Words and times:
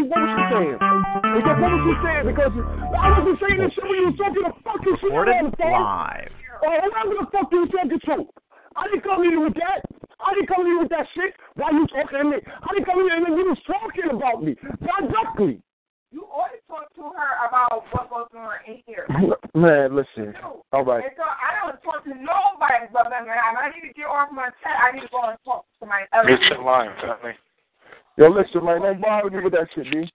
What 0.00 0.08
was 0.08 0.30
she 0.32 0.40
saying? 0.56 0.80
Because 1.36 1.60
what 1.60 1.68
was 1.68 1.84
she 1.84 1.92
saying? 2.00 2.24
Because 2.32 2.54
I 2.56 3.06
wasn't 3.12 3.36
saying 3.44 3.60
this 3.60 3.76
shit 3.76 3.84
when 3.84 4.00
you 4.00 4.08
was 4.08 4.16
talking 4.16 4.40
the 4.40 4.56
fucking 4.64 4.96
shit 5.04 5.12
Recorded 5.12 5.36
on 5.36 5.52
the 5.52 5.56
phone. 5.60 5.84
live. 5.84 6.32
Oh, 6.64 6.80
whatever 6.80 7.12
the 7.20 7.28
fuck 7.28 7.52
you 7.52 7.68
talking 7.68 8.00
to. 8.08 8.24
I 8.80 8.88
didn't 8.88 9.04
come 9.04 9.20
here 9.28 9.36
with 9.44 9.52
that. 9.60 9.84
I 10.16 10.32
didn't 10.32 10.48
come 10.48 10.64
here 10.64 10.80
with 10.80 10.88
that 10.96 11.04
shit. 11.12 11.36
Why 11.60 11.76
you 11.76 11.84
talking 11.92 12.24
to 12.24 12.26
me? 12.32 12.40
I 12.40 12.68
didn't 12.72 12.88
come 12.88 13.04
here 13.04 13.12
and 13.20 13.28
then 13.28 13.36
you 13.36 13.52
was 13.52 13.60
talking 13.68 14.08
about 14.16 14.40
me. 14.40 14.56
Directly. 14.80 15.60
You 16.12 16.26
always 16.26 16.58
talk 16.66 16.92
to 16.96 17.02
her 17.02 17.30
about 17.46 17.84
what 17.92 18.10
goes 18.10 18.26
on 18.34 18.58
in 18.66 18.82
here. 18.84 19.06
Man, 19.54 19.94
listen. 19.94 20.34
Dude, 20.34 20.36
All 20.72 20.84
right. 20.84 21.04
And 21.04 21.14
so 21.16 21.22
I 21.22 21.62
don't 21.62 21.78
talk 21.82 22.02
to 22.04 22.10
nobody 22.10 22.90
but 22.92 23.10
them. 23.10 23.30
And 23.30 23.58
I 23.58 23.70
need 23.70 23.86
to 23.86 23.94
get 23.94 24.06
off 24.06 24.30
my 24.32 24.50
chat. 24.62 24.74
I 24.82 24.92
need 24.94 25.02
to 25.02 25.08
go 25.10 25.22
and 25.22 25.38
talk 25.44 25.66
to 25.80 25.86
my 25.86 26.02
other 26.12 26.30
It's 26.30 26.42
your 26.50 26.64
line, 26.64 26.90
family. 27.00 27.34
Yo, 28.18 28.28
listen, 28.28 28.64
man. 28.64 28.82
Don't 28.82 29.00
bother 29.00 29.30
me 29.30 29.44
with 29.44 29.52
that 29.52 29.68
shit, 29.74 29.86
B. 29.90 30.10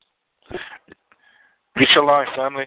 It's 1.77 1.91
your 1.95 2.05
line, 2.05 2.27
family. 2.35 2.65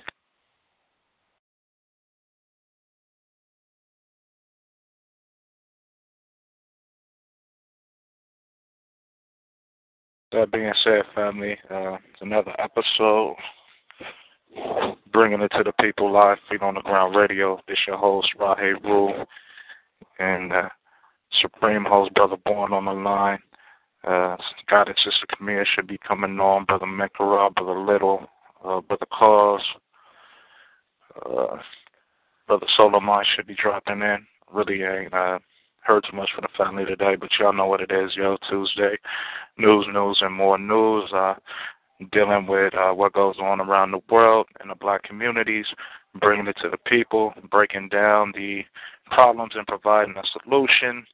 That 10.30 10.52
being 10.52 10.72
said, 10.84 11.02
family, 11.14 11.56
uh, 11.70 11.94
it's 11.94 12.20
another 12.20 12.54
episode. 12.58 13.36
Bringing 15.10 15.40
it 15.40 15.50
to 15.56 15.62
the 15.64 15.72
people 15.80 16.12
live, 16.12 16.36
feet 16.50 16.60
on 16.60 16.74
the 16.74 16.82
ground 16.82 17.16
radio. 17.16 17.58
This 17.66 17.78
your 17.86 17.96
host, 17.96 18.28
Rahe 18.38 18.74
Rule, 18.84 19.24
and 20.18 20.52
uh, 20.52 20.68
Supreme 21.40 21.86
host, 21.86 22.12
Brother 22.12 22.36
Born 22.44 22.74
on 22.74 22.84
the 22.84 22.92
line. 22.92 23.38
Uh, 24.06 24.36
God 24.68 24.88
and 24.88 24.96
Sister 24.98 25.26
Camille 25.34 25.64
should 25.74 25.86
be 25.86 25.98
coming 26.06 26.38
on. 26.38 26.66
Brother 26.66 26.86
Mekara, 26.86 27.54
Brother 27.54 27.78
Little, 27.78 28.26
uh, 28.62 28.82
Brother 28.82 29.06
Cause, 29.10 29.64
uh, 31.24 31.56
Brother 32.46 32.66
Solomon 32.76 33.24
should 33.34 33.46
be 33.46 33.56
dropping 33.60 34.02
in. 34.02 34.26
Really 34.52 34.82
ain't 34.82 35.14
uh, 35.14 35.38
heard 35.88 36.04
too 36.08 36.16
much 36.16 36.28
from 36.34 36.42
the 36.44 36.64
family 36.64 36.84
today, 36.84 37.16
but 37.16 37.30
y'all 37.40 37.52
know 37.52 37.66
what 37.66 37.80
it 37.80 37.90
is, 37.90 38.14
yo. 38.14 38.36
Tuesday, 38.48 38.98
news, 39.56 39.86
news, 39.90 40.18
and 40.20 40.34
more 40.34 40.58
news. 40.58 41.10
Uh, 41.14 41.34
dealing 42.12 42.46
with 42.46 42.74
uh, 42.74 42.92
what 42.92 43.14
goes 43.14 43.36
on 43.40 43.58
around 43.60 43.90
the 43.90 44.00
world 44.10 44.46
in 44.62 44.68
the 44.68 44.74
black 44.74 45.02
communities, 45.02 45.64
bringing 46.20 46.46
it 46.46 46.56
to 46.62 46.68
the 46.68 46.76
people, 46.76 47.32
breaking 47.50 47.88
down 47.88 48.32
the 48.36 48.62
problems 49.10 49.54
and 49.56 49.66
providing 49.66 50.14
a 50.16 50.22
solution. 50.42 51.06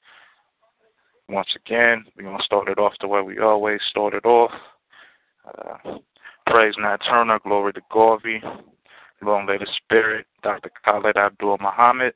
Once 1.29 1.49
again, 1.55 2.05
we're 2.17 2.25
going 2.25 2.37
to 2.37 2.45
start 2.45 2.69
it 2.69 2.79
off 2.79 2.93
the 3.01 3.07
way 3.09 3.23
we 3.23 3.39
always 3.39 3.81
started 3.89 4.27
off. 4.27 4.51
Uh, 5.47 5.99
praise 6.49 6.75
Nat 6.81 6.99
Turner, 7.09 7.39
glory 7.45 7.73
to 7.75 7.81
Garvey, 7.93 8.43
long 9.23 9.47
the 9.47 9.67
spirit, 9.85 10.27
Dr. 10.43 10.71
Khalid 10.85 11.17
Abdul 11.17 11.59
Muhammad. 11.61 12.13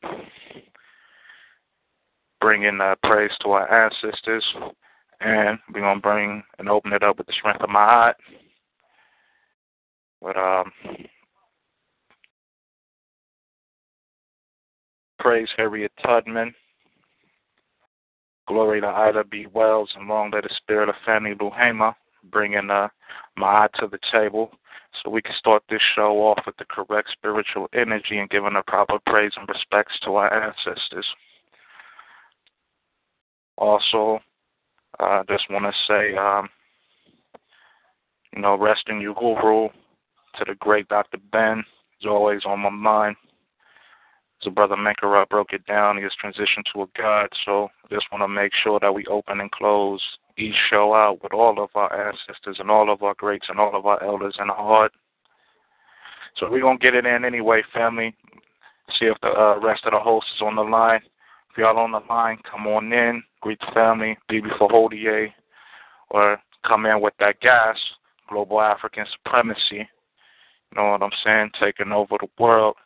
Bringing 2.40 2.80
uh, 2.80 2.94
praise 3.02 3.32
to 3.42 3.50
our 3.50 3.84
ancestors, 3.86 4.44
and 5.20 5.58
we're 5.74 5.94
to 5.94 6.00
bring 6.00 6.42
and 6.58 6.68
open 6.68 6.92
it 6.92 7.02
up 7.02 7.18
with 7.18 7.26
the 7.26 7.32
strength 7.32 7.62
of 7.62 7.68
my 7.68 7.84
heart. 7.84 8.16
But 10.22 10.36
um, 10.36 10.72
praise 15.18 15.48
Harriet 15.56 15.92
Tubman. 16.04 16.54
Glory 18.46 18.80
to 18.80 18.86
Ida 18.86 19.24
B. 19.24 19.46
Wells, 19.52 19.90
and 19.96 20.08
long 20.08 20.30
lay 20.30 20.40
the 20.40 20.48
spirit 20.56 20.88
of 20.88 20.94
Fannie 21.04 21.34
Lou 21.38 21.50
Hamer, 21.50 21.94
bringing 22.30 22.70
uh, 22.70 22.88
my 23.36 23.46
eye 23.46 23.68
to 23.78 23.88
the 23.88 23.98
table 24.10 24.50
so 25.02 25.10
we 25.10 25.22
can 25.22 25.34
start 25.38 25.62
this 25.68 25.82
show 25.94 26.18
off 26.20 26.38
with 26.46 26.56
the 26.56 26.64
correct 26.64 27.10
spiritual 27.12 27.68
energy 27.74 28.18
and 28.18 28.30
giving 28.30 28.54
the 28.54 28.62
proper 28.66 28.98
praise 29.06 29.32
and 29.36 29.48
respects 29.48 29.98
to 30.04 30.14
our 30.14 30.32
ancestors. 30.32 31.06
Also, 33.58 34.20
I 35.00 35.18
uh, 35.18 35.24
just 35.28 35.50
want 35.50 35.64
to 35.64 35.72
say, 35.88 36.16
um, 36.16 36.48
you 38.34 38.40
know, 38.40 38.56
rest 38.56 38.84
in 38.88 39.00
you, 39.00 39.14
Guru, 39.18 39.68
to 40.38 40.44
the 40.46 40.54
great 40.54 40.88
Dr. 40.88 41.18
Ben, 41.32 41.64
is 42.00 42.06
always 42.06 42.42
on 42.46 42.60
my 42.60 42.70
mind. 42.70 43.16
So 44.42 44.50
Brother 44.50 44.76
Mekara 44.76 45.28
broke 45.28 45.52
it 45.52 45.66
down. 45.66 45.96
He 45.96 46.04
has 46.04 46.12
transitioned 46.22 46.64
to 46.72 46.82
a 46.82 46.86
God. 46.96 47.28
So 47.44 47.68
I 47.84 47.94
just 47.94 48.06
want 48.12 48.22
to 48.22 48.28
make 48.28 48.52
sure 48.62 48.78
that 48.80 48.94
we 48.94 49.04
open 49.06 49.40
and 49.40 49.50
close 49.50 50.00
each 50.36 50.54
show 50.70 50.94
out 50.94 51.20
with 51.24 51.32
all 51.32 51.60
of 51.60 51.70
our 51.74 52.08
ancestors 52.08 52.58
and 52.60 52.70
all 52.70 52.92
of 52.92 53.02
our 53.02 53.14
greats 53.14 53.46
and 53.48 53.58
all 53.58 53.74
of 53.74 53.86
our 53.86 54.00
elders 54.04 54.36
in 54.40 54.50
our 54.50 54.56
heart. 54.56 54.92
So 56.36 56.48
we're 56.48 56.60
going 56.60 56.78
to 56.78 56.84
get 56.84 56.94
it 56.94 57.06
in 57.06 57.24
anyway, 57.24 57.62
family. 57.74 58.14
See 59.00 59.06
if 59.06 59.16
the 59.20 59.30
uh, 59.30 59.58
rest 59.60 59.84
of 59.84 59.92
the 59.92 59.98
host 59.98 60.26
is 60.36 60.42
on 60.42 60.54
the 60.54 60.62
line. 60.62 61.00
Y'all 61.58 61.76
on 61.76 61.90
the 61.90 61.98
line, 62.08 62.38
come 62.48 62.68
on 62.68 62.92
in, 62.92 63.20
greet 63.40 63.58
the 63.58 63.66
family, 63.74 64.16
be 64.28 64.40
before 64.40 64.68
Hodier, 64.68 65.26
or 66.08 66.38
come 66.64 66.86
in 66.86 67.00
with 67.00 67.14
that 67.18 67.40
gas, 67.40 67.76
global 68.28 68.60
African 68.60 69.04
supremacy. 69.10 69.78
You 69.80 70.76
know 70.76 70.90
what 70.90 71.02
I'm 71.02 71.10
saying? 71.24 71.50
Taking 71.60 71.90
over 71.90 72.14
the 72.20 72.28
world, 72.38 72.76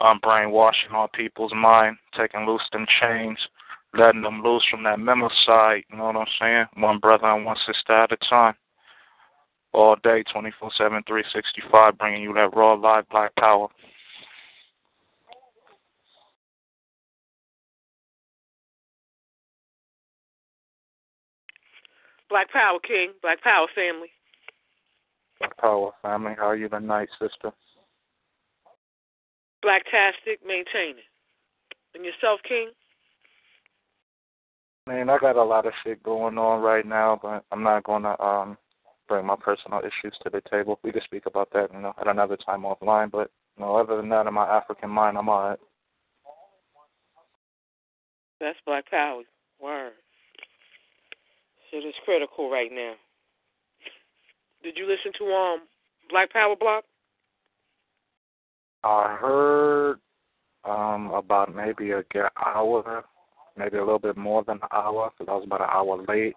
um, 0.00 0.20
brainwashing 0.22 0.92
our 0.92 1.08
people's 1.08 1.52
mind, 1.52 1.96
taking 2.16 2.46
loose 2.46 2.62
them 2.70 2.86
chains, 3.00 3.38
letting 3.98 4.22
them 4.22 4.40
loose 4.44 4.62
from 4.70 4.84
that 4.84 5.00
side. 5.44 5.82
You 5.90 5.98
know 5.98 6.04
what 6.04 6.16
I'm 6.16 6.26
saying? 6.40 6.66
One 6.76 7.00
brother 7.00 7.26
and 7.26 7.44
one 7.44 7.56
sister 7.66 7.92
at 7.92 8.12
a 8.12 8.16
time. 8.28 8.54
All 9.72 9.96
day, 10.04 10.22
24 10.32 10.70
7, 10.78 11.02
365, 11.08 11.98
bringing 11.98 12.22
you 12.22 12.32
that 12.34 12.54
raw, 12.54 12.74
live 12.74 13.08
black 13.08 13.34
power. 13.34 13.66
Black 22.30 22.50
Power 22.52 22.78
King, 22.78 23.12
Black 23.20 23.42
Power 23.42 23.66
family. 23.74 24.08
Black 25.40 25.56
Power 25.56 25.90
family, 26.00 26.34
how 26.38 26.46
are 26.46 26.56
you 26.56 26.68
tonight, 26.68 27.08
sister? 27.18 27.52
Blacktastic, 29.64 30.38
maintaining. 30.46 31.04
And 31.94 32.04
yourself, 32.04 32.40
King? 32.48 32.70
Man, 34.86 35.10
I 35.10 35.18
got 35.18 35.36
a 35.36 35.42
lot 35.42 35.66
of 35.66 35.72
shit 35.84 36.02
going 36.02 36.38
on 36.38 36.62
right 36.62 36.86
now, 36.86 37.18
but 37.20 37.44
I'm 37.50 37.62
not 37.62 37.84
gonna 37.84 38.18
um 38.20 38.56
bring 39.08 39.26
my 39.26 39.36
personal 39.36 39.80
issues 39.80 40.16
to 40.22 40.30
the 40.30 40.40
table. 40.50 40.78
We 40.82 40.92
can 40.92 41.02
speak 41.02 41.26
about 41.26 41.50
that, 41.52 41.72
you 41.74 41.80
know, 41.80 41.92
at 42.00 42.06
another 42.06 42.36
time 42.36 42.62
offline. 42.62 43.10
But 43.10 43.30
you 43.56 43.64
know, 43.64 43.76
other 43.76 43.96
than 43.96 44.08
that, 44.10 44.26
in 44.26 44.34
my 44.34 44.46
African 44.46 44.88
mind, 44.88 45.18
I'm 45.18 45.28
alright. 45.28 45.58
That's 48.40 48.58
Black 48.64 48.88
Power. 48.88 49.22
Word. 49.60 49.92
Shit 51.70 51.84
is 51.84 51.94
critical 52.04 52.50
right 52.50 52.70
now. 52.72 52.94
Did 54.62 54.76
you 54.76 54.86
listen 54.86 55.12
to 55.18 55.32
um 55.32 55.60
Black 56.10 56.32
Power 56.32 56.56
Block? 56.58 56.84
I 58.82 59.16
heard 59.20 59.98
um 60.64 61.10
about 61.12 61.54
maybe 61.54 61.92
a 61.92 62.02
good 62.12 62.28
hour, 62.44 63.04
maybe 63.56 63.76
a 63.76 63.84
little 63.84 63.98
bit 63.98 64.16
more 64.16 64.42
than 64.44 64.56
an 64.56 64.68
hour, 64.72 65.10
because 65.16 65.30
I 65.30 65.36
was 65.36 65.44
about 65.46 65.60
an 65.62 65.68
hour 65.70 66.04
late. 66.08 66.34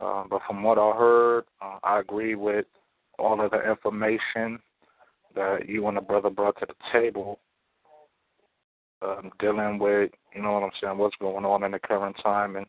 Uh, 0.00 0.24
but 0.28 0.40
from 0.46 0.62
what 0.62 0.78
I 0.78 0.90
heard, 0.96 1.44
uh, 1.62 1.78
I 1.82 2.00
agree 2.00 2.34
with 2.34 2.66
all 3.18 3.40
of 3.40 3.50
the 3.50 3.70
information 3.70 4.58
that 5.34 5.68
you 5.68 5.86
and 5.86 5.96
the 5.96 6.00
brother 6.00 6.30
brought 6.30 6.58
to 6.60 6.66
the 6.66 6.74
table, 6.92 7.38
um, 9.02 9.30
dealing 9.38 9.78
with, 9.78 10.10
you 10.34 10.42
know 10.42 10.52
what 10.52 10.64
I'm 10.64 10.70
saying, 10.80 10.98
what's 10.98 11.16
going 11.20 11.44
on 11.44 11.62
in 11.62 11.72
the 11.72 11.78
current 11.78 12.16
time, 12.22 12.56
and 12.56 12.66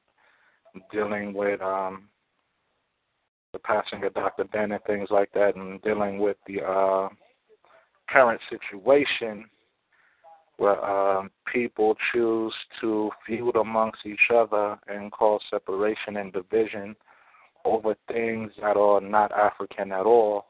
dealing 0.91 1.33
with 1.33 1.61
um, 1.61 2.09
the 3.53 3.59
passing 3.59 4.03
of 4.03 4.13
Dr. 4.13 4.45
Ben 4.45 4.71
and 4.71 4.83
things 4.83 5.09
like 5.11 5.31
that, 5.33 5.55
and 5.55 5.81
dealing 5.81 6.19
with 6.19 6.37
the 6.47 6.61
uh, 6.61 7.09
current 8.09 8.41
situation 8.49 9.45
where 10.57 10.83
um, 10.85 11.29
people 11.51 11.95
choose 12.13 12.53
to 12.79 13.09
feud 13.25 13.55
amongst 13.55 14.05
each 14.05 14.31
other 14.33 14.77
and 14.87 15.11
cause 15.11 15.41
separation 15.49 16.17
and 16.17 16.31
division 16.31 16.95
over 17.65 17.95
things 18.07 18.51
that 18.61 18.77
are 18.77 19.01
not 19.01 19.31
African 19.31 19.91
at 19.91 20.05
all, 20.05 20.45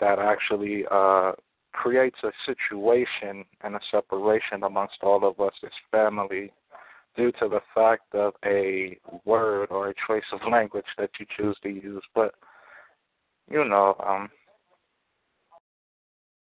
that 0.00 0.18
actually 0.18 0.84
uh, 0.90 1.32
creates 1.72 2.18
a 2.24 2.30
situation 2.44 3.44
and 3.62 3.76
a 3.76 3.80
separation 3.90 4.64
amongst 4.64 4.96
all 5.02 5.26
of 5.26 5.38
us 5.40 5.54
as 5.64 5.70
family 5.90 6.52
due 7.16 7.32
to 7.32 7.48
the 7.48 7.60
fact 7.74 8.14
of 8.14 8.34
a 8.44 8.98
word 9.24 9.68
or 9.70 9.88
a 9.88 9.94
choice 10.06 10.24
of 10.32 10.40
language 10.50 10.84
that 10.98 11.10
you 11.18 11.26
choose 11.36 11.56
to 11.62 11.68
use. 11.68 12.02
But, 12.14 12.34
you 13.50 13.64
know, 13.64 13.96
um, 14.06 14.28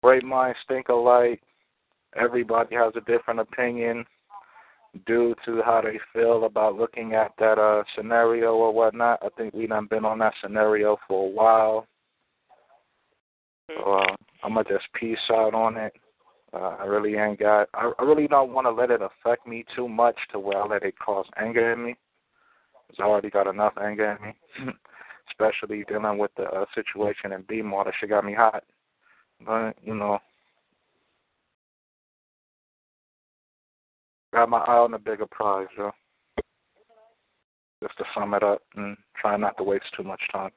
great 0.02 0.24
minds 0.24 0.60
think 0.68 0.90
alike. 0.90 1.42
Everybody 2.16 2.76
has 2.76 2.94
a 2.96 3.02
different 3.02 3.40
opinion 3.40 4.06
due 5.08 5.34
to 5.46 5.62
how 5.64 5.82
they 5.82 6.00
feel 6.14 6.46
about 6.46 6.76
looking 6.76 7.14
at 7.14 7.32
that 7.40 7.58
uh 7.58 7.84
scenario 7.96 8.54
or 8.54 8.72
whatnot. 8.72 9.20
I 9.24 9.30
think 9.36 9.54
we 9.54 9.66
done 9.66 9.88
been 9.88 10.06
on 10.06 10.20
that 10.20 10.34
scenario 10.42 10.98
for 11.08 11.26
a 11.26 11.30
while. 11.30 11.88
So 13.68 13.94
uh, 13.94 14.16
I'm 14.44 14.54
gonna 14.54 14.70
just 14.70 14.86
peace 14.94 15.18
out 15.32 15.54
on 15.54 15.78
it. 15.78 15.94
Uh, 16.54 16.76
I 16.80 16.86
really 16.86 17.16
ain't 17.16 17.40
got. 17.40 17.68
I, 17.74 17.92
I 17.98 18.04
really 18.04 18.28
don't 18.28 18.54
want 18.54 18.66
to 18.66 18.72
let 18.72 18.92
it 18.92 19.02
affect 19.02 19.48
me 19.48 19.66
too 19.76 19.90
much 19.90 20.18
to 20.32 20.40
where 20.40 20.62
I 20.62 20.68
let 20.68 20.84
it 20.84 20.94
cause 21.00 21.26
anger 21.38 21.74
in 21.74 21.84
me. 21.84 21.96
Cause 22.88 22.98
I 23.00 23.04
already 23.04 23.32
got 23.32 23.48
enough 23.48 23.74
anger 23.82 24.12
in 24.12 24.28
me, 24.68 24.74
especially 25.32 25.84
dealing 25.88 26.20
with 26.20 26.32
the 26.38 26.44
uh, 26.44 26.66
situation 26.76 27.32
in 27.32 27.44
B-More. 27.48 27.86
That 27.86 27.94
shit 28.00 28.10
got 28.10 28.24
me 28.24 28.34
hot. 28.34 28.64
But 29.44 29.74
you 29.82 29.96
know, 29.96 30.20
got 34.32 34.50
my 34.50 34.60
eye 34.60 34.78
on 34.78 34.92
the 34.92 35.00
bigger 35.00 35.26
prize, 35.26 35.68
yo. 35.76 35.92
Just 37.82 37.98
to 37.98 38.04
sum 38.14 38.36
it 38.36 38.44
up 38.44 38.62
and 38.76 38.96
try 39.20 39.38
not 39.38 39.58
to 39.58 39.64
waste 39.64 39.86
too 39.98 40.04
much 40.04 40.22
time. 40.32 40.52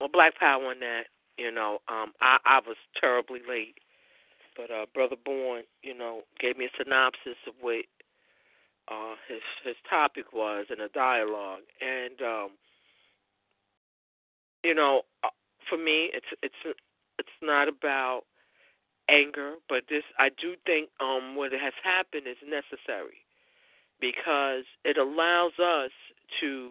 Well, 0.00 0.10
Black 0.12 0.38
Power 0.38 0.64
on 0.66 0.80
that, 0.80 1.04
you 1.38 1.50
know, 1.52 1.78
um, 1.88 2.12
I, 2.20 2.38
I 2.44 2.60
was 2.66 2.76
terribly 3.00 3.40
late. 3.48 3.76
But 4.56 4.70
uh 4.70 4.86
Brother 4.94 5.16
Born, 5.24 5.62
you 5.82 5.94
know, 5.96 6.22
gave 6.40 6.56
me 6.58 6.66
a 6.66 6.70
synopsis 6.82 7.38
of 7.46 7.54
what 7.60 7.84
uh 8.90 9.14
his 9.28 9.42
his 9.64 9.76
topic 9.88 10.32
was 10.32 10.66
in 10.70 10.80
a 10.80 10.88
dialogue. 10.90 11.62
And 11.80 12.20
um 12.22 12.50
you 14.64 14.74
know, 14.74 15.02
uh, 15.24 15.28
for 15.68 15.78
me 15.78 16.10
it's 16.14 16.26
it's 16.42 16.76
it's 17.18 17.38
not 17.42 17.68
about 17.68 18.22
anger, 19.10 19.54
but 19.68 19.84
this 19.90 20.04
I 20.18 20.30
do 20.30 20.54
think 20.66 20.90
um 21.00 21.36
what 21.36 21.52
has 21.52 21.74
happened 21.84 22.26
is 22.28 22.38
necessary 22.46 23.24
because 24.00 24.64
it 24.84 24.98
allows 24.98 25.52
us 25.58 25.92
to 26.40 26.70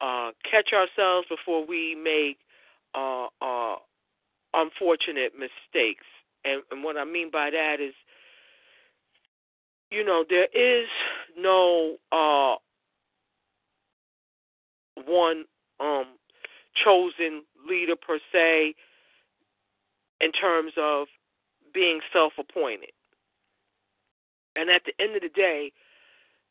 uh 0.00 0.32
catch 0.50 0.70
ourselves 0.74 1.28
before 1.28 1.66
we 1.66 1.94
make 1.96 2.38
uh, 2.96 3.26
uh, 3.40 3.76
unfortunate 4.54 5.32
mistakes. 5.34 6.04
And, 6.44 6.62
and 6.70 6.82
what 6.82 6.96
I 6.96 7.04
mean 7.04 7.30
by 7.30 7.50
that 7.50 7.76
is, 7.80 7.94
you 9.90 10.04
know, 10.04 10.24
there 10.28 10.48
is 10.52 10.88
no 11.38 11.96
uh, 12.10 12.56
one 15.06 15.44
um, 15.80 16.06
chosen 16.84 17.42
leader 17.68 17.96
per 17.96 18.18
se 18.32 18.74
in 20.20 20.32
terms 20.32 20.72
of 20.76 21.08
being 21.72 22.00
self 22.12 22.32
appointed. 22.38 22.90
And 24.54 24.70
at 24.70 24.82
the 24.86 24.92
end 25.02 25.14
of 25.14 25.22
the 25.22 25.28
day, 25.28 25.72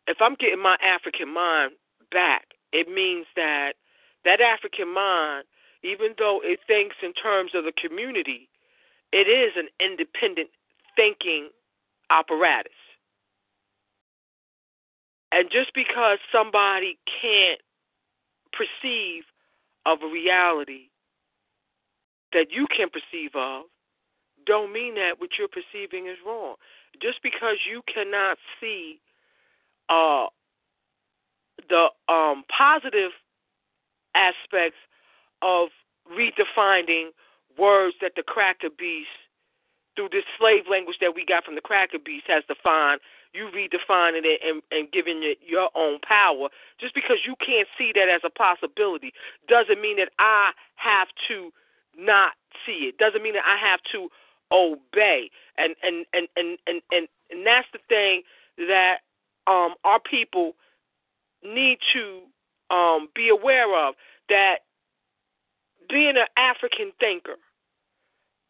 if 0.07 0.17
I'm 0.21 0.35
getting 0.35 0.61
my 0.61 0.77
African 0.83 1.33
mind 1.33 1.71
back, 2.11 2.53
it 2.71 2.87
means 2.87 3.25
that 3.35 3.73
that 4.23 4.39
African 4.41 4.93
mind 4.93 5.45
even 5.85 6.15
though 6.17 6.41
it 6.43 6.59
thinks 6.65 6.95
in 7.03 7.13
terms 7.13 7.51
of 7.53 7.63
the 7.63 7.71
community, 7.71 8.49
it 9.11 9.27
is 9.29 9.53
an 9.55 9.67
independent 9.79 10.49
thinking 10.95 11.49
apparatus. 12.09 12.73
And 15.31 15.49
just 15.51 15.73
because 15.75 16.17
somebody 16.31 16.97
can't 17.21 17.61
perceive 18.51 19.23
of 19.85 19.99
a 20.01 20.07
reality 20.07 20.89
that 22.33 22.47
you 22.51 22.67
can 22.75 22.89
perceive 22.89 23.31
of, 23.35 23.63
don't 24.45 24.71
mean 24.71 24.95
that 24.95 25.19
what 25.19 25.31
you're 25.37 25.47
perceiving 25.47 26.07
is 26.07 26.17
wrong. 26.25 26.55
Just 27.01 27.21
because 27.21 27.57
you 27.69 27.81
cannot 27.93 28.37
see 28.59 28.99
uh, 29.89 30.27
the 31.69 31.87
um, 32.07 32.43
positive 32.49 33.11
aspects 34.13 34.77
of 35.45 35.69
redefining 36.09 37.13
words 37.57 37.95
that 38.01 38.13
the 38.17 38.23
cracker 38.23 38.69
beast, 38.73 39.13
through 39.95 40.09
this 40.11 40.25
slave 40.37 40.65
language 40.69 40.97
that 40.99 41.13
we 41.15 41.23
got 41.23 41.45
from 41.45 41.55
the 41.55 41.61
cracker 41.61 41.99
beast, 42.03 42.25
has 42.27 42.43
defined. 42.49 42.99
You 43.33 43.51
redefining 43.51 44.23
it 44.23 44.39
and, 44.47 44.63
and 44.71 44.91
giving 44.91 45.19
it 45.21 45.37
your 45.45 45.69
own 45.75 45.99
power. 46.07 46.47
Just 46.79 46.95
because 46.95 47.17
you 47.27 47.35
can't 47.45 47.67
see 47.77 47.91
that 47.93 48.07
as 48.07 48.21
a 48.23 48.29
possibility 48.29 49.11
doesn't 49.47 49.81
mean 49.81 49.97
that 49.97 50.09
I 50.19 50.51
have 50.75 51.09
to 51.27 51.51
not 51.97 52.31
see 52.65 52.87
it. 52.87 52.97
Doesn't 52.97 53.21
mean 53.21 53.33
that 53.33 53.43
I 53.45 53.57
have 53.59 53.81
to 53.91 54.09
obey. 54.51 55.29
And 55.57 55.75
and 55.83 56.05
and 56.13 56.27
and 56.35 56.57
and 56.65 56.81
and, 56.91 57.07
and 57.29 57.45
that's 57.45 57.67
the 57.73 57.79
thing 57.89 58.23
that 58.57 58.99
um 59.47 59.75
our 59.83 59.99
people 59.99 60.55
need 61.43 61.79
to 61.93 62.21
um 62.73 63.09
be 63.13 63.29
aware 63.29 63.75
of 63.87 63.95
that 64.29 64.64
being 65.87 66.15
an 66.17 66.27
African 66.37 66.91
thinker 66.99 67.37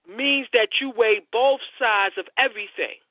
means 0.07 0.47
that 0.53 0.79
you 0.79 0.91
weigh 0.95 1.21
both 1.31 1.61
sides 1.79 2.15
of 2.17 2.27
everything. 2.37 3.01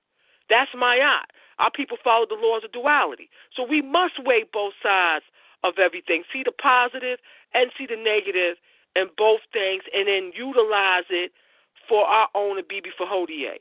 That's 0.49 0.71
my 0.76 0.99
eye. 1.03 1.26
Our 1.59 1.71
people 1.71 1.97
follow 2.03 2.26
the 2.26 2.38
laws 2.38 2.62
of 2.65 2.73
duality. 2.73 3.31
So 3.55 3.65
we 3.65 3.82
must 3.82 4.15
weigh 4.25 4.44
both 4.53 4.75
sides 4.82 5.25
of 5.62 5.79
everything, 5.79 6.25
see 6.32 6.43
the 6.44 6.53
positive 6.53 7.19
and 7.55 7.71
see 7.79 7.87
the 7.87 7.97
negative 7.97 8.59
in 8.94 9.06
both 9.17 9.41
things, 9.53 9.82
and 9.94 10.06
then 10.06 10.32
utilize 10.37 11.09
it 11.11 11.32
for 11.88 12.06
our 12.06 12.29
own 12.35 12.61
Bibi 12.69 12.91
Hodie. 13.00 13.59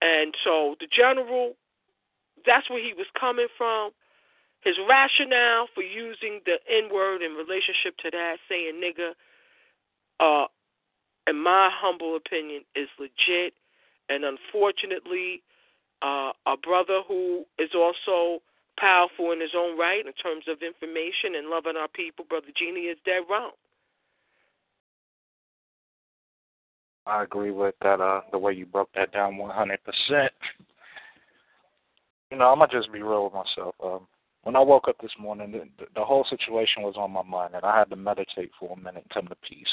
And 0.00 0.34
so 0.42 0.76
the 0.78 0.86
general, 0.86 1.54
that's 2.46 2.68
where 2.68 2.82
he 2.82 2.92
was 2.92 3.06
coming 3.18 3.48
from. 3.56 3.90
His 4.62 4.76
rationale 4.88 5.66
for 5.74 5.82
using 5.82 6.40
the 6.46 6.58
N 6.70 6.92
word 6.92 7.22
in 7.22 7.32
relationship 7.32 7.98
to 8.02 8.10
that, 8.10 8.36
saying 8.48 8.78
nigga, 8.78 9.14
uh, 10.22 10.46
in 11.26 11.36
my 11.42 11.68
humble 11.72 12.16
opinion, 12.16 12.62
is 12.74 12.88
legit. 12.98 13.54
And 14.08 14.24
unfortunately, 14.24 15.42
uh, 16.02 16.32
a 16.46 16.56
brother 16.56 17.00
who 17.06 17.44
is 17.58 17.70
also 17.74 18.42
powerful 18.78 19.32
in 19.32 19.40
his 19.40 19.54
own 19.56 19.78
right 19.78 20.04
in 20.04 20.12
terms 20.14 20.44
of 20.48 20.62
information 20.62 21.36
and 21.36 21.48
loving 21.48 21.76
our 21.76 21.88
people, 21.88 22.24
Brother 22.28 22.52
Genie, 22.58 22.90
is 22.92 22.98
dead 23.04 23.22
wrong. 23.30 23.52
I 27.06 27.22
agree 27.24 27.50
with 27.50 27.74
that. 27.82 28.00
Uh, 28.00 28.20
the 28.30 28.38
way 28.38 28.52
you 28.52 28.66
broke 28.66 28.90
that 28.94 29.12
down, 29.12 29.36
one 29.36 29.54
hundred 29.54 29.80
percent. 29.84 30.32
You 32.30 32.38
know, 32.38 32.46
I'm 32.50 32.58
gonna 32.58 32.72
just 32.72 32.92
be 32.92 33.02
real 33.02 33.24
with 33.24 33.34
myself. 33.34 33.74
Um, 33.82 34.06
when 34.44 34.56
I 34.56 34.60
woke 34.60 34.88
up 34.88 34.96
this 35.00 35.12
morning, 35.18 35.52
the, 35.52 35.86
the 35.94 36.04
whole 36.04 36.24
situation 36.30 36.82
was 36.82 36.94
on 36.96 37.10
my 37.10 37.22
mind, 37.22 37.54
and 37.54 37.64
I 37.64 37.78
had 37.78 37.90
to 37.90 37.96
meditate 37.96 38.50
for 38.58 38.72
a 38.72 38.76
minute 38.76 39.04
and 39.04 39.10
come 39.10 39.26
to 39.28 39.36
peace. 39.48 39.68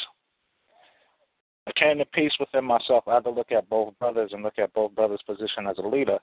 I 1.70 1.80
came 1.80 2.00
to 2.00 2.06
peace 2.06 2.34
within 2.40 2.66
myself. 2.66 3.04
I 3.08 3.16
had 3.16 3.24
to 3.26 3.30
look 3.30 3.52
at 3.52 3.70
both 3.70 3.98
brothers 4.00 4.32
and 4.34 4.42
look 4.42 4.58
at 4.58 4.74
both 4.74 4.96
brothers' 4.96 5.22
position 5.26 5.68
as 5.68 5.78
a 5.78 5.88
leader. 5.88 6.18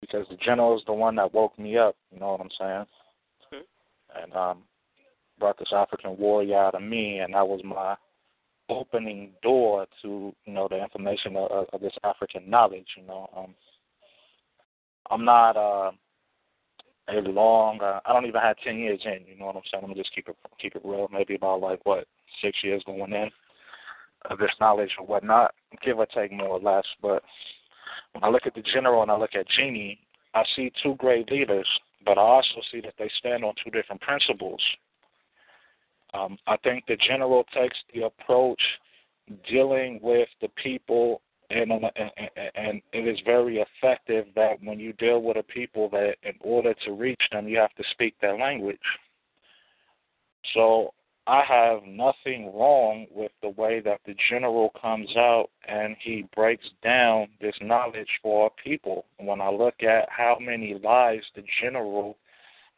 Because 0.00 0.26
the 0.30 0.36
general 0.36 0.76
is 0.76 0.84
the 0.86 0.92
one 0.92 1.16
that 1.16 1.34
woke 1.34 1.58
me 1.58 1.76
up, 1.76 1.96
you 2.12 2.20
know 2.20 2.32
what 2.32 2.40
I'm 2.40 2.50
saying? 2.58 2.86
Mm-hmm. 3.52 4.22
And 4.22 4.32
um 4.34 4.58
brought 5.38 5.58
this 5.58 5.72
African 5.72 6.18
warrior 6.18 6.58
out 6.58 6.74
of 6.74 6.82
me 6.82 7.18
and 7.18 7.34
that 7.34 7.48
was 7.48 7.60
my 7.64 7.96
opening 8.68 9.30
door 9.42 9.86
to, 10.02 10.34
you 10.44 10.52
know, 10.52 10.68
the 10.68 10.80
information 10.80 11.34
of, 11.34 11.66
of 11.72 11.80
this 11.80 11.96
African 12.04 12.48
knowledge, 12.48 12.86
you 12.96 13.06
know. 13.06 13.28
Um 13.36 13.54
I'm 15.10 15.24
not 15.24 15.56
uh 15.56 15.90
a 17.08 17.20
long 17.28 17.80
uh, 17.82 17.98
I 18.06 18.12
don't 18.12 18.26
even 18.26 18.40
have 18.40 18.56
ten 18.64 18.78
years 18.78 19.00
in, 19.04 19.26
you 19.26 19.38
know 19.38 19.46
what 19.46 19.56
I'm 19.56 19.62
saying? 19.70 19.82
I'm 19.82 19.90
gonna 19.90 20.00
just 20.00 20.14
keep 20.14 20.28
it 20.28 20.36
keep 20.60 20.76
it 20.76 20.82
real, 20.84 21.08
maybe 21.12 21.34
about 21.34 21.60
like 21.60 21.80
what, 21.84 22.06
six 22.40 22.58
years 22.62 22.82
going 22.86 23.12
in 23.12 23.30
of 24.28 24.38
this 24.38 24.50
knowledge 24.60 24.90
or 24.98 25.06
whatnot, 25.06 25.54
give 25.84 25.98
or 25.98 26.06
take 26.06 26.32
more 26.32 26.48
or 26.48 26.60
less. 26.60 26.84
But 27.00 27.22
when 28.12 28.24
I 28.24 28.28
look 28.28 28.46
at 28.46 28.54
the 28.54 28.62
general 28.62 29.02
and 29.02 29.10
I 29.10 29.16
look 29.16 29.34
at 29.34 29.48
Genie, 29.48 29.98
I 30.34 30.44
see 30.56 30.72
two 30.82 30.94
great 30.96 31.30
leaders, 31.30 31.66
but 32.04 32.18
I 32.18 32.22
also 32.22 32.60
see 32.70 32.80
that 32.82 32.94
they 32.98 33.10
stand 33.18 33.44
on 33.44 33.54
two 33.64 33.70
different 33.70 34.00
principles. 34.00 34.60
Um, 36.12 36.38
I 36.46 36.56
think 36.58 36.84
the 36.86 36.96
general 36.96 37.44
takes 37.54 37.76
the 37.94 38.02
approach 38.02 38.60
dealing 39.48 40.00
with 40.02 40.28
the 40.40 40.48
people, 40.62 41.22
and, 41.50 41.70
and 41.72 41.82
and 42.54 42.82
it 42.92 43.08
is 43.08 43.18
very 43.24 43.58
effective 43.58 44.26
that 44.34 44.62
when 44.62 44.80
you 44.80 44.92
deal 44.94 45.22
with 45.22 45.36
a 45.36 45.42
people, 45.42 45.88
that 45.90 46.14
in 46.22 46.34
order 46.40 46.74
to 46.84 46.92
reach 46.92 47.22
them, 47.32 47.48
you 47.48 47.58
have 47.58 47.74
to 47.74 47.84
speak 47.92 48.14
their 48.20 48.36
language. 48.36 48.78
So 50.54 50.92
I 51.30 51.44
have 51.44 51.84
nothing 51.84 52.52
wrong 52.52 53.06
with 53.14 53.30
the 53.40 53.50
way 53.50 53.78
that 53.84 54.00
the 54.04 54.16
general 54.28 54.72
comes 54.82 55.16
out 55.16 55.48
and 55.68 55.94
he 56.00 56.26
breaks 56.34 56.68
down 56.82 57.28
this 57.40 57.54
knowledge 57.62 58.08
for 58.20 58.44
our 58.44 58.50
people. 58.64 59.04
When 59.16 59.40
I 59.40 59.48
look 59.48 59.80
at 59.84 60.08
how 60.08 60.38
many 60.40 60.74
lives 60.74 61.22
the 61.36 61.44
general 61.62 62.16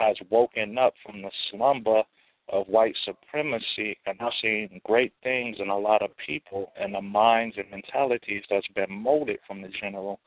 has 0.01 0.19
woken 0.29 0.77
up 0.77 0.93
from 1.03 1.23
the 1.23 1.31
slumber 1.51 2.03
of 2.51 2.69
white 2.69 2.95
supremacy, 3.07 3.97
and 4.05 4.19
I've 4.21 4.33
seen 4.43 4.83
great 4.85 5.15
things 5.23 5.57
in 5.59 5.71
a 5.71 5.79
lot 5.79 6.03
of 6.03 6.11
people 6.19 6.73
and 6.79 6.95
the 6.95 7.01
minds 7.01 7.57
and 7.57 7.71
mentalities 7.71 8.45
that's 8.51 8.69
been 8.75 8.93
molded 8.93 9.39
from 9.47 9.63
the 9.63 9.71
general. 9.81 10.21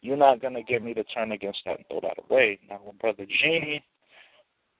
You're 0.00 0.16
not 0.16 0.40
going 0.40 0.54
to 0.54 0.62
get 0.62 0.84
me 0.84 0.94
to 0.94 1.02
turn 1.02 1.32
against 1.32 1.62
that 1.64 1.78
and 1.78 1.86
throw 1.88 2.02
that 2.02 2.22
away. 2.30 2.60
Now, 2.70 2.78
Brother 3.00 3.26
Genie, 3.42 3.82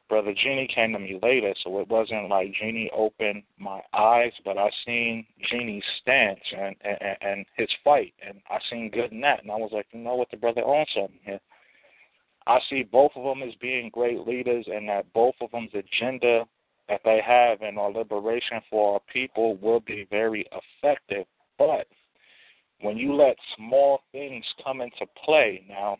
Brother 0.08 0.32
Genie 0.32 0.68
came 0.74 0.92
to 0.94 0.98
me 0.98 1.18
later, 1.22 1.54
so 1.62 1.78
it 1.80 1.88
wasn't 1.88 2.30
like 2.30 2.54
Genie 2.54 2.90
opened 2.96 3.42
my 3.58 3.82
eyes, 3.92 4.32
but 4.44 4.56
I 4.56 4.70
seen 4.86 5.26
Genie's 5.50 5.84
stance 6.00 6.40
and, 6.56 6.74
and, 6.82 7.16
and 7.20 7.46
his 7.56 7.68
fight, 7.84 8.14
and 8.26 8.40
I 8.50 8.58
seen 8.70 8.90
good 8.90 9.12
in 9.12 9.20
that, 9.20 9.42
and 9.42 9.50
I 9.50 9.56
was 9.56 9.70
like, 9.72 9.86
you 9.92 10.00
know 10.00 10.14
what, 10.14 10.30
the 10.30 10.38
brother 10.38 10.64
owns 10.64 10.88
something 10.94 11.20
here. 11.22 11.40
I 12.46 12.58
see 12.70 12.82
both 12.82 13.12
of 13.16 13.24
them 13.24 13.46
as 13.46 13.54
being 13.56 13.90
great 13.90 14.26
leaders, 14.26 14.66
and 14.66 14.88
that 14.88 15.12
both 15.12 15.34
of 15.42 15.50
them's 15.50 15.74
agenda 15.74 16.44
that 16.88 17.02
they 17.04 17.20
have 17.24 17.60
in 17.60 17.76
our 17.76 17.92
liberation 17.92 18.60
for 18.70 18.94
our 18.94 19.00
people 19.12 19.56
will 19.56 19.80
be 19.80 20.06
very 20.10 20.46
effective. 20.52 21.26
But 21.58 21.86
when 22.80 22.96
you 22.96 23.14
let 23.14 23.36
small 23.56 24.00
things 24.12 24.46
come 24.64 24.80
into 24.80 25.04
play 25.24 25.64
now, 25.68 25.98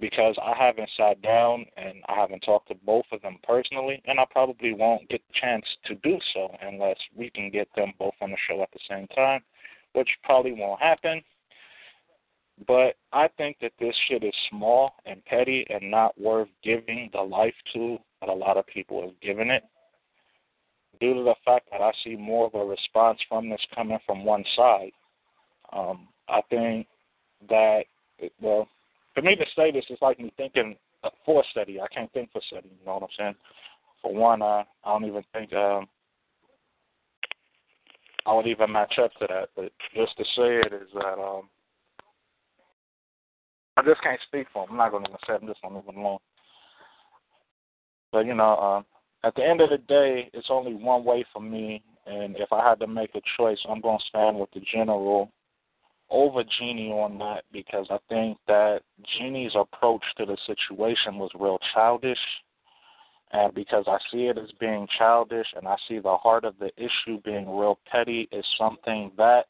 because 0.00 0.36
I 0.42 0.54
haven't 0.56 0.88
sat 0.96 1.20
down 1.22 1.66
and 1.76 2.02
I 2.08 2.14
haven't 2.14 2.40
talked 2.40 2.68
to 2.68 2.74
both 2.86 3.04
of 3.12 3.22
them 3.22 3.38
personally, 3.42 4.02
and 4.06 4.18
I 4.18 4.24
probably 4.30 4.72
won't 4.72 5.08
get 5.08 5.20
the 5.28 5.34
chance 5.40 5.64
to 5.86 5.94
do 5.96 6.18
so 6.32 6.54
unless 6.62 6.96
we 7.14 7.30
can 7.30 7.50
get 7.50 7.68
them 7.76 7.92
both 7.98 8.14
on 8.20 8.30
the 8.30 8.36
show 8.48 8.62
at 8.62 8.70
the 8.72 8.80
same 8.88 9.06
time, 9.08 9.42
which 9.92 10.08
probably 10.24 10.52
won't 10.52 10.80
happen. 10.80 11.22
But 12.66 12.96
I 13.12 13.28
think 13.38 13.56
that 13.60 13.72
this 13.78 13.94
shit 14.08 14.22
is 14.22 14.34
small 14.50 14.94
and 15.06 15.24
petty 15.24 15.66
and 15.70 15.90
not 15.90 16.18
worth 16.20 16.48
giving 16.62 17.10
the 17.12 17.22
life 17.22 17.54
to 17.74 17.98
that 18.20 18.28
a 18.28 18.34
lot 18.34 18.56
of 18.56 18.66
people 18.66 19.02
have 19.02 19.18
given 19.20 19.50
it 19.50 19.62
due 21.00 21.14
to 21.14 21.22
the 21.22 21.34
fact 21.44 21.68
that 21.72 21.80
I 21.80 21.92
see 22.04 22.16
more 22.16 22.46
of 22.46 22.54
a 22.54 22.64
response 22.64 23.18
from 23.28 23.48
this 23.48 23.64
coming 23.74 23.98
from 24.04 24.24
one 24.24 24.44
side. 24.54 24.92
Um, 25.72 26.08
I 26.28 26.42
think 26.50 26.86
that, 27.48 27.84
well, 28.40 28.68
for 29.14 29.22
me 29.22 29.36
to 29.36 29.44
say 29.56 29.70
this 29.70 29.84
is 29.90 29.98
like 30.00 30.18
me 30.18 30.32
thinking 30.36 30.76
for 31.24 31.42
study. 31.50 31.80
I 31.80 31.88
can't 31.88 32.12
think 32.12 32.30
for 32.32 32.42
study, 32.46 32.68
you 32.68 32.86
know 32.86 32.94
what 32.94 33.02
I'm 33.04 33.08
saying? 33.18 33.34
For 34.02 34.14
one, 34.14 34.42
uh, 34.42 34.64
I 34.84 34.86
don't 34.86 35.04
even 35.04 35.24
think 35.32 35.52
um, 35.52 35.86
I 38.26 38.34
would 38.34 38.46
even 38.46 38.72
match 38.72 38.98
up 39.02 39.12
to 39.20 39.26
that. 39.28 39.48
But 39.56 39.72
just 39.94 40.16
to 40.16 40.24
say 40.24 40.60
it 40.60 40.72
is 40.72 40.88
that 40.94 41.18
um, 41.18 41.48
I 43.76 43.82
just 43.82 44.02
can't 44.02 44.20
speak 44.26 44.46
for 44.52 44.64
him. 44.64 44.72
I'm 44.72 44.76
not 44.76 44.90
going 44.90 45.04
to 45.04 45.10
even 45.10 45.18
say 45.26 45.34
I'm 45.34 45.46
just 45.46 45.62
going 45.62 45.74
to 45.74 45.80
move 45.86 45.96
along. 45.96 46.18
But, 48.12 48.26
you 48.26 48.34
know, 48.34 48.56
um, 48.56 48.84
at 49.22 49.34
the 49.34 49.44
end 49.44 49.60
of 49.60 49.70
the 49.70 49.78
day, 49.78 50.30
it's 50.32 50.48
only 50.50 50.74
one 50.74 51.04
way 51.04 51.24
for 51.32 51.40
me, 51.40 51.82
and 52.06 52.36
if 52.36 52.52
I 52.52 52.68
had 52.68 52.80
to 52.80 52.86
make 52.86 53.14
a 53.14 53.20
choice, 53.36 53.58
I'm 53.68 53.80
going 53.80 53.98
to 53.98 54.04
stand 54.08 54.38
with 54.38 54.50
the 54.52 54.60
general 54.72 55.30
over 56.10 56.42
Genie 56.58 56.90
on 56.90 57.18
that 57.18 57.44
because 57.52 57.86
I 57.90 57.98
think 58.08 58.38
that 58.46 58.80
Genie's 59.18 59.52
approach 59.54 60.02
to 60.18 60.26
the 60.26 60.36
situation 60.46 61.16
was 61.18 61.30
real 61.38 61.58
childish. 61.74 62.18
And 63.32 63.54
because 63.54 63.84
I 63.86 63.98
see 64.10 64.26
it 64.26 64.38
as 64.38 64.50
being 64.58 64.88
childish 64.98 65.46
and 65.56 65.68
I 65.68 65.76
see 65.88 66.00
the 66.00 66.16
heart 66.16 66.44
of 66.44 66.54
the 66.58 66.70
issue 66.76 67.20
being 67.24 67.48
real 67.48 67.78
petty, 67.90 68.28
is 68.32 68.44
something 68.58 69.12
that 69.16 69.46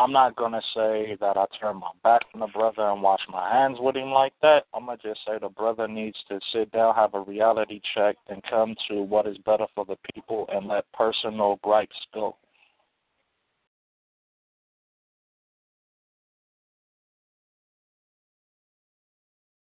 I'm 0.00 0.12
not 0.12 0.36
gonna 0.36 0.62
say 0.74 1.16
that 1.20 1.36
I 1.36 1.44
turn 1.60 1.78
my 1.78 1.90
back 2.04 2.22
on 2.32 2.40
the 2.40 2.46
brother 2.46 2.88
and 2.88 3.02
wash 3.02 3.20
my 3.28 3.52
hands 3.52 3.78
with 3.80 3.96
him 3.96 4.12
like 4.12 4.32
that. 4.42 4.66
I'm 4.72 4.86
gonna 4.86 4.96
just 5.02 5.20
say 5.26 5.38
the 5.40 5.48
brother 5.48 5.88
needs 5.88 6.16
to 6.28 6.38
sit 6.52 6.70
down, 6.70 6.94
have 6.94 7.14
a 7.14 7.20
reality 7.20 7.80
check, 7.94 8.16
and 8.28 8.40
come 8.48 8.76
to 8.88 9.02
what 9.02 9.26
is 9.26 9.36
better 9.38 9.66
for 9.74 9.84
the 9.84 9.96
people, 10.14 10.48
and 10.52 10.68
let 10.68 10.90
personal 10.92 11.58
gripes 11.64 11.96
go. 12.14 12.36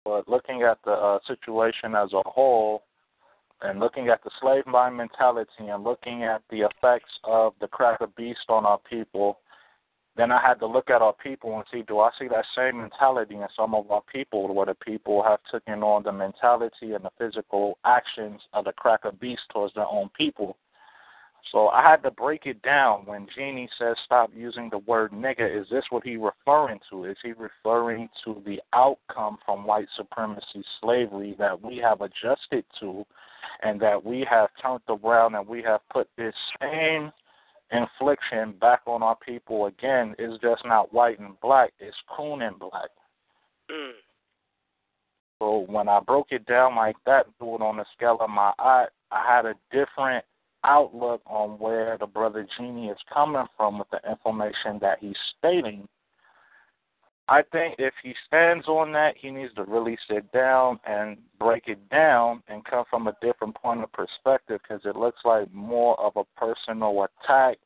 But 0.04 0.28
looking 0.28 0.62
at 0.62 0.78
the 0.84 0.92
uh, 0.92 1.18
situation 1.26 1.94
as 1.94 2.12
a 2.12 2.22
whole, 2.26 2.82
and 3.62 3.80
looking 3.80 4.08
at 4.08 4.22
the 4.22 4.30
slave 4.40 4.66
mind 4.66 4.96
mentality, 4.96 5.68
and 5.68 5.84
looking 5.84 6.24
at 6.24 6.42
the 6.50 6.62
effects 6.62 7.12
of 7.24 7.54
the 7.60 7.68
cracker 7.68 8.08
beast 8.16 8.46
on 8.48 8.66
our 8.66 8.78
people 8.90 9.38
then 10.16 10.30
I 10.30 10.40
had 10.40 10.60
to 10.60 10.66
look 10.66 10.90
at 10.90 11.02
our 11.02 11.12
people 11.12 11.56
and 11.56 11.64
see, 11.72 11.82
do 11.82 11.98
I 11.98 12.10
see 12.18 12.28
that 12.28 12.44
same 12.54 12.78
mentality 12.78 13.34
in 13.34 13.46
some 13.56 13.74
of 13.74 13.90
our 13.90 14.02
people, 14.12 14.52
where 14.54 14.66
the 14.66 14.74
people 14.74 15.22
have 15.24 15.40
taken 15.50 15.82
on 15.82 16.04
the 16.04 16.12
mentality 16.12 16.92
and 16.92 17.04
the 17.04 17.10
physical 17.18 17.78
actions 17.84 18.40
of 18.52 18.64
the 18.64 18.72
cracker 18.72 19.10
beast 19.10 19.42
towards 19.52 19.74
their 19.74 19.88
own 19.88 20.10
people. 20.16 20.56
So 21.52 21.68
I 21.68 21.82
had 21.82 22.02
to 22.02 22.10
break 22.10 22.46
it 22.46 22.62
down 22.62 23.04
when 23.04 23.28
Genie 23.34 23.68
says 23.78 23.96
stop 24.04 24.30
using 24.34 24.70
the 24.70 24.78
word 24.78 25.12
nigger. 25.12 25.60
Is 25.60 25.68
this 25.70 25.84
what 25.90 26.04
he 26.04 26.16
referring 26.16 26.80
to? 26.90 27.04
Is 27.04 27.16
he 27.22 27.32
referring 27.32 28.08
to 28.24 28.42
the 28.46 28.60
outcome 28.72 29.38
from 29.44 29.66
white 29.66 29.88
supremacy 29.96 30.64
slavery 30.80 31.36
that 31.38 31.62
we 31.62 31.76
have 31.78 32.00
adjusted 32.00 32.64
to 32.80 33.04
and 33.62 33.80
that 33.80 34.04
we 34.04 34.26
have 34.28 34.48
turned 34.60 34.80
around 34.88 35.34
and 35.34 35.46
we 35.46 35.62
have 35.62 35.80
put 35.92 36.08
this 36.16 36.34
same 36.60 37.12
infliction 37.72 38.54
back 38.60 38.80
on 38.86 39.02
our 39.02 39.16
people 39.16 39.66
again 39.66 40.14
It's 40.18 40.40
just 40.42 40.64
not 40.64 40.92
white 40.92 41.18
and 41.18 41.38
black, 41.40 41.72
it's 41.78 41.96
coon 42.14 42.42
and 42.42 42.58
black. 42.58 42.90
Mm. 43.70 43.92
So 45.40 45.64
when 45.68 45.88
I 45.88 46.00
broke 46.00 46.28
it 46.30 46.46
down 46.46 46.76
like 46.76 46.96
that, 47.06 47.26
do 47.38 47.54
it 47.54 47.62
on 47.62 47.76
the 47.76 47.84
scale 47.96 48.18
of 48.20 48.30
my 48.30 48.52
eye, 48.58 48.86
I 49.10 49.26
had 49.26 49.46
a 49.46 49.54
different 49.72 50.24
outlook 50.64 51.22
on 51.26 51.58
where 51.58 51.96
the 51.98 52.06
brother 52.06 52.46
Genie 52.56 52.88
is 52.88 52.98
coming 53.12 53.46
from 53.56 53.78
with 53.78 53.88
the 53.90 54.00
information 54.10 54.78
that 54.80 54.98
he's 55.00 55.16
stating. 55.38 55.86
I 57.26 57.42
think 57.52 57.76
if 57.78 57.94
he 58.02 58.14
stands 58.26 58.68
on 58.68 58.92
that, 58.92 59.14
he 59.18 59.30
needs 59.30 59.54
to 59.54 59.64
really 59.64 59.96
sit 60.10 60.30
down 60.32 60.78
and 60.86 61.16
break 61.38 61.68
it 61.68 61.88
down 61.88 62.42
and 62.48 62.64
come 62.64 62.84
from 62.90 63.06
a 63.06 63.16
different 63.22 63.54
point 63.54 63.82
of 63.82 63.90
perspective 63.92 64.60
because 64.62 64.82
it 64.84 64.96
looks 64.96 65.20
like 65.24 65.52
more 65.52 65.98
of 65.98 66.16
a 66.16 66.24
personal 66.38 67.06
attack 67.24 67.56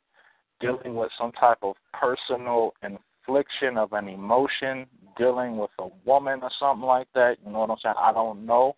dealing 0.60 0.94
with 0.94 1.10
some 1.18 1.32
type 1.32 1.58
of 1.62 1.74
personal 1.92 2.72
infliction 2.82 3.76
of 3.76 3.92
an 3.92 4.08
emotion, 4.08 4.86
dealing 5.16 5.56
with 5.56 5.70
a 5.80 5.88
woman 6.04 6.40
or 6.42 6.50
something 6.58 6.86
like 6.86 7.08
that. 7.14 7.36
You 7.44 7.52
know 7.52 7.60
what 7.60 7.70
I'm 7.70 7.76
saying? 7.82 7.94
I 7.98 8.12
don't 8.12 8.46
know. 8.46 8.76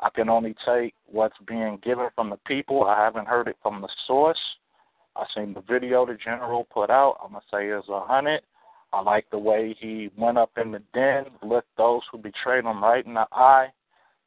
I 0.00 0.10
can 0.10 0.28
only 0.28 0.54
take 0.66 0.94
what's 1.06 1.36
being 1.46 1.78
given 1.82 2.08
from 2.14 2.30
the 2.30 2.38
people. 2.46 2.84
I 2.84 3.02
haven't 3.02 3.28
heard 3.28 3.48
it 3.48 3.56
from 3.62 3.80
the 3.80 3.88
source. 4.06 4.38
I 5.16 5.24
seen 5.34 5.54
the 5.54 5.60
video 5.60 6.04
the 6.04 6.16
general 6.22 6.64
put 6.64 6.90
out. 6.90 7.18
I'm 7.22 7.32
gonna 7.32 7.42
say 7.50 7.68
it's 7.68 7.88
a 7.88 8.00
hundred. 8.00 8.42
I 8.92 9.00
like 9.00 9.26
the 9.30 9.38
way 9.38 9.76
he 9.78 10.10
went 10.16 10.38
up 10.38 10.52
in 10.56 10.72
the 10.72 10.82
den, 10.92 11.24
looked 11.42 11.76
those 11.76 12.02
who 12.10 12.18
betrayed 12.18 12.64
him 12.64 12.82
right 12.82 13.04
in 13.04 13.14
the 13.14 13.26
eye, 13.32 13.68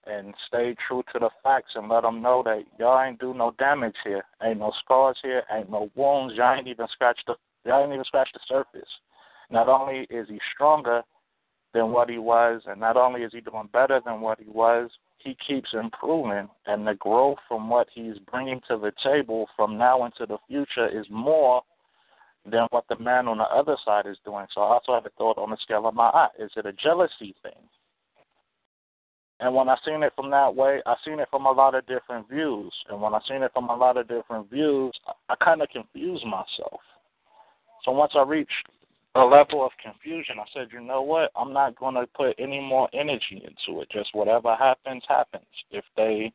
and 0.05 0.33
stayed 0.47 0.77
true 0.85 1.03
to 1.13 1.19
the 1.19 1.29
facts 1.43 1.73
and 1.75 1.89
let 1.89 2.03
them 2.03 2.21
know 2.21 2.41
that 2.43 2.63
y'all 2.79 3.01
ain't 3.01 3.19
do 3.19 3.33
no 3.33 3.53
damage 3.59 3.95
here. 4.03 4.23
Ain't 4.43 4.59
no 4.59 4.71
scars 4.83 5.17
here. 5.21 5.43
Ain't 5.53 5.69
no 5.69 5.89
wounds. 5.95 6.35
Y'all 6.35 6.55
ain't 6.57 6.67
even 6.67 6.87
scratched 6.93 7.25
the 7.27 7.35
y'all 7.65 7.83
ain't 7.83 7.93
even 7.93 8.05
scratched 8.05 8.33
the 8.33 8.39
surface. 8.47 8.89
Not 9.49 9.67
only 9.67 10.07
is 10.09 10.27
he 10.29 10.39
stronger 10.53 11.01
than 11.73 11.91
what 11.91 12.09
he 12.09 12.17
was, 12.17 12.61
and 12.65 12.79
not 12.79 12.97
only 12.97 13.21
is 13.21 13.31
he 13.33 13.41
doing 13.41 13.69
better 13.71 14.01
than 14.05 14.21
what 14.21 14.39
he 14.39 14.49
was, 14.49 14.89
he 15.17 15.35
keeps 15.45 15.69
improving, 15.73 16.47
and 16.65 16.85
the 16.85 16.93
growth 16.93 17.37
from 17.47 17.69
what 17.69 17.87
he's 17.93 18.17
bringing 18.31 18.61
to 18.67 18.77
the 18.77 18.91
table 19.03 19.47
from 19.55 19.77
now 19.77 20.05
into 20.05 20.25
the 20.25 20.37
future 20.47 20.87
is 20.87 21.05
more 21.09 21.61
than 22.49 22.67
what 22.69 22.85
the 22.87 22.97
man 22.99 23.27
on 23.27 23.39
the 23.39 23.43
other 23.43 23.75
side 23.83 24.05
is 24.05 24.17
doing. 24.23 24.45
So 24.53 24.61
I 24.61 24.73
also 24.73 24.93
have 24.93 25.05
a 25.05 25.09
thought 25.17 25.37
on 25.37 25.49
the 25.49 25.57
scale 25.61 25.87
of 25.87 25.93
my 25.93 26.07
eye. 26.07 26.29
Is 26.39 26.51
it 26.55 26.65
a 26.65 26.73
jealousy 26.73 27.35
thing? 27.43 27.59
And 29.39 29.53
when 29.53 29.69
I 29.69 29.75
seen 29.85 30.01
it 30.01 30.13
from 30.15 30.31
that 30.31 30.55
way, 30.55 30.81
I 30.85 30.95
seen 31.05 31.19
it 31.19 31.27
from 31.29 31.45
a 31.45 31.51
lot 31.51 31.75
of 31.75 31.85
different 31.85 32.27
views. 32.29 32.73
And 32.89 33.01
when 33.01 33.13
I 33.13 33.19
seen 33.27 33.43
it 33.43 33.51
from 33.53 33.69
a 33.69 33.75
lot 33.75 33.97
of 33.97 34.07
different 34.07 34.49
views, 34.49 34.97
I, 35.05 35.33
I 35.33 35.35
kind 35.43 35.61
of 35.61 35.69
confused 35.69 36.25
myself. 36.25 36.79
So 37.83 37.91
once 37.91 38.13
I 38.15 38.23
reached 38.23 38.51
a 39.17 39.25
level 39.25 39.65
of 39.65 39.71
confusion, 39.83 40.35
I 40.39 40.45
said, 40.53 40.67
you 40.71 40.81
know 40.81 41.01
what? 41.01 41.31
I'm 41.35 41.53
not 41.53 41.77
going 41.77 41.95
to 41.95 42.07
put 42.15 42.35
any 42.39 42.59
more 42.59 42.89
energy 42.93 43.43
into 43.43 43.81
it. 43.81 43.89
Just 43.91 44.09
whatever 44.13 44.55
happens, 44.55 45.03
happens. 45.07 45.45
If 45.71 45.85
they, 45.95 46.31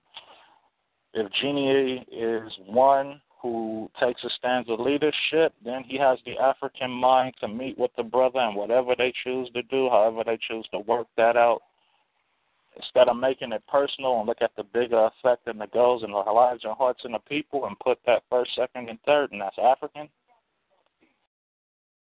if 1.14 1.30
Genie 1.40 2.06
is 2.10 2.52
one 2.66 3.20
who 3.40 3.90
takes 4.00 4.22
a 4.24 4.30
stance 4.38 4.68
of 4.68 4.80
leadership, 4.80 5.52
then 5.64 5.82
he 5.84 5.98
has 5.98 6.18
the 6.24 6.38
African 6.38 6.90
mind 6.90 7.34
to 7.40 7.48
meet 7.48 7.76
with 7.76 7.90
the 7.96 8.02
brother 8.02 8.38
and 8.38 8.56
whatever 8.56 8.94
they 8.96 9.12
choose 9.24 9.50
to 9.54 9.62
do, 9.64 9.88
however 9.90 10.22
they 10.24 10.38
choose 10.48 10.66
to 10.72 10.78
work 10.80 11.08
that 11.16 11.36
out, 11.36 11.62
instead 12.76 13.08
of 13.08 13.16
making 13.16 13.52
it 13.52 13.62
personal 13.66 14.18
and 14.18 14.26
look 14.26 14.40
at 14.40 14.52
the 14.56 14.62
bigger 14.62 15.06
effect 15.06 15.46
and 15.46 15.60
the 15.60 15.66
goals 15.66 16.02
and 16.02 16.12
the 16.12 16.16
lives 16.16 16.62
and 16.64 16.74
hearts 16.74 17.02
of 17.04 17.12
the 17.12 17.18
people 17.28 17.66
and 17.66 17.78
put 17.80 17.98
that 18.06 18.22
first, 18.30 18.50
second, 18.54 18.88
and 18.88 18.98
third, 19.04 19.32
and 19.32 19.40
that's 19.40 19.58
African. 19.58 20.08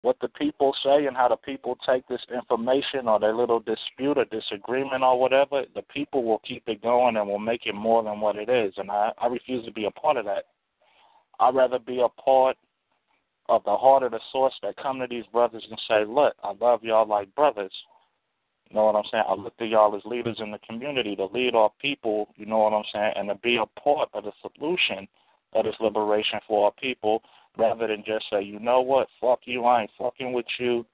What 0.05 0.21
the 0.21 0.29
people 0.29 0.75
say 0.85 1.07
and 1.07 1.17
how 1.17 1.29
the 1.29 1.37
people 1.37 1.79
take 1.87 2.07
this 2.09 2.21
information 2.31 3.09
or 3.09 3.19
their 3.19 3.35
little 3.35 3.61
dispute 3.61 4.19
or 4.19 4.27
disagreement 4.27 5.03
or 5.03 5.19
whatever, 5.19 5.63
the 5.75 5.81
people 5.81 6.25
will 6.25 6.43
keep 6.47 6.63
it 6.67 6.83
going 6.83 7.17
and 7.17 7.27
will 7.27 7.39
make 7.39 7.65
it 7.65 7.75
more 7.75 8.03
than 8.05 8.21
what 8.21 8.37
it 8.37 8.51
is. 8.51 8.75
And 8.77 8.91
I, 8.91 9.13
I 9.17 9.29
refuse 9.29 9.65
to 9.65 9.73
be 9.73 9.87
a 9.87 9.91
part 9.91 10.19
of 10.19 10.27
that. 10.27 10.45
I'd 11.41 11.55
rather 11.55 11.79
be 11.79 12.03
a 12.05 12.21
part 12.21 12.59
of 13.49 13.65
the 13.65 13.75
heart 13.75 14.03
of 14.03 14.11
the 14.11 14.21
source 14.31 14.53
that 14.63 14.77
come 14.77 14.99
to 14.99 15.07
these 15.09 15.25
brothers 15.33 15.67
and 15.71 15.81
say, 15.89 16.05
Look, 16.07 16.35
I 16.45 16.53
love 16.61 16.85
y'all 16.85 17.09
like 17.09 17.35
brothers. 17.35 17.73
You 18.69 18.77
know 18.77 18.85
what 18.85 18.97
I'm 18.97 19.05
saying? 19.11 19.25
I 19.27 19.35
look 19.35 19.57
to 19.57 19.65
y'all 19.65 19.97
as 19.97 20.03
leaders 20.05 20.37
in 20.39 20.51
the 20.51 20.59
community 20.69 21.17
to 21.17 21.27
lead 21.33 21.55
our 21.55 21.71
people, 21.81 22.29
you 22.37 22.45
know 22.45 22.59
what 22.59 22.75
I'm 22.75 22.85
saying, 22.93 23.15
and 23.17 23.31
to 23.31 23.37
be 23.37 23.57
a 23.57 23.81
part 23.81 24.11
of 24.13 24.25
the 24.25 24.33
solution 24.43 25.09
of 25.55 25.65
this 25.65 25.77
liberation 25.81 26.41
for 26.47 26.67
our 26.67 26.73
people 26.73 27.23
rather 27.57 27.87
than 27.87 28.05
just 28.07 28.27
say, 28.31 28.43
you 28.43 28.59
know 28.59 28.81
what, 28.81 29.09
fuck 29.21 29.41
you, 29.45 29.65
I 29.65 29.83
ain't 29.83 29.91
fucking 29.99 30.33
with 30.33 30.47
you. 30.59 30.85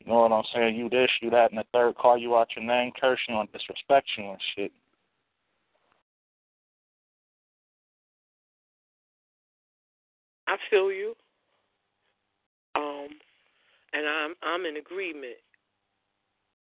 You 0.00 0.06
know 0.06 0.20
what 0.20 0.32
I'm 0.32 0.44
saying? 0.54 0.76
You 0.76 0.88
this, 0.88 1.10
you 1.20 1.30
that, 1.30 1.50
and 1.50 1.58
the 1.58 1.64
third 1.72 1.96
call 1.96 2.16
you 2.16 2.36
out 2.36 2.48
your 2.56 2.64
name, 2.64 2.92
curse 3.00 3.18
you 3.28 3.38
and 3.38 3.50
disrespect 3.52 4.08
you 4.16 4.30
and 4.30 4.38
shit. 4.54 4.72
I 10.46 10.56
feel 10.70 10.90
you. 10.90 11.14
Um, 12.74 13.08
and 13.92 14.06
I'm 14.06 14.34
I'm 14.42 14.64
in 14.66 14.76
agreement. 14.76 15.36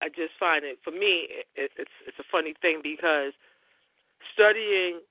I 0.02 0.08
just 0.10 0.34
find 0.40 0.64
it 0.64 0.78
for 0.84 0.92
me 0.92 1.28
it, 1.56 1.72
it's 1.78 1.92
it's 2.08 2.20
a 2.20 2.24
funny 2.32 2.54
thing 2.62 2.80
because 2.84 3.34
studying 4.34 5.02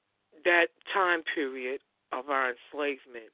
that 0.45 0.69
time 0.93 1.23
period 1.35 1.81
of 2.13 2.31
our 2.31 2.53
enslavement, 2.53 3.33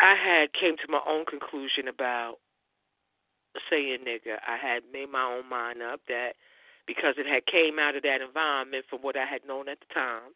I 0.00 0.14
had 0.14 0.52
came 0.52 0.76
to 0.78 0.90
my 0.90 1.00
own 1.08 1.24
conclusion 1.24 1.88
about 1.88 2.36
saying 3.70 4.04
nigga. 4.06 4.38
I 4.46 4.56
had 4.56 4.82
made 4.92 5.10
my 5.10 5.22
own 5.22 5.48
mind 5.48 5.82
up 5.82 6.00
that 6.08 6.34
because 6.86 7.14
it 7.18 7.26
had 7.26 7.46
came 7.46 7.78
out 7.78 7.96
of 7.96 8.02
that 8.02 8.20
environment 8.22 8.86
from 8.88 9.00
what 9.00 9.16
I 9.16 9.26
had 9.26 9.44
known 9.46 9.68
at 9.68 9.78
the 9.80 9.92
time, 9.92 10.32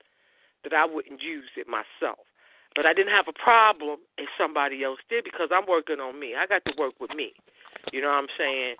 that 0.64 0.74
I 0.74 0.84
wouldn't 0.84 1.22
use 1.22 1.50
it 1.56 1.66
myself. 1.66 2.26
But 2.74 2.86
I 2.86 2.92
didn't 2.92 3.12
have 3.12 3.28
a 3.28 3.32
problem 3.32 4.00
if 4.18 4.28
somebody 4.36 4.82
else 4.84 5.00
did 5.08 5.24
because 5.24 5.48
I'm 5.52 5.66
working 5.68 6.00
on 6.00 6.18
me. 6.18 6.34
I 6.36 6.46
got 6.46 6.64
to 6.66 6.72
work 6.78 6.94
with 7.00 7.10
me. 7.14 7.32
You 7.92 8.00
know 8.00 8.08
what 8.08 8.24
I'm 8.24 8.32
saying? 8.38 8.76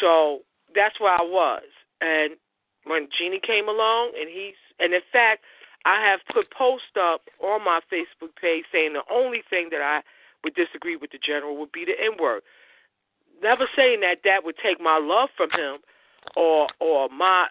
So 0.00 0.40
that's 0.74 1.00
where 1.00 1.14
I 1.14 1.22
was. 1.22 1.66
And 2.00 2.36
when 2.84 3.08
Jeannie 3.16 3.40
came 3.44 3.68
along 3.68 4.12
and 4.18 4.28
he's 4.28 4.58
and 4.78 4.94
in 4.94 5.02
fact 5.12 5.42
I 5.84 6.04
have 6.06 6.20
put 6.32 6.50
posts 6.50 6.96
up 7.00 7.22
on 7.42 7.64
my 7.64 7.80
Facebook 7.92 8.36
page 8.40 8.64
saying 8.72 8.92
the 8.92 9.02
only 9.12 9.42
thing 9.48 9.68
that 9.70 9.80
I 9.80 10.02
would 10.44 10.54
disagree 10.54 10.96
with 10.96 11.10
the 11.10 11.18
general 11.18 11.56
would 11.58 11.72
be 11.72 11.84
the 11.84 11.98
N 12.00 12.12
word. 12.20 12.42
Never 13.42 13.66
saying 13.74 14.00
that 14.00 14.18
that 14.24 14.44
would 14.44 14.56
take 14.62 14.80
my 14.80 14.98
love 14.98 15.30
from 15.36 15.50
him 15.50 15.78
or 16.36 16.68
or 16.80 17.08
my 17.08 17.46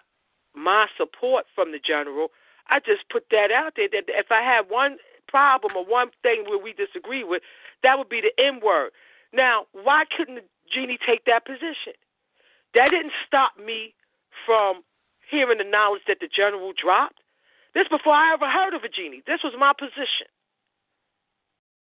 my 0.54 0.86
support 0.96 1.46
from 1.54 1.72
the 1.72 1.78
general. 1.78 2.28
I 2.68 2.78
just 2.78 3.08
put 3.10 3.24
that 3.30 3.50
out 3.50 3.74
there 3.76 3.88
that 3.90 4.04
if 4.08 4.30
I 4.30 4.42
had 4.42 4.70
one 4.70 4.98
problem 5.26 5.76
or 5.76 5.84
one 5.84 6.10
thing 6.22 6.44
where 6.46 6.58
we 6.58 6.72
disagree 6.72 7.24
with, 7.24 7.42
that 7.82 7.98
would 7.98 8.08
be 8.08 8.20
the 8.20 8.32
N 8.42 8.60
word. 8.64 8.90
Now, 9.32 9.66
why 9.72 10.04
couldn't 10.16 10.42
Jeannie 10.72 10.98
take 11.04 11.24
that 11.24 11.44
position? 11.44 11.94
That 12.74 12.90
didn't 12.90 13.12
stop 13.26 13.52
me 13.58 13.94
from 14.46 14.82
hearing 15.28 15.58
the 15.58 15.64
knowledge 15.64 16.02
that 16.06 16.18
the 16.20 16.28
general 16.28 16.72
dropped. 16.72 17.19
This 17.74 17.88
before 17.88 18.14
I 18.14 18.32
ever 18.34 18.48
heard 18.48 18.74
of 18.74 18.84
a 18.84 18.88
genie. 18.88 19.22
This 19.26 19.40
was 19.44 19.54
my 19.58 19.72
position. 19.76 20.26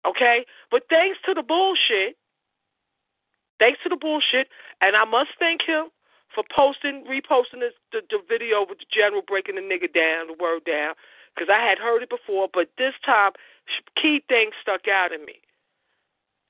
Okay? 0.06 0.46
But 0.72 0.84
thanks 0.90 1.20
to 1.26 1.34
the 1.34 1.44
bullshit, 1.44 2.18
thanks 3.60 3.80
to 3.84 3.90
the 3.90 3.98
bullshit, 3.98 4.48
and 4.82 4.96
I 4.96 5.06
must 5.06 5.32
thank 5.40 5.62
him 5.62 5.90
for 6.34 6.44
posting, 6.54 7.06
reposting 7.06 7.62
this, 7.62 7.74
the, 7.92 8.02
the 8.10 8.20
video 8.28 8.66
with 8.68 8.80
the 8.80 8.90
general 8.92 9.22
breaking 9.22 9.56
the 9.56 9.62
nigga 9.62 9.92
down, 9.92 10.28
the 10.28 10.38
word 10.40 10.66
down 10.66 10.94
because 11.38 11.54
I 11.54 11.62
had 11.62 11.78
heard 11.78 12.02
it 12.02 12.10
before, 12.10 12.50
but 12.52 12.70
this 12.78 12.94
time 13.06 13.32
key 14.02 14.24
things 14.28 14.54
stuck 14.62 14.88
out 14.88 15.12
in 15.12 15.24
me. 15.26 15.36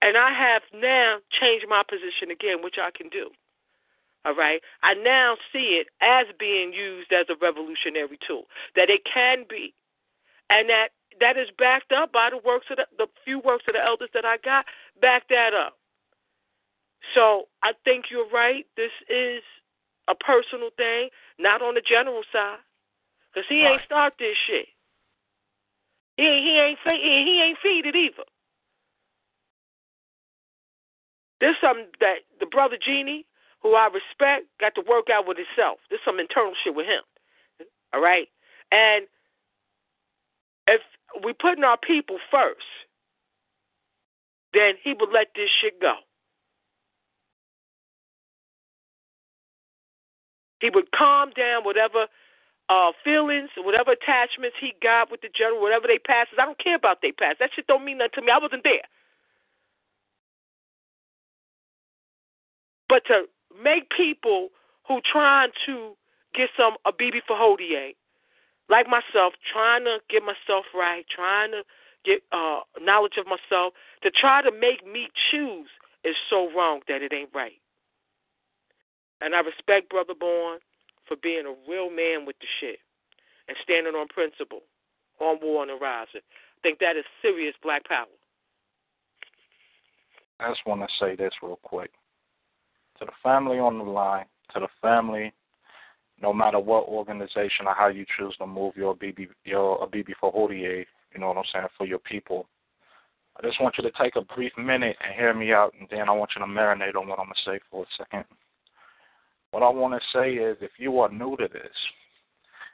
And 0.01 0.15
I 0.15 0.31
have 0.31 0.61
now 0.73 1.17
changed 1.27 1.65
my 1.67 1.83
position 1.83 2.31
again, 2.31 2.63
which 2.63 2.75
I 2.79 2.91
can 2.95 3.09
do. 3.09 3.29
All 4.27 4.35
right. 4.35 4.59
I 4.83 4.93
now 4.93 5.37
see 5.53 5.79
it 5.79 5.87
as 6.01 6.27
being 6.37 6.73
used 6.73 7.13
as 7.13 7.27
a 7.29 7.35
revolutionary 7.41 8.19
tool, 8.27 8.43
that 8.75 8.89
it 8.89 9.07
can 9.07 9.45
be, 9.49 9.73
and 10.49 10.67
that 10.67 10.89
that 11.21 11.37
is 11.37 11.47
backed 11.57 11.93
up 11.93 12.11
by 12.11 12.29
the 12.29 12.37
works 12.45 12.65
of 12.69 12.75
the, 12.75 12.85
the 12.97 13.07
few 13.23 13.39
works 13.39 13.63
of 13.69 13.73
the 13.73 13.79
elders 13.79 14.09
that 14.13 14.25
I 14.25 14.35
got. 14.43 14.65
Back 15.01 15.29
that 15.29 15.53
up. 15.53 15.77
So 17.15 17.47
I 17.63 17.71
think 17.85 18.11
you're 18.11 18.27
right. 18.27 18.65
This 18.75 18.91
is 19.07 19.43
a 20.09 20.15
personal 20.15 20.71
thing, 20.75 21.07
not 21.39 21.61
on 21.61 21.75
the 21.75 21.81
general 21.81 22.23
side, 22.33 22.59
because 23.31 23.47
he 23.47 23.63
ain't 23.63 23.81
start 23.85 24.15
this 24.19 24.35
shit. 24.45 24.67
He 26.17 26.23
he 26.23 26.59
ain't 26.59 26.79
he 26.83 27.41
ain't 27.47 27.59
feed 27.63 27.85
it 27.85 27.95
either. 27.95 28.27
There's 31.39 31.55
something 31.61 31.87
that 32.01 32.27
the 32.41 32.47
brother 32.47 32.77
Genie, 32.83 33.25
who 33.61 33.75
I 33.75 33.87
respect, 33.87 34.45
got 34.59 34.75
to 34.75 34.83
work 34.87 35.07
out 35.11 35.27
with 35.27 35.37
himself. 35.37 35.79
There's 35.89 36.01
some 36.05 36.19
internal 36.19 36.53
shit 36.63 36.75
with 36.75 36.85
him. 36.85 37.01
All 37.93 38.01
right? 38.01 38.27
And 38.71 39.07
if 40.67 40.81
we 41.23 41.33
putting 41.33 41.63
our 41.63 41.77
people 41.77 42.17
first, 42.29 42.67
then 44.53 44.73
he 44.83 44.93
would 44.99 45.09
let 45.13 45.27
this 45.35 45.49
shit 45.61 45.81
go. 45.81 45.95
He 50.59 50.69
would 50.69 50.91
calm 50.91 51.31
down 51.37 51.63
whatever 51.63 52.07
uh, 52.69 52.91
feelings, 53.03 53.49
whatever 53.57 53.91
attachments 53.91 54.57
he 54.59 54.73
got 54.81 55.11
with 55.11 55.21
the 55.21 55.29
general, 55.35 55.61
whatever 55.61 55.87
they 55.87 55.99
passes. 55.99 56.35
I 56.41 56.45
don't 56.45 56.57
care 56.57 56.75
about 56.75 57.01
they 57.01 57.11
pass. 57.11 57.35
That 57.39 57.51
shit 57.55 57.67
don't 57.67 57.85
mean 57.85 57.99
nothing 57.99 58.11
to 58.15 58.21
me. 58.21 58.31
I 58.33 58.39
wasn't 58.39 58.63
there. 58.63 58.81
But 62.89 63.05
to 63.07 63.25
make 63.61 63.89
people 63.89 64.49
who 64.87 65.01
trying 65.01 65.51
to 65.65 65.93
get 66.33 66.49
some 66.57 66.75
a 66.85 66.91
BB 66.91 67.21
for 67.27 67.35
Hodier, 67.35 67.95
like 68.69 68.87
myself, 68.87 69.33
trying 69.51 69.85
to 69.85 69.99
get 70.09 70.23
myself 70.23 70.65
right, 70.75 71.05
trying 71.13 71.51
to 71.51 71.63
get 72.05 72.21
uh, 72.31 72.61
knowledge 72.79 73.17
of 73.17 73.25
myself, 73.25 73.73
to 74.03 74.11
try 74.11 74.41
to 74.41 74.51
make 74.51 74.85
me 74.85 75.07
choose 75.31 75.69
is 76.03 76.15
so 76.29 76.49
wrong 76.55 76.81
that 76.87 77.01
it 77.01 77.13
ain't 77.13 77.29
right. 77.33 77.59
And 79.19 79.33
I 79.33 79.39
respect 79.39 79.89
Brother 79.89 80.13
Born 80.17 80.59
for 81.07 81.17
being 81.17 81.45
a 81.45 81.55
real 81.69 81.89
man 81.89 82.25
with 82.25 82.37
the 82.39 82.47
shit 82.59 82.79
and 83.47 83.57
standing 83.63 83.95
on 83.95 84.07
principle 84.07 84.61
on 85.19 85.39
war 85.41 85.61
on 85.61 85.67
the 85.69 85.73
rising. 85.73 86.21
I 86.21 86.59
think 86.61 86.79
that 86.79 86.95
is 86.95 87.05
serious 87.21 87.55
black 87.63 87.87
power. 87.87 88.05
I 90.39 90.49
just 90.49 90.65
want 90.67 90.81
to 90.81 90.87
say 90.99 91.15
this 91.15 91.33
real 91.41 91.59
quick. 91.63 91.91
To 92.99 93.05
the 93.05 93.11
family 93.21 93.59
on 93.59 93.77
the 93.77 93.83
line, 93.83 94.25
to 94.53 94.59
the 94.59 94.67
family, 94.81 95.33
no 96.21 96.33
matter 96.33 96.59
what 96.59 96.87
organization 96.87 97.67
or 97.67 97.75
how 97.75 97.87
you 97.87 98.05
choose 98.17 98.35
to 98.37 98.47
move 98.47 98.75
your 98.75 98.95
BB, 98.95 99.27
your 99.45 99.83
a 99.83 99.87
BB 99.87 100.13
for 100.19 100.33
Hodier, 100.33 100.85
you 101.13 101.19
know 101.19 101.27
what 101.27 101.37
I'm 101.37 101.43
saying, 101.53 101.67
for 101.77 101.85
your 101.85 101.99
people. 101.99 102.47
I 103.37 103.45
just 103.45 103.61
want 103.61 103.75
you 103.77 103.83
to 103.83 103.91
take 104.01 104.15
a 104.15 104.21
brief 104.21 104.51
minute 104.57 104.97
and 105.03 105.13
hear 105.15 105.33
me 105.33 105.53
out, 105.53 105.73
and 105.79 105.87
then 105.91 106.09
I 106.09 106.11
want 106.11 106.31
you 106.35 106.41
to 106.41 106.47
marinate 106.47 106.95
on 106.95 107.07
what 107.07 107.19
I'm 107.19 107.25
going 107.25 107.35
to 107.35 107.51
say 107.51 107.59
for 107.69 107.83
a 107.83 107.87
second. 107.97 108.25
What 109.51 109.61
I 109.61 109.69
want 109.69 109.93
to 109.93 110.17
say 110.17 110.33
is 110.33 110.57
if 110.59 110.71
you 110.77 110.99
are 110.99 111.11
new 111.11 111.37
to 111.37 111.47
this 111.47 111.71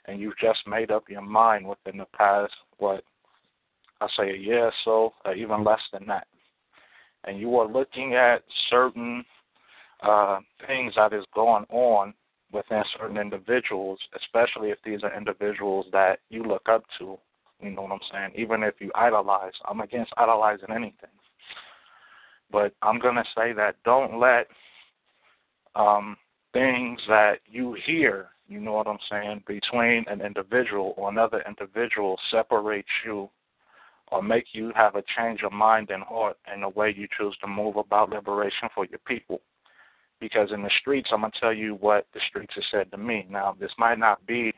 and 0.06 0.20
you've 0.20 0.38
just 0.38 0.60
made 0.66 0.90
up 0.90 1.10
your 1.10 1.22
mind 1.22 1.68
within 1.68 1.98
the 1.98 2.08
past, 2.18 2.54
what, 2.78 3.04
I 4.00 4.08
say 4.18 4.32
a 4.32 4.38
year 4.38 4.66
or 4.66 4.74
so, 4.86 5.14
or 5.26 5.34
even 5.34 5.64
less 5.64 5.82
than 5.92 6.06
that, 6.08 6.28
and 7.26 7.40
you 7.40 7.58
are 7.58 7.68
looking 7.68 8.16
at 8.16 8.44
certain 8.70 9.24
uh, 10.04 10.40
things 10.68 10.94
that 10.96 11.14
is 11.14 11.26
going 11.34 11.66
on 11.70 12.14
within 12.52 12.84
certain 12.98 13.18
individuals, 13.18 14.00
especially 14.16 14.70
if 14.70 14.78
these 14.86 15.04
are 15.04 15.16
individuals 15.16 15.88
that 15.92 16.20
you 16.30 16.44
look 16.44 16.68
up 16.70 16.84
to, 17.00 17.18
you 17.62 17.72
know 17.72 17.84
what 17.84 17.92
I'm 17.92 18.00
saying? 18.12 18.32
Even 18.36 18.64
if 18.64 18.76
you 18.80 18.92
idolize, 18.96 19.54
I'm 19.66 19.82
against 19.82 20.14
idolizing 20.18 20.70
anything. 20.70 21.10
But 22.52 22.74
I'm 22.82 23.00
going 23.00 23.16
to 23.16 23.24
say 23.36 23.54
that 23.54 23.78
don't 23.84 24.20
let 24.20 24.48
um, 25.76 26.18
things 26.54 27.00
that 27.08 27.40
you 27.50 27.76
hear, 27.86 28.28
you 28.48 28.60
know 28.60 28.74
what 28.74 28.88
I'm 28.88 29.00
saying, 29.10 29.44
between 29.48 30.06
an 30.08 30.22
individual 30.22 30.94
or 30.98 31.10
another 31.10 31.44
individual 31.48 32.20
separate 32.30 32.86
you 33.06 33.30
or 34.12 34.22
make 34.22 34.46
you 34.52 34.72
have 34.76 34.96
a 34.96 35.04
change 35.18 35.42
of 35.42 35.52
mind 35.52 35.90
and 35.90 36.04
heart 36.04 36.38
in 36.54 36.62
the 36.62 36.70
way 36.70 36.94
you 36.96 37.08
choose 37.18 37.36
to 37.42 37.48
move 37.48 37.78
about 37.78 38.12
liberation 38.12 38.70
for 38.76 38.86
your 38.86 39.00
people. 39.08 39.42
Because 40.24 40.54
in 40.54 40.64
the 40.64 40.72
streets, 40.80 41.10
I'm 41.12 41.20
going 41.20 41.34
to 41.34 41.40
tell 41.42 41.54
you 41.54 41.76
what 41.82 42.08
the 42.14 42.22
streets 42.30 42.54
have 42.56 42.64
said 42.72 42.92
to 42.92 42.98
me. 42.98 43.28
Now, 43.30 43.58
this 43.60 43.74
might 43.78 44.00
not 44.00 44.26
be 44.26 44.54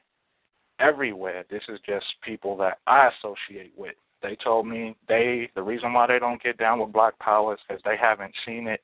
everywhere. 0.79 1.43
This 1.49 1.63
is 1.69 1.79
just 1.83 2.05
people 2.23 2.55
that 2.57 2.77
I 2.85 3.09
associate 3.09 3.73
with 3.75 3.95
They 4.21 4.35
told 4.35 4.67
me 4.67 4.95
they 5.07 5.49
the 5.55 5.63
reason 5.63 5.91
why 5.91 6.05
they 6.05 6.19
don't 6.19 6.43
get 6.43 6.59
down 6.59 6.79
with 6.79 6.93
Black 6.93 7.17
Power 7.17 7.55
is 7.55 7.59
because 7.67 7.81
they 7.83 7.97
haven't 7.99 8.35
seen 8.45 8.67
it 8.67 8.81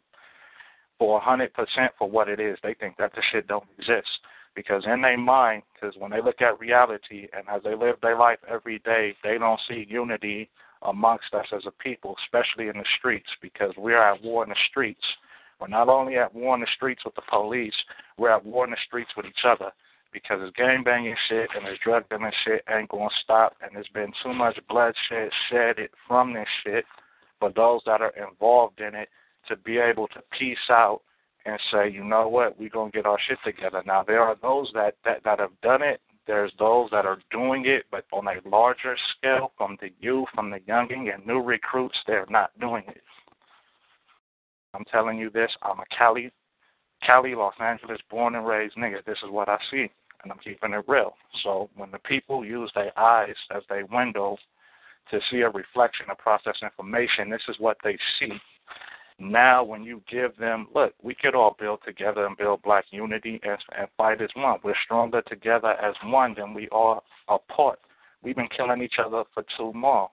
for 0.98 1.20
a 1.20 1.22
hundred 1.22 1.54
percent 1.54 1.92
for 2.00 2.10
what 2.10 2.28
it 2.28 2.40
is. 2.40 2.58
They 2.64 2.74
think 2.74 2.98
that 2.98 3.12
the 3.14 3.22
shit 3.32 3.48
don't 3.48 3.68
exist 3.78 4.10
because 4.56 4.84
in 4.88 5.02
their 5.02 5.20
mind, 5.20 5.62
because 5.74 5.96
when 6.00 6.10
they 6.10 6.22
look 6.24 6.42
at 6.42 6.60
reality 6.60 7.28
and 7.32 7.48
as 7.48 7.62
they 7.62 7.76
live 7.76 7.98
their 8.02 8.18
life 8.18 8.40
every 8.50 8.80
day, 8.80 9.16
they 9.24 9.38
don't 9.38 9.60
see 9.70 9.86
unity 9.88 10.50
amongst 10.82 11.32
us 11.36 11.46
as 11.56 11.68
a 11.68 11.84
people, 11.84 12.16
especially 12.26 12.70
in 12.70 12.78
the 12.78 12.86
streets, 12.98 13.30
because 13.40 13.72
we're 13.78 14.02
at 14.02 14.24
war 14.24 14.44
in 14.44 14.50
the 14.50 14.56
streets. 14.72 15.06
We're 15.62 15.68
not 15.68 15.90
only 15.90 16.18
at 16.18 16.34
war 16.34 16.56
in 16.56 16.62
the 16.62 16.68
streets 16.76 17.06
with 17.06 17.14
the 17.14 17.22
police, 17.30 17.76
we're 18.18 18.32
at 18.32 18.44
war 18.44 18.66
in 18.66 18.72
the 18.72 18.78
streets 18.88 19.12
with 19.16 19.28
each 19.28 19.46
other 19.46 19.72
because 20.12 20.40
this 20.42 20.52
gang 20.58 20.84
banging 20.84 21.16
shit 21.30 21.50
and 21.56 21.66
this 21.66 21.78
drug 21.84 22.10
dealing 22.10 22.32
shit 22.44 22.64
ain't 22.68 22.90
gonna 22.90 23.10
stop 23.24 23.54
and 23.62 23.72
there's 23.76 23.88
been 23.94 24.12
too 24.24 24.34
much 24.34 24.60
bloodshed 24.68 25.30
shedded 25.50 25.92
from 26.08 26.34
this 26.34 26.48
shit 26.64 26.84
for 27.40 27.52
those 27.56 27.82
that 27.86 28.02
are 28.02 28.14
involved 28.18 28.82
in 28.82 28.96
it 28.96 29.10
to 29.48 29.56
be 29.56 29.78
able 29.78 30.08
to 30.08 30.22
peace 30.38 30.58
out 30.70 31.02
and 31.46 31.60
say, 31.72 31.90
you 31.90 32.04
know 32.04 32.28
what, 32.28 32.60
we're 32.60 32.70
gonna 32.70 32.92
get 32.92 33.06
our 33.06 33.18
shit 33.28 33.38
together. 33.46 33.84
Now 33.86 34.04
there 34.04 34.22
are 34.22 34.36
those 34.42 34.72
that, 34.74 34.96
that, 35.06 35.24
that 35.24 35.40
have 35.40 35.62
done 35.62 35.84
it, 35.84 36.02
there's 36.28 36.52
those 36.60 36.90
that 36.92 37.06
are 37.06 37.20
doing 37.32 37.66
it 37.68 37.86
but 37.92 38.06
on 38.12 38.28
a 38.28 38.50
larger 38.50 38.98
scale 39.18 39.52
from 39.58 39.78
the 39.80 39.90
youth, 40.00 40.28
from 40.34 40.50
the 40.50 40.60
younging 40.68 41.12
and 41.14 41.26
new 41.26 41.40
recruits, 41.40 41.98
they're 42.08 42.28
not 42.30 42.52
doing 42.60 42.84
it. 42.88 43.02
I'm 44.74 44.86
telling 44.86 45.18
you 45.18 45.30
this, 45.30 45.52
I'm 45.62 45.80
a 45.80 45.86
Cali 45.96 46.32
Cali, 47.06 47.34
Los 47.34 47.56
Angeles, 47.60 48.00
born 48.10 48.36
and 48.36 48.46
raised 48.46 48.76
nigga. 48.76 49.04
This 49.06 49.18
is 49.24 49.32
what 49.32 49.50
I 49.50 49.58
see 49.72 49.90
and 50.24 50.32
I'm 50.32 50.40
keeping 50.40 50.74
it 50.74 50.86
real. 50.88 51.14
So 51.44 51.70
when 51.76 51.92
the 51.92 52.00
people 52.00 52.46
use 52.46 52.72
their 52.76 52.98
eyes 52.98 53.36
as 53.56 53.64
their 53.70 53.86
window 53.86 54.38
to 55.10 55.20
see 55.30 55.42
a 55.42 55.50
reflection 55.50 56.08
of 56.10 56.18
process 56.18 56.56
information, 56.62 57.30
this 57.30 57.42
is 57.50 57.56
what 57.60 57.78
they 57.84 57.98
see. 58.20 58.34
Now, 59.20 59.64
when 59.64 59.84
you 59.84 60.02
give 60.10 60.36
them, 60.38 60.68
look, 60.74 60.94
we 61.04 61.14
could 61.14 61.36
all 61.36 61.56
build 61.60 61.80
together 61.86 62.26
and 62.26 62.38
build 62.38 62.64
black 62.64 62.86
unity 62.92 63.40
and, 63.44 63.58
and 63.78 63.88
fight 63.98 64.22
as 64.22 64.30
one. 64.36 64.60
We're 64.64 64.74
stronger 64.84 65.22
together 65.22 65.74
as 65.74 65.94
one 66.04 66.34
than 66.36 66.54
we 66.54 66.68
are 66.72 67.02
apart. 67.28 67.80
We've 68.24 68.36
been 68.36 68.50
killing 68.56 68.82
each 68.82 68.96
other 69.04 69.24
for 69.34 69.44
too 69.58 69.72
long. 69.76 70.08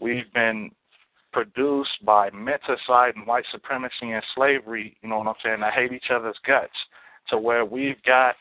We've 0.00 0.32
been 0.32 0.70
produced 1.36 2.02
by 2.02 2.30
menticide 2.30 3.14
and 3.14 3.26
white 3.26 3.44
supremacy 3.52 4.10
and 4.10 4.22
slavery, 4.34 4.96
you 5.02 5.08
know 5.10 5.18
what 5.18 5.26
I'm 5.26 5.34
saying, 5.44 5.60
to 5.60 5.70
hate 5.70 5.92
each 5.92 6.10
other's 6.10 6.38
guts, 6.46 6.72
to 7.28 7.36
where 7.36 7.66
we've 7.66 8.02
got 8.04 8.36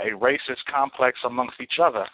a 0.00 0.18
racist 0.18 0.64
complex 0.68 1.20
amongst 1.24 1.60
each 1.60 1.78
other 1.80 2.04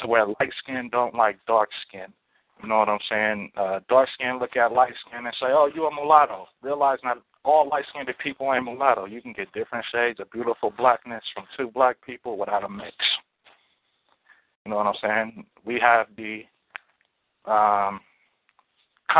to 0.00 0.08
where 0.08 0.26
light 0.26 0.52
skin 0.60 0.88
don't 0.90 1.14
like 1.14 1.38
dark 1.46 1.68
skin. 1.86 2.12
You 2.60 2.68
know 2.68 2.78
what 2.78 2.88
I'm 2.88 2.98
saying? 3.08 3.52
Uh, 3.56 3.80
dark 3.88 4.08
skin 4.14 4.40
look 4.40 4.56
at 4.56 4.72
light 4.72 4.94
skin 5.06 5.26
and 5.26 5.36
say, 5.38 5.46
"Oh, 5.50 5.70
you 5.72 5.86
a 5.86 5.94
mulatto." 5.94 6.48
Realize 6.60 6.98
not 7.04 7.18
all 7.44 7.68
light 7.68 7.84
skinned 7.90 8.12
people 8.18 8.52
ain't 8.52 8.64
mulatto. 8.64 9.04
You 9.04 9.22
can 9.22 9.32
get 9.32 9.52
different 9.52 9.84
shades 9.92 10.18
of 10.18 10.28
beautiful 10.32 10.72
blackness 10.76 11.22
from 11.32 11.44
two 11.56 11.70
black 11.70 11.98
people 12.04 12.36
without 12.36 12.64
a 12.64 12.68
mix. 12.68 12.96
You 14.64 14.70
know 14.70 14.76
what 14.78 14.86
I'm 14.86 14.94
saying? 15.00 15.46
We 15.64 15.78
have 15.78 16.08
the 16.16 16.42
um, 17.48 18.00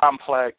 complex 0.00 0.56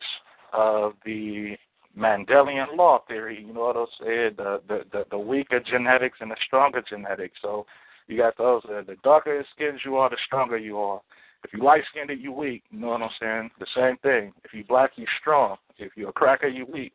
of 0.54 0.94
the 1.06 1.56
Mendelian 1.98 2.76
law 2.76 3.00
theory. 3.08 3.44
You 3.46 3.54
know 3.54 3.62
what 3.62 3.78
I'm 3.78 3.88
saying? 4.02 4.32
The, 4.38 4.62
the 4.68 4.80
the 4.92 5.06
the 5.12 5.20
weaker 5.20 5.60
genetics 5.60 6.18
and 6.22 6.32
the 6.32 6.36
stronger 6.46 6.84
genetics. 6.88 7.38
So 7.42 7.66
you 8.08 8.18
got 8.18 8.38
those. 8.38 8.64
Uh, 8.66 8.82
the 8.86 8.98
darker 9.04 9.44
skins 9.56 9.82
you 9.86 9.96
are, 9.98 10.10
the 10.10 10.18
stronger 10.26 10.58
you 10.58 10.78
are. 10.78 11.02
If 11.44 11.54
you 11.54 11.64
light 11.64 11.84
skinned, 11.92 12.10
you 12.20 12.32
weak. 12.32 12.64
You 12.72 12.80
know 12.80 12.88
what 12.88 13.02
I'm 13.02 13.10
saying? 13.20 13.52
The 13.60 13.68
same 13.76 13.98
thing. 13.98 14.34
If 14.44 14.54
you 14.54 14.64
black, 14.68 14.92
you 14.96 15.06
strong. 15.22 15.58
If 15.78 15.92
you're 15.96 16.10
a 16.10 16.14
cracker, 16.14 16.48
you 16.48 16.66
weak. 16.66 16.94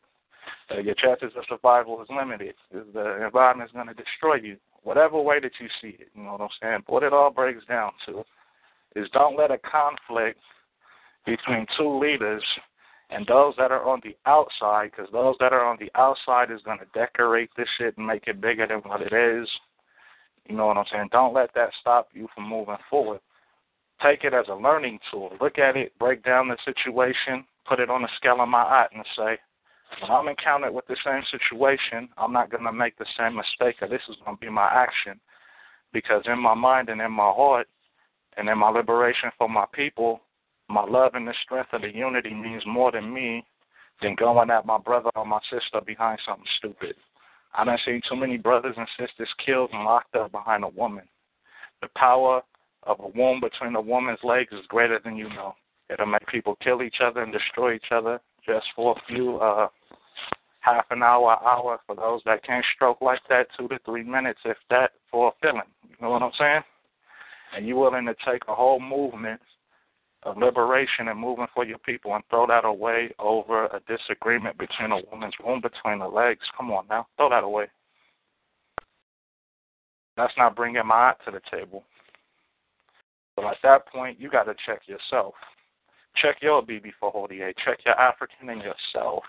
Uh, 0.71 0.79
your 0.79 0.95
chances 0.95 1.33
of 1.37 1.45
survival 1.49 2.03
is 2.03 2.09
limited. 2.11 2.55
The 2.73 3.25
environment 3.25 3.71
is 3.71 3.75
going 3.75 3.87
to 3.89 3.95
destroy 3.95 4.37
you, 4.37 4.57
whatever 4.83 5.21
way 5.21 5.39
that 5.41 5.53
you 5.61 5.69
see 5.81 5.97
it. 6.01 6.09
You 6.15 6.25
know 6.25 6.33
what 6.33 6.41
I'm 6.41 6.49
saying? 6.61 6.81
What 6.87 7.03
it 7.03 7.13
all 7.13 7.31
breaks 7.31 7.65
down 7.67 7.93
to 8.07 8.25
is 8.97 9.09
don't 9.13 9.39
let 9.39 9.51
a 9.51 9.59
conflict 9.59 10.41
between 11.27 11.67
two 11.77 11.99
leaders 11.99 12.43
and 13.11 13.27
those 13.27 13.55
that 13.59 13.73
are 13.73 13.89
on 13.89 14.01
the 14.05 14.17
outside, 14.27 14.91
because 14.91 15.11
those 15.13 15.35
that 15.41 15.53
are 15.53 15.65
on 15.65 15.77
the 15.81 15.91
outside 16.01 16.51
is 16.51 16.63
going 16.63 16.79
to 16.79 16.87
decorate 16.95 17.51
this 17.57 17.69
shit 17.77 17.97
and 17.97 18.07
make 18.07 18.27
it 18.27 18.41
bigger 18.41 18.67
than 18.67 18.79
what 18.79 19.03
it 19.03 19.13
is. 19.13 19.49
You 20.49 20.57
know 20.57 20.67
what 20.67 20.77
I'm 20.77 20.85
saying? 20.91 21.09
Don't 21.13 21.35
let 21.35 21.53
that 21.55 21.71
stop 21.81 22.09
you 22.13 22.29
from 22.35 22.49
moving 22.49 22.77
forward. 22.89 23.21
Take 24.03 24.25
it 24.25 24.33
as 24.33 24.47
a 24.49 24.55
learning 24.55 24.99
tool. 25.11 25.33
Look 25.41 25.59
at 25.59 25.77
it, 25.77 25.97
break 25.99 26.25
down 26.25 26.49
the 26.49 26.57
situation, 26.65 27.45
put 27.69 27.81
it 27.81 27.91
on 27.91 28.03
the 28.03 28.09
scale 28.17 28.41
of 28.41 28.49
my 28.49 28.63
eye, 28.63 28.87
and 28.95 29.05
say, 29.17 29.39
when 30.01 30.11
I'm 30.11 30.29
encountered 30.29 30.73
with 30.73 30.87
the 30.87 30.97
same 31.05 31.23
situation, 31.31 32.09
I'm 32.17 32.33
not 32.33 32.51
going 32.51 32.65
to 32.65 32.73
make 32.73 32.97
the 32.97 33.07
same 33.19 33.37
mistake, 33.37 33.83
or 33.83 33.89
this 33.89 34.03
is 34.09 34.17
going 34.25 34.37
to 34.37 34.41
be 34.41 34.49
my 34.49 34.69
action. 34.73 35.21
Because 35.93 36.23
in 36.27 36.41
my 36.41 36.55
mind 36.55 36.89
and 36.89 37.01
in 37.01 37.11
my 37.11 37.31
heart, 37.31 37.67
and 38.37 38.49
in 38.49 38.57
my 38.59 38.71
liberation 38.71 39.31
for 39.37 39.49
my 39.49 39.67
people, 39.73 40.21
my 40.71 40.85
love 40.85 41.15
and 41.15 41.27
the 41.27 41.35
strength 41.45 41.73
of 41.73 41.83
the 41.83 41.95
unity 41.95 42.33
means 42.33 42.63
more 42.67 42.91
to 42.91 43.03
me 43.03 43.45
than 44.03 44.15
going 44.15 44.51
at 44.51 44.67
my 44.67 44.79
brother 44.79 45.11
or 45.15 45.27
my 45.27 45.41
sister 45.51 45.81
behind 45.85 46.19
something 46.27 46.45
stupid. 46.59 46.95
I 47.55 47.65
done 47.65 47.79
seen 47.85 48.01
too 48.09 48.17
many 48.17 48.37
brothers 48.37 48.77
and 48.77 48.87
sisters 48.99 49.29
killed 49.45 49.71
and 49.73 49.85
locked 49.85 50.15
up 50.15 50.33
behind 50.33 50.65
a 50.65 50.69
woman. 50.69 51.05
The 51.83 51.89
power 51.97 52.43
of 52.85 53.01
a 53.01 53.09
womb 53.19 53.41
between 53.41 53.75
a 53.75 53.81
woman's 53.81 54.21
legs 54.23 54.53
is 54.53 54.67
greater 54.69 55.01
than 55.03 55.17
you 55.17 55.29
know. 55.31 55.55
It'll 55.91 56.07
make 56.07 56.27
people 56.29 56.57
kill 56.63 56.83
each 56.83 57.01
other 57.05 57.23
and 57.23 57.33
destroy 57.33 57.75
each 57.75 57.91
other 57.91 58.21
just 58.47 58.67
for 58.77 58.97
a 58.97 59.13
few 59.13 59.39
uh 59.39 59.69
half 60.61 60.85
an 60.91 61.03
hour, 61.03 61.39
hour 61.43 61.81
for 61.87 61.97
those 61.97 62.21
that 62.27 62.45
can't 62.45 62.65
stroke 62.75 63.01
like 63.01 63.21
that, 63.29 63.47
two 63.59 63.67
to 63.69 63.79
three 63.85 64.05
minutes 64.05 64.41
if 64.45 64.59
that 64.69 64.93
for 65.11 65.29
a 65.29 65.33
feeling. 65.41 65.63
You 65.89 65.97
know 66.01 66.11
what 66.11 66.23
I'm 66.23 66.33
saying? 66.39 66.61
And 67.57 67.67
you 67.67 67.77
willing 67.77 68.07
to 68.07 68.15
take 68.31 68.43
a 68.47 68.55
whole 68.55 68.79
movement 68.79 69.41
of 70.25 70.37
liberation 70.37 71.09
and 71.09 71.19
moving 71.19 71.47
for 71.55 71.65
your 71.65 71.79
people 71.79 72.15
and 72.15 72.23
throw 72.29 72.47
that 72.47 72.65
away 72.65 73.11
over 73.19 73.67
a 73.67 73.81
disagreement 73.89 74.59
between 74.59 74.93
a 74.93 75.01
woman's 75.11 75.35
womb 75.43 75.61
between 75.61 75.99
the 75.99 76.07
legs. 76.07 76.41
Come 76.57 76.71
on 76.71 76.87
now, 76.89 77.07
throw 77.17 77.31
that 77.31 77.45
away. 77.45 77.67
That's 80.17 80.35
not 80.37 80.57
bringing 80.57 80.87
my 80.87 80.95
art 80.95 81.19
to 81.25 81.31
the 81.31 81.41
table. 81.51 81.85
So 83.37 83.49
at 83.49 83.57
that 83.63 83.87
point, 83.89 84.21
you 84.21 84.31
got 84.31 84.45
to 84.45 84.55
check 84.67 84.83
yourself. 84.87 85.35
Check 86.17 86.37
your 86.43 86.63
BB 86.63 86.93
for 86.99 87.11
holy 87.11 87.37
Hodier. 87.37 87.55
Check 87.65 87.79
your 87.87 87.99
African 87.99 88.51
and 88.51 88.61
yourself. 88.61 89.23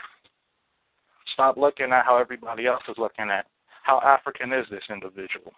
Stop 1.33 1.55
looking 1.55 1.91
at 1.93 2.03
how 2.03 2.17
everybody 2.17 2.67
else 2.67 2.81
is 2.89 2.97
looking 2.97 3.29
at. 3.29 3.45
How 3.83 4.01
African 4.01 4.51
is 4.51 4.65
this 4.69 4.83
individual? 4.89 5.53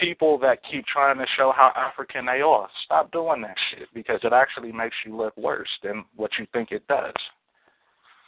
People 0.00 0.38
that 0.38 0.58
keep 0.70 0.86
trying 0.86 1.18
to 1.18 1.26
show 1.36 1.52
how 1.54 1.72
African 1.74 2.26
they 2.26 2.40
are. 2.40 2.68
Stop 2.84 3.10
doing 3.10 3.42
that 3.42 3.56
shit 3.70 3.88
because 3.94 4.20
it 4.22 4.32
actually 4.32 4.72
makes 4.72 4.94
you 5.04 5.16
look 5.16 5.36
worse 5.36 5.68
than 5.82 6.04
what 6.16 6.30
you 6.38 6.46
think 6.52 6.70
it 6.70 6.86
does. 6.86 7.14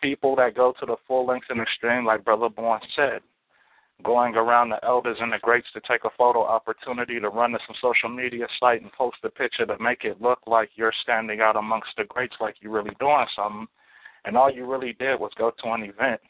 People 0.02 0.34
that 0.36 0.56
go 0.56 0.72
to 0.80 0.86
the 0.86 0.96
full 1.06 1.26
length 1.26 1.46
and 1.50 1.60
extreme, 1.60 2.04
like 2.04 2.24
Brother 2.24 2.48
Born 2.48 2.80
said, 2.96 3.20
going 4.02 4.34
around 4.34 4.70
the 4.70 4.84
elders 4.84 5.18
and 5.20 5.32
the 5.32 5.38
greats 5.42 5.66
to 5.74 5.80
take 5.86 6.04
a 6.04 6.10
photo 6.16 6.42
opportunity 6.42 7.20
to 7.20 7.28
run 7.28 7.52
to 7.52 7.58
some 7.66 7.76
social 7.80 8.08
media 8.08 8.46
site 8.58 8.82
and 8.82 8.92
post 8.92 9.18
a 9.24 9.28
picture 9.28 9.66
to 9.66 9.76
make 9.78 10.04
it 10.04 10.20
look 10.20 10.38
like 10.46 10.70
you're 10.74 10.92
standing 11.02 11.40
out 11.40 11.56
amongst 11.56 11.90
the 11.96 12.04
greats 12.04 12.36
like 12.40 12.56
you're 12.60 12.72
really 12.72 12.96
doing 12.98 13.26
something. 13.36 13.66
And 14.24 14.36
all 14.36 14.50
you 14.50 14.66
really 14.66 14.94
did 14.98 15.20
was 15.20 15.32
go 15.36 15.50
to 15.50 15.68
an 15.72 15.82
event 15.82 16.20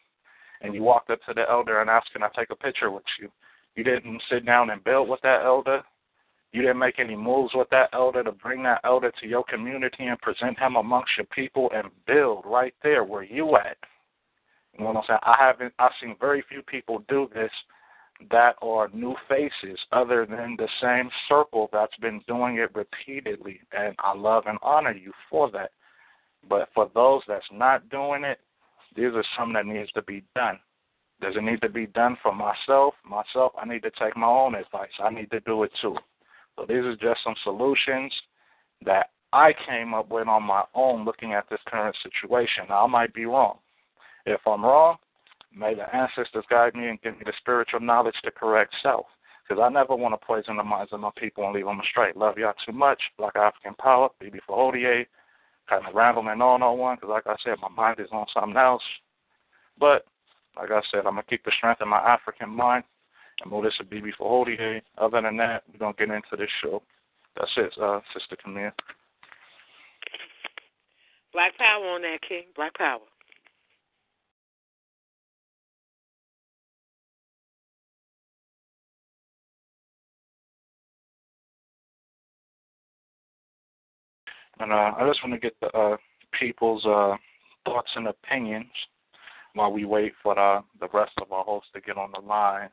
and 0.61 0.75
you 0.75 0.83
walked 0.83 1.11
up 1.11 1.21
to 1.27 1.35
the 1.35 1.49
elder 1.49 1.81
and 1.81 1.89
asked, 1.89 2.13
Can 2.13 2.23
I 2.23 2.29
take 2.37 2.51
a 2.51 2.57
picture 2.57 2.91
with 2.91 3.05
you? 3.21 3.31
You 3.77 3.85
didn't 3.85 4.23
sit 4.31 4.45
down 4.45 4.71
and 4.71 4.83
build 4.83 5.09
with 5.09 5.21
that 5.23 5.43
elder. 5.45 5.83
You 6.53 6.63
didn't 6.63 6.79
make 6.79 6.99
any 6.99 7.15
moves 7.15 7.53
with 7.55 7.69
that 7.71 7.91
elder 7.93 8.25
to 8.25 8.33
bring 8.33 8.63
that 8.65 8.81
elder 8.85 9.13
to 9.21 9.27
your 9.27 9.45
community 9.45 10.07
and 10.07 10.19
present 10.21 10.59
him 10.59 10.77
amongst 10.77 11.13
your 11.17 11.27
people 11.27 11.71
and 11.75 11.89
build 12.07 12.45
right 12.45 12.75
there 12.83 13.05
where 13.05 13.23
you 13.23 13.57
at. 13.57 13.77
You 14.73 14.85
know 14.85 14.93
what 14.93 14.97
I'm 14.97 15.03
saying? 15.07 15.19
I 15.23 15.37
haven't 15.39 15.75
I've 15.79 15.93
seen 16.01 16.17
very 16.19 16.43
few 16.49 16.63
people 16.63 17.05
do 17.09 17.29
this 17.33 17.51
that 18.31 18.57
are 18.61 18.89
new 18.93 19.15
faces 19.29 19.79
other 19.93 20.27
than 20.27 20.57
the 20.57 20.69
same 20.83 21.09
circle 21.29 21.71
that's 21.73 21.97
been 21.97 22.21
doing 22.27 22.57
it 22.57 22.75
repeatedly 22.75 23.61
and 23.73 23.95
I 24.01 24.15
love 24.15 24.45
and 24.47 24.59
honor 24.63 24.93
you 24.93 25.13
for 25.31 25.51
that. 25.53 25.71
But 26.49 26.69
for 26.75 26.91
those 26.95 27.23
that's 27.29 27.45
not 27.53 27.89
doing 27.91 28.25
it, 28.25 28.41
these 28.97 29.13
are 29.15 29.25
some 29.39 29.53
that 29.53 29.67
needs 29.67 29.93
to 29.93 30.03
be 30.03 30.25
done. 30.35 30.59
Does 31.21 31.37
it 31.37 31.43
need 31.43 31.61
to 31.61 31.69
be 31.69 31.87
done 31.87 32.17
for 32.23 32.35
myself? 32.35 32.95
Myself, 33.05 33.53
I 33.61 33.67
need 33.67 33.83
to 33.83 33.91
take 33.91 34.17
my 34.17 34.27
own 34.27 34.55
advice. 34.55 34.91
I 35.03 35.11
need 35.11 35.31
to 35.31 35.41
do 35.41 35.63
it 35.65 35.71
too. 35.81 35.97
So 36.57 36.65
these 36.67 36.85
are 36.85 36.97
just 36.97 37.21
some 37.23 37.35
solutions 37.45 38.13
that 38.85 39.11
I 39.33 39.53
came 39.69 39.95
up 39.95 40.11
with 40.11 40.27
on 40.29 40.43
my 40.43 40.65
own 40.75 41.05
looking 41.05 41.35
at 41.35 41.49
this 41.49 41.61
current 41.67 41.97
situation. 42.03 42.65
Now, 42.69 42.85
I 42.85 42.87
might 42.89 43.15
be 43.15 43.27
wrong. 43.27 43.59
If 44.27 44.41
I'm 44.47 44.65
wrong, 44.65 44.97
may 45.55 45.75
the 45.75 45.95
ancestors 45.95 46.45
guide 46.51 46.75
me 46.75 46.89
and 46.89 47.01
give 47.03 47.15
me 47.15 47.23
the 47.25 47.33
spiritual 47.39 47.81
knowledge 47.81 48.17
to 48.25 48.31
correct 48.31 48.75
self. 48.83 49.07
Because 49.49 49.63
I 49.63 49.69
never 49.69 49.97
want 49.97 50.15
to 50.19 50.27
poison 50.27 50.57
the 50.57 50.65
minds 50.65 50.93
of 50.93 51.01
my 51.01 51.11
people 51.17 51.45
and 51.45 51.55
leave 51.55 51.65
them 51.65 51.81
astray. 51.81 52.13
Love 52.15 52.39
y'all 52.39 52.55
too 52.65 52.73
much. 52.73 53.01
Black 53.19 53.37
African 53.37 53.75
Power, 53.75 54.09
BB 54.23 54.39
for 54.47 54.73
Hodier. 54.73 55.07
kind 55.69 55.87
of 55.87 55.95
rambling 55.95 56.41
on 56.41 56.63
on 56.63 56.79
one 56.79 56.97
because, 56.97 57.11
like 57.11 57.27
I 57.27 57.37
said, 57.45 57.57
my 57.61 57.69
mind 57.69 58.01
is 58.01 58.09
on 58.13 58.27
something 58.33 58.57
else. 58.57 58.83
But 59.79 60.05
like 60.57 60.71
I 60.71 60.81
said, 60.91 61.07
I'm 61.07 61.15
gonna 61.15 61.23
keep 61.29 61.45
the 61.45 61.53
strength 61.57 61.81
in 61.81 61.89
my 61.89 61.99
African 61.99 62.51
mind 62.51 62.85
and 63.43 63.51
move 63.51 63.65
this 63.65 63.79
a 63.81 63.85
BB 63.85 64.11
for 64.19 64.29
Holy 64.29 64.57
Other 64.99 65.23
than 65.23 65.37
that, 65.39 65.63
we're 65.73 65.79
gonna 65.79 65.95
get 65.99 66.11
into 66.11 66.37
this 66.37 66.51
show. 66.63 66.83
That's 67.37 67.51
it, 67.57 67.73
uh, 67.81 68.01
Sister 68.13 68.37
Camille. 68.43 68.73
Black 71.33 71.57
power 71.57 71.87
on 71.87 72.03
that, 72.03 72.19
King. 72.29 72.45
Black 72.57 72.75
power. 72.75 73.01
And 84.59 84.73
uh, 84.73 84.93
I 84.99 85.09
just 85.09 85.25
want 85.25 85.33
to 85.33 85.39
get 85.41 85.55
the 85.63 85.69
uh, 85.69 85.97
people's 86.39 86.85
uh, 86.85 87.17
thoughts 87.65 87.91
and 87.97 88.09
opinions 88.09 88.67
while 89.55 89.73
we 89.73 89.85
wait 89.85 90.13
for 90.23 90.35
the, 90.35 90.61
the 90.81 90.89
rest 90.93 91.13
of 91.21 91.33
our 91.33 91.45
hosts 91.45 91.71
to 91.75 91.81
get 91.81 91.97
on 91.97 92.13
the 92.15 92.21
line. 92.21 92.69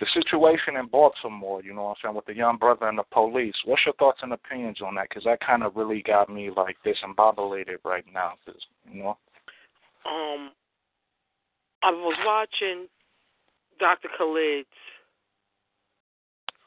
The 0.00 0.06
situation 0.14 0.76
in 0.76 0.86
Baltimore, 0.86 1.62
you 1.62 1.74
know 1.74 1.84
what 1.84 1.88
I'm 1.90 1.96
saying, 2.02 2.14
with 2.14 2.26
the 2.26 2.36
young 2.36 2.56
brother 2.56 2.88
and 2.88 2.98
the 2.98 3.04
police. 3.10 3.54
What's 3.64 3.84
your 3.84 3.94
thoughts 3.94 4.20
and 4.22 4.32
opinions 4.32 4.78
on 4.80 4.94
that? 4.94 5.08
Because 5.08 5.24
that 5.24 5.40
kind 5.40 5.64
of 5.64 5.74
really 5.74 6.02
got 6.02 6.32
me 6.32 6.50
like 6.56 6.76
disembobulated 6.86 7.78
right 7.84 8.04
now. 8.14 8.34
Cause, 8.46 8.54
you 8.90 9.02
know. 9.02 9.18
Um, 10.06 10.52
I 11.82 11.90
was 11.90 12.16
watching 12.24 12.86
Dr. 13.80 14.08
Khalid's 14.16 14.66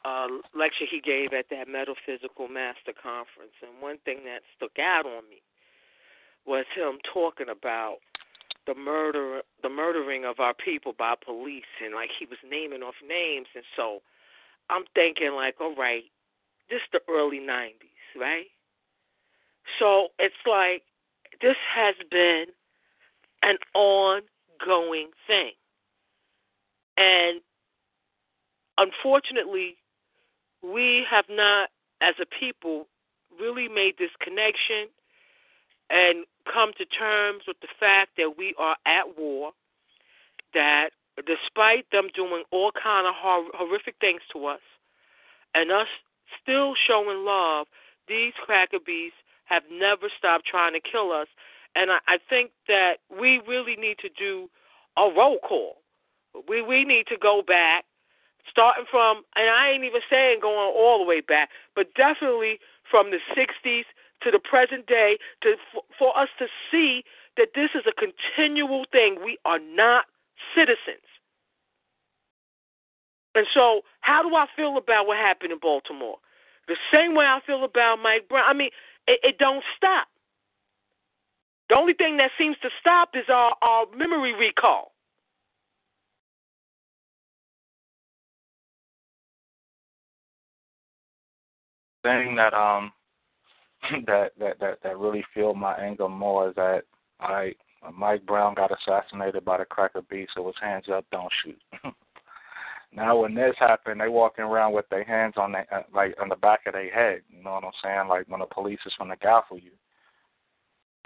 uh, 0.04 0.28
lecture 0.58 0.86
he 0.89 1.00
gave 1.00 1.34
at 1.34 1.45
that 1.52 1.67
Metaphysical 1.67 2.47
Master 2.47 2.91
Conference, 2.91 3.54
and 3.62 3.82
one 3.82 3.97
thing 4.04 4.19
that 4.26 4.41
stuck 4.58 4.78
out 4.80 5.06
on 5.06 5.24
me 5.30 5.41
was 6.45 6.65
him 6.76 6.97
talking 7.13 7.50
about 7.50 7.97
the 8.67 8.76
murder, 8.76 9.41
the 9.63 9.69
murdering 9.69 10.26
of 10.26 10.39
our 10.39 10.54
people 10.54 10.93
by 10.97 11.15
police, 11.24 11.63
and 11.84 11.93
like 11.93 12.10
he 12.17 12.26
was 12.26 12.38
naming 12.47 12.84
off 12.84 12.95
names, 13.08 13.47
and 13.56 13.63
so 13.76 14.02
I'm 14.69 14.84
thinking 14.93 15.34
like, 15.34 15.56
all 15.60 15.76
right, 15.76 16.04
this 16.69 16.78
is 16.78 16.89
the 16.93 17.02
early 17.12 17.39
'90s, 17.39 18.19
right? 18.19 18.47
So 19.80 20.10
it's 20.19 20.36
like 20.45 20.84
this 21.41 21.58
has 21.76 21.95
been 22.10 22.45
an 23.43 23.58
ongoing 23.74 25.10
thing, 25.28 25.54
and 26.97 27.41
unfortunately, 28.78 29.78
we 30.63 31.04
have 31.10 31.26
not, 31.30 31.69
as 32.02 32.15
a 32.21 32.26
people, 32.26 32.88
really 33.39 33.67
made 33.67 33.95
this 33.97 34.12
connection. 34.21 34.89
And 35.89 36.26
come 36.45 36.71
to 36.77 36.86
terms 36.86 37.43
with 37.47 37.60
the 37.62 37.67
fact 37.80 38.12
that 38.17 38.38
we 38.38 38.56
are 38.58 38.75
at 38.86 39.17
war, 39.17 39.51
that 40.54 40.89
despite 41.17 41.89
them 41.91 42.10
doing 42.15 42.43
all 42.51 42.71
kind 42.71 43.08
of 43.08 43.13
hor- 43.15 43.51
horrific 43.54 43.95
things 43.99 44.21
to 44.34 44.45
us, 44.45 44.62
and 45.54 45.71
us 45.71 45.88
still 46.41 46.73
showing 46.75 47.25
love, 47.25 47.67
these 48.08 48.34
cracker 48.43 48.80
beasts 48.84 49.17
have 49.45 49.63
never 49.71 50.08
stopped 50.17 50.45
trying 50.45 50.73
to 50.73 50.80
kill 50.80 51.12
us. 51.12 51.27
And 51.75 51.91
I, 51.91 51.99
I 52.08 52.17
think 52.30 52.51
that 52.67 52.97
we 53.10 53.41
really 53.47 53.75
need 53.75 53.97
to 53.99 54.10
do 54.10 54.49
a 54.97 55.10
roll 55.15 55.39
call. 55.39 55.77
We 56.47 56.62
we 56.62 56.86
need 56.86 57.08
to 57.08 57.17
go 57.17 57.41
back 57.45 57.86
starting 58.49 58.86
from, 58.89 59.23
and 59.36 59.49
I 59.49 59.69
ain't 59.69 59.84
even 59.84 60.01
saying 60.10 60.39
going 60.41 60.73
all 60.75 60.99
the 60.99 61.06
way 61.06 61.21
back, 61.21 61.49
but 61.75 61.93
definitely 61.93 62.60
from 62.89 63.12
the 63.12 63.19
60s 63.36 63.86
to 64.23 64.31
the 64.31 64.39
present 64.39 64.88
day, 64.88 65.17
to 65.41 65.55
for, 65.97 66.17
us 66.17 66.29
to 66.39 66.47
see 66.71 67.03
that 67.38 67.49
this 67.55 67.69
is 67.75 67.84
a 67.88 67.93
continual 67.93 68.86
thing. 68.91 69.17
We 69.23 69.38
are 69.45 69.60
not 69.60 70.05
citizens. 70.55 71.05
And 73.34 73.47
so, 73.53 73.81
how 74.01 74.21
do 74.27 74.36
I 74.36 74.45
feel 74.55 74.77
about 74.77 75.07
what 75.07 75.17
happened 75.17 75.51
in 75.51 75.60
Baltimore? 75.60 76.17
The 76.67 76.75
same 76.91 77.15
way 77.15 77.25
I 77.25 77.39
feel 77.45 77.63
about 77.63 77.99
Mike 78.03 78.27
Brown. 78.27 78.43
I 78.47 78.53
mean, 78.53 78.69
it, 79.07 79.19
it 79.23 79.38
don't 79.38 79.63
stop. 79.75 80.07
The 81.69 81.77
only 81.77 81.93
thing 81.93 82.17
that 82.17 82.31
seems 82.38 82.57
to 82.62 82.69
stop 82.79 83.12
is 83.15 83.25
our, 83.29 83.55
our 83.62 83.86
memory 83.95 84.34
recall. 84.34 84.91
thing 92.03 92.36
that 92.36 92.53
um 92.53 92.91
that 94.05 94.31
that 94.39 94.59
that 94.59 94.79
that 94.83 94.97
really 94.97 95.23
fueled 95.33 95.57
my 95.57 95.75
anger 95.75 96.07
more 96.07 96.49
is 96.49 96.55
that 96.55 96.83
I 97.19 97.53
Mike 97.93 98.25
Brown 98.25 98.53
got 98.53 98.71
assassinated 98.71 99.43
by 99.43 99.57
the 99.57 99.65
cracker 99.65 100.01
beast. 100.03 100.33
It 100.37 100.41
was 100.41 100.53
hands 100.61 100.85
up, 100.93 101.05
don't 101.11 101.31
shoot. 101.43 101.59
now 102.93 103.17
when 103.17 103.33
this 103.33 103.55
happened, 103.57 103.99
they 103.99 104.07
walking 104.07 104.45
around 104.45 104.73
with 104.73 104.87
their 104.89 105.03
hands 105.03 105.33
on 105.37 105.51
their 105.51 105.67
uh, 105.73 105.83
like 105.93 106.15
on 106.21 106.29
the 106.29 106.35
back 106.35 106.61
of 106.67 106.73
their 106.73 106.91
head. 106.91 107.21
You 107.29 107.43
know 107.43 107.53
what 107.53 107.63
I'm 107.63 107.71
saying? 107.83 108.07
Like 108.07 108.27
when 108.29 108.41
the 108.41 108.45
police 108.45 108.79
is 108.85 108.93
to 108.99 109.15
gaffle 109.17 109.61
you. 109.61 109.71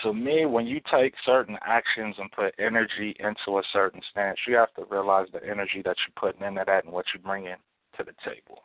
To 0.01 0.13
me, 0.13 0.45
when 0.45 0.67
you 0.67 0.81
take 0.91 1.13
certain 1.25 1.57
actions 1.65 2.15
and 2.19 2.29
put 2.33 2.53
energy 2.59 3.15
into 3.19 3.59
a 3.59 3.63
certain 3.71 4.01
stance, 4.11 4.37
you 4.45 4.55
have 4.55 4.73
to 4.73 4.83
realize 4.91 5.27
the 5.31 5.41
energy 5.49 5.81
that 5.85 5.95
you're 6.05 6.19
putting 6.19 6.45
into 6.45 6.63
that 6.65 6.83
and 6.83 6.91
what 6.91 7.05
you're 7.13 7.23
bringing 7.23 7.55
to 7.97 8.03
the 8.03 8.11
table. 8.25 8.63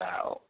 Now, 0.00 0.40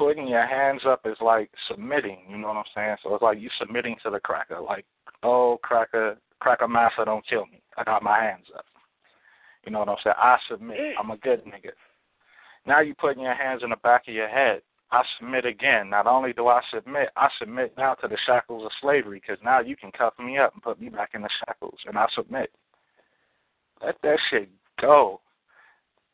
putting 0.00 0.26
your 0.26 0.46
hands 0.46 0.80
up 0.86 1.02
is 1.04 1.18
like 1.20 1.50
submitting, 1.68 2.20
you 2.30 2.38
know 2.38 2.48
what 2.48 2.56
I'm 2.56 2.64
saying? 2.74 2.96
So 3.02 3.14
it's 3.14 3.22
like 3.22 3.38
you 3.38 3.50
submitting 3.58 3.96
to 4.02 4.08
the 4.08 4.18
cracker, 4.18 4.58
like, 4.58 4.86
oh 5.22 5.58
cracker 5.62 6.16
cracker 6.40 6.66
master 6.66 7.04
don't 7.04 7.26
kill 7.28 7.44
me. 7.46 7.60
I 7.76 7.84
got 7.84 8.02
my 8.02 8.18
hands 8.18 8.46
up. 8.56 8.64
You 9.66 9.72
know 9.72 9.80
what 9.80 9.90
I'm 9.90 9.96
saying? 10.02 10.16
I 10.16 10.38
submit. 10.50 10.78
Mm. 10.78 10.92
I'm 10.98 11.10
a 11.10 11.18
good 11.18 11.44
nigga. 11.44 11.72
Now 12.66 12.80
you 12.80 12.94
putting 12.94 13.22
your 13.22 13.34
hands 13.34 13.60
in 13.62 13.68
the 13.68 13.76
back 13.76 14.08
of 14.08 14.14
your 14.14 14.28
head. 14.28 14.62
I 14.90 15.02
submit 15.18 15.44
again. 15.44 15.90
Not 15.90 16.06
only 16.06 16.32
do 16.32 16.48
I 16.48 16.62
submit, 16.72 17.10
I 17.14 17.28
submit 17.38 17.74
now 17.76 17.92
to 17.94 18.08
the 18.08 18.16
shackles 18.24 18.64
of 18.64 18.72
slavery 18.80 19.20
because 19.20 19.42
now 19.44 19.60
you 19.60 19.76
can 19.76 19.92
cuff 19.92 20.14
me 20.18 20.38
up 20.38 20.54
and 20.54 20.62
put 20.62 20.80
me 20.80 20.88
back 20.88 21.10
in 21.12 21.20
the 21.20 21.28
shackles, 21.44 21.78
and 21.86 21.98
I 21.98 22.06
submit. 22.14 22.50
Let 23.84 23.96
that 24.02 24.18
shit 24.30 24.48
go. 24.80 25.20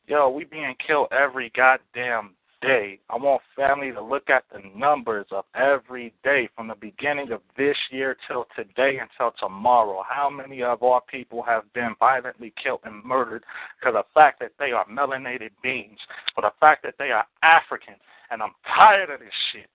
Yo, 0.09 0.29
we 0.29 0.43
being 0.43 0.75
killed 0.85 1.09
every 1.13 1.53
goddamn 1.55 2.35
day. 2.67 2.99
I 3.09 3.17
want 3.17 3.43
family 3.55 3.93
to 3.93 4.03
look 4.03 4.29
at 4.29 4.45
the 4.53 4.61
numbers 4.77 5.27
of 5.31 5.45
every 5.55 6.13
day 6.25 6.49
from 6.57 6.69
the 6.69 6.75
beginning 6.75 7.31
of 7.33 7.41
this 7.57 7.77
year 7.91 8.17
till 8.27 8.47
today 8.57 8.99
until 8.99 9.33
tomorrow. 9.39 10.03
How 10.07 10.29
many 10.29 10.63
of 10.63 10.83
our 10.83 11.01
people 11.01 11.43
have 11.43 11.73
been 11.73 11.95
violently 11.99 12.53
killed 12.63 12.81
and 12.85 13.05
murdered 13.05 13.45
because 13.79 13.97
of 13.97 14.05
the 14.05 14.21
fact 14.21 14.41
that 14.41 14.53
they 14.59 14.73
are 14.73 14.87
melanated 14.87 15.51
beings, 15.63 15.99
for 16.35 16.43
the 16.43 16.53
fact 16.61 16.83
that 16.83 16.95
they 16.99 17.11
are 17.11 17.27
African. 17.43 17.95
And 18.31 18.43
I'm 18.43 18.55
tired 18.77 19.11
of 19.11 19.21
this 19.21 19.29
shit. 19.53 19.71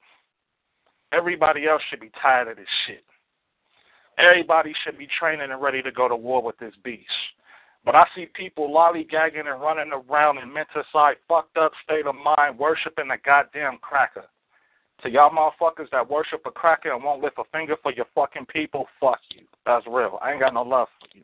Everybody 1.13 1.67
else 1.67 1.81
should 1.89 2.01
be 2.01 2.11
tired 2.21 2.47
of 2.47 2.57
this 2.57 2.67
shit. 2.87 3.03
Everybody 4.17 4.73
should 4.83 4.97
be 4.97 5.07
training 5.19 5.51
and 5.51 5.61
ready 5.61 5.81
to 5.81 5.91
go 5.91 6.07
to 6.07 6.15
war 6.15 6.41
with 6.43 6.57
this 6.57 6.73
beast. 6.83 7.07
But 7.83 7.95
I 7.95 8.05
see 8.15 8.27
people 8.35 8.69
lollygagging 8.69 9.47
and 9.51 9.61
running 9.61 9.91
around 9.91 10.37
in 10.37 10.53
mental 10.53 10.83
side, 10.93 11.15
fucked 11.27 11.57
up 11.57 11.71
state 11.83 12.05
of 12.05 12.15
mind, 12.15 12.59
worshiping 12.59 13.09
a 13.11 13.17
goddamn 13.17 13.79
cracker. 13.81 14.25
To 15.03 15.09
y'all 15.09 15.31
motherfuckers 15.31 15.89
that 15.91 16.07
worship 16.07 16.41
a 16.45 16.51
cracker 16.51 16.93
and 16.93 17.03
won't 17.03 17.23
lift 17.23 17.39
a 17.39 17.43
finger 17.51 17.75
for 17.81 17.91
your 17.91 18.05
fucking 18.13 18.45
people, 18.45 18.85
fuck 18.99 19.19
you. 19.35 19.45
That's 19.65 19.85
real. 19.87 20.19
I 20.21 20.31
ain't 20.31 20.39
got 20.39 20.53
no 20.53 20.61
love 20.61 20.89
for 20.99 21.17
you. 21.17 21.23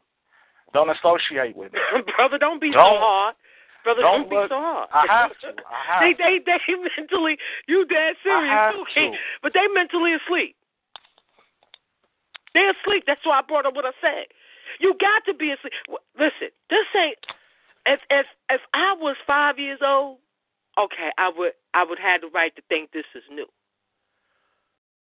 Don't 0.74 0.90
associate 0.90 1.56
with 1.56 1.72
me. 1.74 1.80
Brother, 2.18 2.40
don't 2.40 2.60
be 2.60 2.72
Don't- 2.72 2.96
so 2.96 3.00
hard. 3.00 3.36
Brother, 3.84 4.02
don't 4.02 4.22
don't, 4.22 4.30
be 4.30 4.36
look- 4.36 4.50
so 4.50 4.58
hard. 4.60 4.90
I 4.92 5.06
have 5.08 5.32
to. 5.46 5.48
I 5.64 5.80
have 5.88 6.02
they, 6.02 6.12
to. 6.12 6.18
they, 6.18 6.40
they 6.44 6.58
mentally, 6.98 7.38
you 7.68 7.86
dead 7.86 8.16
serious, 8.24 8.50
have 8.52 8.74
too, 8.74 8.84
to. 8.96 9.12
But 9.44 9.54
they 9.54 9.64
mentally 9.74 10.14
asleep. 10.18 10.56
They're 12.54 12.72
asleep. 12.72 13.04
That's 13.06 13.22
why 13.24 13.40
I 13.40 13.42
brought 13.48 13.66
up 13.68 13.76
what 13.76 13.86
I 13.86 13.94
said. 14.02 14.26
You 14.80 14.96
got 15.00 15.26
to 15.26 15.34
be 15.34 15.52
asleep. 15.52 15.74
Listen, 16.20 16.50
this 16.70 16.86
ain't. 16.96 17.18
If 17.86 18.00
if 18.10 18.26
if 18.50 18.62
I 18.74 18.96
was 19.00 19.16
five 19.26 19.58
years 19.60 19.80
old, 19.82 20.18
okay, 20.78 21.10
I 21.18 21.32
would 21.36 21.54
I 21.74 21.84
would 21.84 22.00
have 22.00 22.22
the 22.22 22.28
right 22.28 22.56
to 22.56 22.62
think 22.70 22.92
this 22.92 23.06
is 23.16 23.24
new. 23.32 23.48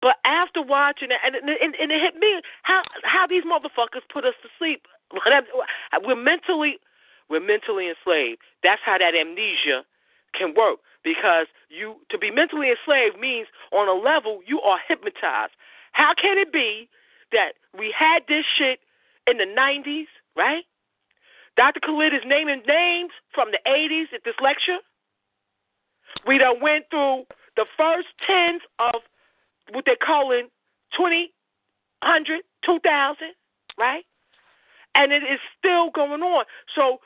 But 0.02 0.18
after 0.26 0.62
watching 0.62 1.12
it, 1.12 1.18
and, 1.24 1.36
and, 1.36 1.76
and 1.76 1.92
it 1.92 2.02
hit 2.02 2.20
me 2.20 2.42
how 2.64 2.82
how 3.04 3.28
these 3.28 3.44
motherfuckers 3.44 4.04
put 4.12 4.26
us 4.26 4.36
to 4.44 4.50
sleep. 4.58 4.88
We're 6.04 6.16
mentally 6.16 6.78
we're 7.30 7.40
mentally 7.40 7.88
enslaved. 7.88 8.42
That's 8.64 8.82
how 8.84 8.98
that 8.98 9.16
amnesia 9.16 9.86
can 10.38 10.54
work 10.56 10.80
because 11.04 11.48
you 11.70 11.96
to 12.10 12.18
be 12.18 12.32
mentally 12.32 12.70
enslaved 12.70 13.20
means 13.20 13.48
on 13.72 13.88
a 13.88 13.94
level 13.94 14.42
you 14.46 14.60
are 14.62 14.80
hypnotized. 14.88 15.54
How 15.94 16.14
can 16.14 16.38
it 16.38 16.52
be 16.52 16.90
that 17.32 17.54
we 17.78 17.94
had 17.98 18.24
this 18.28 18.46
shit 18.46 18.80
in 19.28 19.38
the 19.38 19.46
90s, 19.46 20.08
right? 20.36 20.64
Dr. 21.56 21.80
Khalid 21.80 22.14
is 22.14 22.22
naming 22.26 22.62
names 22.68 23.12
from 23.34 23.50
the 23.52 23.60
80s 23.68 24.14
at 24.14 24.24
this 24.26 24.36
lecture. 24.42 24.78
We 26.26 26.38
done 26.38 26.62
went 26.62 26.86
through 26.90 27.26
the 27.56 27.66
first 27.78 28.08
tens 28.26 28.62
of 28.80 29.02
what 29.72 29.86
they're 29.86 29.96
calling 29.96 30.50
20, 30.98 31.32
100, 32.02 32.42
2,000, 32.66 33.28
right? 33.78 34.04
And 34.96 35.12
it 35.12 35.24
is 35.24 35.40
still 35.58 35.90
going 35.92 36.22
on. 36.22 36.46
So 36.76 37.00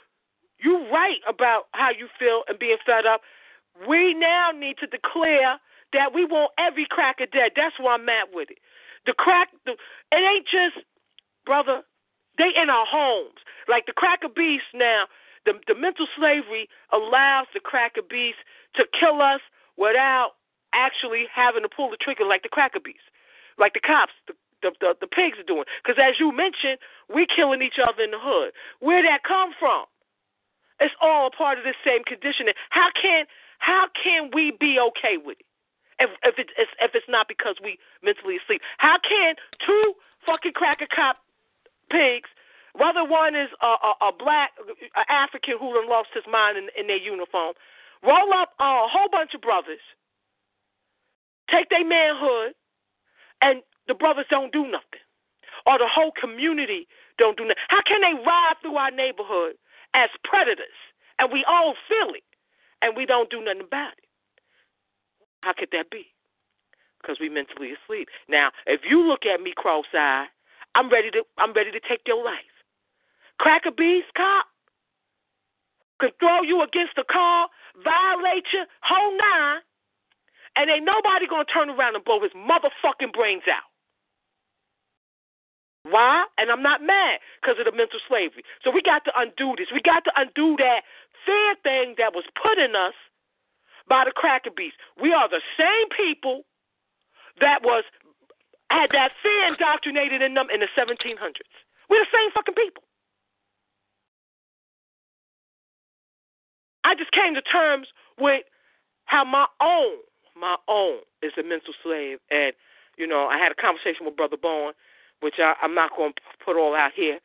you're 0.60 0.90
right 0.92 1.20
about 1.28 1.68
how 1.72 1.90
you 1.92 2.08
feel 2.20 2.44
and 2.48 2.58
being 2.60 2.78
fed 2.86 3.06
up. 3.06 3.22
We 3.88 4.14
now 4.14 4.52
need 4.52 4.78
to 4.80 4.88
declare 4.88 5.60
that 5.94 6.14
we 6.14 6.26
want 6.26 6.52
every 6.58 6.88
cracker 6.90 7.28
dead. 7.28 7.52
That's 7.56 7.80
where 7.80 7.94
I'm 7.94 8.10
at 8.10 8.34
with 8.34 8.52
it. 8.52 8.58
The 9.06 9.14
crack, 9.14 9.50
the, 9.66 9.74
it 10.12 10.16
ain't 10.16 10.46
just, 10.46 10.84
brother, 11.46 11.84
they 12.38 12.52
in 12.56 12.70
our 12.70 12.86
homes. 12.86 13.40
Like 13.68 13.86
the 13.86 13.94
cracker 13.94 14.30
beast 14.30 14.72
now, 14.74 15.06
the, 15.46 15.54
the 15.68 15.76
mental 15.76 16.08
slavery 16.18 16.70
allows 16.92 17.48
the 17.54 17.60
cracker 17.60 18.02
beast 18.02 18.40
to 18.76 18.86
kill 19.00 19.22
us 19.22 19.42
without 19.78 20.34
actually 20.74 21.26
having 21.34 21.64
to 21.64 21.70
pull 21.70 21.90
the 21.90 21.98
trigger 21.98 22.26
like 22.26 22.44
the 22.44 22.50
cracker 22.50 22.80
beast, 22.80 23.06
like 23.58 23.74
the 23.74 23.80
cops, 23.80 24.14
the, 24.28 24.34
the, 24.62 24.72
the, 24.82 24.96
the 25.02 25.08
pigs 25.08 25.38
are 25.40 25.48
doing. 25.48 25.66
Because 25.84 26.02
as 26.02 26.20
you 26.20 26.32
mentioned, 26.32 26.80
we 27.14 27.26
killing 27.28 27.62
each 27.62 27.80
other 27.82 28.04
in 28.04 28.12
the 28.12 28.20
hood. 28.20 28.52
Where 28.80 29.02
that 29.04 29.24
come 29.24 29.52
from? 29.60 29.86
It's 30.80 30.94
all 31.02 31.30
part 31.32 31.58
of 31.58 31.64
the 31.64 31.74
same 31.84 32.04
conditioning. 32.04 32.54
How 32.70 32.90
can 32.94 33.26
how 33.60 33.88
can 33.98 34.30
we 34.34 34.52
be 34.60 34.78
okay 34.80 35.18
with 35.18 35.38
it 35.40 35.46
if 36.00 36.10
if 36.22 36.36
it's 36.38 36.52
if 36.80 36.92
it's 36.94 37.10
not 37.10 37.28
because 37.28 37.56
we 37.64 37.80
mentally 38.04 38.38
asleep? 38.38 38.62
How 38.78 38.98
can 39.02 39.36
two 39.66 39.94
fucking 40.26 40.54
cracker 40.54 40.86
cop 40.94 41.18
pigs, 41.90 42.30
whether 42.74 43.04
one 43.04 43.36
is 43.36 43.50
a, 43.62 43.66
a, 43.66 43.92
a 44.10 44.12
black 44.18 44.52
a 44.96 45.12
African 45.12 45.56
who 45.60 45.74
done 45.74 45.90
lost 45.90 46.10
his 46.14 46.26
mind 46.30 46.58
in, 46.58 46.70
in 46.78 46.88
their 46.88 47.02
uniform, 47.02 47.54
roll 48.04 48.34
up 48.34 48.54
a 48.60 48.86
whole 48.86 49.10
bunch 49.12 49.34
of 49.34 49.42
brothers, 49.42 49.82
take 51.50 51.70
their 51.70 51.86
manhood, 51.86 52.54
and 53.42 53.62
the 53.88 53.94
brothers 53.96 54.26
don't 54.30 54.52
do 54.54 54.64
nothing, 54.64 55.04
or 55.66 55.78
the 55.78 55.90
whole 55.90 56.12
community 56.20 56.88
don't 57.18 57.38
do 57.38 57.44
nothing. 57.44 57.64
How 57.70 57.82
can 57.82 58.02
they 58.02 58.14
ride 58.26 58.56
through 58.62 58.76
our 58.76 58.92
neighborhood 58.92 59.56
as 59.94 60.10
predators, 60.24 60.78
and 61.20 61.32
we 61.32 61.44
all 61.48 61.74
feel 61.88 62.14
it, 62.14 62.24
and 62.82 62.96
we 62.96 63.06
don't 63.06 63.30
do 63.30 63.44
nothing 63.44 63.62
about 63.62 63.94
it. 63.98 64.06
How 65.42 65.54
could 65.54 65.70
that 65.72 65.90
be? 65.90 66.14
Because 67.02 67.18
we 67.20 67.30
mentally 67.30 67.72
asleep. 67.74 68.10
Now, 68.28 68.52
if 68.66 68.82
you 68.88 69.08
look 69.08 69.26
at 69.26 69.42
me 69.42 69.54
cross-eyed, 69.56 70.28
I'm 70.76 70.90
ready 70.92 71.12
to 71.12 71.24
I'm 71.38 71.54
ready 71.54 71.72
to 71.72 71.82
take 71.88 72.02
your 72.08 72.24
life. 72.24 72.54
Cracker 73.40 73.72
beast 73.72 74.10
cop 74.16 74.46
could 76.00 76.14
throw 76.20 76.44
you 76.44 76.62
against 76.62 76.94
the 76.96 77.06
car, 77.10 77.50
violate 77.84 78.46
you, 78.54 78.66
whole 78.84 79.18
nine, 79.18 79.62
and 80.56 80.70
ain't 80.70 80.86
nobody 80.86 81.28
gonna 81.30 81.46
turn 81.46 81.70
around 81.70 81.96
and 81.96 82.06
blow 82.06 82.22
his 82.22 82.34
motherfucking 82.34 83.14
brains 83.14 83.44
out. 83.50 83.70
Why? 85.84 86.26
And 86.38 86.52
I'm 86.52 86.62
not 86.64 86.84
mad 86.84 87.20
because 87.42 87.56
of 87.60 87.66
the 87.66 87.72
mental 87.72 88.00
slavery. 88.08 88.44
So 88.64 88.72
we 88.72 88.82
got 88.84 89.06
to 89.06 89.14
undo 89.16 89.56
this. 89.58 89.72
We 89.74 89.82
got 89.82 90.04
to 90.06 90.14
undo 90.16 90.58
that 90.60 90.84
fear 91.26 91.56
thing 91.64 91.96
that 91.98 92.12
was 92.14 92.26
put 92.36 92.60
in 92.60 92.76
us 92.76 92.94
by 93.88 94.04
the 94.06 94.12
cracker 94.12 94.52
beast. 94.52 94.76
We 95.02 95.14
are 95.14 95.30
the 95.30 95.42
same 95.56 95.88
people 95.96 96.44
that 97.40 97.64
was 97.64 97.84
had 98.70 98.90
that 98.92 99.12
fear 99.24 99.48
indoctrinated 99.48 100.22
in 100.22 100.34
them 100.34 100.48
in 100.54 100.60
the 100.60 100.68
1700s. 100.78 101.20
We're 101.90 102.04
the 102.04 102.14
same 102.14 102.32
fucking 102.34 102.56
people. 102.56 102.84
I 106.84 106.96
just 106.96 107.12
came 107.12 107.36
to 107.36 107.42
terms 107.42 107.88
with 108.20 108.44
how 109.06 109.24
my 109.24 109.46
own, 109.62 110.00
my 110.40 110.56
own 110.68 111.00
is 111.22 111.32
a 111.40 111.44
mental 111.44 111.74
slave. 111.84 112.20
And, 112.30 112.54
you 112.98 113.08
know, 113.08 113.28
I 113.28 113.38
had 113.38 113.52
a 113.52 113.56
conversation 113.56 114.06
with 114.06 114.16
Brother 114.16 114.38
Bowen 114.38 114.74
which 115.22 115.36
I, 115.40 115.54
I'm 115.62 115.74
not 115.74 115.96
going 115.96 116.14
to 116.14 116.22
put 116.44 116.58
all 116.58 116.76
out 116.76 116.92
here 116.96 117.20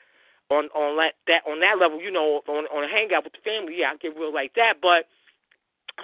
on 0.50 0.66
on 0.74 0.96
that, 0.96 1.14
that 1.26 1.42
on 1.48 1.60
that 1.60 1.78
level. 1.80 2.00
You 2.00 2.10
know, 2.10 2.42
on 2.48 2.64
on 2.72 2.84
a 2.84 2.88
hangout 2.88 3.24
with 3.24 3.34
the 3.34 3.44
family, 3.44 3.78
yeah, 3.78 3.92
I 3.92 3.96
get 3.96 4.16
real 4.16 4.32
like 4.32 4.54
that. 4.54 4.80
But 4.80 5.08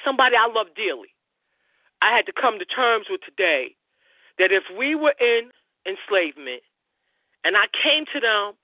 somebody 0.04 0.36
I 0.36 0.48
love 0.48 0.68
dearly, 0.76 1.14
I 2.02 2.14
had 2.14 2.26
to 2.26 2.32
come 2.32 2.58
to 2.58 2.64
terms 2.64 3.06
with 3.08 3.20
today 3.22 3.76
that 4.38 4.52
if 4.52 4.64
we 4.76 4.94
were 4.94 5.14
in 5.20 5.50
enslavement, 5.86 6.62
and 7.44 7.56
I 7.56 7.66
came 7.72 8.04
to 8.12 8.20
them, 8.20 8.54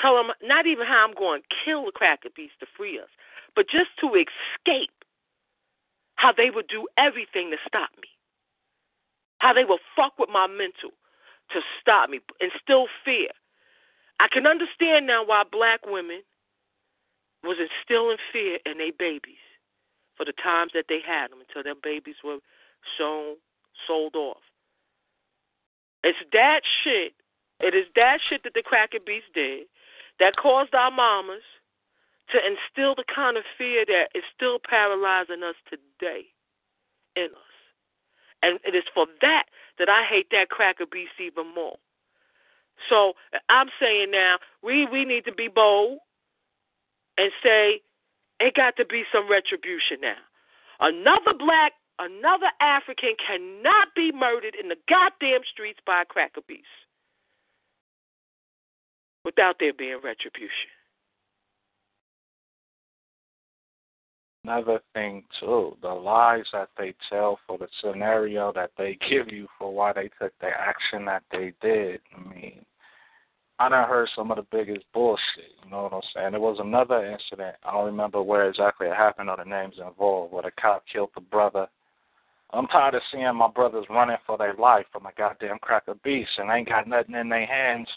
tell 0.00 0.14
them 0.16 0.32
not 0.42 0.66
even 0.66 0.86
how 0.86 1.06
I'm 1.06 1.14
going 1.14 1.42
to 1.42 1.56
kill 1.64 1.86
the 1.86 1.92
cracker 1.92 2.30
beast 2.34 2.54
to 2.60 2.66
free 2.76 2.98
us, 2.98 3.10
but 3.54 3.66
just 3.68 3.90
to 4.00 4.06
escape, 4.14 4.90
how 6.16 6.32
they 6.32 6.50
would 6.50 6.68
do 6.68 6.86
everything 6.96 7.50
to 7.50 7.56
stop 7.66 7.90
me, 8.00 8.08
how 9.38 9.52
they 9.52 9.64
would 9.64 9.80
fuck 9.96 10.18
with 10.18 10.30
my 10.30 10.46
mental 10.46 10.94
to 11.52 11.60
stop 11.80 12.08
me, 12.08 12.20
instill 12.40 12.86
fear. 13.04 13.28
I 14.20 14.28
can 14.32 14.46
understand 14.46 15.06
now 15.06 15.24
why 15.24 15.42
black 15.50 15.80
women 15.86 16.22
was 17.42 17.58
instilling 17.60 18.16
fear 18.32 18.58
in 18.64 18.78
their 18.78 18.94
babies 18.96 19.42
for 20.16 20.24
the 20.24 20.32
times 20.32 20.72
that 20.74 20.86
they 20.88 21.00
had 21.04 21.30
them 21.30 21.40
until 21.46 21.62
their 21.62 21.74
babies 21.74 22.16
were 22.24 22.38
shown 22.96 23.36
sold 23.86 24.14
off. 24.14 24.40
It's 26.04 26.20
that 26.32 26.60
shit. 26.84 27.14
It 27.60 27.74
is 27.74 27.86
that 27.96 28.18
shit 28.20 28.44
that 28.44 28.52
the 28.54 28.62
cracker 28.62 29.00
beast 29.04 29.32
did 29.34 29.66
that 30.20 30.36
caused 30.36 30.74
our 30.74 30.90
mamas 30.90 31.42
to 32.30 32.38
instill 32.38 32.94
the 32.94 33.04
kind 33.08 33.36
of 33.36 33.44
fear 33.56 33.84
that 33.86 34.08
is 34.14 34.22
still 34.34 34.58
paralyzing 34.58 35.42
us 35.42 35.56
today 35.68 36.28
in 37.16 37.32
us. 37.32 37.54
And 38.42 38.60
it 38.64 38.76
is 38.76 38.84
for 38.92 39.06
that 39.22 39.44
that 39.78 39.88
I 39.88 40.04
hate 40.04 40.28
that 40.30 40.50
cracker 40.50 40.86
beast 40.86 41.16
even 41.18 41.54
more. 41.54 41.76
So 42.88 43.14
I'm 43.48 43.68
saying 43.80 44.10
now 44.10 44.36
we 44.62 44.86
we 44.86 45.04
need 45.04 45.24
to 45.24 45.32
be 45.32 45.48
bold 45.48 45.98
and 47.16 47.30
say 47.42 47.80
it 48.40 48.54
got 48.54 48.76
to 48.76 48.84
be 48.84 49.04
some 49.12 49.30
retribution 49.30 49.98
now. 50.02 50.20
Another 50.80 51.32
black, 51.38 51.72
another 51.98 52.50
African 52.60 53.14
cannot 53.24 53.88
be 53.94 54.12
murdered 54.12 54.56
in 54.60 54.68
the 54.68 54.76
goddamn 54.88 55.40
streets 55.50 55.80
by 55.86 56.02
a 56.02 56.04
cracker 56.04 56.42
beast 56.46 56.66
without 59.24 59.56
there 59.58 59.72
being 59.72 60.00
retribution. 60.02 60.70
another 64.44 64.80
thing 64.92 65.24
too, 65.40 65.76
the 65.82 65.88
lies 65.88 66.44
that 66.52 66.68
they 66.78 66.94
tell 67.10 67.38
for 67.46 67.58
the 67.58 67.66
scenario 67.82 68.52
that 68.52 68.70
they 68.78 68.98
give 69.10 69.32
you 69.32 69.48
for 69.58 69.72
why 69.72 69.92
they 69.92 70.10
took 70.20 70.32
the 70.40 70.48
action 70.48 71.04
that 71.06 71.22
they 71.32 71.52
did. 71.60 72.00
I 72.16 72.34
mean, 72.34 72.64
I 73.58 73.68
done 73.68 73.88
heard 73.88 74.08
some 74.16 74.30
of 74.30 74.36
the 74.36 74.46
biggest 74.50 74.84
bullshit. 74.92 75.54
You 75.64 75.70
know 75.70 75.84
what 75.84 75.92
I'm 75.92 76.02
saying? 76.14 76.32
There 76.32 76.40
was 76.40 76.58
another 76.60 77.06
incident. 77.06 77.56
I 77.64 77.72
don't 77.72 77.86
remember 77.86 78.22
where 78.22 78.48
exactly 78.48 78.88
it 78.88 78.96
happened 78.96 79.30
or 79.30 79.36
the 79.36 79.44
names 79.44 79.76
involved, 79.78 80.32
where 80.32 80.42
the 80.42 80.50
cop 80.60 80.84
killed 80.92 81.10
the 81.14 81.20
brother. 81.20 81.68
I'm 82.54 82.66
tired 82.68 82.94
of 82.94 83.02
seeing 83.10 83.34
my 83.34 83.48
brothers 83.48 83.86
running 83.90 84.16
for 84.26 84.38
their 84.38 84.54
life 84.54 84.86
from 84.92 85.06
a 85.06 85.12
goddamn 85.16 85.58
cracker 85.60 85.94
beast 86.04 86.30
and 86.38 86.50
ain't 86.50 86.68
got 86.68 86.86
nothing 86.86 87.14
in 87.14 87.28
their 87.28 87.46
hands 87.46 87.88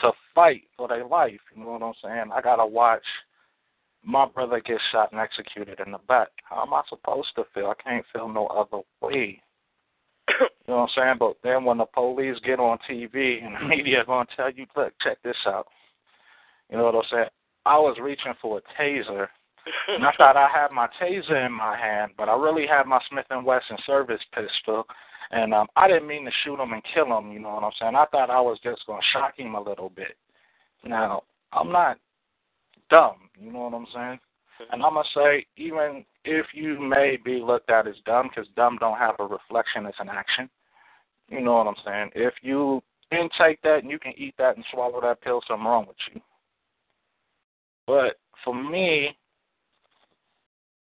to 0.00 0.12
fight 0.34 0.62
for 0.76 0.88
their 0.88 1.06
life. 1.06 1.40
You 1.54 1.64
know 1.64 1.70
what 1.72 1.82
I'm 1.82 1.92
saying? 2.02 2.30
I 2.34 2.40
gotta 2.40 2.66
watch 2.66 3.04
my 4.04 4.26
brother 4.26 4.60
get 4.60 4.78
shot 4.90 5.12
and 5.12 5.20
executed 5.20 5.80
in 5.84 5.92
the 5.92 5.98
back. 6.08 6.28
How 6.44 6.62
am 6.62 6.74
I 6.74 6.82
supposed 6.88 7.28
to 7.36 7.44
feel? 7.54 7.66
I 7.66 7.82
can't 7.82 8.04
feel 8.12 8.28
no 8.28 8.46
other 8.46 8.82
way. 9.00 9.42
you 10.40 10.46
know 10.68 10.78
what 10.78 10.82
I'm 10.82 10.88
saying? 10.96 11.16
But 11.18 11.36
then 11.44 11.64
when 11.64 11.78
the 11.78 11.84
police 11.86 12.36
get 12.44 12.60
on 12.60 12.78
TV 12.88 13.44
and 13.44 13.54
the 13.54 13.68
media 13.68 14.04
to 14.04 14.24
tell 14.36 14.50
you, 14.50 14.66
look, 14.76 14.92
check 15.02 15.18
this 15.22 15.36
out. 15.46 15.66
You 16.70 16.78
know 16.78 16.84
what 16.84 16.94
I'm 16.94 17.02
saying? 17.10 17.28
I 17.66 17.78
was 17.78 17.98
reaching 18.00 18.32
for 18.40 18.58
a 18.58 18.82
taser, 18.82 19.28
and 19.88 20.04
I 20.04 20.12
thought 20.16 20.36
I 20.36 20.48
had 20.52 20.70
my 20.72 20.88
taser 21.00 21.46
in 21.46 21.52
my 21.52 21.76
hand, 21.76 22.12
but 22.16 22.28
I 22.28 22.36
really 22.36 22.66
had 22.66 22.86
my 22.86 23.00
Smith 23.10 23.26
and 23.30 23.44
Wesson 23.44 23.76
service 23.86 24.20
pistol, 24.34 24.84
and 25.30 25.52
um, 25.54 25.68
I 25.76 25.88
didn't 25.88 26.08
mean 26.08 26.24
to 26.24 26.30
shoot 26.44 26.60
him 26.60 26.72
and 26.72 26.82
kill 26.94 27.16
him. 27.16 27.32
You 27.32 27.40
know 27.40 27.54
what 27.54 27.64
I'm 27.64 27.72
saying? 27.78 27.94
I 27.94 28.06
thought 28.06 28.30
I 28.30 28.40
was 28.40 28.58
just 28.62 28.86
going 28.86 29.00
to 29.00 29.18
shock 29.18 29.38
him 29.38 29.54
a 29.54 29.62
little 29.62 29.90
bit. 29.90 30.16
Now 30.84 31.22
I'm 31.52 31.72
not 31.72 31.98
dumb. 32.88 33.28
You 33.40 33.52
know 33.52 33.60
what 33.60 33.74
I'm 33.74 33.86
saying? 33.94 34.18
And 34.72 34.82
I'm 34.82 34.94
gonna 34.94 35.08
say, 35.14 35.46
even 35.56 36.04
if 36.24 36.46
you 36.52 36.78
may 36.78 37.16
be 37.22 37.40
looked 37.40 37.70
at 37.70 37.86
as 37.86 37.94
dumb, 38.04 38.28
because 38.28 38.50
dumb 38.56 38.76
don't 38.78 38.98
have 38.98 39.14
a 39.18 39.24
reflection 39.24 39.86
it's 39.86 39.96
an 40.00 40.10
action. 40.10 40.50
You 41.28 41.40
know 41.40 41.54
what 41.54 41.66
I'm 41.66 41.74
saying? 41.84 42.10
If 42.14 42.34
you 42.42 42.82
intake 43.10 43.62
that 43.62 43.78
and 43.82 43.90
you 43.90 43.98
can 43.98 44.12
eat 44.16 44.34
that 44.38 44.56
and 44.56 44.64
swallow 44.70 45.00
that 45.00 45.22
pill, 45.22 45.40
something 45.46 45.66
wrong 45.66 45.86
with 45.86 45.96
you. 46.12 46.20
But 47.86 48.18
for 48.44 48.54
me, 48.54 49.16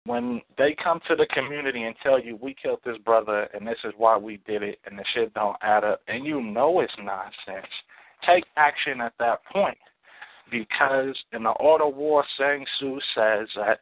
when 0.07 0.41
they 0.57 0.75
come 0.81 0.99
to 1.07 1.15
the 1.15 1.27
community 1.27 1.83
and 1.83 1.95
tell 2.01 2.19
you 2.19 2.37
we 2.41 2.55
killed 2.61 2.79
this 2.85 2.97
brother 2.99 3.47
and 3.53 3.67
this 3.67 3.77
is 3.83 3.93
why 3.97 4.17
we 4.17 4.37
did 4.47 4.63
it 4.63 4.79
and 4.85 4.97
the 4.97 5.03
shit 5.13 5.33
don't 5.33 5.57
add 5.61 5.83
up 5.83 6.01
and 6.07 6.25
you 6.25 6.41
know 6.41 6.79
it's 6.79 6.93
nonsense, 6.97 7.71
take 8.25 8.45
action 8.55 9.01
at 9.01 9.13
that 9.19 9.43
point 9.51 9.77
because 10.49 11.15
in 11.33 11.43
the 11.43 11.53
Art 11.59 11.81
of 11.81 11.95
War, 11.95 12.23
Sun 12.37 12.65
Tzu 12.79 12.99
says 13.13 13.47
that 13.55 13.79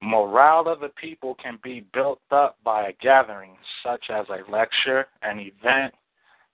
morale 0.00 0.68
of 0.68 0.80
the 0.80 0.90
people 0.90 1.34
can 1.34 1.58
be 1.62 1.84
built 1.92 2.20
up 2.30 2.58
by 2.64 2.88
a 2.88 2.92
gathering, 3.02 3.56
such 3.84 4.04
as 4.10 4.26
a 4.28 4.50
lecture, 4.50 5.06
an 5.22 5.40
event, 5.40 5.94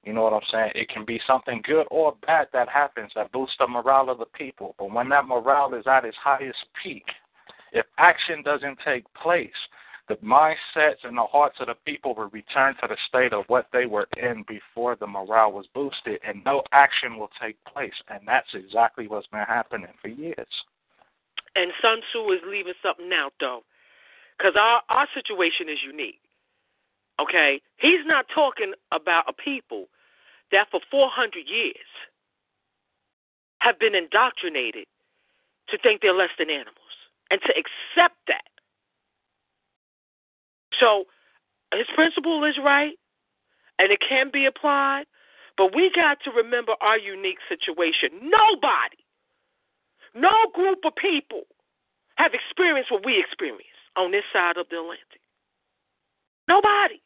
You 0.05 0.12
know 0.12 0.22
what 0.22 0.32
I'm 0.32 0.40
saying? 0.51 0.72
It 0.74 0.88
can 0.88 1.05
be 1.05 1.20
something 1.26 1.61
good 1.64 1.86
or 1.90 2.16
bad 2.26 2.49
that 2.53 2.68
happens 2.68 3.12
that 3.14 3.32
boosts 3.32 3.57
the 3.59 3.66
morale 3.66 4.09
of 4.09 4.18
the 4.18 4.26
people. 4.26 4.74
But 4.78 4.92
when 4.92 5.09
that 5.11 5.26
morale 5.26 5.74
is 5.74 5.86
at 5.86 6.05
its 6.05 6.16
highest 6.22 6.64
peak, 6.82 7.05
if 7.77 7.85
action 7.99 8.43
doesn't 8.43 8.79
take 8.85 9.05
place, 9.14 9.51
the 10.09 10.16
mindsets 10.16 11.05
and 11.05 11.16
the 11.16 11.27
hearts 11.31 11.57
of 11.61 11.66
the 11.66 11.74
people 11.85 12.14
will 12.14 12.31
return 12.31 12.74
to 12.81 12.89
the 12.89 12.97
state 13.09 13.33
of 13.33 13.45
what 13.49 13.66
they 13.72 13.87
were 13.87 14.09
in 14.16 14.45
before 14.49 14.97
the 14.97 15.07
morale 15.07 15.53
was 15.53 15.66
boosted, 15.74 16.20
and 16.27 16.43
no 16.45 16.62
action 16.72 17.18
will 17.18 17.31
take 17.41 17.57
place. 17.64 17.93
And 18.09 18.20
that's 18.27 18.55
exactly 18.55 19.09
what's 19.09 19.27
been 19.27 19.45
happening 19.47 19.93
for 20.01 20.09
years. 20.09 20.49
And 21.55 21.72
Sun 21.83 22.01
Tzu 22.12 22.33
is 22.33 22.41
leaving 22.49 22.74
something 22.83 23.11
out, 23.12 23.33
though, 23.41 23.61
because 24.39 24.55
our, 24.57 24.83
our 24.89 25.09
situation 25.12 25.68
is 25.68 25.79
unique. 25.85 26.20
Okay? 27.20 27.61
He's 27.77 28.07
not 28.07 28.27
talking 28.33 28.72
about 28.93 29.24
a 29.29 29.33
people 29.33 29.87
that 30.53 30.68
for 30.70 30.81
400 30.91 31.45
years 31.47 31.91
have 33.59 33.79
been 33.79 33.95
indoctrinated 33.95 34.87
to 35.68 35.79
think 35.79 36.01
they're 36.01 36.14
less 36.14 36.33
than 36.39 36.49
animals 36.49 36.86
and 37.31 37.41
to 37.43 37.51
accept 37.51 38.16
that. 38.29 38.45
So 40.79 41.05
his 41.74 41.87
principle 41.95 42.45
is 42.45 42.57
right 42.62 42.99
and 43.79 43.93
it 43.93 44.01
can 44.07 44.31
be 44.33 44.47
applied, 44.47 45.05
but 45.57 45.74
we 45.74 45.91
got 45.95 46.18
to 46.24 46.31
remember 46.31 46.72
our 46.81 46.99
unique 46.99 47.39
situation. 47.49 48.11
Nobody, 48.22 49.03
no 50.14 50.51
group 50.55 50.81
of 50.85 50.95
people 50.97 51.43
have 52.16 52.33
experienced 52.33 52.91
what 52.91 53.05
we 53.05 53.20
experience 53.20 53.77
on 53.97 54.11
this 54.12 54.24
side 54.33 54.57
of 54.57 54.66
the 54.70 54.77
Atlantic. 54.79 55.20
Nobody. 56.49 57.01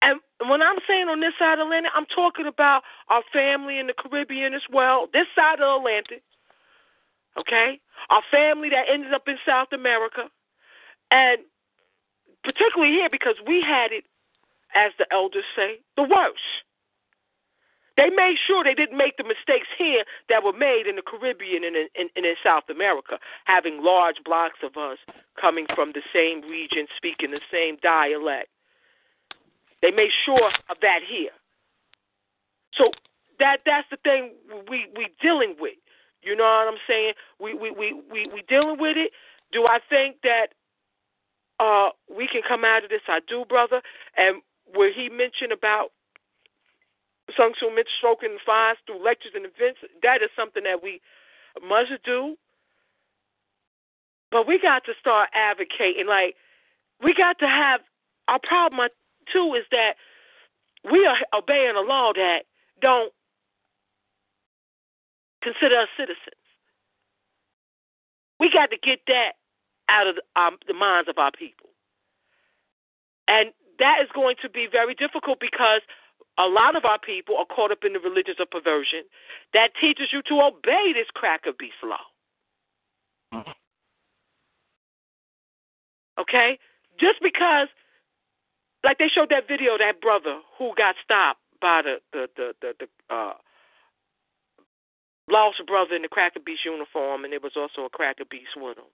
And 0.00 0.20
when 0.48 0.60
I'm 0.60 0.78
saying 0.86 1.08
on 1.08 1.20
this 1.20 1.32
side 1.38 1.54
of 1.54 1.58
the 1.58 1.64
Atlantic, 1.64 1.92
I'm 1.94 2.06
talking 2.06 2.46
about 2.46 2.82
our 3.08 3.22
family 3.32 3.78
in 3.78 3.86
the 3.86 3.94
Caribbean 3.94 4.54
as 4.54 4.62
well, 4.72 5.08
this 5.12 5.26
side 5.34 5.60
of 5.60 5.60
the 5.60 5.76
Atlantic. 5.78 6.22
Okay? 7.38 7.80
Our 8.10 8.22
family 8.30 8.68
that 8.70 8.86
ended 8.92 9.12
up 9.12 9.26
in 9.26 9.36
South 9.46 9.68
America. 9.72 10.28
And 11.10 11.38
particularly 12.42 12.92
here 12.92 13.08
because 13.10 13.36
we 13.46 13.60
had 13.60 13.92
it, 13.92 14.04
as 14.74 14.92
the 14.98 15.06
elders 15.12 15.44
say, 15.56 15.78
the 15.96 16.02
worst. 16.02 16.64
They 17.96 18.10
made 18.10 18.36
sure 18.44 18.64
they 18.64 18.74
didn't 18.74 18.98
make 18.98 19.16
the 19.16 19.24
mistakes 19.24 19.68
here 19.78 20.02
that 20.28 20.42
were 20.42 20.52
made 20.52 20.86
in 20.88 20.96
the 20.96 21.02
Caribbean 21.02 21.62
and 21.62 21.76
in, 21.76 21.88
in, 21.94 22.08
in 22.16 22.34
South 22.42 22.64
America, 22.68 23.18
having 23.44 23.84
large 23.84 24.16
blocks 24.24 24.58
of 24.64 24.76
us 24.76 24.98
coming 25.40 25.66
from 25.74 25.92
the 25.94 26.02
same 26.12 26.42
region, 26.42 26.86
speaking 26.96 27.30
the 27.30 27.40
same 27.52 27.78
dialect. 27.82 28.48
They 29.80 29.92
made 29.92 30.10
sure 30.24 30.50
of 30.68 30.76
that 30.82 31.00
here. 31.06 31.30
So 32.74 32.90
that 33.38 33.58
that's 33.64 33.86
the 33.90 33.98
thing 34.02 34.32
we 34.68 34.86
we 34.96 35.08
dealing 35.22 35.54
with. 35.60 35.78
You 36.24 36.34
know 36.36 36.44
what 36.44 36.72
I'm 36.72 36.80
saying? 36.88 37.12
We 37.40 37.54
we 37.54 37.70
we 37.70 37.92
we, 38.10 38.26
we 38.32 38.42
dealing 38.48 38.76
with 38.78 38.96
it. 38.96 39.12
Do 39.52 39.66
I 39.66 39.78
think 39.88 40.16
that 40.22 40.48
uh, 41.60 41.90
we 42.08 42.26
can 42.26 42.42
come 42.46 42.64
out 42.64 42.84
of 42.84 42.90
this. 42.90 43.02
I 43.08 43.20
do, 43.28 43.44
brother. 43.48 43.80
And 44.16 44.42
where 44.74 44.92
he 44.92 45.08
mentioned 45.08 45.52
about 45.52 45.90
Sun 47.36 47.52
Tzu 47.54 47.74
Mitch 47.74 47.88
stroking 47.98 48.38
fires 48.44 48.76
through 48.86 49.04
lectures 49.04 49.32
and 49.34 49.46
events, 49.46 49.80
that 50.02 50.22
is 50.22 50.30
something 50.36 50.64
that 50.64 50.82
we 50.82 51.00
must 51.62 51.92
do. 52.04 52.36
But 54.30 54.48
we 54.48 54.58
got 54.58 54.84
to 54.86 54.92
start 54.98 55.30
advocating. 55.32 56.06
Like, 56.08 56.34
we 57.02 57.14
got 57.14 57.38
to 57.38 57.46
have 57.46 57.80
our 58.28 58.40
problem, 58.42 58.88
too, 59.32 59.54
is 59.54 59.64
that 59.70 59.94
we 60.90 61.06
are 61.06 61.16
obeying 61.38 61.76
a 61.76 61.86
law 61.86 62.12
that 62.14 62.44
don't 62.80 63.12
consider 65.44 65.76
us 65.76 65.88
citizens. 65.96 66.40
We 68.40 68.48
got 68.50 68.70
to 68.72 68.78
get 68.80 69.00
that 69.06 69.36
out 69.88 70.08
of 70.08 70.16
the, 70.16 70.24
um, 70.40 70.56
the 70.66 70.74
minds 70.74 71.08
of 71.08 71.18
our 71.18 71.30
people. 71.30 71.68
And 73.28 73.52
that 73.78 74.00
is 74.02 74.08
going 74.14 74.36
to 74.42 74.48
be 74.48 74.66
very 74.70 74.94
difficult 74.94 75.38
because 75.40 75.82
a 76.38 76.48
lot 76.48 76.76
of 76.76 76.84
our 76.84 76.98
people 76.98 77.36
are 77.36 77.46
caught 77.46 77.70
up 77.70 77.84
in 77.84 77.92
the 77.92 78.00
religions 78.00 78.38
of 78.40 78.50
perversion 78.50 79.04
that 79.52 79.70
teaches 79.80 80.08
you 80.12 80.22
to 80.22 80.40
obey 80.40 80.92
this 80.92 81.06
cracker 81.14 81.52
beast 81.56 81.78
law. 81.84 82.02
Mm-hmm. 83.32 83.52
Okay? 86.20 86.58
Just 86.98 87.20
because, 87.22 87.68
like 88.82 88.98
they 88.98 89.08
showed 89.12 89.30
that 89.30 89.46
video, 89.48 89.78
that 89.78 90.00
brother 90.00 90.40
who 90.58 90.72
got 90.76 90.94
stopped 91.02 91.40
by 91.60 91.82
the 91.82 91.96
the 92.12 92.28
the 92.36 92.54
the, 92.60 92.74
the 92.80 93.14
uh, 93.14 93.34
lost 95.28 95.62
brother 95.66 95.94
in 95.94 96.02
the 96.02 96.08
cracker 96.08 96.40
beast 96.40 96.64
uniform, 96.64 97.24
and 97.24 97.32
there 97.32 97.40
was 97.40 97.56
also 97.56 97.86
a 97.86 97.90
cracker 97.90 98.24
beast 98.24 98.56
with 98.56 98.78
him 98.78 98.90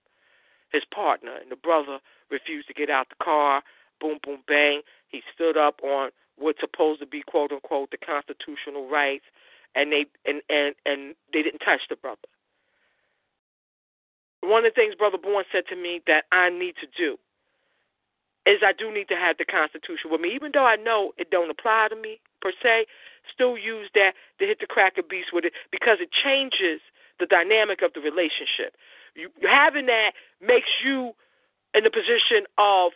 his 0.72 0.82
partner, 0.94 1.36
and 1.36 1.50
the 1.50 1.56
brother 1.56 1.98
refused 2.30 2.68
to 2.68 2.74
get 2.74 2.90
out 2.90 3.08
the 3.08 3.22
car. 3.22 3.62
Boom, 4.00 4.18
boom, 4.24 4.38
bang. 4.46 4.82
He 5.08 5.22
stood 5.34 5.56
up 5.56 5.80
on 5.82 6.10
what's 6.36 6.60
supposed 6.60 7.00
to 7.00 7.06
be 7.06 7.22
quote 7.22 7.52
unquote 7.52 7.90
the 7.90 7.98
constitutional 7.98 8.88
rights, 8.88 9.24
and 9.74 9.92
they 9.92 10.06
and 10.24 10.42
and 10.48 10.74
and 10.86 11.14
they 11.32 11.42
didn't 11.42 11.60
touch 11.60 11.82
the 11.88 11.96
brother. 11.96 12.28
One 14.40 14.64
of 14.64 14.72
the 14.72 14.80
things 14.80 14.94
Brother 14.94 15.18
Born 15.18 15.44
said 15.52 15.64
to 15.68 15.76
me 15.76 16.00
that 16.06 16.24
I 16.32 16.48
need 16.48 16.74
to 16.80 16.88
do 16.96 17.18
is 18.46 18.64
I 18.64 18.72
do 18.72 18.92
need 18.92 19.08
to 19.08 19.16
have 19.16 19.36
the 19.36 19.44
Constitution 19.44 20.10
with 20.10 20.20
me, 20.20 20.32
even 20.34 20.50
though 20.54 20.64
I 20.64 20.76
know 20.76 21.12
it 21.18 21.30
don't 21.30 21.50
apply 21.50 21.88
to 21.90 21.96
me 21.96 22.20
per 22.40 22.52
se. 22.62 22.86
Still 23.32 23.56
use 23.56 23.90
that 23.94 24.12
to 24.38 24.46
hit 24.46 24.60
the 24.60 24.66
cracker 24.66 25.02
beast 25.02 25.28
with 25.32 25.44
it 25.44 25.52
because 25.70 25.98
it 26.00 26.10
changes 26.12 26.80
the 27.18 27.26
dynamic 27.26 27.82
of 27.82 27.92
the 27.94 28.00
relationship. 28.00 28.74
You, 29.14 29.28
having 29.42 29.86
that 29.86 30.12
makes 30.40 30.68
you 30.84 31.12
in 31.74 31.84
the 31.84 31.90
position 31.90 32.46
of 32.58 32.92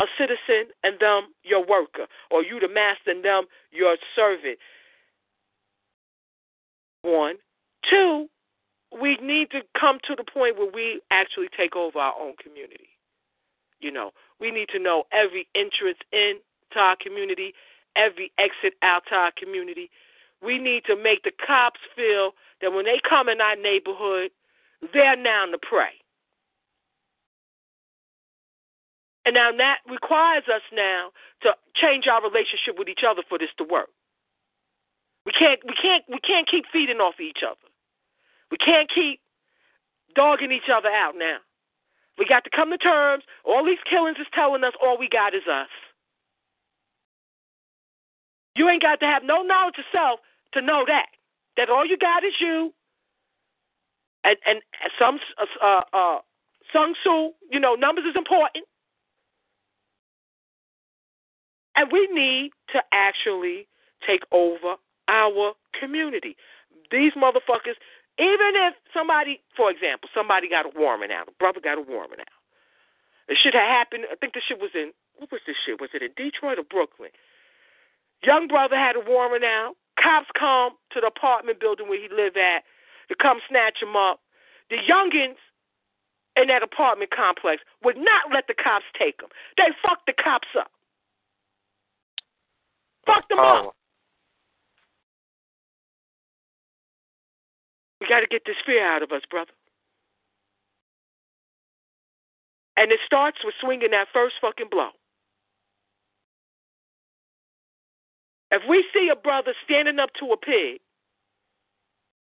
a 0.00 0.06
citizen 0.18 0.72
and 0.82 0.98
them 1.00 1.34
your 1.44 1.64
worker, 1.64 2.06
or 2.30 2.42
you 2.42 2.58
the 2.58 2.68
master 2.68 3.10
and 3.10 3.24
them 3.24 3.44
your 3.70 3.96
servant. 4.16 4.58
One. 7.02 7.36
Two, 7.88 8.28
we 9.00 9.16
need 9.22 9.50
to 9.50 9.60
come 9.78 9.98
to 10.06 10.14
the 10.14 10.24
point 10.24 10.56
where 10.56 10.70
we 10.70 11.00
actually 11.10 11.48
take 11.56 11.76
over 11.76 11.98
our 11.98 12.14
own 12.20 12.34
community. 12.42 12.88
You 13.80 13.90
know, 13.90 14.12
we 14.40 14.50
need 14.50 14.68
to 14.70 14.78
know 14.78 15.04
every 15.12 15.48
entrance 15.54 15.98
into 16.12 16.40
our 16.76 16.96
community, 17.00 17.54
every 17.96 18.32
exit 18.38 18.74
out 18.82 19.02
to 19.08 19.14
our 19.14 19.32
community. 19.36 19.90
We 20.42 20.58
need 20.58 20.84
to 20.86 20.96
make 20.96 21.22
the 21.22 21.32
cops 21.44 21.80
feel 21.94 22.32
that 22.60 22.72
when 22.72 22.84
they 22.84 23.00
come 23.08 23.28
in 23.28 23.40
our 23.40 23.56
neighborhood, 23.56 24.30
they're 24.92 25.16
now 25.16 25.46
to 25.46 25.58
pray. 25.58 25.94
And 29.24 29.34
now 29.34 29.50
that 29.56 29.78
requires 29.88 30.44
us 30.52 30.62
now 30.72 31.10
to 31.42 31.54
change 31.74 32.06
our 32.08 32.22
relationship 32.22 32.76
with 32.76 32.88
each 32.88 33.04
other 33.08 33.22
for 33.28 33.38
this 33.38 33.54
to 33.58 33.64
work. 33.64 33.90
We 35.24 35.32
can't 35.32 35.60
we 35.64 35.74
can't 35.80 36.02
we 36.08 36.18
can't 36.18 36.50
keep 36.50 36.64
feeding 36.72 36.98
off 36.98 37.20
each 37.20 37.46
other. 37.46 37.70
We 38.50 38.56
can't 38.58 38.90
keep 38.92 39.20
dogging 40.14 40.50
each 40.50 40.68
other 40.72 40.88
out 40.88 41.14
now. 41.16 41.38
We 42.18 42.26
got 42.26 42.44
to 42.44 42.50
come 42.50 42.70
to 42.70 42.78
terms. 42.78 43.24
All 43.44 43.64
these 43.64 43.82
killings 43.88 44.18
is 44.18 44.26
telling 44.34 44.64
us 44.64 44.74
all 44.82 44.98
we 44.98 45.08
got 45.08 45.34
is 45.34 45.46
us. 45.46 45.70
You 48.54 48.68
ain't 48.68 48.82
got 48.82 49.00
to 49.00 49.06
have 49.06 49.22
no 49.24 49.42
knowledge 49.42 49.76
of 49.78 49.84
self 49.92 50.20
to 50.52 50.60
know 50.60 50.84
that. 50.86 51.06
That 51.56 51.68
all 51.68 51.86
you 51.86 51.96
got 51.96 52.24
is 52.24 52.32
you 52.40 52.72
and 54.24 54.36
and 54.46 54.60
some 54.98 55.18
uh, 55.62 55.80
uh, 55.92 56.18
Sun 56.72 56.94
Tzu, 57.02 57.32
you 57.50 57.60
know, 57.60 57.74
numbers 57.74 58.04
is 58.08 58.16
important, 58.16 58.64
and 61.76 61.90
we 61.92 62.08
need 62.12 62.52
to 62.72 62.80
actually 62.92 63.66
take 64.06 64.22
over 64.32 64.76
our 65.08 65.52
community. 65.78 66.36
These 66.90 67.12
motherfuckers, 67.12 67.76
even 68.18 68.52
if 68.54 68.74
somebody, 68.94 69.40
for 69.56 69.70
example, 69.70 70.08
somebody 70.14 70.48
got 70.48 70.66
a 70.66 70.72
warming 70.76 71.10
out, 71.12 71.28
a 71.28 71.32
brother 71.38 71.60
got 71.60 71.78
a 71.78 71.82
warming 71.82 72.20
out. 72.20 72.38
It 73.28 73.38
should 73.40 73.54
have 73.54 73.68
happened. 73.68 74.04
I 74.10 74.16
think 74.16 74.34
the 74.34 74.42
shit 74.46 74.60
was 74.60 74.70
in 74.74 74.92
what 75.16 75.30
was 75.30 75.40
this 75.46 75.56
shit? 75.64 75.80
Was 75.80 75.90
it 75.94 76.02
in 76.02 76.10
Detroit 76.16 76.58
or 76.58 76.64
Brooklyn? 76.64 77.10
Young 78.24 78.46
brother 78.46 78.76
had 78.76 78.96
a 78.96 79.00
warming 79.00 79.44
out. 79.44 79.74
Cops 80.00 80.28
come 80.38 80.72
to 80.92 81.00
the 81.00 81.08
apartment 81.08 81.60
building 81.60 81.88
where 81.88 82.00
he 82.00 82.08
lived 82.14 82.36
at 82.36 82.62
to 83.08 83.14
come 83.20 83.38
snatch 83.48 83.82
him 83.82 83.96
up. 83.96 84.20
The 84.70 84.76
youngins 84.76 85.38
in 86.36 86.48
that 86.48 86.62
apartment 86.62 87.10
complex 87.10 87.62
would 87.84 87.96
not 87.96 88.32
let 88.32 88.46
the 88.46 88.54
cops 88.54 88.86
take 88.98 89.20
him. 89.20 89.28
They 89.56 89.68
fucked 89.84 90.06
the 90.06 90.14
cops 90.14 90.48
up. 90.58 90.70
Fucked 93.06 93.28
them 93.28 93.38
oh. 93.40 93.68
up. 93.68 93.76
We 98.00 98.08
got 98.08 98.20
to 98.20 98.26
get 98.26 98.42
this 98.46 98.56
fear 98.66 98.84
out 98.84 99.02
of 99.02 99.12
us, 99.12 99.22
brother. 99.30 99.52
And 102.76 102.90
it 102.90 102.98
starts 103.04 103.38
with 103.44 103.54
swinging 103.60 103.90
that 103.90 104.08
first 104.12 104.36
fucking 104.40 104.68
blow. 104.70 104.90
If 108.52 108.60
we 108.68 108.84
see 108.92 109.08
a 109.10 109.16
brother 109.16 109.54
standing 109.64 109.98
up 109.98 110.10
to 110.20 110.26
a 110.26 110.36
pig 110.36 110.80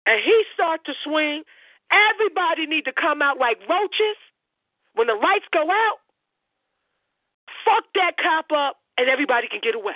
and 0.08 0.20
he 0.26 0.44
start 0.52 0.82
to 0.88 0.94
swing, 1.04 1.44
everybody 1.92 2.66
need 2.66 2.86
to 2.86 2.92
come 2.92 3.22
out 3.22 3.38
like 3.40 3.60
roaches 3.70 4.18
when 4.96 5.06
the 5.06 5.14
lights 5.14 5.46
go 5.54 5.70
out. 5.70 6.00
Fuck 7.64 7.84
that 7.94 8.14
cop 8.18 8.52
up 8.52 8.78
and 8.98 9.08
everybody 9.08 9.48
can 9.48 9.60
get 9.62 9.76
away. 9.76 9.94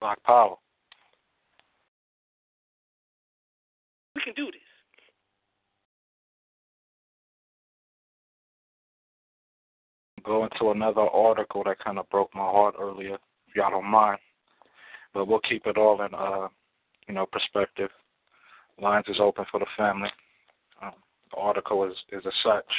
Black 0.00 0.22
power. 0.24 0.56
We 4.14 4.22
can 4.22 4.32
do 4.32 4.46
this. 4.46 4.60
Go 10.24 10.44
into 10.44 10.70
another 10.70 11.02
article 11.02 11.64
that 11.64 11.80
kind 11.80 11.98
of 11.98 12.08
broke 12.08 12.34
my 12.34 12.40
heart 12.40 12.76
earlier, 12.80 13.16
if 13.48 13.56
y'all 13.56 13.70
don't 13.70 13.84
mind. 13.84 14.18
But 15.14 15.28
we'll 15.28 15.40
keep 15.40 15.66
it 15.66 15.76
all 15.76 16.02
in, 16.02 16.14
uh, 16.14 16.48
you 17.08 17.14
know, 17.14 17.26
perspective. 17.26 17.90
Lines 18.80 19.06
is 19.08 19.20
open 19.20 19.44
for 19.50 19.60
the 19.60 19.66
family. 19.76 20.10
Um, 20.82 20.92
the 21.30 21.38
article 21.38 21.84
is 21.84 21.96
is 22.10 22.24
as 22.26 22.32
such. 22.42 22.72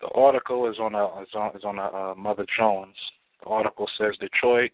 The 0.00 0.08
article 0.08 0.68
is 0.68 0.78
on 0.78 0.94
a 0.94 1.06
is 1.22 1.28
on 1.34 1.56
is 1.56 1.64
on 1.64 1.78
a 1.78 1.86
uh, 1.86 2.14
Mother 2.16 2.46
Jones. 2.58 2.96
The 3.42 3.48
article 3.48 3.88
says 3.98 4.16
Detroit 4.20 4.72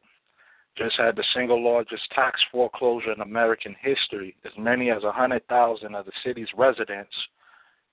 just 0.79 0.97
had 0.97 1.17
the 1.17 1.25
single 1.35 1.63
largest 1.63 2.03
tax 2.15 2.41
foreclosure 2.53 3.13
in 3.13 3.21
American 3.21 3.75
history. 3.81 4.37
As 4.45 4.53
many 4.57 4.91
as 4.91 5.03
100,000 5.03 5.95
of 5.95 6.07
the 6.07 6.13
city's 6.25 6.49
residents, 6.57 7.13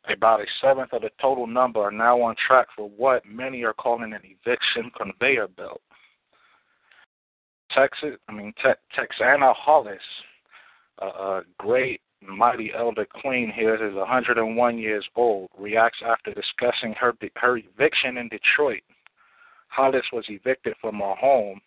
about 0.07 0.39
a 0.39 0.45
seventh 0.61 0.93
of 0.93 1.01
the 1.01 1.09
total 1.19 1.47
number, 1.47 1.81
are 1.81 1.91
now 1.91 2.21
on 2.21 2.35
track 2.47 2.67
for 2.75 2.89
what 2.89 3.25
many 3.25 3.63
are 3.63 3.73
calling 3.73 4.13
an 4.13 4.21
eviction 4.23 4.91
conveyor 4.95 5.47
belt. 5.47 5.81
Texas, 7.75 8.17
I 8.29 8.31
mean 8.31 8.53
Te- 8.63 8.97
Texana 8.97 9.53
Hollis, 9.53 9.99
a, 10.99 11.05
a 11.05 11.41
great 11.57 12.01
mighty 12.21 12.71
elder 12.75 13.05
queen 13.05 13.51
here 13.53 13.75
is 13.75 13.95
101 13.95 14.77
years 14.77 15.05
old, 15.15 15.49
reacts 15.57 15.99
after 16.05 16.33
discussing 16.33 16.93
her 16.93 17.13
her 17.35 17.57
eviction 17.57 18.17
in 18.17 18.29
Detroit. 18.29 18.81
Hollis 19.67 20.05
was 20.13 20.25
evicted 20.29 20.75
from 20.79 20.95
her 20.99 21.15
home 21.15 21.59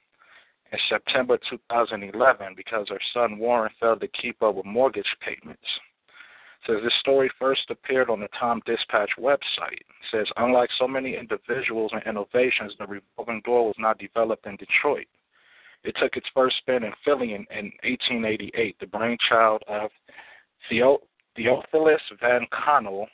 in 0.72 0.78
September 0.88 1.38
2011 1.50 2.54
because 2.56 2.88
her 2.88 3.00
son 3.12 3.38
Warren 3.38 3.70
failed 3.80 4.00
to 4.00 4.08
keep 4.08 4.42
up 4.42 4.54
with 4.54 4.64
mortgage 4.66 5.14
payments. 5.20 5.62
Says 6.66 6.78
this 6.82 6.92
story 7.00 7.30
first 7.38 7.70
appeared 7.70 8.10
on 8.10 8.20
the 8.20 8.28
Tom 8.38 8.60
Dispatch 8.66 9.10
website. 9.18 9.78
It 9.78 9.86
says 10.10 10.26
unlike 10.36 10.70
so 10.78 10.88
many 10.88 11.16
individuals 11.16 11.92
and 11.92 12.02
innovations, 12.04 12.72
the 12.78 12.86
revolving 12.86 13.42
door 13.44 13.66
was 13.66 13.76
not 13.78 13.98
developed 13.98 14.46
in 14.46 14.56
Detroit. 14.56 15.06
It 15.84 15.96
took 16.00 16.16
its 16.16 16.26
first 16.34 16.56
spin 16.58 16.84
in 16.84 16.92
Philly 17.04 17.34
in, 17.34 17.46
in 17.50 17.72
1888, 17.84 18.76
the 18.80 18.86
brainchild 18.86 19.62
of 19.68 19.90
Theo, 20.68 20.98
Theophilus 21.36 22.02
Van 22.20 22.46
Kannel, 22.52 23.06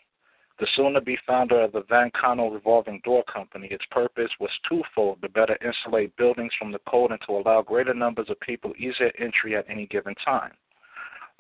the 0.59 0.67
soon-to-be 0.77 1.19
founder 1.27 1.61
of 1.61 1.73
the 1.73 1.83
Van 1.89 2.11
Kannel 2.13 2.53
Revolving 2.53 3.01
Door 3.05 3.25
Company, 3.25 3.69
its 3.71 3.85
purpose 3.91 4.31
was 4.39 4.51
twofold: 4.69 5.21
to 5.21 5.29
better 5.29 5.59
insulate 5.65 6.17
buildings 6.17 6.53
from 6.59 6.71
the 6.71 6.79
cold 6.89 7.11
and 7.11 7.21
to 7.27 7.33
allow 7.33 7.61
greater 7.61 7.93
numbers 7.93 8.31
of 8.31 8.39
people 8.41 8.73
easier 8.79 9.13
entry 9.19 9.57
at 9.57 9.69
any 9.69 9.87
given 9.87 10.15
time. 10.25 10.53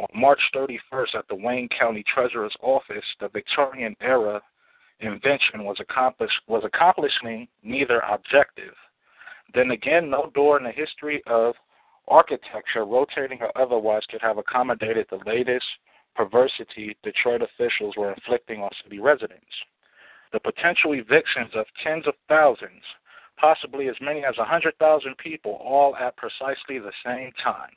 On 0.00 0.08
March 0.12 0.40
31st, 0.54 1.14
at 1.14 1.28
the 1.28 1.34
Wayne 1.36 1.68
County 1.68 2.02
Treasurer's 2.12 2.56
Office, 2.60 3.04
the 3.20 3.28
Victorian-era 3.28 4.42
invention 4.98 5.64
was, 5.64 5.76
accomplished, 5.78 6.40
was 6.48 6.64
accomplishing 6.64 7.46
neither 7.62 8.00
objective. 8.00 8.74
Then 9.54 9.70
again, 9.70 10.10
no 10.10 10.30
door 10.34 10.58
in 10.58 10.64
the 10.64 10.72
history 10.72 11.22
of 11.26 11.54
architecture, 12.08 12.84
rotating 12.84 13.38
or 13.40 13.56
otherwise, 13.56 14.02
could 14.10 14.20
have 14.20 14.38
accommodated 14.38 15.06
the 15.08 15.20
latest 15.26 15.64
perversity 16.14 16.96
Detroit 17.02 17.42
officials 17.42 17.94
were 17.96 18.12
inflicting 18.12 18.62
on 18.62 18.70
city 18.82 18.98
residents. 18.98 19.46
The 20.32 20.40
potential 20.40 20.94
evictions 20.94 21.50
of 21.54 21.66
tens 21.82 22.06
of 22.06 22.14
thousands, 22.28 22.82
possibly 23.36 23.88
as 23.88 23.96
many 24.00 24.24
as 24.24 24.36
100,000 24.36 25.16
people, 25.18 25.52
all 25.62 25.96
at 25.96 26.16
precisely 26.16 26.78
the 26.78 26.92
same 27.04 27.32
time. 27.42 27.70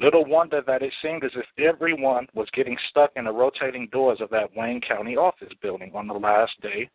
Little 0.00 0.24
wonder 0.24 0.60
that 0.66 0.82
it 0.82 0.92
seemed 1.02 1.24
as 1.24 1.30
if 1.36 1.46
everyone 1.58 2.26
was 2.34 2.48
getting 2.52 2.76
stuck 2.90 3.12
in 3.14 3.26
the 3.26 3.32
rotating 3.32 3.88
doors 3.92 4.20
of 4.20 4.30
that 4.30 4.54
Wayne 4.56 4.80
County 4.80 5.16
office 5.16 5.52
building 5.62 5.92
on 5.94 6.08
the 6.08 6.14
last 6.14 6.60
day. 6.60 6.90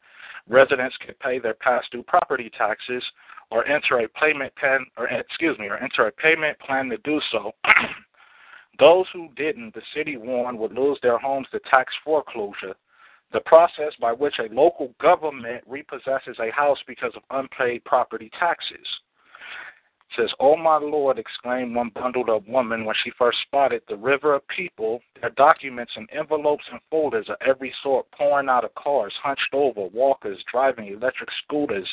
Residents 0.47 0.97
could 1.05 1.17
pay 1.19 1.39
their 1.39 1.53
past 1.53 1.91
due 1.91 2.03
property 2.03 2.49
taxes 2.57 3.03
or 3.51 3.67
enter 3.67 3.99
a 3.99 4.09
payment 4.09 4.55
plan 4.55 4.85
or 4.97 5.07
excuse 5.07 5.57
me, 5.59 5.67
or 5.67 5.77
enter 5.77 6.07
a 6.07 6.11
payment 6.11 6.57
plan 6.59 6.89
to 6.89 6.97
do 6.99 7.19
so 7.31 7.51
Those 8.79 9.07
who 9.11 9.27
didn't, 9.35 9.73
the 9.73 9.81
city 9.93 10.15
warned, 10.15 10.57
would 10.57 10.71
lose 10.71 10.97
their 11.01 11.17
homes 11.17 11.47
to 11.51 11.59
tax 11.69 11.93
foreclosure, 12.03 12.75
the 13.33 13.41
process 13.41 13.93
by 13.99 14.13
which 14.13 14.39
a 14.39 14.53
local 14.53 14.95
government 15.01 15.69
repossesses 15.69 16.39
a 16.39 16.49
house 16.51 16.79
because 16.87 17.11
of 17.15 17.23
unpaid 17.29 17.83
property 17.83 18.31
taxes. 18.39 18.87
Says, 20.17 20.31
Oh 20.39 20.57
my 20.57 20.77
Lord, 20.77 21.19
exclaimed 21.19 21.75
one 21.75 21.91
bundled 21.93 22.29
up 22.29 22.47
woman 22.47 22.83
when 22.83 22.95
she 23.03 23.11
first 23.11 23.37
spotted 23.43 23.83
the 23.87 23.95
river 23.95 24.33
of 24.33 24.47
people, 24.47 25.01
their 25.21 25.29
documents 25.29 25.93
in 25.95 26.07
envelopes 26.11 26.65
and 26.71 26.79
folders 26.89 27.29
of 27.29 27.37
every 27.45 27.73
sort 27.83 28.09
pouring 28.11 28.49
out 28.49 28.65
of 28.65 28.73
cars, 28.73 29.13
hunched 29.21 29.53
over, 29.53 29.81
walkers, 29.81 30.43
driving 30.51 30.87
electric 30.87 31.29
scooters, 31.43 31.87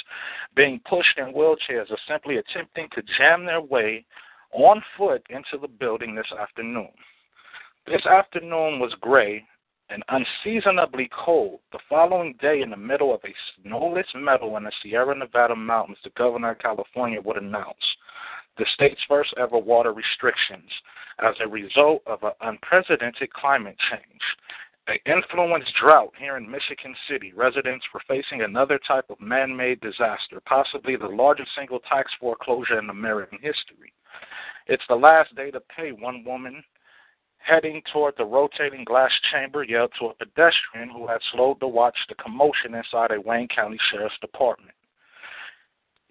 being 0.54 0.80
pushed 0.88 1.18
in 1.18 1.34
wheelchairs, 1.34 1.90
or 1.90 1.98
simply 2.08 2.38
attempting 2.38 2.88
to 2.94 3.02
jam 3.18 3.44
their 3.44 3.60
way 3.60 4.04
on 4.52 4.82
foot 4.96 5.22
into 5.28 5.58
the 5.60 5.68
building 5.68 6.14
this 6.14 6.32
afternoon. 6.40 6.88
This 7.86 8.06
afternoon 8.06 8.80
was 8.80 8.94
gray 9.00 9.44
and 9.90 10.02
unseasonably 10.08 11.08
cold. 11.12 11.60
The 11.70 11.78
following 11.88 12.34
day, 12.40 12.62
in 12.62 12.70
the 12.70 12.76
middle 12.76 13.14
of 13.14 13.20
a 13.24 13.34
snowless 13.62 14.06
meadow 14.14 14.56
in 14.56 14.64
the 14.64 14.72
Sierra 14.82 15.14
Nevada 15.14 15.54
mountains, 15.54 15.98
the 16.02 16.10
governor 16.10 16.52
of 16.52 16.58
California 16.58 17.20
would 17.20 17.36
announce 17.36 17.76
the 18.58 18.66
state's 18.74 19.00
first 19.08 19.34
ever 19.38 19.58
water 19.58 19.92
restrictions 19.92 20.70
as 21.20 21.34
a 21.40 21.48
result 21.48 22.02
of 22.06 22.22
an 22.22 22.32
unprecedented 22.40 23.32
climate 23.32 23.76
change. 23.90 24.20
An 24.88 24.98
influenced 25.04 25.74
drought 25.74 26.12
here 26.16 26.36
in 26.36 26.48
Michigan 26.48 26.94
City, 27.10 27.32
residents 27.34 27.84
were 27.92 28.02
facing 28.06 28.42
another 28.42 28.78
type 28.86 29.06
of 29.10 29.20
man 29.20 29.56
made 29.56 29.80
disaster, 29.80 30.40
possibly 30.46 30.94
the 30.94 31.08
largest 31.08 31.50
single 31.56 31.80
tax 31.80 32.12
foreclosure 32.20 32.78
in 32.78 32.88
American 32.88 33.38
history. 33.42 33.92
It's 34.68 34.86
the 34.88 34.94
last 34.94 35.34
day 35.34 35.50
to 35.50 35.60
pay. 35.60 35.90
One 35.90 36.22
woman 36.24 36.62
heading 37.38 37.82
toward 37.92 38.14
the 38.16 38.24
rotating 38.24 38.84
glass 38.84 39.10
chamber 39.32 39.64
yelled 39.64 39.92
to 39.98 40.06
a 40.06 40.14
pedestrian 40.14 40.88
who 40.88 41.06
had 41.06 41.20
slowed 41.32 41.60
to 41.60 41.68
watch 41.68 41.96
the 42.08 42.14
commotion 42.16 42.74
inside 42.74 43.10
a 43.10 43.20
Wayne 43.20 43.48
County 43.48 43.78
Sheriff's 43.90 44.18
Department. 44.20 44.75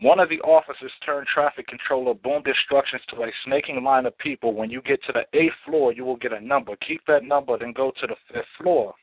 One 0.01 0.19
of 0.19 0.27
the 0.27 0.41
officers 0.41 0.91
turned 1.05 1.27
traffic 1.27 1.67
controller 1.67 2.13
boomed 2.13 2.47
instructions 2.47 3.01
to 3.09 3.23
a 3.23 3.31
snaking 3.45 3.81
line 3.83 4.05
of 4.05 4.17
people. 4.17 4.53
When 4.53 4.69
you 4.69 4.81
get 4.81 5.01
to 5.05 5.13
the 5.13 5.25
eighth 5.39 5.55
floor, 5.65 5.93
you 5.93 6.03
will 6.03 6.17
get 6.17 6.33
a 6.33 6.39
number. 6.39 6.75
Keep 6.85 7.05
that 7.07 7.23
number, 7.23 7.57
then 7.57 7.71
go 7.71 7.91
to 8.01 8.07
the 8.07 8.15
fifth 8.31 8.45
floor. 8.61 8.93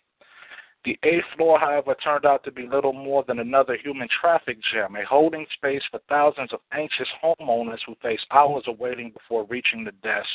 The 0.84 0.98
eighth 1.04 1.24
floor, 1.36 1.60
however, 1.60 1.94
turned 1.94 2.26
out 2.26 2.42
to 2.44 2.50
be 2.50 2.66
little 2.66 2.92
more 2.92 3.22
than 3.26 3.38
another 3.38 3.76
human 3.76 4.08
traffic 4.20 4.58
jam, 4.72 4.96
a 4.96 5.06
holding 5.06 5.46
space 5.54 5.82
for 5.90 6.00
thousands 6.08 6.52
of 6.52 6.58
anxious 6.72 7.08
homeowners 7.22 7.78
who 7.86 7.94
face 8.02 8.20
hours 8.32 8.64
of 8.66 8.80
waiting 8.80 9.10
before 9.10 9.46
reaching 9.48 9.84
the 9.84 9.92
desk 10.02 10.28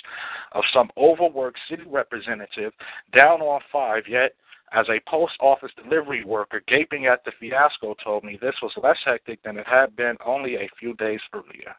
of 0.53 0.64
some 0.74 0.89
overworked 0.97 1.60
city 1.70 1.84
representative 1.86 2.72
down 3.14 3.41
on 3.41 3.60
five, 3.72 4.03
yet 4.08 4.36
as 4.74 4.88
a 4.89 4.99
post 5.09 5.34
office 5.39 5.72
delivery 5.82 6.24
worker 6.26 6.61
gaping 6.68 7.05
at 7.05 7.24
the 7.24 7.32
fiasco 7.39 7.95
told 8.03 8.24
me 8.24 8.38
this 8.41 8.55
was 8.61 8.72
less 8.82 8.97
hectic 9.05 9.41
than 9.43 9.57
it 9.57 9.68
had 9.68 9.95
been 9.95 10.18
only 10.26 10.55
a 10.55 10.70
few 10.80 10.93
days 10.95 11.22
earlier. 11.34 11.76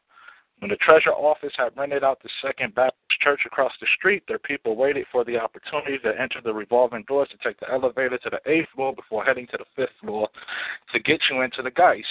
When 0.61 0.71
the 0.71 0.77
treasure 0.77 1.13
office 1.13 1.53
had 1.57 1.77
rented 1.77 2.03
out 2.03 2.21
the 2.23 2.31
Second 2.43 2.75
Baptist 2.75 3.21
Church 3.21 3.43
across 3.47 3.73
the 3.81 3.87
street, 3.97 4.25
their 4.27 4.41
people 4.41 4.75
waited 4.75 5.07
for 5.13 5.25
the 5.25 5.39
opportunity 5.39 5.99
to 5.99 6.21
enter 6.21 6.41
the 6.43 6.53
revolving 6.53 7.05
doors 7.07 7.29
to 7.31 7.37
take 7.47 7.61
the 7.61 7.71
elevator 7.71 8.19
to 8.19 8.31
the 8.31 8.51
eighth 8.51 8.69
floor 8.75 8.93
before 8.93 9.25
heading 9.25 9.47
to 9.49 9.59
the 9.59 9.65
fifth 9.77 9.95
floor 10.01 10.29
to 10.93 10.99
get 10.99 11.21
you 11.31 11.43
into 11.43 11.63
the 11.63 11.71
Geist. 11.71 12.07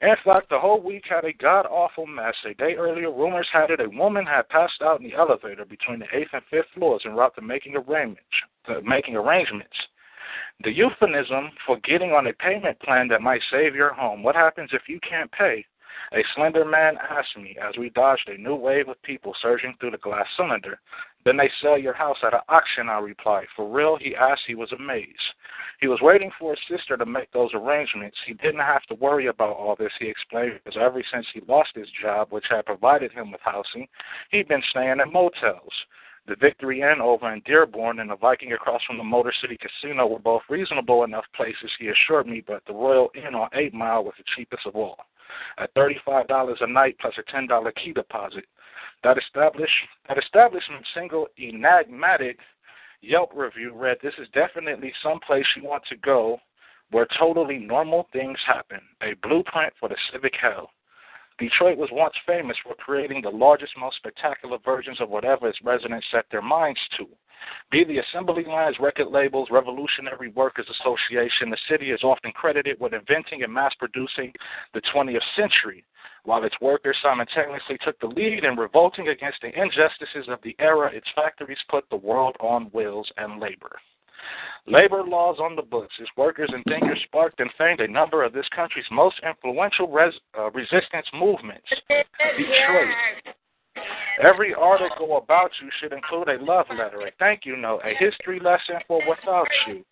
In 0.00 0.14
fact, 0.24 0.48
the 0.48 0.60
whole 0.60 0.80
week 0.80 1.04
had 1.08 1.24
a 1.24 1.32
god 1.32 1.66
awful 1.66 2.06
mess. 2.06 2.34
A 2.44 2.54
day 2.54 2.74
earlier, 2.76 3.10
rumors 3.10 3.48
had 3.52 3.70
it 3.70 3.80
a 3.80 3.88
woman 3.88 4.24
had 4.24 4.48
passed 4.48 4.80
out 4.80 5.00
in 5.00 5.08
the 5.08 5.16
elevator 5.16 5.64
between 5.64 5.98
the 5.98 6.06
eighth 6.16 6.30
and 6.32 6.42
fifth 6.50 6.68
floors 6.74 7.02
en 7.04 7.14
route 7.14 7.34
to 7.34 7.42
making 7.42 7.74
arrangements. 7.74 8.22
To 8.66 8.80
making 8.82 9.16
arrangements. 9.16 9.76
The 10.62 10.72
euphemism 10.72 11.50
for 11.66 11.78
getting 11.78 12.12
on 12.12 12.28
a 12.28 12.32
payment 12.32 12.78
plan 12.80 13.08
that 13.08 13.22
might 13.22 13.42
save 13.50 13.74
your 13.74 13.92
home. 13.92 14.22
What 14.22 14.36
happens 14.36 14.70
if 14.72 14.88
you 14.88 15.00
can't 15.00 15.32
pay? 15.32 15.64
A 16.12 16.22
slender 16.34 16.64
man 16.64 16.96
asked 16.98 17.36
me 17.36 17.56
as 17.60 17.76
we 17.76 17.90
dodged 17.90 18.28
a 18.28 18.38
new 18.38 18.54
wave 18.54 18.88
of 18.88 19.02
people 19.02 19.34
surging 19.42 19.74
through 19.80 19.90
the 19.90 19.98
glass 19.98 20.26
cylinder. 20.36 20.80
Then 21.28 21.36
they 21.36 21.50
sell 21.60 21.76
your 21.76 21.92
house 21.92 22.16
at 22.26 22.32
an 22.32 22.40
auction, 22.48 22.88
I 22.88 23.00
replied. 23.00 23.48
For 23.54 23.68
real? 23.68 23.98
He 24.00 24.16
asked. 24.16 24.44
He 24.46 24.54
was 24.54 24.72
amazed. 24.72 25.34
He 25.78 25.86
was 25.86 26.00
waiting 26.00 26.30
for 26.38 26.52
his 26.54 26.78
sister 26.78 26.96
to 26.96 27.04
make 27.04 27.30
those 27.32 27.50
arrangements. 27.52 28.16
He 28.26 28.32
didn't 28.32 28.60
have 28.60 28.82
to 28.84 28.94
worry 28.94 29.26
about 29.26 29.54
all 29.54 29.76
this, 29.78 29.92
he 30.00 30.08
explained, 30.08 30.58
because 30.64 30.80
ever 30.80 31.02
since 31.12 31.26
he 31.34 31.42
lost 31.46 31.72
his 31.74 31.88
job, 32.00 32.28
which 32.30 32.46
had 32.48 32.64
provided 32.64 33.12
him 33.12 33.30
with 33.30 33.42
housing, 33.42 33.88
he'd 34.30 34.48
been 34.48 34.62
staying 34.70 35.00
at 35.00 35.12
motels. 35.12 35.74
The 36.26 36.36
Victory 36.36 36.80
Inn 36.80 37.02
over 37.02 37.30
in 37.30 37.42
Dearborn 37.44 37.98
and 38.00 38.08
the 38.08 38.16
Viking 38.16 38.54
across 38.54 38.82
from 38.86 38.96
the 38.96 39.04
Motor 39.04 39.34
City 39.38 39.58
Casino 39.58 40.06
were 40.06 40.18
both 40.18 40.42
reasonable 40.48 41.04
enough 41.04 41.26
places, 41.36 41.70
he 41.78 41.88
assured 41.88 42.26
me, 42.26 42.42
but 42.46 42.62
the 42.66 42.72
Royal 42.72 43.10
Inn 43.14 43.34
on 43.34 43.50
8 43.52 43.74
Mile 43.74 44.02
was 44.02 44.14
the 44.16 44.24
cheapest 44.34 44.66
of 44.66 44.76
all, 44.76 44.96
at 45.58 45.74
$35 45.74 46.62
a 46.62 46.66
night 46.66 46.96
plus 46.98 47.14
a 47.18 47.22
$10 47.30 47.74
key 47.74 47.92
deposit. 47.92 48.46
That, 49.04 49.16
establish, 49.18 49.70
that 50.08 50.18
establishment 50.18 50.84
single 50.94 51.28
enigmatic 51.38 52.38
Yelp 53.00 53.30
review 53.34 53.72
read, 53.74 53.98
This 54.02 54.14
is 54.18 54.28
definitely 54.34 54.92
some 55.02 55.20
place 55.20 55.46
you 55.56 55.62
want 55.62 55.84
to 55.88 55.96
go 55.96 56.40
where 56.90 57.06
totally 57.18 57.58
normal 57.58 58.08
things 58.12 58.38
happen. 58.46 58.80
A 59.02 59.14
blueprint 59.22 59.72
for 59.78 59.88
the 59.88 59.96
civic 60.10 60.34
hell. 60.40 60.70
Detroit 61.38 61.78
was 61.78 61.90
once 61.92 62.14
famous 62.26 62.56
for 62.64 62.74
creating 62.74 63.22
the 63.22 63.30
largest, 63.30 63.72
most 63.78 63.96
spectacular 63.96 64.58
versions 64.64 65.00
of 65.00 65.10
whatever 65.10 65.48
its 65.48 65.62
residents 65.62 66.06
set 66.10 66.24
their 66.30 66.42
minds 66.42 66.80
to. 66.96 67.06
Be 67.70 67.84
the 67.84 67.98
assembly 67.98 68.42
lines, 68.44 68.80
record 68.80 69.08
labels, 69.08 69.48
Revolutionary 69.48 70.30
Workers 70.30 70.68
Association, 70.68 71.50
the 71.50 71.58
city 71.68 71.92
is 71.92 72.02
often 72.02 72.32
credited 72.32 72.80
with 72.80 72.92
inventing 72.92 73.44
and 73.44 73.52
mass 73.52 73.72
producing 73.78 74.32
the 74.74 74.82
20th 74.92 75.22
century, 75.36 75.84
while 76.28 76.44
its 76.44 76.60
workers 76.60 76.94
simultaneously 77.02 77.78
took 77.82 77.98
the 78.00 78.06
lead 78.06 78.44
in 78.44 78.54
revolting 78.54 79.08
against 79.08 79.38
the 79.40 79.48
injustices 79.48 80.28
of 80.28 80.38
the 80.42 80.54
era 80.58 80.90
its 80.92 81.06
factories 81.14 81.56
put 81.70 81.88
the 81.88 81.96
world 81.96 82.36
on 82.38 82.64
wheels 82.66 83.10
and 83.16 83.40
labor. 83.40 83.78
Labor 84.66 85.02
laws 85.02 85.38
on 85.40 85.56
the 85.56 85.62
books. 85.62 85.94
Its 85.98 86.10
workers 86.18 86.50
and 86.52 86.62
thinkers 86.64 87.00
sparked 87.06 87.40
and 87.40 87.48
famed 87.56 87.80
a 87.80 87.88
number 87.88 88.22
of 88.22 88.34
this 88.34 88.44
country's 88.54 88.84
most 88.90 89.16
influential 89.26 89.88
res- 89.88 90.20
uh, 90.38 90.50
resistance 90.50 91.06
movements. 91.14 91.66
Detroit. 91.88 92.94
Every 94.22 94.52
article 94.52 95.16
about 95.16 95.50
you 95.62 95.70
should 95.80 95.94
include 95.94 96.28
a 96.28 96.44
love 96.44 96.66
letter, 96.68 97.06
a 97.06 97.10
thank 97.18 97.46
you 97.46 97.56
note, 97.56 97.80
a 97.86 97.94
history 97.98 98.38
lesson 98.38 98.74
for 98.86 99.00
without 99.08 99.48
you. 99.66 99.82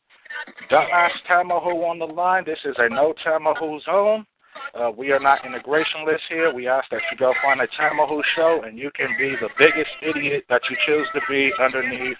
Don't 0.68 0.90
ask 0.92 1.14
Tamahu 1.30 1.88
on 1.88 1.98
the 1.98 2.04
line. 2.04 2.44
This 2.44 2.58
is 2.66 2.74
a 2.76 2.90
no 2.90 3.14
Tamahu 3.24 3.82
zone. 3.84 4.26
Uh, 4.74 4.90
we 4.90 5.10
are 5.10 5.20
not 5.20 5.40
integrationless 5.42 6.18
here. 6.28 6.52
We 6.52 6.68
ask 6.68 6.88
that 6.90 7.00
you 7.10 7.18
go 7.18 7.32
find 7.42 7.60
a 7.60 7.66
Tamahu 7.66 8.20
show 8.34 8.62
and 8.66 8.78
you 8.78 8.90
can 8.94 9.08
be 9.18 9.34
the 9.40 9.48
biggest 9.58 9.90
idiot 10.02 10.44
that 10.48 10.62
you 10.70 10.76
choose 10.86 11.06
to 11.14 11.20
be 11.28 11.50
underneath 11.62 12.18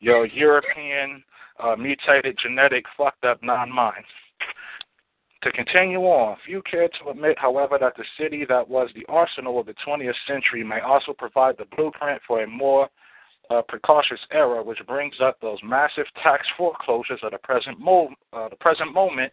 your 0.00 0.26
European 0.26 1.22
uh, 1.62 1.76
mutated, 1.76 2.38
genetic, 2.42 2.84
fucked 2.96 3.24
up 3.24 3.42
non 3.42 3.70
mind. 3.70 4.04
To 5.42 5.52
continue 5.52 6.00
on, 6.00 6.36
few 6.46 6.62
care 6.62 6.88
to 6.88 7.10
admit, 7.10 7.38
however, 7.38 7.76
that 7.78 7.94
the 7.96 8.04
city 8.18 8.46
that 8.48 8.66
was 8.66 8.88
the 8.94 9.04
arsenal 9.10 9.60
of 9.60 9.66
the 9.66 9.74
20th 9.86 10.14
century 10.26 10.64
may 10.64 10.80
also 10.80 11.12
provide 11.12 11.56
the 11.58 11.66
blueprint 11.76 12.22
for 12.26 12.42
a 12.42 12.46
more 12.46 12.88
uh, 13.50 13.60
precautious 13.68 14.20
era, 14.32 14.62
which 14.62 14.78
brings 14.86 15.16
up 15.22 15.38
those 15.40 15.58
massive 15.62 16.06
tax 16.22 16.46
foreclosures 16.56 17.20
of 17.22 17.32
the 17.32 17.38
present, 17.38 17.78
mo- 17.78 18.14
uh, 18.32 18.48
the 18.48 18.56
present 18.56 18.92
moment. 18.94 19.32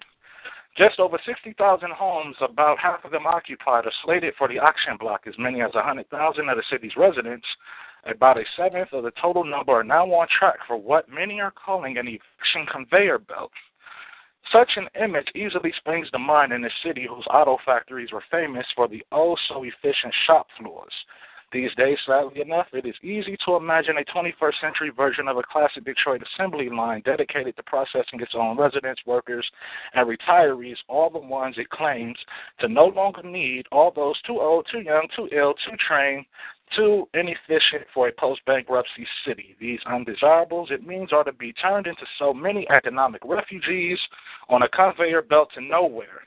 Just 0.78 1.00
over 1.00 1.20
60,000 1.26 1.92
homes, 1.92 2.36
about 2.42 2.80
half 2.80 3.04
of 3.04 3.12
them 3.12 3.28
occupied, 3.28 3.86
are 3.86 3.92
slated 4.06 4.34
for 4.38 4.48
the 4.48 4.60
auction 4.60 4.96
block. 4.98 5.22
As 5.28 5.36
many 5.38 5.62
as 5.62 5.74
100,000 5.74 6.50
of 6.50 6.58
the 6.58 6.64
city's 6.70 6.96
residents 6.96 7.46
about 8.06 8.38
a 8.38 8.44
seventh 8.56 8.94
of 8.94 9.04
the 9.04 9.12
total 9.22 9.44
number 9.44 9.74
are 9.74 9.84
now 9.84 10.06
on 10.06 10.28
track 10.28 10.60
for 10.66 10.78
what 10.78 11.10
many 11.10 11.40
are 11.40 11.52
calling 11.52 11.98
an 11.98 12.08
eviction 12.08 12.66
conveyor 12.72 13.20
belt. 13.20 13.52
Such 14.52 14.72
an 14.76 14.88
image 15.02 15.28
easily 15.36 15.72
springs 15.78 16.10
to 16.12 16.20
mind 16.20 16.52
in 16.52 16.66
a 16.66 16.70
city 16.84 17.06
whose 17.08 17.28
auto 17.32 17.58
factories 17.66 18.12
were 18.12 18.24
famous 18.32 18.66
for 18.76 18.88
the 18.88 19.06
oh 19.12 19.38
so 19.48 19.64
efficient 19.64 20.14
shop 20.26 20.48
floors. 20.58 20.94
These 21.52 21.76
days, 21.76 21.98
sadly 22.06 22.42
enough, 22.42 22.68
it 22.72 22.86
is 22.86 22.96
easy 23.04 23.36
to 23.46 23.56
imagine 23.56 23.98
a 23.98 24.06
21st 24.06 24.62
century 24.62 24.90
version 24.90 25.28
of 25.28 25.36
a 25.36 25.44
classic 25.44 25.84
Detroit 25.84 26.24
assembly 26.24 26.70
line 26.70 27.02
dedicated 27.04 27.58
to 27.58 27.64
processing 27.64 28.22
its 28.22 28.34
own 28.36 28.58
residents, 28.58 29.02
workers, 29.06 29.46
and 29.94 30.08
retirees, 30.08 30.78
all 30.88 31.10
the 31.10 31.20
ones 31.20 31.56
it 31.58 31.70
claims 31.70 32.18
to 32.60 32.70
no 32.70 32.86
longer 32.86 33.24
need, 33.24 33.66
all 33.72 33.92
those 33.92 34.16
too 34.22 34.40
old, 34.40 34.66
too 34.72 34.80
young, 34.80 35.08
too 35.14 35.28
ill, 35.34 35.54
too 35.54 35.76
trained, 35.86 36.26
too 36.74 37.10
inefficient 37.14 37.86
for 37.94 38.08
a 38.08 38.14
post 38.14 38.40
bankruptcy 38.46 39.06
city. 39.28 39.56
These 39.60 39.80
undesirables, 39.86 40.70
it 40.72 40.88
means, 40.88 41.12
are 41.12 41.26
to 41.26 41.34
be 41.34 41.52
turned 41.52 41.86
into 41.86 42.06
so 42.18 42.34
many 42.34 42.66
economic 42.70 43.22
refugees 43.26 44.00
on 44.48 44.62
a 44.62 44.70
conveyor 44.70 45.24
belt 45.24 45.50
to 45.56 45.62
nowhere. 45.62 46.22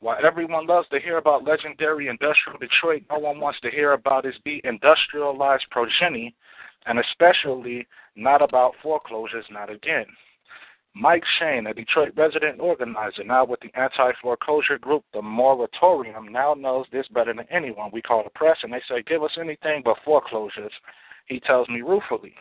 While 0.00 0.24
everyone 0.24 0.66
loves 0.66 0.88
to 0.88 0.98
hear 0.98 1.18
about 1.18 1.44
legendary 1.44 2.08
industrial 2.08 2.58
Detroit, 2.58 3.02
no 3.10 3.18
one 3.18 3.38
wants 3.38 3.60
to 3.60 3.70
hear 3.70 3.92
about 3.92 4.24
its 4.24 4.38
de-industrialized 4.46 5.66
progeny, 5.70 6.34
and 6.86 6.98
especially 6.98 7.86
not 8.16 8.40
about 8.40 8.72
foreclosures, 8.82 9.44
not 9.50 9.68
again. 9.68 10.06
Mike 10.94 11.22
Shane, 11.38 11.66
a 11.66 11.74
Detroit 11.74 12.12
resident 12.16 12.60
organizer, 12.60 13.24
now 13.24 13.44
with 13.44 13.60
the 13.60 13.70
anti-foreclosure 13.78 14.78
group, 14.78 15.04
the 15.12 15.22
Moratorium, 15.22 16.32
now 16.32 16.54
knows 16.54 16.86
this 16.90 17.06
better 17.08 17.34
than 17.34 17.46
anyone. 17.50 17.90
We 17.92 18.02
call 18.02 18.24
the 18.24 18.30
press 18.30 18.56
and 18.62 18.72
they 18.72 18.82
say, 18.88 19.02
give 19.02 19.22
us 19.22 19.36
anything 19.38 19.82
but 19.84 19.98
foreclosures. 20.04 20.72
He 21.26 21.40
tells 21.40 21.68
me 21.68 21.82
ruefully. 21.82 22.34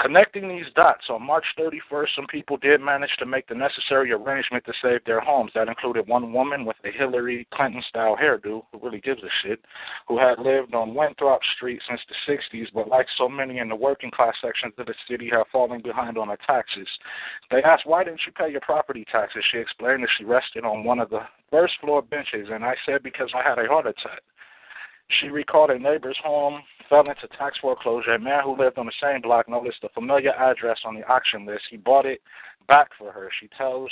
Connecting 0.00 0.48
these 0.48 0.72
dots, 0.74 1.04
on 1.10 1.22
March 1.22 1.44
31st, 1.58 2.08
some 2.16 2.26
people 2.26 2.56
did 2.56 2.80
manage 2.80 3.10
to 3.18 3.26
make 3.26 3.46
the 3.48 3.54
necessary 3.54 4.10
arrangement 4.12 4.64
to 4.64 4.72
save 4.80 5.04
their 5.04 5.20
homes. 5.20 5.50
That 5.54 5.68
included 5.68 6.08
one 6.08 6.32
woman 6.32 6.64
with 6.64 6.76
a 6.84 6.90
Hillary 6.90 7.46
Clinton 7.52 7.82
style 7.86 8.16
hairdo, 8.16 8.62
who 8.72 8.80
really 8.82 9.00
gives 9.00 9.22
a 9.22 9.28
shit, 9.42 9.60
who 10.08 10.18
had 10.18 10.38
lived 10.38 10.74
on 10.74 10.94
Winthrop 10.94 11.42
Street 11.54 11.82
since 11.86 12.00
the 12.08 12.32
60s, 12.32 12.68
but 12.72 12.88
like 12.88 13.06
so 13.18 13.28
many 13.28 13.58
in 13.58 13.68
the 13.68 13.76
working 13.76 14.10
class 14.10 14.34
sections 14.40 14.72
of 14.78 14.86
the 14.86 14.94
city, 15.06 15.28
have 15.30 15.46
fallen 15.52 15.82
behind 15.82 16.16
on 16.16 16.28
her 16.28 16.38
taxes. 16.46 16.88
They 17.50 17.62
asked, 17.62 17.84
Why 17.84 18.02
didn't 18.02 18.22
you 18.26 18.32
pay 18.32 18.50
your 18.50 18.62
property 18.62 19.04
taxes? 19.12 19.44
She 19.52 19.58
explained 19.58 20.02
that 20.02 20.10
she 20.16 20.24
rested 20.24 20.64
on 20.64 20.82
one 20.82 21.00
of 21.00 21.10
the 21.10 21.26
first 21.50 21.74
floor 21.78 22.00
benches, 22.00 22.48
and 22.50 22.64
I 22.64 22.74
said, 22.86 23.02
Because 23.02 23.28
I 23.34 23.46
had 23.46 23.58
a 23.58 23.68
heart 23.68 23.86
attack. 23.86 24.22
She 25.20 25.28
recalled 25.28 25.70
a 25.70 25.78
neighbor's 25.78 26.18
home 26.22 26.62
fell 26.90 27.08
into 27.08 27.28
tax 27.38 27.56
foreclosure. 27.62 28.14
A 28.14 28.18
man 28.18 28.42
who 28.44 28.58
lived 28.58 28.76
on 28.76 28.84
the 28.84 28.92
same 29.00 29.22
block 29.22 29.48
noticed 29.48 29.84
a 29.84 29.88
familiar 29.90 30.32
address 30.32 30.78
on 30.84 30.94
the 30.94 31.06
auction 31.08 31.46
list. 31.46 31.62
He 31.70 31.78
bought 31.78 32.04
it 32.04 32.20
back 32.68 32.88
for 32.98 33.12
her. 33.12 33.30
She 33.40 33.48
tells 33.56 33.90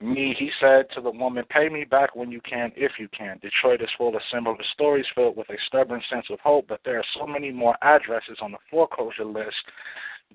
me, 0.00 0.34
he 0.38 0.50
said 0.60 0.86
to 0.94 1.00
the 1.00 1.10
woman, 1.10 1.44
Pay 1.50 1.68
me 1.68 1.84
back 1.84 2.16
when 2.16 2.30
you 2.30 2.40
can, 2.40 2.72
if 2.76 2.92
you 2.98 3.08
can. 3.08 3.38
Detroit 3.42 3.82
is 3.82 3.88
full 3.98 4.14
of 4.14 4.22
similar 4.32 4.56
stories 4.72 5.06
filled 5.14 5.36
with 5.36 5.50
a 5.50 5.56
stubborn 5.66 6.00
sense 6.10 6.26
of 6.30 6.40
hope, 6.40 6.66
but 6.68 6.80
there 6.84 6.98
are 6.98 7.04
so 7.18 7.26
many 7.26 7.50
more 7.50 7.76
addresses 7.82 8.38
on 8.40 8.52
the 8.52 8.58
foreclosure 8.70 9.24
list 9.24 9.56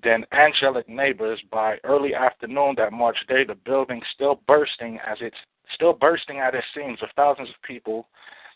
than 0.02 0.24
angelic 0.32 0.88
neighbors. 0.88 1.40
By 1.50 1.76
early 1.84 2.14
afternoon 2.14 2.74
that 2.76 2.92
March 2.92 3.18
day, 3.28 3.44
the 3.44 3.54
building 3.54 4.00
still 4.14 4.40
bursting 4.46 4.98
as 5.06 5.18
it's 5.20 5.36
still 5.74 5.92
bursting 5.92 6.38
at 6.38 6.54
its 6.54 6.66
seams 6.74 7.00
with 7.00 7.10
thousands 7.16 7.48
of 7.48 7.54
people 7.62 8.08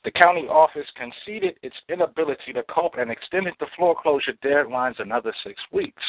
the 0.04 0.10
county 0.10 0.46
office 0.48 0.86
conceded 0.96 1.56
its 1.62 1.76
inability 1.88 2.52
to 2.52 2.62
cope 2.64 2.94
and 2.98 3.10
extended 3.10 3.54
the 3.58 3.66
foreclosure 3.76 4.34
deadlines 4.44 5.00
another 5.00 5.34
six 5.42 5.60
weeks. 5.72 6.02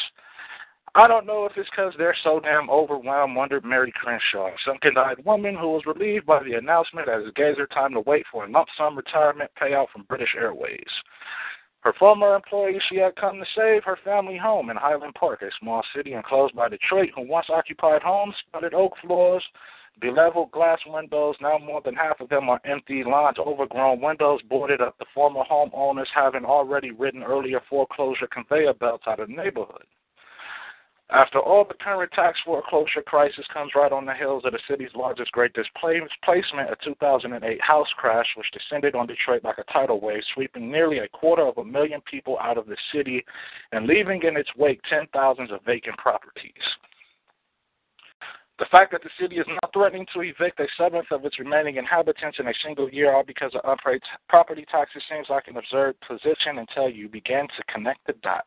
I 0.94 1.08
don't 1.08 1.26
know 1.26 1.44
if 1.44 1.52
it's 1.56 1.68
because 1.68 1.92
they're 1.98 2.16
so 2.24 2.40
damn 2.40 2.70
overwhelmed, 2.70 3.36
wondered 3.36 3.64
Mary 3.64 3.92
Crenshaw, 3.94 4.48
a 4.48 4.56
sunken-eyed 4.64 5.24
woman 5.26 5.54
who 5.54 5.68
was 5.68 5.84
relieved 5.84 6.24
by 6.24 6.42
the 6.42 6.54
announcement 6.54 7.08
as 7.08 7.26
it 7.26 7.34
gave 7.34 7.58
her 7.58 7.66
time 7.66 7.92
to 7.92 8.00
wait 8.00 8.24
for 8.32 8.44
a 8.44 8.50
lump 8.50 8.68
sum 8.78 8.96
retirement 8.96 9.50
payout 9.60 9.88
from 9.92 10.06
British 10.08 10.34
Airways. 10.38 10.88
Her 11.80 11.92
former 11.98 12.34
employee 12.34 12.80
she 12.88 12.96
had 12.96 13.14
come 13.16 13.38
to 13.38 13.46
save 13.54 13.84
her 13.84 13.98
family 14.04 14.38
home 14.38 14.70
in 14.70 14.76
Highland 14.76 15.14
Park, 15.14 15.42
a 15.42 15.50
small 15.60 15.82
city 15.94 16.14
enclosed 16.14 16.54
by 16.54 16.68
Detroit, 16.68 17.10
who 17.14 17.28
once 17.28 17.46
occupied 17.50 18.02
homes, 18.02 18.34
spotted 18.48 18.74
oak 18.74 18.94
floors, 19.02 19.44
Beleveled 20.00 20.50
glass 20.50 20.78
windows, 20.86 21.36
now 21.40 21.56
more 21.56 21.80
than 21.80 21.94
half 21.94 22.20
of 22.20 22.28
them 22.28 22.50
are 22.50 22.60
empty. 22.66 23.02
Lawns 23.02 23.38
overgrown, 23.38 24.00
windows 24.00 24.42
boarded 24.42 24.82
up. 24.82 24.98
The 24.98 25.06
former 25.14 25.42
homeowners 25.50 26.08
having 26.14 26.44
already 26.44 26.90
ridden 26.90 27.22
earlier 27.22 27.60
foreclosure 27.68 28.26
conveyor 28.26 28.74
belts 28.74 29.04
out 29.06 29.20
of 29.20 29.28
the 29.28 29.34
neighborhood. 29.34 29.84
After 31.08 31.38
all, 31.38 31.64
the 31.64 31.74
current 31.74 32.10
tax 32.12 32.38
foreclosure 32.44 33.00
crisis 33.00 33.46
comes 33.54 33.72
right 33.76 33.92
on 33.92 34.06
the 34.06 34.14
heels 34.14 34.44
of 34.44 34.52
the 34.52 34.58
city's 34.68 34.94
largest 34.96 35.30
great 35.30 35.52
displacement, 35.54 36.68
a 36.68 36.76
2008 36.84 37.60
house 37.62 37.88
crash 37.96 38.26
which 38.36 38.50
descended 38.50 38.96
on 38.96 39.06
Detroit 39.06 39.44
like 39.44 39.58
a 39.58 39.72
tidal 39.72 40.00
wave, 40.00 40.24
sweeping 40.34 40.68
nearly 40.68 40.98
a 40.98 41.08
quarter 41.08 41.46
of 41.46 41.58
a 41.58 41.64
million 41.64 42.00
people 42.10 42.36
out 42.40 42.58
of 42.58 42.66
the 42.66 42.76
city 42.92 43.24
and 43.70 43.86
leaving 43.86 44.24
in 44.24 44.36
its 44.36 44.50
wake 44.56 44.80
ten 44.90 45.06
thousands 45.12 45.52
of 45.52 45.62
vacant 45.64 45.96
properties. 45.96 46.52
The 48.58 48.66
fact 48.70 48.92
that 48.92 49.02
the 49.02 49.10
city 49.20 49.36
is 49.36 49.46
hmm. 49.46 49.58
not 49.62 49.72
threatening 49.72 50.06
to 50.14 50.22
evict 50.22 50.60
a 50.60 50.66
seventh 50.78 51.10
of 51.10 51.24
its 51.24 51.38
remaining 51.38 51.76
inhabitants 51.76 52.38
in 52.38 52.48
a 52.48 52.54
single 52.64 52.88
year, 52.90 53.12
all 53.12 53.24
because 53.24 53.54
of 53.54 53.60
unpaid 53.64 54.00
property 54.28 54.64
taxes, 54.70 55.02
seems 55.10 55.28
like 55.28 55.48
an 55.48 55.56
absurd 55.56 55.96
position 56.06 56.58
until 56.58 56.88
you 56.88 57.08
begin 57.08 57.46
to 57.56 57.72
connect 57.72 58.06
the 58.06 58.14
dots. 58.22 58.46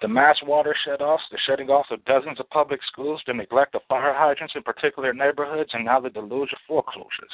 The 0.00 0.08
mass 0.08 0.36
water 0.42 0.74
shut-offs, 0.84 1.22
the 1.30 1.38
shutting 1.46 1.68
off 1.68 1.86
of 1.90 2.04
dozens 2.06 2.40
of 2.40 2.48
public 2.50 2.80
schools, 2.84 3.22
the 3.26 3.34
neglect 3.34 3.74
of 3.74 3.82
fire 3.88 4.14
hydrants 4.14 4.54
in 4.56 4.62
particular 4.62 5.12
neighborhoods, 5.12 5.70
and 5.74 5.84
now 5.84 6.00
the 6.00 6.10
deluge 6.10 6.52
of 6.52 6.58
foreclosures. 6.66 7.30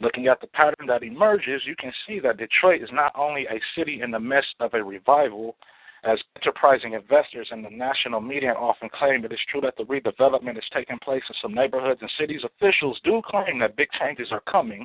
Looking 0.00 0.26
at 0.26 0.40
the 0.40 0.48
pattern 0.48 0.86
that 0.88 1.04
emerges, 1.04 1.62
you 1.64 1.76
can 1.76 1.92
see 2.06 2.18
that 2.20 2.38
Detroit 2.38 2.82
is 2.82 2.90
not 2.92 3.12
only 3.16 3.46
a 3.46 3.60
city 3.76 4.02
in 4.02 4.10
the 4.10 4.20
midst 4.20 4.54
of 4.58 4.74
a 4.74 4.82
revival, 4.82 5.56
as 6.04 6.18
enterprising 6.36 6.94
investors 6.94 7.48
in 7.52 7.62
the 7.62 7.70
national 7.70 8.20
media 8.20 8.52
often 8.52 8.88
claim, 8.88 9.24
it 9.24 9.32
is 9.32 9.38
true 9.48 9.60
that 9.60 9.76
the 9.76 9.84
redevelopment 9.84 10.58
is 10.58 10.64
taking 10.72 10.98
place 10.98 11.22
in 11.28 11.34
some 11.40 11.54
neighborhoods 11.54 12.00
and 12.00 12.10
cities. 12.18 12.42
Officials 12.44 13.00
do 13.04 13.22
claim 13.24 13.60
that 13.60 13.76
big 13.76 13.88
changes 14.00 14.28
are 14.32 14.42
coming, 14.50 14.84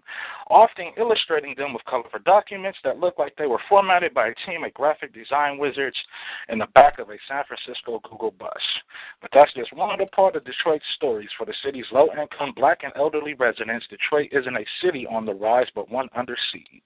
often 0.50 0.92
illustrating 0.98 1.56
them 1.58 1.74
with 1.74 1.84
colorful 1.86 2.20
documents 2.26 2.78
that 2.84 3.00
look 3.00 3.18
like 3.18 3.36
they 3.36 3.48
were 3.48 3.62
formatted 3.68 4.14
by 4.14 4.28
a 4.28 4.36
team 4.46 4.64
of 4.64 4.74
graphic 4.76 5.14
design 5.14 5.58
wizards 5.58 5.98
in 6.50 6.60
the 6.60 6.68
back 6.76 7.00
of 7.00 7.10
a 7.10 7.18
San 7.28 7.44
Francisco 7.48 8.00
Google 8.10 8.32
bus. 8.32 8.52
But 9.22 9.32
that's 9.34 9.54
just 9.54 9.74
one 9.74 9.92
of 9.92 10.00
the 10.00 10.12
part 10.16 10.36
of 10.36 10.46
Detroit's 10.46 10.86
stories. 10.96 11.30
For 11.38 11.46
the 11.46 11.54
city's 11.66 11.86
low 11.92 12.10
income 12.12 12.54
black 12.56 12.84
and 12.84 12.94
elderly 12.96 13.34
residents, 13.34 13.88
Detroit 13.90 14.30
isn't 14.32 14.56
a 14.56 14.66
city 14.84 15.08
on 15.08 15.26
the 15.26 15.34
rise, 15.34 15.68
but 15.74 15.90
one 15.90 16.10
under 16.16 16.38
siege. 16.52 16.82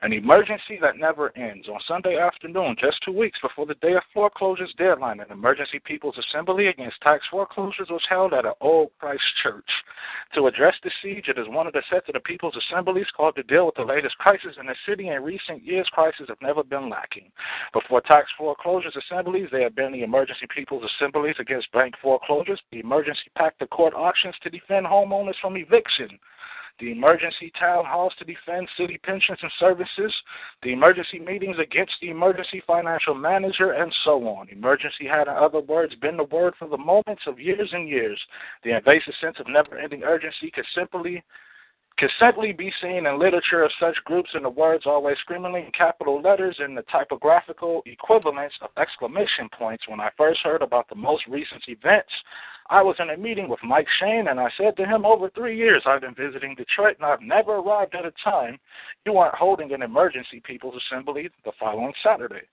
An 0.00 0.12
emergency 0.12 0.78
that 0.80 0.96
never 0.96 1.36
ends. 1.36 1.66
On 1.68 1.80
Sunday 1.88 2.18
afternoon, 2.18 2.76
just 2.80 3.02
two 3.04 3.10
weeks 3.10 3.40
before 3.42 3.66
the 3.66 3.74
day 3.74 3.94
of 3.94 4.02
foreclosures 4.14 4.72
deadline, 4.78 5.18
an 5.18 5.32
emergency 5.32 5.80
people's 5.84 6.16
assembly 6.16 6.68
against 6.68 7.00
tax 7.00 7.24
foreclosures 7.28 7.88
was 7.90 8.02
held 8.08 8.32
at 8.32 8.46
an 8.46 8.52
old 8.60 8.90
Christ 9.00 9.24
church. 9.42 9.68
To 10.36 10.46
address 10.46 10.76
the 10.84 10.92
siege, 11.02 11.26
it 11.26 11.36
is 11.36 11.48
one 11.48 11.66
of 11.66 11.72
the 11.72 11.82
sets 11.90 12.06
of 12.08 12.14
the 12.14 12.20
people's 12.20 12.56
assemblies 12.56 13.08
called 13.16 13.34
to 13.36 13.42
deal 13.42 13.66
with 13.66 13.74
the 13.74 13.82
latest 13.82 14.16
crisis 14.18 14.54
in 14.60 14.66
the 14.66 14.76
city. 14.86 15.08
In 15.08 15.24
recent 15.24 15.64
years, 15.64 15.88
crises 15.92 16.26
have 16.28 16.40
never 16.40 16.62
been 16.62 16.88
lacking. 16.88 17.32
Before 17.72 18.00
tax 18.00 18.28
foreclosures 18.38 18.96
assemblies, 18.96 19.48
there 19.50 19.64
have 19.64 19.74
been 19.74 19.90
the 19.90 20.04
emergency 20.04 20.46
people's 20.54 20.88
assemblies 20.94 21.36
against 21.40 21.72
bank 21.72 21.94
foreclosures, 22.00 22.62
the 22.70 22.78
emergency 22.78 23.32
pact 23.36 23.58
to 23.58 23.66
court 23.66 23.94
auctions 23.94 24.36
to 24.44 24.50
defend 24.50 24.86
homeowners 24.86 25.40
from 25.42 25.56
eviction 25.56 26.20
the 26.80 26.92
emergency 26.92 27.52
town 27.58 27.84
halls 27.84 28.12
to 28.18 28.24
defend 28.24 28.68
city 28.76 28.98
pensions 29.02 29.38
and 29.42 29.50
services, 29.58 30.14
the 30.62 30.72
emergency 30.72 31.18
meetings 31.18 31.56
against 31.60 31.94
the 32.00 32.10
emergency 32.10 32.62
financial 32.66 33.14
manager, 33.14 33.72
and 33.72 33.92
so 34.04 34.26
on. 34.28 34.48
Emergency 34.48 35.06
had, 35.06 35.28
in 35.28 35.34
other 35.34 35.60
words, 35.60 35.94
been 35.96 36.16
the 36.16 36.24
word 36.24 36.54
for 36.58 36.68
the 36.68 36.78
moments 36.78 37.22
of 37.26 37.40
years 37.40 37.70
and 37.72 37.88
years. 37.88 38.20
The 38.64 38.76
invasive 38.76 39.14
sense 39.20 39.36
of 39.40 39.48
never 39.48 39.78
ending 39.78 40.02
urgency 40.04 40.50
could 40.50 40.66
simply 40.74 41.22
can 41.98 42.08
simply 42.20 42.52
be 42.52 42.72
seen 42.80 43.06
in 43.06 43.18
literature 43.18 43.64
of 43.64 43.72
such 43.80 43.96
groups 44.04 44.30
in 44.34 44.44
the 44.44 44.50
words 44.50 44.84
always 44.86 45.16
screamingly 45.18 45.64
in 45.64 45.72
capital 45.72 46.22
letters 46.22 46.56
and 46.60 46.76
the 46.76 46.84
typographical 46.90 47.82
equivalents 47.86 48.54
of 48.62 48.70
exclamation 48.76 49.48
points. 49.58 49.88
When 49.88 49.98
I 49.98 50.10
first 50.16 50.40
heard 50.44 50.62
about 50.62 50.88
the 50.88 50.94
most 50.94 51.26
recent 51.26 51.62
events, 51.66 52.12
I 52.70 52.82
was 52.82 52.96
in 53.00 53.10
a 53.10 53.16
meeting 53.16 53.48
with 53.48 53.58
Mike 53.64 53.88
Shane 53.98 54.28
and 54.28 54.38
I 54.38 54.48
said 54.56 54.76
to 54.76 54.86
him, 54.86 55.04
Over 55.04 55.28
three 55.30 55.56
years 55.56 55.82
I've 55.86 56.02
been 56.02 56.14
visiting 56.14 56.54
Detroit 56.54 56.96
and 57.00 57.06
I've 57.06 57.22
never 57.22 57.56
arrived 57.56 57.96
at 57.96 58.04
a 58.04 58.12
time 58.22 58.58
you 59.04 59.16
aren't 59.16 59.34
holding 59.34 59.72
an 59.72 59.82
emergency 59.82 60.40
people's 60.44 60.80
assembly 60.86 61.28
the 61.44 61.52
following 61.58 61.92
Saturday. 62.04 62.46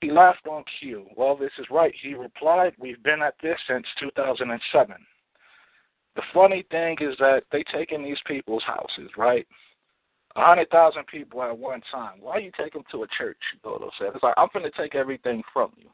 He 0.00 0.10
laughed 0.10 0.46
on 0.46 0.64
cue. 0.80 1.06
Well, 1.16 1.36
this 1.36 1.52
is 1.58 1.66
right, 1.70 1.92
he 2.02 2.14
replied. 2.14 2.72
We've 2.78 3.02
been 3.02 3.20
at 3.20 3.34
this 3.42 3.58
since 3.68 3.86
2007. 4.00 4.96
The 6.16 6.22
funny 6.32 6.64
thing 6.70 6.96
is 7.00 7.14
that 7.18 7.42
they 7.52 7.62
take 7.72 7.92
in 7.92 8.02
these 8.02 8.18
people's 8.26 8.64
houses, 8.64 9.10
right? 9.18 9.46
A 10.34 10.40
hundred 10.44 10.70
thousand 10.70 11.06
people 11.06 11.42
at 11.42 11.56
one 11.56 11.82
time. 11.92 12.14
Why 12.20 12.38
you 12.38 12.50
take 12.58 12.72
them 12.72 12.84
to 12.90 13.04
a 13.04 13.06
church? 13.16 13.38
Dodo 13.62 13.90
said. 13.98 14.08
It's 14.14 14.22
like 14.22 14.34
I'm 14.36 14.48
going 14.52 14.70
to 14.70 14.76
take 14.76 14.94
everything 14.94 15.42
from 15.52 15.72
you, 15.76 15.88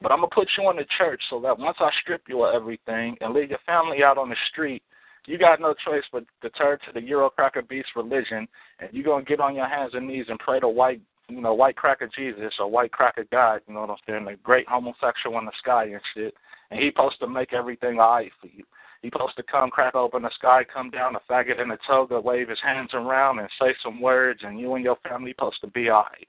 but 0.00 0.12
I'm 0.12 0.18
gonna 0.18 0.28
put 0.34 0.48
you 0.58 0.68
in 0.70 0.76
the 0.76 0.86
church 0.98 1.22
so 1.30 1.40
that 1.40 1.58
once 1.58 1.76
I 1.80 1.90
strip 2.02 2.22
you 2.28 2.42
of 2.42 2.54
everything 2.54 3.16
and 3.20 3.32
leave 3.34 3.50
your 3.50 3.58
family 3.64 4.02
out 4.02 4.18
on 4.18 4.30
the 4.30 4.36
street, 4.50 4.82
you 5.26 5.38
got 5.38 5.60
no 5.60 5.74
choice 5.84 6.02
but 6.12 6.24
to 6.42 6.50
turn 6.50 6.78
to 6.86 6.92
the 6.92 7.00
Eurocracker 7.00 7.66
beast 7.68 7.88
religion, 7.96 8.46
and 8.80 8.90
you're 8.92 9.04
gonna 9.04 9.24
get 9.24 9.40
on 9.40 9.54
your 9.54 9.68
hands 9.68 9.92
and 9.94 10.06
knees 10.06 10.26
and 10.28 10.38
pray 10.38 10.60
to 10.60 10.68
white, 10.68 11.00
you 11.28 11.40
know, 11.40 11.54
white 11.54 11.76
cracker 11.76 12.10
Jesus 12.14 12.52
or 12.58 12.70
white 12.70 12.92
cracker 12.92 13.24
God. 13.30 13.60
You 13.66 13.74
know 13.74 13.80
what 13.80 13.90
I'm 13.90 13.96
saying? 14.06 14.24
The 14.24 14.36
great 14.42 14.68
homosexual 14.68 15.38
in 15.38 15.46
the 15.46 15.52
sky 15.58 15.84
and 15.84 16.00
shit, 16.14 16.34
and 16.70 16.80
he 16.80 16.90
supposed 16.90 17.18
to 17.20 17.26
make 17.26 17.52
everything 17.52 17.98
alright 17.98 18.32
for 18.40 18.48
you. 18.48 18.64
He 19.04 19.10
supposed 19.10 19.36
to 19.36 19.42
come 19.42 19.68
crack 19.68 19.94
open 19.94 20.22
the 20.22 20.30
sky, 20.30 20.64
come 20.64 20.88
down 20.88 21.14
a 21.14 21.20
faggot 21.30 21.60
in 21.60 21.70
a 21.70 21.76
toga, 21.86 22.18
wave 22.18 22.48
his 22.48 22.58
hands 22.64 22.88
around 22.94 23.38
and 23.38 23.50
say 23.60 23.74
some 23.82 24.00
words, 24.00 24.40
and 24.42 24.58
you 24.58 24.76
and 24.76 24.82
your 24.82 24.96
family 25.06 25.32
supposed 25.32 25.60
to 25.60 25.66
be 25.66 25.90
alright. 25.90 26.26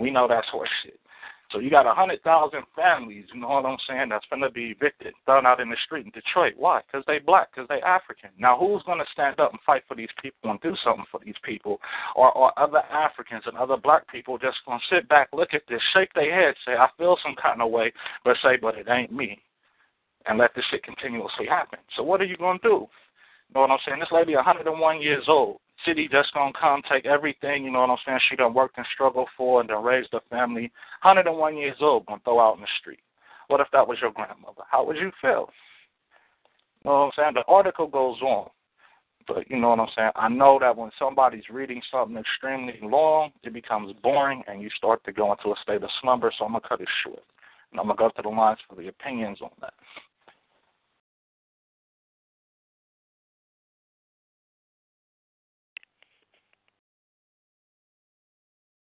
We 0.00 0.10
know 0.10 0.26
that's 0.26 0.48
horseshit. 0.52 0.98
So 1.52 1.60
you 1.60 1.70
got 1.70 1.86
a 1.86 1.94
hundred 1.94 2.20
thousand 2.24 2.62
families, 2.74 3.26
you 3.32 3.40
know 3.40 3.50
what 3.50 3.66
I'm 3.66 3.76
saying, 3.88 4.08
that's 4.08 4.26
gonna 4.28 4.50
be 4.50 4.74
evicted, 4.76 5.14
thrown 5.26 5.46
out 5.46 5.60
in 5.60 5.70
the 5.70 5.76
street 5.84 6.04
in 6.04 6.10
Detroit. 6.10 6.54
Why? 6.56 6.80
Because 6.84 7.04
they 7.06 7.20
black, 7.20 7.54
because 7.54 7.68
they 7.68 7.80
African. 7.82 8.30
Now 8.36 8.58
who's 8.58 8.82
gonna 8.82 9.06
stand 9.12 9.38
up 9.38 9.52
and 9.52 9.60
fight 9.64 9.84
for 9.86 9.94
these 9.94 10.10
people 10.20 10.50
and 10.50 10.60
do 10.60 10.74
something 10.82 11.04
for 11.08 11.20
these 11.24 11.38
people? 11.44 11.80
Or 12.16 12.32
or 12.32 12.58
other 12.58 12.82
Africans 12.90 13.44
and 13.46 13.56
other 13.56 13.76
black 13.76 14.08
people 14.10 14.38
just 14.38 14.58
gonna 14.66 14.80
sit 14.90 15.08
back, 15.08 15.28
look 15.32 15.54
at 15.54 15.62
this, 15.68 15.80
shake 15.94 16.12
their 16.14 16.34
head, 16.34 16.56
say, 16.66 16.72
I 16.72 16.88
feel 16.98 17.16
some 17.22 17.36
kind 17.40 17.62
of 17.62 17.70
way, 17.70 17.92
but 18.24 18.38
say, 18.42 18.56
but 18.60 18.76
it 18.76 18.88
ain't 18.90 19.12
me 19.12 19.40
and 20.26 20.38
let 20.38 20.54
this 20.54 20.64
shit 20.70 20.82
continuously 20.82 21.46
happen. 21.48 21.78
So 21.96 22.02
what 22.02 22.20
are 22.20 22.24
you 22.24 22.36
going 22.36 22.58
to 22.60 22.68
do? 22.68 22.74
You 23.48 23.54
know 23.54 23.60
what 23.62 23.70
I'm 23.70 23.78
saying? 23.86 24.00
This 24.00 24.08
lady 24.12 24.34
101 24.34 25.02
years 25.02 25.24
old. 25.28 25.58
City 25.86 26.08
just 26.10 26.32
to 26.32 26.50
come 26.58 26.82
take 26.90 27.06
everything, 27.06 27.64
you 27.64 27.72
know 27.72 27.80
what 27.80 27.90
I'm 27.90 27.96
saying, 28.06 28.20
she 28.30 28.36
done 28.36 28.54
worked 28.54 28.78
and 28.78 28.86
struggled 28.94 29.28
for 29.36 29.60
and 29.60 29.68
done 29.68 29.82
raised 29.82 30.14
a 30.14 30.20
family. 30.30 30.70
101 31.02 31.56
years 31.56 31.76
old, 31.80 32.06
to 32.06 32.16
throw 32.24 32.40
out 32.40 32.54
in 32.54 32.60
the 32.60 32.68
street. 32.80 33.00
What 33.48 33.60
if 33.60 33.66
that 33.72 33.86
was 33.86 33.98
your 34.00 34.12
grandmother? 34.12 34.62
How 34.70 34.84
would 34.86 34.96
you 34.96 35.10
feel? 35.20 35.50
You 36.84 36.90
know 36.90 36.92
what 36.92 37.04
I'm 37.04 37.10
saying? 37.16 37.34
The 37.34 37.52
article 37.52 37.88
goes 37.88 38.20
on. 38.22 38.48
But 39.26 39.48
you 39.50 39.58
know 39.58 39.70
what 39.70 39.80
I'm 39.80 39.88
saying? 39.96 40.10
I 40.16 40.28
know 40.28 40.58
that 40.60 40.76
when 40.76 40.90
somebody's 40.98 41.48
reading 41.50 41.80
something 41.90 42.16
extremely 42.16 42.78
long, 42.82 43.30
it 43.42 43.52
becomes 43.52 43.94
boring 44.02 44.42
and 44.48 44.62
you 44.62 44.68
start 44.76 45.04
to 45.04 45.12
go 45.12 45.32
into 45.32 45.50
a 45.50 45.62
state 45.62 45.82
of 45.82 45.90
slumber, 46.00 46.32
so 46.36 46.44
I'm 46.44 46.52
to 46.54 46.60
cut 46.60 46.80
it 46.80 46.88
short. 47.04 47.22
And 47.70 47.80
I'm 47.80 47.88
to 47.88 47.94
go 47.94 48.08
to 48.08 48.22
the 48.22 48.28
lines 48.28 48.58
for 48.68 48.74
the 48.74 48.88
opinions 48.88 49.38
on 49.40 49.50
that. 49.60 49.74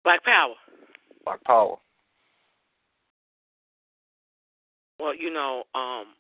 Black 0.05 0.23
Power. 0.23 0.53
Black 1.25 1.43
Power. 1.43 1.77
Well, 4.99 5.15
you 5.15 5.33
know, 5.33 5.63
um, 5.73 6.13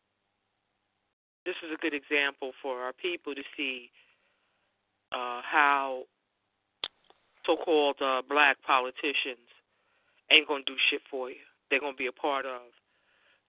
this 1.45 1.55
is 1.63 1.71
a 1.71 1.79
good 1.79 1.93
example 1.93 2.51
for 2.61 2.81
our 2.81 2.93
people 2.93 3.35
to 3.35 3.43
see 3.55 3.91
uh, 5.13 5.39
how 5.45 6.03
so-called 7.45 7.97
uh, 8.01 8.23
black 8.27 8.57
politicians 8.65 9.45
ain't 10.31 10.47
gonna 10.47 10.63
do 10.65 10.75
shit 10.89 11.01
for 11.09 11.29
you. 11.29 11.45
They're 11.69 11.79
gonna 11.79 11.95
be 11.95 12.07
a 12.07 12.11
part 12.11 12.47
of 12.47 12.73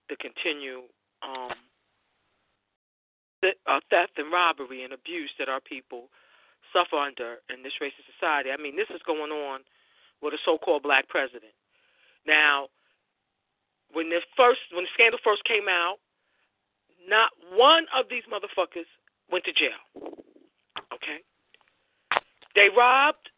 the 0.07 0.15
continued 0.15 0.85
um, 1.25 1.57
th- 3.41 3.57
uh, 3.65 3.79
theft 3.89 4.13
and 4.17 4.31
robbery 4.31 4.83
and 4.83 4.93
abuse 4.93 5.31
that 5.39 5.49
our 5.49 5.59
people 5.59 6.09
suffer 6.71 6.95
under 6.95 7.37
in 7.49 7.63
this 7.63 7.73
racist 7.81 8.05
society. 8.13 8.51
I 8.51 8.61
mean, 8.61 8.75
this 8.75 8.89
is 8.93 9.01
going 9.05 9.31
on 9.31 9.61
with 10.21 10.33
a 10.33 10.37
so-called 10.43 10.83
black 10.83 11.07
president. 11.09 11.53
Now, 12.25 12.67
when 13.93 14.09
the 14.09 14.19
first 14.35 14.59
when 14.73 14.83
the 14.83 14.91
scandal 14.93 15.19
first 15.23 15.43
came 15.45 15.67
out, 15.69 15.97
not 17.07 17.31
one 17.53 17.85
of 17.95 18.05
these 18.09 18.23
motherfuckers 18.31 18.89
went 19.31 19.45
to 19.45 19.53
jail. 19.53 19.79
Okay? 20.93 21.23
They 22.55 22.67
robbed 22.75 23.29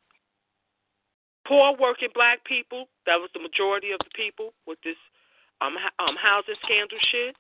poor 1.46 1.76
working 1.80 2.10
black 2.14 2.44
people. 2.46 2.88
That 3.06 3.18
was 3.18 3.30
the 3.34 3.42
majority 3.42 3.92
of 3.92 4.00
the 4.00 4.14
people 4.16 4.54
with 4.66 4.80
this 4.84 4.98
um 5.62 5.76
um 6.00 6.16
housing 6.16 6.56
scandal 6.64 6.98
shit, 7.12 7.36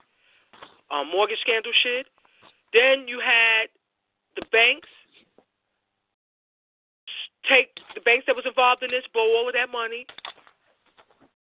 um 0.92 1.10
mortgage 1.10 1.40
scandal 1.42 1.72
shit. 1.82 2.06
Then 2.74 3.08
you 3.08 3.20
had 3.20 3.74
the 4.36 4.46
banks 4.52 4.90
take 7.50 7.74
the 7.96 8.02
banks 8.02 8.30
that 8.30 8.38
was 8.38 8.46
involved 8.46 8.84
in 8.84 8.94
this, 8.94 9.04
blow 9.12 9.26
all 9.26 9.50
of 9.50 9.58
that 9.58 9.74
money. 9.74 10.06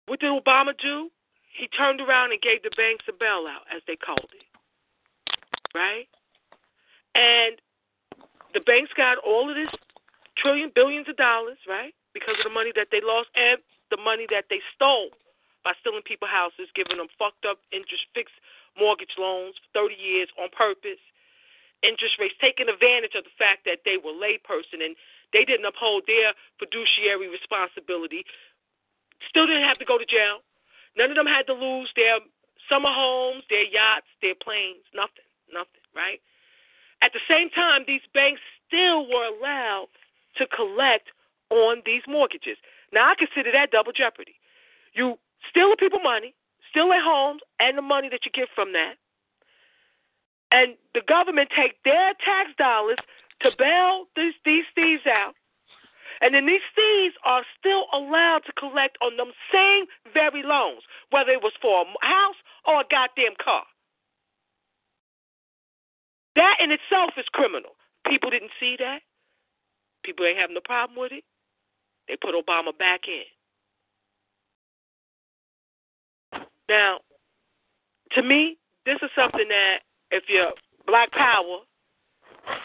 What 0.08 0.20
did 0.20 0.32
Obama 0.32 0.74
do? 0.74 1.12
He 1.54 1.68
turned 1.68 2.00
around 2.00 2.32
and 2.32 2.42
gave 2.42 2.64
the 2.64 2.72
banks 2.80 3.06
a 3.12 3.14
bailout, 3.14 3.68
as 3.68 3.84
they 3.86 4.00
called 4.00 4.32
it. 4.32 4.48
Right? 5.76 6.08
And 7.14 7.60
the 8.56 8.64
banks 8.64 8.90
got 8.96 9.20
all 9.20 9.52
of 9.52 9.56
this 9.56 9.70
trillion, 10.40 10.72
billions 10.74 11.12
of 11.12 11.20
dollars, 11.20 11.60
right? 11.68 11.94
Because 12.16 12.40
of 12.40 12.48
the 12.48 12.56
money 12.56 12.72
that 12.74 12.88
they 12.90 13.04
lost 13.04 13.30
and 13.36 13.60
the 13.92 14.00
money 14.00 14.26
that 14.32 14.48
they 14.50 14.64
stole 14.74 15.12
by 15.68 15.76
stealing 15.84 16.06
people 16.08 16.26
houses, 16.26 16.72
giving 16.74 16.98
them 16.98 17.12
fucked 17.20 17.44
up 17.44 17.60
interest 17.76 18.08
fixed 18.16 18.40
mortgage 18.80 19.20
loans 19.20 19.60
for 19.60 19.92
30 19.92 20.00
years 20.00 20.32
on 20.40 20.48
purpose, 20.56 21.02
interest 21.84 22.16
rates, 22.18 22.38
taking 22.40 22.72
advantage 22.72 23.14
of 23.14 23.28
the 23.28 23.36
fact 23.36 23.68
that 23.68 23.84
they 23.84 24.00
were 24.00 24.16
layperson 24.16 24.80
and 24.80 24.96
they 25.34 25.46
didn't 25.46 25.66
uphold 25.66 26.04
their 26.08 26.34
fiduciary 26.58 27.30
responsibility. 27.30 28.26
Still 29.28 29.48
didn't 29.48 29.68
have 29.68 29.80
to 29.80 29.86
go 29.86 29.98
to 29.98 30.06
jail. 30.06 30.42
None 30.98 31.12
of 31.12 31.18
them 31.18 31.28
had 31.28 31.46
to 31.48 31.54
lose 31.54 31.92
their 31.96 32.20
summer 32.68 32.90
homes, 32.92 33.44
their 33.50 33.66
yachts, 33.66 34.08
their 34.22 34.36
planes, 34.36 34.84
nothing, 34.94 35.28
nothing, 35.54 35.84
right? 35.96 36.22
At 37.02 37.14
the 37.14 37.24
same 37.28 37.50
time, 37.50 37.84
these 37.88 38.04
banks 38.14 38.42
still 38.68 39.08
were 39.08 39.26
allowed 39.26 39.88
to 40.38 40.46
collect 40.48 41.10
on 41.50 41.82
these 41.86 42.04
mortgages. 42.08 42.58
Now, 42.92 43.10
I 43.10 43.16
consider 43.16 43.52
that 43.52 43.72
double 43.72 43.92
jeopardy. 43.92 44.36
You 44.94 45.18
steal 45.50 45.70
the 45.70 45.78
people 45.78 46.00
money, 46.00 46.34
steal 46.70 46.90
their 46.90 47.04
homes, 47.04 47.42
and 47.60 47.78
the 47.78 47.82
money 47.82 48.10
that 48.10 48.26
you 48.26 48.32
get 48.32 48.50
from 48.54 48.74
that. 48.74 48.96
And 50.52 50.76
the 50.94 51.02
government 51.02 51.50
take 51.56 51.82
their 51.84 52.14
tax 52.26 52.50
dollars 52.58 52.98
to 53.42 53.52
bail 53.58 54.06
these, 54.16 54.34
these 54.46 54.66
thieves 54.76 55.04
out. 55.08 55.34
And 56.22 56.36
then 56.36 56.46
these 56.46 56.66
thieves 56.76 57.16
are 57.24 57.44
still 57.58 57.86
allowed 57.94 58.42
to 58.46 58.54
collect 58.60 58.98
on 59.02 59.16
them 59.16 59.32
same 59.54 59.86
very 60.14 60.44
loans, 60.44 60.82
whether 61.12 61.32
it 61.32 61.42
was 61.42 61.54
for 61.62 61.84
a 61.84 62.06
house 62.06 62.36
or 62.68 62.82
a 62.82 62.86
goddamn 62.92 63.36
car. 63.42 63.64
That 66.36 66.58
in 66.60 66.72
itself 66.72 67.12
is 67.18 67.26
criminal. 67.32 67.72
People 68.08 68.30
didn't 68.30 68.52
see 68.60 68.76
that. 68.80 69.00
People 70.04 70.26
ain't 70.26 70.38
having 70.38 70.56
no 70.56 70.62
problem 70.64 71.00
with 71.00 71.12
it. 71.12 71.24
They 72.08 72.16
put 72.16 72.36
Obama 72.36 72.78
back 72.78 73.02
in. 73.08 73.24
Now, 76.68 77.00
to 78.12 78.24
me, 78.24 78.58
this 78.86 78.98
is 79.02 79.10
something 79.16 79.48
that 79.48 79.80
if 80.12 80.24
you're 80.28 80.52
black 80.88 81.12
power, 81.12 81.60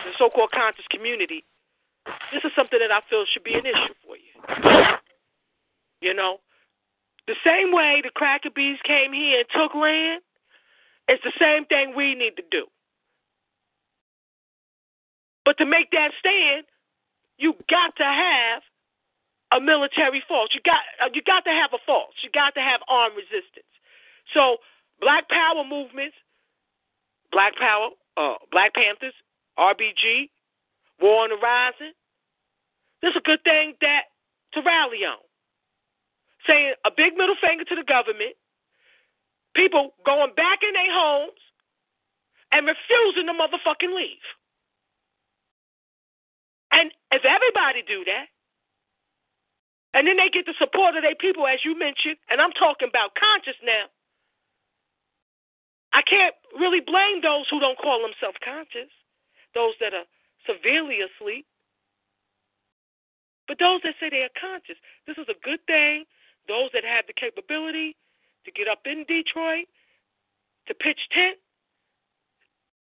the 0.05 0.13
so 0.19 0.31
called 0.31 0.51
conscious 0.53 0.87
community, 0.91 1.45
this 2.33 2.45
is 2.45 2.53
something 2.57 2.79
that 2.79 2.93
I 2.93 3.01
feel 3.09 3.25
should 3.33 3.45
be 3.45 3.55
an 3.55 3.67
issue 3.67 3.97
for 4.05 4.17
you. 4.17 4.33
You 6.01 6.15
know? 6.15 6.39
The 7.27 7.37
same 7.45 7.73
way 7.73 8.03
the 8.05 8.11
cracker 8.13 8.51
bees 8.51 8.79
came 8.85 9.13
here 9.13 9.41
and 9.41 9.49
took 9.49 9.75
land, 9.75 10.21
it's 11.09 11.25
the 11.25 11.33
same 11.41 11.65
thing 11.67 11.97
we 11.97 12.15
need 12.15 12.37
to 12.37 12.45
do. 12.51 12.67
But 15.45 15.57
to 15.59 15.67
make 15.67 15.91
that 15.93 16.13
stand, 16.19 16.65
you 17.37 17.55
got 17.69 17.97
to 17.97 18.05
have 18.05 18.63
a 19.53 19.61
military 19.61 20.23
force. 20.27 20.51
You 20.53 20.61
got 20.65 20.81
uh, 21.01 21.13
you 21.13 21.23
got 21.23 21.45
to 21.45 21.51
have 21.53 21.73
a 21.73 21.81
force. 21.85 22.17
You 22.23 22.31
got 22.33 22.55
to 22.55 22.61
have 22.61 22.81
armed 22.89 23.17
resistance. 23.17 23.69
So 24.33 24.59
Black 25.01 25.29
Power 25.29 25.65
movements, 25.65 26.17
Black 27.31 27.57
Power, 27.57 27.91
uh, 28.17 28.41
Black 28.51 28.75
Panthers, 28.75 29.15
RBG, 29.59 30.31
War 31.01 31.25
on 31.25 31.31
the 31.31 31.37
Rising. 31.37 31.95
This 33.03 33.11
is 33.11 33.17
a 33.17 33.27
good 33.27 33.43
thing 33.45 33.75
that 33.81 34.11
to 34.55 34.63
rally 34.63 35.05
on. 35.05 35.21
Saying 36.47 36.75
a 36.85 36.91
big 36.91 37.17
middle 37.17 37.37
finger 37.41 37.65
to 37.65 37.75
the 37.75 37.85
government, 37.85 38.37
people 39.55 39.95
going 40.05 40.35
back 40.35 40.61
in 40.63 40.73
their 40.75 40.93
homes 40.93 41.41
and 42.53 42.67
refusing 42.67 43.27
to 43.27 43.35
motherfucking 43.35 43.95
leave. 43.95 44.27
And 46.71 46.91
if 47.13 47.25
everybody 47.25 47.83
do 47.87 48.05
that, 48.05 48.27
and 49.95 50.07
then 50.11 50.19
they 50.19 50.29
get 50.29 50.45
the 50.45 50.59
support 50.59 50.99
of 50.99 51.03
their 51.07 51.15
people, 51.15 51.47
as 51.47 51.63
you 51.65 51.79
mentioned, 51.79 52.19
and 52.29 52.43
I'm 52.43 52.51
talking 52.53 52.91
about 52.91 53.15
conscious 53.15 53.55
now. 53.63 53.87
I 55.95 56.03
can't 56.03 56.35
really 56.59 56.83
blame 56.83 57.23
those 57.23 57.47
who 57.49 57.63
don't 57.63 57.79
call 57.79 58.03
themselves 58.03 58.37
conscious, 58.43 58.91
those 59.55 59.75
that 59.81 59.95
are 59.95 60.05
severely 60.47 60.99
asleep. 61.01 61.47
But 63.47 63.59
those 63.59 63.81
that 63.85 63.95
say 64.01 64.11
they 64.11 64.23
are 64.23 64.41
conscious, 64.41 64.77
this 65.07 65.19
is 65.19 65.27
a 65.29 65.39
good 65.45 65.61
thing. 65.67 66.05
Those 66.49 66.71
that 66.73 66.85
have 66.85 67.07
the 67.07 67.13
capability 67.13 67.97
to 68.45 68.53
get 68.53 68.69
up 68.69 68.81
in 68.85 69.05
Detroit, 69.09 69.67
to 70.67 70.75
pitch 70.75 71.01
tent, 71.13 71.39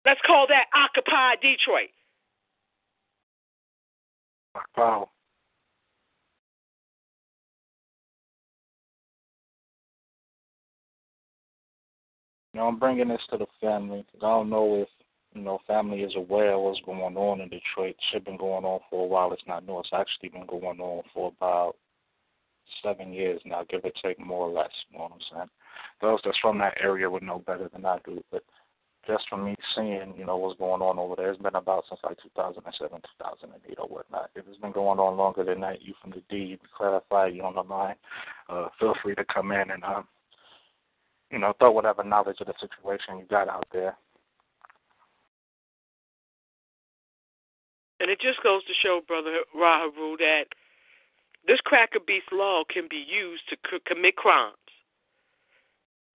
let's 0.06 0.20
call 0.26 0.48
that 0.48 0.66
Occupy 0.74 1.36
Detroit. 1.42 1.90
Wow. 4.76 5.10
You 12.54 12.62
know, 12.62 12.68
I'm 12.68 12.80
bringing 12.80 13.10
this 13.10 13.22
to 13.30 13.38
the 13.38 13.46
family 13.62 14.04
because 14.06 14.26
I 14.26 14.30
don't 14.30 14.50
know 14.50 14.82
if 14.82 14.88
you 15.38 15.44
know 15.44 15.60
family 15.68 16.02
is 16.02 16.16
aware 16.16 16.54
of 16.54 16.62
what's 16.62 16.82
going 16.82 17.16
on 17.16 17.42
in 17.42 17.50
Detroit. 17.50 17.96
It's 18.14 18.26
been 18.26 18.38
going 18.38 18.66
on 18.66 18.80
for 18.90 19.04
a 19.04 19.08
while. 19.08 19.32
It's 19.32 19.48
not 19.48 19.66
new. 19.66 19.80
It's 19.80 19.90
actually 19.94 20.30
been 20.30 20.48
going 20.48 20.80
on 20.80 21.04
for 21.14 21.32
about 21.38 21.76
seven 22.84 23.14
years 23.14 23.40
now, 23.46 23.64
give 23.70 23.86
or 23.86 23.92
take 24.04 24.20
more 24.20 24.48
or 24.48 24.52
less. 24.52 24.72
You 24.90 24.98
know 24.98 25.04
what 25.06 25.14
I'm 25.14 25.20
saying? 25.32 25.50
Those 26.02 26.20
that's 26.24 26.38
from 26.40 26.58
that 26.60 26.78
area 26.82 27.10
would 27.10 27.24
know 27.24 27.40
better 27.46 27.70
than 27.72 27.86
I 27.86 28.00
do, 28.06 28.24
but 28.32 28.44
just 29.08 29.30
from 29.30 29.46
me 29.46 29.56
seeing, 29.74 30.14
you 30.18 30.26
know, 30.26 30.36
what's 30.36 30.60
going 30.60 30.82
on 30.82 31.00
over 31.00 31.16
there. 31.16 31.32
It's 31.32 31.42
been 31.42 31.56
about 31.56 31.86
since 31.88 32.02
like 32.04 32.18
2007, 32.22 33.00
2008 33.20 33.78
or 33.80 33.88
whatnot. 33.88 34.32
If 34.36 34.46
it's 34.50 34.60
been 34.60 34.74
going 34.74 35.00
on 35.00 35.16
longer 35.16 35.46
than 35.46 35.62
that, 35.62 35.82
you 35.82 35.94
from 36.02 36.12
the 36.12 36.22
D, 36.30 36.38
you 36.38 36.58
can 36.58 36.68
clarify, 36.76 37.28
you 37.28 37.44
on 37.44 37.56
the 37.56 37.62
line, 37.62 37.96
uh, 38.50 38.68
feel 38.80 38.96
free 39.02 39.16
to 39.16 39.24
come 39.34 39.52
in 39.54 39.72
and, 39.72 39.84
um, 39.84 40.08
you 41.32 41.40
know, 41.40 41.54
throw 41.58 41.72
whatever 41.72 42.04
knowledge 42.04 42.38
of 42.42 42.48
the 42.48 42.54
situation 42.60 43.20
you 43.20 43.26
got 43.30 43.48
out 43.48 43.68
there. 43.72 43.96
And 48.08 48.16
it 48.16 48.24
just 48.24 48.40
goes 48.42 48.64
to 48.64 48.72
show, 48.72 49.02
Brother 49.04 49.44
Raharu, 49.52 50.16
that 50.24 50.56
this 51.46 51.60
cracker 51.68 52.00
beast 52.00 52.32
law 52.32 52.64
can 52.64 52.88
be 52.88 53.04
used 53.04 53.44
to 53.52 53.58
c- 53.68 53.84
commit 53.84 54.16
crimes. 54.16 54.56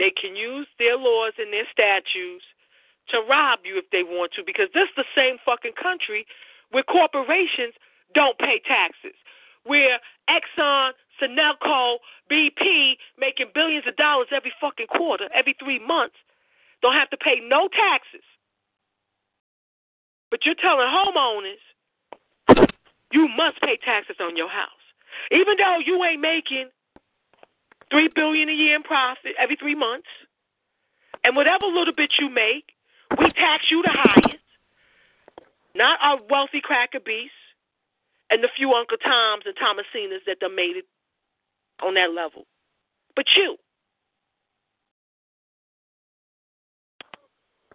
They 0.01 0.09
can 0.09 0.32
use 0.34 0.66
their 0.78 0.97
laws 0.97 1.36
and 1.36 1.53
their 1.53 1.68
statutes 1.68 2.49
to 3.12 3.20
rob 3.28 3.68
you 3.68 3.76
if 3.76 3.84
they 3.93 4.09
want 4.09 4.32
to, 4.40 4.43
because 4.43 4.72
this 4.72 4.88
is 4.88 5.05
the 5.05 5.12
same 5.12 5.36
fucking 5.45 5.76
country 5.76 6.24
where 6.70 6.82
corporations 6.82 7.76
don't 8.16 8.40
pay 8.40 8.57
taxes, 8.64 9.12
where 9.68 10.01
Exxon, 10.32 10.97
Sinelco, 11.20 12.01
BP, 12.32 12.97
making 13.20 13.53
billions 13.53 13.84
of 13.86 14.01
dollars 14.01 14.32
every 14.32 14.53
fucking 14.59 14.88
quarter, 14.88 15.28
every 15.36 15.55
three 15.61 15.78
months, 15.78 16.16
don't 16.80 16.97
have 16.97 17.11
to 17.11 17.18
pay 17.20 17.36
no 17.45 17.68
taxes. 17.68 18.24
But 20.30 20.49
you're 20.49 20.57
telling 20.57 20.88
homeowners 20.88 21.61
you 23.12 23.28
must 23.28 23.60
pay 23.60 23.76
taxes 23.84 24.16
on 24.20 24.36
your 24.36 24.48
house, 24.48 24.70
even 25.30 25.56
though 25.58 25.78
you 25.84 26.02
ain't 26.04 26.20
making 26.20 26.68
three 27.90 28.08
billion 28.14 28.48
a 28.48 28.52
year 28.52 28.74
in 28.76 28.82
profit 28.82 29.32
every 29.38 29.56
three 29.56 29.74
months, 29.74 30.08
and 31.24 31.36
whatever 31.36 31.66
little 31.66 31.94
bit 31.94 32.14
you 32.18 32.28
make, 32.28 32.72
we 33.18 33.30
tax 33.32 33.70
you 33.70 33.82
the 33.82 33.92
highest, 33.92 34.44
not 35.74 35.98
our 36.02 36.18
wealthy 36.30 36.60
cracker 36.62 37.00
beasts 37.00 37.36
and 38.30 38.42
the 38.42 38.48
few 38.56 38.72
Uncle 38.72 38.96
Toms 38.96 39.44
and 39.44 39.54
Thomasinas 39.54 40.24
that 40.26 40.40
done 40.40 40.56
made 40.56 40.76
it 40.76 40.86
on 41.84 41.94
that 41.94 42.12
level, 42.12 42.46
but 43.14 43.26
you. 43.36 43.56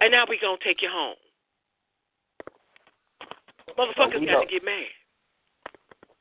And 0.00 0.12
now 0.12 0.24
we 0.28 0.38
gonna 0.40 0.58
take 0.62 0.82
you 0.82 0.88
home. 0.92 1.16
Motherfuckers 3.78 4.26
got 4.26 4.40
to 4.40 4.46
get 4.46 4.64
mad. 4.64 4.97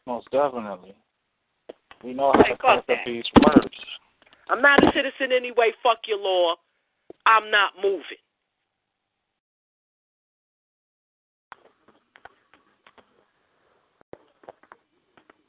Most 0.07 0.31
definitely. 0.31 0.95
We 2.01 2.13
know 2.13 2.31
how 2.33 2.41
Hey, 2.41 2.51
to 2.51 2.55
fuck 2.55 2.59
crack 2.61 2.87
the 2.87 2.95
that. 2.95 3.05
beast 3.05 3.29
words. 3.45 3.75
I'm 4.49 4.61
not 4.61 4.81
a 4.81 4.89
citizen 4.93 5.33
anyway. 5.35 5.71
Fuck 5.83 5.97
your 6.07 6.17
law. 6.17 6.55
I'm 7.25 7.51
not 7.51 7.73
moving. 7.83 8.03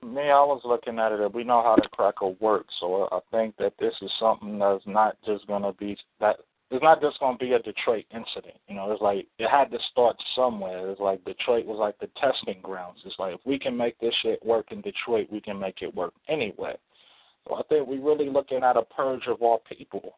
Me, 0.02 0.22
I 0.22 0.42
was 0.42 0.60
looking 0.64 0.98
at 0.98 1.12
it. 1.12 1.32
We 1.32 1.44
know 1.44 1.62
how 1.62 1.76
the 1.76 1.88
cracker 1.92 2.34
works, 2.40 2.74
so 2.80 3.08
I 3.12 3.20
think 3.30 3.56
that 3.58 3.74
this 3.78 3.94
is 4.02 4.10
something 4.18 4.58
that's 4.58 4.84
not 4.86 5.16
just 5.24 5.46
gonna 5.46 5.72
be 5.74 5.96
that. 6.18 6.40
It's 6.70 6.82
not 6.82 7.00
just 7.00 7.18
gonna 7.18 7.38
be 7.38 7.52
a 7.52 7.58
Detroit 7.58 8.04
incident. 8.10 8.58
You 8.68 8.74
know, 8.74 8.92
it's 8.92 9.00
like 9.00 9.26
it 9.38 9.48
had 9.48 9.70
to 9.70 9.78
start 9.90 10.16
somewhere. 10.34 10.90
It's 10.90 11.00
like 11.00 11.24
Detroit 11.24 11.64
was 11.64 11.78
like 11.78 11.98
the 11.98 12.10
testing 12.20 12.60
grounds. 12.62 13.00
It's 13.06 13.18
like 13.18 13.34
if 13.34 13.40
we 13.46 13.58
can 13.58 13.76
make 13.76 13.98
this 13.98 14.14
shit 14.22 14.44
work 14.44 14.70
in 14.70 14.82
Detroit, 14.82 15.28
we 15.30 15.40
can 15.40 15.58
make 15.58 15.80
it 15.80 15.94
work 15.94 16.12
anywhere. 16.28 16.76
So 17.46 17.54
I 17.54 17.62
think 17.68 17.86
we're 17.86 18.02
really 18.02 18.28
looking 18.28 18.62
at 18.62 18.76
a 18.76 18.82
purge 18.82 19.26
of 19.28 19.42
our 19.42 19.58
people. 19.66 20.16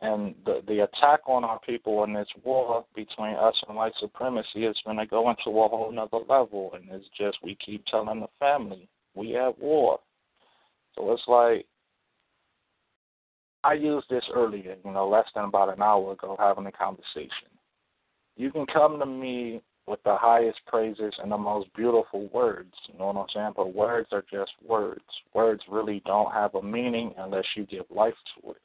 And 0.00 0.34
the 0.44 0.60
the 0.66 0.80
attack 0.80 1.20
on 1.26 1.44
our 1.44 1.58
people 1.60 2.04
in 2.04 2.12
this 2.12 2.28
war 2.44 2.84
between 2.94 3.34
us 3.34 3.54
and 3.66 3.76
white 3.76 3.94
supremacy 3.98 4.66
is 4.66 4.76
going 4.84 4.98
to 4.98 5.06
go 5.06 5.30
into 5.30 5.48
a 5.48 5.68
whole 5.68 5.90
nother 5.90 6.18
level. 6.28 6.72
And 6.74 6.84
it's 6.90 7.08
just 7.18 7.38
we 7.42 7.56
keep 7.64 7.86
telling 7.86 8.20
the 8.20 8.28
family 8.38 8.86
we 9.14 9.36
at 9.36 9.58
war. 9.58 9.98
So 10.94 11.10
it's 11.12 11.22
like 11.26 11.66
I 13.66 13.72
used 13.72 14.08
this 14.08 14.22
earlier, 14.32 14.76
you 14.84 14.92
know, 14.92 15.08
less 15.08 15.26
than 15.34 15.44
about 15.44 15.74
an 15.74 15.82
hour 15.82 16.12
ago, 16.12 16.36
having 16.38 16.66
a 16.66 16.72
conversation. 16.72 17.50
You 18.36 18.52
can 18.52 18.64
come 18.64 19.00
to 19.00 19.06
me 19.06 19.60
with 19.88 19.98
the 20.04 20.16
highest 20.16 20.60
praises 20.68 21.12
and 21.20 21.32
the 21.32 21.38
most 21.38 21.74
beautiful 21.74 22.28
words, 22.32 22.72
you 22.86 22.96
know 22.96 23.06
what 23.06 23.16
I'm 23.16 23.26
saying? 23.34 23.52
But 23.56 23.74
words 23.74 24.08
are 24.12 24.22
just 24.30 24.52
words. 24.64 25.02
Words 25.34 25.62
really 25.68 26.00
don't 26.06 26.32
have 26.32 26.54
a 26.54 26.62
meaning 26.62 27.12
unless 27.18 27.44
you 27.56 27.66
give 27.66 27.86
life 27.90 28.14
to 28.36 28.50
it. 28.50 28.56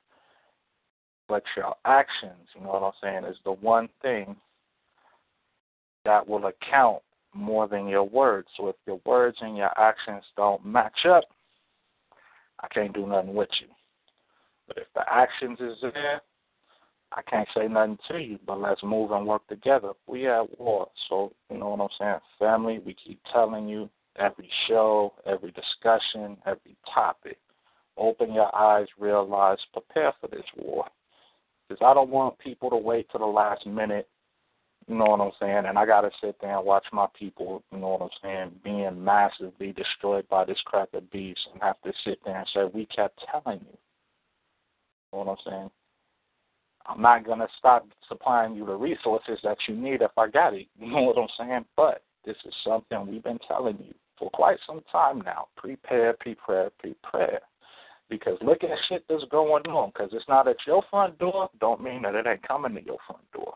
but 1.28 1.44
your 1.58 1.74
actions, 1.86 2.50
you 2.54 2.62
know 2.62 2.68
what 2.70 2.84
I'm 2.84 2.92
saying, 3.02 3.24
is 3.24 3.38
the 3.44 3.54
one 3.54 3.90
thing 4.04 4.36
that 6.06 6.28
will 6.28 6.46
account 6.46 7.02
more 7.34 7.68
than 7.68 7.88
your 7.88 8.04
words. 8.04 8.50
So 8.56 8.68
if 8.68 8.76
your 8.86 9.00
words 9.06 9.38
and 9.42 9.58
your 9.58 9.72
actions 9.80 10.26
don't 10.38 10.64
match 10.64 11.06
up, 11.08 11.24
I 12.60 12.68
can't 12.68 12.94
do 12.94 13.08
nothing 13.08 13.34
with 13.34 13.50
you. 13.62 13.68
But 14.74 14.84
if 14.84 14.88
the 14.96 15.14
actions 15.14 15.60
is 15.60 15.78
there, 15.82 16.22
I 17.12 17.22
can't 17.24 17.48
say 17.56 17.68
nothing 17.68 17.98
to 18.08 18.20
you, 18.20 18.40
but 18.48 18.62
let's 18.62 18.82
move 18.84 19.12
and 19.12 19.28
work 19.28 19.46
together. 19.48 19.92
We 20.08 20.30
at 20.30 20.58
war, 20.58 20.88
so 21.10 21.34
you 21.50 21.58
know 21.58 21.72
what 21.72 21.82
I'm 21.82 21.90
saying? 22.00 22.20
Family, 22.40 22.80
we 22.80 22.94
keep 22.94 23.20
telling 23.34 23.68
you 23.68 23.90
every 24.16 24.50
show, 24.70 25.14
every 25.26 25.52
discussion, 25.52 26.38
every 26.46 26.78
topic. 26.94 27.38
Open 27.98 28.34
your 28.34 28.56
eyes, 28.56 28.88
realize, 28.98 29.58
prepare 29.74 30.14
for 30.22 30.28
this 30.28 30.46
war. 30.56 30.86
Because 31.68 31.86
I 31.86 31.94
don't 31.94 32.10
want 32.10 32.40
people 32.40 32.70
to 32.70 32.78
wait 32.78 33.12
to 33.12 33.18
the 33.18 33.26
last 33.26 33.66
minute, 33.66 34.08
you 34.88 34.96
know 34.96 35.04
what 35.04 35.20
I'm 35.20 35.32
saying? 35.38 35.66
And 35.68 35.78
I 35.78 35.86
got 35.86 36.02
to 36.02 36.12
sit 36.22 36.38
there 36.40 36.56
and 36.56 36.66
watch 36.66 36.86
my 36.94 37.08
people, 37.20 37.62
you 37.74 37.80
know 37.80 37.90
what 37.90 38.04
I'm 38.04 38.10
saying, 38.24 38.52
being 38.64 39.04
massively 39.04 39.74
destroyed 39.74 40.30
by 40.30 40.46
this 40.46 40.62
cracker 40.64 41.02
beast 41.02 41.42
and 41.52 41.62
have 41.62 41.82
to 41.82 41.92
sit 42.06 42.20
there 42.24 42.38
and 42.38 42.48
say, 42.54 42.62
we 42.74 42.86
kept 42.86 43.22
telling 43.30 43.60
you. 43.60 43.78
You 45.12 45.20
know 45.20 45.26
what 45.26 45.40
I'm 45.46 45.52
saying? 45.52 45.72
I'm 46.86 47.02
not 47.02 47.26
to 47.26 47.48
stop 47.58 47.88
supplying 48.08 48.56
you 48.56 48.66
the 48.66 48.76
resources 48.76 49.40
that 49.44 49.58
you 49.68 49.76
need 49.76 50.02
if 50.02 50.12
I 50.18 50.28
got 50.28 50.54
it. 50.54 50.68
You 50.80 50.92
know 50.92 51.04
what 51.04 51.18
I'm 51.18 51.28
saying? 51.38 51.66
But 51.76 52.04
this 52.26 52.38
is 52.46 52.54
something 52.66 53.08
we've 53.08 53.24
been 53.24 53.40
telling 53.48 53.78
you 53.80 53.94
for 54.18 54.30
quite 54.32 54.58
some 54.66 54.82
time 54.92 55.22
now. 55.22 55.48
Prepare, 55.58 56.16
prepare, 56.20 56.72
prepare. 56.80 57.40
Because 58.10 58.38
look 58.42 58.64
at 58.64 58.70
shit 58.90 59.06
that's 59.08 59.24
going 59.32 59.66
on. 59.68 59.90
Because 59.90 60.10
it's 60.14 60.28
not 60.28 60.48
at 60.48 60.58
your 60.66 60.84
front 60.90 61.18
door, 61.20 61.50
don't 61.60 61.84
mean 61.84 62.02
that 62.04 62.16
it 62.16 62.28
ain't 62.28 62.48
coming 62.48 62.76
to 62.76 62.84
your 62.84 62.98
front 63.08 63.32
door. 63.32 63.54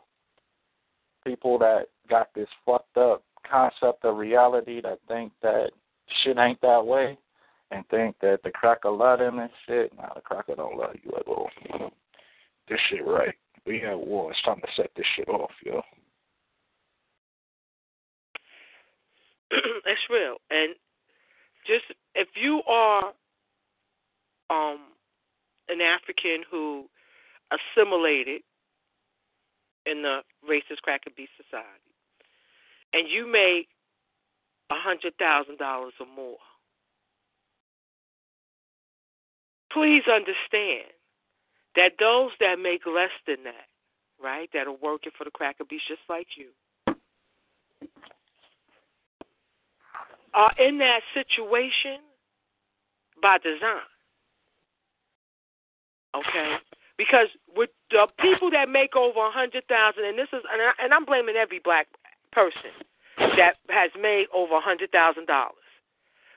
People 1.26 1.58
that 1.60 1.88
got 2.10 2.30
this 2.36 2.48
fucked 2.66 2.98
up 2.98 3.24
concept 3.50 4.06
of 4.06 4.18
reality 4.18 4.82
that 4.82 5.00
think 5.08 5.32
that 5.42 5.72
shit 6.24 6.38
ain't 6.38 6.62
that 6.62 6.86
way 6.86 7.18
and 7.72 7.88
think 7.90 8.16
that 8.22 8.40
the 8.44 8.52
cracker 8.52 8.92
love 8.92 9.20
them 9.20 9.40
and 9.40 9.50
shit. 9.68 9.96
Nah, 9.98 10.14
the 10.14 10.22
cracker 10.22 10.56
don't 10.56 10.78
love 10.78 10.96
you 11.04 11.12
at 11.18 11.28
all 11.28 11.50
this 12.70 12.80
shit 12.90 13.06
right. 13.06 13.36
We 13.66 13.84
at 13.84 14.00
war. 14.00 14.32
It's 14.32 14.42
time 14.44 14.62
to 14.62 14.68
set 14.76 14.92
this 14.96 15.06
shit 15.16 15.28
off, 15.28 15.52
yo. 15.64 15.82
That's 19.86 20.00
real. 20.10 20.38
And 20.50 20.76
just 21.66 21.86
if 22.14 22.28
you 22.36 22.62
are 22.68 23.14
um 24.50 24.80
an 25.68 25.82
African 25.82 26.44
who 26.50 26.86
assimilated 27.52 28.42
in 29.86 30.02
the 30.02 30.22
racist 30.48 30.82
cracker 30.84 31.10
beast 31.16 31.32
society 31.38 31.94
and 32.94 33.08
you 33.10 33.32
make 33.32 33.68
a 34.72 34.76
hundred 34.76 35.16
thousand 35.18 35.58
dollars 35.58 35.94
or 36.00 36.08
more, 36.08 36.38
please 39.72 40.04
understand 40.08 40.92
that 41.76 41.94
those 42.00 42.32
that 42.40 42.60
make 42.60 42.86
less 42.86 43.12
than 43.28 43.44
that, 43.44 43.68
right, 44.22 44.50
that 44.54 44.68
are 44.68 44.78
working 44.82 45.12
for 45.18 45.24
the 45.24 45.32
cracker 45.32 45.66
beast 45.66 45.88
just 45.88 46.02
like 46.10 46.28
you, 46.38 46.50
are 50.34 50.52
in 50.60 50.78
that 50.80 51.00
situation 51.14 52.00
by 53.22 53.38
design. 53.38 53.88
Okay? 56.16 56.56
Because 56.98 57.28
with 57.56 57.70
the 57.92 58.08
people 58.20 58.52
that 58.52 58.70
make 58.70 58.96
over 58.96 59.20
a 59.20 59.32
hundred 59.32 59.68
thousand, 59.68 60.06
and 60.06 60.18
this 60.18 60.28
is, 60.32 60.44
and, 60.52 60.62
I, 60.62 60.72
and 60.84 60.94
I'm 60.94 61.06
blaming 61.06 61.36
every 61.36 61.60
black 61.60 61.88
person 62.32 62.72
that 63.18 63.56
has 63.70 63.92
made 64.00 64.28
over 64.34 64.56
a 64.56 64.62
hundred 64.62 64.92
thousand 64.92 65.28
dollars 65.28 65.56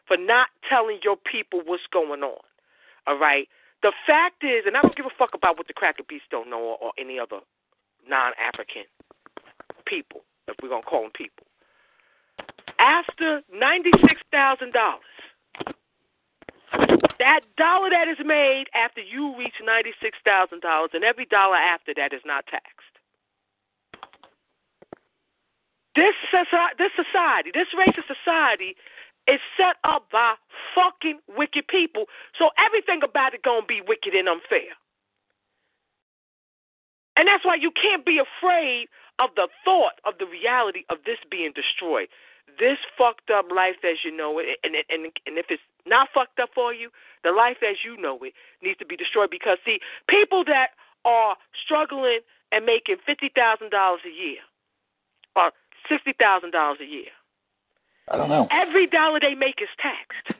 for 0.06 0.16
not 0.16 0.48
telling 0.68 0.98
your 1.04 1.16
people 1.16 1.60
what's 1.64 1.86
going 1.92 2.22
on. 2.22 2.40
All 3.08 3.16
right, 3.16 3.48
the 3.80 3.92
fact 4.06 4.44
is, 4.44 4.68
and 4.68 4.76
I 4.76 4.82
don't 4.82 4.94
give 4.94 5.06
a 5.06 5.16
fuck 5.16 5.32
about 5.32 5.56
what 5.56 5.66
the 5.66 5.72
cracker 5.72 6.04
beast 6.06 6.28
don't 6.30 6.50
know 6.50 6.60
or, 6.60 6.76
or 6.76 6.92
any 7.00 7.18
other 7.18 7.40
non-African 8.06 8.84
people, 9.86 10.20
if 10.46 10.56
we're 10.62 10.68
gonna 10.68 10.82
call 10.82 11.08
them 11.08 11.16
people. 11.16 11.46
After 12.78 13.40
ninety-six 13.48 14.20
thousand 14.30 14.74
dollars, 14.76 15.16
that 17.18 17.40
dollar 17.56 17.88
that 17.88 18.12
is 18.12 18.20
made 18.20 18.66
after 18.76 19.00
you 19.00 19.32
reach 19.38 19.56
ninety-six 19.64 20.18
thousand 20.22 20.60
dollars, 20.60 20.90
and 20.92 21.02
every 21.02 21.24
dollar 21.24 21.56
after 21.56 21.94
that 21.96 22.12
is 22.12 22.20
not 22.28 22.44
taxed. 22.44 22.92
This 25.96 26.12
society, 26.94 27.50
this 27.56 27.72
racist 27.72 28.06
society 28.06 28.76
is 29.28 29.40
set 29.56 29.76
up 29.84 30.08
by 30.10 30.34
fucking 30.74 31.20
wicked 31.36 31.68
people. 31.68 32.06
So 32.38 32.50
everything 32.58 33.00
about 33.04 33.34
it 33.34 33.42
gonna 33.42 33.66
be 33.66 33.82
wicked 33.86 34.14
and 34.14 34.28
unfair. 34.28 34.72
And 37.16 37.28
that's 37.28 37.44
why 37.44 37.56
you 37.56 37.70
can't 37.70 38.06
be 38.06 38.18
afraid 38.18 38.88
of 39.18 39.30
the 39.36 39.48
thought 39.64 40.00
of 40.06 40.14
the 40.18 40.26
reality 40.26 40.84
of 40.88 40.98
this 41.04 41.18
being 41.30 41.52
destroyed. 41.52 42.08
This 42.58 42.78
fucked 42.96 43.30
up 43.30 43.46
life 43.54 43.76
as 43.84 43.98
you 44.04 44.16
know 44.16 44.38
it, 44.38 44.58
and 44.64 44.74
and 44.88 45.12
and 45.26 45.36
if 45.36 45.46
it's 45.50 45.62
not 45.84 46.08
fucked 46.14 46.40
up 46.40 46.50
for 46.54 46.72
you, 46.72 46.90
the 47.22 47.30
life 47.30 47.58
as 47.62 47.84
you 47.84 48.00
know 48.00 48.18
it 48.22 48.32
needs 48.62 48.78
to 48.78 48.86
be 48.86 48.96
destroyed. 48.96 49.30
Because 49.30 49.58
see, 49.66 49.80
people 50.08 50.44
that 50.46 50.70
are 51.04 51.36
struggling 51.52 52.20
and 52.50 52.64
making 52.64 52.96
fifty 53.04 53.30
thousand 53.34 53.70
dollars 53.70 54.00
a 54.06 54.14
year 54.14 54.40
or 55.36 55.52
sixty 55.90 56.14
thousand 56.18 56.52
dollars 56.52 56.78
a 56.80 56.86
year 56.86 57.12
I 58.10 58.16
don't 58.16 58.28
know. 58.28 58.48
Every 58.50 58.86
dollar 58.86 59.20
they 59.20 59.34
make 59.34 59.60
is 59.60 59.68
taxed. 59.80 60.38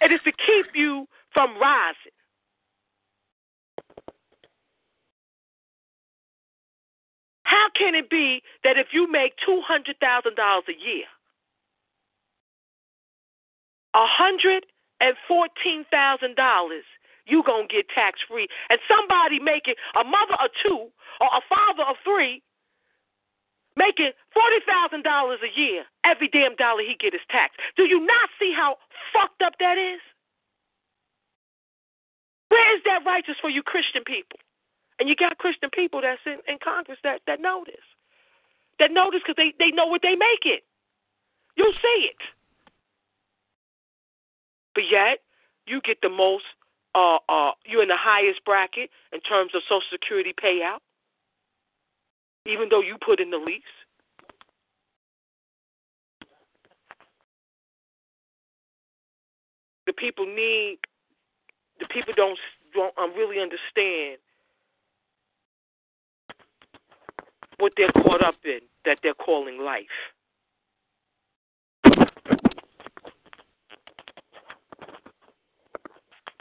It 0.00 0.12
is 0.12 0.20
to 0.24 0.32
keep 0.32 0.66
you 0.74 1.06
from 1.32 1.58
rising. 1.58 2.12
How 7.42 7.68
can 7.76 7.94
it 7.94 8.10
be 8.10 8.42
that 8.62 8.76
if 8.76 8.88
you 8.92 9.10
make 9.10 9.32
two 9.44 9.60
hundred 9.66 9.96
thousand 10.00 10.36
dollars 10.36 10.64
a 10.68 10.76
year, 10.76 11.06
a 13.94 14.06
hundred 14.06 14.66
and 15.00 15.16
fourteen 15.26 15.84
thousand 15.90 16.36
dollars 16.36 16.84
you 17.26 17.42
gonna 17.44 17.66
get 17.68 17.88
tax 17.94 18.20
free, 18.28 18.48
and 18.70 18.78
somebody 18.88 19.38
making 19.38 19.74
a 19.98 20.04
mother 20.04 20.34
of 20.42 20.50
two 20.64 20.88
or 21.20 21.28
a 21.28 21.42
father 21.48 21.84
of 21.88 21.96
three 22.04 22.42
making 23.78 24.10
forty 24.34 24.58
thousand 24.66 25.06
dollars 25.06 25.38
a 25.46 25.52
year, 25.54 25.86
every 26.02 26.26
damn 26.26 26.58
dollar 26.58 26.82
he 26.82 26.98
get 26.98 27.14
is 27.14 27.22
taxed. 27.30 27.62
Do 27.78 27.86
you 27.86 28.02
not 28.02 28.28
see 28.38 28.50
how 28.50 28.82
fucked 29.14 29.40
up 29.40 29.54
that 29.62 29.78
is? 29.78 30.02
Where 32.50 32.74
is 32.74 32.82
that 32.84 33.06
righteous 33.06 33.38
for 33.40 33.48
you 33.48 33.62
Christian 33.62 34.02
people? 34.02 34.42
And 34.98 35.08
you 35.08 35.14
got 35.14 35.38
Christian 35.38 35.70
people 35.70 36.00
that's 36.02 36.20
in, 36.26 36.42
in 36.50 36.58
Congress 36.58 36.98
that, 37.04 37.20
that 37.28 37.40
know 37.40 37.62
this. 37.64 37.84
That 38.80 38.90
know 38.90 39.10
this 39.12 39.22
because 39.22 39.38
they, 39.38 39.54
they 39.58 39.70
know 39.70 39.86
what 39.86 40.02
they 40.02 40.16
make 40.16 40.42
it. 40.42 40.64
You 41.56 41.70
see 41.78 42.10
it. 42.10 42.18
But 44.74 44.84
yet, 44.90 45.18
you 45.66 45.80
get 45.84 45.98
the 46.02 46.08
most, 46.08 46.44
uh, 46.94 47.18
uh, 47.28 47.52
you're 47.66 47.82
in 47.82 47.88
the 47.88 48.00
highest 48.00 48.44
bracket 48.44 48.90
in 49.12 49.20
terms 49.20 49.52
of 49.54 49.62
Social 49.68 49.86
Security 49.92 50.32
payout 50.32 50.80
even 52.48 52.68
though 52.70 52.80
you 52.80 52.96
put 53.04 53.20
in 53.20 53.30
the 53.30 53.36
lease? 53.36 53.62
The 59.86 59.92
people 59.92 60.26
need, 60.26 60.78
the 61.80 61.86
people 61.90 62.14
don't, 62.16 62.38
don't 62.74 62.96
um, 62.98 63.12
really 63.16 63.40
understand 63.40 64.18
what 67.58 67.72
they're 67.76 67.92
caught 67.92 68.22
up 68.22 68.36
in 68.44 68.60
that 68.84 68.98
they're 69.02 69.14
calling 69.14 69.60
life. 69.60 69.86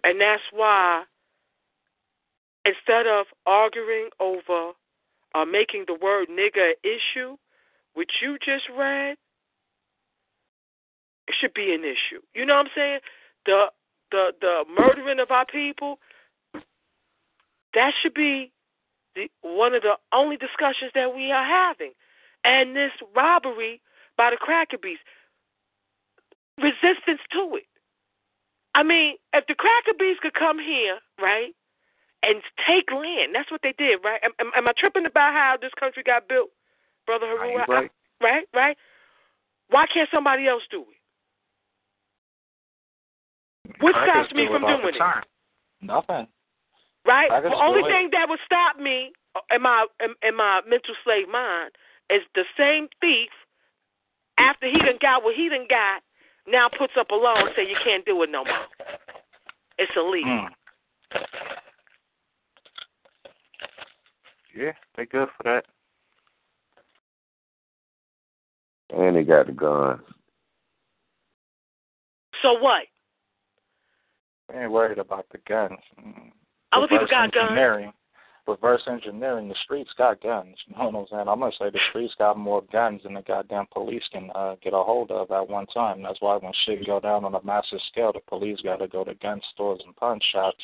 And 0.04 0.22
that's 0.22 0.44
why 0.54 1.04
instead 2.66 3.08
of 3.08 3.26
arguing 3.46 4.10
over 4.20 4.72
are 5.34 5.46
making 5.46 5.86
the 5.88 5.94
word 5.94 6.30
nigger 6.30 6.72
issue, 6.84 7.38
which 7.94 8.12
you 8.22 8.38
just 8.44 8.66
read, 8.78 9.18
it 11.28 11.36
should 11.40 11.54
be 11.54 11.74
an 11.74 11.84
issue. 11.84 12.22
You 12.34 12.46
know 12.46 12.56
what 12.56 12.68
I'm 12.68 12.72
saying? 12.76 13.00
The 13.46 13.66
the 14.12 14.32
the 14.40 14.64
murdering 14.70 15.20
of 15.20 15.32
our 15.32 15.46
people, 15.46 16.00
that 17.74 17.92
should 18.02 18.14
be 18.14 18.52
the 19.16 19.30
one 19.42 19.74
of 19.74 19.82
the 19.82 19.96
only 20.14 20.38
discussions 20.38 20.92
that 20.96 21.14
we 21.16 21.32
are 21.32 21.46
having. 21.46 21.92
And 22.44 22.76
this 22.76 22.92
robbery 23.16 23.82
by 24.16 24.32
the 24.32 24.38
cracker 24.38 24.78
beast, 24.78 25.02
resistance 26.58 27.20
to 27.34 27.58
it. 27.58 27.68
I 28.74 28.84
mean, 28.84 29.16
if 29.34 29.46
the 29.48 29.56
cracker 29.56 29.98
bees 29.98 30.18
could 30.22 30.34
come 30.34 30.60
here, 30.60 31.00
right, 31.20 31.54
and 32.28 32.44
take 32.68 32.92
land, 32.92 33.32
that's 33.34 33.50
what 33.50 33.62
they 33.64 33.74
did, 33.78 34.04
right? 34.04 34.20
Am, 34.22 34.32
am, 34.40 34.52
am 34.56 34.68
I 34.68 34.74
tripping 34.78 35.06
about 35.06 35.32
how 35.34 35.56
this 35.60 35.72
country 35.80 36.04
got 36.04 36.28
built, 36.28 36.50
brother 37.06 37.26
Haru? 37.26 37.56
Right. 37.56 37.90
right, 38.22 38.46
right. 38.54 38.78
Why 39.70 39.86
can't 39.88 40.10
somebody 40.14 40.48
else 40.48 40.64
do 40.70 40.82
it? 40.82 40.98
What 43.80 43.94
Crackers 43.94 44.28
stops 44.28 44.36
me 44.36 44.46
do 44.46 44.54
from 44.54 44.62
doing 44.64 44.96
it? 44.96 45.02
Nothing. 45.82 46.28
Right. 47.06 47.30
The 47.32 47.56
only 47.56 47.82
do 47.84 47.88
it. 47.88 47.92
thing 47.92 48.10
that 48.12 48.28
would 48.28 48.40
stop 48.46 48.78
me 48.80 49.14
uh, 49.36 49.56
in 49.56 49.62
my 49.62 49.88
in, 50.04 50.16
in 50.28 50.36
my 50.36 50.62
mental 50.68 50.96
slave 51.04 51.30
mind 51.30 51.72
is 52.10 52.22
the 52.36 52.44
same 52.58 52.88
thief 53.00 53.32
after 54.38 54.68
he 54.68 54.78
done 54.80 55.00
got 55.02 55.24
what 55.24 55.36
he 55.36 55.50
done 55.50 55.68
got 55.70 56.02
now 56.48 56.70
puts 56.70 56.94
up 57.00 57.12
a 57.12 57.16
law 57.16 57.36
and 57.38 57.50
say 57.56 57.64
you 57.64 57.78
can't 57.84 58.06
do 58.06 58.24
it 58.24 58.30
no 58.32 58.44
more. 58.44 58.68
It's 59.78 59.92
illegal. 59.96 60.32
Mm. 60.32 60.50
Yeah, 64.58 64.72
they 64.96 65.06
good 65.06 65.28
for 65.38 65.44
that. 65.44 65.66
And 68.90 69.16
they 69.16 69.24
got 69.24 69.46
the 69.46 69.52
guns. 69.52 70.02
So 72.42 72.54
what? 72.54 72.86
They 74.50 74.62
ain't 74.62 74.72
worried 74.72 74.98
about 74.98 75.28
the 75.32 75.38
guns. 75.48 75.78
Mm. 76.00 76.32
Other 76.72 76.88
people 76.88 76.98
Reverse 77.00 77.10
got 77.12 77.32
guns. 77.34 77.50
engineering. 77.50 77.94
Reverse 78.48 78.82
engineering. 78.88 79.50
The 79.50 79.56
streets 79.64 79.92
got 79.96 80.24
guns. 80.24 80.56
You 80.68 80.78
know 80.78 80.90
what 80.90 81.00
I'm 81.02 81.08
saying? 81.12 81.28
I'm 81.28 81.40
gonna 81.40 81.52
say 81.60 81.70
the 81.70 81.80
streets 81.90 82.16
got 82.18 82.38
more 82.40 82.64
guns 82.72 83.02
than 83.04 83.14
the 83.14 83.22
goddamn 83.22 83.66
police 83.72 84.04
can 84.12 84.32
uh, 84.34 84.56
get 84.64 84.74
a 84.74 84.82
hold 84.82 85.12
of 85.12 85.30
at 85.30 85.50
one 85.50 85.68
time. 85.68 86.02
That's 86.02 86.22
why 86.22 86.38
when 86.38 86.54
shit 86.66 86.86
go 86.88 87.00
down 87.00 87.26
on 87.26 87.36
a 87.36 87.44
massive 87.44 87.80
scale, 87.92 88.14
the 88.14 88.22
police 88.28 88.60
got 88.62 88.78
to 88.78 88.88
go 88.88 89.04
to 89.04 89.14
gun 89.16 89.40
stores 89.54 89.82
and 89.86 89.96
pawn 89.96 90.20
shops 90.32 90.64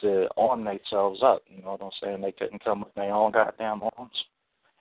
to 0.00 0.28
arm 0.36 0.64
themselves 0.64 1.20
up. 1.22 1.42
You 1.48 1.62
know 1.62 1.72
what 1.72 1.82
I'm 1.82 1.90
saying? 2.02 2.20
They 2.20 2.32
couldn't 2.32 2.64
come 2.64 2.80
with 2.80 2.94
their 2.94 3.12
own 3.12 3.32
goddamn 3.32 3.82
arms. 3.96 4.24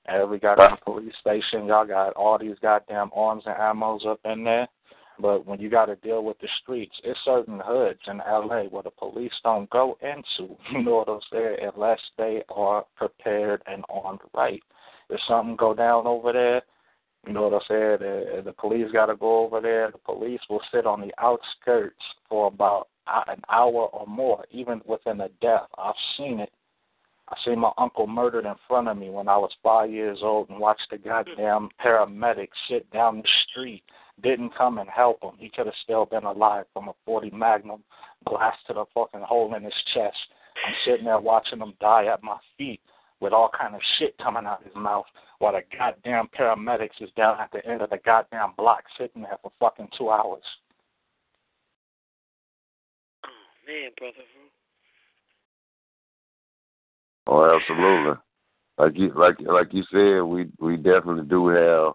Every 0.07 0.39
goddamn 0.39 0.77
police 0.85 1.13
station, 1.19 1.65
y'all 1.65 1.85
got 1.85 2.13
all 2.13 2.37
these 2.37 2.57
goddamn 2.61 3.09
arms 3.15 3.43
and 3.45 3.55
ammos 3.55 4.05
up 4.05 4.19
in 4.25 4.43
there. 4.43 4.67
But 5.19 5.45
when 5.45 5.59
you 5.59 5.69
got 5.69 5.85
to 5.85 5.95
deal 5.95 6.23
with 6.23 6.37
the 6.39 6.47
streets, 6.61 6.95
it's 7.03 7.19
certain 7.23 7.61
hoods 7.63 8.01
in 8.07 8.17
LA 8.17 8.63
where 8.63 8.83
the 8.83 8.91
police 8.91 9.31
don't 9.43 9.69
go 9.69 9.97
into. 10.01 10.55
You 10.71 10.83
know 10.83 10.95
what 10.95 11.09
I'm 11.09 11.19
saying? 11.31 11.57
Unless 11.73 12.01
they 12.17 12.43
are 12.49 12.85
prepared 12.95 13.61
and 13.65 13.83
armed 13.89 14.21
right. 14.33 14.61
If 15.09 15.19
something 15.27 15.55
go 15.55 15.73
down 15.73 16.05
over 16.05 16.33
there, 16.33 16.61
you 17.25 17.33
know 17.33 17.47
what 17.47 17.53
I'm 17.53 17.67
saying? 17.67 17.97
The, 17.99 18.41
the 18.43 18.53
police 18.53 18.91
got 18.91 19.07
to 19.07 19.15
go 19.15 19.45
over 19.45 19.61
there. 19.61 19.89
The 19.91 19.97
police 19.97 20.41
will 20.49 20.61
sit 20.71 20.85
on 20.85 21.01
the 21.01 21.13
outskirts 21.17 22.03
for 22.29 22.47
about 22.47 22.89
Uh, 23.07 23.23
an 23.27 23.41
hour 23.51 23.87
or 23.93 24.07
more, 24.07 24.45
even 24.51 24.81
within 24.85 25.21
a 25.21 25.29
death. 25.39 25.67
I've 25.77 25.93
seen 26.17 26.39
it. 26.39 26.51
I 27.29 27.35
seen 27.45 27.59
my 27.59 27.71
uncle 27.77 28.07
murdered 28.07 28.45
in 28.45 28.55
front 28.67 28.87
of 28.87 28.97
me 28.97 29.09
when 29.09 29.27
I 29.27 29.37
was 29.37 29.51
five 29.61 29.91
years 29.91 30.19
old 30.21 30.49
and 30.49 30.59
watched 30.59 30.87
the 30.89 30.97
goddamn 30.97 31.69
paramedic 31.83 32.49
sit 32.67 32.89
down 32.91 33.17
the 33.17 33.27
street 33.49 33.83
didn't 34.21 34.55
come 34.55 34.77
and 34.77 34.89
help 34.89 35.21
him. 35.23 35.31
He 35.37 35.49
could 35.49 35.65
have 35.65 35.75
still 35.83 36.05
been 36.05 36.23
alive 36.23 36.65
from 36.73 36.87
a 36.87 36.93
40 37.05 37.31
Magnum 37.31 37.83
blast 38.25 38.57
to 38.67 38.73
the 38.73 38.85
fucking 38.93 39.21
hole 39.21 39.53
in 39.55 39.63
his 39.63 39.73
chest. 39.93 40.17
I'm 40.65 40.73
sitting 40.85 41.05
there 41.05 41.19
watching 41.19 41.59
him 41.59 41.73
die 41.79 42.05
at 42.05 42.23
my 42.23 42.37
feet 42.57 42.79
with 43.19 43.33
all 43.33 43.49
kind 43.57 43.75
of 43.75 43.81
shit 43.97 44.17
coming 44.17 44.45
out 44.45 44.63
his 44.63 44.75
mouth 44.75 45.05
while 45.39 45.53
the 45.53 45.61
goddamn 45.77 46.27
paramedics 46.37 47.01
is 47.01 47.09
down 47.15 47.39
at 47.39 47.51
the 47.51 47.65
end 47.65 47.81
of 47.81 47.89
the 47.89 47.99
goddamn 48.05 48.53
block 48.57 48.83
sitting 48.97 49.23
there 49.23 49.37
for 49.41 49.51
fucking 49.59 49.89
two 49.97 50.09
hours. 50.09 50.43
Man, 53.67 53.91
brother. 53.97 54.13
Oh, 57.27 57.59
absolutely. 57.59 58.21
Like 58.77 58.97
you, 58.97 59.11
like 59.15 59.35
like 59.39 59.73
you 59.73 59.83
said, 59.91 60.21
we 60.21 60.47
we 60.59 60.77
definitely 60.77 61.25
do 61.25 61.47
have 61.47 61.93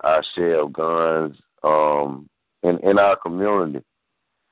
our 0.00 0.24
share 0.34 0.60
of 0.60 0.72
guns 0.72 1.36
um, 1.62 2.28
in 2.62 2.78
in 2.80 2.98
our 2.98 3.16
community. 3.16 3.82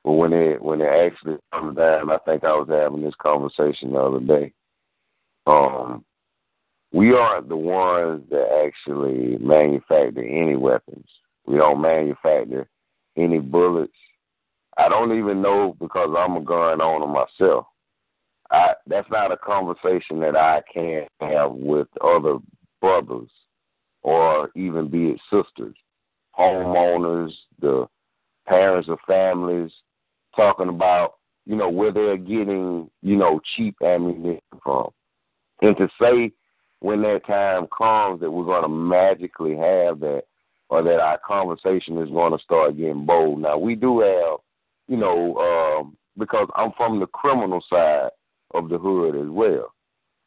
But 0.03 0.13
when 0.13 0.33
it 0.33 0.61
when 0.61 0.81
it 0.81 0.85
actually 0.85 1.37
comes 1.53 1.77
down, 1.77 2.11
I 2.11 2.17
think 2.25 2.43
I 2.43 2.53
was 2.53 2.67
having 2.69 3.03
this 3.03 3.13
conversation 3.21 3.91
the 3.91 3.99
other 3.99 4.19
day. 4.19 4.53
Um, 5.45 6.03
we 6.91 7.13
aren't 7.13 7.47
the 7.47 7.55
ones 7.55 8.23
that 8.31 8.65
actually 8.67 9.37
manufacture 9.37 10.23
any 10.23 10.55
weapons. 10.55 11.05
We 11.45 11.57
don't 11.57 11.81
manufacture 11.81 12.67
any 13.15 13.39
bullets. 13.39 13.93
I 14.77 14.89
don't 14.89 15.17
even 15.17 15.41
know 15.41 15.75
because 15.79 16.15
I'm 16.17 16.37
a 16.37 16.41
gun 16.41 16.81
owner 16.81 17.07
myself. 17.07 17.65
I 18.51 18.73
that's 18.87 19.09
not 19.09 19.31
a 19.31 19.37
conversation 19.37 20.19
that 20.19 20.35
I 20.35 20.61
can 20.73 21.07
have 21.21 21.51
with 21.51 21.87
other 22.01 22.37
brothers 22.81 23.29
or 24.03 24.49
even 24.55 24.89
be 24.89 25.09
it 25.09 25.21
sisters, 25.29 25.75
homeowners, 26.37 27.31
the 27.59 27.87
parents 28.47 28.89
of 28.89 28.97
families, 29.07 29.71
talking 30.35 30.69
about, 30.69 31.15
you 31.45 31.55
know, 31.55 31.69
where 31.69 31.91
they're 31.91 32.17
getting, 32.17 32.89
you 33.01 33.15
know, 33.15 33.39
cheap 33.55 33.75
ammunition 33.83 34.41
from. 34.63 34.89
And 35.61 35.77
to 35.77 35.87
say 36.01 36.31
when 36.79 37.01
that 37.03 37.25
time 37.27 37.67
comes 37.75 38.19
that 38.21 38.31
we're 38.31 38.45
going 38.45 38.63
to 38.63 38.69
magically 38.69 39.55
have 39.55 39.99
that 39.99 40.23
or 40.69 40.81
that 40.81 40.99
our 40.99 41.19
conversation 41.19 41.97
is 41.99 42.09
going 42.09 42.31
to 42.35 42.43
start 42.43 42.77
getting 42.77 43.05
bold. 43.05 43.39
Now, 43.39 43.57
we 43.57 43.75
do 43.75 43.99
have, 43.99 44.39
you 44.91 44.97
know, 44.97 45.37
um, 45.37 45.97
because 46.17 46.47
I'm 46.55 46.71
from 46.75 46.99
the 46.99 47.07
criminal 47.07 47.63
side 47.69 48.09
of 48.53 48.69
the 48.69 48.77
hood 48.77 49.15
as 49.15 49.29
well. 49.29 49.73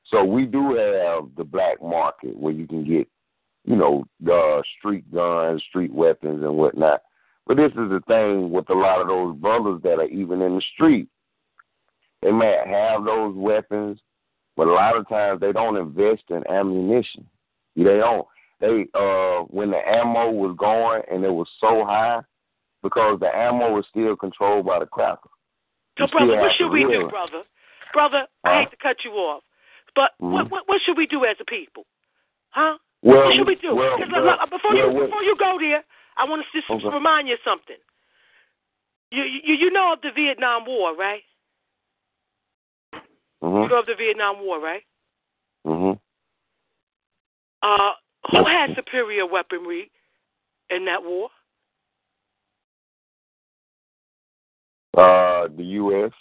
So 0.07 0.25
we 0.25 0.47
do 0.47 0.75
have 0.75 1.29
the 1.37 1.45
black 1.45 1.83
market 1.83 2.37
where 2.37 2.53
you 2.53 2.67
can 2.67 2.85
get 2.85 3.09
you 3.65 3.77
know, 3.77 4.05
uh, 4.31 4.63
street 4.79 5.11
guns, 5.13 5.63
street 5.69 5.93
weapons, 5.93 6.43
and 6.43 6.57
whatnot. 6.57 7.03
But 7.47 7.57
this 7.57 7.73
is 7.73 7.91
the 7.91 8.03
thing 8.07 8.51
with 8.51 8.69
a 8.71 8.75
lot 8.75 9.01
of 9.01 9.07
those 9.07 9.37
brothers 9.37 9.81
that 9.83 9.99
are 9.99 10.09
even 10.09 10.43
in 10.43 10.57
the 10.57 10.63
street. 10.75 11.09
They 12.23 12.31
might 12.31 12.67
have 12.67 13.05
those 13.05 13.35
weapons, 13.35 13.99
but 14.57 14.69
a 14.69 14.73
lot 14.73 14.97
of 14.97 15.09
times 15.09 15.41
they 15.41 15.53
don't 15.53 15.77
invest 15.77 16.23
in 16.31 16.47
ammunition. 16.49 17.27
They 17.77 17.83
don't. 17.85 18.27
They 18.61 18.87
uh, 18.95 19.45
when 19.49 19.71
the 19.71 19.81
ammo 19.87 20.31
was 20.31 20.57
going 20.59 21.03
and 21.11 21.25
it 21.25 21.33
was 21.33 21.49
so 21.61 21.85
high, 21.85 22.21
because 22.85 23.19
the 23.19 23.35
ammo 23.35 23.73
was 23.73 23.87
still 23.89 24.15
controlled 24.15 24.67
by 24.67 24.79
the 24.79 24.87
cracker. 24.87 25.31
So, 25.99 26.05
You 26.05 26.11
brother, 26.13 26.37
what 26.39 26.53
should 26.57 26.71
we 26.71 26.85
do, 26.85 27.09
brother? 27.09 27.43
Brother, 27.93 28.27
I 28.45 28.61
hate 28.61 28.71
to 28.71 28.77
cut 28.77 28.97
you 29.05 29.13
off, 29.13 29.43
but 29.97 30.13
what, 30.19 30.47
Mhm. 30.47 30.51
what 30.51 30.69
what 30.69 30.81
should 30.83 30.97
we 30.97 31.07
do 31.07 31.25
as 31.25 31.37
a 31.41 31.45
people? 31.45 31.87
Huh? 32.51 32.79
Well, 33.03 33.25
what 33.25 33.35
should 33.35 33.47
we 33.47 33.55
do? 33.57 33.75
Well, 33.75 33.97
'Cause, 33.97 34.11
well, 34.11 34.25
look, 34.25 34.41
look, 34.41 34.51
before 34.51 34.75
well, 34.75 34.93
you 34.93 35.01
before 35.07 35.23
you 35.23 35.37
go 35.37 35.59
there, 35.59 35.85
I 36.17 36.25
want 36.25 36.45
to 36.45 36.53
just 36.53 36.71
Okay. 36.71 36.89
remind 36.89 37.29
you 37.29 37.35
of 37.35 37.41
something. 37.43 37.79
You 39.11 39.23
you 39.25 39.55
you 39.55 39.71
know 39.71 39.93
of 39.93 40.01
the 40.03 40.11
Vietnam 40.11 40.67
War, 40.67 40.95
right? 40.95 41.25
You 42.93 43.01
mhm, 43.51 43.69
know 43.71 43.79
of 43.79 43.87
the 43.87 43.95
Vietnam 43.95 44.41
War, 44.41 44.59
right? 44.59 44.85
Mm-hmm. 45.67 45.93
Uh, 47.63 47.95
who 48.31 48.45
had 48.45 48.75
superior 48.75 49.27
weaponry 49.27 49.91
in 50.71 50.85
that 50.87 51.03
war? 51.05 51.31
Uh, 54.97 55.49
the 55.57 55.65
U.S., 55.83 56.13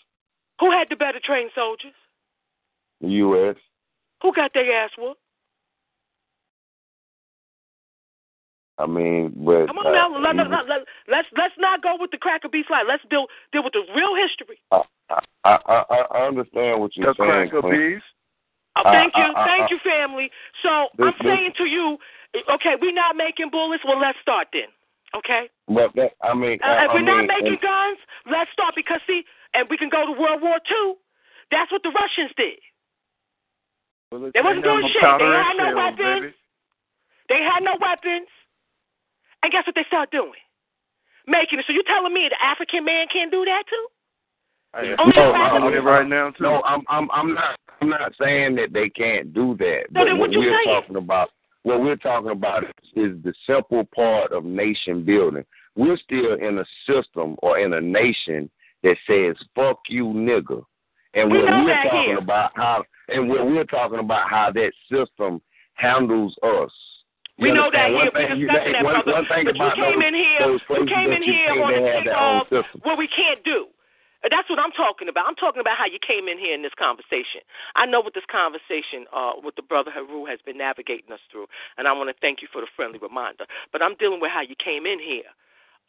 Who 0.59 0.71
had 0.71 0.87
the 0.89 0.95
better 0.95 1.19
trained 1.23 1.51
soldiers? 1.55 1.93
the 3.01 3.09
U.S. 3.09 3.55
Who 4.21 4.33
got 4.33 4.51
their 4.53 4.71
ass 4.83 4.91
whooped? 4.97 5.19
I 8.79 8.87
mean, 8.87 9.33
but 9.37 9.67
Come 9.67 9.77
on 9.77 9.93
now, 9.93 10.09
uh, 10.09 10.19
let, 10.19 10.35
let, 10.35 10.47
even- 10.47 10.51
let, 10.51 10.65
let, 10.67 10.79
let's 11.07 11.27
let's 11.37 11.53
not 11.59 11.83
go 11.83 11.95
with 11.99 12.09
the 12.09 12.17
cracker 12.17 12.49
beef 12.49 12.65
slide. 12.67 12.85
Let's 12.87 13.03
deal 13.09 13.27
deal 13.51 13.63
with 13.63 13.73
the 13.73 13.85
real 13.95 14.15
history. 14.17 14.57
I, 14.71 14.81
I, 15.45 15.57
I, 15.67 16.05
I 16.09 16.27
understand 16.27 16.81
what 16.81 16.95
you're 16.97 17.13
The 17.13 17.17
saying. 17.19 17.49
cracker 17.53 17.61
Clint. 17.61 18.01
Oh, 18.75 18.81
thank 18.89 19.13
you, 19.15 19.21
uh, 19.23 19.37
uh, 19.37 19.45
thank 19.45 19.69
you, 19.69 19.77
family. 19.85 20.31
So 20.63 20.87
this- 20.97 21.13
I'm 21.21 21.25
saying 21.25 21.53
to 21.57 21.65
you, 21.65 21.97
okay, 22.49 22.73
we're 22.81 22.91
not 22.93 23.15
making 23.15 23.51
bullets. 23.51 23.83
Well, 23.85 23.99
let's 23.99 24.17
start 24.21 24.47
then. 24.51 24.73
Okay. 25.15 25.49
But 25.67 25.93
that, 25.95 26.11
I 26.23 26.33
mean, 26.33 26.59
Uh, 26.63 26.67
I, 26.67 26.85
if 26.85 26.91
we're 26.93 27.01
not 27.05 27.19
mean, 27.25 27.27
making 27.27 27.57
and- 27.59 27.61
guns, 27.61 27.99
let's 28.29 28.51
start 28.51 28.73
because 28.75 28.99
see, 29.07 29.23
and 29.53 29.67
we 29.69 29.77
can 29.77 29.89
go 29.89 30.05
to 30.05 30.11
World 30.19 30.41
War 30.41 30.57
Two. 30.67 30.97
That's 31.51 31.71
what 31.71 31.83
the 31.83 31.91
Russians 31.93 32.31
did. 32.35 32.57
They 34.33 34.41
wasn't 34.41 34.63
doing 34.63 34.87
shit. 34.93 35.01
They 35.01 35.25
had 35.25 35.53
no 35.57 35.73
weapons. 35.75 36.33
They 37.29 37.41
had 37.41 37.61
no 37.63 37.73
weapons. 37.81 38.27
And 39.41 39.51
guess 39.51 39.65
what 39.65 39.75
they 39.75 39.85
start 39.87 40.09
doing? 40.11 40.37
Making 41.27 41.59
it. 41.59 41.65
So 41.67 41.73
you 41.73 41.83
telling 41.83 42.13
me 42.13 42.27
the 42.29 42.37
African 42.43 42.85
man 42.85 43.07
can't 43.11 43.31
do 43.31 43.43
that 43.45 43.63
too? 43.69 43.85
Hey, 44.75 44.95
Only 44.97 45.13
No, 45.15 45.29
the 45.31 45.37
I'm- 45.37 45.41
African- 45.41 45.67
I'm 45.67 45.73
it 45.73 45.83
right 45.83 46.07
now 46.07 46.31
too. 46.31 46.43
No, 46.43 46.61
I'm 46.63 46.81
I'm 46.89 47.09
I'm 47.11 47.33
not 47.33 47.59
I'm 47.81 47.89
not 47.89 48.13
saying 48.21 48.55
that 48.55 48.73
they 48.73 48.89
can't 48.89 49.33
do 49.33 49.55
that. 49.57 49.83
So 49.87 49.93
but 49.93 50.05
then 50.05 50.17
what 50.17 50.31
you 50.31 50.39
we're 50.39 50.57
saying? 50.63 50.81
talking 50.81 50.95
about 50.95 51.29
what 51.63 51.81
we're 51.81 51.95
talking 51.95 52.31
about 52.31 52.63
is 52.95 53.21
the 53.23 53.33
simple 53.47 53.83
part 53.95 54.31
of 54.31 54.43
nation 54.45 55.03
building. 55.03 55.45
We're 55.75 55.97
still 55.97 56.33
in 56.35 56.59
a 56.59 56.65
system 56.87 57.35
or 57.41 57.57
in 57.59 57.73
a 57.73 57.81
nation 57.81 58.49
that 58.83 58.97
says 59.07 59.35
"fuck 59.55 59.79
you, 59.89 60.05
nigga," 60.05 60.63
and 61.13 61.31
We 61.31 61.39
when 61.41 61.65
we're 61.65 61.83
talking 61.83 62.01
here. 62.03 62.17
about 62.19 62.51
how, 62.55 62.83
and 63.09 63.29
when 63.29 63.55
we're 63.55 63.63
talking 63.63 63.99
about 63.99 64.29
how 64.29 64.51
that 64.51 64.71
system 64.91 65.41
handles 65.75 66.35
us. 66.43 66.71
We 67.39 67.49
You 67.49 67.55
know 67.55 67.71
that 67.71 67.89
here. 67.89 67.97
We 68.03 68.09
thing 68.11 68.37
you- 68.39 68.47
discussing 68.47 68.73
that, 68.73 68.83
one- 68.83 68.93
brother. 68.93 69.11
one 69.13 69.25
but 69.45 69.55
you 69.55 69.71
came 69.73 69.99
those- 69.99 70.07
in 70.07 70.13
here. 70.13 70.51
You 70.51 70.85
came 70.85 71.11
in 71.13 71.23
here 71.23 71.47
think 71.47 71.61
wanting 71.61 71.83
they 71.83 71.89
to 71.89 71.95
have 71.95 72.03
take 72.03 72.13
off 72.61 72.83
what 72.83 72.97
we 72.97 73.07
can't 73.07 73.43
do. 73.43 73.67
That's 74.23 74.49
what 74.49 74.59
I'm 74.59 74.71
talking 74.71 75.09
about. 75.09 75.27
I'm 75.27 75.35
talking 75.35 75.59
about 75.59 75.77
how 75.77 75.85
you 75.85 75.99
came 75.99 76.27
in 76.31 76.39
here 76.39 76.55
in 76.55 76.63
this 76.63 76.75
conversation. 76.79 77.43
I 77.75 77.85
know 77.85 77.99
what 77.99 78.13
this 78.13 78.27
conversation, 78.31 79.03
uh, 79.11 79.33
what 79.39 79.55
the 79.55 79.61
brother 79.61 79.91
Haru 79.91 80.25
has 80.25 80.39
been 80.45 80.57
navigating 80.57 81.11
us 81.11 81.19
through, 81.31 81.47
and 81.77 81.87
I 81.87 81.91
want 81.91 82.07
to 82.07 82.15
thank 82.21 82.41
you 82.41 82.47
for 82.51 82.61
the 82.61 82.67
friendly 82.75 82.99
reminder. 82.99 83.45
But 83.71 83.81
I'm 83.81 83.95
dealing 83.99 84.21
with 84.21 84.31
how 84.31 84.41
you 84.41 84.55
came 84.55 84.85
in 84.85 84.99
here 84.99 85.27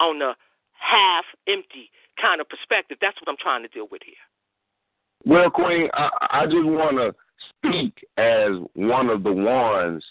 on 0.01 0.19
the 0.19 0.35
half 0.75 1.25
empty 1.47 1.91
kind 2.21 2.41
of 2.41 2.49
perspective. 2.49 2.99
That's 3.01 3.17
what 3.23 3.31
I'm 3.31 3.41
trying 3.41 3.63
to 3.63 3.69
deal 3.69 3.87
with 3.91 4.03
here. 4.05 4.19
Well, 5.25 5.51
Queen, 5.51 5.89
I, 5.95 6.11
I 6.31 6.45
just 6.47 6.67
want 6.67 6.99
to 6.99 7.15
speak 7.59 8.05
as 8.17 8.51
one 8.75 9.09
of 9.09 9.23
the 9.23 9.33
ones 9.33 10.05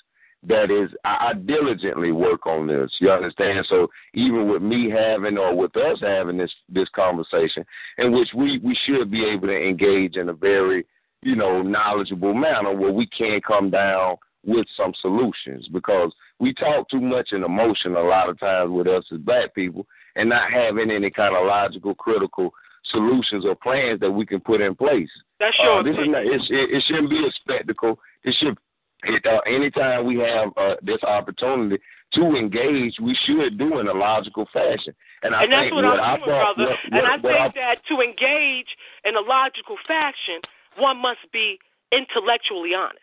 that 0.47 0.71
is 0.71 0.89
I, 1.05 1.29
I 1.29 1.33
diligently 1.33 2.11
work 2.11 2.45
on 2.45 2.67
this. 2.67 2.91
You 2.99 3.11
understand? 3.11 3.65
So 3.69 3.87
even 4.13 4.49
with 4.49 4.61
me 4.61 4.89
having 4.89 5.37
or 5.37 5.55
with 5.55 5.75
us 5.77 5.99
having 6.01 6.37
this 6.37 6.53
this 6.69 6.89
conversation, 6.95 7.65
in 7.97 8.11
which 8.11 8.29
we 8.35 8.59
we 8.59 8.77
should 8.85 9.09
be 9.09 9.25
able 9.25 9.47
to 9.47 9.57
engage 9.57 10.17
in 10.17 10.29
a 10.29 10.33
very 10.33 10.85
you 11.21 11.35
know 11.35 11.61
knowledgeable 11.61 12.33
manner 12.33 12.75
where 12.75 12.91
we 12.91 13.07
can 13.07 13.39
come 13.41 13.69
down 13.69 14.17
with 14.45 14.67
some 14.75 14.93
solutions 15.01 15.69
because 15.71 16.11
we 16.39 16.53
talk 16.53 16.89
too 16.89 16.99
much 16.99 17.29
in 17.31 17.43
emotion 17.43 17.95
a 17.95 18.01
lot 18.01 18.29
of 18.29 18.37
times 18.39 18.71
with 18.71 18.87
us 18.87 19.05
as 19.13 19.19
black 19.19 19.55
people 19.55 19.87
and 20.15 20.29
not 20.29 20.51
having 20.51 20.91
any 20.91 21.09
kind 21.09 21.35
of 21.35 21.45
logical 21.45 21.95
critical 21.95 22.53
solutions 22.91 23.45
or 23.45 23.55
plans 23.55 23.99
that 24.01 24.11
we 24.11 24.25
can 24.25 24.39
put 24.39 24.61
in 24.61 24.75
place. 24.75 25.09
That's 25.39 25.55
your 25.63 25.79
Uh, 25.79 25.83
this 25.83 25.95
is 25.95 26.07
not, 26.07 26.25
it, 26.25 26.41
it, 26.49 26.69
it 26.75 26.83
shouldn't 26.87 27.09
be 27.09 27.25
a 27.25 27.31
spectacle. 27.31 27.99
It 28.23 28.35
should. 28.39 28.57
It, 29.03 29.25
uh, 29.25 29.39
anytime 29.45 30.05
we 30.05 30.17
have 30.19 30.49
uh, 30.57 30.75
this 30.81 31.03
opportunity 31.03 31.77
to 32.13 32.35
engage, 32.35 32.95
we 33.01 33.17
should 33.25 33.57
do 33.57 33.79
in 33.79 33.87
a 33.87 33.93
logical 33.93 34.47
fashion. 34.53 34.93
And 35.23 35.35
I 35.35 35.43
and 35.43 35.51
that's 35.51 35.63
think 35.63 35.73
what 35.75 35.83
what 35.83 35.99
I'm 35.99 36.13
I 36.13 36.17
doing, 36.17 36.29
thought, 36.29 36.55
brother. 36.55 36.71
what, 36.71 36.93
and 36.93 37.07
I 37.07 37.17
think 37.17 37.55
that 37.55 37.77
to 37.89 38.01
engage 38.01 38.71
in 39.03 39.15
a 39.15 39.21
logical 39.21 39.77
fashion, 39.87 40.41
one 40.77 40.97
must 40.97 41.25
be 41.31 41.59
intellectually 41.91 42.73
honest. 42.73 42.99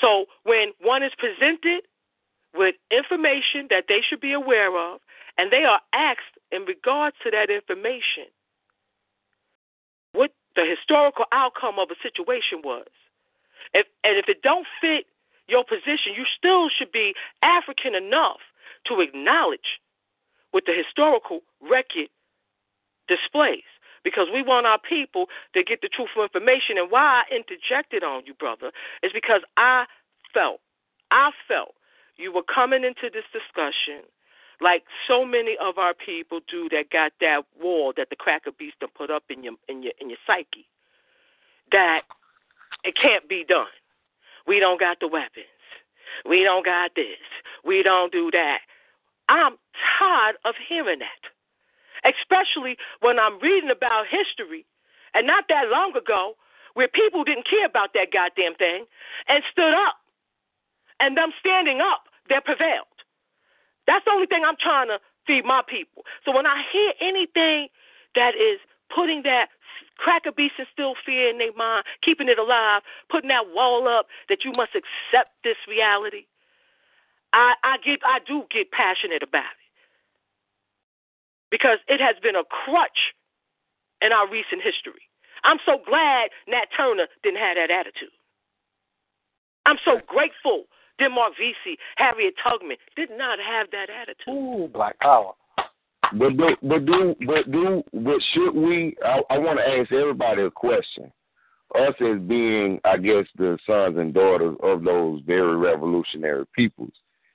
So 0.00 0.26
when 0.44 0.72
one 0.80 1.02
is 1.02 1.12
presented 1.18 1.84
with 2.54 2.74
information 2.90 3.68
that 3.70 3.84
they 3.88 4.00
should 4.06 4.20
be 4.20 4.32
aware 4.32 4.76
of, 4.76 5.00
and 5.38 5.52
they 5.52 5.64
are 5.64 5.80
asked 5.92 6.40
in 6.50 6.62
regards 6.62 7.16
to 7.24 7.30
that 7.30 7.50
information 7.50 8.32
what 10.12 10.30
the 10.54 10.64
historical 10.64 11.26
outcome 11.32 11.78
of 11.78 11.88
a 11.90 11.98
situation 12.02 12.64
was, 12.64 12.88
if 13.74 13.86
and 14.04 14.18
if 14.18 14.28
it 14.28 14.42
don't 14.42 14.66
fit 14.80 15.06
your 15.48 15.64
position, 15.64 16.14
you 16.16 16.24
still 16.36 16.68
should 16.68 16.92
be 16.92 17.14
African 17.42 17.94
enough 17.94 18.40
to 18.86 19.00
acknowledge 19.00 19.80
what 20.50 20.64
the 20.66 20.72
historical 20.72 21.40
record 21.60 22.08
displays. 23.08 23.66
Because 24.04 24.28
we 24.32 24.40
want 24.40 24.66
our 24.66 24.78
people 24.78 25.26
to 25.54 25.64
get 25.64 25.80
the 25.82 25.88
truthful 25.88 26.22
information. 26.22 26.78
And 26.78 26.92
why 26.92 27.24
I 27.26 27.34
interjected 27.34 28.04
on 28.04 28.22
you, 28.24 28.34
brother, 28.34 28.70
is 29.02 29.10
because 29.12 29.42
I 29.56 29.86
felt, 30.32 30.60
I 31.10 31.30
felt 31.48 31.74
you 32.16 32.32
were 32.32 32.44
coming 32.46 32.84
into 32.84 33.10
this 33.10 33.26
discussion 33.32 34.06
like 34.60 34.84
so 35.06 35.24
many 35.24 35.56
of 35.60 35.78
our 35.78 35.92
people 35.92 36.40
do 36.48 36.68
that 36.70 36.90
got 36.90 37.12
that 37.20 37.42
wall 37.60 37.92
that 37.96 38.08
the 38.10 38.16
cracker 38.16 38.52
beast 38.56 38.76
put 38.96 39.10
up 39.10 39.24
in 39.28 39.44
your 39.44 39.54
in 39.68 39.82
your 39.82 39.92
in 40.00 40.08
your 40.08 40.18
psyche. 40.26 40.66
That 41.72 42.02
it 42.86 42.94
can't 42.96 43.28
be 43.28 43.44
done. 43.44 43.66
We 44.46 44.60
don't 44.60 44.78
got 44.78 45.00
the 45.00 45.08
weapons. 45.08 45.46
We 46.24 46.44
don't 46.44 46.64
got 46.64 46.92
this. 46.94 47.18
We 47.64 47.82
don't 47.82 48.12
do 48.12 48.30
that. 48.30 48.60
I'm 49.28 49.58
tired 49.98 50.36
of 50.44 50.54
hearing 50.68 51.00
that. 51.00 51.22
Especially 52.06 52.76
when 53.00 53.18
I'm 53.18 53.40
reading 53.40 53.70
about 53.70 54.06
history 54.06 54.64
and 55.14 55.26
not 55.26 55.44
that 55.48 55.68
long 55.68 55.96
ago 55.96 56.36
where 56.74 56.88
people 56.88 57.24
didn't 57.24 57.48
care 57.48 57.66
about 57.66 57.92
that 57.94 58.12
goddamn 58.12 58.54
thing 58.54 58.84
and 59.28 59.42
stood 59.50 59.74
up. 59.74 59.96
And 61.00 61.16
them 61.16 61.32
standing 61.40 61.80
up, 61.80 62.04
they 62.28 62.36
prevailed. 62.44 62.86
That's 63.86 64.04
the 64.04 64.12
only 64.12 64.26
thing 64.26 64.42
I'm 64.46 64.56
trying 64.60 64.88
to 64.88 64.98
feed 65.26 65.44
my 65.44 65.62
people. 65.66 66.04
So 66.24 66.32
when 66.32 66.46
I 66.46 66.62
hear 66.72 66.92
anything 67.00 67.68
that 68.14 68.34
is 68.34 68.60
putting 68.94 69.22
that 69.24 69.48
cracker 69.96 70.32
beast 70.32 70.54
and 70.58 70.66
still 70.72 70.94
fear 71.04 71.28
in 71.30 71.38
their 71.38 71.52
mind, 71.54 71.84
keeping 72.02 72.28
it 72.28 72.38
alive, 72.38 72.82
putting 73.10 73.28
that 73.28 73.52
wall 73.54 73.88
up 73.88 74.06
that 74.28 74.44
you 74.44 74.52
must 74.52 74.72
accept 74.74 75.30
this 75.44 75.56
reality, 75.68 76.26
I, 77.32 77.54
I 77.64 77.76
get 77.84 78.00
I 78.04 78.18
do 78.26 78.44
get 78.50 78.70
passionate 78.70 79.22
about 79.22 79.56
it. 79.56 79.66
Because 81.50 81.78
it 81.88 82.00
has 82.00 82.16
been 82.22 82.36
a 82.36 82.44
crutch 82.44 83.14
in 84.02 84.12
our 84.12 84.28
recent 84.28 84.62
history. 84.62 85.08
I'm 85.44 85.58
so 85.64 85.78
glad 85.86 86.30
Nat 86.48 86.66
Turner 86.76 87.06
didn't 87.22 87.38
have 87.38 87.56
that 87.56 87.70
attitude. 87.70 88.12
I'm 89.64 89.78
so 89.84 90.00
grateful 90.06 90.66
Denmark 90.98 91.34
Vesey, 91.38 91.78
Harriet 91.96 92.34
Tubman 92.42 92.76
did 92.96 93.10
not 93.10 93.38
have 93.38 93.68
that 93.70 93.88
attitude. 93.90 94.32
Ooh, 94.32 94.68
Black 94.72 94.98
Power. 95.00 95.32
But 96.12 96.36
do, 96.36 96.56
but 96.62 96.86
do, 96.86 97.14
but 97.26 97.50
do, 97.50 97.82
but 97.92 98.16
should 98.32 98.54
we? 98.54 98.96
I, 99.04 99.20
I 99.30 99.38
want 99.38 99.58
to 99.58 99.68
ask 99.68 99.92
everybody 99.92 100.42
a 100.42 100.50
question. 100.50 101.12
Us 101.74 101.94
as 102.00 102.20
being, 102.26 102.80
I 102.84 102.96
guess, 102.96 103.26
the 103.36 103.58
sons 103.66 103.98
and 103.98 104.14
daughters 104.14 104.56
of 104.62 104.84
those 104.84 105.20
very 105.26 105.56
revolutionary 105.56 106.46
peoples. 106.54 106.92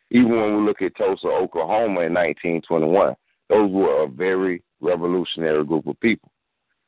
Even 0.10 0.32
when 0.32 0.58
we 0.58 0.66
look 0.66 0.82
at 0.82 0.96
Tulsa, 0.96 1.28
Oklahoma 1.28 2.02
in 2.02 2.14
1921, 2.14 3.16
those 3.50 3.72
were 3.72 4.04
a 4.04 4.08
very 4.08 4.64
revolutionary 4.80 5.66
group 5.66 5.86
of 5.88 6.00
people. 6.00 6.32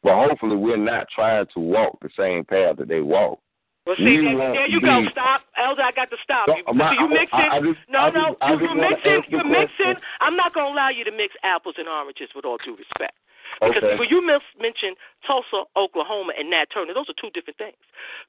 But 0.02 0.28
hopefully, 0.28 0.56
we're 0.56 0.78
not 0.78 1.08
trying 1.14 1.46
to 1.54 1.60
walk 1.60 2.00
the 2.02 2.10
same 2.18 2.44
path 2.46 2.78
that 2.78 2.88
they 2.88 3.02
walked. 3.02 3.43
Well, 3.86 3.96
see, 4.00 4.16
there, 4.24 4.38
there 4.56 4.68
you 4.72 4.80
go. 4.80 5.04
Stop, 5.12 5.42
Elder. 5.60 5.84
I 5.84 5.92
got 5.92 6.10
to 6.10 6.18
stop 6.24 6.48
you. 6.48 6.64
See, 6.64 6.96
you 7.00 7.08
mixing. 7.10 7.40
I- 7.52 7.58
I 7.58 7.60
just- 7.60 7.84
no, 7.90 8.10
no, 8.10 8.38
you, 8.48 8.60
just 8.60 8.76
mixing. 8.76 9.12
ask 9.12 9.30
the 9.30 9.38
You 9.38 9.44
mixing. 9.44 9.96
I'm 10.22 10.38
not 10.38 10.54
gonna 10.54 10.72
allow 10.74 10.88
you 10.90 11.04
to 11.04 11.12
mix 11.12 11.36
apples 11.44 11.76
and 11.78 11.90
oranges 11.90 12.30
with 12.34 12.46
all 12.46 12.58
due 12.64 12.76
respect. 12.76 13.18
Because 13.60 13.84
Okay. 13.84 13.98
when 14.00 14.10
you 14.10 14.22
mis- 14.22 14.42
mention 14.58 14.96
Tulsa, 15.28 15.66
Oklahoma, 15.76 16.34
and 16.40 16.50
Nat 16.50 16.70
Turner, 16.74 16.94
those 16.94 17.10
are 17.10 17.14
two 17.20 17.30
different 17.32 17.58
things. 17.58 17.76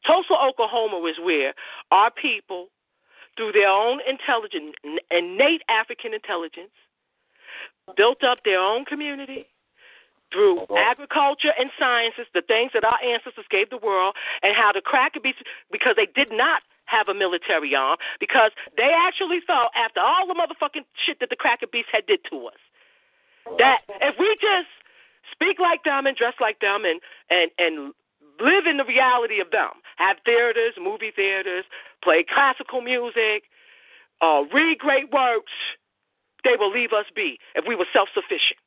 Tulsa, 0.04 0.34
Oklahoma 0.34 0.98
was 0.98 1.18
where 1.18 1.54
our 1.92 2.10
people, 2.10 2.68
through 3.36 3.52
their 3.52 3.68
own 3.68 4.00
intelligence, 4.02 4.74
innate 5.10 5.62
African 5.68 6.12
intelligence, 6.14 6.74
built 7.96 8.22
up 8.24 8.42
their 8.44 8.58
own 8.60 8.84
community 8.84 9.46
through 10.34 10.66
agriculture 10.74 11.54
and 11.54 11.70
sciences, 11.78 12.26
the 12.34 12.42
things 12.42 12.74
that 12.74 12.82
our 12.82 12.98
ancestors 12.98 13.46
gave 13.46 13.70
the 13.70 13.78
world, 13.78 14.18
and 14.42 14.50
how 14.58 14.74
the 14.74 14.82
cracker 14.82 15.22
beasts, 15.22 15.46
because 15.70 15.94
they 15.94 16.10
did 16.10 16.34
not 16.34 16.66
have 16.90 17.06
a 17.08 17.14
military 17.14 17.74
arm, 17.74 17.96
because 18.18 18.50
they 18.76 18.90
actually 18.90 19.38
thought, 19.46 19.70
after 19.78 20.02
all 20.02 20.26
the 20.26 20.34
motherfucking 20.34 20.82
shit 20.98 21.22
that 21.22 21.30
the 21.30 21.38
cracker 21.38 21.70
beasts 21.70 21.94
had 21.94 22.04
did 22.10 22.18
to 22.28 22.50
us, 22.50 22.58
that 23.62 23.86
if 24.02 24.18
we 24.18 24.26
just 24.42 24.68
speak 25.30 25.62
like 25.62 25.84
them 25.84 26.04
and 26.04 26.16
dress 26.16 26.34
like 26.40 26.58
them 26.58 26.84
and 26.84 27.00
and 27.30 27.50
and 27.58 27.94
live 28.40 28.66
in 28.66 28.76
the 28.76 28.84
reality 28.84 29.38
of 29.38 29.50
them, 29.52 29.70
have 29.96 30.16
theaters, 30.24 30.74
movie 30.80 31.12
theaters, 31.14 31.64
play 32.02 32.24
classical 32.26 32.80
music, 32.80 33.46
uh, 34.20 34.42
read 34.52 34.78
great 34.78 35.12
works, 35.12 35.52
they 36.42 36.56
will 36.58 36.72
leave 36.72 36.92
us 36.92 37.06
be 37.14 37.38
if 37.54 37.64
we 37.66 37.76
were 37.76 37.86
self 37.92 38.08
sufficient. 38.12 38.58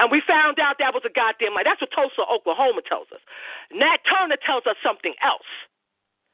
And 0.00 0.08
we 0.10 0.24
found 0.26 0.56
out 0.58 0.80
that 0.80 0.96
was 0.96 1.04
a 1.04 1.12
goddamn 1.12 1.52
lie. 1.52 1.62
That's 1.62 1.80
what 1.80 1.92
Tulsa, 1.92 2.24
Oklahoma 2.24 2.80
tells 2.88 3.12
us. 3.12 3.20
Nat 3.68 4.00
Turner 4.08 4.40
tells 4.40 4.64
us 4.64 4.80
something 4.80 5.12
else. 5.20 5.44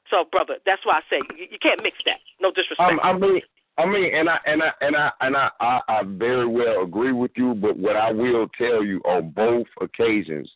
So, 0.08 0.22
brother, 0.30 0.62
that's 0.64 0.86
why 0.86 1.02
I 1.02 1.04
say 1.10 1.18
you, 1.34 1.50
you 1.50 1.58
can't 1.58 1.82
mix 1.82 1.98
that. 2.06 2.22
No 2.40 2.54
disrespect. 2.54 2.78
Um, 2.78 3.00
I 3.02 3.12
mean, 3.12 3.42
I 3.76 3.84
mean, 3.84 4.14
and 4.14 4.30
I 4.30 4.38
and 4.46 4.62
I 4.62 4.70
and 4.80 4.94
I 4.94 5.10
and 5.20 5.36
I, 5.36 5.50
I 5.60 5.80
I 5.88 6.02
very 6.06 6.46
well 6.46 6.84
agree 6.84 7.12
with 7.12 7.32
you. 7.36 7.54
But 7.54 7.76
what 7.76 7.96
I 7.96 8.12
will 8.12 8.46
tell 8.56 8.84
you 8.84 9.00
on 9.04 9.30
both 9.30 9.66
occasions, 9.80 10.48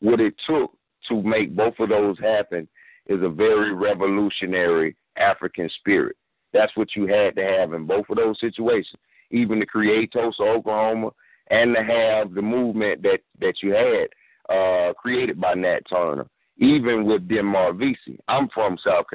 what 0.00 0.20
it 0.20 0.34
took 0.44 0.72
to 1.08 1.22
make 1.22 1.54
both 1.54 1.74
of 1.78 1.88
those 1.88 2.18
happen 2.18 2.66
is 3.06 3.22
a 3.22 3.28
very 3.28 3.72
revolutionary 3.72 4.96
African 5.16 5.70
spirit. 5.78 6.16
That's 6.52 6.76
what 6.76 6.96
you 6.96 7.06
had 7.06 7.36
to 7.36 7.44
have 7.44 7.72
in 7.74 7.86
both 7.86 8.06
of 8.10 8.16
those 8.16 8.40
situations. 8.40 9.00
Even 9.30 9.60
to 9.60 9.66
create 9.66 10.12
Tulsa, 10.12 10.42
Oklahoma, 10.42 11.10
and 11.50 11.74
to 11.74 11.82
have 11.82 12.34
the 12.34 12.42
movement 12.42 13.02
that 13.02 13.20
that 13.40 13.62
you 13.62 13.72
had 13.72 14.08
uh, 14.54 14.92
created 14.94 15.40
by 15.40 15.54
Nat 15.54 15.80
Turner, 15.88 16.26
even 16.58 17.04
with 17.04 17.28
Denmark 17.28 17.76
Vesey. 17.76 18.18
I'm 18.28 18.48
from 18.48 18.78
South 18.84 19.06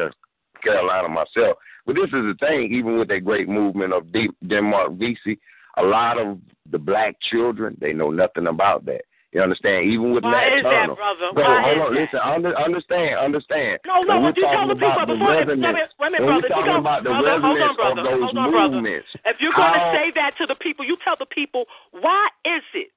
Carolina 0.63 1.09
myself, 1.09 1.57
but 1.85 1.95
this 1.95 2.05
is 2.05 2.11
the 2.11 2.35
thing. 2.39 2.73
Even 2.73 2.99
with 2.99 3.07
that 3.09 3.25
great 3.25 3.49
movement 3.49 3.93
of 3.93 4.07
Denmark 4.47 4.93
Vesey, 4.93 5.39
a 5.77 5.83
lot 5.83 6.19
of 6.19 6.39
the 6.69 6.79
black 6.79 7.15
children 7.21 7.77
they 7.79 7.93
know 7.93 8.11
nothing 8.11 8.47
about 8.47 8.85
that. 8.85 9.01
You 9.31 9.39
understand? 9.41 9.87
Even 9.87 10.11
with 10.11 10.23
Why 10.27 10.31
Nat 10.43 10.57
is 10.59 10.63
that, 10.63 10.91
Turner. 10.91 10.95
brother? 10.99 11.27
So 11.31 11.39
Why 11.39 11.63
hold 11.63 11.79
on, 11.79 11.95
that? 11.95 12.01
listen, 12.03 12.19
under, 12.19 12.51
understand, 12.59 13.15
understand. 13.15 13.79
No, 13.87 14.03
no, 14.03 14.19
When 14.19 14.35
you 14.35 14.43
tell 14.43 14.67
the 14.67 14.75
people 14.75 15.07
the 15.07 15.15
before 15.15 15.31
resonance, 15.31 15.95
wait 16.03 16.11
wait 16.11 16.19
a 16.19 16.19
minute, 16.19 16.27
when 16.27 16.41
brother. 16.43 16.47
You 16.51 16.65
tell- 16.67 16.83
about 16.83 17.03
the 17.07 17.15
brother, 17.15 17.39
hold 17.39 17.61
on, 17.63 17.75
brother. 17.79 18.03
Hold 18.11 18.37
on, 18.37 18.51
brother. 18.51 19.03
If 19.23 19.39
you're 19.39 19.55
going 19.55 19.71
to 19.71 19.79
how- 19.79 19.95
say 19.95 20.11
that 20.19 20.35
to 20.43 20.45
the 20.51 20.55
people, 20.59 20.83
you 20.83 20.97
tell 21.03 21.15
the 21.15 21.25
people 21.31 21.63
why 21.95 22.27
is 22.43 22.63
it 22.75 22.91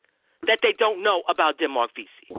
that 0.51 0.59
they 0.67 0.75
don't 0.79 1.03
know 1.07 1.23
about 1.31 1.59
Denmark 1.63 1.95
Vesey? 1.95 2.35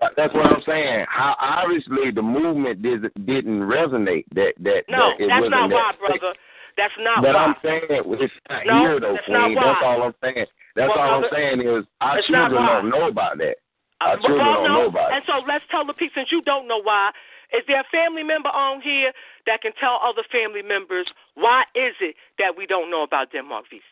But 0.00 0.16
that's 0.16 0.32
what 0.32 0.46
I'm 0.46 0.62
saying. 0.64 1.04
How 1.08 1.36
obviously 1.38 2.10
the 2.10 2.22
movement 2.22 2.80
did, 2.80 3.02
didn't 3.26 3.60
resonate. 3.60 4.24
That 4.32 4.54
that 4.64 4.88
No, 4.88 5.12
that 5.12 5.20
it 5.20 5.28
that's 5.28 5.42
wasn't 5.42 5.50
not 5.52 5.68
that 5.68 5.76
why, 5.76 5.92
brother. 6.16 6.32
That's 6.76 6.94
not 6.98 7.22
But 7.22 7.34
why. 7.34 7.44
I'm 7.52 7.56
saying 7.62 7.82
it's 7.88 8.32
not 8.48 8.66
No, 8.66 8.80
here 8.80 9.00
though, 9.00 9.14
that's 9.14 9.26
Queen. 9.26 9.54
That's 9.54 9.82
all 9.84 10.02
I'm 10.02 10.16
saying. 10.22 10.46
That's 10.74 10.88
Well, 10.88 11.00
all 11.04 11.24
I'm 11.24 11.30
saying 11.30 11.60
is 11.60 11.84
our 12.00 12.22
children 12.22 12.64
don't 12.64 12.88
know 12.88 13.08
about 13.08 13.36
that. 13.38 13.60
Uh, 14.00 14.16
Our 14.16 14.16
children 14.18 14.40
well, 14.40 14.54
don't 14.54 14.64
no, 14.64 14.74
know 14.82 14.88
about 14.88 15.12
and 15.12 15.22
so 15.28 15.44
let's 15.46 15.64
tell 15.70 15.84
the 15.84 15.92
people 15.92 16.24
since 16.24 16.32
you 16.32 16.40
don't 16.42 16.66
know 16.66 16.80
why. 16.80 17.12
Is 17.52 17.60
there 17.68 17.80
a 17.84 17.88
family 17.92 18.24
member 18.24 18.48
on 18.48 18.80
here 18.80 19.12
that 19.44 19.60
can 19.60 19.72
tell 19.76 20.00
other 20.00 20.24
family 20.32 20.62
members 20.64 21.06
why 21.34 21.68
is 21.76 21.92
it 22.00 22.16
that 22.38 22.56
we 22.56 22.64
don't 22.64 22.90
know 22.90 23.02
about 23.04 23.30
Denmark 23.30 23.68
Vesey? 23.68 23.91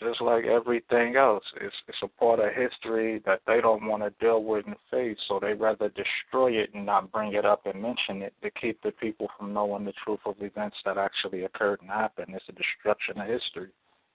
Just 0.00 0.20
like 0.20 0.44
everything 0.44 1.16
else, 1.16 1.42
it's 1.60 1.74
it's 1.88 1.98
a 2.04 2.08
part 2.08 2.38
of 2.38 2.52
history 2.54 3.20
that 3.26 3.40
they 3.48 3.60
don't 3.60 3.84
want 3.86 4.02
to 4.04 4.10
deal 4.24 4.44
with 4.44 4.64
and 4.66 4.76
face, 4.92 5.16
so 5.26 5.40
they 5.40 5.54
rather 5.54 5.88
destroy 5.90 6.52
it 6.52 6.70
and 6.72 6.86
not 6.86 7.10
bring 7.10 7.32
it 7.34 7.44
up 7.44 7.66
and 7.66 7.82
mention 7.82 8.22
it 8.22 8.32
to 8.42 8.50
keep 8.50 8.80
the 8.82 8.92
people 8.92 9.26
from 9.36 9.52
knowing 9.52 9.84
the 9.84 9.92
truth 10.04 10.20
of 10.24 10.36
events 10.40 10.76
that 10.84 10.98
actually 10.98 11.42
occurred 11.44 11.80
and 11.80 11.90
happened. 11.90 12.28
It's 12.32 12.44
a 12.48 12.52
destruction 12.52 13.20
of 13.20 13.26
history. 13.26 13.68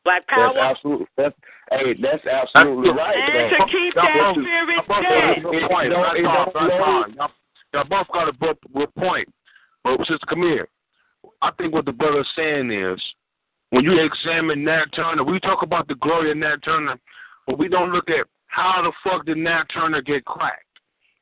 Black 0.06 0.26
power. 0.28 0.52
That's 0.54 0.78
absolutely 0.78 1.08
that's 1.18 1.36
hey, 1.72 1.94
that's 2.02 2.26
absolutely 2.28 2.92
right. 2.92 3.16
and 3.16 3.52
though. 3.52 3.66
to 3.66 3.72
keep 3.72 3.96
Y'all 3.96 4.04
that 4.04 4.34
both- 4.36 4.44
spirit 4.44 4.76
y'all 4.76 4.88
both 4.88 5.04
got 5.04 5.10
dead. 5.10 5.38
a 5.38 5.42
good 5.42 5.70
point. 5.70 5.90
That's 5.92 6.28
all, 6.28 6.52
that's 6.54 6.74
all. 6.80 7.06
Y'all, 7.16 7.30
y'all 7.74 7.90
both 7.90 8.08
got 8.14 8.30
a 8.30 8.34
good, 8.40 8.58
good 8.74 8.96
point. 8.96 9.28
But 9.84 10.00
Sister 10.00 10.28
Camille, 10.30 10.66
I 11.42 11.52
think 11.58 11.74
what 11.74 11.84
the 11.86 11.92
brother's 11.92 12.28
saying 12.38 12.72
is, 12.72 13.02
when 13.74 13.84
you 13.84 13.98
examine 14.06 14.64
Nat 14.64 14.86
Turner, 14.96 15.24
we 15.24 15.40
talk 15.40 15.64
about 15.64 15.88
the 15.88 15.96
glory 15.96 16.30
of 16.30 16.38
Nat 16.38 16.58
Turner, 16.64 17.00
but 17.48 17.58
we 17.58 17.68
don't 17.68 17.92
look 17.92 18.08
at 18.08 18.28
how 18.46 18.84
the 18.84 18.92
fuck 19.04 19.26
did 19.26 19.38
Nat 19.38 19.64
Turner 19.74 20.00
get 20.00 20.24
cracked. 20.26 20.62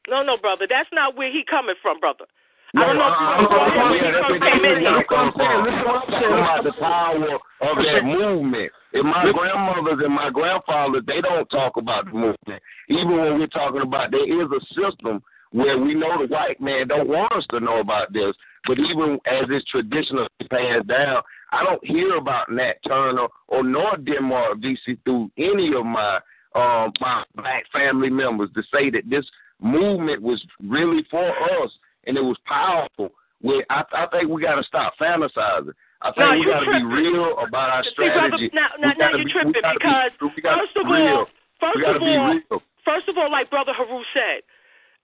No, 0.10 0.22
no, 0.22 0.36
brother. 0.36 0.68
That's 0.70 0.90
not 0.92 1.16
where 1.16 1.32
he 1.32 1.44
coming 1.50 1.76
from, 1.82 2.02
brother. 2.02 2.26
No, 2.74 2.84
I 2.84 2.88
don't 2.88 2.98
know 3.00 3.08
if 3.08 3.20
you 3.20 3.28
uh, 3.28 3.32
want 3.32 3.40
to 3.40 3.48
go 3.48 3.56
uh, 3.56 3.68
ahead 3.68 3.84
when 3.88 3.96
yeah, 3.96 4.04
he 4.04 4.12
that's 4.12 4.28
first 4.28 4.36
exactly 4.36 4.68
came 4.68 4.76
in 4.76 4.84
here. 4.84 5.00
I'm 5.00 5.32
saying. 5.32 5.60
Listen 5.64 5.84
what 5.88 5.96
I'm 5.96 6.12
saying 6.12 6.40
about 6.44 6.64
the 6.68 6.76
power 6.76 7.32
of 7.40 7.76
that 7.88 8.04
movement. 8.04 8.70
If 8.92 9.04
my 9.08 9.24
grandmothers 9.32 10.00
and 10.04 10.14
my 10.14 10.30
grandfathers, 10.30 11.04
they 11.08 11.22
don't 11.24 11.48
talk 11.48 11.80
about 11.80 12.12
the 12.12 12.16
movement. 12.20 12.60
Even 12.92 13.16
when 13.16 13.40
we're 13.40 13.48
talking 13.48 13.82
about 13.82 14.12
there 14.12 14.28
is 14.28 14.52
a 14.52 14.62
system 14.76 15.24
where 15.52 15.80
we 15.80 15.96
know 15.96 16.20
the 16.20 16.28
white 16.28 16.60
man 16.60 16.88
don't 16.88 17.08
want 17.08 17.32
us 17.32 17.48
to 17.52 17.60
know 17.60 17.80
about 17.80 18.12
this. 18.12 18.36
But 18.68 18.80
even 18.80 19.20
as 19.24 19.48
it's 19.48 19.68
traditionally 19.72 20.28
passed 20.52 20.88
down, 20.88 21.24
I 21.52 21.64
don't 21.64 21.86
hear 21.86 22.16
about 22.16 22.52
Nat 22.52 22.76
Turner 22.88 23.28
or 23.48 23.64
nor 23.64 23.98
Denmark 23.98 24.58
Vesey 24.60 24.98
through 25.04 25.30
any 25.38 25.74
of 25.76 25.86
my 25.86 26.20
um 26.56 26.92
my 27.00 27.24
black 27.36 27.64
family 27.72 28.10
members 28.10 28.50
to 28.56 28.64
say 28.74 28.90
that 28.90 29.10
this 29.10 29.26
movement 29.62 30.22
was 30.22 30.44
really 30.64 31.04
for 31.10 31.30
us 31.64 31.72
and 32.08 32.18
it 32.18 32.22
was 32.24 32.38
powerful. 32.46 33.12
We, 33.44 33.64
I, 33.70 33.84
I 33.94 34.06
think 34.12 34.30
we 34.30 34.42
got 34.42 34.56
to 34.56 34.64
stop 34.64 34.94
fantasizing. 35.00 35.74
I 36.02 36.10
think 36.14 36.18
No, 36.18 36.32
we 36.38 36.46
got 36.46 36.60
to 36.62 36.72
be 36.80 36.84
real 36.84 37.38
about 37.40 37.70
our 37.70 37.84
See, 37.84 37.90
brother, 37.96 38.14
strategy. 38.38 38.50
now, 38.54 38.68
now, 38.80 38.94
now 38.98 39.10
you're 39.18 39.26
be- 39.26 39.32
tripping 39.32 39.54
be- 39.54 39.62
because 39.62 40.12
first 40.42 40.76
of 40.78 40.86
real. 40.90 41.26
all, 41.26 41.26
first 41.60 41.76
we 41.76 41.82
got 41.82 41.94
to 41.94 41.96
of 41.98 42.02
all, 42.04 42.34
real. 42.34 42.62
First 42.86 43.08
of 43.10 43.18
all, 43.18 43.32
like 43.32 43.50
Brother 43.50 43.74
Haru 43.74 44.02
said, 44.14 44.42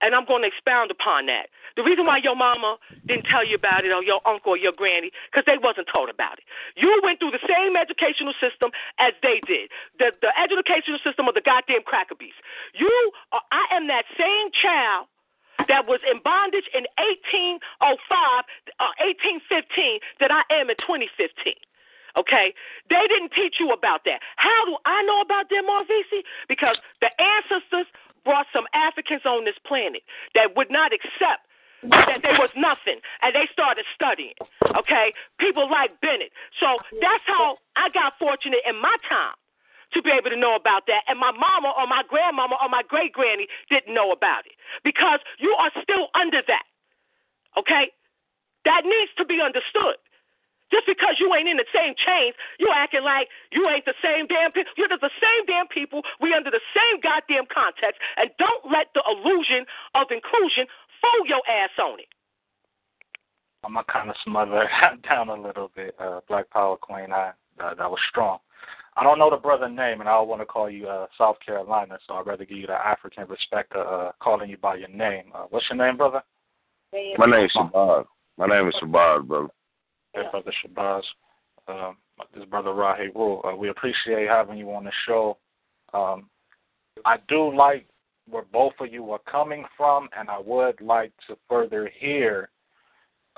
and 0.01 0.13
I'm 0.13 0.25
going 0.25 0.41
to 0.43 0.49
expound 0.49 0.91
upon 0.91 1.25
that. 1.27 1.49
The 1.75 1.83
reason 1.83 2.05
why 2.05 2.17
your 2.21 2.35
mama 2.35 2.77
didn't 3.05 3.25
tell 3.29 3.45
you 3.45 3.55
about 3.55 3.85
it, 3.85 3.93
or 3.93 4.01
your 4.01 4.21
uncle 4.25 4.53
or 4.53 4.59
your 4.59 4.73
granny, 4.73 5.11
because 5.29 5.45
they 5.45 5.57
wasn't 5.61 5.87
told 5.91 6.09
about 6.09 6.41
it. 6.41 6.45
You 6.75 6.89
went 7.03 7.19
through 7.19 7.37
the 7.37 7.43
same 7.45 7.77
educational 7.77 8.33
system 8.37 8.73
as 8.97 9.13
they 9.21 9.41
did, 9.45 9.69
the 9.97 10.13
the 10.21 10.33
educational 10.37 10.97
system 11.05 11.27
of 11.27 11.33
the 11.33 11.45
goddamn 11.45 11.85
cracker 11.85 12.15
beast. 12.15 12.37
You, 12.73 12.91
are, 13.31 13.45
I 13.51 13.77
am 13.77 13.87
that 13.87 14.05
same 14.17 14.49
child 14.53 15.05
that 15.65 15.89
was 15.89 15.99
in 16.05 16.21
bondage 16.21 16.69
in 16.73 16.85
1805, 17.21 17.61
uh, 18.77 18.93
1815 19.01 19.99
that 20.21 20.29
I 20.29 20.45
am 20.53 20.69
in 20.69 20.77
2015. 20.77 21.57
Okay? 22.17 22.53
They 22.89 23.05
didn't 23.09 23.33
teach 23.33 23.61
you 23.61 23.69
about 23.73 24.05
that. 24.05 24.21
How 24.37 24.65
do 24.65 24.77
I 24.85 25.01
know 25.05 25.21
about 25.21 25.49
Denmark 25.49 25.85
Vesey? 25.89 26.25
Because 26.49 26.77
the 27.01 27.09
ancestors 27.21 27.85
brought 28.23 28.47
some 28.53 28.65
Africans 28.73 29.25
on 29.25 29.45
this 29.45 29.57
planet 29.65 30.01
that 30.35 30.55
would 30.55 30.71
not 30.71 30.91
accept 30.93 31.47
that 31.83 32.25
there 32.25 32.37
was 32.41 32.49
nothing, 32.57 32.97
and 33.21 33.35
they 33.37 33.45
started 33.53 33.85
studying. 33.93 34.33
Okay? 34.75 35.13
People 35.39 35.69
like 35.69 35.93
Bennett. 36.01 36.33
So 36.59 36.81
that's 37.01 37.23
how 37.25 37.61
I 37.77 37.89
got 37.93 38.17
fortunate 38.17 38.65
in 38.65 38.81
my 38.81 38.95
time 39.05 39.37
to 39.93 40.01
be 40.01 40.11
able 40.11 40.29
to 40.29 40.39
know 40.39 40.55
about 40.55 40.83
that. 40.87 41.05
And 41.07 41.19
my 41.19 41.31
mama 41.31 41.71
or 41.77 41.87
my 41.87 42.03
grandmama 42.09 42.57
or 42.59 42.67
my 42.67 42.81
great 42.87 43.13
granny 43.13 43.47
didn't 43.69 43.93
know 43.93 44.11
about 44.11 44.45
it 44.45 44.57
because 44.83 45.19
you 45.39 45.55
are 45.55 45.71
still 45.81 46.09
under 46.17 46.41
that. 46.47 46.65
Okay? 47.55 47.93
That 48.65 48.83
needs 48.83 49.13
to 49.17 49.23
be 49.23 49.39
understood. 49.39 50.01
Just 50.71 50.85
because 50.85 51.15
you 51.19 51.31
ain't 51.31 51.47
in 51.47 51.55
the 51.55 51.69
same 51.71 51.95
chains, 51.95 52.35
you 52.59 52.67
acting 52.75 53.03
like 53.03 53.31
you 53.51 53.63
ain't 53.71 53.85
the 53.85 53.95
same 54.03 54.27
damn 54.27 54.51
people. 54.51 54.71
You're 54.75 54.91
the 54.91 54.99
same 54.99 55.43
damn 55.47 55.67
people. 55.67 56.03
We 56.19 56.33
under 56.35 56.51
the 56.51 56.63
same 56.75 56.99
goddamn 56.99 57.47
context. 57.47 58.01
And 58.19 58.29
don't 58.35 58.67
let 58.67 58.91
the 58.91 59.03
illusion 59.07 59.63
of 59.95 60.11
inclusion 60.11 60.67
fool 60.99 61.23
your 61.27 61.43
ass 61.47 61.71
on 61.79 61.99
it. 62.03 62.11
I'm 63.63 63.73
gonna 63.73 63.85
kind 63.91 64.09
of 64.09 64.15
smother 64.23 64.63
it 64.63 65.01
down 65.07 65.29
a 65.29 65.39
little 65.39 65.71
bit. 65.75 65.95
Uh, 65.99 66.19
Black 66.27 66.49
Power 66.49 66.77
Queen, 66.77 67.11
I 67.11 67.31
uh, 67.59 67.73
that 67.75 67.89
was 67.89 67.99
strong. 68.09 68.39
I 68.95 69.03
don't 69.03 69.19
know 69.19 69.29
the 69.29 69.37
brother 69.37 69.69
name, 69.69 69.99
and 69.99 70.09
I 70.09 70.13
don't 70.13 70.27
want 70.27 70.41
to 70.41 70.45
call 70.45 70.69
you 70.69 70.87
uh, 70.87 71.05
South 71.17 71.37
Carolina, 71.45 71.99
so 72.07 72.15
I'd 72.15 72.25
rather 72.25 72.45
give 72.45 72.57
you 72.57 72.67
the 72.67 72.73
African 72.73 73.27
respect 73.27 73.73
of 73.73 73.85
uh, 73.87 74.11
calling 74.19 74.49
you 74.49 74.57
by 74.57 74.75
your 74.75 74.89
name. 74.89 75.25
Uh, 75.35 75.45
what's 75.49 75.65
your 75.69 75.77
name, 75.77 75.97
brother? 75.97 76.21
My 77.17 77.25
name's 77.25 77.51
Shabazz. 77.53 78.05
My 78.37 78.47
name 78.47 78.67
is 78.67 78.73
Shabazz, 78.81 79.27
brother. 79.27 79.49
Hey, 80.17 80.23
brother 80.31 80.51
Shabazz. 80.65 81.03
Um, 81.67 81.97
this 82.33 82.45
brother 82.45 82.71
Rahi 82.71 83.13
Rule. 83.13 83.41
Uh, 83.43 83.55
we 83.55 83.69
appreciate 83.69 84.27
having 84.27 84.57
you 84.57 84.71
on 84.73 84.85
the 84.85 84.91
show. 85.05 85.37
Um, 85.93 86.29
I 87.05 87.17
do 87.27 87.55
like 87.55 87.85
where 88.29 88.45
both 88.51 88.73
of 88.79 88.91
you 88.91 89.11
are 89.11 89.21
coming 89.29 89.63
from, 89.77 90.09
and 90.17 90.27
I 90.29 90.39
would 90.39 90.81
like 90.81 91.11
to 91.27 91.37
further 91.47 91.91
hear 91.99 92.49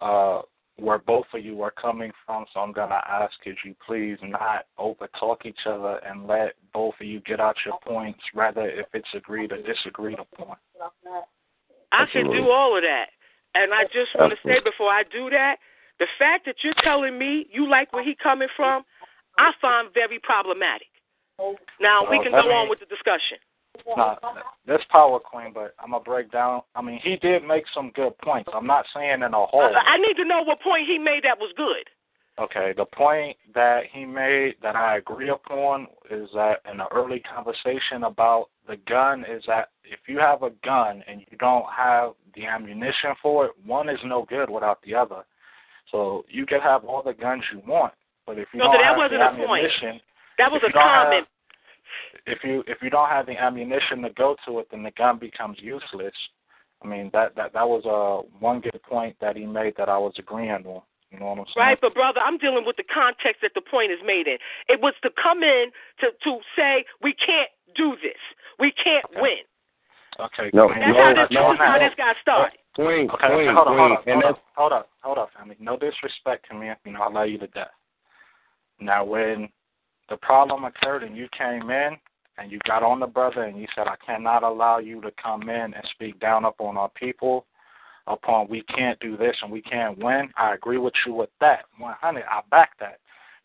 uh, 0.01 0.41
where 0.77 0.99
both 0.99 1.26
of 1.34 1.43
you 1.43 1.61
are 1.64 1.72
coming 1.72 2.11
from. 2.26 2.45
So 2.53 2.61
I'm 2.61 2.72
going 2.72 2.89
to 2.89 3.01
ask, 3.07 3.34
could 3.43 3.57
you 3.65 3.76
please 3.85 4.18
not 4.23 4.65
overtalk 4.80 5.45
each 5.45 5.60
other 5.65 5.99
and 6.06 6.27
let 6.27 6.53
both 6.73 6.93
of 7.01 7.07
you 7.07 7.19
get 7.22 7.41
out 7.41 7.57
your 7.65 7.77
points, 7.85 8.22
rather 8.34 8.69
if 8.69 8.88
it's 8.93 9.10
agreed 9.14 9.51
or 9.51 9.61
disagreed 9.61 10.19
upon. 10.19 10.56
I 11.91 12.06
can 12.11 12.31
do 12.31 12.49
all 12.49 12.77
of 12.77 12.84
that. 12.84 13.07
And 13.56 13.73
I 13.73 13.84
just 13.85 14.15
want 14.15 14.31
to 14.31 14.38
say 14.47 14.60
before 14.64 14.89
I 14.89 15.03
do 15.11 15.30
that, 15.31 15.57
the 16.00 16.08
fact 16.18 16.46
that 16.46 16.56
you're 16.64 16.74
telling 16.82 17.18
me 17.18 17.48
you 17.52 17.70
like 17.70 17.94
where 17.94 18.04
he 18.04 18.16
coming 18.16 18.48
from, 18.56 18.84
I 19.38 19.52
find 19.62 19.90
very 19.94 20.20
problematic. 20.20 20.88
Now 21.80 22.10
we 22.10 22.20
can 22.24 22.32
go 22.32 22.52
on 22.52 22.70
with 22.70 22.80
the 22.80 22.86
discussion. 22.86 23.38
Nah, 23.96 24.16
that's 24.68 24.84
Power 24.90 25.20
Queen, 25.20 25.52
but 25.54 25.74
I'm 25.80 25.92
gonna 25.92 26.04
break 26.04 26.32
down. 26.32 26.62
I 26.76 26.82
mean, 26.82 27.00
he 27.02 27.16
did 27.16 27.44
make 27.44 27.64
some 27.74 27.92
good 27.96 28.18
points. 28.18 28.50
I'm 28.54 28.68
not 28.68 28.86
saying 28.94 29.22
in 29.22 29.34
a 29.34 29.46
whole. 29.46 29.62
I, 29.62 29.94
I 29.94 29.98
need 29.98 30.16
to 30.18 30.26
know 30.26 30.42
what 30.44 30.60
point 30.62 30.88
he 30.88 30.98
made 30.98 31.22
that 31.24 31.40
was 31.40 31.54
good. 31.56 31.88
Okay, 32.40 32.74
the 32.76 32.86
point 32.86 33.36
that 33.54 33.84
he 33.92 34.06
made 34.06 34.56
that 34.62 34.76
I 34.76 34.98
agree 34.98 35.30
upon 35.30 35.88
is 36.10 36.30
that 36.34 36.62
in 36.72 36.78
the 36.78 36.88
early 36.94 37.20
conversation 37.20 38.04
about 38.04 38.48
the 38.68 38.78
gun 38.88 39.26
is 39.30 39.44
that 39.48 39.70
if 39.84 40.00
you 40.08 40.20
have 40.20 40.44
a 40.44 40.52
gun 40.64 41.04
and 41.08 41.22
you 41.22 41.38
don't 41.38 41.66
have 41.76 42.14
the 42.36 42.46
ammunition 42.46 43.12
for 43.22 43.46
it, 43.46 43.52
one 43.66 43.90
is 43.90 44.00
no 44.06 44.26
good 44.30 44.50
without 44.50 44.82
the 44.84 44.96
other. 44.96 45.24
So 45.91 46.26
you 46.30 46.45
can 46.45 46.61
have 46.61 46.86
all 46.86 47.02
the 47.03 47.14
guns 47.14 47.44
you 47.53 47.61
want, 47.68 47.94
but 48.26 48.38
if 48.38 48.48
you 48.53 48.60
No, 48.60 48.66
don't 48.66 48.74
but 48.74 48.78
that 48.80 48.86
have 48.86 48.98
wasn't 48.98 49.20
the 49.20 49.26
ammunition, 49.26 50.02
That 50.38 50.52
was 50.52 50.61
a 50.64 50.68
you 50.68 50.74
comment. 50.74 51.26
have- 51.26 51.28
if 52.26 52.44
you 52.44 52.64
if 52.68 52.82
you 52.82 52.90
don't 52.90 53.10
have 53.10 53.26
the 53.26 53.38
ammunition 53.38 54.02
to 54.03 54.10
go 54.11 54.36
to 54.45 54.60
it, 54.60 54.70
then 54.70 54.84
the 54.84 54.91
gun 54.91 55.18
becomes 55.18 55.60
useless. 55.60 56.14
I 56.84 56.88
mean 56.88 57.10
that 57.14 57.36
that 57.36 57.53
that 57.53 57.68
was 57.68 57.84
a 57.86 58.22
one 58.40 58.60
good 58.61 58.80
point 58.84 59.16
that 59.20 59.36
he 59.36 59.45
made 59.45 59.76
that 59.78 59.90
I 59.90 59.98
was 59.98 60.14
agreeing 60.18 60.52
on. 60.66 60.82
You 61.11 61.20
know 61.20 61.26
what 61.34 61.40
I'm 61.40 61.45
saying? 61.48 61.57
Right, 61.57 61.82
but 61.82 61.95
brother, 61.95 62.22
I'm 62.22 62.38
dealing 62.38 62.66
with 62.66 62.78
the 62.78 62.84
context 62.84 63.41
that 63.41 63.53
the 63.56 63.61
point 63.61 63.91
is 63.91 63.98
made 64.06 64.28
in. 64.28 64.38
It 64.68 64.80
was 64.80 64.94
to 65.02 65.10
come 65.22 65.41
in 65.41 65.72
to 66.02 66.11
to 66.24 66.40
say 66.56 66.86
we 67.02 67.14
can't 67.14 67.49
do 67.76 67.95
this, 68.02 68.20
we 68.60 68.72
can't 68.72 69.06
Okay. 69.06 69.22
win. 69.22 69.44
Okay. 70.20 70.49
No, 70.53 70.68
Queen. 70.68 70.80
That's 70.80 70.94
no, 70.94 71.03
how 71.03 71.14
this, 71.14 71.32
no, 71.32 71.49
this 71.49 71.60
is 71.60 71.66
how 71.66 71.78
no. 71.78 71.90
this 71.90 71.95
got 71.98 72.16
started. 72.22 72.59
Queen, 72.80 73.10
Okay, 73.11 73.27
queen, 73.27 73.53
hold 73.53 73.68
on, 73.68 73.76
queen. 73.76 73.77
hold 73.77 73.91
on, 73.91 74.03
hold 74.06 74.23
on, 74.23 74.35
hold 74.56 74.72
up, 74.72 74.89
hold 75.01 75.18
up, 75.18 75.30
family. 75.38 75.57
No 75.60 75.76
disrespect 75.76 76.47
to 76.49 76.56
me, 76.56 76.69
you 76.85 76.93
know, 76.93 77.01
I 77.01 77.10
love 77.10 77.27
you 77.27 77.38
to 77.39 77.47
death. 77.47 77.72
Now, 78.80 79.03
when 79.03 79.49
the 80.10 80.15
problem 80.15 80.64
occurred 80.64 81.03
and 81.03 81.18
you 81.18 81.27
came 81.38 81.69
in 81.69 81.97
and 82.38 82.49
you 82.49 82.57
got 82.65 82.81
on 82.81 83.01
the 83.01 83.07
brother 83.07 83.43
and 83.43 83.60
you 83.60 83.68
said, 83.76 83.88
I 83.88 83.97
cannot 84.06 84.43
allow 84.43 84.77
you 84.77 85.01
to 85.01 85.11
come 85.22 85.49
in 85.49 85.73
and 85.73 85.84
speak 85.91 86.22
down 86.22 86.45
upon 86.45 86.77
our 86.77 86.88
people, 86.88 87.45
upon 88.07 88.47
we 88.47 88.61
can't 88.64 88.97
do 89.01 89.18
this 89.18 89.35
and 89.41 89.51
we 89.51 89.61
can't 89.61 90.01
win, 90.01 90.30
I 90.38 90.53
agree 90.53 90.77
with 90.77 90.93
you 91.06 91.14
with 91.14 91.31
that. 91.41 91.65
100, 91.80 92.23
I 92.23 92.39
back 92.49 92.80
that. 92.80 92.99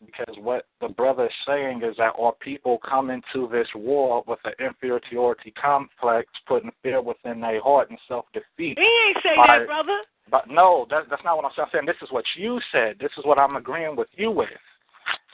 Because 0.05 0.35
what 0.39 0.65
the 0.81 0.89
brother 0.89 1.25
is 1.25 1.31
saying 1.47 1.81
is 1.83 1.95
that 1.97 2.13
our 2.19 2.33
people 2.33 2.79
come 2.87 3.09
into 3.09 3.47
this 3.51 3.67
war 3.75 4.23
with 4.27 4.39
an 4.45 4.53
inferiority 4.59 5.51
complex, 5.51 6.27
putting 6.47 6.71
fear 6.83 7.01
within 7.01 7.41
their 7.41 7.61
heart 7.61 7.89
and 7.89 7.99
self 8.07 8.25
defeat. 8.33 8.77
He 8.77 9.07
ain't 9.07 9.17
say 9.23 9.35
by, 9.35 9.59
that, 9.59 9.67
brother. 9.67 9.99
But 10.29 10.49
no, 10.49 10.85
that, 10.89 11.03
that's 11.09 11.23
not 11.23 11.37
what 11.37 11.45
I'm 11.45 11.51
saying. 11.55 11.67
I'm 11.67 11.71
saying. 11.73 11.85
This 11.85 12.01
is 12.01 12.11
what 12.11 12.25
you 12.37 12.59
said. 12.71 12.97
This 12.99 13.11
is 13.17 13.25
what 13.25 13.39
I'm 13.39 13.55
agreeing 13.55 13.95
with 13.95 14.09
you 14.15 14.31
with. 14.31 14.49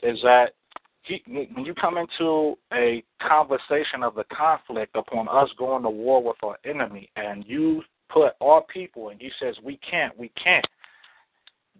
Is 0.03 0.19
that 0.23 0.53
he, 1.03 1.21
when 1.25 1.65
you 1.65 1.73
come 1.73 1.97
into 1.97 2.55
a 2.73 3.03
conversation 3.25 4.03
of 4.03 4.15
the 4.15 4.25
conflict 4.25 4.95
upon 4.95 5.27
us 5.29 5.49
going 5.57 5.83
to 5.83 5.89
war 5.89 6.23
with 6.23 6.38
our 6.43 6.57
enemy, 6.65 7.09
and 7.15 7.45
you 7.47 7.81
put 8.09 8.33
our 8.41 8.63
people, 8.71 9.09
and 9.09 9.21
you 9.21 9.31
says 9.39 9.55
we 9.63 9.77
can't, 9.77 10.17
we 10.17 10.31
can't. 10.41 10.65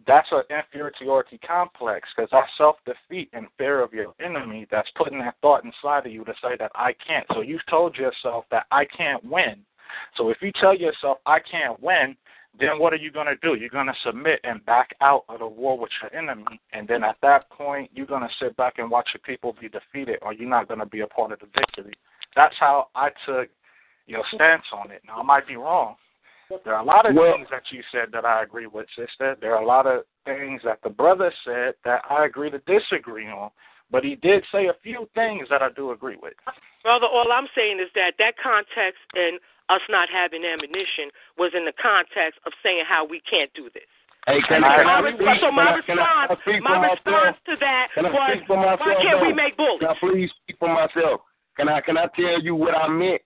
That's 0.07 0.28
an 0.32 0.44
inferiority 0.49 1.40
complex 1.45 2.10
because 2.15 2.30
that 2.32 2.45
self 2.57 2.78
defeat 2.86 3.30
and 3.34 3.48
fear 3.57 3.82
of 3.82 3.94
your 3.94 4.14
enemy 4.23 4.68
that's 4.72 4.90
putting 4.95 5.19
that 5.19 5.36
thought 5.41 5.64
inside 5.64 6.06
of 6.06 6.11
you 6.11 6.23
to 6.26 6.34
say 6.41 6.56
that 6.60 6.72
I 6.76 6.94
can't. 7.06 7.26
So 7.34 7.41
you've 7.41 7.65
told 7.69 7.95
yourself 7.95 8.45
that 8.52 8.65
I 8.72 8.86
can't 8.86 9.23
win. 9.23 9.57
So 10.18 10.30
if 10.30 10.38
you 10.41 10.52
tell 10.60 10.76
yourself 10.76 11.18
I 11.26 11.40
can't 11.40 11.82
win, 11.82 12.15
then 12.60 12.80
what 12.80 12.94
are 12.94 12.98
you 12.98 13.11
going 13.11 13.28
to 13.28 13.36
do? 13.36 13.56
You're 13.56 13.69
going 13.69 13.88
to 13.88 13.94
submit 14.06 14.40
and 14.44 14.65
back 14.65 14.90
out 15.02 15.23
of 15.30 15.40
the 15.40 15.48
war 15.48 15.78
with 15.78 15.91
your 16.02 16.14
enemy. 16.14 16.60
And 16.73 16.88
then 16.88 17.03
at 17.03 17.18
that 17.22 17.49
point, 17.49 17.90
you're 17.94 18.06
going 18.06 18.22
to 18.23 18.30
sit 18.40 18.56
back 18.57 18.78
and 18.78 18.91
watch 18.91 19.10
your 19.14 19.22
people 19.26 19.56
be 19.60 19.69
defeated, 19.69 20.19
or 20.22 20.34
you're 20.34 20.49
not 20.49 20.68
going 20.68 20.80
to 20.80 20.86
be 20.86 21.02
a 21.02 21.07
part 21.07 21.32
of 21.32 21.40
the 21.40 21.48
victory. 21.57 21.94
That's 22.36 22.56
how 22.60 22.88
I 22.95 23.10
took 23.26 23.49
your 24.06 24.23
stance 24.34 24.65
on 24.73 24.91
it. 24.91 25.02
Now, 25.07 25.19
I 25.19 25.23
might 25.23 25.48
be 25.48 25.56
wrong. 25.56 25.95
There 26.64 26.76
are 26.76 26.82
a 26.82 26.86
lot 26.86 27.06
of 27.06 27.15
Well- 27.15 27.34
things 27.34 27.49
that 27.49 27.72
you 27.72 27.82
said 27.91 28.11
that 28.11 28.26
I 28.26 28.44
agree 28.44 28.68
with, 28.68 28.90
sister. 28.91 29.36
There 29.40 29.56
are 29.56 29.61
a 29.61 29.65
lot 29.65 29.88
of 29.88 30.03
things 30.26 30.61
that 30.64 30.82
the 30.82 30.90
brother 30.90 31.32
said 31.44 31.76
that 31.84 32.03
I 32.10 32.26
agree 32.26 32.49
to 32.52 32.60
disagree 32.60 33.28
on. 33.28 33.52
But 33.90 34.03
he 34.06 34.15
did 34.15 34.45
say 34.52 34.68
a 34.68 34.73
few 34.76 35.07
things 35.15 35.49
that 35.49 35.61
I 35.61 35.69
do 35.76 35.91
agree 35.91 36.15
with. 36.15 36.34
Brother, 36.84 37.07
all 37.07 37.32
I'm 37.32 37.48
saying 37.53 37.80
is 37.80 37.91
that 37.94 38.15
that 38.19 38.38
context 38.38 39.02
and 39.15 39.40
us 39.69 39.82
not 39.90 40.10
having 40.10 40.45
ammunition 40.45 41.11
was 41.38 41.53
in 41.53 41.65
the 41.65 41.73
context 41.73 42.40
of 42.45 42.53
saying 42.64 42.86
how 42.88 43.03
we 43.03 43.19
can't 43.19 43.52
do 43.53 43.69
this. 43.73 43.88
Hey, 44.28 44.40
can 44.48 44.64
I, 44.64 44.69
my 44.69 44.78
can 44.78 44.88
I 44.88 44.99
response, 44.99 45.40
so 45.41 45.52
my 45.52 45.64
Can 45.65 45.72
I- 45.72 45.82
can 45.82 45.99
I 45.99 46.28
response, 46.30 46.64
my 46.64 46.88
response 46.88 47.38
to 47.48 47.56
that 47.57 47.88
Can 47.95 48.03
was, 48.06 48.14
myself? 48.48 48.80
why 48.80 48.95
can't 49.02 49.22
we 49.22 49.34
make 49.34 49.57
bullets? 49.57 49.80
Can 49.82 49.90
I 49.90 49.99
please 49.99 50.32
speak 50.44 50.57
for 50.60 50.69
myself? 50.69 51.22
Can 51.57 51.68
I 51.68 51.82
can 51.82 51.98
I 51.98 52.07
tell 52.15 52.40
you 52.40 52.56
what 52.56 52.76
I 52.78 52.88
meant? 52.88 53.22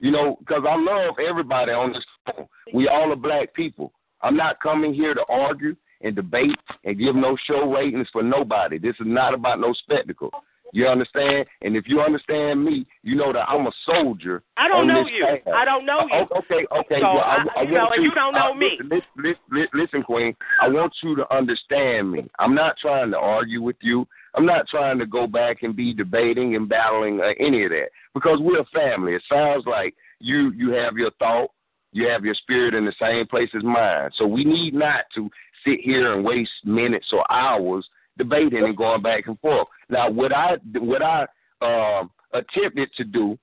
You 0.00 0.10
know, 0.10 0.36
because 0.40 0.62
I 0.68 0.76
love 0.76 1.16
everybody 1.26 1.72
on 1.72 1.92
this 1.92 2.04
phone. 2.26 2.46
We 2.72 2.88
all 2.88 3.12
are 3.12 3.16
black 3.16 3.52
people. 3.54 3.92
I'm 4.22 4.36
not 4.36 4.60
coming 4.60 4.94
here 4.94 5.14
to 5.14 5.24
argue 5.28 5.76
and 6.02 6.16
debate 6.16 6.56
and 6.84 6.98
give 6.98 7.14
no 7.14 7.36
show 7.46 7.70
ratings 7.70 8.08
for 8.12 8.22
nobody. 8.22 8.78
This 8.78 8.96
is 9.00 9.06
not 9.06 9.34
about 9.34 9.60
no 9.60 9.72
spectacle. 9.74 10.30
You 10.72 10.86
understand? 10.86 11.46
And 11.62 11.76
if 11.76 11.88
you 11.88 12.00
understand 12.00 12.64
me, 12.64 12.86
you 13.02 13.16
know 13.16 13.32
that 13.32 13.48
I'm 13.48 13.66
a 13.66 13.72
soldier. 13.84 14.42
I 14.56 14.68
don't 14.68 14.86
know 14.86 15.04
you. 15.06 15.26
path. 15.26 15.52
I 15.54 15.64
don't 15.64 15.84
know 15.84 16.06
you. 16.08 16.14
Uh, 16.14 16.38
Okay, 16.38 16.64
okay. 16.70 17.00
So, 17.00 17.14
well, 17.14 17.18
I, 17.24 17.44
I- 17.56 17.60
I 17.60 17.62
you 17.62 17.72
know, 17.72 17.84
want 17.86 18.02
you 18.02 18.10
don't 18.14 18.34
know 18.34 18.52
uh, 18.52 18.54
me. 18.54 18.78
Listen, 18.82 19.02
listen, 19.16 19.40
listen, 19.50 19.68
listen, 19.74 20.02
Queen. 20.04 20.34
I 20.62 20.68
want 20.68 20.92
you 21.02 21.16
to 21.16 21.34
understand 21.34 22.12
me. 22.12 22.30
I'm 22.38 22.54
not 22.54 22.76
trying 22.78 23.10
to 23.10 23.18
argue 23.18 23.62
with 23.62 23.76
you. 23.80 24.06
I'm 24.34 24.46
not 24.46 24.68
trying 24.68 24.98
to 24.98 25.06
go 25.06 25.26
back 25.26 25.62
and 25.62 25.74
be 25.74 25.92
debating 25.92 26.56
and 26.56 26.68
battling 26.68 27.20
uh, 27.20 27.32
any 27.38 27.64
of 27.64 27.70
that 27.70 27.88
because 28.14 28.38
we're 28.40 28.60
a 28.60 28.64
family. 28.66 29.14
It 29.14 29.22
sounds 29.28 29.64
like 29.66 29.94
you 30.20 30.52
you 30.52 30.70
have 30.72 30.96
your 30.96 31.10
thought, 31.18 31.50
you 31.92 32.08
have 32.08 32.24
your 32.24 32.34
spirit 32.34 32.74
in 32.74 32.84
the 32.84 32.94
same 33.00 33.26
place 33.26 33.50
as 33.54 33.64
mine. 33.64 34.10
So 34.16 34.26
we 34.26 34.44
need 34.44 34.74
not 34.74 35.04
to 35.14 35.28
sit 35.64 35.80
here 35.80 36.12
and 36.12 36.24
waste 36.24 36.50
minutes 36.64 37.08
or 37.12 37.30
hours 37.30 37.86
debating 38.18 38.64
and 38.64 38.76
going 38.76 39.02
back 39.02 39.26
and 39.26 39.38
forth. 39.40 39.68
Now, 39.88 40.10
what 40.10 40.32
I 40.32 40.56
what 40.78 41.02
I 41.02 41.26
um, 41.60 42.10
attempted 42.32 42.90
to 42.96 43.04
do 43.04 43.38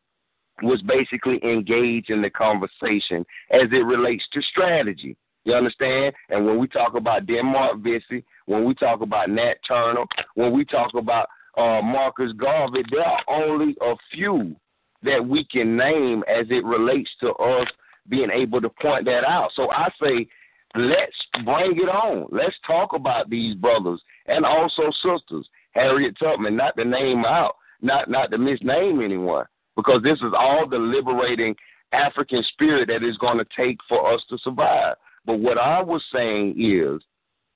was 0.63 0.81
basically 0.83 1.39
engage 1.43 2.09
in 2.09 2.21
the 2.21 2.29
conversation 2.29 3.25
as 3.51 3.67
it 3.71 3.85
relates 3.85 4.23
to 4.33 4.41
strategy. 4.41 5.15
You 5.47 5.53
understand? 5.53 6.13
And 6.27 6.45
when 6.45 6.59
we 6.59 6.67
talk 6.67 6.95
about 6.95 7.25
Denmark 7.25 7.77
Vesey, 7.79 8.25
when 8.47 8.65
we 8.65 8.73
talk 8.73 8.99
about 8.99 9.29
Nat 9.29 9.53
Turner, 9.65 10.03
when 10.35 10.51
we 10.51 10.65
talk 10.65 10.93
about 10.93 11.29
uh, 11.57 11.81
Marcus 11.81 12.33
Garvey, 12.33 12.83
there 12.91 13.05
are 13.05 13.23
only 13.29 13.73
a 13.81 13.93
few 14.11 14.57
that 15.03 15.25
we 15.25 15.45
can 15.45 15.77
name 15.77 16.21
as 16.27 16.47
it 16.49 16.65
relates 16.65 17.09
to 17.21 17.29
us 17.29 17.65
being 18.09 18.29
able 18.29 18.59
to 18.59 18.67
point 18.67 19.05
that 19.05 19.23
out. 19.23 19.51
So 19.55 19.71
I 19.71 19.87
say, 20.03 20.27
let's 20.75 21.45
bring 21.45 21.77
it 21.77 21.87
on. 21.87 22.27
Let's 22.29 22.57
talk 22.67 22.91
about 22.91 23.29
these 23.29 23.55
brothers 23.55 24.01
and 24.25 24.45
also 24.45 24.91
sisters. 25.01 25.47
Harriet 25.71 26.17
Tubman, 26.19 26.57
not 26.57 26.75
to 26.75 26.83
name 26.83 27.23
out, 27.23 27.55
not 27.81 28.09
not 28.09 28.31
to 28.31 28.37
misname 28.37 29.01
anyone, 29.01 29.45
because 29.77 30.03
this 30.03 30.17
is 30.17 30.33
all 30.37 30.67
the 30.67 30.77
liberating 30.77 31.55
African 31.93 32.43
spirit 32.51 32.89
that 32.89 33.01
is 33.01 33.17
going 33.17 33.37
to 33.37 33.45
take 33.55 33.77
for 33.87 34.13
us 34.13 34.21
to 34.29 34.37
survive. 34.39 34.97
But 35.27 35.39
what 35.39 35.57
I 35.57 35.83
was 35.83 36.01
saying 36.11 36.55
is, 36.57 37.01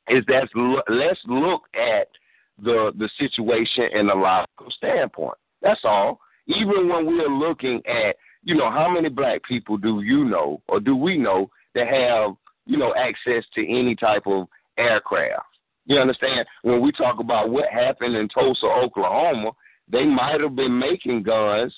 is 0.10 0.26
that 0.28 0.50
let's 0.90 1.20
look 1.26 1.64
at 1.74 2.08
the 2.62 2.92
the 2.98 3.10
situation 3.18 3.86
in 3.94 4.10
a 4.10 4.14
logical 4.14 4.70
standpoint. 4.72 5.38
That's 5.62 5.80
all. 5.84 6.20
Even 6.48 6.90
when 6.90 7.06
we 7.06 7.22
are 7.22 7.30
looking 7.30 7.82
at, 7.88 8.18
you 8.44 8.56
know, 8.56 8.70
how 8.70 8.90
many 8.90 9.10
black 9.10 9.42
people 9.44 9.78
do 9.78 10.02
you 10.02 10.26
know 10.26 10.62
or 10.68 10.80
do 10.80 10.96
we 10.96 11.18
know 11.18 11.50
that 11.74 11.88
have, 11.88 12.36
you 12.66 12.78
know, 12.78 12.94
access 12.96 13.46
to 13.56 13.62
any 13.62 13.96
type 13.96 14.24
of 14.26 14.48
aircraft? 14.78 15.46
You 15.86 15.98
understand? 16.00 16.46
When 16.64 16.82
we 16.82 16.92
talk 16.92 17.20
about 17.20 17.52
what 17.52 17.70
happened 17.70 18.16
in 18.16 18.28
Tulsa, 18.28 18.66
Oklahoma, 18.66 19.52
they 19.90 20.04
might 20.04 20.42
have 20.42 20.56
been 20.56 20.78
making 20.78 21.24
guns 21.24 21.74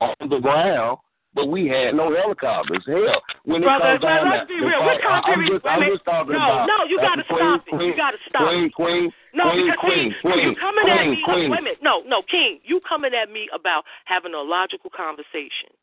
on 0.00 0.14
the 0.20 0.38
ground, 0.38 0.98
but 1.34 1.46
we 1.50 1.66
had 1.66 1.94
no 1.94 2.14
helicopters. 2.14 2.82
Hell, 2.86 3.10
when 3.44 3.62
it 3.62 3.66
Brother, 3.66 3.98
comes 3.98 4.02
down 4.02 4.30
let's 4.30 4.46
to 4.46 4.54
be 4.54 4.62
real. 4.62 4.80
What 4.86 5.02
country 5.02 5.34
I'm 5.34 5.42
just, 5.50 5.66
I'm 5.66 5.82
just 5.90 6.04
talking 6.06 6.32
No, 6.38 6.46
about. 6.62 6.66
no, 6.70 6.78
you 6.86 6.96
gotta 7.02 7.26
Queen, 7.26 7.38
stop 7.42 7.60
it. 7.66 7.72
You 7.72 7.78
Queen, 7.78 7.96
gotta 7.98 8.20
stop 8.30 8.42
Queen, 8.46 8.70
Queen, 8.70 9.04
No, 9.34 9.50
Queen, 9.50 9.66
because 9.66 9.82
Queen, 9.82 10.08
see, 10.14 10.22
Queen, 10.30 10.44
you 10.46 10.54
coming 10.62 10.86
Queen, 10.86 10.94
at 10.94 11.06
me. 11.10 11.18
Queen. 11.26 11.50
Wait 11.50 11.58
a 11.58 11.66
minute. 11.74 11.82
No, 11.82 12.02
no, 12.06 12.22
King, 12.30 12.62
you 12.62 12.78
coming 12.86 13.12
at 13.12 13.28
me 13.28 13.50
about 13.50 13.82
having 14.06 14.32
a 14.32 14.42
logical 14.42 14.90
conversation, 14.94 15.74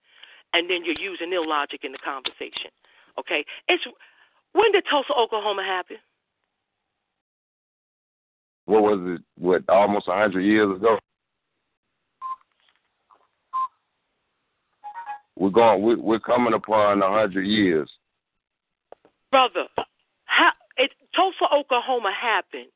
and 0.55 0.71
then 0.71 0.87
you're 0.87 0.99
using 0.99 1.35
illogic 1.35 1.83
in 1.83 1.91
the 1.91 1.99
conversation. 1.99 2.71
Okay, 3.19 3.43
it's 3.67 3.83
when 4.55 4.71
did 4.71 4.87
Tulsa, 4.89 5.11
Oklahoma 5.13 5.63
happen? 5.67 5.97
What 8.65 8.83
was 8.83 8.99
it? 9.19 9.21
What 9.35 9.67
almost 9.67 10.07
a 10.07 10.15
hundred 10.15 10.41
years 10.47 10.71
ago? 10.75 10.97
We're 15.41 15.49
going. 15.49 15.81
We're, 15.81 15.97
we're 15.97 16.19
coming 16.19 16.53
upon 16.53 17.01
a 17.01 17.09
hundred 17.09 17.47
years. 17.47 17.89
Brother, 19.31 19.65
how 20.25 20.51
it 20.77 20.91
Tulsa, 21.15 21.51
Oklahoma 21.51 22.11
happened 22.13 22.69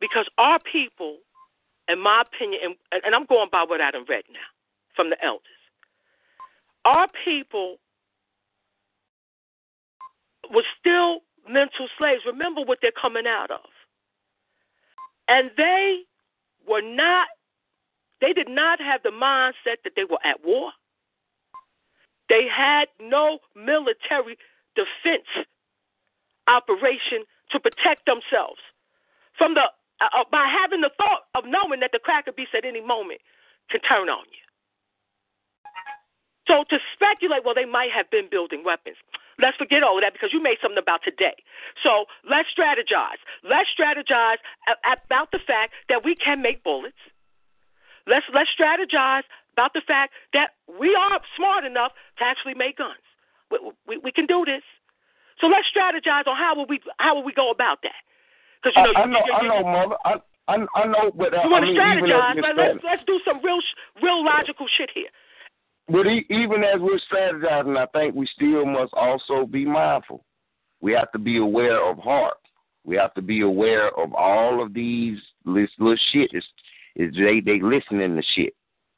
because 0.00 0.26
our 0.38 0.60
people, 0.60 1.16
in 1.88 2.00
my 2.00 2.22
opinion, 2.22 2.76
and, 2.92 3.02
and 3.04 3.16
I'm 3.16 3.26
going 3.26 3.48
by 3.50 3.64
what 3.66 3.80
I 3.80 3.90
done 3.90 4.04
read 4.08 4.22
now 4.32 4.38
from 4.94 5.10
the 5.10 5.16
elders, 5.24 5.42
our 6.84 7.08
people 7.24 7.78
were 10.54 10.62
still 10.78 11.22
mental 11.50 11.88
slaves. 11.98 12.22
Remember 12.24 12.60
what 12.62 12.78
they're 12.80 12.92
coming 12.92 13.26
out 13.26 13.50
of. 13.50 13.68
And 15.26 15.50
they 15.56 16.02
were 16.68 16.82
not, 16.82 17.26
they 18.20 18.32
did 18.32 18.48
not 18.48 18.80
have 18.80 19.02
the 19.02 19.08
mindset 19.08 19.82
that 19.82 19.94
they 19.96 20.04
were 20.08 20.20
at 20.24 20.44
war. 20.44 20.70
They 22.32 22.48
had 22.48 22.88
no 22.96 23.44
military 23.52 24.40
defense 24.72 25.28
operation 26.48 27.28
to 27.52 27.60
protect 27.60 28.08
themselves 28.08 28.64
from 29.36 29.52
the 29.52 29.68
uh, 30.00 30.08
uh, 30.16 30.24
by 30.32 30.48
having 30.48 30.80
the 30.80 30.88
thought 30.96 31.28
of 31.36 31.44
knowing 31.44 31.80
that 31.84 31.92
the 31.92 32.00
cracker 32.00 32.32
beast 32.32 32.56
at 32.56 32.64
any 32.64 32.80
moment 32.80 33.20
can 33.68 33.84
turn 33.84 34.08
on 34.08 34.24
you. 34.32 34.40
So 36.48 36.64
to 36.72 36.80
speculate, 36.96 37.44
well, 37.44 37.54
they 37.54 37.68
might 37.68 37.92
have 37.92 38.08
been 38.10 38.32
building 38.32 38.64
weapons. 38.64 38.96
Let's 39.38 39.56
forget 39.60 39.82
all 39.84 39.98
of 39.98 40.02
that 40.02 40.14
because 40.16 40.32
you 40.32 40.42
made 40.42 40.56
something 40.60 40.80
about 40.80 41.04
today. 41.04 41.36
So 41.84 42.06
let's 42.24 42.48
strategize. 42.48 43.20
Let's 43.44 43.68
strategize 43.76 44.40
about 44.88 45.30
the 45.32 45.38
fact 45.38 45.74
that 45.90 46.02
we 46.02 46.16
can 46.16 46.40
make 46.40 46.64
bullets. 46.64 46.96
Let's 48.06 48.24
let's 48.32 48.50
strategize 48.56 49.22
about 49.52 49.72
the 49.74 49.82
fact 49.86 50.12
that 50.32 50.50
we 50.80 50.94
are 50.94 51.20
smart 51.36 51.64
enough 51.64 51.92
to 52.18 52.24
actually 52.24 52.54
make 52.54 52.78
guns. 52.78 53.02
We, 53.50 53.58
we, 53.86 53.98
we 53.98 54.12
can 54.12 54.26
do 54.26 54.44
this. 54.44 54.62
So 55.40 55.46
let's 55.46 55.66
strategize 55.74 56.26
on 56.26 56.36
how 56.36 56.54
will 56.56 56.66
we 56.66 56.80
how 56.98 57.14
will 57.14 57.24
we 57.24 57.32
go 57.32 57.50
about 57.50 57.78
that? 57.82 58.00
Because 58.62 58.74
you 58.76 58.82
know, 58.84 58.92
I, 58.96 59.02
I 59.02 59.06
know, 59.06 59.22
you- 59.26 59.32
I 59.32 59.42
know, 59.48 59.62
mother. 59.64 59.96
I, 60.04 60.14
I, 60.48 60.54
I 60.74 60.86
know, 60.86 61.10
but 61.14 61.32
uh, 61.34 61.42
You 61.44 61.50
want 61.50 61.64
I 61.64 61.68
to 61.68 61.72
mean, 61.72 61.80
strategize? 61.80 62.36
strat- 62.38 62.56
let's 62.56 62.84
let's 62.84 63.02
do 63.06 63.20
some 63.24 63.42
real 63.44 63.60
real 64.02 64.24
logical 64.24 64.66
shit 64.76 64.90
here. 64.94 65.08
But 65.88 66.06
even 66.06 66.62
as 66.64 66.80
we're 66.80 67.00
strategizing, 67.10 67.76
I 67.76 67.86
think 67.86 68.14
we 68.14 68.26
still 68.34 68.64
must 68.64 68.92
also 68.94 69.46
be 69.46 69.64
mindful. 69.64 70.24
We 70.80 70.92
have 70.92 71.10
to 71.12 71.18
be 71.18 71.38
aware 71.38 71.82
of 71.84 71.98
heart. 71.98 72.38
We 72.84 72.96
have 72.96 73.14
to 73.14 73.22
be 73.22 73.42
aware 73.42 73.88
of 73.98 74.12
all 74.14 74.62
of 74.62 74.74
these 74.74 75.18
this 75.44 75.70
little 75.78 75.96
shit. 76.12 76.30
Is 76.32 76.44
is 76.96 77.14
they 77.14 77.40
they 77.40 77.60
listening 77.60 78.16
to 78.16 78.22
shit. 78.34 78.54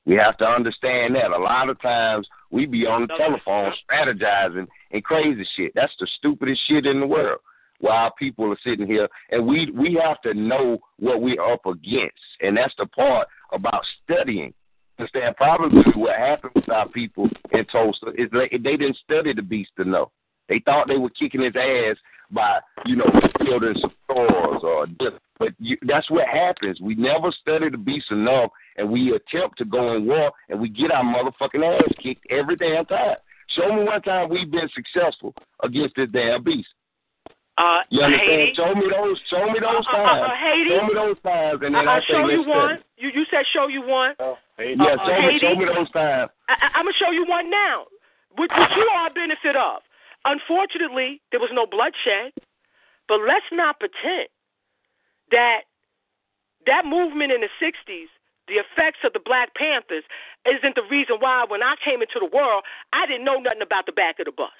We 0.06 0.16
have 0.16 0.36
to 0.38 0.44
understand 0.44 1.14
that. 1.14 1.30
A 1.30 1.38
lot 1.38 1.70
of 1.70 1.80
times 1.80 2.28
we 2.50 2.66
be 2.66 2.86
on 2.86 3.02
the 3.02 3.14
telephone 3.16 3.72
strategizing 3.90 4.66
and 4.90 5.04
crazy 5.04 5.46
shit. 5.56 5.72
That's 5.74 5.94
the 5.98 6.06
stupidest 6.18 6.60
shit 6.68 6.86
in 6.86 7.00
the 7.00 7.06
world. 7.06 7.40
While 7.80 8.12
people 8.18 8.50
are 8.52 8.58
sitting 8.64 8.86
here, 8.86 9.08
and 9.30 9.46
we 9.46 9.70
we 9.72 10.00
have 10.02 10.20
to 10.22 10.32
know 10.32 10.78
what 11.00 11.20
we're 11.20 11.42
up 11.42 11.66
against, 11.66 12.14
and 12.40 12.56
that's 12.56 12.74
the 12.78 12.86
part 12.86 13.26
about 13.52 13.82
studying. 14.04 14.54
Understand? 14.98 15.36
Probably 15.36 15.82
what 15.96 16.16
happened 16.16 16.52
with 16.54 16.68
our 16.68 16.88
people 16.88 17.28
in 17.50 17.64
Tulsa 17.66 18.06
is 18.16 18.30
they, 18.30 18.48
they 18.52 18.76
didn't 18.76 18.96
study 19.04 19.32
the 19.32 19.42
beast 19.42 19.72
to 19.76 19.84
know. 19.84 20.12
They 20.48 20.62
thought 20.64 20.86
they 20.86 20.98
were 20.98 21.10
kicking 21.10 21.42
his 21.42 21.56
ass 21.56 21.96
by, 22.30 22.60
you 22.86 22.96
know, 22.96 23.06
building 23.44 23.74
some 23.80 23.92
stores 24.04 24.60
or 24.62 24.86
this. 24.98 25.12
But 25.38 25.48
you, 25.58 25.76
that's 25.82 26.08
what 26.10 26.26
happens. 26.28 26.80
We 26.80 26.94
never 26.94 27.32
study 27.32 27.68
the 27.68 27.76
beast 27.78 28.10
enough, 28.10 28.50
and 28.76 28.88
we 28.90 29.12
attempt 29.14 29.58
to 29.58 29.64
go 29.64 29.94
in 29.96 30.06
war, 30.06 30.30
and 30.48 30.60
we 30.60 30.68
get 30.68 30.92
our 30.92 31.02
motherfucking 31.02 31.62
ass 31.80 31.92
kicked 32.02 32.24
every 32.30 32.56
damn 32.56 32.84
time. 32.86 33.16
Show 33.48 33.74
me 33.74 33.82
one 33.84 34.00
time 34.02 34.28
we've 34.30 34.50
been 34.50 34.68
successful 34.74 35.34
against 35.62 35.96
this 35.96 36.08
damn 36.12 36.42
beast. 36.44 36.68
Uh, 37.58 37.80
You 37.90 38.00
understand? 38.02 38.30
Haiti. 38.30 38.54
Show 38.56 38.74
me 38.74 38.86
those. 38.90 39.18
Show 39.30 39.46
me 39.46 39.58
those 39.60 39.86
Uh, 39.86 39.90
uh, 39.90 40.02
times. 40.02 40.22
uh, 40.26 40.34
Haiti. 40.34 40.70
Show 40.70 40.86
me 40.86 40.94
those 40.94 41.20
times, 41.22 41.60
and 41.62 41.74
then 41.74 41.86
I, 41.88 41.92
I, 41.92 41.94
will 41.94 42.02
say 42.02 42.06
show 42.10 42.18
you 42.18 42.26
let's 42.38 42.42
study. 42.42 42.58
one. 42.58 42.78
You 42.96 43.08
you 43.14 43.24
said 43.30 43.44
show 43.52 43.66
you 43.68 43.82
one. 43.86 44.14
Hey, 44.58 44.74
Yeah, 44.78 44.94
Uh, 44.98 45.06
show 45.06 45.22
me, 45.22 45.38
show 45.38 45.54
me 45.54 45.64
those 45.66 45.90
times. 45.90 46.30
I, 46.48 46.54
I'm 46.74 46.84
gonna 46.86 46.94
show 46.98 47.10
you 47.12 47.26
one 47.26 47.50
now, 47.50 47.86
which, 48.38 48.50
which 48.58 48.70
you 48.76 48.86
are 48.98 49.06
a 49.06 49.14
benefit 49.14 49.54
of. 49.54 49.82
Unfortunately, 50.24 51.20
there 51.30 51.40
was 51.40 51.50
no 51.52 51.66
bloodshed, 51.66 52.32
but 53.08 53.20
let's 53.26 53.46
not 53.52 53.78
pretend 53.78 54.28
that 55.30 55.62
that 56.66 56.86
movement 56.86 57.32
in 57.32 57.40
the 57.40 57.52
'60s, 57.60 58.08
the 58.48 58.54
effects 58.54 59.00
of 59.04 59.12
the 59.12 59.20
Black 59.20 59.54
Panthers, 59.54 60.04
isn't 60.46 60.74
the 60.74 60.86
reason 60.90 61.16
why 61.20 61.44
when 61.46 61.62
I 61.62 61.76
came 61.84 62.00
into 62.00 62.18
the 62.18 62.28
world, 62.28 62.64
I 62.92 63.06
didn't 63.06 63.24
know 63.24 63.38
nothing 63.38 63.62
about 63.62 63.86
the 63.86 63.92
back 63.92 64.18
of 64.18 64.26
the 64.26 64.32
bus. 64.32 64.56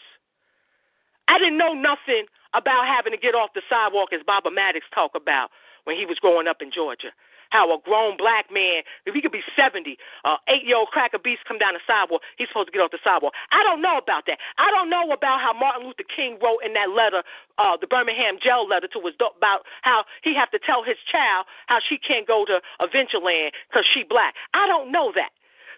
I 1.28 1.38
didn't 1.38 1.56
know 1.56 1.72
nothing 1.72 2.26
about 2.52 2.86
having 2.86 3.12
to 3.12 3.18
get 3.18 3.34
off 3.34 3.54
the 3.54 3.62
sidewalk, 3.68 4.12
as 4.12 4.20
Baba 4.26 4.50
Maddox 4.50 4.84
talked 4.94 5.16
about 5.16 5.50
when 5.84 5.96
he 5.96 6.04
was 6.06 6.18
growing 6.18 6.46
up 6.46 6.60
in 6.60 6.70
Georgia. 6.70 7.12
How 7.54 7.70
a 7.70 7.78
grown 7.78 8.18
black 8.18 8.50
man, 8.50 8.82
if 9.06 9.14
he 9.14 9.22
could 9.22 9.30
be 9.30 9.46
70, 9.54 9.94
uh, 10.26 10.42
eight 10.50 10.66
year 10.66 10.74
old 10.74 10.90
cracker 10.90 11.22
beast 11.22 11.46
come 11.46 11.62
down 11.62 11.78
the 11.78 11.84
sidewalk, 11.86 12.26
he's 12.34 12.50
supposed 12.50 12.66
to 12.66 12.74
get 12.74 12.82
off 12.82 12.90
the 12.90 12.98
sidewalk. 13.06 13.30
I 13.54 13.62
don't 13.62 13.78
know 13.78 13.94
about 13.94 14.26
that. 14.26 14.42
I 14.58 14.74
don't 14.74 14.90
know 14.90 15.14
about 15.14 15.38
how 15.38 15.54
Martin 15.54 15.86
Luther 15.86 16.02
King 16.02 16.42
wrote 16.42 16.66
in 16.66 16.74
that 16.74 16.90
letter, 16.90 17.22
uh, 17.62 17.78
the 17.78 17.86
Birmingham 17.86 18.42
jail 18.42 18.66
letter 18.66 18.90
to 18.90 18.98
his 19.06 19.14
about 19.14 19.62
how 19.86 20.02
he 20.26 20.34
have 20.34 20.50
to 20.50 20.58
tell 20.58 20.82
his 20.82 20.98
child 21.06 21.46
how 21.70 21.78
she 21.78 21.94
can't 21.94 22.26
go 22.26 22.42
to 22.42 22.58
Adventureland 22.82 23.54
because 23.70 23.86
she 23.86 24.02
black. 24.02 24.34
I 24.50 24.66
don't 24.66 24.90
know 24.90 25.14
that. 25.14 25.30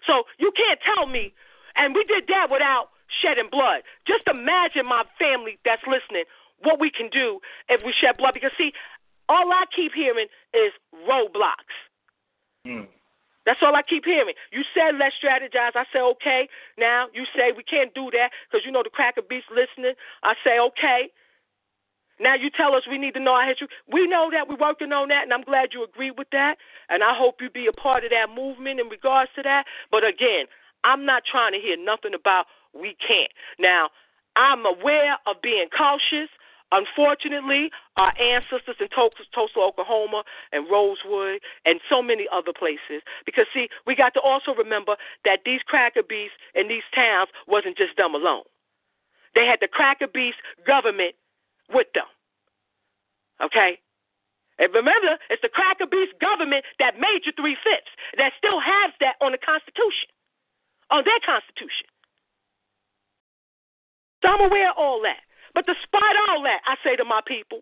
So 0.09 0.25
you 0.41 0.49
can't 0.57 0.81
tell 0.81 1.05
me, 1.05 1.29
and 1.77 1.93
we 1.93 2.01
did 2.09 2.25
that 2.33 2.49
without 2.49 2.89
shedding 3.21 3.53
blood. 3.53 3.85
Just 4.09 4.25
imagine 4.25 4.89
my 4.89 5.05
family 5.21 5.61
that's 5.61 5.85
listening 5.85 6.25
what 6.63 6.79
we 6.79 6.89
can 6.89 7.09
do 7.09 7.39
if 7.69 7.85
we 7.85 7.93
shed 7.93 8.17
blood. 8.17 8.33
Because 8.33 8.51
see, 8.57 8.73
all 9.29 9.51
I 9.51 9.63
keep 9.75 9.93
hearing 9.93 10.27
is 10.53 10.71
roadblocks. 11.07 11.75
Hmm. 12.65 12.87
That's 13.45 13.59
all 13.63 13.75
I 13.75 13.81
keep 13.81 14.03
hearing. 14.03 14.35
You 14.51 14.63
said 14.75 14.99
let's 14.99 15.15
strategize. 15.23 15.71
I 15.75 15.85
say 15.93 15.99
okay. 15.99 16.49
Now 16.77 17.07
you 17.13 17.23
say 17.35 17.55
we 17.55 17.63
can't 17.63 17.93
do 17.93 18.11
that 18.11 18.31
because 18.45 18.65
you 18.65 18.71
know 18.71 18.83
the 18.83 18.89
cracker 18.89 19.21
beast 19.21 19.47
listening. 19.49 19.95
I 20.21 20.33
say 20.43 20.59
okay. 20.59 21.09
Now 22.19 22.35
you 22.35 22.49
tell 22.49 22.75
us 22.75 22.83
we 22.89 22.97
need 22.97 23.13
to 23.13 23.19
know 23.19 23.33
our 23.33 23.47
history. 23.47 23.69
We 23.87 24.07
know 24.07 24.29
that 24.31 24.49
we're 24.49 24.59
working 24.59 24.91
on 24.91 25.07
that, 25.09 25.23
and 25.23 25.33
I'm 25.33 25.43
glad 25.43 25.69
you 25.71 25.83
agree 25.83 26.11
with 26.11 26.27
that. 26.31 26.57
And 26.89 27.03
I 27.03 27.15
hope 27.15 27.39
you 27.39 27.49
be 27.49 27.67
a 27.67 27.73
part 27.73 28.03
of 28.03 28.09
that 28.09 28.33
movement 28.33 28.79
in 28.79 28.89
regards 28.89 29.31
to 29.35 29.43
that. 29.43 29.65
But 29.91 30.03
again, 30.03 30.45
I'm 30.83 31.05
not 31.05 31.23
trying 31.29 31.53
to 31.53 31.59
hear 31.59 31.77
nothing 31.77 32.13
about 32.13 32.45
we 32.73 32.97
can't. 32.99 33.31
Now, 33.59 33.89
I'm 34.35 34.65
aware 34.65 35.17
of 35.25 35.41
being 35.41 35.67
cautious. 35.75 36.29
Unfortunately, 36.71 37.71
our 37.95 38.11
ancestors 38.19 38.75
in 38.79 38.89
Tulsa, 38.89 39.23
Oklahoma, 39.57 40.23
and 40.51 40.67
Rosewood, 40.69 41.39
and 41.63 41.79
so 41.89 42.01
many 42.01 42.27
other 42.27 42.51
places. 42.51 43.01
Because 43.25 43.45
see, 43.53 43.69
we 43.85 43.95
got 43.95 44.13
to 44.15 44.21
also 44.21 44.51
remember 44.51 44.97
that 45.23 45.39
these 45.45 45.61
cracker 45.63 46.03
beasts 46.03 46.35
in 46.55 46.67
these 46.67 46.83
towns 46.93 47.29
wasn't 47.47 47.77
just 47.77 47.95
them 47.95 48.13
alone. 48.13 48.43
They 49.33 49.45
had 49.45 49.59
the 49.61 49.71
cracker 49.71 50.07
beast 50.11 50.37
government 50.65 51.15
with 51.71 51.87
them. 51.95 52.07
Okay? 53.39 53.79
And 54.59 54.73
remember, 54.73 55.21
it's 55.29 55.41
the 55.41 55.53
cracker 55.53 55.85
beast 55.85 56.19
government 56.19 56.65
that 56.79 56.99
made 56.99 57.23
you 57.23 57.31
three 57.37 57.55
fifths, 57.61 57.93
that 58.17 58.33
still 58.37 58.59
has 58.59 58.91
that 58.99 59.15
on 59.21 59.31
the 59.31 59.37
Constitution, 59.37 60.09
on 60.89 61.05
their 61.05 61.21
Constitution. 61.23 61.87
So 64.25 64.33
I'm 64.33 64.49
aware 64.49 64.73
of 64.73 64.77
all 64.77 64.99
that. 65.05 65.21
But 65.57 65.65
despite 65.65 66.13
all 66.29 66.43
that, 66.43 66.61
I 66.69 66.75
say 66.85 66.95
to 66.97 67.03
my 67.03 67.21
people, 67.25 67.61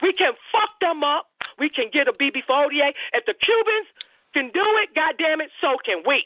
we 0.00 0.14
can 0.14 0.32
fuck 0.50 0.70
them 0.80 1.04
up. 1.04 1.26
We 1.58 1.68
can 1.68 1.90
get 1.92 2.08
a 2.08 2.12
BB 2.12 2.40
48. 2.46 2.94
If 3.12 3.26
the 3.26 3.34
Cubans 3.34 3.86
can 4.32 4.44
do 4.54 4.64
it, 4.80 4.94
goddamn 4.94 5.42
it, 5.42 5.50
so 5.60 5.76
can 5.84 6.02
we. 6.08 6.24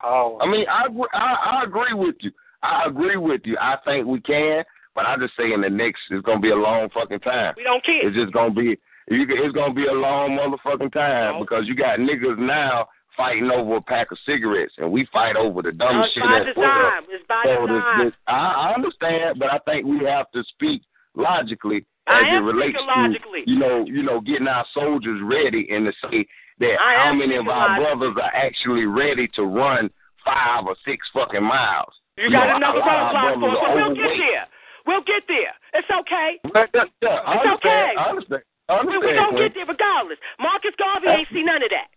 Oh, 0.00 0.38
I 0.40 0.46
mean, 0.46 0.64
I, 0.70 0.86
agree- 0.86 1.10
I 1.12 1.58
I 1.58 1.62
agree 1.64 1.92
with 1.92 2.14
you. 2.20 2.30
I 2.62 2.84
agree 2.86 3.16
with 3.16 3.40
you. 3.46 3.56
I 3.60 3.78
think 3.84 4.06
we 4.06 4.20
can, 4.20 4.62
but 4.94 5.06
I 5.06 5.16
just 5.16 5.36
say 5.36 5.52
in 5.52 5.60
the 5.62 5.68
next, 5.68 6.02
it's 6.10 6.24
gonna 6.24 6.38
be 6.38 6.50
a 6.50 6.54
long 6.54 6.88
fucking 6.94 7.18
time. 7.18 7.54
We 7.56 7.64
don't 7.64 7.84
care. 7.84 8.06
It's 8.06 8.16
just 8.16 8.32
gonna 8.32 8.54
be, 8.54 8.78
you, 9.10 9.26
it's 9.28 9.54
gonna 9.56 9.74
be 9.74 9.86
a 9.86 9.92
long 9.92 10.38
motherfucking 10.38 10.92
time 10.92 11.40
because 11.40 11.66
you 11.66 11.74
got 11.74 11.98
niggas 11.98 12.38
now 12.38 12.86
fighting 13.18 13.50
over 13.50 13.76
a 13.76 13.82
pack 13.82 14.10
of 14.12 14.18
cigarettes, 14.24 14.72
and 14.78 14.90
we 14.90 15.04
fight 15.12 15.36
over 15.36 15.60
the 15.60 15.72
dumb 15.72 16.00
it's 16.00 16.14
shit 16.14 16.22
by 16.22 16.30
world. 16.30 16.46
design. 16.46 17.02
It's 17.10 17.26
by 17.28 17.42
So 17.44 17.66
design. 17.66 18.04
this, 18.06 18.14
I, 18.28 18.70
I 18.70 18.74
understand, 18.74 19.38
but 19.38 19.52
I 19.52 19.58
think 19.66 19.84
we 19.84 20.06
have 20.06 20.30
to 20.32 20.42
speak 20.54 20.80
logically 21.14 21.84
as 22.06 22.22
am 22.30 22.42
it 22.42 22.46
relates 22.46 22.78
to 22.78 22.84
logically. 22.84 23.42
you 23.44 23.58
know, 23.58 23.84
you 23.84 24.02
know, 24.02 24.20
getting 24.22 24.46
our 24.48 24.64
soldiers 24.72 25.20
ready 25.22 25.68
and 25.70 25.84
to 25.84 25.92
say 26.08 26.24
that 26.60 26.76
I 26.80 27.10
how 27.10 27.12
many 27.14 27.36
of 27.36 27.48
our 27.48 27.76
brothers 27.76 28.16
are 28.22 28.32
actually 28.34 28.86
ready 28.86 29.28
to 29.34 29.42
run 29.44 29.90
five 30.24 30.64
or 30.66 30.76
six 30.86 31.06
fucking 31.12 31.42
miles. 31.44 31.92
You 32.16 32.30
got 32.30 32.48
know, 32.48 32.56
another 32.56 32.78
a 32.78 32.86
lot 32.86 33.34
of 33.34 33.38
roadblock 33.38 33.40
for 33.40 33.50
us, 33.50 33.58
but 33.62 33.74
we'll 33.76 33.94
get 33.94 34.14
there. 34.16 34.46
We'll 34.86 35.04
get 35.06 35.22
there. 35.28 35.52
It's 35.74 35.90
okay. 36.00 36.40
Yeah, 36.54 36.64
yeah, 36.74 36.82
It's 36.82 37.28
understand. 37.28 37.54
okay. 37.60 37.88
I 37.98 38.04
understand. 38.08 38.42
I 38.68 38.72
We, 38.72 38.78
understand. 38.80 39.04
we 39.04 39.14
gonna 39.20 39.38
get 39.44 39.52
there 39.54 39.66
regardless. 39.68 40.18
Marcus 40.40 40.74
Garvey 40.78 41.08
ain't 41.12 41.28
see 41.28 41.42
none 41.44 41.62
of 41.62 41.70
that. 41.70 41.88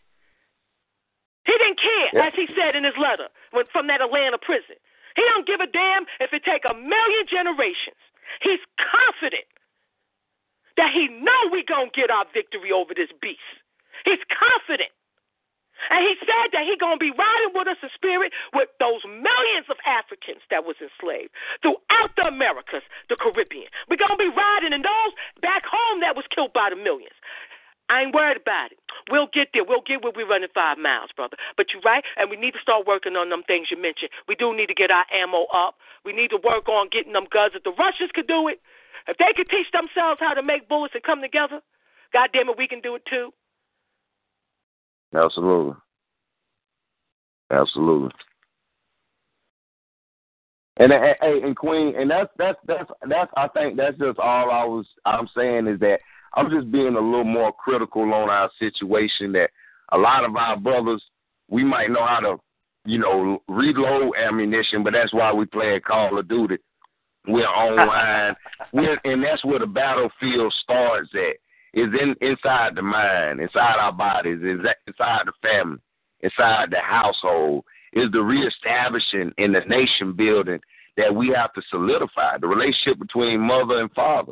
He 1.46 1.54
didn't 1.58 1.80
care, 1.82 2.10
Yeah. 2.14 2.28
as 2.28 2.34
he 2.36 2.48
said 2.56 2.76
in 2.76 2.84
his 2.84 2.96
letter 2.98 3.28
when, 3.52 3.66
from 3.68 3.88
that 3.88 4.02
Atlanta 4.02 4.38
prison. 4.38 4.76
He 5.16 5.24
don't 5.34 5.46
give 5.48 5.60
a 5.60 5.68
damn 5.68 6.06
if 6.20 6.32
it 6.34 6.44
take 6.46 6.64
a 6.70 6.74
million 6.74 7.28
generations. 7.28 7.98
He's 8.42 8.62
confident 8.80 9.46
that 10.78 10.92
he 10.94 11.08
know 11.10 11.42
we 11.52 11.64
gonna 11.64 11.90
get 11.94 12.10
our 12.10 12.26
victory 12.34 12.72
over 12.72 12.94
this 12.94 13.12
beast. 13.22 13.42
He's 14.06 14.24
confident. 14.32 14.90
And 15.90 16.06
he 16.06 16.14
said 16.22 16.54
that 16.54 16.64
he 16.64 16.78
gonna 16.78 17.02
be 17.02 17.10
riding 17.12 17.52
with 17.58 17.68
us 17.68 17.78
in 17.82 17.90
spirit 17.98 18.32
with 18.54 18.70
those 18.80 19.04
millions 19.04 19.66
of 19.68 19.78
Africans 19.86 20.42
that 20.54 20.64
was 20.64 20.78
enslaved 20.80 21.34
throughout 21.62 22.14
the 22.16 22.28
Americas, 22.30 22.84
the 23.10 23.18
Caribbean. 23.18 23.68
We're 23.90 23.98
gonna 23.98 24.16
be 24.16 24.30
riding 24.30 24.74
in 24.74 24.82
those 24.84 25.14
back 25.42 25.66
home 25.66 26.00
that 26.02 26.16
was 26.16 26.26
killed 26.30 26.54
by 26.54 26.70
the 26.70 26.76
millions. 26.78 27.18
I 27.92 28.08
ain't 28.08 28.16
worried 28.16 28.40
about 28.40 28.72
it. 28.72 28.80
We'll 29.12 29.28
get 29.36 29.52
there. 29.52 29.68
We'll 29.68 29.84
get 29.84 30.00
where 30.00 30.16
we're 30.16 30.28
running 30.28 30.48
five 30.56 30.80
miles, 30.80 31.12
brother. 31.12 31.36
But 31.58 31.68
you're 31.74 31.84
right, 31.84 32.04
and 32.16 32.32
we 32.32 32.38
need 32.40 32.56
to 32.56 32.64
start 32.64 32.88
working 32.88 33.20
on 33.20 33.28
them 33.28 33.44
things 33.44 33.68
you 33.68 33.76
mentioned. 33.76 34.16
We 34.32 34.36
do 34.36 34.56
need 34.56 34.72
to 34.72 34.74
get 34.74 34.92
our 34.96 35.04
ammo 35.12 35.52
up. 35.52 35.76
We 36.06 36.14
need 36.16 36.30
to 36.32 36.40
work 36.40 36.70
on 36.72 36.88
getting 36.88 37.12
them 37.12 37.28
guns. 37.28 37.52
If 37.54 37.68
the 37.68 37.76
Russians 37.76 38.16
could 38.16 38.32
do 38.32 38.48
it, 38.48 38.64
if 39.12 39.18
they 39.18 39.36
could 39.36 39.52
teach 39.52 39.68
themselves 39.76 40.24
how 40.24 40.34
to 40.34 40.42
make 40.42 40.70
bullets 40.70 40.96
and 40.96 41.04
come 41.04 41.20
together, 41.20 41.60
God 42.14 42.30
damn 42.32 42.48
it, 42.48 42.58
we 42.58 42.68
can 42.68 42.80
do 42.80 42.96
it 42.96 43.04
too. 43.10 43.34
Absolutely. 45.14 45.76
Absolutely. 47.52 48.12
And 50.78 50.94
and, 50.94 51.16
and 51.20 51.44
and 51.44 51.56
Queen, 51.58 51.94
and 51.98 52.10
that's 52.10 52.30
that's 52.38 52.58
that's 52.66 52.90
that's 53.10 53.32
I 53.36 53.50
think 53.50 53.76
that's 53.76 53.98
just 53.98 54.18
all 54.20 54.50
I 54.50 54.64
was 54.64 54.86
I'm 55.06 55.28
saying 55.36 55.68
is 55.68 55.80
that 55.82 56.00
I'm 56.34 56.50
just 56.50 56.72
being 56.72 56.96
a 56.96 57.02
little 57.02 57.24
more 57.24 57.52
critical 57.52 58.02
on 58.14 58.30
our 58.30 58.50
situation 58.60 59.32
that 59.34 59.50
a 59.92 59.98
lot 59.98 60.24
of 60.24 60.36
our 60.36 60.58
brothers 60.58 61.04
we 61.50 61.64
might 61.64 61.92
know 61.92 62.06
how 62.06 62.20
to, 62.22 62.38
you 62.86 62.98
know, 62.98 63.42
reload 63.48 64.14
ammunition, 64.16 64.84
but 64.84 64.94
that's 64.94 65.14
why 65.14 65.34
we 65.34 65.46
play 65.46 65.80
Call 65.80 66.18
of 66.18 66.28
Duty. 66.28 66.58
We're 67.28 67.46
online. 67.46 68.36
We're 68.74 69.00
and 69.04 69.24
that's 69.24 69.46
where 69.46 69.60
the 69.60 69.68
battlefield 69.68 70.54
starts 70.64 71.10
at. 71.14 71.36
is 71.80 71.90
in 72.02 72.16
inside 72.22 72.76
the 72.76 72.82
mind, 72.82 73.42
inside 73.42 73.76
our 73.80 73.92
bodies, 73.92 74.40
inside 74.42 75.26
the 75.26 75.34
family, 75.42 75.80
inside 76.22 76.72
the 76.72 76.80
household. 76.82 77.66
Is 77.94 78.10
the 78.14 78.22
reestablishing 78.22 79.34
in 79.38 79.52
the 79.52 79.60
nation 79.68 80.14
building 80.14 80.62
that 80.96 81.14
we 81.14 81.28
have 81.36 81.52
to 81.54 81.62
solidify 81.70 82.38
the 82.38 82.48
relationship 82.48 83.00
between 83.00 83.40
mother 83.42 83.80
and 83.80 83.92
father. 83.92 84.32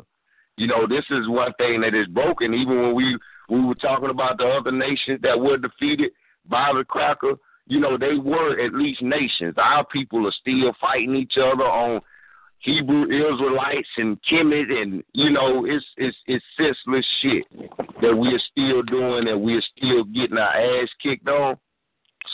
You 0.60 0.66
know, 0.66 0.86
this 0.86 1.06
is 1.08 1.26
one 1.26 1.54
thing 1.54 1.80
that 1.80 1.94
is 1.94 2.06
broken. 2.08 2.52
Even 2.52 2.82
when 2.82 2.94
we 2.94 3.18
we 3.48 3.64
were 3.64 3.74
talking 3.76 4.10
about 4.10 4.36
the 4.36 4.44
other 4.44 4.70
nations 4.70 5.18
that 5.22 5.40
were 5.40 5.56
defeated 5.56 6.10
by 6.50 6.70
the 6.76 6.84
cracker, 6.84 7.32
you 7.66 7.80
know, 7.80 7.96
they 7.96 8.18
were 8.18 8.60
at 8.60 8.74
least 8.74 9.00
nations. 9.00 9.54
Our 9.56 9.86
people 9.86 10.26
are 10.26 10.34
still 10.38 10.74
fighting 10.78 11.16
each 11.16 11.38
other 11.38 11.64
on 11.64 12.02
Hebrew 12.58 13.04
Israelites 13.04 13.88
and 13.96 14.18
Kemet 14.30 14.70
and 14.70 15.02
you 15.14 15.30
know 15.30 15.64
it's 15.64 15.84
it's 15.96 16.16
it's 16.26 16.44
senseless 16.58 17.06
shit 17.22 17.44
that 18.02 18.14
we 18.14 18.28
are 18.34 18.42
still 18.52 18.82
doing 18.82 19.28
and 19.28 19.40
we 19.40 19.54
are 19.54 19.64
still 19.78 20.04
getting 20.04 20.36
our 20.36 20.82
ass 20.82 20.88
kicked 21.02 21.26
on. 21.26 21.56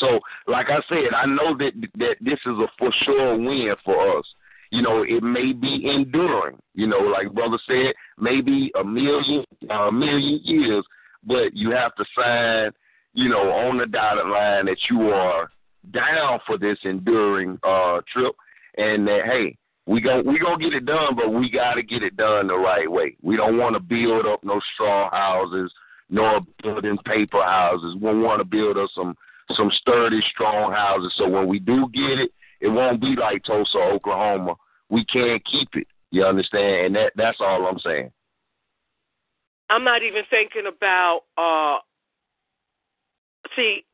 So, 0.00 0.18
like 0.48 0.66
I 0.68 0.80
said, 0.88 1.14
I 1.16 1.26
know 1.26 1.56
that 1.58 1.74
that 1.98 2.16
this 2.20 2.40
is 2.44 2.58
a 2.58 2.66
for 2.76 2.90
sure 3.04 3.38
win 3.38 3.72
for 3.84 4.18
us. 4.18 4.24
You 4.70 4.82
know, 4.82 5.02
it 5.02 5.22
may 5.22 5.52
be 5.52 5.88
enduring. 5.88 6.58
You 6.74 6.86
know, 6.86 6.98
like 6.98 7.32
brother 7.32 7.58
said, 7.66 7.94
maybe 8.18 8.70
a 8.78 8.84
million 8.84 9.44
a 9.70 9.92
million 9.92 10.40
years, 10.44 10.84
but 11.24 11.54
you 11.54 11.70
have 11.70 11.94
to 11.96 12.04
sign. 12.18 12.70
You 13.14 13.30
know, 13.30 13.50
on 13.50 13.78
the 13.78 13.86
dotted 13.86 14.26
line 14.26 14.66
that 14.66 14.76
you 14.90 15.08
are 15.08 15.50
down 15.92 16.40
for 16.46 16.58
this 16.58 16.78
enduring 16.84 17.58
uh 17.62 18.00
trip, 18.12 18.34
and 18.76 19.06
that 19.06 19.20
hey, 19.24 19.56
we 19.86 20.00
go 20.00 20.20
we 20.24 20.38
gonna 20.38 20.58
get 20.58 20.74
it 20.74 20.84
done, 20.84 21.14
but 21.16 21.32
we 21.32 21.50
gotta 21.50 21.82
get 21.82 22.02
it 22.02 22.16
done 22.16 22.48
the 22.48 22.56
right 22.56 22.90
way. 22.90 23.16
We 23.22 23.36
don't 23.36 23.58
want 23.58 23.74
to 23.74 23.80
build 23.80 24.26
up 24.26 24.42
no 24.42 24.60
straw 24.74 25.10
houses, 25.10 25.72
nor 26.10 26.40
building 26.62 26.98
paper 27.06 27.42
houses. 27.42 27.94
We 27.94 28.20
want 28.20 28.40
to 28.40 28.44
build 28.44 28.76
us 28.76 28.90
some 28.94 29.16
some 29.56 29.70
sturdy, 29.80 30.20
strong 30.32 30.72
houses. 30.72 31.14
So 31.16 31.28
when 31.28 31.46
we 31.46 31.60
do 31.60 31.88
get 31.94 32.18
it, 32.18 32.32
it 32.66 32.72
won't 32.72 33.00
be 33.00 33.14
like 33.14 33.44
Tulsa, 33.44 33.78
Oklahoma. 33.78 34.56
We 34.90 35.04
can't 35.04 35.42
keep 35.44 35.68
it. 35.74 35.86
You 36.10 36.24
understand? 36.24 36.86
And 36.86 36.96
that 36.96 37.12
that's 37.14 37.38
all 37.40 37.66
I'm 37.66 37.78
saying. 37.78 38.10
I'm 39.70 39.84
not 39.84 40.02
even 40.02 40.22
thinking 40.28 40.66
about 40.66 41.22
uh 41.38 41.78
see 43.54 43.84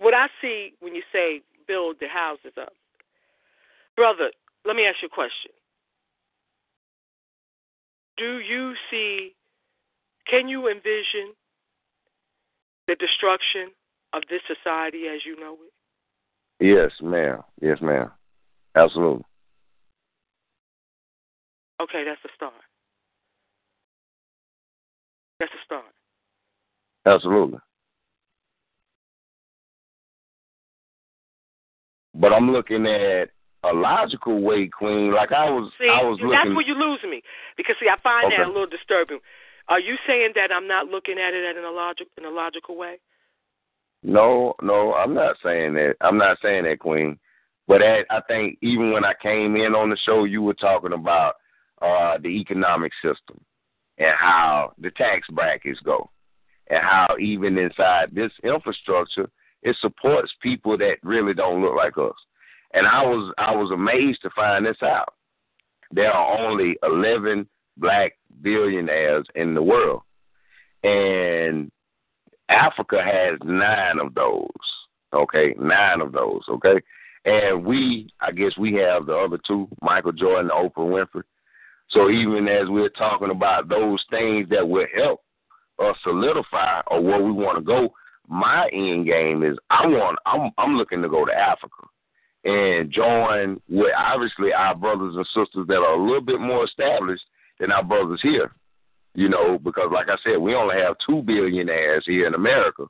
what 0.00 0.14
I 0.14 0.28
see 0.40 0.72
when 0.80 0.94
you 0.94 1.02
say 1.12 1.42
build 1.68 1.96
the 2.00 2.08
houses 2.08 2.52
up. 2.60 2.72
Brother, 3.96 4.30
let 4.64 4.76
me 4.76 4.84
ask 4.86 4.96
you 5.02 5.08
a 5.08 5.14
question. 5.14 5.52
Do 8.16 8.38
you 8.38 8.72
see, 8.90 9.34
can 10.26 10.48
you 10.48 10.68
envision 10.68 11.34
the 12.88 12.94
destruction 12.94 13.72
of 14.14 14.22
this 14.30 14.40
society 14.46 15.04
as 15.06 15.20
you 15.26 15.38
know 15.38 15.54
it? 15.54 15.72
Yes, 16.60 16.90
ma'am. 17.02 17.42
Yes, 17.60 17.78
ma'am. 17.80 18.10
Absolutely. 18.74 19.24
Okay, 21.80 22.04
that's 22.06 22.20
a 22.24 22.28
start. 22.34 22.54
That's 25.38 25.52
a 25.52 25.64
start. 25.64 25.84
Absolutely. 27.04 27.58
But 32.14 32.32
I'm 32.32 32.50
looking 32.50 32.86
at 32.86 33.28
a 33.62 33.72
logical 33.74 34.40
way, 34.40 34.68
Queen. 34.68 35.12
Like 35.12 35.32
I 35.32 35.50
was, 35.50 35.70
see, 35.78 35.88
I 35.88 36.02
was 36.02 36.18
looking. 36.22 36.32
that's 36.32 36.56
where 36.56 36.66
you 36.66 36.74
lose 36.74 37.00
me 37.04 37.22
because 37.56 37.76
see, 37.78 37.88
I 37.88 38.00
find 38.00 38.26
Okay. 38.26 38.36
that 38.38 38.46
a 38.46 38.48
little 38.48 38.66
disturbing. 38.66 39.20
Are 39.68 39.80
you 39.80 39.96
saying 40.06 40.32
that 40.34 40.50
I'm 40.52 40.66
not 40.66 40.86
looking 40.86 41.18
at 41.18 41.34
it 41.34 41.56
in 41.56 41.64
a 41.64 41.70
logic 41.70 42.08
in 42.16 42.24
a 42.24 42.30
logical 42.30 42.76
way? 42.76 42.98
No, 44.06 44.54
no, 44.62 44.94
I'm 44.94 45.14
not 45.14 45.34
saying 45.44 45.74
that. 45.74 45.96
I'm 46.00 46.16
not 46.16 46.38
saying 46.40 46.62
that, 46.62 46.78
Queen. 46.78 47.18
But 47.66 47.82
at, 47.82 48.06
I 48.08 48.20
think 48.28 48.56
even 48.62 48.92
when 48.92 49.04
I 49.04 49.14
came 49.20 49.56
in 49.56 49.74
on 49.74 49.90
the 49.90 49.96
show, 50.06 50.22
you 50.22 50.42
were 50.42 50.54
talking 50.54 50.92
about 50.92 51.34
uh, 51.82 52.16
the 52.22 52.28
economic 52.28 52.92
system 53.02 53.40
and 53.98 54.14
how 54.16 54.74
the 54.78 54.92
tax 54.92 55.26
brackets 55.32 55.80
go, 55.84 56.08
and 56.70 56.78
how 56.80 57.16
even 57.18 57.58
inside 57.58 58.14
this 58.14 58.30
infrastructure, 58.44 59.28
it 59.64 59.74
supports 59.80 60.32
people 60.40 60.78
that 60.78 60.98
really 61.02 61.34
don't 61.34 61.60
look 61.60 61.74
like 61.74 61.98
us. 61.98 62.14
And 62.74 62.86
I 62.86 63.02
was 63.02 63.34
I 63.38 63.52
was 63.56 63.72
amazed 63.72 64.22
to 64.22 64.30
find 64.36 64.64
this 64.64 64.80
out. 64.82 65.14
There 65.90 66.12
are 66.12 66.46
only 66.46 66.76
11 66.84 67.48
black 67.76 68.12
billionaires 68.40 69.26
in 69.34 69.52
the 69.54 69.62
world, 69.62 70.02
and 70.84 71.72
Africa 72.48 73.02
has 73.02 73.38
nine 73.44 73.98
of 73.98 74.14
those. 74.14 74.48
Okay, 75.12 75.54
nine 75.58 76.00
of 76.00 76.12
those. 76.12 76.42
Okay, 76.48 76.80
and 77.24 77.64
we, 77.64 78.08
I 78.20 78.32
guess, 78.32 78.56
we 78.58 78.74
have 78.74 79.06
the 79.06 79.16
other 79.16 79.38
two: 79.46 79.68
Michael 79.82 80.12
Jordan, 80.12 80.50
Oprah 80.50 80.76
Winfrey. 80.78 81.22
So 81.90 82.10
even 82.10 82.48
as 82.48 82.68
we're 82.68 82.88
talking 82.90 83.30
about 83.30 83.68
those 83.68 84.04
things 84.10 84.48
that 84.50 84.68
will 84.68 84.86
help 84.96 85.20
us 85.78 85.96
solidify 86.02 86.80
or 86.88 87.00
where 87.00 87.22
we 87.22 87.30
want 87.30 87.58
to 87.58 87.64
go, 87.64 87.92
my 88.28 88.68
end 88.72 89.06
game 89.06 89.42
is 89.44 89.56
I 89.70 89.86
want 89.86 90.18
I'm 90.26 90.50
I'm 90.58 90.76
looking 90.76 91.02
to 91.02 91.08
go 91.08 91.24
to 91.24 91.32
Africa 91.32 91.84
and 92.44 92.90
join 92.90 93.60
with 93.68 93.92
obviously 93.96 94.52
our 94.52 94.74
brothers 94.74 95.14
and 95.16 95.26
sisters 95.26 95.66
that 95.68 95.76
are 95.76 95.94
a 95.94 96.04
little 96.04 96.20
bit 96.20 96.40
more 96.40 96.64
established 96.64 97.24
than 97.58 97.72
our 97.72 97.82
brothers 97.82 98.20
here. 98.22 98.52
You 99.16 99.30
know, 99.30 99.58
because 99.58 99.90
like 99.92 100.08
I 100.10 100.16
said, 100.22 100.36
we 100.36 100.54
only 100.54 100.76
have 100.76 100.96
two 101.04 101.22
billionaires 101.22 102.04
here 102.06 102.26
in 102.26 102.34
America. 102.34 102.84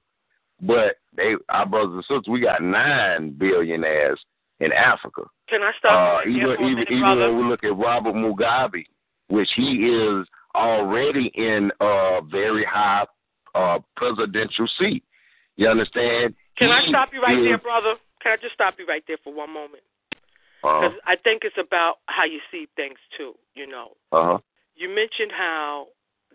But 0.60 0.96
they 1.16 1.34
our 1.48 1.66
brothers 1.66 1.94
and 1.94 2.02
sisters, 2.02 2.24
we 2.28 2.40
got 2.40 2.62
nine 2.62 3.30
billionaires 3.38 4.18
in 4.60 4.72
Africa. 4.72 5.22
Can 5.48 5.62
I 5.62 5.70
stop 5.78 5.92
Uh, 5.92 6.28
you 6.28 6.48
right 6.48 6.58
there 6.58 6.68
even 6.68 6.70
even 6.70 6.74
minute, 6.74 6.90
even 6.90 7.00
brother? 7.00 7.32
when 7.32 7.44
we 7.44 7.50
look 7.50 7.62
at 7.64 7.76
Robert 7.76 8.14
Mugabe, 8.14 8.84
which 9.28 9.48
he 9.54 9.86
is 9.86 10.26
already 10.56 11.30
in 11.34 11.70
a 11.80 12.20
very 12.28 12.64
high 12.64 13.06
uh, 13.54 13.78
presidential 13.96 14.66
seat. 14.78 15.04
You 15.56 15.68
understand? 15.68 16.34
Can 16.58 16.70
I 16.70 16.86
stop 16.88 17.10
you 17.12 17.22
right 17.22 17.38
is, 17.38 17.44
there, 17.44 17.58
brother? 17.58 17.94
Can 18.22 18.32
I 18.32 18.36
just 18.42 18.54
stop 18.54 18.74
you 18.78 18.86
right 18.86 19.04
there 19.06 19.18
for 19.22 19.32
one 19.32 19.52
moment? 19.52 19.82
Because 20.62 20.98
I 21.06 21.14
think 21.22 21.42
it's 21.44 21.56
about 21.60 21.96
how 22.06 22.24
you 22.24 22.40
see 22.50 22.66
things 22.74 22.98
too. 23.16 23.34
You 23.54 23.68
know, 23.68 23.92
Uh 24.10 24.24
huh. 24.24 24.38
you 24.74 24.88
mentioned 24.88 25.30
how 25.30 25.86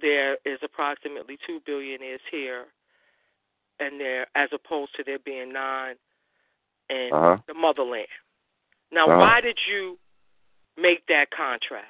there 0.02 0.38
is 0.46 0.60
approximately 0.64 1.38
two 1.46 1.60
billionaires 1.66 2.22
here, 2.32 2.66
and 3.80 4.00
there, 4.00 4.28
as 4.36 4.50
opposed 4.54 4.96
to 4.96 5.04
there 5.04 5.20
being 5.20 5.52
nine 5.54 5.96
in 6.90 7.10
Uh 7.14 7.20
huh. 7.20 7.38
the 7.48 7.54
motherland. 7.54 8.08
Now, 8.92 9.08
Uh-huh. 9.08 9.20
why 9.20 9.42
did 9.42 9.58
you 9.68 9.98
make 10.78 11.06
that 11.08 11.32
contrast? 11.32 11.86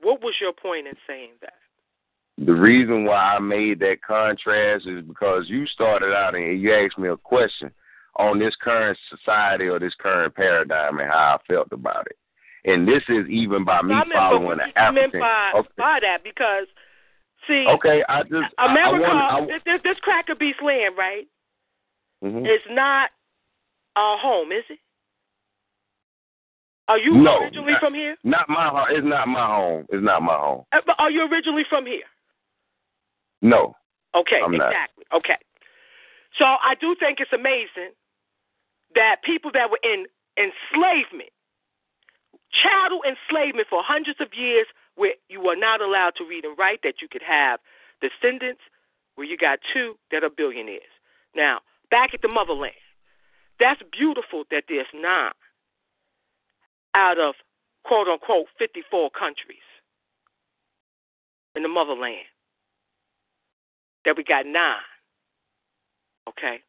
What 0.00 0.22
was 0.22 0.34
your 0.40 0.52
point 0.52 0.86
in 0.86 0.96
saying 1.06 1.34
that? 1.40 1.54
The 2.38 2.54
reason 2.54 3.04
why 3.04 3.36
I 3.36 3.38
made 3.38 3.80
that 3.80 4.00
contrast 4.02 4.86
is 4.86 5.02
because 5.04 5.48
you 5.50 5.66
started 5.66 6.14
out 6.14 6.34
and 6.34 6.58
you 6.60 6.72
asked 6.74 6.98
me 6.98 7.08
a 7.08 7.16
question 7.18 7.70
on 8.16 8.38
this 8.38 8.56
current 8.56 8.98
society 9.10 9.66
or 9.68 9.78
this 9.78 9.94
current 9.94 10.34
paradigm 10.34 10.98
and 11.00 11.10
how 11.10 11.38
I 11.38 11.46
felt 11.46 11.70
about 11.72 12.06
it. 12.06 12.16
And 12.64 12.88
this 12.88 13.02
is 13.08 13.28
even 13.28 13.64
by 13.64 13.82
me 13.82 13.90
So 13.90 13.94
I 13.94 13.98
meant, 14.04 14.12
following 14.12 14.58
the 14.58 14.66
you 14.74 14.92
meant 14.92 15.12
by, 15.12 15.52
okay. 15.54 15.68
by 15.76 15.98
that 16.00 16.24
because, 16.24 16.66
see, 17.50 17.64
okay, 17.68 18.02
I 18.08 18.22
just 18.22 18.54
America, 18.58 19.06
I, 19.10 19.40
want, 19.40 19.48
this, 19.50 19.62
this, 19.66 19.80
this 19.82 19.98
cracker 20.02 20.34
beast 20.38 20.62
land, 20.62 20.94
right? 20.96 21.26
I, 22.22 22.26
mhm. 22.26 22.46
It's 22.46 22.64
not 22.70 23.10
our 23.96 24.16
home, 24.18 24.52
is 24.52 24.64
it? 24.70 24.78
Are 26.88 26.98
you 26.98 27.14
No, 27.14 27.38
originally 27.42 27.72
not- 27.72 27.80
from 27.80 27.94
here? 27.94 28.16
Not 28.24 28.48
my 28.48 28.68
home. 28.68 28.86
It's 28.90 29.06
not 29.06 29.28
my 29.28 29.46
home. 29.46 29.86
It's 29.90 30.02
not 30.04 30.22
my 30.22 30.34
home. 30.34 30.64
Uh, 30.72 30.80
but 30.86 30.96
Are 30.98 31.10
you 31.10 31.22
originally 31.30 31.64
from 31.68 31.86
here? 31.86 32.06
No. 33.42 33.74
Okay, 34.14 34.40
I'm 34.44 34.52
not. 34.52 34.70
exactly. 34.70 35.04
Okay. 35.14 35.38
So 36.38 36.44
I 36.44 36.74
do 36.80 36.94
think 36.98 37.20
it's 37.20 37.32
amazing 37.32 37.92
that 38.94 39.22
people 39.24 39.50
that 39.54 39.70
were 39.70 39.78
in 39.84 40.06
enslavement, 40.36 41.30
chattel 42.50 43.02
enslavement 43.06 43.68
for 43.70 43.82
hundreds 43.86 44.20
of 44.20 44.28
years, 44.34 44.66
where 44.96 45.14
you 45.28 45.48
are 45.48 45.56
not 45.56 45.80
allowed 45.80 46.14
to 46.16 46.24
read 46.24 46.44
and 46.44 46.56
write, 46.58 46.80
that 46.82 47.00
you 47.00 47.08
could 47.08 47.22
have 47.22 47.60
descendants, 48.00 48.60
where 49.14 49.26
you 49.26 49.36
got 49.36 49.58
two 49.72 49.94
that 50.10 50.24
are 50.24 50.30
billionaires. 50.30 50.82
Now, 51.34 51.60
back 51.90 52.10
at 52.14 52.22
the 52.22 52.28
motherland, 52.28 52.74
that's 53.58 53.80
beautiful 53.92 54.44
that 54.50 54.64
there's 54.68 54.86
nine 54.94 55.32
out 56.94 57.18
of 57.18 57.34
quote 57.84 58.08
unquote 58.08 58.46
54 58.58 59.10
countries 59.10 59.58
in 61.54 61.62
the 61.62 61.68
motherland 61.68 62.26
that 64.04 64.16
we 64.16 64.24
got 64.24 64.46
nine. 64.46 64.80
Okay? 66.28 66.60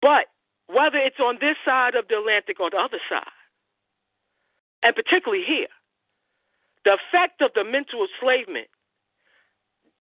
But 0.00 0.26
whether 0.66 0.98
it's 0.98 1.18
on 1.20 1.38
this 1.40 1.56
side 1.64 1.94
of 1.94 2.08
the 2.08 2.18
Atlantic 2.18 2.60
or 2.60 2.70
the 2.70 2.76
other 2.76 3.00
side, 3.08 3.26
and 4.82 4.94
particularly 4.94 5.44
here, 5.46 5.68
the 6.84 6.96
effect 6.96 7.40
of 7.42 7.50
the 7.54 7.64
mental 7.64 8.06
enslavement 8.06 8.68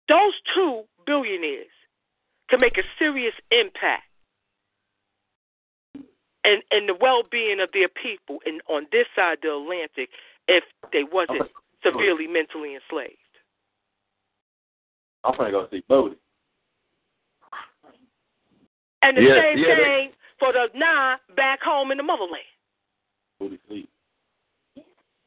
those 0.09 0.35
two 0.55 0.83
billionaires 1.05 1.67
can 2.49 2.61
make 2.61 2.79
a 2.79 2.83
serious 2.99 3.35
impact 3.51 4.05
in, 6.45 6.61
in 6.71 6.87
the 6.87 6.95
well 7.01 7.23
being 7.31 7.61
of 7.61 7.71
their 7.73 7.89
people 7.89 8.39
in, 8.47 8.61
on 8.69 8.87
this 8.93 9.07
side 9.17 9.39
of 9.39 9.41
the 9.43 9.53
Atlantic 9.53 10.11
if 10.49 10.65
they 10.93 11.03
wasn't 11.03 11.51
severely 11.83 12.27
mentally 12.27 12.75
enslaved. 12.75 13.19
I'm 15.25 15.37
gonna 15.37 15.51
go 15.51 15.67
see 15.71 15.83
Bodie. 15.89 16.17
And 19.03 19.17
the 19.17 19.23
Yeah, 19.23 19.43
same 19.43 19.65
thing 19.65 20.13
for 20.39 20.53
the 20.53 20.69
nine 20.75 21.19
back 21.37 21.61
home 21.63 21.91
in 21.91 21.97
the 21.97 22.05
motherland. 22.05 22.45
Bodie 23.41 23.59
sleep. 23.67 23.89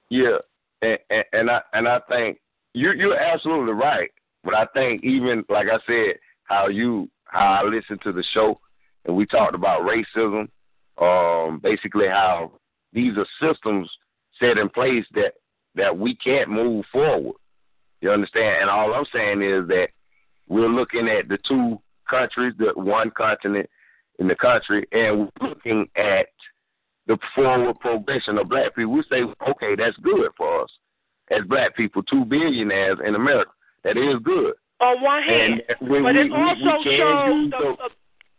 Yeah, 0.10 0.38
and, 0.82 0.98
and 1.34 1.50
I 1.50 1.62
and 1.74 1.88
I 1.88 2.00
think 2.10 2.40
you 2.74 2.92
you're 2.94 3.18
absolutely 3.18 3.74
right. 3.74 4.10
But 4.44 4.56
I 4.56 4.66
think 4.74 5.04
even 5.04 5.44
like 5.50 5.68
I 5.68 5.80
said, 5.86 6.20
how 6.44 6.68
you 6.68 7.10
how 7.26 7.62
I 7.62 7.64
listened 7.64 8.02
to 8.04 8.12
the 8.12 8.24
show 8.34 8.60
and 9.06 9.16
we 9.16 9.26
talked 9.26 9.56
about 9.56 9.82
racism, 9.82 10.50
um, 11.00 11.60
basically 11.60 12.08
how 12.08 12.52
these 12.94 13.14
are 13.18 13.28
systems 13.54 13.90
set 14.40 14.58
in 14.58 14.70
place 14.70 15.06
that 15.14 15.34
that 15.76 15.98
we 15.98 16.16
can't 16.16 16.50
move 16.50 16.86
forward. 16.92 17.36
You 18.02 18.12
understand? 18.12 18.62
And 18.62 18.70
all 18.70 18.94
I'm 18.94 19.06
saying 19.14 19.42
is 19.42 19.68
that 19.68 19.90
we're 20.48 20.70
looking 20.70 21.08
at 21.08 21.28
the 21.28 21.38
two 21.48 21.80
countries, 22.10 22.54
the 22.58 22.72
one 22.76 23.12
continent 23.12 23.70
in 24.20 24.28
the 24.28 24.36
country, 24.36 24.86
and 24.92 25.20
we're 25.20 25.50
looking 25.50 25.88
at 25.96 26.28
the 27.10 27.18
forward 27.34 27.78
progression 27.82 28.38
of 28.38 28.48
black 28.48 28.76
people. 28.76 28.94
We 28.94 29.04
say, 29.10 29.26
okay, 29.50 29.76
that's 29.76 29.98
good 29.98 30.30
for 30.38 30.64
us 30.64 30.70
as 31.32 31.42
black 31.50 31.76
people, 31.76 32.04
two 32.04 32.24
billionaires 32.24 33.00
in 33.06 33.16
America. 33.16 33.52
That 33.84 33.98
is 33.98 34.22
good. 34.24 34.54
On 34.80 35.02
one 35.02 35.24
hand, 35.24 35.62
but 35.68 35.90
we, 35.90 35.98
it 35.98 36.32
also 36.32 36.84
shows 36.86 37.50
the, 37.50 37.76
uh, 37.84 37.90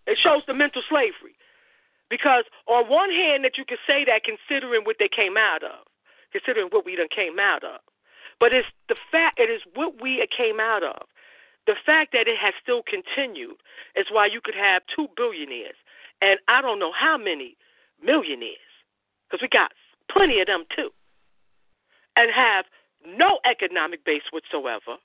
it 0.06 0.18
shows 0.22 0.42
the 0.46 0.54
mental 0.54 0.82
slavery. 0.88 1.36
Because 2.08 2.44
on 2.66 2.88
one 2.88 3.10
hand, 3.10 3.44
that 3.44 3.58
you 3.58 3.64
can 3.66 3.76
say 3.86 4.06
that 4.06 4.22
considering 4.24 4.82
what 4.84 4.96
they 4.98 5.10
came 5.10 5.36
out 5.36 5.62
of, 5.62 5.84
considering 6.32 6.68
what 6.70 6.86
we 6.86 6.96
done 6.96 7.12
came 7.14 7.38
out 7.38 7.62
of, 7.62 7.80
but 8.38 8.54
it's 8.54 8.66
the 8.88 8.96
fact 9.12 9.38
it 9.38 9.50
is 9.50 9.60
what 9.74 10.00
we 10.00 10.24
came 10.32 10.60
out 10.60 10.82
of. 10.82 11.06
The 11.66 11.76
fact 11.84 12.12
that 12.12 12.26
it 12.26 12.38
has 12.40 12.54
still 12.62 12.82
continued 12.82 13.60
is 13.94 14.06
why 14.10 14.26
you 14.26 14.40
could 14.42 14.56
have 14.56 14.82
two 14.96 15.08
billionaires 15.14 15.76
and 16.22 16.38
I 16.48 16.60
don't 16.60 16.78
know 16.78 16.92
how 16.92 17.16
many 17.16 17.56
millionaires, 18.04 18.72
because 19.28 19.42
we 19.42 19.48
got 19.48 19.72
plenty 20.10 20.40
of 20.40 20.46
them 20.46 20.64
too, 20.74 20.90
and 22.16 22.30
have 22.34 22.64
no 23.06 23.38
economic 23.48 24.04
base 24.04 24.26
whatsoever, 24.30 24.98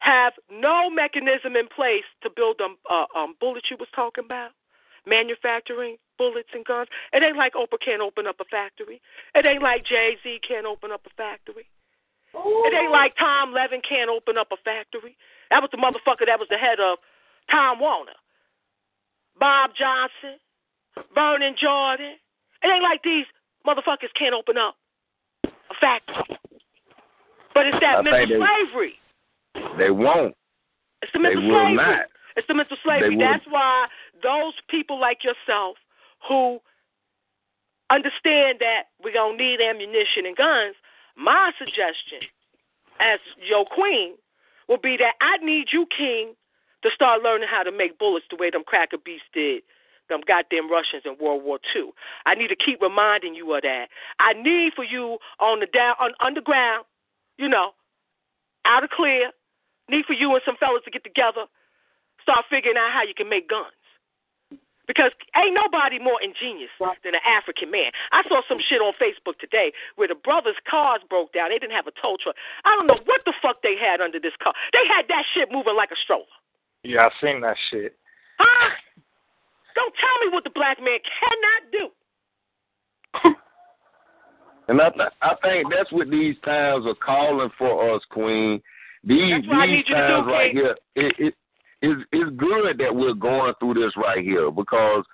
have 0.00 0.34
no 0.50 0.90
mechanism 0.90 1.56
in 1.56 1.68
place 1.68 2.06
to 2.22 2.30
build 2.30 2.58
them 2.58 2.76
uh, 2.90 3.06
um, 3.16 3.34
bullets 3.40 3.68
you 3.70 3.76
was 3.78 3.88
talking 3.94 4.24
about, 4.24 4.50
manufacturing 5.06 5.96
bullets 6.18 6.48
and 6.52 6.64
guns. 6.64 6.88
It 7.12 7.22
ain't 7.22 7.36
like 7.36 7.54
Oprah 7.54 7.80
can't 7.84 8.02
open 8.02 8.26
up 8.26 8.36
a 8.40 8.44
factory. 8.44 9.00
It 9.34 9.46
ain't 9.46 9.62
like 9.62 9.84
Jay 9.84 10.16
Z 10.22 10.40
can't 10.46 10.66
open 10.66 10.92
up 10.92 11.02
a 11.06 11.10
factory. 11.16 11.68
It 12.34 12.74
ain't 12.74 12.92
like 12.92 13.16
Tom 13.16 13.52
Levin 13.52 13.80
can't 13.80 14.10
open 14.10 14.36
up 14.36 14.48
a 14.52 14.56
factory. 14.64 15.16
That 15.50 15.62
was 15.62 15.70
the 15.72 15.78
motherfucker 15.78 16.26
that 16.26 16.38
was 16.38 16.48
the 16.50 16.58
head 16.58 16.80
of 16.80 16.98
Time 17.50 17.80
Warner. 17.80 18.18
Bob 19.38 19.70
Johnson, 19.78 20.40
Vernon 21.14 21.54
Jordan. 21.60 22.16
It 22.62 22.68
ain't 22.68 22.82
like 22.82 23.02
these 23.02 23.26
motherfuckers 23.66 24.12
can't 24.18 24.34
open 24.34 24.56
up 24.56 24.76
a 25.44 25.74
factory. 25.80 26.36
But 27.54 27.66
it's 27.66 27.80
that 27.80 28.04
mental 28.04 28.26
they- 28.26 28.36
slavery. 28.36 28.98
they 29.78 29.90
won't. 29.90 30.36
It's 31.02 31.12
the 31.12 31.18
They 31.20 31.36
will 31.36 31.42
slavery. 31.50 31.74
not. 31.74 32.06
It's 32.36 32.46
the 32.48 32.54
mental 32.54 32.76
slavery. 32.82 33.16
That's 33.16 33.44
why 33.48 33.86
those 34.22 34.54
people 34.68 34.98
like 35.00 35.24
yourself 35.24 35.76
who 36.28 36.60
understand 37.90 38.58
that 38.60 38.84
we're 39.02 39.12
going 39.14 39.38
to 39.38 39.42
need 39.44 39.60
ammunition 39.60 40.26
and 40.26 40.36
guns, 40.36 40.74
my 41.16 41.52
suggestion 41.58 42.20
as 43.00 43.20
your 43.40 43.64
queen 43.64 44.14
will 44.68 44.78
be 44.78 44.96
that 44.98 45.14
I 45.20 45.38
need 45.44 45.68
you, 45.72 45.86
King, 45.96 46.34
to 46.82 46.90
start 46.94 47.22
learning 47.22 47.48
how 47.50 47.62
to 47.62 47.70
make 47.72 47.98
bullets 47.98 48.26
the 48.30 48.36
way 48.36 48.50
them 48.50 48.64
cracker 48.66 48.98
beasts 48.98 49.28
did 49.32 49.62
them 50.08 50.20
goddamn 50.26 50.70
Russians 50.70 51.02
in 51.04 51.16
World 51.20 51.42
War 51.44 51.58
II. 51.74 51.90
I 52.24 52.34
need 52.34 52.48
to 52.48 52.56
keep 52.56 52.80
reminding 52.80 53.34
you 53.34 53.54
of 53.54 53.62
that. 53.62 53.88
I 54.18 54.32
need 54.32 54.72
for 54.74 54.84
you 54.84 55.18
on 55.40 55.60
the 55.60 55.66
down 55.66 55.94
on 56.00 56.12
underground, 56.20 56.84
you 57.38 57.48
know, 57.48 57.72
out 58.64 58.84
of 58.84 58.90
clear. 58.90 59.30
Need 59.88 60.04
for 60.06 60.18
you 60.18 60.34
and 60.34 60.42
some 60.44 60.56
fellas 60.58 60.82
to 60.84 60.90
get 60.90 61.04
together, 61.04 61.46
start 62.18 62.42
figuring 62.50 62.76
out 62.76 62.90
how 62.90 63.06
you 63.06 63.14
can 63.14 63.30
make 63.30 63.48
guns. 63.48 63.70
Because 64.86 65.10
ain't 65.34 65.54
nobody 65.54 65.98
more 65.98 66.18
ingenious 66.22 66.70
than 67.02 67.14
an 67.14 67.22
African 67.26 67.70
man. 67.70 67.90
I 68.10 68.22
saw 68.26 68.42
some 68.46 68.58
shit 68.62 68.78
on 68.78 68.94
Facebook 68.98 69.38
today 69.38 69.74
where 69.94 70.06
the 70.06 70.14
brothers' 70.14 70.58
cars 70.62 71.02
broke 71.10 71.34
down. 71.34 71.50
They 71.50 71.58
didn't 71.58 71.74
have 71.74 71.90
a 71.90 71.94
tow 71.98 72.18
truck. 72.22 72.38
I 72.64 72.74
don't 72.74 72.86
know 72.86 72.98
what 73.06 73.22
the 73.26 73.34
fuck 73.42 73.62
they 73.62 73.74
had 73.74 74.00
under 74.00 74.18
this 74.18 74.34
car. 74.42 74.54
They 74.72 74.86
had 74.86 75.06
that 75.10 75.26
shit 75.34 75.50
moving 75.50 75.74
like 75.74 75.90
a 75.90 75.98
stroller. 75.98 76.30
Yeah, 76.82 77.06
I 77.06 77.10
seen 77.18 77.42
that 77.42 77.58
shit. 77.70 77.98
Huh? 78.38 78.70
Don't 79.76 79.94
tell 79.94 80.26
me 80.26 80.34
what 80.34 80.42
the 80.42 80.50
black 80.50 80.78
man 80.80 80.98
cannot 81.20 81.62
do. 81.72 83.34
And 84.68 84.80
I, 84.80 84.90
th- 84.90 85.14
I 85.22 85.34
think 85.42 85.72
that's 85.72 85.92
what 85.92 86.10
these 86.10 86.34
times 86.44 86.86
are 86.86 86.94
calling 86.96 87.50
for 87.56 87.94
us, 87.94 88.02
Queen. 88.10 88.60
These 89.04 89.30
That's 89.30 89.46
what 89.46 89.58
I 89.58 89.66
need 89.66 89.76
these 89.86 89.94
times 89.94 90.26
do, 90.26 90.32
right 90.32 90.50
here, 90.50 90.76
it, 90.96 91.14
it 91.18 91.34
it's 91.82 92.02
it's 92.10 92.36
good 92.36 92.78
that 92.78 92.94
we're 92.94 93.14
going 93.14 93.52
through 93.60 93.74
this 93.74 93.92
right 93.96 94.24
here 94.24 94.50
because 94.50 95.04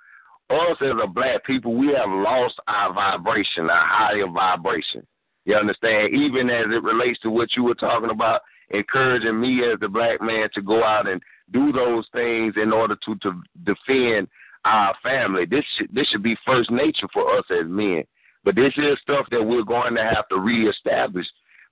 us 0.49 0.77
as 0.81 0.93
a 1.01 1.07
black 1.07 1.45
people, 1.45 1.75
we 1.75 1.87
have 1.87 2.09
lost 2.09 2.55
our 2.67 2.93
vibration, 2.93 3.69
our 3.69 3.87
higher 3.87 4.27
vibration. 4.27 5.05
You 5.45 5.55
understand? 5.55 6.13
Even 6.13 6.49
as 6.49 6.65
it 6.67 6.83
relates 6.83 7.19
to 7.21 7.29
what 7.29 7.55
you 7.55 7.63
were 7.63 7.75
talking 7.75 8.09
about, 8.09 8.41
encouraging 8.69 9.39
me 9.39 9.61
as 9.71 9.79
the 9.79 9.87
black 9.87 10.21
man 10.21 10.49
to 10.53 10.61
go 10.61 10.83
out 10.83 11.07
and 11.07 11.21
do 11.51 11.71
those 11.71 12.07
things 12.13 12.53
in 12.61 12.71
order 12.71 12.95
to 13.05 13.15
to 13.15 13.41
defend 13.65 14.27
our 14.65 14.95
family. 15.03 15.45
This 15.45 15.63
should, 15.77 15.93
this 15.93 16.07
should 16.07 16.23
be 16.23 16.35
first 16.45 16.71
nature 16.71 17.07
for 17.13 17.37
us 17.37 17.45
as 17.51 17.67
men. 17.67 18.03
But 18.43 18.55
this 18.55 18.73
is 18.77 18.97
stuff 19.01 19.25
that 19.31 19.43
we're 19.43 19.63
going 19.63 19.95
to 19.95 20.03
have 20.03 20.27
to 20.29 20.39
reestablish 20.39 21.25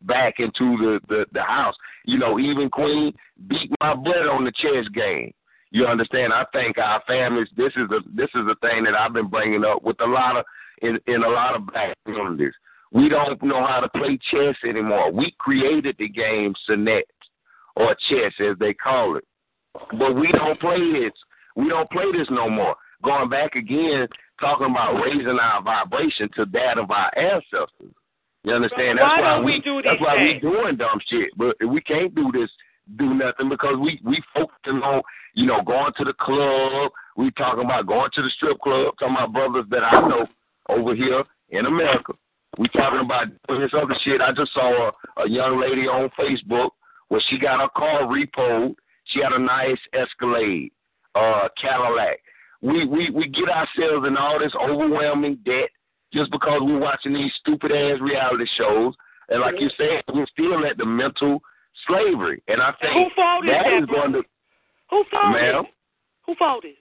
back 0.04 0.36
into 0.40 0.78
the, 0.78 1.00
the, 1.10 1.26
the 1.34 1.44
house. 1.44 1.76
You 2.06 2.18
know, 2.18 2.40
even 2.40 2.70
Queen 2.70 3.14
beat 3.48 3.72
my 3.82 3.94
butt 3.94 4.28
on 4.28 4.46
the 4.46 4.52
chess 4.52 4.88
game. 4.94 5.34
You 5.72 5.86
understand? 5.86 6.34
I 6.34 6.46
think 6.52 6.78
our 6.78 7.02
families. 7.08 7.48
This 7.56 7.72
is 7.78 7.90
a 7.92 8.00
this 8.14 8.30
is 8.36 8.46
a 8.50 8.56
thing 8.60 8.84
that 8.84 8.94
I've 8.94 9.14
been 9.14 9.30
bringing 9.30 9.64
up 9.64 9.84
with 9.84 10.00
a 10.02 10.06
lot 10.06 10.36
of 10.36 10.46
in 10.82 11.00
in 11.08 11.24
a 11.24 11.30
lot 11.30 11.56
of 11.56 11.66
black 11.68 11.96
communities. 12.06 12.54
We 12.92 13.08
don't 13.08 13.42
know 13.42 13.66
how 13.66 13.80
to 13.80 13.88
play 13.88 14.20
chess 14.32 14.56
anymore. 14.68 15.14
We 15.14 15.34
created 15.40 15.96
the 15.98 16.10
game 16.10 16.54
Senet 16.70 17.04
or 17.78 17.96
chess 18.10 18.34
as 18.40 18.58
they 18.60 18.74
call 18.74 19.16
it, 19.16 19.24
but 19.98 20.14
we 20.14 20.30
don't 20.34 20.60
play 20.60 20.80
this. 20.92 21.14
We 21.56 21.70
don't 21.70 21.90
play 21.90 22.06
this 22.12 22.28
no 22.30 22.50
more. 22.50 22.76
Going 23.04 23.30
back 23.30 23.56
again, 23.56 24.08
talking 24.40 24.68
about 24.70 25.02
raising 25.02 25.40
our 25.40 25.62
vibration 25.62 26.30
to 26.36 26.46
that 26.54 26.78
of 26.78 26.92
our 26.92 27.12
ancestors. 27.18 27.94
You 28.44 28.54
understand? 28.54 28.98
That's 28.98 29.22
why 29.22 29.22
don't 29.22 29.46
we 29.46 29.62
do 29.62 29.82
That's 29.84 30.02
why 30.02 30.16
we 30.18 30.40
doing 30.40 30.76
dumb 30.78 31.00
shit. 31.08 31.30
But 31.38 31.56
we 31.68 31.82
can't 31.82 32.14
do 32.16 32.32
this, 32.34 32.50
do 32.98 33.14
nothing 33.14 33.50
because 33.50 33.76
we 33.80 34.02
we 34.04 34.22
focusing 34.34 34.82
on 34.82 35.02
you 35.36 35.46
know 35.46 35.62
going 35.62 35.94
to 35.98 36.04
the 36.04 36.14
club. 36.14 36.92
We 37.18 37.30
talking 37.32 37.66
about 37.66 37.88
going 37.88 38.10
to 38.16 38.22
the 38.22 38.30
strip 38.36 38.60
club. 38.60 38.96
Talking 39.00 39.16
about 39.16 39.34
brothers 39.34 39.66
that 39.70 39.84
I 39.84 40.08
know 40.08 40.26
over 40.70 40.96
here 40.96 41.24
in 41.50 41.68
America. 41.68 42.14
We 42.58 42.68
talking 42.70 43.02
about 43.02 43.28
doing 43.48 43.62
this 43.62 43.72
other 43.74 43.96
shit. 44.04 44.22
I 44.22 44.32
just 44.34 44.54
saw 44.54 44.90
a, 44.90 45.22
a 45.22 45.30
young 45.30 45.62
lady 45.62 45.88
on 45.88 46.10
Facebook 46.20 46.72
where 47.10 47.22
she 47.30 47.38
got 47.38 47.60
her 47.60 47.70
car 47.76 48.04
repoed. 48.04 48.76
She 49.06 49.22
had 49.22 49.34
a 49.34 49.40
nice 49.40 49.80
Escalade, 49.94 50.72
uh, 51.16 51.48
Cadillac. 51.62 52.20
We 52.62 52.86
we 52.86 53.10
we 53.10 53.28
get 53.28 53.50
ourselves 53.50 54.08
in 54.08 54.18
all 54.18 54.40
this 54.40 54.54
overwhelming 54.56 55.40
debt 55.46 55.70
just 56.14 56.32
because 56.32 56.60
we're 56.62 56.80
watching 56.80 57.14
these 57.14 57.32
stupid 57.40 57.72
ass 57.72 58.00
reality 58.02 58.46
shows. 58.58 58.94
And 59.30 59.42
like 59.42 59.56
you 59.60 59.70
said, 59.78 60.04
we're 60.14 60.28
still 60.28 60.66
at 60.66 60.78
the 60.78 60.86
mental 60.86 61.42
slavery. 61.88 62.44
And 62.48 62.62
I 62.62 62.74
think 62.82 62.94
who 62.94 63.06
fault 63.16 63.46
is 63.46 63.52
that 63.52 63.64
that, 63.64 63.84
is 63.84 63.86
going 63.86 64.12
to 64.14 64.24
Who 64.90 65.04
fault 65.10 65.34
Ma'am? 65.34 65.66
is? 65.66 65.72
Who 66.26 66.36
fault 66.36 66.66
is 66.66 66.76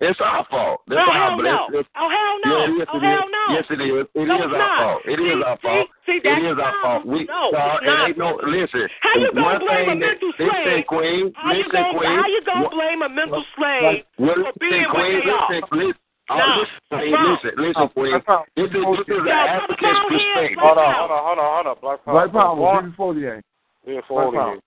it's 0.00 0.20
our 0.24 0.46
fault. 0.48 0.80
That's 0.88 1.00
oh, 1.06 1.12
our 1.12 1.28
hell 1.30 1.42
no. 1.42 1.78
it's, 1.78 1.88
oh, 1.96 2.08
hell 2.08 2.36
no. 2.44 2.58
Yeah, 2.64 2.74
yes, 2.78 2.86
oh, 2.92 3.00
hell 3.00 3.18
is. 3.18 3.24
no. 3.28 3.54
Yes, 3.54 3.64
it 3.68 3.80
is. 3.84 4.06
It 4.14 4.26
No, 4.28 4.34
is 4.36 4.40
our 4.40 4.58
not. 4.58 4.78
fault. 4.80 5.02
It 5.04 5.20
is 5.20 5.36
See, 5.36 5.42
our 5.44 5.56
see, 5.56 5.62
fault. 5.68 5.88
See, 6.10 6.18
that's 6.26 6.42
is 6.42 6.58
our 6.58 6.74
fault. 6.82 7.06
We 7.06 7.24
No, 7.30 7.54
no, 7.54 7.78
it's 7.78 7.82
it 7.82 7.86
not. 7.86 8.08
ain't 8.10 8.18
no. 8.18 8.28
Listen. 8.42 8.88
How 9.00 9.14
you 9.14 9.30
gonna 9.30 9.58
blame 9.62 9.86
thing 9.86 9.90
a 9.90 9.94
that, 9.94 10.18
mental 10.18 10.32
listen, 10.34 10.50
slave? 10.50 10.86
Queen. 10.90 11.32
How 11.38 11.52
you 11.54 11.62
listen, 11.62 11.70
gonna, 11.70 11.98
Queen. 11.98 12.10
how 12.18 12.26
you 12.26 12.40
gonna 12.44 12.70
blame 12.70 13.00
a 13.02 13.08
mental 13.08 13.44
slave 13.54 14.02
Well, 14.18 14.34
for 14.42 14.52
being 14.58 14.82
listen, 14.82 14.90
what 14.90 14.98
Queen. 14.98 15.20
they 15.22 15.30
are? 15.30 15.50
Listen, 15.54 15.78
listen. 15.78 16.02
No, 16.30 16.36
listen, 16.62 16.78
Queen, 16.90 17.12
wrong. 17.14 17.38
listen, 17.42 17.52
listen, 17.58 17.88
Queen. 17.90 18.14
This 18.54 18.70
is, 18.70 18.82
this 18.86 19.06
is 19.10 19.22
an 19.22 19.26
Yo, 19.26 19.34
African 19.34 19.76
come 19.82 19.96
on 19.96 20.10
here, 20.14 20.34
perspective. 20.34 20.58
come 20.58 20.66
Hold 20.66 20.78
on, 20.78 20.94
hold 20.94 21.10
on, 21.10 21.22
hold 21.26 21.38
on, 21.38 21.48
hold 21.50 21.66
on. 21.66 21.76
Black 21.82 21.98
Power. 22.04 22.14
Black 22.14 22.30
Power, 22.32 22.54
One, 22.54 22.90
before 22.90 23.14
the 23.14 23.20
game. 23.20 23.42
three 23.82 23.96
or 23.98 24.02
Black 24.02 24.08
four 24.08 24.32
Power. 24.32 24.50
years. 24.54 24.62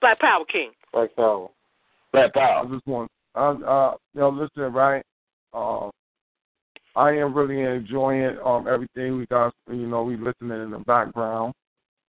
Black 0.00 0.18
Power 0.20 0.44
King. 0.46 0.70
Black 0.92 1.16
Power. 1.16 1.48
Black 2.12 2.32
Power. 2.32 2.62
I 2.62 2.70
just 2.70 2.86
want, 2.86 3.10
I, 3.34 3.48
uh, 3.48 3.94
you 4.14 4.20
know, 4.20 4.28
listen, 4.30 4.72
right? 4.72 5.02
Um, 5.52 5.90
I 6.98 7.12
am 7.12 7.32
really 7.32 7.62
enjoying 7.62 8.36
um 8.44 8.66
everything 8.66 9.18
we 9.18 9.26
got. 9.26 9.54
You 9.70 9.86
know, 9.86 10.02
we 10.02 10.16
listening 10.16 10.62
in 10.62 10.72
the 10.72 10.80
background, 10.80 11.54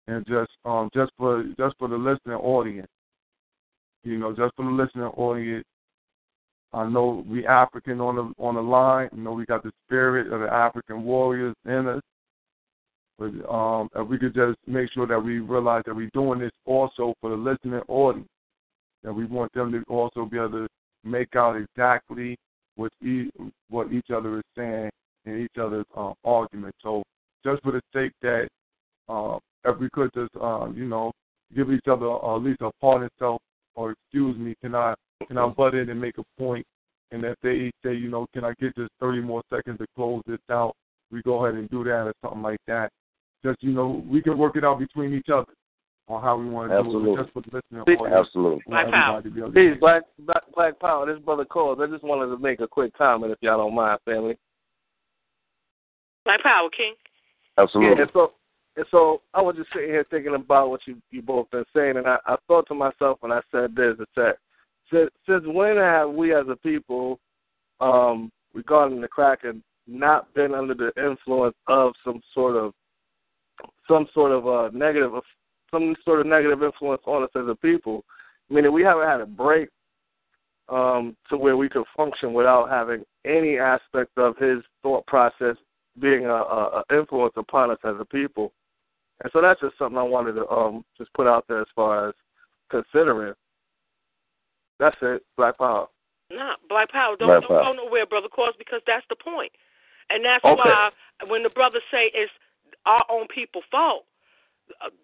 and 0.07 0.25
just 0.27 0.51
um 0.65 0.89
just 0.93 1.11
for 1.17 1.43
just 1.57 1.77
for 1.79 1.87
the 1.87 1.95
listening 1.95 2.35
audience. 2.35 2.89
You 4.03 4.17
know, 4.17 4.35
just 4.35 4.53
for 4.55 4.65
the 4.65 4.71
listening 4.71 5.05
audience. 5.05 5.65
I 6.73 6.89
know 6.89 7.23
we 7.27 7.47
African 7.47 8.01
on 8.01 8.15
the 8.15 8.43
on 8.43 8.55
the 8.55 8.61
line. 8.61 9.09
You 9.15 9.21
know, 9.21 9.31
we 9.31 9.45
got 9.45 9.63
the 9.63 9.71
spirit 9.85 10.33
of 10.33 10.41
the 10.41 10.51
African 10.51 11.03
warriors 11.03 11.55
in 11.65 11.87
us. 11.87 12.01
But 13.17 13.31
um, 13.49 13.89
if 13.95 14.07
we 14.07 14.17
could 14.17 14.33
just 14.33 14.57
make 14.67 14.91
sure 14.91 15.07
that 15.07 15.23
we 15.23 15.39
realize 15.39 15.83
that 15.85 15.95
we're 15.95 16.09
doing 16.13 16.39
this 16.39 16.51
also 16.65 17.13
for 17.21 17.29
the 17.29 17.37
listening 17.37 17.81
audience, 17.87 18.27
that 19.03 19.13
we 19.13 19.25
want 19.25 19.53
them 19.53 19.71
to 19.71 19.83
also 19.87 20.25
be 20.25 20.37
able 20.37 20.49
to 20.49 20.67
make 21.05 21.35
out 21.35 21.55
exactly 21.55 22.35
what 22.75 22.91
each, 23.01 23.31
what 23.69 23.91
each 23.91 24.09
other 24.13 24.37
is 24.37 24.43
saying 24.57 24.89
in 25.25 25.41
each 25.41 25.57
other's 25.59 25.85
um, 25.95 26.13
argument. 26.23 26.75
So 26.81 27.03
just 27.45 27.61
for 27.63 27.71
the 27.71 27.81
sake 27.93 28.11
that 28.21 28.47
uh, 29.09 29.37
if 29.65 29.79
we 29.79 29.89
could 29.91 30.11
just 30.13 30.31
uh, 30.41 30.67
you 30.73 30.85
know 30.85 31.11
give 31.55 31.71
each 31.71 31.87
other 31.87 32.09
uh, 32.09 32.35
at 32.35 32.43
least 32.43 32.61
a 32.61 32.71
pardon 32.81 33.09
self 33.19 33.41
or 33.75 33.91
excuse 33.91 34.37
me, 34.37 34.55
can 34.61 34.75
I 34.75 34.93
can 35.27 35.37
I 35.37 35.47
butt 35.47 35.75
in 35.75 35.89
and 35.89 35.99
make 35.99 36.17
a 36.17 36.23
point? 36.37 36.65
And 37.11 37.23
if 37.23 37.35
they 37.43 37.71
say 37.83 37.93
you 37.93 38.09
know 38.09 38.27
can 38.33 38.43
I 38.43 38.53
get 38.59 38.75
just 38.75 38.91
30 38.99 39.21
more 39.21 39.43
seconds 39.53 39.77
to 39.79 39.85
close 39.95 40.21
this 40.25 40.39
out, 40.49 40.75
we 41.11 41.21
go 41.21 41.45
ahead 41.45 41.59
and 41.59 41.69
do 41.69 41.83
that 41.83 42.07
or 42.07 42.13
something 42.21 42.41
like 42.41 42.59
that. 42.67 42.89
Just 43.43 43.61
you 43.61 43.71
know 43.71 44.03
we 44.07 44.21
can 44.21 44.37
work 44.37 44.55
it 44.55 44.65
out 44.65 44.79
between 44.79 45.13
each 45.13 45.29
other 45.29 45.53
on 46.07 46.21
how 46.21 46.37
we 46.37 46.49
want 46.49 46.71
to 46.71 46.77
Absolutely. 46.77 47.11
do 47.15 47.19
it. 47.19 47.23
Just 47.23 47.33
for 47.33 47.41
the 47.41 47.49
listening 47.57 47.81
audience. 47.81 48.13
Absolutely. 48.27 48.63
Black 48.67 48.89
Power. 48.91 49.17
Everybody 49.17 49.29
be 49.35 49.39
able 49.41 49.49
to 49.49 49.55
Peace, 49.55 49.71
get- 49.73 49.79
Black, 49.79 50.03
Black 50.19 50.43
Black 50.55 50.79
Power. 50.79 51.05
This 51.05 51.23
brother 51.23 51.45
calls. 51.45 51.79
I 51.81 51.87
just 51.87 52.03
wanted 52.03 52.35
to 52.35 52.41
make 52.41 52.59
a 52.59 52.67
quick 52.67 52.93
comment, 52.97 53.31
if 53.31 53.37
y'all 53.41 53.57
don't 53.57 53.75
mind, 53.75 53.99
family. 54.05 54.37
Black 56.25 56.41
Power 56.43 56.69
King. 56.75 56.95
Absolutely. 57.57 57.95
Yeah, 57.97 58.01
and 58.03 58.11
so 58.13 58.31
and 58.75 58.85
so 58.89 59.21
I 59.33 59.41
was 59.41 59.55
just 59.55 59.69
sitting 59.73 59.89
here 59.89 60.05
thinking 60.09 60.35
about 60.35 60.69
what 60.69 60.81
you 60.87 60.97
you 61.11 61.21
both 61.21 61.49
been 61.51 61.65
saying, 61.75 61.97
and 61.97 62.07
I, 62.07 62.17
I 62.25 62.35
thought 62.47 62.67
to 62.67 62.73
myself 62.73 63.17
when 63.21 63.31
I 63.31 63.41
said 63.51 63.75
this, 63.75 63.95
I 63.99 64.05
said, 64.15 64.33
since 64.91 65.09
since 65.27 65.43
when 65.45 65.77
have 65.77 66.09
we 66.09 66.33
as 66.33 66.45
a 66.49 66.55
people, 66.55 67.19
um, 67.81 68.31
regarding 68.53 69.01
the 69.01 69.07
cracker, 69.07 69.53
not 69.87 70.33
been 70.33 70.53
under 70.53 70.73
the 70.73 70.91
influence 71.01 71.55
of 71.67 71.93
some 72.03 72.21
sort 72.33 72.55
of 72.55 72.73
some 73.87 74.07
sort 74.13 74.31
of 74.31 74.47
uh 74.47 74.69
negative 74.73 75.13
some 75.73 75.95
sort 76.05 76.21
of 76.21 76.27
negative 76.27 76.63
influence 76.63 77.01
on 77.05 77.23
us 77.23 77.29
as 77.35 77.47
a 77.49 77.55
people? 77.55 78.05
Meaning 78.49 78.71
we 78.71 78.83
haven't 78.83 79.07
had 79.07 79.21
a 79.21 79.25
break 79.25 79.69
um 80.69 81.17
to 81.29 81.37
where 81.37 81.57
we 81.57 81.67
could 81.67 81.83
function 81.97 82.31
without 82.33 82.69
having 82.69 83.03
any 83.25 83.57
aspect 83.57 84.17
of 84.17 84.37
his 84.37 84.59
thought 84.81 85.05
process 85.07 85.57
being 85.99 86.25
a, 86.25 86.33
a, 86.33 86.83
a 86.89 86.97
influence 86.97 87.33
upon 87.35 87.69
us 87.71 87.77
as 87.83 87.95
a 87.99 88.05
people. 88.05 88.53
And 89.23 89.31
so 89.33 89.41
that's 89.41 89.59
just 89.59 89.77
something 89.77 89.97
I 89.97 90.03
wanted 90.03 90.33
to 90.33 90.47
um 90.49 90.85
just 90.97 91.13
put 91.13 91.27
out 91.27 91.45
there 91.47 91.61
as 91.61 91.67
far 91.75 92.09
as 92.09 92.15
considering. 92.69 93.33
That's 94.79 94.97
it, 95.01 95.23
Black 95.37 95.57
Power. 95.57 95.87
Nah, 96.31 96.55
Black 96.69 96.89
Power. 96.91 97.15
Don't 97.17 97.27
Black 97.27 97.41
don't 97.41 97.49
Power. 97.49 97.75
go 97.75 97.83
nowhere, 97.85 98.05
brother. 98.05 98.27
Cause 98.33 98.53
because 98.57 98.81
that's 98.87 99.05
the 99.09 99.15
point, 99.15 99.51
and 100.09 100.23
that's 100.23 100.43
Okay. 100.43 100.55
why 100.55 100.89
when 101.27 101.43
the 101.43 101.49
brothers 101.49 101.83
say 101.91 102.11
it's 102.13 102.31
our 102.85 103.05
own 103.09 103.27
people 103.27 103.61
fault, 103.69 104.05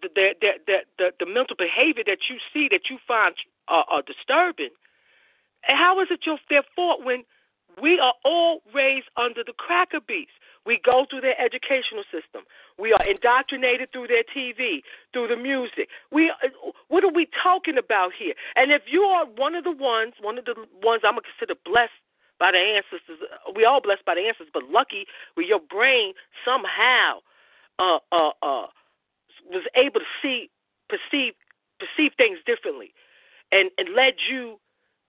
the 0.02 0.08
the 0.14 0.52
the 0.66 0.78
the, 0.98 1.12
the, 1.18 1.26
mental 1.26 1.56
behavior 1.56 2.04
that 2.06 2.28
you 2.28 2.36
see 2.52 2.68
that 2.70 2.90
you 2.90 2.98
find 3.06 3.34
uh, 3.68 3.82
uh, 3.90 4.02
disturbing, 4.02 4.70
and 5.66 5.78
how 5.78 6.00
is 6.00 6.08
it 6.10 6.20
your 6.26 6.38
their 6.48 6.64
fault 6.74 7.04
when 7.04 7.24
we 7.80 7.98
are 7.98 8.14
all 8.24 8.62
raised 8.74 9.08
under 9.16 9.42
the 9.44 9.52
cracker 9.52 10.00
beast? 10.00 10.32
We 10.66 10.78
go 10.84 11.06
through 11.08 11.22
their 11.22 11.40
educational 11.40 12.04
system. 12.12 12.44
We 12.78 12.92
are 12.92 13.04
indoctrinated 13.04 13.92
through 13.92 14.08
their 14.08 14.24
TV, 14.24 14.82
through 15.12 15.28
the 15.28 15.36
music. 15.36 15.88
We, 16.12 16.30
what 16.88 17.02
are 17.02 17.12
we 17.12 17.26
talking 17.42 17.78
about 17.78 18.12
here? 18.12 18.34
And 18.56 18.70
if 18.70 18.82
you 18.86 19.02
are 19.02 19.24
one 19.24 19.54
of 19.54 19.64
the 19.64 19.72
ones, 19.72 20.14
one 20.20 20.36
of 20.36 20.44
the 20.44 20.54
ones 20.82 21.00
I'm 21.02 21.14
gonna 21.16 21.22
consider 21.22 21.58
blessed 21.64 21.96
by 22.38 22.52
the 22.52 22.58
ancestors, 22.58 23.24
we 23.56 23.64
all 23.64 23.80
blessed 23.80 24.04
by 24.04 24.14
the 24.14 24.20
ancestors, 24.20 24.52
but 24.52 24.64
lucky 24.64 25.06
with 25.36 25.46
your 25.46 25.60
brain 25.60 26.12
somehow 26.44 27.20
uh, 27.78 27.98
uh, 28.12 28.32
uh, 28.42 28.66
was 29.48 29.64
able 29.74 30.00
to 30.00 30.10
see, 30.22 30.50
perceive, 30.88 31.34
perceive 31.78 32.12
things 32.16 32.38
differently, 32.46 32.92
and 33.52 33.70
and 33.78 33.94
led 33.94 34.14
you 34.30 34.58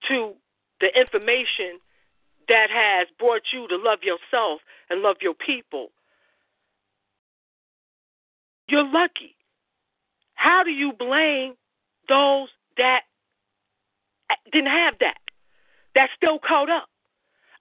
to 0.08 0.34
the 0.80 0.88
information 0.99 1.80
that 2.48 2.68
has 2.70 3.08
brought 3.20 3.44
you 3.53 3.68
to 3.68 3.78
love 3.78 3.99
yourself 4.03 4.62
and 4.90 5.02
love 5.02 5.18
your 5.22 5.34
people. 5.34 5.90
You're 8.68 8.88
lucky. 8.88 9.36
How 10.34 10.64
do 10.64 10.72
you 10.72 10.91
blame 10.98 11.53
those 12.10 12.49
that 12.78 13.02
didn't 14.52 14.72
have 14.72 14.95
that? 14.99 15.20
That's 15.94 16.12
still 16.16 16.40
caught 16.40 16.70
up. 16.70 16.88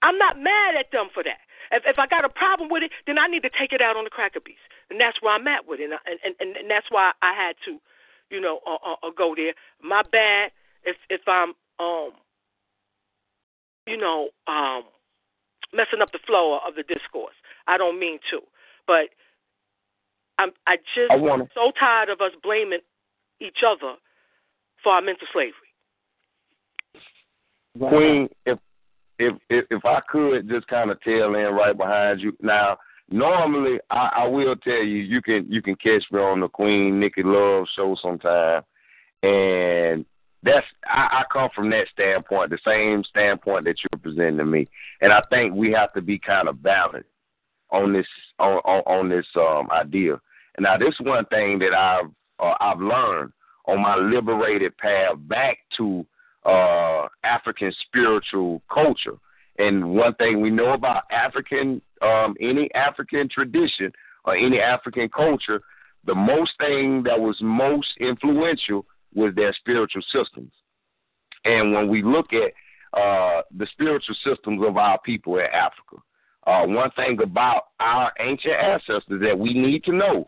I'm 0.01 0.17
not 0.17 0.39
mad 0.39 0.75
at 0.79 0.91
them 0.91 1.09
for 1.13 1.21
that. 1.23 1.39
If, 1.71 1.83
if 1.85 1.99
I 1.99 2.07
got 2.07 2.25
a 2.25 2.29
problem 2.29 2.69
with 2.69 2.83
it, 2.83 2.91
then 3.05 3.19
I 3.19 3.27
need 3.27 3.43
to 3.43 3.51
take 3.51 3.71
it 3.71 3.81
out 3.81 3.95
on 3.97 4.03
the 4.03 4.09
cracker 4.09 4.39
beast, 4.39 4.63
and 4.91 4.99
that's 4.99 5.21
where 5.21 5.33
I'm 5.33 5.47
at 5.47 5.67
with 5.67 5.79
it, 5.79 5.89
and 5.89 6.19
and 6.23 6.35
and, 6.39 6.55
and 6.57 6.69
that's 6.69 6.87
why 6.91 7.11
I 7.21 7.33
had 7.33 7.55
to, 7.65 7.79
you 8.29 8.41
know, 8.41 8.59
uh, 8.67 8.77
uh, 8.85 9.07
uh, 9.07 9.11
go 9.17 9.33
there. 9.35 9.53
My 9.81 10.03
bad 10.11 10.51
if 10.83 10.97
if 11.09 11.21
I'm 11.27 11.53
um, 11.79 12.11
you 13.87 13.97
know, 13.97 14.29
um, 14.47 14.83
messing 15.73 16.01
up 16.01 16.11
the 16.11 16.19
flow 16.27 16.59
of 16.67 16.75
the 16.75 16.83
discourse. 16.83 17.35
I 17.67 17.77
don't 17.77 17.99
mean 17.99 18.19
to, 18.29 18.41
but 18.85 19.09
I'm 20.37 20.51
I 20.67 20.77
just 20.93 21.11
I 21.11 21.15
wanna- 21.15 21.47
so 21.53 21.71
tired 21.79 22.09
of 22.09 22.21
us 22.21 22.31
blaming 22.43 22.81
each 23.39 23.63
other 23.65 23.95
for 24.83 24.93
our 24.93 25.01
mental 25.01 25.27
slavery. 25.31 25.53
Queen, 27.79 28.29
if 28.45 28.59
if 29.17 29.37
if, 29.49 29.65
if 29.69 29.85
I 29.85 30.01
could 30.01 30.49
just 30.49 30.67
kind 30.67 30.91
of 30.91 30.99
tail 31.01 31.35
in 31.35 31.53
right 31.53 31.77
behind 31.77 32.19
you. 32.19 32.35
Now, 32.41 32.77
normally 33.11 33.79
I, 33.89 34.11
I 34.17 34.27
will 34.27 34.55
tell 34.55 34.73
you 34.73 34.97
you 34.97 35.21
can 35.21 35.45
you 35.49 35.61
can 35.61 35.75
catch 35.75 36.03
me 36.11 36.19
on 36.19 36.39
the 36.39 36.47
Queen 36.47 36.99
Nikki 36.99 37.23
Love 37.23 37.67
show 37.75 37.95
sometime, 38.01 38.63
and 39.23 40.05
that's 40.43 40.65
I, 40.85 41.21
I 41.21 41.23
come 41.31 41.49
from 41.53 41.69
that 41.71 41.87
standpoint, 41.91 42.49
the 42.49 42.59
same 42.65 43.03
standpoint 43.03 43.65
that 43.65 43.75
you're 43.81 43.99
presenting 44.01 44.37
to 44.37 44.45
me, 44.45 44.67
and 45.01 45.13
I 45.13 45.21
think 45.29 45.53
we 45.53 45.71
have 45.71 45.93
to 45.93 46.01
be 46.01 46.17
kind 46.17 46.47
of 46.47 46.63
balanced 46.63 47.09
on 47.71 47.93
this 47.93 48.07
on 48.39 48.57
on, 48.65 48.81
on 48.85 49.09
this 49.09 49.27
um 49.35 49.69
idea. 49.71 50.19
And 50.55 50.63
now 50.63 50.77
this 50.77 50.95
one 50.99 51.25
thing 51.25 51.59
that 51.59 51.73
I've 51.73 52.11
uh, 52.39 52.55
I've 52.59 52.79
learned 52.79 53.31
on 53.65 53.81
my 53.81 53.95
liberated 53.95 54.75
path 54.77 55.15
back 55.27 55.57
to 55.77 56.05
uh, 56.45 57.07
African 57.23 57.71
spiritual 57.85 58.61
culture. 58.73 59.17
And 59.59 59.93
one 59.95 60.15
thing 60.15 60.41
we 60.41 60.49
know 60.49 60.73
about 60.73 61.03
African, 61.11 61.81
um, 62.01 62.35
any 62.39 62.73
African 62.73 63.29
tradition 63.29 63.91
or 64.25 64.35
any 64.35 64.59
African 64.59 65.09
culture, 65.09 65.61
the 66.05 66.15
most 66.15 66.51
thing 66.59 67.03
that 67.03 67.19
was 67.19 67.37
most 67.41 67.89
influential 67.99 68.85
was 69.13 69.33
their 69.35 69.53
spiritual 69.53 70.01
systems. 70.11 70.51
And 71.45 71.73
when 71.73 71.89
we 71.89 72.03
look 72.03 72.27
at 72.33 72.53
uh, 72.99 73.41
the 73.55 73.67
spiritual 73.71 74.15
systems 74.23 74.61
of 74.65 74.77
our 74.77 74.99
people 75.01 75.37
in 75.37 75.45
Africa, 75.45 75.97
uh, 76.47 76.65
one 76.65 76.91
thing 76.91 77.19
about 77.21 77.65
our 77.79 78.11
ancient 78.19 78.55
ancestors 78.55 79.21
that 79.21 79.37
we 79.37 79.53
need 79.53 79.83
to 79.83 79.93
know, 79.93 80.27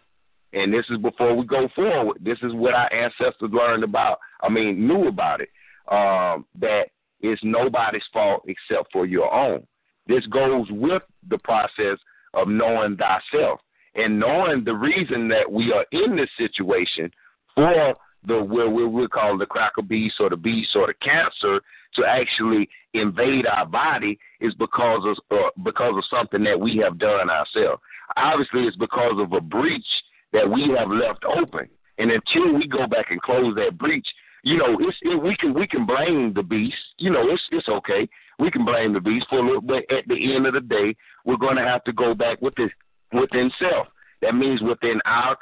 and 0.53 0.71
this 0.71 0.85
is 0.89 0.97
before 0.97 1.35
we 1.35 1.45
go 1.45 1.67
forward, 1.75 2.17
this 2.21 2.37
is 2.43 2.53
what 2.53 2.75
our 2.75 2.91
ancestors 2.93 3.49
learned 3.51 3.83
about, 3.83 4.19
I 4.41 4.49
mean, 4.49 4.87
knew 4.87 5.07
about 5.07 5.41
it 5.41 5.49
um, 5.91 6.45
that 6.59 6.85
it's 7.21 7.41
nobody's 7.43 8.03
fault 8.11 8.45
except 8.47 8.91
for 8.91 9.05
your 9.05 9.33
own. 9.33 9.65
This 10.07 10.25
goes 10.27 10.67
with 10.69 11.03
the 11.29 11.37
process 11.39 11.97
of 12.33 12.47
knowing 12.47 12.97
thyself 12.97 13.59
and 13.95 14.19
knowing 14.19 14.63
the 14.63 14.73
reason 14.73 15.27
that 15.29 15.49
we 15.49 15.71
are 15.71 15.85
in 15.91 16.15
this 16.15 16.29
situation 16.37 17.11
for 17.55 17.95
the 18.25 18.41
where 18.41 18.69
we 18.69 18.85
would 18.85 19.11
call 19.11 19.37
the 19.37 19.45
cracker 19.45 19.81
beast 19.81 20.15
or 20.19 20.29
the 20.29 20.37
beast 20.37 20.69
or 20.75 20.87
the 20.87 20.93
cancer 20.95 21.61
to 21.95 22.05
actually 22.05 22.67
invade 22.93 23.45
our 23.45 23.65
body 23.65 24.17
is 24.39 24.53
because 24.55 25.01
of 25.05 25.37
uh, 25.37 25.49
because 25.63 25.93
of 25.97 26.03
something 26.09 26.43
that 26.43 26.59
we 26.59 26.77
have 26.77 26.97
done 26.97 27.29
ourselves. 27.29 27.81
Obviously, 28.15 28.61
it's 28.61 28.77
because 28.77 29.13
of 29.17 29.33
a 29.33 29.41
breach 29.41 29.85
that 30.31 30.49
we 30.49 30.73
have 30.77 30.89
left 30.89 31.23
open, 31.25 31.69
and 31.97 32.11
until 32.11 32.53
we 32.53 32.67
go 32.67 32.87
back 32.87 33.11
and 33.11 33.21
close 33.21 33.55
that 33.55 33.77
breach, 33.77 34.07
you 34.43 34.57
know, 34.57 34.77
it's 34.79 34.97
it, 35.01 35.21
we 35.21 35.35
can 35.35 35.53
we 35.53 35.67
can 35.67 35.85
blame 35.85 36.33
the 36.33 36.43
beast. 36.43 36.75
You 36.97 37.11
know, 37.11 37.29
it's 37.29 37.43
it's 37.51 37.69
okay. 37.69 38.07
We 38.43 38.51
can 38.51 38.65
blame 38.65 38.91
the 38.91 38.99
beast 38.99 39.27
for 39.29 39.39
a 39.39 39.41
little, 39.41 39.61
but 39.61 39.89
at 39.89 40.05
the 40.05 40.35
end 40.35 40.45
of 40.45 40.53
the 40.53 40.59
day, 40.59 40.93
we're 41.23 41.37
going 41.37 41.55
to 41.55 41.63
have 41.63 41.81
to 41.85 41.93
go 41.93 42.13
back 42.13 42.41
with 42.41 42.53
this 42.55 42.71
within 43.13 43.49
self. 43.57 43.87
That 44.21 44.35
means 44.35 44.61
within 44.61 44.99
our 45.05 45.37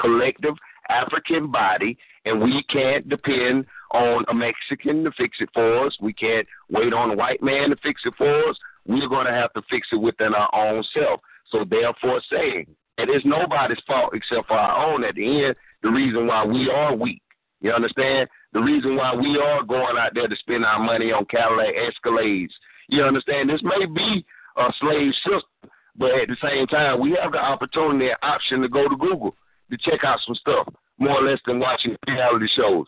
collective 0.00 0.54
African 0.88 1.52
body, 1.52 1.98
and 2.24 2.40
we 2.40 2.64
can't 2.72 3.06
depend 3.10 3.66
on 3.92 4.24
a 4.30 4.34
Mexican 4.34 5.04
to 5.04 5.10
fix 5.18 5.36
it 5.40 5.50
for 5.52 5.84
us. 5.86 5.98
We 6.00 6.14
can't 6.14 6.46
wait 6.70 6.94
on 6.94 7.10
a 7.10 7.14
white 7.14 7.42
man 7.42 7.68
to 7.68 7.76
fix 7.82 8.00
it 8.06 8.14
for 8.16 8.48
us. 8.48 8.56
We're 8.86 9.06
going 9.06 9.26
to 9.26 9.32
have 9.32 9.52
to 9.52 9.62
fix 9.68 9.88
it 9.92 9.96
within 9.96 10.32
our 10.34 10.48
own 10.54 10.82
self. 10.94 11.20
So 11.52 11.66
therefore, 11.68 12.22
saying 12.32 12.68
it 12.96 13.10
is 13.10 13.20
nobody's 13.26 13.82
fault 13.86 14.14
except 14.14 14.48
for 14.48 14.54
our 14.54 14.94
own. 14.94 15.04
At 15.04 15.16
the 15.16 15.44
end, 15.44 15.56
the 15.82 15.90
reason 15.90 16.26
why 16.26 16.46
we 16.46 16.70
are 16.70 16.96
weak. 16.96 17.20
You 17.60 17.72
understand? 17.72 18.28
The 18.52 18.60
reason 18.60 18.96
why 18.96 19.14
we 19.14 19.38
are 19.38 19.62
going 19.62 19.96
out 19.98 20.12
there 20.14 20.28
to 20.28 20.36
spend 20.36 20.64
our 20.64 20.78
money 20.78 21.12
on 21.12 21.24
Cadillac 21.26 21.74
Escalades. 21.74 22.52
You 22.88 23.02
understand? 23.02 23.50
This 23.50 23.62
may 23.62 23.86
be 23.86 24.24
a 24.56 24.72
slave 24.80 25.12
system, 25.24 25.70
but 25.96 26.12
at 26.12 26.28
the 26.28 26.36
same 26.42 26.66
time, 26.66 27.00
we 27.00 27.16
have 27.20 27.32
the 27.32 27.38
opportunity 27.38 28.08
and 28.08 28.18
option 28.22 28.60
to 28.62 28.68
go 28.68 28.88
to 28.88 28.96
Google 28.96 29.34
to 29.70 29.76
check 29.78 30.04
out 30.04 30.20
some 30.26 30.34
stuff 30.36 30.68
more 30.98 31.22
or 31.22 31.28
less 31.28 31.40
than 31.46 31.58
watching 31.58 31.96
reality 32.06 32.46
shows. 32.56 32.86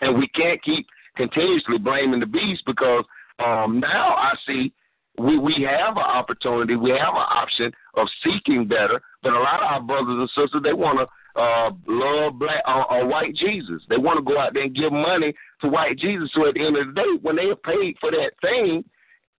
And 0.00 0.18
we 0.18 0.28
can't 0.28 0.62
keep 0.62 0.86
continuously 1.16 1.78
blaming 1.78 2.20
the 2.20 2.26
beast 2.26 2.62
because 2.66 3.04
um, 3.38 3.80
now 3.80 4.14
I 4.14 4.34
see 4.46 4.72
we 5.18 5.38
we 5.38 5.66
have 5.68 5.96
an 5.96 6.02
opportunity, 6.02 6.76
we 6.76 6.90
have 6.90 7.14
an 7.14 7.28
option 7.28 7.72
of 7.94 8.06
seeking 8.22 8.66
better. 8.66 9.00
But 9.22 9.32
a 9.32 9.40
lot 9.40 9.62
of 9.62 9.72
our 9.72 9.80
brothers 9.80 10.18
and 10.18 10.28
sisters 10.30 10.62
they 10.62 10.74
want 10.74 10.98
to 10.98 11.06
uh, 11.36 11.70
love 11.86 12.38
black 12.38 12.62
or, 12.66 12.92
uh, 12.92 12.98
or 12.98 13.06
white 13.06 13.34
Jesus. 13.34 13.82
They 13.88 13.96
want 13.96 14.18
to 14.18 14.24
go 14.24 14.38
out 14.38 14.54
there 14.54 14.64
and 14.64 14.74
give 14.74 14.92
money 14.92 15.34
to 15.60 15.68
white 15.68 15.98
Jesus. 15.98 16.30
So 16.34 16.48
at 16.48 16.54
the 16.54 16.64
end 16.64 16.76
of 16.76 16.88
the 16.88 16.92
day, 16.92 17.18
when 17.22 17.36
they 17.36 17.46
are 17.46 17.56
paid 17.56 17.96
for 18.00 18.10
that 18.10 18.32
thing, 18.40 18.84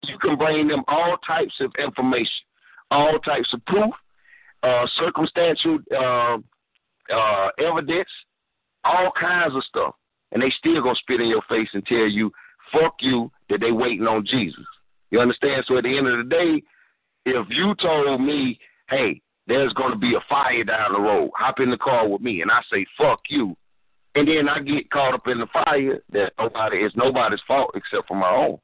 you 0.03 0.17
can 0.19 0.37
bring 0.37 0.67
them 0.67 0.83
all 0.87 1.17
types 1.25 1.55
of 1.59 1.71
information, 1.79 2.43
all 2.91 3.17
types 3.19 3.51
of 3.53 3.65
proof, 3.65 3.93
uh, 4.63 4.85
circumstantial 4.99 5.79
uh, 5.95 6.37
uh, 7.13 7.49
evidence, 7.59 8.09
all 8.83 9.11
kinds 9.19 9.55
of 9.55 9.63
stuff, 9.63 9.95
and 10.31 10.41
they 10.41 10.51
still 10.57 10.81
gonna 10.81 10.95
spit 10.95 11.21
in 11.21 11.27
your 11.27 11.41
face 11.49 11.69
and 11.73 11.85
tell 11.85 12.07
you, 12.07 12.31
"Fuck 12.71 12.95
you," 13.01 13.31
that 13.49 13.59
they 13.59 13.71
waiting 13.71 14.07
on 14.07 14.25
Jesus. 14.25 14.65
You 15.09 15.19
understand? 15.19 15.65
So 15.65 15.77
at 15.77 15.83
the 15.83 15.97
end 15.97 16.07
of 16.07 16.17
the 16.17 16.23
day, 16.23 16.63
if 17.25 17.47
you 17.49 17.75
told 17.75 18.21
me, 18.21 18.59
"Hey, 18.89 19.21
there's 19.47 19.73
gonna 19.73 19.97
be 19.97 20.15
a 20.15 20.21
fire 20.29 20.63
down 20.63 20.93
the 20.93 20.99
road, 20.99 21.31
hop 21.35 21.59
in 21.59 21.71
the 21.71 21.77
car 21.77 22.07
with 22.07 22.21
me," 22.21 22.41
and 22.41 22.51
I 22.51 22.61
say, 22.71 22.85
"Fuck 22.97 23.21
you," 23.29 23.55
and 24.15 24.27
then 24.27 24.49
I 24.49 24.59
get 24.59 24.89
caught 24.91 25.13
up 25.13 25.27
in 25.27 25.39
the 25.39 25.47
fire, 25.47 26.01
that 26.11 26.33
nobody 26.37 26.77
it's 26.77 26.95
nobody's 26.95 27.41
fault 27.47 27.71
except 27.75 28.07
for 28.07 28.15
my 28.15 28.29
own. 28.29 28.59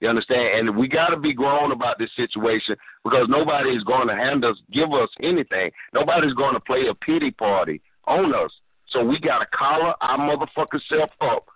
You 0.00 0.08
understand? 0.08 0.68
And 0.68 0.76
we 0.76 0.86
got 0.86 1.08
to 1.08 1.16
be 1.16 1.34
grown 1.34 1.72
about 1.72 1.98
this 1.98 2.10
situation 2.14 2.76
because 3.02 3.26
nobody 3.28 3.70
is 3.70 3.82
going 3.82 4.06
to 4.08 4.14
hand 4.14 4.44
us, 4.44 4.56
give 4.72 4.92
us 4.92 5.08
anything. 5.20 5.70
Nobody's 5.92 6.34
going 6.34 6.54
to 6.54 6.60
play 6.60 6.86
a 6.88 6.94
pity 6.94 7.32
party 7.32 7.80
on 8.06 8.32
us. 8.34 8.52
So 8.90 9.02
we 9.02 9.18
got 9.18 9.40
to 9.40 9.46
collar 9.46 9.94
our 10.00 10.18
motherfucking 10.18 10.80
self 10.88 11.10
up. 11.20 11.46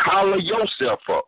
Collar 0.00 0.38
yourself 0.38 1.00
up. 1.10 1.24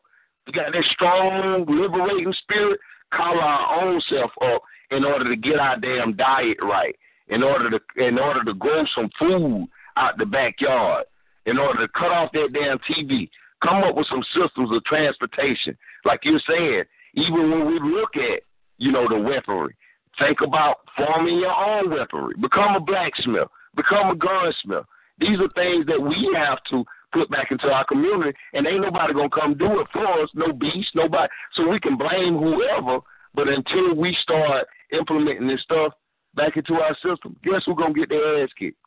We 0.47 0.53
got 0.53 0.73
that 0.73 0.85
strong, 0.93 1.67
liberating 1.69 2.33
spirit. 2.43 2.81
Collar 3.13 3.41
our 3.41 3.85
own 3.85 4.01
self 4.09 4.31
up 4.43 4.63
in 4.91 5.05
order 5.05 5.29
to 5.29 5.37
get 5.37 5.59
our 5.59 5.79
damn 5.79 6.17
diet 6.17 6.59
right. 6.63 6.97
In 7.29 7.43
order 7.43 7.71
to 7.71 7.81
in 7.97 8.19
order 8.19 8.43
to 8.45 8.55
grow 8.55 8.85
some 8.95 9.11
food 9.19 9.69
out 9.97 10.19
the 10.19 10.27
backyard. 10.27 11.05
In 11.47 11.59
order 11.59 11.87
to 11.87 11.93
cut 11.93 12.11
off 12.11 12.33
that 12.33 12.51
damn 12.53 12.79
TV. 12.79 13.29
Come 13.63 13.83
up 13.83 13.97
with 13.97 14.07
some 14.09 14.23
systems 14.35 14.71
of 14.73 14.85
transportation. 14.85 15.77
Like 16.05 16.21
you're 16.23 16.41
saying, 16.47 16.85
even 17.15 17.51
when 17.51 17.67
we 17.67 17.81
look 17.81 18.17
at, 18.17 18.43
you 18.77 18.93
know, 18.93 19.09
the 19.09 19.19
weaponry, 19.19 19.75
think 20.19 20.41
about 20.41 20.77
forming 20.97 21.39
your 21.39 21.55
own 21.55 21.91
weaponry. 21.91 22.35
Become 22.41 22.77
a 22.77 22.81
blacksmith. 22.81 23.49
Become 23.75 24.11
a 24.11 24.17
gunsmith. 24.17 24.85
These 25.19 25.41
are 25.41 25.49
things 25.55 25.87
that 25.87 26.01
we 26.01 26.31
have 26.37 26.59
to 26.71 26.85
put 27.13 27.31
back 27.31 27.51
into 27.51 27.69
our 27.69 27.85
community, 27.85 28.37
and 28.53 28.67
ain't 28.67 28.83
nobody 28.83 29.15
gonna 29.15 29.31
come 29.31 29.57
do 29.57 29.81
it 29.81 29.87
for 29.93 30.07
us. 30.23 30.31
No 30.35 30.53
beast, 30.53 30.91
nobody. 30.95 31.29
So 31.55 31.69
we 31.69 31.81
can 31.81 31.97
blame 31.97 32.37
whoever, 32.37 33.01
but 33.35 33.49
until 33.49 33.95
we 33.95 34.17
start 34.23 34.67
implementing 34.93 35.49
this 35.49 35.63
stuff 35.63 35.93
back 36.35 36.57
into 36.57 36.75
our 36.75 36.95
system, 36.97 37.37
guess 37.43 37.63
who's 37.67 37.77
gonna 37.77 37.95
get 37.95 38.09
their 38.09 38.43
ass 38.43 38.51
kicked? 38.59 38.79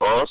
Us. 0.00 0.30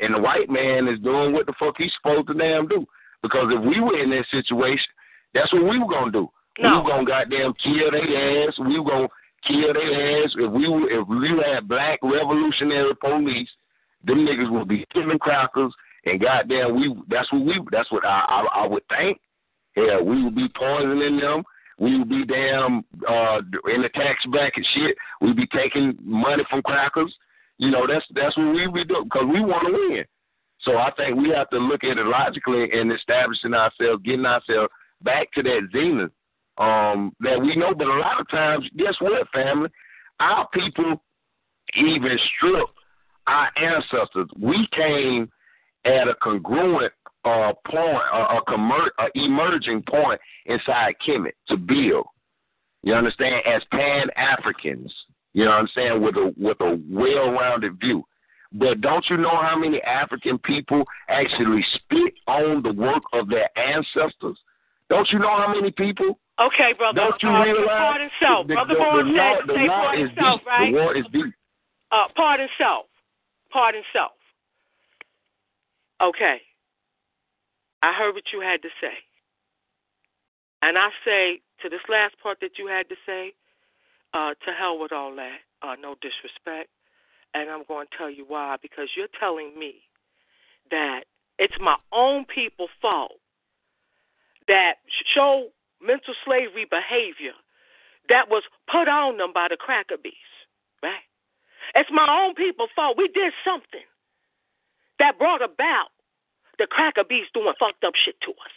And 0.00 0.14
the 0.14 0.20
white 0.20 0.50
man 0.50 0.88
is 0.88 1.00
doing 1.00 1.32
what 1.32 1.46
the 1.46 1.54
fuck 1.58 1.74
he's 1.78 1.92
supposed 1.96 2.28
to 2.28 2.34
damn 2.34 2.68
do. 2.68 2.86
Because 3.22 3.46
if 3.50 3.64
we 3.64 3.80
were 3.80 3.98
in 3.98 4.10
that 4.10 4.26
situation, 4.30 4.86
that's 5.32 5.52
what 5.52 5.64
we 5.64 5.78
were 5.78 5.88
gonna 5.88 6.12
do. 6.12 6.28
No. 6.58 6.70
We 6.70 6.76
were 6.76 6.90
gonna 6.90 7.06
goddamn 7.06 7.54
kill 7.62 7.90
their 7.90 8.48
ass. 8.48 8.58
We 8.58 8.78
were 8.78 8.90
gonna 8.90 9.08
kill 9.46 9.72
their 9.72 10.22
ass. 10.24 10.34
If 10.36 10.52
we 10.52 10.68
were, 10.68 10.90
if 10.90 11.08
we 11.08 11.28
had 11.42 11.68
black 11.68 12.00
revolutionary 12.02 12.94
police, 12.96 13.48
them 14.04 14.18
niggas 14.18 14.50
would 14.50 14.68
be 14.68 14.84
killing 14.92 15.18
crackers 15.18 15.72
and 16.06 16.20
goddamn 16.20 16.76
we 16.76 16.94
that's 17.08 17.30
what 17.32 17.44
we 17.44 17.60
that's 17.70 17.90
what 17.92 18.04
I 18.04 18.20
I, 18.28 18.62
I 18.62 18.66
would 18.66 18.82
think. 18.88 19.20
Yeah, 19.76 20.00
we 20.00 20.24
would 20.24 20.34
be 20.34 20.48
poisoning 20.56 21.18
them. 21.18 21.44
We 21.78 21.98
would 21.98 22.08
be 22.08 22.24
damn 22.24 22.84
uh 23.06 23.38
in 23.74 23.82
the 23.82 23.90
tax 23.94 24.24
bracket 24.30 24.66
shit. 24.74 24.96
We'd 25.20 25.36
be 25.36 25.46
taking 25.48 25.98
money 26.00 26.44
from 26.48 26.62
crackers. 26.62 27.14
You 27.58 27.70
know, 27.70 27.86
that's 27.86 28.06
that's 28.14 28.36
what 28.36 28.54
we 28.54 28.66
would 28.66 28.88
doing 28.88 29.04
because 29.04 29.26
we 29.30 29.40
want 29.40 29.66
to 29.66 29.72
win. 29.72 30.04
So 30.60 30.78
I 30.78 30.90
think 30.96 31.16
we 31.16 31.30
have 31.30 31.50
to 31.50 31.58
look 31.58 31.84
at 31.84 31.98
it 31.98 32.06
logically 32.06 32.68
and 32.72 32.90
establishing 32.92 33.52
ourselves, 33.52 34.02
getting 34.04 34.24
ourselves 34.24 34.72
back 35.02 35.30
to 35.32 35.42
that 35.42 35.68
zenith 35.72 36.10
um, 36.58 37.14
that 37.20 37.40
we 37.40 37.54
know. 37.56 37.74
But 37.74 37.88
a 37.88 37.98
lot 37.98 38.20
of 38.20 38.28
times, 38.30 38.64
guess 38.76 38.94
what, 39.00 39.28
family? 39.32 39.68
Our 40.18 40.48
people 40.48 41.02
even 41.74 42.18
strip 42.36 42.68
our 43.26 43.50
ancestors. 43.56 44.28
We 44.38 44.66
came 44.72 45.28
at 45.86 46.08
a 46.08 46.14
congruent 46.22 46.92
uh, 47.24 47.52
point, 47.66 48.02
a, 48.12 48.36
a, 48.36 48.42
commer- 48.48 48.90
a 48.98 49.06
emerging 49.14 49.82
point 49.88 50.20
inside 50.46 50.94
Kemet 51.06 51.32
to 51.48 51.56
build. 51.56 52.06
You 52.82 52.94
understand? 52.94 53.42
As 53.46 53.62
Pan 53.72 54.06
Africans, 54.16 54.92
you 55.32 55.44
know 55.44 55.50
what 55.50 55.58
I'm 55.58 55.68
saying, 55.74 56.02
with 56.02 56.16
a 56.16 56.32
with 56.36 56.60
a 56.60 56.80
well 56.88 57.32
rounded 57.32 57.80
view. 57.80 58.04
But 58.52 58.80
don't 58.80 59.04
you 59.10 59.16
know 59.16 59.36
how 59.42 59.58
many 59.58 59.82
African 59.82 60.38
people 60.38 60.84
actually 61.08 61.64
spit 61.74 62.14
on 62.26 62.62
the 62.62 62.72
work 62.72 63.02
of 63.12 63.28
their 63.28 63.48
ancestors? 63.58 64.38
Don't 64.88 65.08
you 65.12 65.18
know 65.18 65.36
how 65.36 65.52
many 65.52 65.72
people? 65.72 66.18
Okay, 66.38 66.74
brother. 66.78 67.00
Don't 67.00 67.22
you 67.22 67.28
uh, 67.28 67.44
realize? 67.44 67.66
Pardon 67.66 68.10
self. 68.22 68.46
The, 68.46 68.54
brother 68.54 68.74
the, 68.74 68.80
Vaughn 68.80 69.12
the, 69.12 69.18
said 69.18 69.48
the, 69.48 69.60
law 69.66 69.82
pardon 69.82 70.06
is 70.06 70.10
self, 70.16 70.40
deep. 70.40 70.46
right? 70.46 70.72
The 70.72 70.78
war 70.78 70.96
is 70.96 71.04
deep. 71.12 71.34
Uh, 71.90 72.06
pardon 72.14 72.48
self. 72.58 72.86
Pardon 73.50 73.82
self. 73.92 74.12
Okay. 76.00 76.40
I 77.82 77.92
heard 77.92 78.14
what 78.14 78.32
you 78.32 78.40
had 78.40 78.62
to 78.62 78.68
say. 78.80 78.94
And 80.62 80.78
I 80.78 80.88
say 81.04 81.40
to 81.62 81.68
this 81.68 81.80
last 81.88 82.16
part 82.22 82.38
that 82.40 82.58
you 82.58 82.66
had 82.66 82.88
to 82.88 82.96
say, 83.06 83.34
uh, 84.14 84.34
to 84.44 84.52
hell 84.58 84.78
with 84.78 84.92
all 84.92 85.14
that. 85.16 85.38
Uh, 85.62 85.76
no 85.80 85.94
disrespect. 86.00 86.70
And 87.34 87.50
I'm 87.50 87.64
going 87.68 87.86
to 87.90 87.96
tell 87.96 88.10
you 88.10 88.24
why. 88.26 88.56
Because 88.60 88.88
you're 88.96 89.12
telling 89.18 89.58
me 89.58 89.74
that 90.70 91.04
it's 91.38 91.56
my 91.60 91.76
own 91.92 92.24
people's 92.24 92.70
fault 92.80 93.20
that 94.48 94.74
show 95.14 95.48
mental 95.82 96.14
slavery 96.24 96.66
behavior 96.68 97.34
that 98.08 98.30
was 98.30 98.44
put 98.70 98.88
on 98.88 99.18
them 99.18 99.32
by 99.34 99.48
the 99.50 99.56
cracker 99.56 99.96
beast, 100.02 100.16
right? 100.82 101.04
It's 101.74 101.90
my 101.92 102.06
own 102.08 102.34
people's 102.34 102.70
fault. 102.74 102.96
We 102.96 103.08
did 103.08 103.32
something 103.44 103.84
that 104.98 105.18
brought 105.18 105.42
about 105.42 105.88
the 106.58 106.66
cracker 106.66 107.04
beast 107.04 107.32
doing 107.34 107.52
fucked 107.58 107.84
up 107.84 107.94
shit 107.94 108.16
to 108.22 108.30
us. 108.30 108.54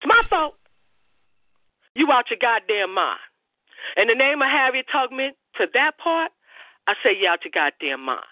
It's 0.00 0.08
my 0.08 0.22
fault. 0.28 0.54
You 1.94 2.10
out 2.10 2.30
your 2.30 2.38
goddamn 2.40 2.94
mind. 2.94 3.20
In 3.96 4.08
the 4.08 4.14
name 4.14 4.42
of 4.42 4.48
Harriet 4.48 4.86
Tubman, 4.90 5.32
to 5.58 5.66
that 5.74 5.98
part, 5.98 6.32
I 6.86 6.94
say 7.02 7.14
you 7.18 7.28
out 7.28 7.44
your 7.44 7.54
goddamn 7.54 8.04
mind. 8.04 8.26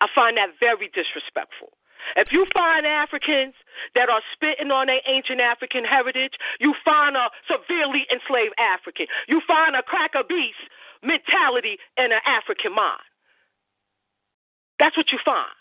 I 0.00 0.06
find 0.14 0.36
that 0.36 0.58
very 0.58 0.90
disrespectful. 0.92 1.72
If 2.16 2.32
you 2.32 2.46
find 2.52 2.86
Africans 2.86 3.54
that 3.94 4.10
are 4.10 4.22
spitting 4.34 4.70
on 4.70 4.86
their 4.86 5.00
ancient 5.06 5.40
African 5.40 5.84
heritage, 5.84 6.34
you 6.58 6.74
find 6.84 7.16
a 7.16 7.30
severely 7.46 8.06
enslaved 8.10 8.54
African. 8.58 9.06
You 9.28 9.40
find 9.46 9.76
a 9.76 9.82
cracker 9.82 10.24
beast 10.26 10.58
mentality 11.02 11.78
in 11.96 12.10
an 12.10 12.22
African 12.26 12.74
mind. 12.74 13.06
That's 14.78 14.96
what 14.96 15.12
you 15.12 15.18
find. 15.24 15.54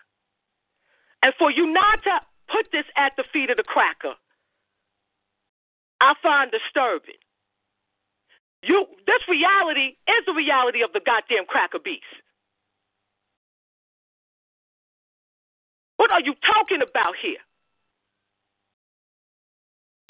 And 1.24 1.34
for 1.38 1.52
you 1.52 1.72
not 1.72 2.04
to 2.04 2.20
put 2.52 2.68
this 2.72 2.86
at 2.98 3.14
the 3.18 3.24
feet 3.34 3.50
of 3.50 3.58
the 3.58 3.64
cracker, 3.64 4.16
I 6.02 6.14
find 6.24 6.52
disturbing. 6.52 7.20
You 8.64 8.86
this 9.08 9.22
reality 9.30 9.98
is 10.08 10.22
the 10.26 10.34
reality 10.34 10.84
of 10.84 10.94
the 10.94 11.02
goddamn 11.06 11.46
cracker 11.48 11.80
beast. 11.80 12.06
What 15.98 16.12
are 16.12 16.22
you 16.22 16.34
talking 16.46 16.82
about 16.82 17.16
here? 17.22 17.42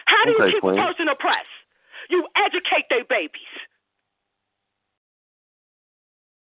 How 0.07 0.25
do 0.25 0.31
you 0.31 0.43
Okay, 0.43 0.51
keep 0.53 0.63
Queen. 0.63 0.79
a 0.79 0.83
person 0.87 1.07
oppressed? 1.07 1.47
You 2.09 2.27
educate 2.35 2.87
their 2.89 3.05
babies. 3.05 3.51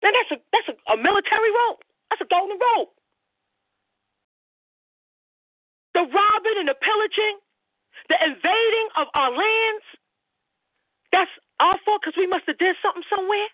Now 0.03 0.11
that's 0.11 0.31
a 0.31 0.43
that's 0.53 0.69
a, 0.71 0.75
a 0.93 0.97
military 0.97 1.51
role. 1.51 1.79
That's 2.09 2.21
a 2.21 2.29
golden 2.29 2.59
role. 2.59 2.93
The 5.97 6.05
robbing 6.13 6.57
and 6.61 6.69
the 6.69 6.77
pillaging, 6.77 7.41
the 8.05 8.17
invading 8.21 8.87
of 9.01 9.09
our 9.17 9.33
lands, 9.33 9.85
that's 11.11 11.31
our 11.57 11.73
fault 11.81 12.05
because 12.05 12.13
we 12.13 12.29
must 12.29 12.45
have 12.45 12.61
did 12.61 12.77
something 12.85 13.01
somewhere. 13.09 13.49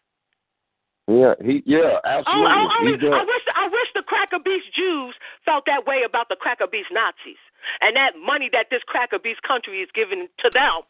Yeah, 1.08 1.36
he 1.40 1.64
yeah, 1.66 2.00
Oh, 2.04 2.04
oh 2.04 2.20
absolutely. 2.20 2.52
oh, 2.52 2.68
oh, 2.68 2.96
did- 3.00 3.14
I 3.16 3.24
wish 3.24 3.44
I 3.56 3.68
wish 3.68 3.90
the 3.96 4.04
cracker 4.04 4.40
beast 4.44 4.68
Jews 4.76 5.16
felt 5.48 5.64
that 5.68 5.88
way 5.88 6.04
about 6.04 6.28
the 6.28 6.36
cracker 6.36 6.68
beast 6.68 6.92
Nazis 6.92 7.40
and 7.80 7.96
that 7.96 8.16
money 8.20 8.50
that 8.52 8.68
this 8.72 8.84
cracker 8.88 9.20
beast 9.20 9.42
country 9.44 9.80
is 9.80 9.90
giving 9.96 10.28
to 10.44 10.50
them 10.52 10.84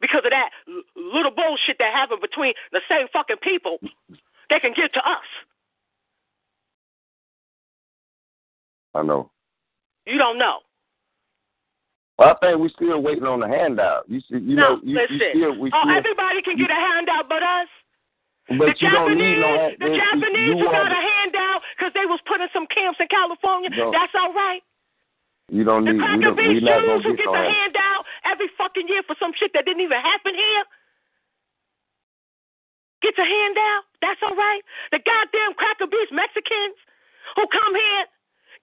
because 0.00 0.22
of 0.24 0.32
that 0.32 0.48
little 0.96 1.30
bullshit 1.32 1.76
that 1.78 1.92
happened 1.92 2.20
between 2.20 2.52
the 2.72 2.80
same 2.88 3.06
fucking 3.12 3.40
people 3.42 3.78
they 4.48 4.60
can 4.60 4.72
give 4.76 4.92
to 4.92 5.00
us. 5.00 5.28
I 8.94 9.02
know. 9.02 9.30
You 10.06 10.18
don't 10.18 10.38
know. 10.38 10.60
Well, 12.18 12.30
I 12.30 12.34
think 12.38 12.62
we're 12.62 12.70
still 12.78 13.02
waiting 13.02 13.26
on 13.26 13.40
the 13.42 13.50
handout. 13.50 14.06
You 14.06 14.22
see, 14.30 14.38
you 14.38 14.54
no, 14.54 14.78
know, 14.78 14.86
you, 14.86 14.94
listen. 14.94 15.18
you 15.18 15.30
still 15.34 15.54
we 15.58 15.66
oh, 15.74 15.82
still, 15.82 15.98
everybody 15.98 16.40
can 16.46 16.54
get 16.54 16.70
a 16.70 16.78
handout 16.78 17.26
but 17.26 17.42
us. 17.42 17.66
but 18.54 18.70
the 18.70 18.78
you 18.78 18.90
don't 18.94 19.18
need 19.18 19.34
Japanese, 19.34 19.42
no. 19.42 19.50
the 19.82 19.90
you- 19.90 19.98
Japanese 19.98 20.46
you 20.54 20.62
who 20.62 20.66
got 20.70 20.94
a 20.94 21.02
handout 21.02 21.60
because 21.74 21.90
they 21.98 22.06
was 22.06 22.22
putting 22.30 22.46
some 22.54 22.70
camps 22.70 23.02
in 23.02 23.10
California. 23.10 23.66
No. 23.74 23.90
That's 23.90 24.14
all 24.14 24.30
right. 24.30 24.62
You 25.50 25.66
don't 25.66 25.84
The 25.84 25.92
need. 25.92 26.00
We 26.00 26.06
cracker 26.06 26.30
don't, 26.32 26.38
we 26.38 26.54
beast 26.54 26.64
not 26.64 26.80
Jews 26.86 27.02
who 27.02 27.12
get 27.18 27.26
the 27.26 27.34
hand- 27.34 27.74
handout 27.74 28.02
every 28.24 28.48
fucking 28.56 28.86
year 28.86 29.02
for 29.10 29.18
some 29.18 29.34
shit 29.34 29.50
that 29.58 29.66
didn't 29.66 29.82
even 29.82 29.98
happen 29.98 30.32
here. 30.38 30.64
Get 33.02 33.18
a 33.18 33.26
handout. 33.26 33.84
That's 34.00 34.22
all 34.22 34.38
right. 34.38 34.62
The 34.94 35.02
goddamn 35.02 35.52
cracker 35.58 35.90
beast 35.90 36.14
Mexicans 36.14 36.78
who 37.36 37.44
come 37.50 37.74
here, 37.74 38.04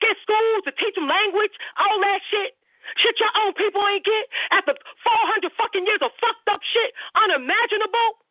get 0.01 0.15
schools 0.23 0.63
to 0.65 0.71
teach 0.79 0.95
them 0.95 1.05
language, 1.11 1.51
all 1.77 1.99
that 1.99 2.23
shit. 2.31 2.57
Shit 2.97 3.19
your 3.19 3.31
own 3.45 3.53
people 3.53 3.81
ain't 3.87 4.05
get 4.05 4.25
after 4.51 4.73
400 4.75 5.51
fucking 5.55 5.85
years 5.85 6.01
of 6.01 6.11
fucked 6.19 6.47
up 6.49 6.61
shit, 6.65 6.91
unimaginable. 7.15 8.21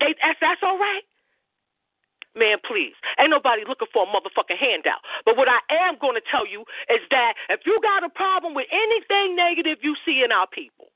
They, 0.00 0.14
that's, 0.20 0.38
that's 0.40 0.62
all 0.62 0.78
right. 0.78 1.04
Man, 2.34 2.58
please. 2.66 2.98
Ain't 3.18 3.30
nobody 3.30 3.62
looking 3.62 3.86
for 3.94 4.02
a 4.02 4.10
motherfucking 4.10 4.58
handout. 4.58 4.98
But 5.24 5.38
what 5.38 5.46
I 5.46 5.62
am 5.86 5.94
going 6.02 6.18
to 6.18 6.24
tell 6.26 6.42
you 6.46 6.66
is 6.90 6.98
that 7.10 7.34
if 7.48 7.62
you 7.64 7.78
got 7.80 8.02
a 8.02 8.10
problem 8.10 8.54
with 8.54 8.66
anything 8.74 9.36
negative 9.38 9.78
you 9.82 9.94
see 10.04 10.22
in 10.24 10.32
our 10.34 10.50
people, 10.50 10.90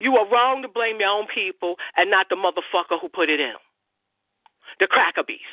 you 0.00 0.16
are 0.16 0.28
wrong 0.28 0.62
to 0.62 0.68
blame 0.68 1.00
your 1.00 1.10
own 1.10 1.26
people 1.28 1.76
and 1.96 2.10
not 2.10 2.28
the 2.28 2.36
motherfucker 2.36 3.00
who 3.00 3.08
put 3.08 3.28
it 3.28 3.40
in. 3.40 3.56
The 4.80 4.86
cracker 4.86 5.24
beast. 5.24 5.44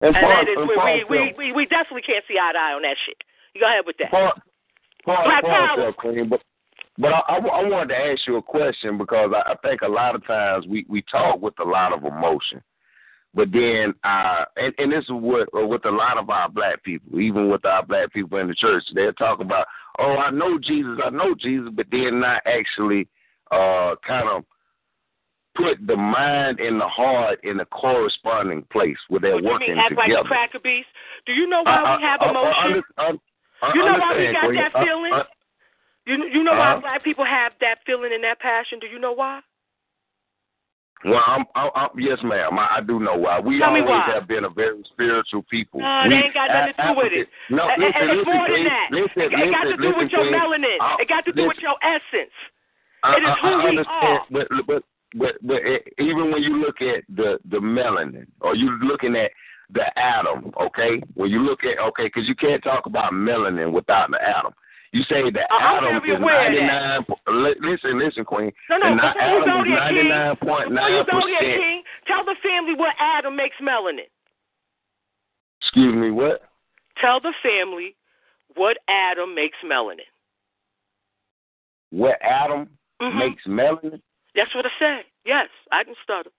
And, 0.00 0.16
And 0.16 0.24
that 0.26 0.48
is 0.48 0.56
and 0.58 0.68
we, 0.68 0.74
part 0.74 1.10
we, 1.10 1.18
we, 1.18 1.34
we, 1.38 1.52
we 1.52 1.64
definitely 1.66 2.02
can't 2.02 2.24
see 2.26 2.38
eye 2.38 2.52
to 2.52 2.58
eye 2.58 2.74
on 2.74 2.82
that 2.82 2.96
shit. 3.06 3.18
You 3.54 3.60
go 3.60 3.66
ahead 3.66 3.84
with 3.86 3.96
that. 3.98 4.10
Part, 4.10 4.36
part, 5.04 5.26
Black 5.26 5.42
part 5.42 5.78
power. 5.78 5.92
Queen. 5.92 6.28
But 6.28 6.40
but 6.98 7.12
I, 7.12 7.20
I, 7.28 7.36
I 7.38 7.68
wanted 7.68 7.94
to 7.94 7.98
ask 7.98 8.26
you 8.26 8.36
a 8.36 8.42
question 8.42 8.98
because 8.98 9.32
I, 9.34 9.52
I 9.52 9.54
think 9.66 9.82
a 9.82 9.88
lot 9.88 10.14
of 10.14 10.26
times 10.26 10.66
we 10.68 10.84
we 10.88 11.02
talk 11.02 11.40
with 11.40 11.54
a 11.60 11.64
lot 11.64 11.92
of 11.92 12.04
emotion, 12.04 12.62
but 13.34 13.50
then 13.52 13.94
uh 14.04 14.44
and, 14.56 14.74
and 14.78 14.92
this 14.92 15.04
is 15.04 15.10
what 15.10 15.48
uh, 15.56 15.66
with 15.66 15.84
a 15.86 15.90
lot 15.90 16.18
of 16.18 16.30
our 16.30 16.48
black 16.48 16.82
people, 16.84 17.18
even 17.20 17.50
with 17.50 17.64
our 17.64 17.84
black 17.84 18.12
people 18.12 18.38
in 18.38 18.48
the 18.48 18.54
church, 18.54 18.84
they're 18.94 19.12
talking 19.12 19.46
about, 19.46 19.66
oh, 19.98 20.16
I 20.16 20.30
know 20.30 20.58
Jesus, 20.58 20.98
I 21.04 21.10
know 21.10 21.34
Jesus, 21.34 21.70
but 21.74 21.86
they're 21.90 22.12
not 22.12 22.42
actually 22.46 23.08
uh 23.50 23.94
kind 24.06 24.28
of 24.28 24.44
put 25.56 25.84
the 25.86 25.96
mind 25.96 26.60
and 26.60 26.80
the 26.80 26.86
heart 26.86 27.42
in 27.44 27.58
a 27.60 27.66
corresponding 27.66 28.62
place 28.70 28.96
where 29.08 29.20
they're 29.20 29.34
What 29.34 29.44
working 29.44 29.74
mean, 29.74 29.78
act 29.78 29.96
like 29.96 30.06
together. 30.08 30.26
a 30.26 30.28
cracker 30.28 30.60
beast? 30.62 30.86
Do 31.26 31.32
you 31.32 31.48
know 31.48 31.62
why 31.62 31.96
we 31.96 32.02
have 32.02 32.20
I 32.20 32.30
emotion? 32.30 33.20
I- 33.62 33.66
I 33.66 33.74
You 33.74 33.84
know 33.84 33.98
why 33.98 34.16
we 34.16 34.32
got 34.32 34.52
that 34.52 34.76
I- 34.76 34.84
feeling? 34.84 35.12
I- 35.12 35.26
You 36.06 36.24
you 36.32 36.42
know 36.42 36.52
why 36.54 36.76
black 36.80 37.02
people 37.04 37.24
have 37.24 37.52
that 37.60 37.84
feeling 37.84 38.12
and 38.12 38.24
that 38.24 38.40
passion? 38.40 38.78
Do 38.78 38.86
you 38.86 38.98
know 38.98 39.12
why? 39.12 39.40
Well, 41.04 41.22
I'm, 41.26 41.44
I'm, 41.54 41.70
I'm 41.74 41.88
yes, 41.96 42.18
ma'am. 42.22 42.58
I, 42.58 42.76
I 42.76 42.80
do 42.82 43.00
know 43.00 43.14
why. 43.16 43.40
We 43.40 43.58
Tell 43.58 43.68
always 43.68 43.84
why. 43.88 44.04
have 44.12 44.28
been 44.28 44.44
a 44.44 44.50
very 44.50 44.82
spiritual 44.92 45.42
people. 45.48 45.80
No, 45.80 46.02
we, 46.04 46.10
they 46.12 46.16
ain't 46.28 46.34
got 46.34 46.48
nothing 46.52 46.74
to 46.76 46.92
do 46.92 46.98
with 46.98 47.12
it. 47.16 47.28
No, 47.48 47.64
listen, 47.78 47.88
it's 48.04 48.20
listen, 48.20 48.34
more 48.36 48.48
than 48.48 48.64
that. 48.64 48.88
Listen, 48.92 49.22
it, 49.22 49.32
uh, 49.32 49.44
it 49.44 49.50
got 49.50 49.64
to 49.64 49.76
do 49.80 49.92
with 49.96 50.10
your 50.12 50.24
melanin. 50.28 50.76
I- 50.80 50.96
it 51.00 51.08
got 51.08 51.24
to 51.24 51.32
do 51.32 51.48
with 51.48 51.56
your 51.64 51.76
essence. 51.80 52.32
I, 53.02 53.16
it 53.16 53.22
is 53.24 53.28
uh, 53.32 53.36
who 53.40 53.48
I 53.48 53.56
we 53.64 53.68
understand, 53.70 54.18
are. 54.20 54.26
but 54.30 54.46
but 54.66 54.82
but 55.16 55.34
but 55.40 55.60
it, 55.64 55.88
even 55.98 56.30
when 56.30 56.42
you 56.42 56.60
look 56.60 56.82
at 56.82 57.04
the 57.08 57.40
the 57.48 57.56
melanin, 57.56 58.26
or 58.42 58.54
you 58.54 58.68
looking 58.82 59.16
at 59.16 59.30
the 59.72 59.86
atom, 59.98 60.52
okay? 60.60 61.02
When 61.14 61.30
you 61.30 61.40
look 61.42 61.64
at 61.64 61.78
okay, 61.78 62.04
because 62.06 62.26
you 62.28 62.34
can't 62.34 62.62
talk 62.62 62.86
about 62.86 63.12
melanin 63.12 63.72
without 63.72 64.10
the 64.10 64.20
atom. 64.22 64.52
You 64.92 65.02
say 65.04 65.30
the 65.30 65.46
I'm 65.52 65.84
atom 65.84 65.96
is 66.02 66.18
aware 66.18 66.46
of 66.46 66.52
ninety 66.52 66.66
that. 66.66 67.06
nine. 67.26 67.54
Listen, 67.62 67.98
listen, 67.98 68.24
Queen. 68.24 68.50
No, 68.68 68.78
no, 68.78 68.88
the 68.90 68.94
ni- 68.96 69.00
before 69.14 69.22
you 69.22 69.42
atom 69.42 69.60
is 69.60 69.66
there, 69.66 69.78
ninety 69.78 70.00
King, 70.00 70.08
nine 70.08 70.36
point 70.36 70.68
before 70.68 70.74
nine 70.74 70.92
you 70.92 71.04
go 71.06 71.20
there, 71.20 71.38
percent. 71.38 71.60
King, 71.62 71.82
tell 72.06 72.24
the 72.24 72.36
family 72.42 72.74
what 72.74 72.94
Adam 72.98 73.36
makes 73.36 73.56
melanin. 73.62 74.10
Excuse 75.62 75.94
me, 75.94 76.10
what? 76.10 76.42
Tell 77.00 77.20
the 77.20 77.32
family 77.42 77.94
what 78.56 78.78
Adam 78.88 79.34
makes 79.34 79.56
melanin. 79.64 80.08
What 81.90 82.20
atom 82.22 82.68
Mhm. 83.00 83.18
makes 83.18 83.44
melanin? 83.46 84.00
That's 84.34 84.52
what 84.54 84.66
I 84.66 84.70
said. 84.78 85.04
Yes, 85.24 85.48
I 85.70 85.84
can 85.84 85.94
stutter. 86.02 86.30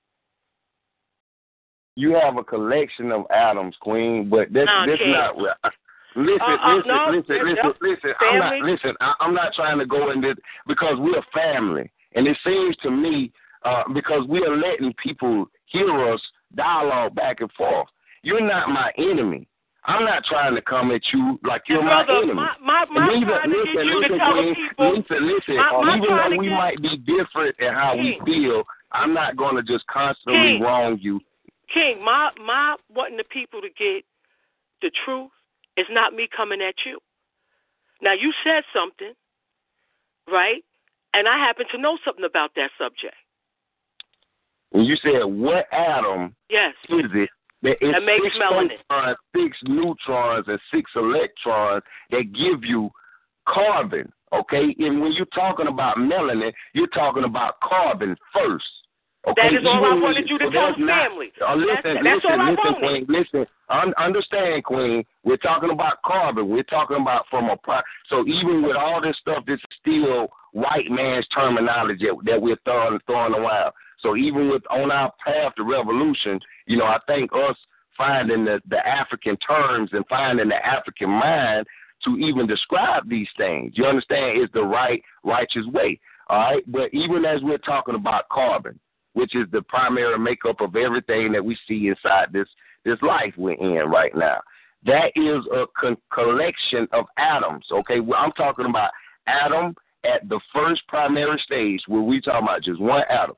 You 1.95 2.13
have 2.15 2.37
a 2.37 2.43
collection 2.43 3.11
of 3.11 3.25
atoms, 3.31 3.75
Queen, 3.81 4.29
but 4.29 4.51
Nah, 4.51 4.85
this 4.85 4.99
King. 4.99 5.11
not. 5.11 5.37
Listen, 5.37 6.41
Uh, 6.41 6.57
uh, 6.61 6.75
listen, 6.75 6.87
no, 6.87 7.05
listen, 7.09 7.35
listen, 7.45 7.55
yep. 7.63 7.75
listen. 7.81 8.13
I'm 8.19 8.39
not 8.39 8.59
listen. 8.59 8.95
I, 8.99 9.13
I'm 9.21 9.33
not 9.33 9.53
trying 9.53 9.79
to 9.79 9.85
go 9.85 10.11
into 10.11 10.35
because 10.67 10.95
we're 10.99 11.21
family, 11.33 11.89
and 12.15 12.27
it 12.27 12.37
seems 12.43 12.75
to 12.77 12.91
me 12.91 13.31
uh, 13.63 13.83
because 13.93 14.27
we 14.27 14.43
are 14.45 14.55
letting 14.57 14.93
people 15.01 15.45
hear 15.67 16.11
us 16.11 16.21
dialogue 16.55 17.15
back 17.15 17.39
and 17.39 17.49
forth. 17.53 17.87
You're 18.23 18.41
not 18.41 18.67
my 18.69 18.91
enemy. 18.97 19.47
I'm 19.85 20.03
not 20.05 20.23
trying 20.25 20.53
to 20.55 20.61
come 20.61 20.91
at 20.91 21.01
you 21.13 21.39
like 21.43 21.63
you're 21.67 21.81
my 21.81 22.03
brother, 22.03 22.23
enemy. 22.23 22.33
my 22.33 22.55
my 22.61 22.85
my 22.91 23.13
even, 23.15 23.27
listen, 23.47 23.87
you 23.87 23.99
listen, 24.01 24.19
Queen, 24.31 24.55
listen, 24.97 25.27
listen. 25.33 25.55
My- 25.55 25.95
even 25.97 26.09
though 26.09 26.37
we 26.37 26.47
get- 26.49 26.57
might 26.57 26.81
be 26.81 26.97
different 26.97 27.55
in 27.59 27.73
how 27.73 27.95
we 27.95 28.19
feel, 28.25 28.63
I'm 28.91 29.13
not 29.13 29.37
going 29.37 29.55
to 29.55 29.63
just 29.63 29.87
constantly 29.87 30.57
King. 30.57 30.61
wrong 30.61 30.97
you. 31.01 31.21
King, 31.73 32.03
my 32.03 32.31
my 32.43 32.75
wanting 32.93 33.17
the 33.17 33.23
people 33.23 33.61
to 33.61 33.69
get 33.69 34.03
the 34.81 34.91
truth 35.05 35.31
is 35.77 35.85
not 35.89 36.13
me 36.13 36.27
coming 36.35 36.61
at 36.61 36.75
you. 36.85 36.99
Now 38.01 38.13
you 38.13 38.33
said 38.43 38.63
something, 38.73 39.13
right? 40.29 40.63
And 41.13 41.27
I 41.27 41.37
happen 41.37 41.65
to 41.71 41.77
know 41.77 41.97
something 42.03 42.25
about 42.25 42.51
that 42.55 42.71
subject. 42.77 43.15
And 44.73 44.85
you 44.85 44.95
said, 44.97 45.23
what 45.25 45.71
atom 45.73 46.35
Yes. 46.49 46.73
is 46.89 47.05
it 47.13 47.29
that 47.61 47.77
That 47.81 48.03
makes 48.03 48.23
six 48.23 48.37
melanin. 48.37 49.15
six 49.35 49.57
neutrons, 49.63 50.47
and 50.47 50.59
six 50.73 50.89
electrons 50.95 51.83
that 52.09 52.31
give 52.33 52.63
you 52.63 52.89
carbon? 53.47 54.11
Okay, 54.33 54.73
and 54.79 55.01
when 55.01 55.11
you're 55.11 55.25
talking 55.27 55.67
about 55.67 55.97
melanin, 55.97 56.53
you're 56.73 56.87
talking 56.87 57.25
about 57.25 57.59
carbon 57.59 58.17
first. 58.33 58.65
Okay, 59.27 59.53
That 59.53 59.53
is 59.53 59.65
all 59.67 59.85
I 59.85 59.93
wanted 59.93 60.27
you 60.27 60.39
to 60.39 60.49
tell 60.49 60.67
that's 60.69 60.79
the 60.79 60.85
not- 60.85 61.09
family. 61.09 61.31
Uh, 61.39 61.53
listen, 61.53 61.93
That's- 61.93 62.03
that's 62.03 62.25
listen, 62.25 62.39
all 62.41 62.47
I 62.47 62.49
listen. 62.51 62.75
Queen. 62.75 63.05
Listen, 63.07 63.47
un- 63.69 63.93
understand, 63.97 64.63
Queen. 64.63 65.05
We're 65.23 65.37
talking 65.37 65.69
about 65.69 66.01
carbon. 66.01 66.49
We're 66.49 66.63
talking 66.63 66.97
about 66.97 67.27
from 67.29 67.49
a 67.49 67.57
pro- 67.57 67.81
so 68.09 68.25
even 68.25 68.63
with 68.63 68.75
all 68.75 68.99
this 68.99 69.15
stuff, 69.19 69.43
it's 69.47 69.61
still 69.79 70.29
white 70.53 70.89
man's 70.89 71.27
terminology 71.27 72.07
that, 72.07 72.17
that 72.25 72.41
we're 72.41 72.57
throwing 72.65 72.99
throwing 73.05 73.35
around. 73.35 73.73
So 73.99 74.15
even 74.15 74.49
with 74.49 74.63
on 74.71 74.91
our 74.91 75.11
path 75.23 75.53
to 75.55 75.63
revolution, 75.63 76.39
you 76.65 76.77
know, 76.77 76.85
I 76.85 76.97
think 77.05 77.31
us 77.31 77.55
finding 77.95 78.45
the, 78.45 78.59
the 78.69 78.85
African 78.87 79.37
terms 79.37 79.91
and 79.93 80.03
finding 80.07 80.49
the 80.49 80.65
African 80.65 81.11
mind 81.11 81.67
to 82.05 82.17
even 82.17 82.47
describe 82.47 83.07
these 83.07 83.29
things, 83.37 83.73
you 83.77 83.85
understand, 83.85 84.41
is 84.41 84.49
the 84.55 84.63
right 84.63 85.03
righteous 85.23 85.67
way. 85.67 85.99
All 86.27 86.39
right, 86.39 86.63
but 86.71 86.91
even 86.91 87.23
as 87.25 87.41
we're 87.43 87.59
talking 87.59 87.93
about 87.93 88.27
carbon, 88.29 88.79
which 89.13 89.35
is 89.35 89.47
the 89.51 89.61
primary 89.63 90.17
makeup 90.17 90.61
of 90.61 90.75
everything 90.75 91.31
that 91.31 91.43
we 91.43 91.57
see 91.67 91.87
inside 91.87 92.27
this 92.31 92.47
this 92.83 93.01
life 93.01 93.33
we're 93.37 93.53
in 93.53 93.89
right 93.89 94.15
now. 94.15 94.39
That 94.85 95.11
is 95.15 95.45
a 95.53 95.65
collection 96.11 96.87
of 96.91 97.05
atoms. 97.17 97.65
Okay, 97.71 97.99
well, 97.99 98.19
I'm 98.19 98.31
talking 98.31 98.65
about 98.65 98.89
atom 99.27 99.75
at 100.03 100.27
the 100.27 100.39
first 100.53 100.81
primary 100.87 101.39
stage 101.45 101.81
where 101.87 102.01
we 102.01 102.19
talking 102.21 102.47
about 102.47 102.63
just 102.63 102.81
one 102.81 103.03
atom. 103.09 103.35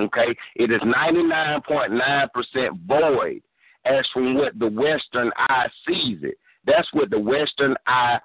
Okay, 0.00 0.34
it 0.56 0.70
is 0.70 0.80
99.9% 0.80 2.86
void 2.86 3.42
as 3.84 4.06
from 4.14 4.34
what 4.34 4.58
the 4.58 4.68
Western 4.68 5.30
eye 5.36 5.68
sees 5.86 6.20
it. 6.22 6.38
That's 6.64 6.88
what 6.92 7.10
the 7.10 7.18
Western 7.18 7.76
eye 7.86 8.18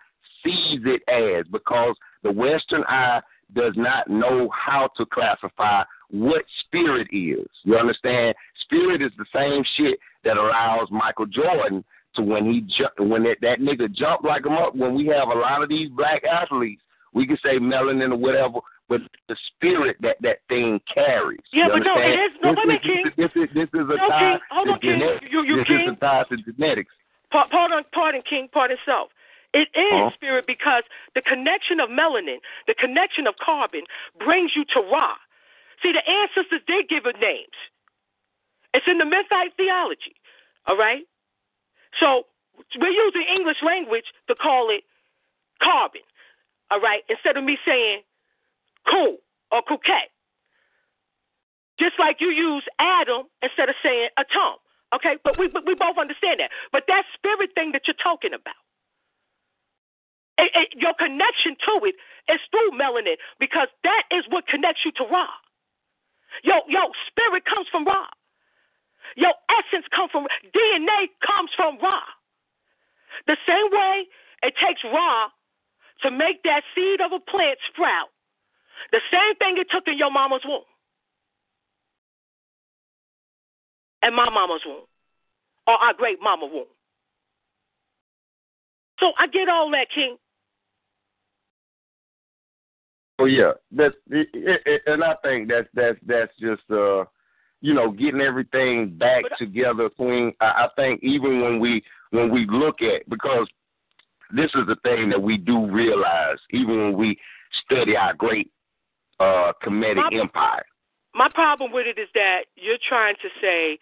sees 0.45 0.79
it 0.85 1.01
as 1.09 1.45
because 1.51 1.95
the 2.23 2.31
Western 2.31 2.85
eye 2.87 3.19
does 3.53 3.73
not 3.75 4.09
know 4.09 4.49
how 4.53 4.89
to 4.95 5.05
classify 5.05 5.83
what 6.11 6.43
spirit 6.65 7.07
is. 7.11 7.47
You 7.63 7.77
understand? 7.77 8.35
Spirit 8.61 9.01
is 9.01 9.11
the 9.17 9.25
same 9.35 9.63
shit 9.75 9.99
that 10.23 10.37
allows 10.37 10.87
Michael 10.91 11.25
Jordan 11.25 11.83
to 12.15 12.21
when 12.21 12.45
he 12.45 12.61
ju- 12.61 13.03
when 13.05 13.23
that, 13.23 13.37
that 13.41 13.59
nigga 13.59 13.91
jump 13.93 14.23
like 14.23 14.45
him 14.45 14.53
up. 14.53 14.75
When 14.75 14.95
we 14.95 15.05
have 15.07 15.27
a 15.29 15.33
lot 15.39 15.61
of 15.63 15.69
these 15.69 15.89
black 15.89 16.23
athletes, 16.23 16.81
we 17.13 17.27
can 17.27 17.37
say 17.43 17.59
melanin 17.59 18.11
or 18.11 18.17
whatever, 18.17 18.59
but 18.89 19.01
the 19.27 19.35
spirit 19.55 19.97
that 20.01 20.17
that 20.21 20.37
thing 20.47 20.79
carries. 20.93 21.39
Yeah, 21.51 21.67
but 21.71 21.79
no, 21.79 21.95
it 21.99 22.15
is 22.15 22.31
no. 22.41 22.51
this 22.51 22.59
Wait 22.65 22.69
a 22.69 22.75
is, 22.75 22.81
King. 22.83 23.03
This 23.17 23.31
is 23.35 23.49
this 23.53 23.69
is 23.73 23.87
a 23.89 23.97
No, 23.97 24.07
tie. 24.09 24.19
King. 24.19 24.39
Hold 24.51 24.67
on, 24.69 24.79
King. 24.79 24.99
genetics. 24.99 25.25
You, 25.31 25.43
you, 25.43 25.57
this 25.57 25.67
King. 25.67 25.87
is 25.87 25.93
a 25.93 25.99
tie 25.99 26.23
to 26.29 26.37
genetics. 26.51 26.93
Pa- 27.31 27.47
Pardon, 27.51 27.83
pardon, 27.93 28.21
King, 28.27 28.47
pardon 28.53 28.77
self. 28.85 29.09
It 29.53 29.67
is 29.75 29.91
Uh-huh. 29.93 30.11
spirit 30.15 30.45
because 30.47 30.83
the 31.15 31.21
connection 31.21 31.79
of 31.79 31.89
melanin, 31.89 32.39
the 32.67 32.73
connection 32.75 33.27
of 33.27 33.35
carbon, 33.43 33.83
brings 34.19 34.51
you 34.55 34.63
to 34.73 34.79
Ra. 34.91 35.15
See, 35.81 35.93
the 35.93 36.03
ancestors 36.03 36.61
did 36.67 36.89
give 36.89 37.05
it 37.05 37.17
names. 37.21 37.57
It's 38.73 38.85
in 38.87 38.97
the 38.97 39.05
Memphite 39.05 39.55
theology. 39.57 40.15
All 40.65 40.77
right. 40.77 41.05
So 41.99 42.25
we're 42.77 42.89
using 42.93 43.25
English 43.35 43.57
language 43.63 44.05
to 44.27 44.35
call 44.35 44.69
it 44.69 44.83
carbon. 45.61 46.01
All 46.69 46.81
right, 46.81 47.01
instead 47.09 47.37
of 47.37 47.43
me 47.43 47.57
saying 47.65 48.01
cool 48.89 49.17
or 49.51 49.61
coquette. 49.63 50.11
Just 51.79 51.95
like 51.99 52.17
you 52.19 52.29
use 52.29 52.63
Adam 52.79 53.29
instead 53.41 53.69
of 53.69 53.75
saying 53.83 54.09
atom. 54.17 54.57
Okay, 54.95 55.17
but 55.23 55.37
we 55.37 55.47
but 55.47 55.65
we 55.65 55.75
both 55.75 55.97
understand 55.97 56.39
that. 56.39 56.49
But 56.71 56.83
that 56.87 57.03
spirit 57.13 57.51
thing 57.55 57.71
that 57.73 57.83
you're 57.85 58.01
talking 58.01 58.33
about, 58.33 58.57
it, 60.39 60.51
it, 60.55 60.69
your 60.79 60.93
connection 60.97 61.55
to 61.67 61.85
it 61.85 61.95
is 62.31 62.39
through 62.51 62.71
melanin 62.71 63.15
because 63.39 63.67
that 63.83 64.03
is 64.11 64.25
what 64.29 64.47
connects 64.47 64.81
you 64.85 64.91
to 64.97 65.03
Ra. 65.05 65.27
Yo, 66.43 66.53
yo, 66.67 66.91
spirit 67.07 67.43
comes 67.45 67.67
from 67.71 67.85
Ra. 67.85 68.05
Your 69.15 69.33
essence 69.49 69.85
comes 69.95 70.11
from 70.11 70.27
DNA 70.53 71.09
comes 71.25 71.49
from 71.55 71.77
Ra. 71.81 72.01
The 73.25 73.37
same 73.47 73.69
way 73.71 74.05
it 74.43 74.53
takes 74.61 74.83
Ra 74.83 75.29
to 76.03 76.11
make 76.11 76.43
that 76.43 76.61
seed 76.75 77.01
of 77.01 77.11
a 77.11 77.19
plant 77.19 77.57
sprout, 77.71 78.09
the 78.91 79.01
same 79.11 79.35
thing 79.37 79.57
it 79.57 79.67
took 79.71 79.87
in 79.87 79.97
your 79.97 80.11
mama's 80.11 80.45
womb 80.45 80.61
and 84.03 84.15
my 84.15 84.29
mama's 84.29 84.61
womb 84.65 84.85
or 85.65 85.73
our 85.73 85.93
great 85.93 86.19
mama 86.21 86.45
womb. 86.45 86.69
So 88.99 89.11
I 89.17 89.27
get 89.27 89.49
all 89.49 89.69
that, 89.71 89.87
King. 89.93 90.17
Oh 93.19 93.25
yeah, 93.25 93.53
that's 93.71 93.95
it, 94.09 94.27
it, 94.33 94.61
it, 94.65 94.81
and 94.85 95.03
I 95.03 95.15
think 95.23 95.49
that's 95.49 95.67
that's 95.73 95.97
that's 96.05 96.31
just 96.39 96.61
uh, 96.69 97.05
you 97.61 97.73
know, 97.73 97.91
getting 97.91 98.21
everything 98.21 98.95
back 98.97 99.23
together, 99.37 99.89
Queen. 99.89 100.33
I, 100.39 100.45
I 100.45 100.67
think 100.75 101.01
even 101.03 101.41
when 101.41 101.59
we 101.59 101.83
when 102.11 102.31
we 102.31 102.45
look 102.49 102.81
at 102.81 103.09
because 103.09 103.47
this 104.31 104.51
is 104.55 104.67
the 104.67 104.75
thing 104.83 105.09
that 105.09 105.21
we 105.21 105.37
do 105.37 105.69
realize, 105.69 106.37
even 106.51 106.77
when 106.77 106.97
we 106.97 107.17
study 107.65 107.95
our 107.95 108.13
great 108.13 108.51
uh 109.19 109.51
Kemetic 109.63 110.11
My- 110.11 110.19
empire. 110.19 110.65
My 111.15 111.29
problem 111.33 111.71
with 111.71 111.87
it 111.87 111.97
is 111.99 112.09
that 112.13 112.45
you're 112.55 112.77
trying 112.87 113.15
to 113.23 113.29
say 113.41 113.79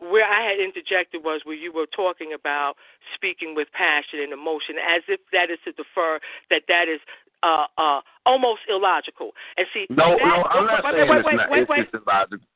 where 0.00 0.28
I 0.28 0.44
had 0.44 0.60
interjected 0.60 1.24
was 1.24 1.40
where 1.44 1.56
you 1.56 1.72
were 1.72 1.86
talking 1.96 2.34
about 2.34 2.74
speaking 3.14 3.54
with 3.54 3.68
passion 3.72 4.20
and 4.20 4.34
emotion, 4.34 4.76
as 4.76 5.00
if 5.08 5.20
that 5.32 5.48
is 5.48 5.56
to 5.64 5.72
defer 5.72 6.20
that 6.50 6.68
that 6.68 6.84
is 6.92 7.00
uh, 7.42 7.66
uh, 7.76 8.00
almost 8.26 8.60
illogical. 8.68 9.32
And 9.56 9.66
see, 9.72 9.86
No, 9.90 10.16
that, 10.16 10.24
no, 10.24 10.44
I'm 10.44 10.66
not 10.66 10.84
wait, 10.84 10.94
saying 10.94 11.08
wait, 11.08 11.18
it's 11.18 11.26
wait, 11.26 11.36
not. 11.36 11.50
wait, 11.50 11.60
it's 11.62 11.70
wait. 11.70 11.88
illogical. 11.94 12.46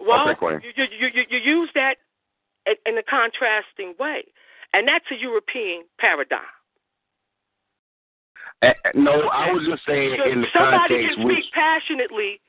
Well, 0.00 0.28
Okay, 0.30 0.66
you, 0.66 0.84
you, 0.98 1.08
you, 1.14 1.22
you 1.30 1.38
use 1.38 1.70
that 1.74 1.96
in 2.86 2.98
a 2.98 3.02
contrasting 3.02 3.94
way, 3.98 4.24
and 4.72 4.88
that's 4.88 5.04
a 5.10 5.20
European 5.20 5.84
paradigm. 5.98 6.40
Uh, 8.62 8.72
no, 8.94 9.28
I 9.28 9.50
was 9.50 9.66
just 9.68 9.82
saying 9.86 10.16
So 10.18 10.30
in 10.30 10.42
the 10.42 10.46
somebody 10.54 10.94
context 10.94 11.16
can 11.18 11.26
which 11.26 11.36
speak 11.42 11.52
passionately 11.52 12.40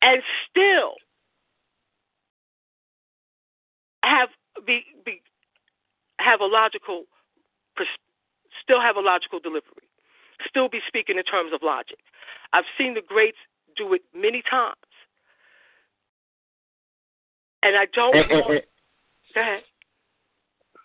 and 0.00 0.22
still 0.48 0.94
have 4.04 4.28
be 4.66 4.82
be 5.04 5.22
have 6.18 6.40
a 6.40 6.46
logical 6.46 7.04
still 8.62 8.80
have 8.80 8.96
a 8.96 9.00
logical 9.00 9.40
delivery, 9.40 9.81
still 10.48 10.68
be 10.68 10.80
speaking 10.86 11.18
in 11.18 11.24
terms 11.24 11.52
of 11.54 11.60
logic. 11.62 11.98
I've 12.52 12.64
seen 12.78 12.94
the 12.94 13.02
greats 13.06 13.38
do 13.76 13.94
it 13.94 14.02
many 14.14 14.42
times, 14.50 14.76
and 17.62 17.76
I 17.76 17.86
don't. 17.94 18.14
And- 18.16 18.30
and- 18.30 18.40
want, 18.40 18.52
and- 18.52 18.62
go 19.34 19.40
ahead. 19.40 19.62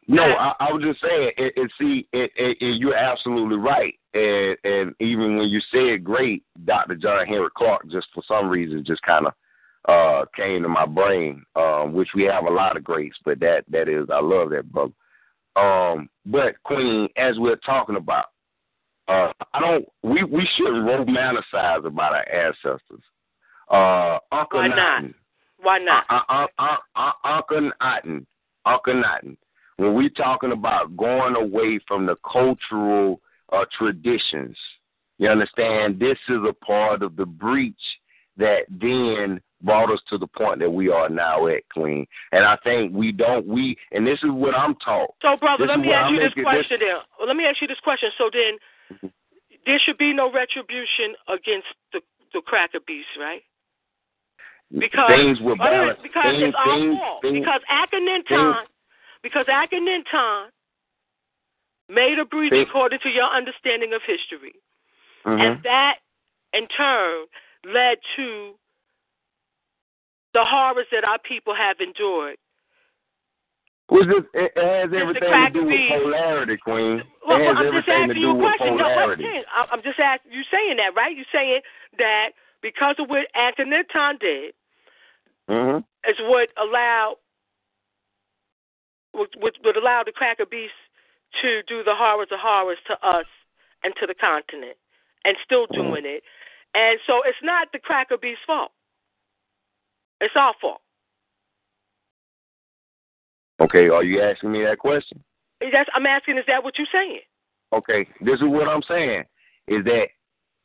No, 0.09 0.23
I, 0.23 0.53
I 0.61 0.71
was 0.71 0.81
just 0.84 1.01
saying, 1.01 1.31
it, 1.38 1.53
it, 1.57 1.71
see, 1.77 2.07
it, 2.13 2.31
it, 2.38 2.57
it, 2.61 2.79
you're 2.79 2.95
absolutely 2.95 3.57
right. 3.57 3.93
And, 4.13 4.55
and 4.63 4.95
even 5.01 5.38
when 5.38 5.49
you 5.49 5.59
said 5.69 6.01
great, 6.01 6.43
Dr. 6.63 6.95
John 6.95 7.25
Henrik 7.27 7.53
Clarke, 7.55 7.89
just 7.91 8.07
for 8.13 8.23
some 8.25 8.47
reason, 8.47 8.85
just 8.85 9.01
kind 9.01 9.27
of 9.27 9.34
uh, 9.89 10.25
came 10.35 10.63
to 10.63 10.69
my 10.69 10.85
brain, 10.85 11.43
um, 11.57 11.91
which 11.91 12.09
we 12.15 12.23
have 12.23 12.45
a 12.45 12.49
lot 12.49 12.77
of 12.77 12.85
greats, 12.85 13.17
but 13.25 13.39
that 13.41 13.63
that 13.69 13.89
is, 13.89 14.07
I 14.09 14.21
love 14.21 14.49
that 14.51 14.71
brother. 14.71 14.93
Um, 15.57 16.09
but 16.25 16.61
Queen, 16.63 17.09
as 17.17 17.38
we're 17.38 17.55
talking 17.57 17.95
about, 17.95 18.27
uh, 19.07 19.31
I 19.53 19.59
don't, 19.59 19.85
we 20.03 20.23
we 20.23 20.47
shouldn't 20.57 20.85
romanticize 20.85 21.85
about 21.85 22.13
our 22.13 22.29
ancestors. 22.29 23.01
Uh, 23.69 24.19
Uncle 24.31 24.59
Why 24.59 24.67
not? 24.67 25.03
Why 25.59 25.77
not? 25.79 26.05
uh, 26.09 26.21
uh, 26.29 26.47
uh, 26.59 26.75
uh, 26.95 27.11
Uncle 27.23 27.71
Notton, 27.79 28.27
Uncle 28.65 29.01
Notton. 29.01 29.38
When 29.77 29.93
we 29.95 30.09
talking 30.09 30.51
about 30.51 30.95
going 30.97 31.35
away 31.35 31.79
from 31.88 32.05
the 32.05 32.15
cultural 32.29 33.21
uh, 33.51 33.65
traditions, 33.77 34.57
you 35.19 35.29
understand 35.29 35.99
this 35.99 36.17
is 36.29 36.39
a 36.47 36.53
part 36.65 37.03
of 37.03 37.15
the 37.15 37.25
breach 37.25 37.75
that 38.38 38.61
then 38.69 39.41
brought 39.61 39.91
us 39.91 39.99
to 40.09 40.17
the 40.17 40.27
point 40.27 40.59
that 40.59 40.69
we 40.69 40.89
are 40.89 41.09
now 41.09 41.47
at, 41.47 41.67
Queen. 41.73 42.05
And 42.31 42.45
I 42.45 42.57
think 42.63 42.93
we 42.93 43.11
don't 43.11 43.47
we 43.47 43.75
and 43.91 44.05
this 44.05 44.19
is 44.23 44.29
what 44.29 44.55
I'm 44.55 44.75
taught. 44.75 45.15
So, 45.21 45.35
brother, 45.38 45.65
This 45.65 45.75
let 45.75 45.79
me 45.79 45.91
ask 45.91 46.07
I'm 46.07 46.13
you 46.15 46.19
this 46.21 46.34
question 46.34 46.77
then. 46.79 46.97
Well, 47.17 47.27
let 47.27 47.35
me 47.35 47.45
ask 47.45 47.61
you 47.61 47.67
this 47.67 47.79
question. 47.84 48.09
So 48.17 48.29
then, 48.31 48.57
there 49.65 49.80
should 49.80 49.97
be 49.97 50.14
no 50.14 50.31
retribution 50.31 51.15
against 51.27 51.68
the 51.93 52.01
the 52.34 52.41
cracker 52.41 52.80
beast, 52.85 53.07
right? 53.19 53.41
Because 54.77 55.09
things 55.09 55.39
were 55.39 55.55
balanced. 55.55 56.03
because 56.03 56.23
things, 56.23 56.43
it's 56.43 56.57
our 56.57 56.76
things, 56.76 56.97
fault. 56.97 57.22
things, 57.22 57.39
because 57.39 57.61
Akhenaten, 57.72 58.65
because 59.23 59.45
Akhenaten 59.45 60.47
made 61.89 62.19
a 62.19 62.26
breach 62.26 62.51
according 62.51 62.99
to 62.99 63.09
your 63.09 63.26
understanding 63.31 63.93
of 63.93 64.01
history, 64.03 64.53
Mhm. 65.26 65.39
and 65.39 65.64
that 65.64 65.99
in 66.53 66.68
turn 66.68 67.26
led 67.64 67.97
to 68.18 68.59
the 70.34 70.43
horrors 70.43 70.88
that 70.91 71.05
our 71.05 71.19
people 71.19 71.53
have 71.53 71.80
endured. 71.80 72.38
Was 73.89 74.05
this, 74.07 74.26
it, 74.34 74.51
has 74.57 74.91
everything 74.91 75.31
to 75.31 75.49
do 75.53 75.64
with 75.64 75.80
polarity, 75.88 76.57
Queen. 76.57 77.01
Well, 77.26 77.39
well, 77.39 77.55
I'm 77.55 77.72
just 77.72 77.88
asking 77.88 78.18
you 78.22 78.31
a 78.31 78.39
question. 78.39 78.76
No, 78.76 78.84
wait, 78.84 79.45
I- 79.47 79.68
I'm 79.72 79.81
just 79.81 79.99
asking 79.99 80.31
you 80.34 80.43
saying 80.51 80.76
that, 80.77 80.91
right? 80.93 81.15
You're 81.15 81.26
saying 81.31 81.61
that 81.97 82.31
because 82.61 82.95
of 82.99 83.09
what 83.09 83.27
Akhenaten 83.35 84.19
did 84.19 84.53
hmm 85.47 85.77
is 86.07 86.15
what 86.19 86.49
allowed 86.61 87.15
would, 89.14 89.30
would, 89.38 89.57
would 89.64 89.77
allow 89.77 90.03
the 90.05 90.11
cracker 90.11 90.45
beast 90.45 90.73
to 91.41 91.64
do 91.68 91.84
the 91.84 91.95
horrors 91.95 92.27
of 92.31 92.39
horrors 92.39 92.77
to 92.88 92.93
us 93.07 93.26
and 93.84 93.93
to 93.99 94.05
the 94.05 94.14
continent, 94.14 94.76
and 95.23 95.38
still 95.43 95.68
Mm-hmm. 95.68 95.81
doing 95.81 96.03
it. 96.05 96.23
And 96.76 96.99
so 97.07 97.22
it's 97.26 97.38
not 97.41 97.72
the 97.72 97.80
cracker 97.80 98.18
beast's 98.18 98.43
fault. 98.45 98.72
It's 100.19 100.35
our 100.35 100.53
fault. 100.59 100.81
Okay, 103.59 103.89
are 103.89 104.03
you 104.03 104.21
asking 104.21 104.51
me 104.51 104.63
that 104.63 104.77
question? 104.77 105.23
That's, 105.59 105.89
I'm 105.95 106.05
asking, 106.05 106.38
is 106.38 106.43
that 106.47 106.63
what 106.63 106.77
you're 106.77 106.88
saying? 106.93 107.21
Okay, 107.73 108.07
this 108.21 108.35
is 108.35 108.45
what 108.45 108.67
I'm 108.67 108.84
saying 108.88 109.23
is 109.67 109.84
that 109.85 110.07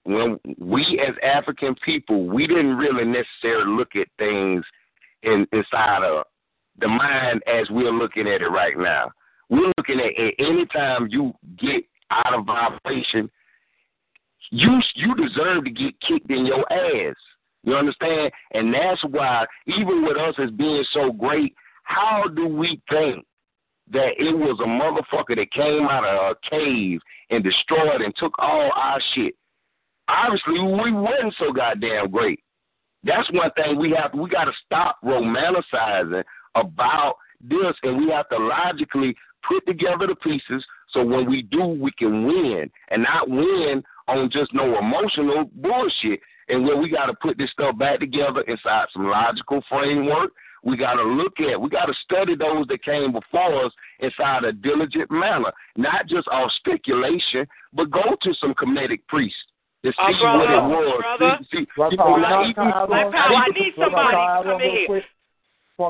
when 0.05 0.39
we 0.59 1.01
as 1.07 1.15
African 1.23 1.75
people, 1.85 2.27
we 2.27 2.47
didn't 2.47 2.77
really 2.77 3.05
necessarily 3.05 3.77
look 3.77 3.97
at 3.97 4.09
things 4.19 4.65
in 5.23 5.47
inside 5.53 6.03
of 6.05 6.25
the 6.81 6.89
mind 6.89 7.43
as 7.47 7.69
we're 7.71 7.93
looking 7.93 8.27
at 8.27 8.43
it 8.43 8.49
right 8.49 8.77
now. 8.77 9.11
We're 9.49 9.73
looking 9.77 10.01
at 10.01 10.13
it 10.17 10.35
anytime 10.39 11.09
you 11.11 11.33
get 11.59 11.85
out 12.11 12.35
of 12.35 12.47
vibration, 12.47 13.31
you 14.51 14.81
you 14.95 15.15
deserve 15.15 15.65
to 15.65 15.71
get 15.71 15.95
kicked 16.01 16.31
in 16.31 16.47
your 16.47 16.71
ass. 16.73 17.17
You 17.65 17.75
understand? 17.77 18.33
And 18.53 18.75
that's 18.75 19.03
why 19.05 19.47
even 19.67 20.05
with 20.05 20.17
us 20.17 20.35
as 20.43 20.51
being 20.51 20.85
so 20.93 21.13
great, 21.13 21.55
how 21.83 22.25
do 22.35 22.47
we 22.47 22.81
think 22.89 23.25
that 23.91 24.13
it 24.17 24.37
was 24.37 24.59
a 24.61 24.67
motherfucker 24.67 25.37
that 25.37 25.51
came 25.53 25.87
out 25.89 26.05
of 26.05 26.37
a 26.37 26.49
cave 26.49 27.01
and 27.31 27.45
destroyed 27.45 28.01
and 28.01 28.15
took 28.17 28.33
all 28.39 28.71
our 28.75 29.01
shit. 29.15 29.35
Obviously, 30.09 30.61
we 30.61 30.93
wasn't 30.93 31.35
so 31.39 31.53
goddamn 31.53 32.11
great. 32.11 32.41
That's 33.05 33.31
one 33.33 33.51
thing 33.53 33.79
we 33.79 33.91
have. 34.01 34.15
We 34.15 34.31
got 34.31 34.45
to 34.45 34.53
stop 34.65 34.99
romanticizing 35.05 36.23
about 36.55 37.17
this, 37.41 37.75
and 37.83 37.99
we 37.99 38.11
have 38.11 38.29
to 38.29 38.39
logically 38.39 39.15
put 39.47 39.67
together 39.67 40.07
the 40.07 40.15
pieces 40.17 40.65
so 40.93 41.05
when 41.05 41.29
we 41.29 41.43
do, 41.43 41.65
we 41.65 41.91
can 41.93 42.27
win 42.27 42.71
and 42.91 43.03
not 43.03 43.29
win 43.29 43.83
on 44.09 44.31
just 44.31 44.53
no 44.53 44.79
emotional 44.79 45.51
bullshit. 45.57 46.21
And 46.49 46.65
where 46.65 46.77
we 46.77 46.91
got 46.91 47.07
to 47.07 47.15
put 47.15 47.39
this 47.39 47.51
stuff 47.53 47.79
back 47.79 48.01
together 48.01 48.43
inside 48.43 48.87
some 48.93 49.07
logical 49.09 49.63
framework. 49.69 50.33
We 50.65 50.77
got 50.77 50.95
to 50.95 51.03
look 51.03 51.41
at, 51.41 51.61
we 51.61 51.69
got 51.69 51.87
to 51.87 51.95
study 52.05 52.37
those 52.37 52.67
that 52.69 52.85
came 52.85 53.13
before 53.13 53.65
us 53.67 53.73
inside 54.01 54.45
a 54.45 54.53
diligent 54.53 55.11
manner, 55.11 55.51
not 55.77 56.07
just 56.07 56.29
off 56.29 56.53
speculation, 56.53 57.47
but 57.73 57.91
go 57.91 58.17
to 58.23 58.35
some 58.35 58.55
Kemetic 58.55 59.01
priests 59.09 59.37
to 59.85 59.91
see 59.91 59.97
uh, 59.99 60.21
brother, 60.21 60.39
what 60.39 60.51
it 60.51 60.87
was. 60.87 61.03
Brother, 61.19 61.39
see, 61.51 61.59
see, 61.59 61.67
Brother, 61.75 61.93
you 61.93 61.97
know, 61.99 62.05
can 62.05 62.25
I- 62.25 62.31
not 62.31 62.31
can 62.31 62.33
I 62.33 62.49
even- 62.51 62.73
on- 62.73 62.89
Black 62.89 63.13
Power, 63.13 63.35
I 63.35 63.47
need 63.49 63.73
somebody 63.77 64.11
can 64.11 64.15
I 64.15 64.39
add 64.39 64.43
to 64.43 64.45
come 64.45 64.53
on 64.55 64.63
in 64.63 64.69
real 64.69 64.77
here. 64.77 64.87
quick? 64.87 65.05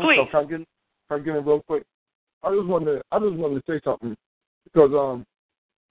Please. 0.01 0.17
second, 0.17 0.31
Can 0.31 0.39
I 0.39 0.45
get, 0.45 0.57
can 0.57 0.67
I 1.11 1.19
get 1.19 1.37
in 1.37 1.45
real 1.45 1.63
quick? 1.67 1.83
I 2.45 2.55
just 2.55 2.67
wanted 2.67 2.85
to, 2.87 3.03
I 3.13 3.19
just 3.19 3.35
wanted 3.35 3.55
to 3.55 3.63
say 3.73 3.81
something 3.85 4.17
because 4.65 4.91
um 4.95 5.27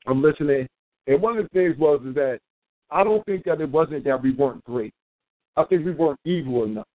I'm 0.08 0.22
listening, 0.24 0.68
and 1.06 1.22
one 1.22 1.38
of 1.38 1.44
the 1.44 1.50
things 1.50 1.78
was 1.78 2.02
is 2.04 2.16
that 2.16 2.40
I 2.90 3.04
don't 3.04 3.24
think 3.28 3.44
that 3.46 3.62
it 3.62 3.70
wasn't 3.70 4.04
that 4.06 4.22
we 4.24 4.32
weren't 4.34 4.64
great. 4.64 4.94
I 5.56 5.64
think 5.66 5.86
we 5.86 5.92
weren't 5.92 6.20
evil 6.26 6.64
enough. 6.64 6.88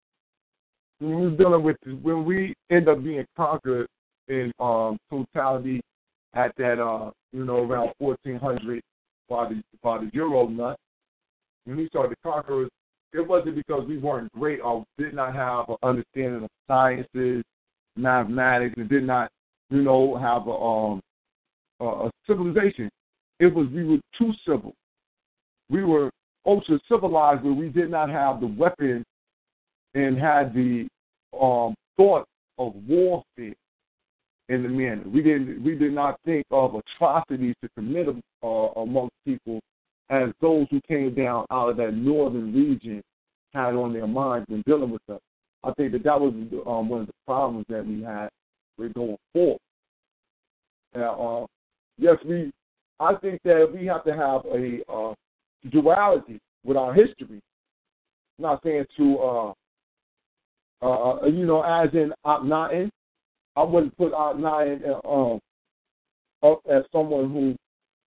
When 0.99 1.21
we 1.21 1.27
was 1.29 1.39
dealing 1.39 1.63
with 1.63 1.77
when 2.03 2.25
we 2.25 2.55
end 2.71 2.89
up 2.89 3.03
being 3.03 3.27
conquered 3.37 3.87
in 4.29 4.53
um 4.59 4.99
totality 5.11 5.81
at 6.35 6.53
that 6.57 6.81
uh 6.81 7.11
you 7.33 7.45
know 7.45 7.59
around 7.65 7.93
1400 7.99 8.81
by 9.29 9.49
the 9.49 9.63
by 9.83 9.99
the 9.99 10.11
Euro 10.15 10.49
nut, 10.49 10.77
when 11.65 11.77
we 11.77 11.89
started 11.89 12.11
to 12.11 12.17
conquer 12.23 12.69
it 13.13 13.27
wasn't 13.27 13.55
because 13.55 13.87
we 13.89 13.99
weren't 13.99 14.33
great 14.33 14.61
or 14.61 14.85
did 14.99 15.15
not 15.15 15.35
have 15.35 15.69
an 15.69 15.77
understanding 15.83 16.45
of 16.45 16.51
sciences, 16.67 17.43
mathematics, 17.97 18.75
and 18.77 18.89
did 18.89 19.05
not, 19.05 19.31
you 19.71 19.83
know, 19.83 20.17
have 20.17 20.47
a 20.47 20.51
um 20.51 21.01
a, 21.81 22.07
a 22.07 22.11
civilization. 22.27 22.91
It 23.41 23.47
was 23.55 23.69
we 23.73 23.85
were 23.85 23.99
too 24.19 24.33
civil. 24.47 24.75
We 25.69 25.85
were 25.85 26.11
ultra 26.45 26.79
civilized, 26.91 27.43
where 27.43 27.53
we 27.53 27.69
did 27.69 27.91
not 27.91 28.09
have 28.11 28.41
the 28.41 28.47
weapons 28.47 29.05
and 29.97 30.19
had 30.19 30.55
the 30.55 30.87
um 31.39 31.75
thought 31.97 32.27
of 32.59 32.75
warfare 32.87 33.55
in 34.49 34.63
the 34.63 34.69
manner. 34.69 35.03
We 35.07 35.23
didn't. 35.23 35.63
We 35.63 35.75
did 35.75 35.93
not 35.93 36.21
think 36.25 36.47
of 36.51 36.75
atrocities 36.75 37.55
to 37.63 37.69
commit 37.77 38.09
uh, 38.43 38.47
amongst 38.47 39.15
people 39.25 39.61
as 40.11 40.31
those 40.41 40.67
who 40.71 40.81
came 40.87 41.15
down 41.15 41.47
out 41.51 41.71
of 41.71 41.77
that 41.79 41.95
northern 41.95 42.55
region 42.55 43.03
had 43.53 43.75
on 43.75 43.93
their 43.93 44.07
minds 44.07 44.49
when 44.49 44.63
dealing 44.67 44.91
with 44.91 45.03
us. 45.11 45.21
I 45.65 45.73
think 45.73 45.93
that 45.93 46.05
that 46.05 46.21
was 46.21 46.33
um, 46.67 46.89
one 46.89 47.01
of 47.01 47.07
the 47.09 47.13
problems 47.27 47.67
that 47.69 47.85
we 47.85 48.03
had 48.03 48.29
with 48.79 48.95
going 48.95 49.17
forward. 49.33 49.59
Now, 50.95 51.43
uh, 51.43 51.47
yes, 51.99 52.17
we. 52.25 52.53
I 52.99 53.15
think 53.17 53.41
that 53.45 53.71
we 53.75 53.85
have 53.87 54.05
to 54.05 54.13
have 54.13 54.43
a 54.47 54.81
uh, 54.91 55.15
duality 55.71 56.39
with 56.65 56.77
our 56.77 56.95
history. 56.95 57.41
not 58.39 58.63
saying 58.63 58.87
to, 58.97 59.19
uh, 60.83 61.13
uh, 61.23 61.27
you 61.27 61.47
know, 61.47 61.63
as 61.63 61.93
in 61.95 62.13
Akhenaten. 62.25 62.91
I 63.57 63.63
wouldn't 63.63 63.97
put 63.97 64.13
Akhenaten 64.13 64.83
uh, 64.87 65.09
um, 65.09 65.41
up 66.43 66.61
as 66.71 66.83
someone 66.93 67.33
who 67.33 67.57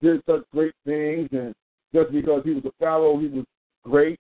did 0.01 0.21
such 0.27 0.43
great 0.53 0.73
things, 0.85 1.29
and 1.31 1.53
just 1.93 2.11
because 2.11 2.43
he 2.43 2.51
was 2.51 2.63
a 2.65 2.71
pharaoh, 2.79 3.19
he 3.19 3.27
was 3.27 3.45
great. 3.83 4.19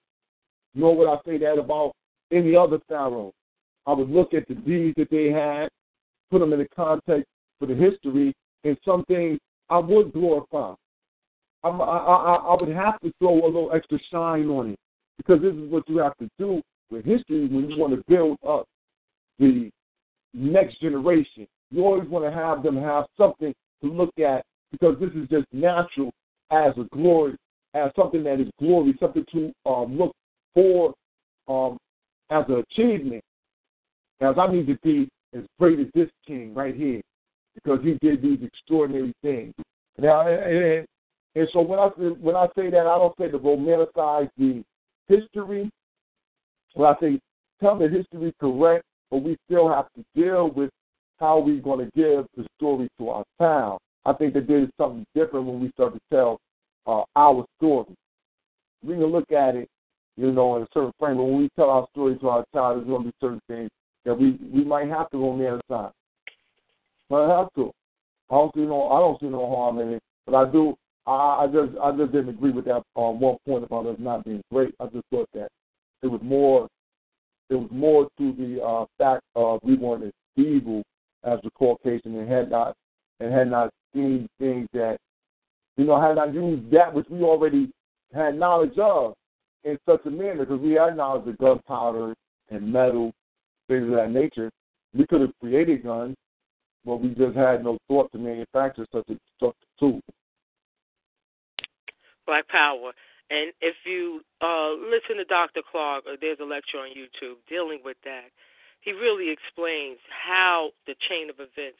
Nor 0.73 0.95
would 0.95 1.09
I 1.09 1.17
say 1.25 1.37
that 1.39 1.59
about 1.59 1.93
any 2.31 2.55
other 2.55 2.79
pharaoh. 2.87 3.31
I 3.85 3.93
would 3.93 4.09
look 4.09 4.33
at 4.33 4.47
the 4.47 4.55
deeds 4.55 4.95
that 4.97 5.09
they 5.09 5.31
had, 5.31 5.69
put 6.29 6.39
them 6.39 6.53
in 6.53 6.59
the 6.59 6.67
context 6.75 7.25
for 7.59 7.65
the 7.65 7.75
history, 7.75 8.33
and 8.63 8.77
some 8.83 9.03
things 9.05 9.39
I 9.69 9.77
would 9.77 10.13
glorify. 10.13 10.73
I, 11.63 11.69
I, 11.69 12.35
I 12.35 12.57
would 12.59 12.73
have 12.75 12.99
to 13.01 13.11
throw 13.19 13.43
a 13.43 13.45
little 13.45 13.71
extra 13.73 13.99
shine 14.11 14.47
on 14.47 14.71
it 14.71 14.79
because 15.17 15.41
this 15.41 15.53
is 15.53 15.69
what 15.69 15.87
you 15.89 15.97
have 15.97 16.17
to 16.17 16.29
do 16.37 16.61
with 16.89 17.05
history 17.05 17.47
when 17.47 17.69
you 17.69 17.77
want 17.77 17.93
to 17.93 18.03
build 18.07 18.37
up 18.47 18.65
the 19.37 19.69
next 20.33 20.79
generation. 20.81 21.47
You 21.71 21.85
always 21.85 22.09
want 22.09 22.25
to 22.25 22.31
have 22.31 22.63
them 22.63 22.77
have 22.77 23.05
something 23.17 23.53
to 23.83 23.89
look 23.89 24.17
at 24.19 24.43
because 24.71 24.97
this 24.99 25.11
is 25.11 25.27
just 25.29 25.45
natural 25.51 26.11
as 26.51 26.73
a 26.77 26.83
glory, 26.95 27.35
as 27.73 27.91
something 27.95 28.23
that 28.23 28.39
is 28.39 28.49
glory, 28.59 28.95
something 28.99 29.25
to 29.31 29.51
um, 29.69 29.97
look 29.97 30.15
for 30.53 30.93
um, 31.47 31.77
as 32.29 32.45
an 32.47 32.63
achievement. 32.71 33.23
As 34.21 34.35
I 34.37 34.51
need 34.51 34.67
to 34.67 34.77
be 34.83 35.09
as 35.35 35.43
great 35.59 35.79
as 35.79 35.87
this 35.93 36.09
king 36.27 36.53
right 36.53 36.75
here 36.75 37.01
because 37.55 37.79
he 37.83 37.97
did 38.01 38.21
these 38.21 38.39
extraordinary 38.41 39.13
things. 39.21 39.53
Now, 39.97 40.27
and, 40.27 40.85
and 41.35 41.47
so 41.53 41.61
when 41.61 41.79
I 41.79 41.87
when 41.87 42.35
I 42.35 42.47
say 42.55 42.69
that, 42.69 42.87
I 42.87 42.97
don't 42.97 43.15
say 43.17 43.29
to 43.29 43.39
romanticize 43.39 44.29
the 44.37 44.63
history. 45.07 45.69
When 46.73 46.87
I 46.87 46.99
say 46.99 47.19
tell 47.61 47.77
the 47.77 47.87
history 47.87 48.33
correct, 48.39 48.83
but 49.11 49.23
we 49.23 49.37
still 49.45 49.69
have 49.69 49.87
to 49.95 50.03
deal 50.15 50.49
with 50.49 50.69
how 51.19 51.39
we're 51.39 51.61
going 51.61 51.85
to 51.85 51.91
give 51.95 52.25
the 52.37 52.45
story 52.57 52.87
to 52.97 53.09
our 53.09 53.23
town. 53.39 53.77
I 54.05 54.13
think 54.13 54.33
that 54.35 54.47
there's 54.47 54.69
something 54.77 55.05
different 55.13 55.45
when 55.45 55.59
we 55.59 55.71
start 55.71 55.93
to 55.93 55.99
tell 56.11 56.39
uh, 56.87 57.03
our 57.15 57.45
story. 57.57 57.85
We 58.83 58.93
can 58.93 59.05
look 59.05 59.31
at 59.31 59.55
it, 59.55 59.67
you 60.15 60.31
know, 60.31 60.55
in 60.55 60.63
a 60.63 60.67
certain 60.73 60.93
frame, 60.97 61.17
but 61.17 61.23
when 61.23 61.37
we 61.37 61.49
tell 61.57 61.69
our 61.69 61.87
story 61.91 62.17
to 62.19 62.29
our 62.29 62.45
child, 62.53 62.77
there's 62.77 62.87
going 62.87 63.03
to 63.03 63.09
be 63.09 63.15
certain 63.19 63.41
things 63.47 63.69
that 64.05 64.17
we, 64.17 64.39
we 64.53 64.63
might 64.63 64.87
have 64.87 65.09
to 65.09 65.17
romanticize. 65.17 65.91
Might 67.09 67.27
have 67.27 67.53
to. 67.55 67.71
I 68.29 68.35
don't 68.35 68.53
see 68.53 68.61
no 68.61 68.89
I 68.89 68.99
don't 68.99 69.19
see 69.19 69.25
no 69.25 69.49
harm 69.49 69.79
in 69.79 69.93
it, 69.93 70.03
but 70.25 70.35
I 70.35 70.51
do. 70.51 70.77
I, 71.07 71.11
I 71.43 71.47
just 71.47 71.77
I 71.81 71.91
just 71.97 72.11
didn't 72.11 72.29
agree 72.29 72.51
with 72.51 72.65
that 72.65 72.83
um, 72.95 73.19
one 73.19 73.37
point 73.47 73.63
about 73.63 73.87
us 73.87 73.95
not 73.97 74.23
being 74.23 74.43
great. 74.51 74.75
I 74.79 74.85
just 74.85 75.05
thought 75.11 75.27
that 75.33 75.49
it 76.01 76.07
was 76.07 76.21
more 76.23 76.67
it 77.49 77.55
was 77.55 77.69
more 77.71 78.07
to 78.17 78.33
the 78.33 78.63
uh, 78.63 78.85
fact 78.97 79.23
of 79.35 79.59
we 79.63 79.75
weren't 79.75 80.03
as 80.03 80.11
evil 80.35 80.83
as 81.23 81.39
the 81.43 81.49
Caucasian 81.51 82.15
and 82.17 82.29
had 82.29 82.49
not 82.49 82.75
and 83.19 83.33
had 83.33 83.49
not 83.49 83.71
seen 83.93 84.27
things 84.39 84.67
that 84.73 84.97
you 85.77 85.85
know 85.85 85.99
had 85.99 86.15
not 86.15 86.33
used 86.33 86.71
that 86.71 86.93
which 86.93 87.07
we 87.09 87.21
already 87.21 87.69
had 88.13 88.37
knowledge 88.37 88.77
of 88.77 89.13
in 89.63 89.77
such 89.87 90.01
a 90.05 90.09
manner 90.09 90.45
because 90.45 90.59
we 90.59 90.73
had 90.73 90.95
knowledge 90.95 91.27
of 91.27 91.37
gunpowder 91.37 92.13
and 92.49 92.71
metal 92.71 93.11
things 93.67 93.83
of 93.83 93.95
that 93.95 94.11
nature. 94.11 94.49
We 94.93 95.05
could 95.05 95.21
have 95.21 95.31
created 95.39 95.83
guns, 95.83 96.15
but 96.85 96.97
we 96.97 97.09
just 97.09 97.35
had 97.35 97.63
no 97.63 97.77
thought 97.87 98.11
to 98.11 98.17
manufacture 98.17 98.85
such 98.91 99.07
a 99.09 99.17
such 99.39 99.55
tool. 99.79 100.01
Black 102.25 102.47
Power. 102.47 102.91
And 103.29 103.53
if 103.61 103.75
you 103.85 104.21
uh, 104.41 104.73
listen 104.73 105.17
to 105.17 105.25
Dr. 105.25 105.61
Clarke, 105.69 106.05
or 106.07 106.15
there's 106.19 106.39
a 106.41 106.45
lecture 106.45 106.79
on 106.79 106.89
YouTube 106.89 107.37
dealing 107.47 107.79
with 107.85 107.97
that, 108.03 108.31
he 108.81 108.91
really 108.91 109.29
explains 109.29 109.99
how 110.09 110.71
the 110.87 110.95
chain 111.07 111.29
of 111.29 111.35
events 111.35 111.79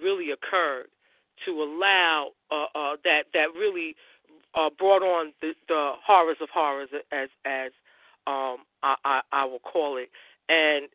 really 0.00 0.30
occurred 0.30 0.86
to 1.44 1.62
allow 1.62 2.30
uh, 2.50 2.66
uh, 2.74 2.96
that 3.04 3.24
that 3.32 3.48
really 3.54 3.96
uh, 4.54 4.70
brought 4.78 5.02
on 5.02 5.32
the, 5.40 5.52
the 5.68 5.92
horrors 6.04 6.36
of 6.40 6.48
horrors, 6.52 6.88
as 7.12 7.28
as 7.44 7.72
um, 8.26 8.58
I, 8.82 8.96
I, 9.04 9.20
I 9.32 9.44
will 9.44 9.60
call 9.60 9.96
it, 9.96 10.10
and 10.48 10.88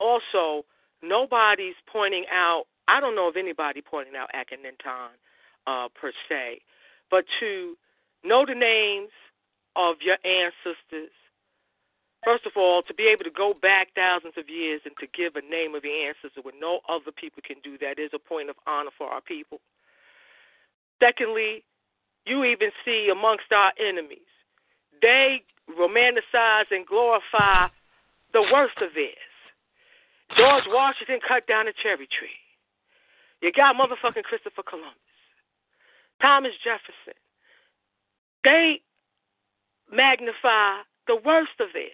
also 0.00 0.64
nobody's 1.02 1.76
pointing 1.90 2.24
out. 2.32 2.64
I 2.88 3.00
don't 3.00 3.16
know 3.16 3.28
of 3.28 3.36
anybody 3.36 3.82
pointing 3.82 4.14
out 4.16 4.30
Akhenaten 4.34 5.10
uh, 5.66 5.88
per 6.00 6.12
se, 6.28 6.60
but 7.10 7.24
to 7.40 7.76
know 8.24 8.44
the 8.46 8.54
names 8.54 9.10
of 9.76 9.96
your 10.00 10.16
ancestors. 10.24 11.12
First 12.24 12.46
of 12.46 12.52
all, 12.56 12.82
to 12.82 12.94
be 12.94 13.06
able 13.06 13.24
to 13.24 13.30
go 13.30 13.54
back 13.54 13.94
thousands 13.94 14.34
of 14.36 14.48
years 14.48 14.80
and 14.84 14.96
to 14.98 15.06
give 15.06 15.36
a 15.36 15.44
name 15.44 15.76
of 15.76 15.84
your 15.84 15.94
ancestor 16.08 16.42
when 16.42 16.58
no 16.58 16.80
other 16.88 17.12
people 17.12 17.42
can 17.46 17.56
do 17.62 17.78
that 17.78 18.00
is 18.00 18.10
a 18.14 18.18
point 18.18 18.50
of 18.50 18.56
honor 18.66 18.90
for 18.96 19.06
our 19.06 19.20
people. 19.20 19.60
Secondly, 20.98 21.62
you 22.24 22.42
even 22.44 22.70
see 22.84 23.08
amongst 23.12 23.52
our 23.52 23.72
enemies, 23.78 24.26
they 25.00 25.42
romanticize 25.70 26.66
and 26.70 26.86
glorify 26.86 27.68
the 28.32 28.42
worst 28.52 28.78
of 28.82 28.90
theirs. 28.94 29.30
George 30.36 30.64
Washington 30.66 31.20
cut 31.22 31.46
down 31.46 31.68
a 31.68 31.72
cherry 31.82 32.08
tree. 32.10 32.40
You 33.40 33.52
got 33.52 33.76
motherfucking 33.76 34.24
Christopher 34.24 34.62
Columbus, 34.66 34.98
Thomas 36.20 36.52
Jefferson. 36.64 37.14
They 38.42 38.80
magnify 39.90 40.82
the 41.06 41.16
worst 41.24 41.58
of 41.60 41.68
theirs. 41.72 41.90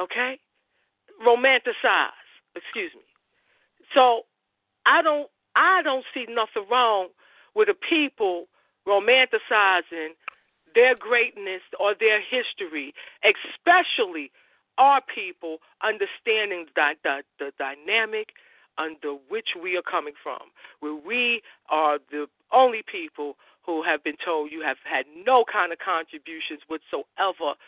Okay? 0.00 0.38
Romanticize, 1.26 2.10
excuse 2.54 2.92
me. 2.94 3.02
So 3.94 4.22
I 4.84 5.02
don't 5.02 5.28
I 5.54 5.80
don't 5.82 6.04
see 6.12 6.26
nothing 6.28 6.68
wrong 6.70 7.08
with 7.54 7.68
the 7.68 7.74
people 7.74 8.46
romanticizing 8.86 10.10
their 10.74 10.94
greatness 10.94 11.62
or 11.80 11.94
their 11.98 12.20
history, 12.20 12.92
especially 13.24 14.30
our 14.78 15.00
people 15.12 15.58
understanding 15.82 16.66
the, 16.74 16.94
the, 17.02 17.22
the 17.38 17.52
dynamic 17.58 18.28
under 18.78 19.12
which 19.28 19.48
we 19.60 19.76
are 19.76 19.82
coming 19.82 20.12
from, 20.22 20.52
where 20.80 20.94
we 20.94 21.40
are 21.70 21.98
the 22.10 22.26
only 22.52 22.82
people 22.82 23.36
who 23.66 23.82
have 23.82 24.02
been 24.02 24.16
told 24.24 24.52
you 24.52 24.62
have 24.62 24.78
had 24.84 25.04
no 25.26 25.44
kind 25.44 25.72
of 25.72 25.78
contributions 25.82 26.62
whatsoever 26.70 27.58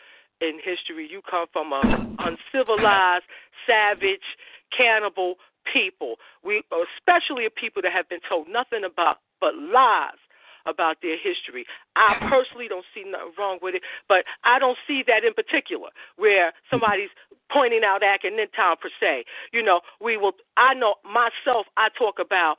in 0.41 0.57
history. 0.63 1.07
You 1.11 1.21
come 1.29 1.47
from 1.51 1.73
a 1.73 1.83
uncivilized, 2.23 3.25
savage, 3.67 4.39
cannibal 4.75 5.35
people. 5.67 6.15
We 6.43 6.63
especially 6.71 7.45
a 7.45 7.51
people 7.51 7.81
that 7.83 7.91
have 7.91 8.07
been 8.07 8.23
told 8.27 8.47
nothing 8.47 8.83
about 8.87 9.19
but 9.41 9.55
lies 9.55 10.17
about 10.65 10.97
their 11.01 11.17
history. 11.17 11.65
I 11.95 12.15
personally 12.29 12.67
don't 12.67 12.85
see 12.93 13.03
nothing 13.03 13.33
wrong 13.37 13.59
with 13.61 13.75
it, 13.75 13.83
but 14.07 14.23
I 14.43 14.59
don't 14.59 14.77
see 14.87 15.03
that 15.07 15.23
in 15.23 15.33
particular 15.33 15.89
where 16.17 16.53
somebody's 16.69 17.09
pointing 17.51 17.81
out 17.83 18.01
Akhenaten 18.01 18.79
per 18.79 18.89
se. 18.99 19.25
You 19.51 19.63
know, 19.63 19.81
we 19.99 20.17
will. 20.17 20.33
I 20.57 20.73
know 20.73 20.95
myself. 21.03 21.65
I 21.77 21.89
talk 21.97 22.19
about 22.19 22.57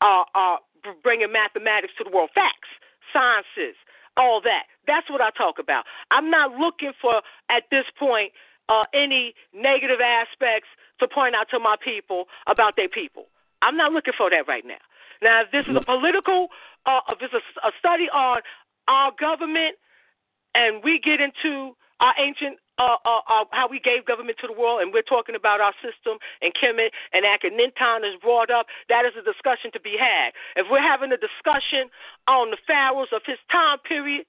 uh, 0.00 0.24
uh, 0.34 0.56
bringing 1.02 1.32
mathematics 1.32 1.92
to 1.98 2.04
the 2.04 2.10
world, 2.10 2.30
facts, 2.34 2.68
sciences, 3.12 3.76
all 4.16 4.40
that. 4.42 4.64
That's 4.86 5.08
what 5.10 5.20
I 5.20 5.30
talk 5.30 5.58
about. 5.58 5.84
I'm 6.10 6.30
not 6.30 6.52
looking 6.52 6.92
for 7.00 7.22
at 7.48 7.64
this 7.70 7.84
point 7.98 8.32
uh, 8.68 8.84
any 8.94 9.34
negative 9.54 10.00
aspects 10.00 10.68
to 11.00 11.08
point 11.08 11.34
out 11.34 11.48
to 11.50 11.58
my 11.58 11.76
people 11.82 12.26
about 12.46 12.76
their 12.76 12.88
people. 12.88 13.26
I'm 13.62 13.76
not 13.76 13.92
looking 13.92 14.14
for 14.16 14.30
that 14.30 14.46
right 14.48 14.64
now. 14.64 14.80
Now, 15.22 15.42
if 15.42 15.50
this 15.52 15.66
is 15.68 15.76
a 15.76 15.84
political, 15.84 16.48
uh, 16.86 17.00
if 17.10 17.18
it's 17.20 17.34
a, 17.34 17.42
a 17.66 17.72
study 17.78 18.08
on 18.12 18.40
our 18.88 19.12
government, 19.18 19.76
and 20.54 20.82
we 20.82 20.98
get 20.98 21.20
into 21.20 21.76
our 22.00 22.14
ancient 22.18 22.58
uh, 22.80 22.96
uh, 23.04 23.20
uh, 23.28 23.44
how 23.52 23.68
we 23.68 23.78
gave 23.78 24.08
government 24.08 24.40
to 24.40 24.48
the 24.48 24.56
world, 24.56 24.80
and 24.80 24.88
we're 24.88 25.04
talking 25.04 25.36
about 25.36 25.60
our 25.60 25.76
system, 25.84 26.16
and 26.40 26.48
Kemet 26.56 26.96
and 27.12 27.28
Akhenaten 27.28 28.08
is 28.08 28.16
brought 28.24 28.48
up. 28.48 28.66
That 28.88 29.04
is 29.04 29.12
a 29.20 29.24
discussion 29.24 29.68
to 29.76 29.80
be 29.80 30.00
had. 30.00 30.32
If 30.56 30.66
we're 30.72 30.80
having 30.80 31.12
a 31.12 31.20
discussion 31.20 31.92
on 32.24 32.48
the 32.48 32.56
pharaohs 32.66 33.12
of 33.12 33.20
his 33.28 33.36
time 33.52 33.78
period, 33.84 34.24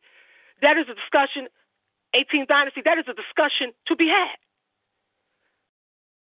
that 0.61 0.75
is 0.77 0.85
a 0.91 0.95
discussion. 0.95 1.47
18th 2.11 2.47
dynasty. 2.47 2.81
That 2.83 2.97
is 2.99 3.05
a 3.07 3.15
discussion 3.15 3.71
to 3.87 3.95
be 3.95 4.11
had. 4.11 4.35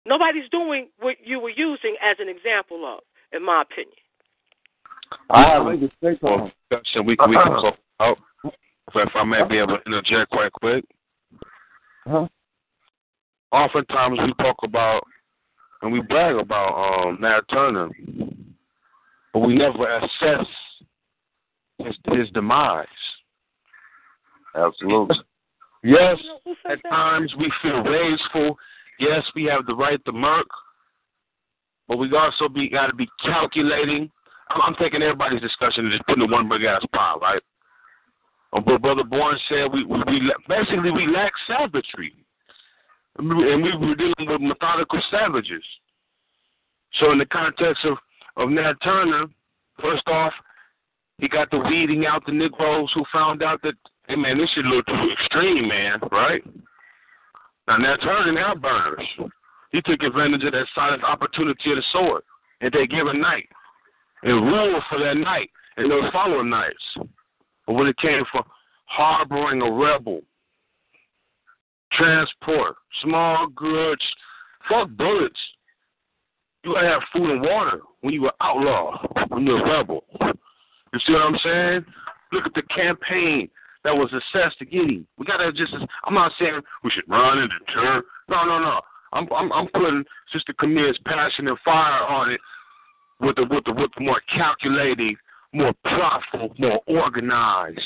Nobody's 0.06 0.48
doing 0.50 0.88
what 1.00 1.16
you 1.24 1.40
were 1.40 1.50
using 1.50 1.96
as 2.02 2.16
an 2.20 2.28
example 2.28 2.86
of, 2.86 3.00
in 3.32 3.44
my 3.44 3.62
opinion. 3.62 3.98
I 5.30 5.46
have 5.48 5.66
a 5.66 5.76
discussion 5.76 7.06
we, 7.06 7.16
we 7.18 7.34
can 7.34 7.34
talk 7.34 7.78
about. 7.98 8.18
But 8.94 9.08
if 9.08 9.16
I 9.16 9.24
may 9.24 9.42
be 9.48 9.58
able 9.58 9.78
to 9.78 9.82
interject 9.86 10.30
quite 10.30 10.52
quick. 10.52 10.84
Huh? 12.06 12.28
Oftentimes 13.52 14.18
we 14.18 14.32
talk 14.44 14.56
about 14.62 15.02
and 15.82 15.92
we 15.92 16.00
brag 16.00 16.36
about 16.36 17.06
um, 17.06 17.18
Nat 17.20 17.40
Turner, 17.50 17.90
but 19.32 19.40
we 19.40 19.54
never 19.54 19.98
assess 19.98 20.46
his, 21.78 21.94
his 22.12 22.30
demise. 22.30 22.86
Absolutely. 24.54 25.16
yes, 25.84 26.16
at 26.70 26.78
times 26.88 27.34
we 27.38 27.52
feel 27.62 27.82
rageful. 27.82 28.56
Yes, 28.98 29.22
we 29.34 29.44
have 29.44 29.66
the 29.66 29.74
right 29.74 30.02
to 30.04 30.12
murk, 30.12 30.46
but 31.88 31.98
we 31.98 32.10
also 32.16 32.48
be 32.48 32.68
got 32.68 32.86
to 32.86 32.94
be 32.94 33.08
calculating. 33.24 34.10
I'm, 34.50 34.62
I'm 34.62 34.74
taking 34.76 35.02
everybody's 35.02 35.40
discussion 35.40 35.86
and 35.86 35.92
just 35.92 36.06
putting 36.06 36.24
it 36.24 36.30
one 36.30 36.48
big 36.48 36.62
ass 36.64 36.82
pile, 36.92 37.18
right? 37.18 37.42
Um, 38.52 38.64
but 38.64 38.82
Brother 38.82 39.04
Born 39.04 39.38
said 39.48 39.72
we, 39.72 39.84
we, 39.84 39.98
we 40.06 40.34
basically 40.48 40.90
we 40.90 41.06
lack 41.06 41.32
savagery, 41.46 42.12
and 43.16 43.62
we 43.62 43.76
were 43.76 43.94
dealing 43.94 44.14
with 44.20 44.40
methodical 44.40 45.00
savages. 45.10 45.64
So 47.00 47.12
in 47.12 47.18
the 47.18 47.26
context 47.26 47.84
of 47.84 47.96
of 48.36 48.48
Nat 48.48 48.74
Turner, 48.82 49.26
first 49.80 50.06
off, 50.08 50.32
he 51.18 51.28
got 51.28 51.50
the 51.50 51.58
weeding 51.58 52.06
out 52.06 52.24
the 52.26 52.32
Negroes 52.32 52.90
who 52.94 53.04
found 53.12 53.42
out 53.42 53.60
that 53.62 53.74
hey 54.08 54.16
man, 54.16 54.38
this 54.38 54.50
shit 54.54 54.64
a 54.64 54.68
little 54.68 54.82
too 54.82 55.10
extreme, 55.12 55.68
man, 55.68 56.00
right? 56.10 56.42
Now 57.68 57.76
Nat 57.76 57.96
Turner 57.98 58.32
now 58.32 58.54
burners. 58.54 59.06
He 59.70 59.80
took 59.80 60.02
advantage 60.02 60.44
of 60.44 60.52
that 60.52 60.66
silent 60.74 61.02
opportunity 61.02 61.70
of 61.70 61.76
the 61.76 61.84
sword 61.92 62.22
and 62.60 62.72
they 62.72 62.86
given 62.86 63.20
night 63.20 63.48
and 64.22 64.46
ruled 64.46 64.82
for 64.88 64.98
that 64.98 65.16
night 65.16 65.50
and 65.76 65.90
those 65.90 66.10
following 66.12 66.50
nights. 66.50 66.96
But 67.72 67.78
when 67.78 67.86
it 67.86 67.96
came 67.96 68.22
for 68.30 68.44
harboring 68.84 69.62
a 69.62 69.72
rebel, 69.72 70.20
transport, 71.92 72.76
small 73.02 73.46
goods, 73.48 74.02
fuck 74.68 74.90
bullets. 74.90 75.38
You 76.64 76.74
have 76.74 77.00
food 77.14 77.30
and 77.30 77.40
water 77.40 77.80
when 78.02 78.12
you 78.12 78.22
were 78.22 78.32
outlaw, 78.42 78.98
when 79.28 79.46
you're 79.46 79.66
a 79.66 79.78
rebel. 79.78 80.04
You 80.20 81.00
see 81.06 81.14
what 81.14 81.22
I'm 81.22 81.38
saying? 81.42 81.84
Look 82.32 82.44
at 82.44 82.54
the 82.54 82.62
campaign 82.74 83.48
that 83.84 83.96
was 83.96 84.12
assessed 84.12 84.58
to 84.58 84.66
get 84.66 84.82
him. 84.82 85.06
We 85.16 85.24
gotta 85.24 85.50
just. 85.50 85.72
I'm 86.04 86.14
not 86.14 86.32
saying 86.38 86.60
we 86.84 86.90
should 86.90 87.08
run 87.08 87.38
and 87.38 87.50
deter. 87.66 88.02
No, 88.28 88.44
no, 88.44 88.58
no. 88.58 88.80
I'm 89.14 89.26
I'm, 89.32 89.50
I'm 89.50 89.68
putting 89.68 90.04
Sister 90.30 90.52
Camille's 90.58 90.98
passion 91.06 91.48
and 91.48 91.58
fire 91.64 92.04
on 92.04 92.32
it 92.32 92.40
with 93.20 93.36
the 93.36 93.46
with 93.50 93.64
the 93.64 93.72
with 93.72 93.90
more 93.98 94.20
calculating 94.34 95.16
more 95.52 95.72
profitable, 95.84 96.54
more 96.58 96.80
organized 96.86 97.80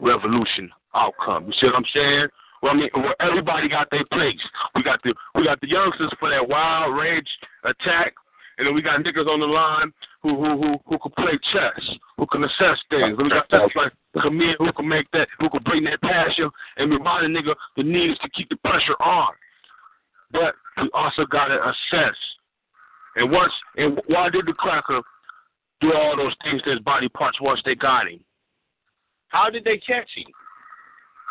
revolution 0.00 0.70
outcome. 0.94 1.46
You 1.46 1.52
see 1.60 1.66
what 1.66 1.76
I'm 1.76 1.84
saying? 1.94 2.28
Well, 2.62 2.72
I 2.72 2.74
mean, 2.74 2.90
well, 2.94 3.14
everybody 3.20 3.68
got 3.68 3.90
their 3.90 4.04
place. 4.12 4.40
We 4.74 4.82
got 4.82 5.02
the 5.02 5.14
we 5.34 5.44
got 5.44 5.60
the 5.60 5.68
youngsters 5.68 6.12
for 6.18 6.30
that 6.30 6.48
wild 6.48 6.96
rage 6.96 7.28
attack, 7.64 8.14
and 8.58 8.66
then 8.66 8.74
we 8.74 8.82
got 8.82 9.00
niggas 9.00 9.28
on 9.28 9.40
the 9.40 9.46
line 9.46 9.92
who 10.22 10.36
who 10.36 10.62
who 10.62 10.76
who 10.86 10.98
can 10.98 11.12
play 11.12 11.38
chess, 11.52 11.96
who 12.16 12.26
can 12.26 12.44
assess 12.44 12.78
things. 12.90 13.16
We 13.18 13.28
got 13.28 13.46
stuff 13.46 13.70
like 13.74 13.92
Camille 14.20 14.56
who 14.58 14.72
can 14.72 14.88
make 14.88 15.10
that, 15.12 15.28
who 15.38 15.50
can 15.50 15.62
bring 15.64 15.84
that 15.84 16.00
passion 16.00 16.50
and 16.78 16.90
remind 16.90 17.26
a 17.26 17.28
nigga 17.28 17.54
the 17.76 17.82
need 17.82 18.10
is 18.10 18.18
to 18.22 18.30
keep 18.30 18.48
the 18.48 18.56
pressure 18.56 18.96
on. 19.00 19.32
But 20.32 20.54
we 20.78 20.90
also 20.94 21.26
gotta 21.26 21.58
assess. 21.62 22.16
And 23.16 23.30
once 23.30 23.52
and 23.76 24.00
why 24.06 24.30
did 24.30 24.46
the 24.46 24.52
cracker 24.54 25.00
do 25.80 25.92
all 25.92 26.16
those 26.16 26.34
things 26.42 26.62
to 26.62 26.70
his 26.70 26.80
body 26.80 27.08
parts 27.08 27.40
once 27.40 27.60
they 27.64 27.74
got 27.74 28.08
him. 28.08 28.20
How 29.28 29.50
did 29.50 29.64
they 29.64 29.78
catch 29.78 30.08
him? 30.14 30.26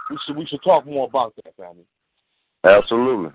We 0.09 0.17
should 0.25 0.35
we 0.37 0.45
should 0.45 0.63
talk 0.63 0.85
more 0.85 1.07
about 1.07 1.33
that, 1.37 1.55
family. 1.55 1.85
Absolutely, 2.63 3.31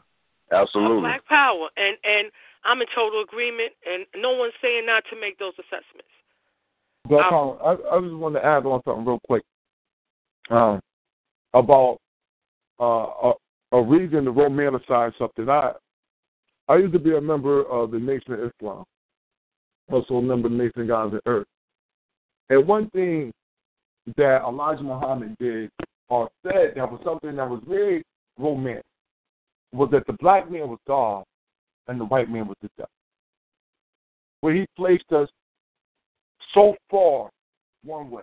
absolutely. 0.53 1.01
Black 1.01 1.27
power, 1.27 1.69
and 1.77 1.97
and 2.05 2.31
I'm 2.65 2.81
in 2.81 2.87
total 2.95 3.23
agreement, 3.23 3.73
and 3.85 4.07
no 4.17 4.33
one's 4.33 4.53
saying 4.63 4.87
not 4.87 5.03
to 5.11 5.21
make 5.21 5.39
those 5.39 5.55
assessments. 5.59 6.11
But 7.09 7.33
um, 7.33 7.59
I, 7.65 7.73
I 7.73 8.01
just 8.01 8.15
want 8.15 8.35
to 8.37 8.45
add 8.45 8.67
on 8.67 8.83
something 8.85 9.05
real 9.05 9.21
quick 9.27 9.43
um, 10.51 10.81
about 11.55 11.99
uh, 12.79 12.85
a, 12.85 13.33
a 13.73 13.83
reason 13.83 14.25
to 14.27 14.33
romanticize 14.33 15.13
something. 15.19 15.49
I 15.49 15.73
I 16.69 16.77
used 16.77 16.93
to 16.93 17.01
be 17.01 17.17
a 17.17 17.21
member 17.21 17.65
of 17.65 17.91
the 17.91 17.99
Nation 17.99 18.35
of 18.35 18.41
Islam, 18.41 18.85
also 19.93 20.15
a 20.15 20.23
member 20.23 20.47
of 20.47 20.53
the 20.53 20.59
Nation 20.59 20.91
of 20.91 21.15
of 21.15 21.21
Earth. 21.27 21.47
And 22.49 22.67
one 22.67 22.91
thing 22.91 23.33
that 24.17 24.43
Elijah 24.43 24.83
Muhammad 24.83 25.37
did 25.39 25.71
or 26.09 26.29
said 26.43 26.73
that 26.77 26.91
was 26.91 27.01
something 27.05 27.37
that 27.37 27.49
was 27.49 27.63
very 27.67 28.03
romantic 28.39 28.85
was 29.73 29.89
that 29.93 30.07
the 30.07 30.15
black 30.15 30.51
man 30.51 30.69
was 30.69 30.79
God 30.87 31.25
and 31.87 32.01
the 32.01 32.05
white 32.05 32.31
man 32.31 32.49
was 32.49 32.57
the 32.63 32.69
devil. 32.77 32.91
Where 34.41 34.55
he 34.55 34.67
placed 34.77 35.13
us 35.13 35.29
so 36.55 36.75
far 36.91 37.31
one 37.85 38.11
way 38.11 38.23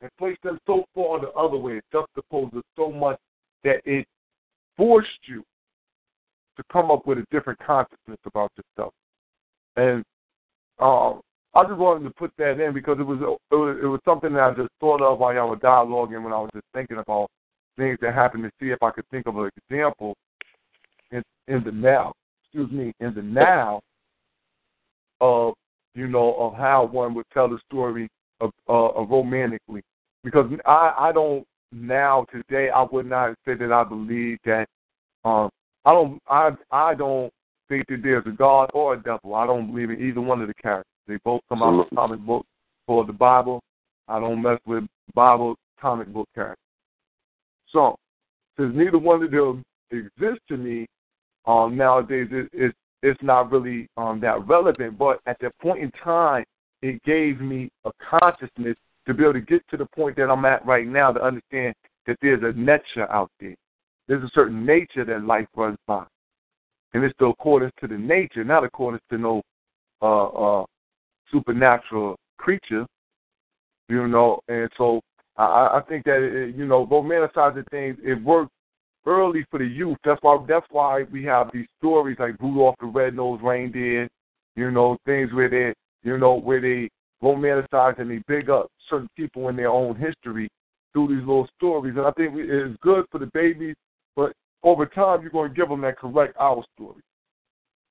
and 0.00 0.10
placed 0.18 0.44
us 0.44 0.58
so 0.66 0.84
far 0.94 1.20
the 1.20 1.30
other 1.30 1.56
way, 1.56 1.78
it 1.78 1.84
juxtaposed 1.92 2.54
us 2.54 2.64
so 2.76 2.90
much 2.90 3.18
that 3.64 3.80
it 3.84 4.06
forced 4.76 5.08
you 5.26 5.42
to 6.56 6.62
come 6.70 6.90
up 6.90 7.06
with 7.06 7.18
a 7.18 7.26
different 7.30 7.58
consciousness 7.60 8.18
about 8.26 8.50
yourself. 8.56 8.92
And 9.76 10.04
um, 10.82 11.20
I 11.54 11.64
just 11.64 11.78
wanted 11.78 12.04
to 12.04 12.14
put 12.14 12.32
that 12.38 12.60
in 12.60 12.72
because 12.72 12.98
it 12.98 13.06
was, 13.06 13.18
it 13.20 13.54
was 13.54 13.78
it 13.82 13.86
was 13.86 14.00
something 14.04 14.32
that 14.32 14.42
I 14.42 14.54
just 14.54 14.70
thought 14.80 15.02
of 15.02 15.18
while 15.18 15.34
y'all 15.34 15.50
were 15.50 15.56
dialoguing 15.56 16.24
when 16.24 16.32
I 16.32 16.40
was 16.40 16.50
just 16.54 16.66
thinking 16.74 16.98
about 16.98 17.28
things 17.76 17.98
that 18.00 18.14
happened 18.14 18.44
to 18.44 18.50
see 18.60 18.70
if 18.70 18.82
I 18.82 18.90
could 18.90 19.04
think 19.10 19.26
of 19.26 19.36
an 19.36 19.50
example 19.70 20.14
in 21.10 21.22
in 21.48 21.62
the 21.62 21.72
now. 21.72 22.12
Excuse 22.44 22.70
me, 22.70 22.92
in 23.00 23.14
the 23.14 23.22
now 23.22 23.80
of 25.20 25.54
you 25.94 26.08
know 26.08 26.34
of 26.34 26.54
how 26.54 26.84
one 26.84 27.14
would 27.14 27.26
tell 27.32 27.48
the 27.48 27.58
story 27.70 28.08
of, 28.40 28.50
uh, 28.68 28.88
of 28.88 29.10
romantically, 29.10 29.82
because 30.24 30.50
I 30.66 30.94
I 30.98 31.12
don't 31.12 31.46
now 31.70 32.26
today 32.32 32.70
I 32.70 32.82
would 32.82 33.06
not 33.06 33.34
say 33.46 33.54
that 33.54 33.72
I 33.72 33.84
believe 33.84 34.38
that 34.44 34.66
um 35.24 35.50
I 35.84 35.92
don't 35.92 36.22
I 36.28 36.50
I 36.70 36.94
don't 36.94 37.32
think 37.72 37.86
that 37.88 38.02
there's 38.02 38.26
a 38.26 38.36
God 38.36 38.70
or 38.74 38.94
a 38.94 39.02
devil. 39.02 39.34
I 39.34 39.46
don't 39.46 39.68
believe 39.72 39.90
in 39.90 40.02
either 40.02 40.20
one 40.20 40.42
of 40.42 40.48
the 40.48 40.54
characters. 40.54 40.84
They 41.08 41.16
both 41.24 41.40
come 41.48 41.62
out 41.62 41.80
of 41.80 41.86
comic 41.94 42.20
book 42.20 42.44
for 42.86 43.04
the 43.06 43.12
Bible. 43.12 43.62
I 44.08 44.20
don't 44.20 44.42
mess 44.42 44.58
with 44.66 44.84
Bible 45.14 45.56
comic 45.80 46.12
book 46.12 46.28
characters. 46.34 46.58
So, 47.70 47.96
since 48.58 48.74
neither 48.76 48.98
one 48.98 49.22
of 49.22 49.30
them 49.30 49.64
exist 49.90 50.40
to 50.48 50.58
me, 50.58 50.86
um, 51.46 51.76
nowadays 51.76 52.28
it, 52.30 52.50
it 52.52 52.74
it's 53.02 53.20
not 53.22 53.50
really 53.50 53.88
um, 53.96 54.20
that 54.20 54.46
relevant. 54.46 54.98
But 54.98 55.20
at 55.26 55.38
that 55.40 55.58
point 55.58 55.82
in 55.82 55.90
time, 56.04 56.44
it 56.82 57.02
gave 57.04 57.40
me 57.40 57.70
a 57.84 57.90
consciousness 58.10 58.76
to 59.06 59.14
be 59.14 59.22
able 59.22 59.32
to 59.32 59.40
get 59.40 59.66
to 59.70 59.78
the 59.78 59.86
point 59.86 60.16
that 60.16 60.30
I'm 60.30 60.44
at 60.44 60.64
right 60.66 60.86
now 60.86 61.10
to 61.10 61.22
understand 61.22 61.74
that 62.06 62.16
there's 62.20 62.42
a 62.42 62.56
nature 62.58 63.10
out 63.10 63.30
there. 63.40 63.56
There's 64.08 64.22
a 64.22 64.30
certain 64.34 64.66
nature 64.66 65.04
that 65.06 65.24
life 65.24 65.46
runs 65.56 65.78
by. 65.86 66.04
And 66.94 67.04
it's 67.04 67.14
the 67.18 67.26
accordance 67.26 67.72
to 67.80 67.88
the 67.88 67.96
nature, 67.96 68.44
not 68.44 68.64
according 68.64 69.00
to 69.10 69.18
no 69.18 69.42
uh, 70.02 70.26
uh, 70.26 70.64
supernatural 71.30 72.16
creature. 72.38 72.86
You 73.88 74.08
know, 74.08 74.40
and 74.48 74.70
so 74.76 75.00
I, 75.36 75.78
I 75.78 75.82
think 75.88 76.04
that 76.04 76.22
it, 76.22 76.54
you 76.56 76.66
know, 76.66 76.86
romanticizing 76.86 77.68
things 77.70 77.96
it 78.02 78.22
works 78.22 78.50
early 79.06 79.44
for 79.50 79.58
the 79.58 79.66
youth. 79.66 79.98
That's 80.04 80.22
why 80.22 80.44
that's 80.48 80.66
why 80.70 81.04
we 81.10 81.24
have 81.24 81.50
these 81.52 81.66
stories 81.78 82.16
like 82.18 82.40
Rudolph 82.40 82.76
the 82.80 82.86
Red-Nosed 82.86 83.42
Reindeer. 83.42 84.08
You 84.54 84.70
know, 84.70 84.98
things 85.06 85.32
where 85.32 85.48
they 85.48 85.74
you 86.08 86.18
know 86.18 86.34
where 86.34 86.60
they 86.60 86.90
romanticize 87.22 87.98
and 87.98 88.10
they 88.10 88.20
big 88.26 88.50
up 88.50 88.68
certain 88.90 89.08
people 89.16 89.48
in 89.48 89.56
their 89.56 89.70
own 89.70 89.96
history 89.96 90.48
through 90.92 91.08
these 91.08 91.26
little 91.26 91.48
stories. 91.56 91.94
And 91.96 92.06
I 92.06 92.10
think 92.12 92.34
it's 92.36 92.76
good 92.82 93.06
for 93.10 93.18
the 93.18 93.30
babies, 93.32 93.76
but 94.16 94.32
over 94.62 94.86
time 94.86 95.22
you're 95.22 95.30
going 95.30 95.50
to 95.50 95.54
give 95.54 95.68
them 95.68 95.80
that 95.82 95.98
correct 95.98 96.36
our 96.38 96.62
story, 96.74 97.02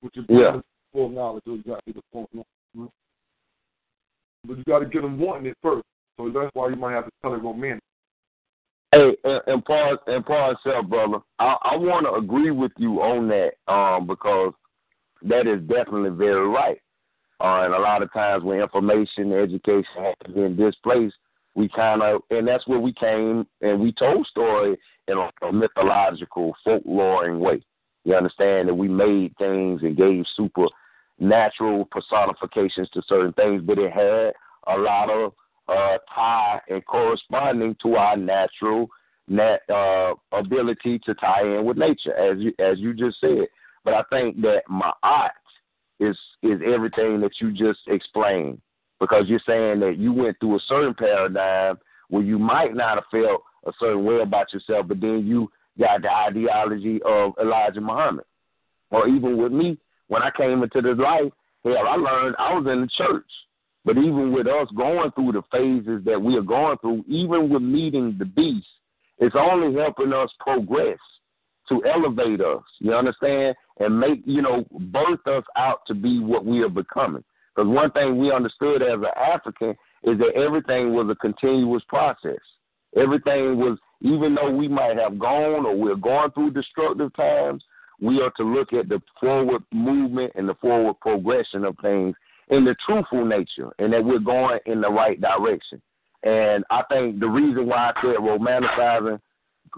which 0.00 0.16
is 0.16 0.24
yeah. 0.28 0.60
full 0.92 1.08
knowledge 1.08 1.42
of 1.46 1.60
exactly 1.60 1.92
the 1.92 2.02
point. 2.12 2.28
But 4.44 4.58
you 4.58 4.64
got 4.64 4.80
to 4.80 4.86
get 4.86 5.02
them 5.02 5.18
wanting 5.18 5.46
it 5.46 5.56
first. 5.62 5.84
So 6.16 6.30
that's 6.34 6.50
why 6.54 6.68
you 6.68 6.76
might 6.76 6.92
have 6.92 7.04
to 7.04 7.10
tell 7.22 7.34
it 7.34 7.42
romantic. 7.42 7.82
Hey, 8.90 9.16
and, 9.24 9.40
and 9.46 9.64
Paul 9.64 9.96
and 10.06 10.24
Paul 10.26 10.54
said, 10.62 10.90
brother, 10.90 11.18
I, 11.38 11.56
I 11.62 11.76
want 11.76 12.06
to 12.06 12.14
agree 12.14 12.50
with 12.50 12.72
you 12.76 13.00
on 13.00 13.28
that 13.28 13.52
um, 13.72 14.06
because 14.06 14.52
that 15.22 15.46
is 15.46 15.60
definitely 15.62 16.10
very 16.10 16.46
right. 16.48 16.78
Uh, 17.40 17.64
and 17.64 17.74
a 17.74 17.78
lot 17.78 18.02
of 18.02 18.12
times 18.12 18.44
when 18.44 18.60
information, 18.60 19.32
education 19.32 19.84
happens 19.96 20.36
in 20.36 20.56
this 20.56 20.74
place, 20.82 21.12
we 21.54 21.68
kind 21.68 22.02
of, 22.02 22.22
and 22.30 22.46
that's 22.46 22.66
where 22.66 22.78
we 22.78 22.92
came 22.92 23.46
and 23.60 23.80
we 23.80 23.92
told 23.92 24.26
story 24.26 24.76
in 25.08 25.18
a, 25.18 25.30
a 25.46 25.52
mythological, 25.52 26.54
folkloring 26.66 27.38
way. 27.38 27.62
You 28.04 28.14
understand 28.14 28.68
that 28.68 28.74
we 28.74 28.88
made 28.88 29.36
things 29.38 29.82
and 29.82 29.96
gave 29.96 30.24
supernatural 30.36 31.86
personifications 31.90 32.88
to 32.90 33.02
certain 33.06 33.32
things, 33.34 33.62
but 33.64 33.78
it 33.78 33.92
had 33.92 34.32
a 34.66 34.78
lot 34.78 35.10
of 35.10 35.32
uh, 35.68 35.98
tie 36.12 36.60
and 36.68 36.84
corresponding 36.84 37.76
to 37.82 37.94
our 37.94 38.16
natural 38.16 38.88
nat, 39.28 39.58
uh, 39.72 40.14
ability 40.32 40.98
to 41.04 41.14
tie 41.14 41.42
in 41.42 41.64
with 41.64 41.76
nature, 41.76 42.14
as 42.14 42.38
you 42.38 42.52
as 42.58 42.78
you 42.78 42.92
just 42.92 43.20
said. 43.20 43.46
But 43.84 43.94
I 43.94 44.02
think 44.10 44.40
that 44.42 44.62
my 44.68 44.92
art 45.02 45.32
is 46.00 46.16
is 46.42 46.60
everything 46.64 47.20
that 47.20 47.40
you 47.40 47.52
just 47.52 47.80
explained, 47.86 48.60
because 48.98 49.24
you're 49.28 49.40
saying 49.46 49.80
that 49.80 49.96
you 49.98 50.12
went 50.12 50.38
through 50.40 50.56
a 50.56 50.60
certain 50.66 50.94
paradigm 50.94 51.78
where 52.12 52.22
you 52.22 52.38
might 52.38 52.74
not 52.74 52.96
have 52.96 53.04
felt 53.10 53.42
a 53.66 53.72
certain 53.80 54.04
way 54.04 54.20
about 54.20 54.52
yourself, 54.52 54.86
but 54.86 55.00
then 55.00 55.26
you 55.26 55.50
got 55.80 56.02
the 56.02 56.10
ideology 56.10 57.00
of 57.06 57.32
Elijah 57.40 57.80
Muhammad. 57.80 58.26
Or 58.90 59.08
even 59.08 59.38
with 59.38 59.50
me, 59.50 59.78
when 60.08 60.20
I 60.20 60.30
came 60.36 60.62
into 60.62 60.82
this 60.82 60.98
life, 60.98 61.32
hell, 61.64 61.88
I 61.88 61.96
learned 61.96 62.36
I 62.38 62.52
was 62.52 62.66
in 62.70 62.82
the 62.82 62.88
church. 62.98 63.24
But 63.86 63.96
even 63.96 64.30
with 64.30 64.46
us 64.46 64.68
going 64.76 65.10
through 65.12 65.32
the 65.32 65.42
phases 65.50 66.04
that 66.04 66.20
we 66.20 66.36
are 66.36 66.42
going 66.42 66.76
through, 66.82 67.02
even 67.08 67.48
with 67.48 67.62
meeting 67.62 68.14
the 68.18 68.26
beast, 68.26 68.66
it's 69.16 69.34
only 69.34 69.74
helping 69.80 70.12
us 70.12 70.28
progress 70.38 70.98
to 71.70 71.82
elevate 71.86 72.42
us. 72.42 72.62
You 72.80 72.92
understand? 72.92 73.56
And 73.80 73.98
make, 73.98 74.20
you 74.26 74.42
know, 74.42 74.66
birth 74.92 75.26
us 75.26 75.44
out 75.56 75.80
to 75.86 75.94
be 75.94 76.20
what 76.20 76.44
we 76.44 76.60
are 76.60 76.68
becoming. 76.68 77.24
Because 77.56 77.70
one 77.70 77.90
thing 77.92 78.18
we 78.18 78.30
understood 78.30 78.82
as 78.82 78.98
an 78.98 79.06
African 79.16 79.74
is 80.04 80.18
that 80.18 80.34
everything 80.34 80.94
was 80.94 81.08
a 81.10 81.14
continuous 81.16 81.82
process. 81.88 82.40
Everything 82.96 83.58
was, 83.58 83.78
even 84.00 84.34
though 84.34 84.50
we 84.50 84.68
might 84.68 84.98
have 84.98 85.18
gone 85.18 85.64
or 85.64 85.76
we're 85.76 85.94
going 85.94 86.30
through 86.32 86.50
destructive 86.50 87.14
times, 87.14 87.64
we 88.00 88.20
are 88.20 88.32
to 88.36 88.42
look 88.42 88.72
at 88.72 88.88
the 88.88 89.00
forward 89.20 89.62
movement 89.72 90.32
and 90.34 90.48
the 90.48 90.54
forward 90.54 90.98
progression 91.00 91.64
of 91.64 91.76
things 91.80 92.14
in 92.48 92.64
the 92.64 92.74
truthful 92.84 93.24
nature 93.24 93.70
and 93.78 93.92
that 93.92 94.04
we're 94.04 94.18
going 94.18 94.58
in 94.66 94.80
the 94.80 94.90
right 94.90 95.20
direction. 95.20 95.80
And 96.24 96.64
I 96.70 96.82
think 96.90 97.20
the 97.20 97.28
reason 97.28 97.66
why 97.66 97.90
I 97.90 98.02
said 98.02 98.16
romanticizing 98.16 99.20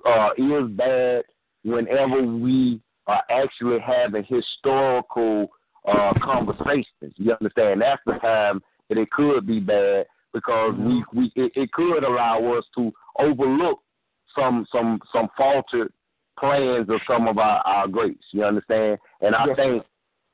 uh, 0.06 0.30
is 0.36 0.70
bad 0.70 1.24
whenever 1.62 2.22
we 2.22 2.80
are 3.06 3.22
actually 3.30 3.78
having 3.80 4.24
historical 4.24 5.48
uh, 5.86 6.12
conversations. 6.22 7.14
You 7.16 7.32
understand? 7.32 7.82
That's 7.82 8.02
the 8.06 8.14
time 8.14 8.62
that 8.88 8.98
it 8.98 9.10
could 9.10 9.46
be 9.46 9.60
bad 9.60 10.06
because 10.34 10.74
we 10.76 11.02
we 11.14 11.32
it, 11.34 11.52
it 11.54 11.72
could 11.72 12.04
allow 12.04 12.54
us 12.58 12.64
to 12.76 12.92
overlook 13.18 13.80
some 14.36 14.66
some 14.70 15.00
some 15.10 15.28
faltered 15.36 15.92
plans 16.38 16.90
of 16.90 17.00
some 17.06 17.26
of 17.28 17.38
our, 17.38 17.60
our 17.60 17.88
greats. 17.88 18.24
You 18.32 18.44
understand? 18.44 18.98
And 19.22 19.34
I 19.34 19.46
yes. 19.46 19.56
think 19.56 19.84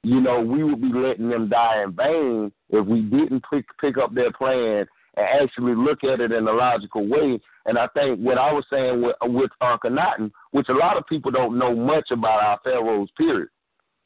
you 0.02 0.20
know, 0.20 0.40
we 0.40 0.64
would 0.64 0.80
be 0.80 0.92
letting 0.92 1.28
them 1.28 1.48
die 1.48 1.82
in 1.82 1.92
vain 1.92 2.52
if 2.70 2.86
we 2.86 3.02
didn't 3.02 3.44
pick, 3.50 3.66
pick 3.80 3.98
up 3.98 4.14
their 4.14 4.32
plan 4.32 4.86
and 5.16 5.42
actually 5.42 5.74
look 5.74 6.04
at 6.04 6.20
it 6.20 6.32
in 6.32 6.48
a 6.48 6.52
logical 6.52 7.06
way. 7.06 7.38
And 7.66 7.78
I 7.78 7.86
think 7.88 8.18
what 8.18 8.38
I 8.38 8.52
was 8.52 8.64
saying 8.70 9.02
with, 9.02 9.16
with 9.22 9.50
Akhenaten, 9.62 10.30
which 10.52 10.68
a 10.68 10.74
lot 10.74 10.96
of 10.96 11.06
people 11.06 11.30
don't 11.30 11.58
know 11.58 11.74
much 11.74 12.10
about 12.10 12.42
our 12.42 12.58
pharaohs, 12.64 13.10
period. 13.16 13.48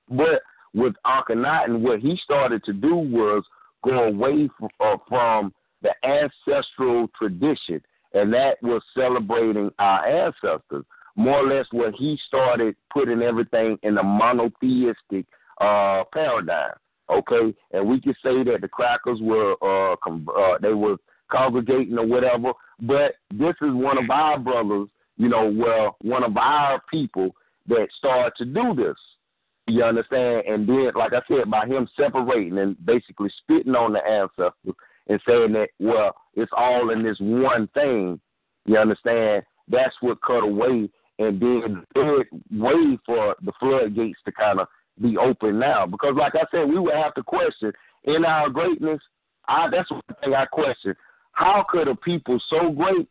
But 0.08 0.42
with 0.74 0.94
Akhenaten, 1.06 1.80
what 1.80 2.00
he 2.00 2.18
started 2.24 2.64
to 2.64 2.72
do 2.72 2.96
was 2.96 3.44
go 3.84 4.04
away 4.04 4.48
from, 4.58 4.68
uh, 4.80 4.96
from 5.08 5.54
the 5.84 5.92
ancestral 6.04 7.08
tradition, 7.16 7.80
and 8.14 8.32
that 8.32 8.56
was 8.62 8.82
celebrating 8.96 9.70
our 9.78 10.04
ancestors. 10.04 10.84
More 11.14 11.46
or 11.46 11.54
less, 11.54 11.66
what 11.70 11.94
he 11.94 12.18
started 12.26 12.74
putting 12.92 13.22
everything 13.22 13.78
in 13.84 13.98
a 13.98 14.02
monotheistic 14.02 15.26
uh, 15.60 16.02
paradigm. 16.12 16.72
Okay, 17.10 17.54
and 17.72 17.86
we 17.86 18.00
could 18.00 18.16
say 18.24 18.42
that 18.44 18.62
the 18.62 18.68
crackers 18.68 19.20
were 19.20 19.52
uh, 19.62 19.94
com- 20.02 20.26
uh, 20.36 20.56
they 20.60 20.72
were 20.72 20.96
congregating 21.30 21.98
or 21.98 22.06
whatever, 22.06 22.52
but 22.80 23.16
this 23.30 23.54
is 23.60 23.72
one 23.72 23.98
of 23.98 24.08
our 24.10 24.38
brothers, 24.38 24.88
you 25.18 25.28
know, 25.28 25.52
well, 25.54 25.96
one 26.00 26.24
of 26.24 26.36
our 26.36 26.80
people 26.90 27.30
that 27.68 27.88
started 27.98 28.32
to 28.38 28.44
do 28.46 28.74
this. 28.74 28.96
You 29.66 29.84
understand? 29.84 30.44
And 30.46 30.68
then, 30.68 30.90
like 30.94 31.12
I 31.12 31.20
said, 31.28 31.50
by 31.50 31.66
him 31.66 31.88
separating 31.96 32.58
and 32.58 32.76
basically 32.84 33.30
spitting 33.42 33.74
on 33.74 33.92
the 33.92 34.04
ancestors 34.04 34.74
and 35.08 35.20
saying 35.26 35.52
that, 35.52 35.68
well, 35.78 36.14
it's 36.34 36.52
all 36.56 36.90
in 36.90 37.02
this 37.02 37.18
one 37.20 37.68
thing. 37.74 38.20
You 38.66 38.78
understand? 38.78 39.42
That's 39.68 39.94
what 40.00 40.22
cut 40.22 40.42
away 40.42 40.88
and 41.18 41.40
then 41.40 41.84
way 42.50 42.98
for 43.06 43.36
the 43.42 43.52
floodgates 43.60 44.18
to 44.24 44.32
kind 44.32 44.60
of 44.60 44.68
be 45.00 45.16
open 45.16 45.58
now. 45.58 45.86
Because, 45.86 46.14
like 46.16 46.34
I 46.34 46.44
said, 46.50 46.68
we 46.68 46.78
would 46.78 46.94
have 46.94 47.14
to 47.14 47.22
question 47.22 47.72
in 48.04 48.24
our 48.24 48.48
greatness. 48.50 49.00
I, 49.46 49.68
that's 49.70 49.90
one 49.90 50.02
thing 50.22 50.34
I 50.34 50.46
question. 50.46 50.94
How 51.32 51.64
could 51.68 51.88
a 51.88 51.94
people 51.94 52.40
so 52.48 52.70
great 52.70 53.08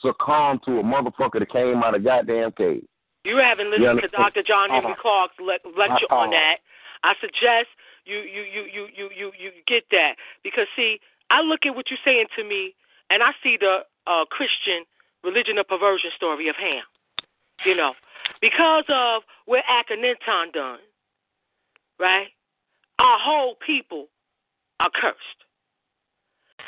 succumb 0.00 0.60
to 0.66 0.78
a 0.78 0.82
motherfucker 0.82 1.40
that 1.40 1.52
came 1.52 1.82
out 1.82 1.94
of 1.94 2.04
goddamn 2.04 2.52
cave? 2.52 2.84
You 3.24 3.38
haven't 3.38 3.70
listened 3.70 4.00
to 4.02 4.08
Dr. 4.08 4.42
John 4.42 4.70
Henrik 4.70 4.98
uh-huh. 4.98 5.02
Clarke's 5.02 5.38
le- 5.38 5.78
lecture 5.78 6.06
uh-huh. 6.10 6.26
on 6.26 6.30
that. 6.30 6.56
I 7.04 7.14
suggest 7.20 7.68
you 8.04 8.18
you 8.18 8.42
you 8.42 8.88
you 8.96 9.10
you 9.16 9.32
you 9.38 9.50
get 9.66 9.84
that 9.90 10.14
because 10.42 10.66
see, 10.76 10.98
I 11.30 11.40
look 11.40 11.60
at 11.66 11.74
what 11.74 11.86
you're 11.90 12.02
saying 12.04 12.26
to 12.36 12.44
me, 12.44 12.74
and 13.10 13.22
I 13.22 13.30
see 13.42 13.56
the 13.58 13.80
uh, 14.06 14.24
Christian 14.30 14.84
religion 15.22 15.58
of 15.58 15.68
perversion 15.68 16.10
story 16.16 16.48
of 16.48 16.56
Ham. 16.56 16.82
You 17.64 17.76
know, 17.76 17.94
because 18.40 18.84
of 18.88 19.22
what 19.46 19.62
Akhenaten 19.70 20.52
done, 20.52 20.80
right? 21.98 22.28
Our 22.98 23.18
whole 23.20 23.56
people 23.64 24.08
are 24.80 24.90
cursed. 24.90 25.42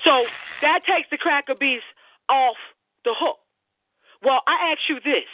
So 0.04 0.24
that 0.62 0.80
takes 0.86 1.08
the 1.10 1.18
cracker 1.18 1.54
beast 1.58 1.84
off 2.28 2.56
the 3.04 3.14
hook. 3.16 3.38
Well, 4.22 4.40
I 4.46 4.72
ask 4.72 4.88
you 4.88 4.96
this 4.96 5.28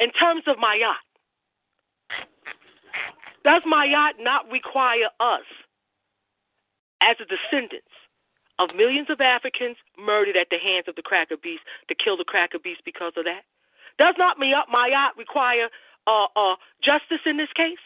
in 0.00 0.10
terms 0.12 0.44
of 0.46 0.56
Ma'at, 0.56 1.02
does 3.48 3.62
my 3.64 3.88
Ma'at 3.88 4.20
not 4.20 4.44
require 4.52 5.08
us, 5.20 5.48
as 7.00 7.16
the 7.16 7.24
descendants 7.24 7.88
of 8.58 8.76
millions 8.76 9.08
of 9.08 9.22
Africans 9.22 9.80
murdered 9.96 10.36
at 10.36 10.48
the 10.50 10.60
hands 10.60 10.84
of 10.84 10.96
the 10.96 11.02
cracker 11.02 11.40
beast, 11.40 11.64
to 11.88 11.94
kill 11.96 12.18
the 12.18 12.28
cracker 12.28 12.58
beast 12.58 12.82
because 12.84 13.12
of 13.16 13.24
that? 13.24 13.48
Does 13.96 14.14
not 14.18 14.36
Ma'at 14.36 15.16
require 15.16 15.72
uh, 16.06 16.28
uh, 16.36 16.56
justice 16.84 17.24
in 17.24 17.38
this 17.38 17.48
case? 17.56 17.80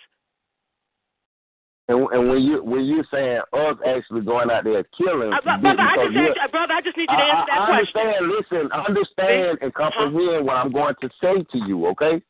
And, 1.88 2.10
and 2.10 2.28
when 2.28 2.42
you 2.42 2.62
when 2.62 2.84
you're 2.84 3.06
saying 3.12 3.42
us 3.52 3.76
actually 3.86 4.22
going 4.22 4.50
out 4.50 4.64
there 4.64 4.84
killing, 4.96 5.30
uh, 5.32 5.42
brother, 5.42 5.82
I 5.82 5.94
just 6.10 6.50
brother, 6.50 6.74
I 6.74 6.80
just 6.82 6.96
need 6.96 7.10
you 7.10 7.18
to 7.18 7.22
answer 7.22 7.52
I, 7.52 7.54
that 7.54 7.62
I 7.62 7.66
question. 7.66 8.00
understand. 8.00 8.30
Listen, 8.30 8.62
understand 8.72 9.58
and 9.62 9.74
comprehend 9.74 10.14
huh? 10.14 10.42
what 10.42 10.56
I'm 10.56 10.72
going 10.72 10.94
to 11.02 11.10
say 11.20 11.42
to 11.42 11.58
you. 11.66 11.86
Okay, 11.88 12.22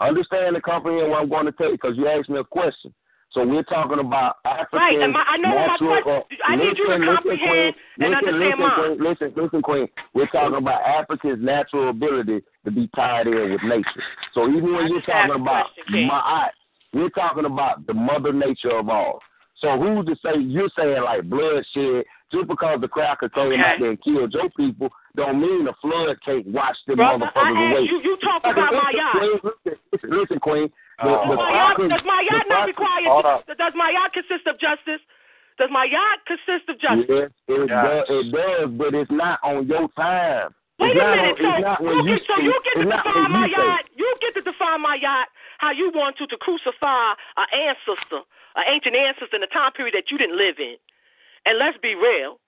understand 0.00 0.56
the 0.56 0.60
company 0.60 1.00
and 1.00 1.10
comprehend 1.10 1.10
what 1.10 1.22
I'm 1.22 1.28
going 1.28 1.46
to 1.46 1.52
tell 1.52 1.66
you 1.68 1.78
because 1.80 1.96
you 1.96 2.08
asked 2.08 2.28
me 2.28 2.38
a 2.38 2.44
question. 2.44 2.92
So 3.32 3.44
we're 3.44 3.64
talking 3.64 3.98
about 3.98 4.36
African 4.44 4.78
Right, 4.78 5.00
and 5.00 5.12
my, 5.12 5.24
I 5.26 5.36
know 5.38 5.48
what 5.54 5.66
my 5.66 5.66
natural. 5.66 6.02
question. 6.02 6.38
uh, 6.40 6.46
I 6.46 6.56
need 6.56 6.78
you 6.78 6.86
to 6.86 6.94
listen, 6.94 7.00
listen, 7.00 7.14
comprehend 7.14 7.50
Queen, 7.50 7.74
and 7.98 8.10
listen, 8.14 8.28
understand 8.28 8.38
listen, 8.38 8.60
mine. 8.60 8.96
Queen, 8.96 9.10
listen, 9.10 9.42
listen, 9.42 9.62
Queen. 9.62 9.88
We're 10.14 10.26
talking 10.28 10.58
about 10.58 10.82
Africa's 10.82 11.38
natural 11.40 11.88
ability 11.90 12.42
to 12.64 12.70
be 12.70 12.88
tied 12.94 13.26
in 13.26 13.50
with 13.52 13.62
nature. 13.64 14.02
So 14.34 14.48
even 14.48 14.72
when 14.72 14.84
I 14.84 14.88
you're 14.88 15.02
talking 15.02 15.34
about 15.34 15.66
question, 15.74 16.06
my, 16.06 16.48
we're 16.92 17.08
talking 17.10 17.44
about 17.44 17.86
the 17.88 17.94
mother 17.94 18.32
nature 18.32 18.70
of 18.78 18.88
all. 18.88 19.18
So 19.58 19.78
who's 19.80 20.06
to 20.06 20.14
say 20.22 20.38
you're 20.38 20.70
saying 20.78 21.02
like 21.02 21.24
bloodshed 21.24 22.04
just 22.30 22.46
because 22.46 22.80
the 22.80 22.88
cracker 22.88 23.28
came 23.28 23.52
Okay. 23.52 23.60
out 23.60 23.76
there 23.80 23.90
and 23.90 24.02
killed 24.02 24.32
your 24.32 24.50
people 24.50 24.90
don't 25.16 25.40
mean 25.40 25.64
the 25.64 25.74
flood 25.80 26.16
can't 26.24 26.46
wash 26.48 26.76
them 26.86 26.96
Brother, 26.96 27.30
I 27.34 27.50
motherfuckers 27.50 27.70
away. 27.70 27.82
asked 27.82 27.90
you, 27.90 27.98
you 28.02 28.14
talk 28.22 28.42
about 28.42 28.72
my 28.74 28.90
listen, 28.90 28.98
yacht. 28.98 29.14
Queen, 29.14 29.38
Listen, 29.44 29.78
listen, 29.92 30.10
listen, 30.10 30.38
Queen. 30.40 30.66
The, 31.02 31.10
Oh. 31.10 31.26
the 31.26 31.34
Does 31.34 31.38
my 31.38 31.50
yacht, 31.54 31.76
does 31.90 32.04
my 32.06 32.20
yacht 32.30 32.46
not 32.48 32.66
require, 32.66 33.06
Hold 33.10 33.26
does 33.58 33.74
my 33.74 33.90
yacht 33.90 34.12
consist 34.14 34.46
of 34.46 34.58
justice? 34.58 35.02
Does 35.58 35.70
my 35.70 35.84
yacht 35.86 36.18
consist 36.26 36.66
of 36.70 36.76
justice? 36.82 37.06
Yes, 37.08 37.30
it, 37.46 37.70
Yes. 37.70 37.84
Does, 37.86 38.02
it 38.10 38.24
does, 38.34 38.68
but 38.74 38.90
it's 38.94 39.10
not 39.10 39.38
on 39.42 39.66
your 39.66 39.86
time. 39.94 40.50
Wait 40.82 40.90
it's 40.90 40.98
a 40.98 41.06
minute, 41.06 41.38
on, 41.38 41.54
it's 41.54 41.62
not 41.62 41.78
so 41.78 41.84
when 41.86 41.94
you 42.02 42.10
you 42.10 42.18
get, 42.18 42.26
so 42.26 42.34
you 42.42 42.54
get 42.66 42.74
to 42.74 42.80
it's 42.82 42.90
not 42.90 43.04
define 43.06 43.22
when 43.22 43.32
my 43.38 43.46
you 43.46 43.54
say. 43.54 43.62
yacht. 43.62 43.84
You 43.94 44.08
get 44.18 44.32
to 44.34 44.42
define 44.42 44.80
my 44.82 44.96
yacht 44.98 45.28
how 45.62 45.70
you 45.70 45.90
want 45.94 46.18
to 46.18 46.26
to 46.26 46.36
crucify 46.42 47.14
an 47.38 47.46
ancestor, 47.54 48.26
an 48.58 48.64
ancient 48.66 48.94
ancestor 48.98 49.38
in 49.38 49.42
a 49.46 49.50
time 49.54 49.70
period 49.78 49.94
that 49.94 50.10
you 50.10 50.18
didn't 50.18 50.34
live 50.36 50.58
in. 50.58 50.74
And 51.46 51.58
let's 51.62 51.78
be 51.78 51.94
real, 51.94 52.42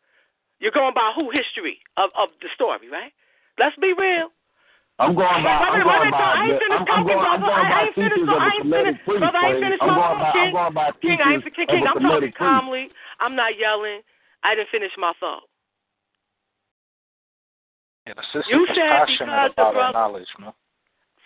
you're 0.61 0.73
going 0.75 0.95
by 0.95 1.13
who 1.15 1.31
history 1.31 1.79
of 1.97 2.11
of 2.17 2.29
the 2.41 2.49
story, 2.55 2.89
right? 2.91 3.13
Let's 3.59 3.77
be 3.77 3.93
real. 3.97 4.31
I'm 4.99 5.13
going 5.15 5.29
by. 5.45 5.61
Wait, 5.61 5.69
I'm 5.69 5.77
wait, 5.77 5.85
going 5.85 6.01
wait, 6.09 6.13
by. 6.13 6.25
I 6.25 6.45
ain't 6.49 6.61
finished 6.63 6.73
I'm, 6.73 6.81
I'm 6.81 6.87
talking, 6.87 7.17
going. 7.17 7.29
I'm 7.29 7.41
brother. 7.41 7.61
I 7.61 7.83
ain't 7.85 7.95
finished. 7.95 8.15
teachings 8.17 8.29
so 8.29 8.37
of 8.37 8.49
ain't 8.49 8.67
finished. 8.73 9.01
Brother, 9.05 9.37
I 9.37 9.47
ain't 9.53 9.61
finished 9.61 9.83
I'm 9.83 9.89
my 9.89 9.97
thought, 9.97 10.17
by. 10.17 10.33
King. 10.33 10.53
I'm 10.57 10.93
King, 11.05 11.19
I 11.21 11.29
ain't 11.37 11.45
teachings 11.45 11.57
King. 11.57 11.67
King, 11.69 11.85
of 11.85 11.85
a 11.85 11.91
I'm 11.93 12.01
talking 12.01 12.21
priest. 12.33 12.39
calmly. 12.41 12.85
I'm 13.21 13.35
not 13.37 13.53
yelling. 13.61 14.01
I 14.45 14.55
didn't 14.57 14.73
finish 14.73 14.93
my 14.97 15.13
thought. 15.21 15.45
Yeah, 18.07 18.15
the 18.17 18.23
sister 18.33 18.49
You 18.49 18.65
said 18.73 19.05
because 19.19 19.51
the 19.57 19.63
brother- 19.69 19.93
knowledge, 19.93 20.29
man. 20.39 20.53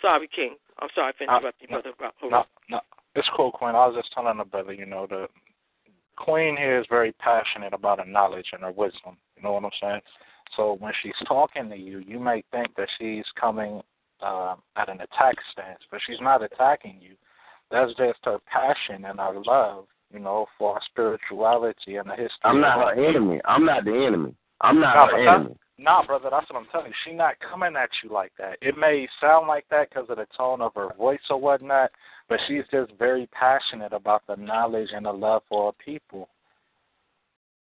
Sorry, 0.01 0.27
King. 0.35 0.57
I'm 0.81 0.89
sorry 0.95 1.13
for 1.19 1.25
interrupting 1.25 1.69
you, 1.71 1.77
no, 1.77 1.83
brother. 1.83 2.15
Ro- 2.23 2.29
No, 2.31 2.45
no, 2.71 2.81
it's 3.15 3.29
cool, 3.37 3.53
Queen. 3.53 3.75
I 3.77 3.87
was 3.87 3.97
just 3.97 4.11
telling 4.13 4.39
the 4.39 4.45
brother, 4.45 4.73
you 4.73 4.87
know, 4.87 5.07
the 5.07 5.29
Queen 6.21 6.57
here 6.57 6.79
is 6.79 6.87
very 6.89 7.13
passionate 7.13 7.73
about 7.73 7.99
her 7.99 8.05
knowledge 8.05 8.47
and 8.53 8.63
her 8.63 8.73
wisdom. 8.73 9.17
You 9.37 9.43
know 9.43 9.53
what 9.53 9.65
I'm 9.65 9.71
saying? 9.81 10.01
So 10.57 10.77
when 10.79 10.93
she's 11.03 11.15
talking 11.27 11.71
to 11.71 11.77
you, 11.77 11.99
you 12.01 12.19
may 12.19 12.43
think 12.51 12.69
that 12.77 12.89
she's 12.99 13.25
coming 13.41 13.81
uh, 14.21 14.57
at 14.77 14.89
an 14.89 15.01
attack 15.01 15.37
stance, 15.53 15.81
but 15.91 16.01
she's 16.07 16.21
not 16.21 16.43
attacking 16.43 16.99
you. 17.01 17.15
That's 17.71 17.93
just 17.95 18.19
her 18.25 18.39
passion 18.47 19.05
and 19.05 19.19
her 19.19 19.41
love, 19.47 19.87
you 20.13 20.19
know, 20.19 20.47
for 20.59 20.75
our 20.75 20.81
spirituality 20.91 21.97
and 21.97 22.11
the 22.11 22.15
history. 22.15 22.39
I'm 22.45 22.61
not 22.61 22.79
her 22.79 23.09
enemy. 23.09 23.41
I'm 23.47 23.65
not 23.65 23.85
the 23.85 24.05
enemy. 24.07 24.35
I'm 24.61 24.81
not 24.81 24.97
No, 24.97 25.17
her 25.17 25.35
enemy. 25.35 25.57
Nah, 25.79 26.05
brother, 26.05 26.29
that's 26.31 26.51
what 26.51 26.59
I'm 26.59 26.67
telling 26.71 26.89
you. 26.89 26.93
She's 27.05 27.17
not 27.17 27.37
coming 27.41 27.75
at 27.75 27.89
you 28.05 28.11
like 28.11 28.33
that. 28.39 28.59
It 28.61 28.77
may 28.77 29.09
sound 29.19 29.49
like 29.49 29.65
that 29.71 29.89
because 29.89 30.11
of 30.11 30.19
the 30.19 30.27
tone 30.37 30.61
of 30.61 30.75
her 30.75 30.89
voice 30.99 31.21
or 31.31 31.41
whatnot, 31.41 31.91
but 32.31 32.39
she's 32.49 32.63
just 32.71 32.93
very 32.99 33.27
passionate 33.33 33.93
about 33.93 34.23
the 34.27 34.37
knowledge 34.37 34.89
and 34.95 35.05
the 35.05 35.13
love 35.13 35.43
for 35.49 35.67
her 35.73 35.85
people. 35.85 36.29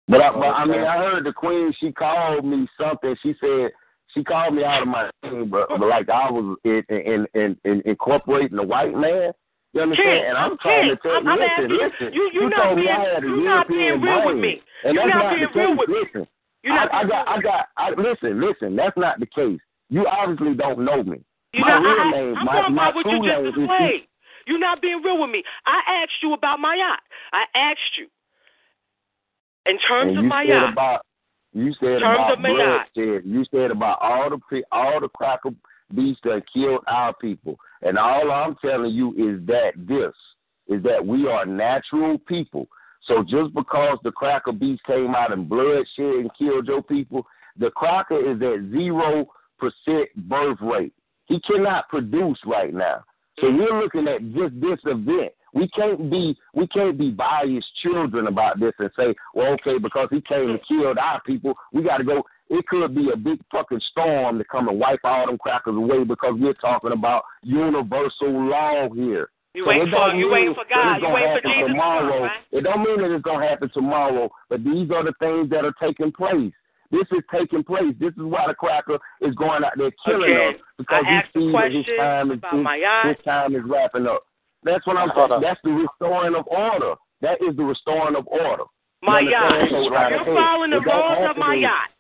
But 0.09 0.21
I, 0.21 0.31
Well, 0.31 0.41
but 0.41 0.47
I 0.49 0.65
mean. 0.67 0.81
I 0.81 0.97
heard 0.99 1.25
the 1.25 1.33
queen. 1.33 1.73
She 1.81 1.93
called 1.93 2.45
me 2.45 2.67
something. 2.79 3.15
She 3.23 3.35
said 3.41 3.71
she 4.13 4.25
called 4.25 4.55
me 4.55 4.65
out 4.65 4.83
of 4.83 4.89
my 4.89 5.09
name, 5.23 5.49
but, 5.49 5.69
but 5.69 5.81
like 5.87 6.09
I 6.11 6.29
was 6.31 6.59
in, 6.65 6.83
in 6.91 7.27
in 7.35 7.57
in 7.65 7.81
incorporating 7.87 8.57
the 8.57 8.63
white 8.65 8.93
man. 8.95 9.31
You 9.73 9.83
understand? 9.83 10.09
King, 10.19 10.25
and 10.31 10.37
I'm 10.37 10.51
I'm 10.51 10.59
trying 10.59 10.89
to 10.91 10.97
tell 10.97 11.13
I'm- 11.13 11.29
I'm 11.29 11.39
listen, 11.39 11.53
asking 11.55 11.71
you- 11.71 11.79
listen. 11.87 12.13
you- 12.13 12.31
you 12.35 12.51
not 12.51 12.63
told 12.65 12.77
me 12.79 12.83
being- 12.83 12.97
I 12.97 13.05
had 13.15 13.23
a 13.23 13.27
you 13.27 13.37
not 13.45 13.71
European 13.71 14.01
being 14.01 14.03
real 14.03 14.27
with 14.27 14.37
me. 14.37 14.63
and 14.85 14.95
You 14.95 15.01
that's 15.01 15.15
not 15.15 15.23
not 15.23 15.31
being 15.31 15.47
the 15.47 15.59
real 15.61 15.69
case. 15.71 15.79
with 15.79 15.89
me. 15.89 15.95
Listen, 16.03 16.27
You're 16.65 16.75
not 16.75 16.93
I, 16.93 16.99
I 16.99 17.05
got, 17.07 17.29
I 17.29 17.41
got, 17.41 17.69
I 17.77 17.91
listen, 17.91 18.41
listen. 18.41 18.75
That's 18.75 18.97
not 18.99 19.21
the 19.21 19.27
case. 19.27 19.61
You 19.91 20.07
obviously 20.09 20.55
don't 20.55 20.81
know 20.81 21.05
me. 21.05 21.23
You 21.55 21.61
my 21.63 21.79
know, 21.79 21.87
real 21.87 22.01
I, 22.03 22.11
name, 22.11 22.35
I'm 22.37 22.45
my 22.47 22.53
talking 22.53 22.75
my 22.75 22.91
true 22.91 23.21
name 23.23 23.47
is 23.47 23.55
displayed. 23.55 24.07
You're 24.47 24.59
not 24.59 24.81
being 24.83 25.03
real 25.03 25.21
with 25.21 25.31
me. 25.31 25.43
I 25.67 26.03
asked 26.03 26.23
you 26.23 26.33
about 26.33 26.59
my 26.61 26.75
yacht. 26.75 27.01
I 27.33 27.45
asked 27.59 27.99
you. 27.99 28.07
In 29.67 29.79
terms 29.87 30.17
of 30.17 30.25
my 30.25 30.43
yacht, 30.43 30.73
about 30.73 31.07
you 31.53 31.73
said 31.75 32.01
Terms 32.01 32.19
about 32.19 32.33
of 32.33 32.39
my 32.41 32.49
yacht. 32.51 32.89
bloodshed. 32.95 33.23
You 33.25 33.45
said 33.53 33.71
about 33.71 33.99
all 34.01 34.31
the 34.31 34.39
pe- 34.51 34.63
all 34.73 35.01
the 35.01 35.09
cracker 35.09 35.51
beasts 35.95 36.21
that 36.25 36.43
killed 36.53 36.83
our 36.87 37.13
people, 37.15 37.57
and 37.83 37.99
all 37.99 38.31
I'm 38.31 38.57
telling 38.65 38.93
you 38.93 39.11
is 39.13 39.45
that 39.47 39.73
this 39.77 40.15
is 40.69 40.83
that 40.85 41.05
we 41.05 41.27
are 41.27 41.45
natural 41.45 42.19
people. 42.19 42.69
So 43.05 43.23
just 43.23 43.53
because 43.55 43.99
the 44.05 44.13
cracker 44.13 44.53
beast 44.53 44.83
came 44.87 45.15
out 45.15 45.33
and 45.33 45.49
bloodshed 45.49 45.87
and 45.99 46.31
killed 46.39 46.69
your 46.69 46.83
people, 46.83 47.27
the 47.59 47.71
cracker 47.71 48.19
is 48.19 48.41
at 48.41 48.71
zero 48.71 49.27
percent 49.59 50.09
birth 50.29 50.59
rate. 50.61 50.93
He 51.27 51.41
cannot 51.41 51.89
produce 51.89 52.39
right 52.47 52.73
now. 52.73 53.05
So 53.39 53.51
we're 53.51 53.81
looking 53.81 54.09
at 54.09 54.23
just 54.35 54.61
this 54.61 54.79
event. 54.85 55.33
We 55.53 55.69
can't 55.69 56.11
be 56.11 56.37
we 56.55 56.67
can't 56.69 56.97
be 56.97 57.11
biased 57.11 57.67
children 57.83 58.27
about 58.29 58.61
this 58.61 58.73
and 58.79 58.91
say, 58.97 59.15
well, 59.35 59.53
okay, 59.55 59.79
because 59.79 60.09
he 60.11 60.21
came 60.21 60.51
and 60.51 60.61
killed 60.69 60.99
our 60.99 61.21
people, 61.23 61.55
we 61.73 61.83
got 61.83 61.99
to 61.99 62.05
go. 62.05 62.23
It 62.51 62.67
could 62.67 62.95
be 62.95 63.11
a 63.13 63.17
big 63.17 63.41
fucking 63.51 63.81
storm 63.91 64.39
to 64.39 64.45
come 64.45 64.69
and 64.69 64.79
wipe 64.79 65.01
all 65.05 65.27
them 65.27 65.39
crackers 65.39 65.77
away 65.77 66.05
because 66.05 66.35
we're 66.39 66.53
talking 66.55 66.93
about 66.93 67.23
universal 67.43 68.49
law 68.49 68.89
here. 68.93 69.31
you 69.55 69.65
So 69.65 69.69
waiting 69.69 69.89
it 69.89 69.91
for 69.91 70.15
you 70.15 70.31
waiting 70.31 70.55
for 70.55 70.65
God. 70.69 70.97
You 71.01 71.09
waiting 71.09 71.37
for 71.43 71.49
Jesus 71.49 71.61
to 71.63 71.69
tomorrow. 71.69 72.23
right? 72.25 72.41
It 72.53 72.63
don't 72.63 72.83
mean 72.83 73.01
that 73.03 73.15
it's 73.15 73.23
gonna 73.23 73.49
happen 73.49 73.71
tomorrow, 73.73 74.31
but 74.49 74.63
these 74.65 74.91
are 74.91 75.05
the 75.05 75.15
things 75.19 75.51
that 75.51 75.65
are 75.65 75.75
taking 75.81 76.13
place. 76.13 76.53
This 76.91 77.07
is 77.13 77.23
taking 77.33 77.63
place. 77.63 77.95
This 78.01 78.11
is 78.15 78.23
why 78.23 78.47
the 78.49 78.55
cracker 78.55 78.99
is 79.21 79.35
going 79.37 79.63
out 79.65 79.73
there 79.77 79.91
killing 80.05 80.31
Again, 80.33 80.55
us 80.55 80.61
because 80.79 81.05
I 81.07 81.11
asked 81.11 81.29
he 81.35 81.41
sees 81.41 81.53
that 81.53 81.73
his 81.73 81.87
time 81.97 82.31
is 82.33 82.39
about 82.39 83.07
his, 83.07 83.17
his 83.17 83.25
time 83.25 83.55
is 83.55 83.63
wrapping 83.65 84.07
up. 84.07 84.23
That's 84.65 84.85
what 84.87 84.97
I'm 84.97 85.09
Hold 85.11 85.31
saying. 85.31 85.39
up. 85.39 85.43
That's 85.43 85.61
the 85.63 85.71
restoring 85.71 86.35
of 86.35 86.47
order. 86.49 86.95
That 87.23 87.39
is 87.41 87.57
the 87.57 87.63
restoring 87.65 88.17
of 88.17 88.27
order. 88.27 88.65
My 89.03 89.21
You 89.21 89.31
yacht. 89.31 89.53
So, 89.71 89.81
You're 89.81 89.95
said, 89.95 90.27
following 90.35 90.71
the 90.71 90.77
it 90.79 90.85
rules 90.85 91.31
of 91.31 91.37
my 91.37 91.55
be- 91.55 91.61
yacht. 91.63 91.91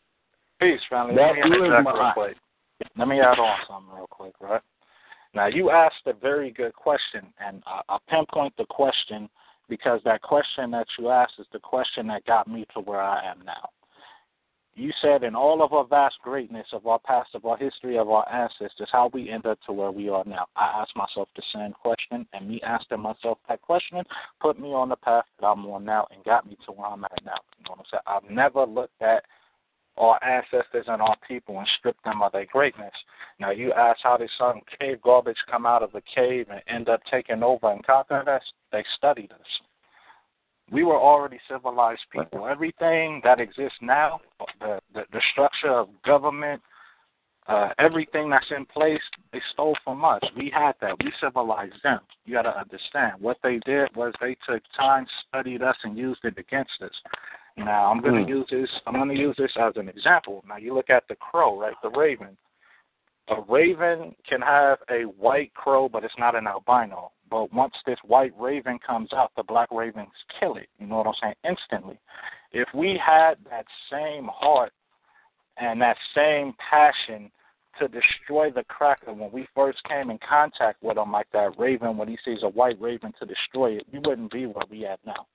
Peace, 0.60 0.80
family. 0.90 1.14
That 1.16 1.36
Let 1.40 1.48
me 1.60 1.68
is 1.68 1.84
my- 1.84 2.12
quick. 2.12 2.36
Let 2.96 3.08
me 3.08 3.20
add 3.20 3.38
on 3.38 3.58
something 3.68 3.94
real 3.94 4.06
quick, 4.10 4.34
right? 4.40 4.60
Now, 5.34 5.46
you 5.46 5.70
asked 5.70 6.02
a 6.06 6.12
very 6.12 6.50
good 6.50 6.74
question, 6.74 7.32
and 7.38 7.62
I, 7.66 7.80
I 7.88 7.98
pinpoint 8.08 8.54
the 8.58 8.64
question 8.66 9.28
because 9.68 10.00
that 10.04 10.20
question 10.22 10.70
that 10.72 10.86
you 10.98 11.08
asked 11.10 11.34
is 11.38 11.46
the 11.52 11.60
question 11.60 12.06
that 12.08 12.24
got 12.26 12.48
me 12.48 12.66
to 12.74 12.80
where 12.80 13.00
I 13.00 13.24
am 13.30 13.38
now. 13.44 13.68
You 14.80 14.92
said, 15.02 15.24
in 15.24 15.34
all 15.34 15.62
of 15.62 15.74
our 15.74 15.84
vast 15.84 16.16
greatness 16.24 16.66
of 16.72 16.86
our 16.86 16.98
past, 17.00 17.34
of 17.34 17.44
our 17.44 17.58
history, 17.58 17.98
of 17.98 18.08
our 18.08 18.26
ancestors, 18.32 18.88
how 18.90 19.10
we 19.12 19.28
end 19.28 19.44
up 19.44 19.58
to 19.66 19.72
where 19.74 19.90
we 19.90 20.08
are 20.08 20.24
now. 20.24 20.46
I 20.56 20.80
asked 20.80 20.96
myself 20.96 21.28
the 21.36 21.42
same 21.52 21.72
question, 21.72 22.26
and 22.32 22.48
me 22.48 22.62
asking 22.62 23.00
myself 23.00 23.36
that 23.46 23.60
question 23.60 24.02
put 24.40 24.58
me 24.58 24.68
on 24.68 24.88
the 24.88 24.96
path 24.96 25.26
that 25.38 25.46
I'm 25.46 25.66
on 25.66 25.84
now 25.84 26.06
and 26.10 26.24
got 26.24 26.46
me 26.46 26.56
to 26.64 26.72
where 26.72 26.86
I'm 26.86 27.04
at 27.04 27.12
now. 27.26 27.36
You 27.58 27.64
know 27.64 27.76
what 27.76 27.80
I'm 27.80 27.84
saying? 27.90 28.02
I've 28.06 28.30
never 28.34 28.64
looked 28.64 29.02
at 29.02 29.22
our 29.98 30.18
ancestors 30.24 30.86
and 30.88 31.02
our 31.02 31.16
people 31.28 31.58
and 31.58 31.68
strip 31.78 31.96
them 32.02 32.22
of 32.22 32.32
their 32.32 32.46
greatness. 32.46 32.94
Now, 33.38 33.50
you 33.50 33.74
ask 33.74 34.00
how 34.02 34.16
did 34.16 34.30
some 34.38 34.62
cave 34.80 35.02
garbage 35.02 35.36
come 35.50 35.66
out 35.66 35.82
of 35.82 35.94
a 35.94 36.00
cave 36.00 36.46
and 36.50 36.62
end 36.68 36.88
up 36.88 37.02
taking 37.10 37.42
over 37.42 37.70
and 37.70 37.84
conquering 37.84 38.28
us? 38.28 38.42
They 38.72 38.82
studied 38.96 39.32
us. 39.32 39.69
We 40.70 40.84
were 40.84 40.98
already 40.98 41.38
civilized 41.50 42.02
people. 42.12 42.46
Everything 42.46 43.20
that 43.24 43.40
exists 43.40 43.78
now, 43.80 44.20
the, 44.60 44.80
the, 44.94 45.02
the 45.12 45.20
structure 45.32 45.70
of 45.70 45.88
government, 46.04 46.62
uh, 47.48 47.70
everything 47.78 48.30
that's 48.30 48.46
in 48.56 48.64
place, 48.66 49.00
they 49.32 49.40
stole 49.52 49.76
from 49.82 50.04
us. 50.04 50.20
We 50.36 50.52
had 50.54 50.72
that. 50.80 51.02
We 51.02 51.12
civilized 51.20 51.82
them. 51.82 52.00
You 52.24 52.34
got 52.34 52.42
to 52.42 52.56
understand. 52.56 53.14
What 53.18 53.38
they 53.42 53.58
did 53.66 53.88
was 53.96 54.12
they 54.20 54.36
took 54.48 54.62
time, 54.76 55.06
studied 55.28 55.62
us, 55.62 55.76
and 55.82 55.98
used 55.98 56.20
it 56.24 56.38
against 56.38 56.80
us. 56.82 56.92
Now 57.56 57.90
I'm 57.90 58.00
going 58.00 58.14
to 58.14 58.22
Hmm. 58.22 58.28
use 58.28 58.46
this. 58.50 58.70
I'm 58.86 58.94
going 58.94 59.08
to 59.08 59.16
use 59.16 59.36
this 59.36 59.52
as 59.56 59.72
an 59.76 59.88
example. 59.88 60.44
Now 60.48 60.56
you 60.56 60.74
look 60.74 60.90
at 60.90 61.08
the 61.08 61.16
crow, 61.16 61.58
right? 61.60 61.74
The 61.82 61.90
raven. 61.90 62.36
A 63.30 63.40
raven 63.48 64.14
can 64.28 64.40
have 64.40 64.78
a 64.90 65.02
white 65.02 65.54
crow, 65.54 65.88
but 65.88 66.04
it's 66.04 66.18
not 66.18 66.34
an 66.34 66.46
albino. 66.46 67.12
But 67.30 67.52
once 67.52 67.74
this 67.86 67.98
white 68.04 68.32
raven 68.38 68.78
comes 68.84 69.12
out, 69.12 69.30
the 69.36 69.44
black 69.44 69.68
ravens 69.70 70.08
kill 70.38 70.56
it. 70.56 70.68
You 70.78 70.86
know 70.86 70.96
what 70.96 71.06
I'm 71.06 71.14
saying? 71.22 71.34
Instantly. 71.44 71.98
If 72.52 72.68
we 72.74 73.00
had 73.04 73.34
that 73.48 73.66
same 73.90 74.28
heart 74.32 74.72
and 75.58 75.80
that 75.80 75.96
same 76.14 76.54
passion 76.68 77.30
to 77.78 77.86
destroy 77.86 78.50
the 78.50 78.64
cracker 78.64 79.12
when 79.12 79.30
we 79.30 79.46
first 79.54 79.78
came 79.84 80.10
in 80.10 80.18
contact 80.28 80.82
with 80.82 80.98
him, 80.98 81.12
like 81.12 81.28
that 81.32 81.56
raven, 81.56 81.96
when 81.96 82.08
he 82.08 82.18
sees 82.24 82.42
a 82.42 82.48
white 82.48 82.80
raven 82.80 83.12
to 83.20 83.26
destroy 83.26 83.76
it, 83.76 83.86
we 83.92 84.00
wouldn't 84.00 84.32
be 84.32 84.46
where 84.46 84.66
we 84.68 84.84
at 84.84 84.98
now. 85.06 85.26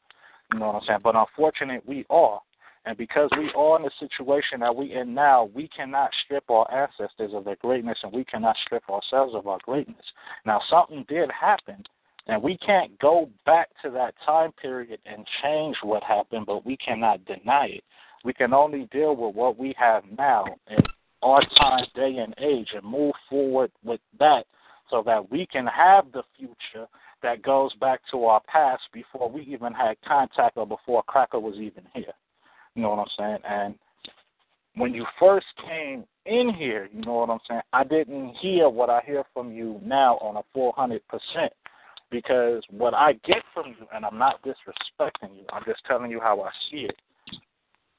You 0.52 0.60
know 0.60 0.68
what 0.68 0.76
I'm 0.76 0.82
saying? 0.86 1.00
But 1.02 1.16
unfortunate 1.16 1.88
we 1.88 2.06
are. 2.10 2.42
And 2.86 2.98
because 2.98 3.30
we 3.36 3.52
are 3.56 3.78
in 3.78 3.84
the 3.84 3.92
situation 4.00 4.60
that 4.60 4.76
we 4.76 4.94
in 4.94 5.14
now, 5.14 5.50
we 5.56 5.68
cannot 5.68 6.12
strip 6.24 6.50
our 6.50 6.72
ancestors 6.72 7.32
of 7.34 7.46
their 7.46 7.56
greatness 7.56 7.98
and 8.04 8.14
we 8.14 8.24
cannot 8.24 8.56
strip 8.64 8.88
ourselves 8.90 9.34
of 9.34 9.48
our 9.48 9.58
greatness. 9.64 10.06
Now 10.46 10.62
something 10.70 11.04
did 11.08 11.30
happen 11.32 11.84
And 12.28 12.42
we 12.42 12.58
can't 12.58 12.98
go 13.00 13.30
back 13.46 13.70
to 13.84 13.90
that 13.92 14.16
time 14.26 14.52
period 14.54 15.00
and 15.06 15.26
change 15.44 15.76
what 15.84 16.04
happened, 16.04 16.46
but 16.48 16.66
we 16.66 16.78
cannot 16.78 17.26
deny 17.26 17.68
it. 17.68 17.84
We 18.24 18.34
can 18.34 18.54
only 18.54 18.88
deal 18.92 19.16
with 19.16 19.36
what 19.36 19.58
we 19.58 19.76
have 19.78 20.04
now 20.18 20.46
in 20.70 20.78
our 21.22 21.42
time, 21.58 21.86
day, 21.96 22.18
and 22.18 22.34
age 22.40 22.70
and 22.76 22.84
move 22.84 23.14
forward 23.30 23.72
with 23.84 24.02
that 24.20 24.46
so 24.90 25.04
that 25.06 25.32
we 25.32 25.48
can 25.48 25.68
have 25.68 26.12
the 26.12 26.24
future 26.38 26.88
that 27.22 27.42
goes 27.42 27.74
back 27.76 28.02
to 28.12 28.26
our 28.26 28.42
past 28.42 28.84
before 28.94 29.30
we 29.30 29.42
even 29.44 29.74
had 29.74 29.98
contact 30.08 30.58
or 30.58 30.68
before 30.68 31.04
Cracker 31.04 31.40
was 31.40 31.56
even 31.56 31.84
here. 31.94 32.14
You 32.76 32.82
know 32.82 32.90
what 32.90 33.00
I'm 33.00 33.08
saying? 33.18 33.38
And 33.50 33.76
when 34.76 34.94
you 34.94 35.06
first 35.20 35.48
came 35.66 36.06
in 36.26 36.54
here, 36.54 36.90
you 36.94 37.02
know 37.02 37.16
what 37.16 37.30
I'm 37.30 37.40
saying? 37.48 37.62
I 37.74 37.84
didn't 37.84 38.36
hear 38.36 38.70
what 38.70 38.90
I 38.90 39.02
hear 39.06 39.24
from 39.34 39.52
you 39.52 39.80
now 39.84 40.16
on 40.16 40.38
a 40.38 40.58
400% 40.58 41.00
because 42.12 42.64
what 42.70 42.94
I 42.94 43.14
get 43.26 43.44
from 43.54 43.68
you, 43.68 43.88
and 43.94 44.06
I'm 44.06 44.18
not 44.18 44.42
disrespecting 44.44 45.36
you, 45.36 45.46
I'm 45.52 45.64
just 45.66 45.84
telling 45.88 46.12
you 46.12 46.20
how 46.20 46.42
I 46.42 46.50
see 46.70 46.86
it. 46.86 46.96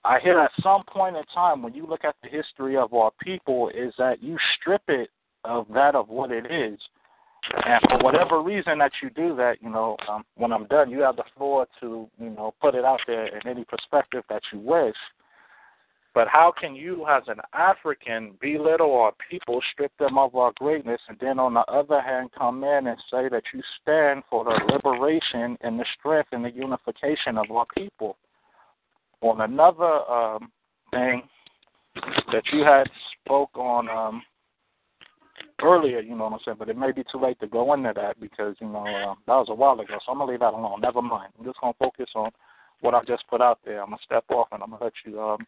I 0.05 0.21
hear 0.21 0.39
at 0.39 0.53
some 0.63 0.85
point 0.85 1.17
in 1.17 1.25
time 1.35 1.63
when 1.63 1.75
you 1.75 1.87
look 1.87 2.05
at 2.05 2.15
the 2.23 2.29
history 2.29 2.77
of 2.77 2.95
our 2.95 3.11
people 3.21 3.71
is 3.71 3.93
that 3.99 4.23
you 4.23 4.37
strip 4.61 4.83
it 4.89 5.11
of 5.45 5.67
that 5.75 5.95
of 5.95 6.09
what 6.09 6.31
it 6.31 6.47
is. 6.51 6.79
And 7.53 7.81
for 7.89 7.99
whatever 8.05 8.43
reason 8.43 8.79
that 8.79 8.93
you 9.03 9.11
do 9.11 9.37
that, 9.37 9.57
you 9.61 9.71
know, 9.71 9.97
um, 10.09 10.25
when 10.37 10.53
I'm 10.53 10.67
done, 10.67 10.91
you 10.91 11.01
have 11.01 11.17
the 11.17 11.25
floor 11.37 11.67
to, 11.81 12.09
you 12.19 12.31
know, 12.31 12.55
put 12.61 12.75
it 12.75 12.85
out 12.85 13.01
there 13.07 13.27
in 13.27 13.47
any 13.49 13.65
perspective 13.65 14.25
that 14.29 14.43
you 14.53 14.59
wish. 14.59 14.97
But 16.15 16.29
how 16.29 16.51
can 16.59 16.75
you, 16.75 17.07
as 17.07 17.25
an 17.27 17.41
African, 17.53 18.39
belittle 18.41 18.95
our 18.97 19.13
people, 19.31 19.61
strip 19.73 19.93
them 19.99 20.17
of 20.17 20.35
our 20.35 20.51
greatness, 20.59 21.01
and 21.09 21.19
then 21.21 21.39
on 21.39 21.53
the 21.53 21.65
other 21.71 22.01
hand 22.01 22.31
come 22.37 22.65
in 22.65 22.87
and 22.87 22.97
say 23.11 23.29
that 23.29 23.43
you 23.53 23.61
stand 23.83 24.23
for 24.31 24.43
the 24.43 24.59
liberation 24.73 25.59
and 25.61 25.79
the 25.79 25.85
strength 25.99 26.31
and 26.33 26.43
the 26.43 26.53
unification 26.53 27.37
of 27.37 27.51
our 27.51 27.67
people? 27.77 28.17
On 29.21 29.43
another 29.43 30.11
um, 30.11 30.51
thing 30.91 31.23
that 32.33 32.45
you 32.51 32.65
had 32.65 32.89
spoke 33.21 33.51
on 33.55 33.89
um, 33.91 34.23
earlier, 35.63 36.01
you 36.01 36.17
know 36.17 36.25
what 36.25 36.35
I'm 36.35 36.39
saying, 36.45 36.57
but 36.59 36.69
it 36.69 36.77
may 36.77 36.93
be 36.93 37.05
too 37.11 37.21
late 37.21 37.41
to 37.41 37.47
go 37.47 37.73
into 37.75 37.93
that 37.95 38.21
because, 38.21 38.57
you 38.61 38.69
know, 38.69 38.87
uh, 38.87 39.15
that 39.27 39.39
was 39.41 39.47
a 39.49 39.55
while 39.55 39.79
ago. 39.81 39.99
So 40.05 40.13
I'm 40.13 40.19
going 40.19 40.29
to 40.29 40.33
leave 40.33 40.41
that 40.41 40.55
alone. 40.55 40.81
Never 40.81 41.03
mind. 41.03 41.33
I'm 41.39 41.45
just 41.45 41.61
going 41.61 41.73
to 41.73 41.79
focus 41.79 42.11
on 42.15 42.31
what 42.81 42.95
I 42.95 43.03
just 43.05 43.25
put 43.29 43.41
out 43.41 43.59
there. 43.65 43.83
I'm 43.83 43.89
going 43.89 43.99
to 43.99 44.05
step 44.05 44.25
off 44.31 44.49
and 44.53 44.63
I'm 44.63 44.71
going 44.71 44.81
to 44.81 44.85
let 44.85 44.93
you 45.05 45.21
um, 45.21 45.47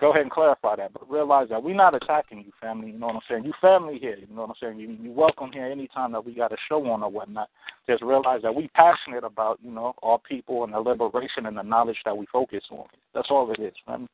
go 0.00 0.10
ahead 0.10 0.22
and 0.22 0.30
clarify 0.30 0.76
that. 0.76 0.92
But 0.92 1.10
realize 1.10 1.48
that 1.50 1.62
we're 1.62 1.74
not 1.74 1.94
attacking 1.94 2.38
you, 2.38 2.52
family. 2.60 2.90
You 2.90 2.98
know 2.98 3.06
what 3.06 3.16
I'm 3.16 3.22
saying? 3.28 3.44
You 3.44 3.52
family 3.60 3.98
here. 3.98 4.16
You 4.16 4.34
know 4.34 4.42
what 4.42 4.50
I'm 4.50 4.56
saying? 4.60 4.78
You 4.78 4.96
you 5.00 5.12
welcome 5.12 5.52
here 5.52 5.66
anytime 5.66 6.12
that 6.12 6.24
we 6.24 6.34
got 6.34 6.52
a 6.52 6.56
show 6.68 6.84
on 6.90 7.02
or 7.02 7.10
whatnot. 7.10 7.48
Just 7.88 8.02
realize 8.02 8.42
that 8.42 8.54
we 8.54 8.68
passionate 8.68 9.24
about, 9.24 9.58
you 9.62 9.70
know, 9.70 9.94
our 10.02 10.18
people 10.18 10.64
and 10.64 10.72
the 10.72 10.80
liberation 10.80 11.46
and 11.46 11.56
the 11.56 11.62
knowledge 11.62 11.98
that 12.04 12.16
we 12.16 12.26
focus 12.32 12.64
on. 12.70 12.86
That's 13.14 13.28
all 13.30 13.50
it 13.52 13.60
is, 13.60 13.74
family. 13.86 14.08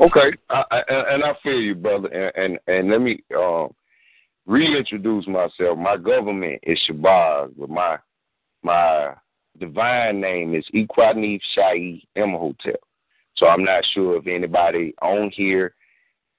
Okay, 0.00 0.36
I, 0.50 0.64
I, 0.70 0.80
and 1.14 1.22
I 1.22 1.32
feel 1.42 1.60
you, 1.60 1.74
brother. 1.74 2.08
And 2.08 2.58
and, 2.66 2.76
and 2.76 2.90
let 2.90 3.00
me 3.00 3.22
uh, 3.36 3.68
reintroduce 4.46 5.26
myself. 5.26 5.78
My 5.78 5.96
government 5.96 6.60
is 6.62 6.78
Shabazz, 6.88 7.52
but 7.58 7.70
my 7.70 7.98
my 8.62 9.14
divine 9.58 10.20
name 10.20 10.54
is 10.54 10.64
Equanif 10.74 11.40
Shai 11.54 12.00
Imhotep. 12.16 12.80
So 13.36 13.46
I'm 13.46 13.64
not 13.64 13.84
sure 13.92 14.16
if 14.16 14.26
anybody 14.26 14.94
on 15.02 15.30
here 15.34 15.74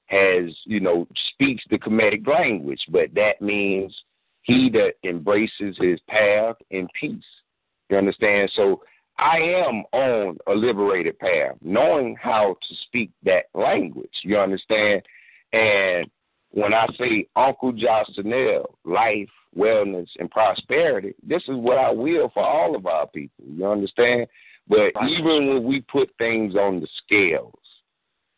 has, 0.07 0.55
you 0.65 0.79
know, 0.79 1.07
speaks 1.31 1.63
the 1.69 1.77
Kemetic 1.79 2.27
language, 2.27 2.81
but 2.89 3.13
that 3.15 3.41
means 3.41 3.95
he 4.43 4.69
that 4.71 4.93
embraces 5.07 5.75
his 5.79 5.99
path 6.07 6.55
in 6.69 6.87
peace. 6.99 7.23
You 7.89 7.97
understand? 7.97 8.51
So 8.55 8.81
I 9.17 9.37
am 9.37 9.83
on 9.91 10.37
a 10.47 10.53
liberated 10.53 11.17
path, 11.19 11.55
knowing 11.61 12.15
how 12.21 12.55
to 12.67 12.75
speak 12.87 13.11
that 13.23 13.45
language. 13.53 14.13
You 14.23 14.37
understand? 14.37 15.01
And 15.51 16.07
when 16.53 16.73
I 16.73 16.85
say 16.99 17.27
Uncle 17.35 17.71
Jocelyn, 17.71 18.63
life, 18.85 19.29
wellness, 19.57 20.07
and 20.19 20.29
prosperity, 20.29 21.15
this 21.27 21.41
is 21.43 21.55
what 21.55 21.79
I 21.79 21.89
will 21.89 22.29
for 22.33 22.43
all 22.43 22.75
of 22.75 22.85
our 22.85 23.07
people. 23.07 23.45
You 23.47 23.67
understand? 23.67 24.27
But 24.67 24.91
even 25.09 25.49
when 25.49 25.63
we 25.63 25.81
put 25.81 26.11
things 26.17 26.55
on 26.55 26.79
the 26.79 26.87
scales, 27.03 27.53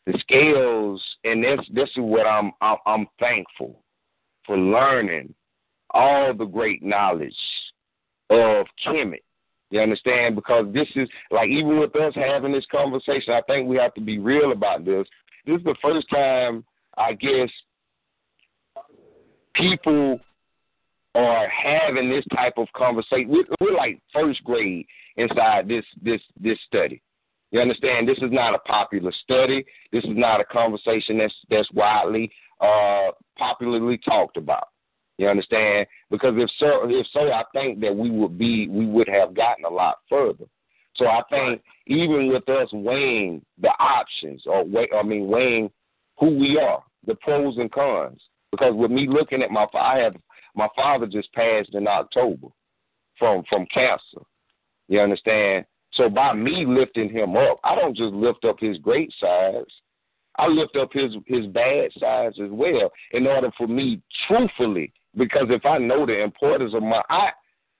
the 0.05 0.17
scales, 0.19 1.03
and 1.25 1.43
this 1.43 1.59
this 1.73 1.89
is 1.89 1.97
what 1.97 2.25
I'm 2.25 2.51
I'm, 2.61 2.77
I'm 2.85 3.07
thankful 3.19 3.81
for 4.45 4.57
learning 4.57 5.33
all 5.91 6.33
the 6.33 6.45
great 6.45 6.83
knowledge 6.83 7.35
of 8.29 8.65
Kemet. 8.85 9.23
You 9.71 9.81
understand? 9.81 10.35
Because 10.35 10.67
this 10.73 10.87
is 10.95 11.09
like 11.31 11.49
even 11.49 11.79
with 11.79 11.95
us 11.97 12.13
having 12.15 12.53
this 12.53 12.65
conversation, 12.71 13.33
I 13.33 13.41
think 13.41 13.67
we 13.67 13.75
have 13.75 13.93
to 13.95 14.01
be 14.01 14.19
real 14.19 14.53
about 14.53 14.85
this. 14.85 15.05
This 15.45 15.57
is 15.57 15.63
the 15.65 15.75
first 15.81 16.09
time 16.09 16.63
I 16.97 17.13
guess 17.13 17.49
people 19.55 20.19
are 21.15 21.47
having 21.49 22.09
this 22.09 22.25
type 22.33 22.53
of 22.57 22.67
conversation. 22.75 23.29
We're, 23.29 23.45
we're 23.59 23.75
like 23.75 24.01
first 24.13 24.43
grade 24.43 24.85
inside 25.17 25.67
this 25.67 25.85
this 26.01 26.21
this 26.39 26.57
study. 26.67 27.01
You 27.51 27.61
understand? 27.61 28.07
This 28.07 28.17
is 28.17 28.31
not 28.31 28.53
a 28.53 28.59
popular 28.59 29.13
study. 29.23 29.65
This 29.91 30.03
is 30.03 30.11
not 30.13 30.41
a 30.41 30.45
conversation 30.45 31.17
that's 31.17 31.33
that's 31.49 31.71
widely 31.71 32.31
uh, 32.59 33.11
popularly 33.37 33.97
talked 33.97 34.37
about. 34.37 34.69
You 35.17 35.29
understand? 35.29 35.87
Because 36.11 36.33
if 36.35 36.49
so, 36.59 36.81
if 36.89 37.07
so, 37.13 37.31
I 37.31 37.43
think 37.53 37.79
that 37.79 37.95
we 37.95 38.09
would 38.09 38.37
be 38.37 38.67
we 38.67 38.85
would 38.85 39.07
have 39.07 39.33
gotten 39.33 39.63
a 39.65 39.69
lot 39.69 39.99
further. 40.09 40.45
So 40.95 41.07
I 41.07 41.21
think 41.29 41.61
even 41.87 42.27
with 42.27 42.47
us 42.49 42.69
weighing 42.73 43.41
the 43.61 43.69
options, 43.79 44.43
or 44.45 44.65
weigh, 44.65 44.89
I 44.93 45.03
mean 45.03 45.27
weighing 45.27 45.69
who 46.19 46.37
we 46.37 46.57
are, 46.57 46.83
the 47.05 47.15
pros 47.15 47.57
and 47.57 47.71
cons. 47.71 48.21
Because 48.55 48.73
with 48.75 48.91
me 48.91 49.07
looking 49.07 49.41
at 49.41 49.51
my, 49.51 49.65
I 49.73 49.97
had 49.97 50.17
my 50.55 50.67
father 50.75 51.05
just 51.07 51.31
passed 51.33 51.73
in 51.73 51.87
October 51.87 52.47
from 53.19 53.43
from 53.49 53.65
cancer. 53.73 54.25
You 54.87 55.01
understand? 55.01 55.65
So 55.93 56.09
by 56.09 56.33
me 56.33 56.65
lifting 56.67 57.09
him 57.09 57.35
up, 57.35 57.59
I 57.63 57.75
don't 57.75 57.95
just 57.95 58.13
lift 58.13 58.45
up 58.45 58.57
his 58.59 58.77
great 58.77 59.13
sides. 59.19 59.71
I 60.37 60.47
lift 60.47 60.75
up 60.75 60.89
his 60.91 61.15
his 61.25 61.47
bad 61.47 61.91
sides 61.97 62.39
as 62.41 62.49
well 62.51 62.91
in 63.11 63.27
order 63.27 63.51
for 63.57 63.67
me 63.67 64.01
truthfully 64.27 64.91
because 65.17 65.47
if 65.49 65.65
I 65.65 65.77
know 65.77 66.05
the 66.05 66.21
importance 66.21 66.73
of 66.73 66.83
my 66.83 67.01
I 67.09 67.29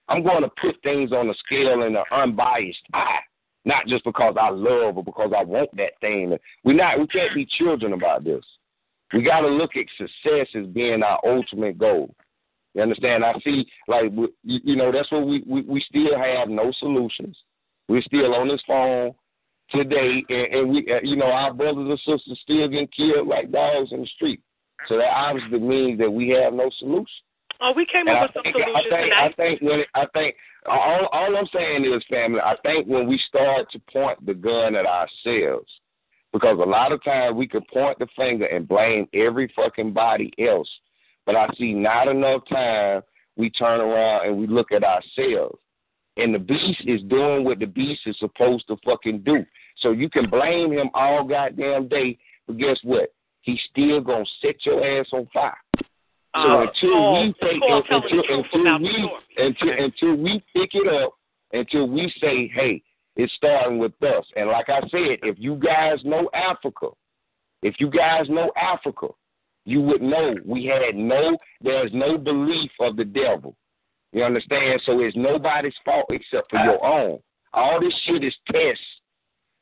I'm 0.08 0.24
going 0.24 0.44
to 0.44 0.50
put 0.62 0.82
things 0.84 1.12
on 1.12 1.28
the 1.28 1.36
scale 1.46 1.84
in 1.84 1.96
an 1.96 2.04
unbiased 2.12 2.80
eye. 2.94 3.20
Not 3.68 3.88
just 3.88 4.04
because 4.04 4.36
I 4.40 4.50
love 4.50 4.98
or 4.98 5.04
because 5.04 5.32
I 5.36 5.44
want 5.44 5.76
that 5.76 6.00
thing. 6.00 6.38
We 6.64 6.74
not 6.76 7.00
we 7.00 7.08
can't 7.08 7.34
be 7.34 7.48
children 7.58 7.94
about 7.94 8.24
this. 8.24 8.44
We 9.14 9.24
got 9.24 9.42
to 9.42 9.48
look 9.48 9.72
at 9.76 9.86
success 9.98 10.48
as 10.56 10.66
being 10.68 11.04
our 11.04 11.20
ultimate 11.26 11.78
goal. 11.78 12.14
You 12.74 12.82
understand? 12.82 13.24
I 13.24 13.34
see, 13.44 13.66
like, 13.88 14.12
you 14.44 14.76
know, 14.76 14.92
that's 14.92 15.12
what 15.12 15.26
we, 15.26 15.44
we, 15.48 15.62
we 15.62 15.86
still 15.88 16.18
have 16.18 16.50
no 16.50 16.74
solutions. 16.80 17.38
We're 17.88 18.02
still 18.02 18.34
on 18.34 18.50
this 18.50 18.62
phone 18.68 19.14
today, 19.70 20.24
and, 20.30 20.54
and 20.54 20.70
we, 20.70 20.80
uh, 20.92 21.00
you 21.04 21.16
know, 21.16 21.28
our 21.28 21.54
brothers 21.54 21.88
and 21.88 22.00
sisters 22.00 22.40
still 22.44 22.68
getting 22.68 22.88
killed 22.88 23.28
like 23.28 23.52
dogs 23.52 23.92
in 23.92 24.02
the 24.02 24.08
street. 24.08 24.42
So 24.88 24.98
that 24.98 25.10
obviously 25.10 25.60
means 25.60 26.00
that 26.00 26.12
we 26.12 26.30
have 26.30 26.54
no 26.54 26.70
solution. 26.80 27.06
Oh, 27.62 27.72
we 27.76 27.86
came 27.86 28.08
and 28.08 28.18
up 28.18 28.18
I 28.18 28.22
with 28.24 28.32
some 28.34 28.44
think, 28.44 28.56
solutions 28.56 28.76
I 28.76 28.90
think, 28.90 29.10
tonight. 29.10 29.26
I 29.26 29.34
think 29.34 29.62
when 29.62 29.80
it, 29.80 29.88
I 29.96 30.06
think 30.14 30.36
all 30.66 31.08
all 31.14 31.38
I'm 31.38 31.48
saying 31.54 31.86
is, 31.86 32.04
family. 32.10 32.42
I 32.42 32.56
think 32.64 32.88
when 32.88 33.08
we 33.08 33.18
start 33.30 33.72
to 33.72 33.80
point 33.92 34.26
the 34.26 34.34
gun 34.34 34.76
at 34.76 34.86
ourselves, 34.86 35.72
because 36.36 36.60
a 36.60 36.70
lot 36.70 36.92
of 36.92 37.02
times 37.02 37.34
we 37.34 37.48
can 37.48 37.62
point 37.72 37.98
the 37.98 38.08
finger 38.14 38.46
and 38.46 38.68
blame 38.68 39.08
every 39.14 39.50
fucking 39.56 39.94
body 39.94 40.34
else 40.38 40.70
but 41.26 41.36
I 41.36 41.48
see 41.58 41.74
not 41.74 42.08
enough 42.08 42.42
time 42.48 43.02
we 43.36 43.50
turn 43.50 43.82
around 43.82 44.28
and 44.28 44.38
we 44.38 44.48
look 44.48 44.72
at 44.72 44.84
ourselves. 44.84 45.60
And 46.18 46.34
the 46.34 46.40
beast 46.40 46.82
is 46.86 47.02
doing 47.10 47.44
what 47.44 47.60
the 47.60 47.66
beast 47.66 48.02
is 48.06 48.16
supposed 48.20 48.68
to 48.68 48.78
fucking 48.86 49.22
do. 49.22 49.46
So 49.80 49.92
you 49.92 50.10
can 50.10 50.30
blame 50.30 50.72
him 50.72 50.90
all 50.94 51.26
goddamn 51.26 51.90
day, 51.90 52.18
but 52.48 52.58
guess 52.58 52.78
what? 52.84 53.14
He's 53.42 53.60
still 53.70 54.00
gonna 54.00 54.26
set 54.42 54.66
your 54.66 54.86
ass 54.86 55.08
on 55.12 55.28
fire. 55.34 55.58
So 55.78 55.84
Uh, 56.34 56.62
until 56.62 56.92
Paul- 56.92 57.22
we 57.22 57.34
take 57.34 57.60
Paul 57.62 57.84
until 57.90 58.24
until 58.30 58.80
we 58.80 59.10
until 59.38 59.70
until 59.70 60.16
we 60.16 60.44
pick 60.54 60.74
it 60.74 60.88
up, 60.88 61.14
until 61.52 61.88
we 61.88 62.10
say, 62.22 62.48
hey, 62.48 62.82
it's 63.16 63.34
starting 63.36 63.78
with 63.80 63.94
us. 64.04 64.26
And 64.36 64.50
like 64.50 64.70
I 64.70 64.82
said, 64.82 65.20
if 65.24 65.38
you 65.40 65.56
guys 65.56 66.00
know 66.04 66.30
Africa, 66.34 66.88
if 67.62 67.76
you 67.80 67.90
guys 67.90 68.30
know 68.30 68.52
Africa, 68.62 69.08
you 69.66 69.82
would 69.82 70.02
know 70.02 70.36
we 70.46 70.66
had 70.66 70.96
no, 70.96 71.38
there's 71.62 71.92
no 71.94 72.18
belief 72.18 72.72
of 72.80 72.96
the 72.98 73.06
devil. 73.06 73.56
You 74.12 74.24
understand? 74.24 74.82
So 74.86 75.00
it's 75.02 75.16
nobody's 75.16 75.74
fault 75.84 76.06
except 76.10 76.50
for 76.50 76.60
your 76.60 76.84
own. 76.86 77.20
All 77.54 77.80
this 77.80 77.94
shit 78.06 78.24
is 78.24 78.34
tests 78.52 78.84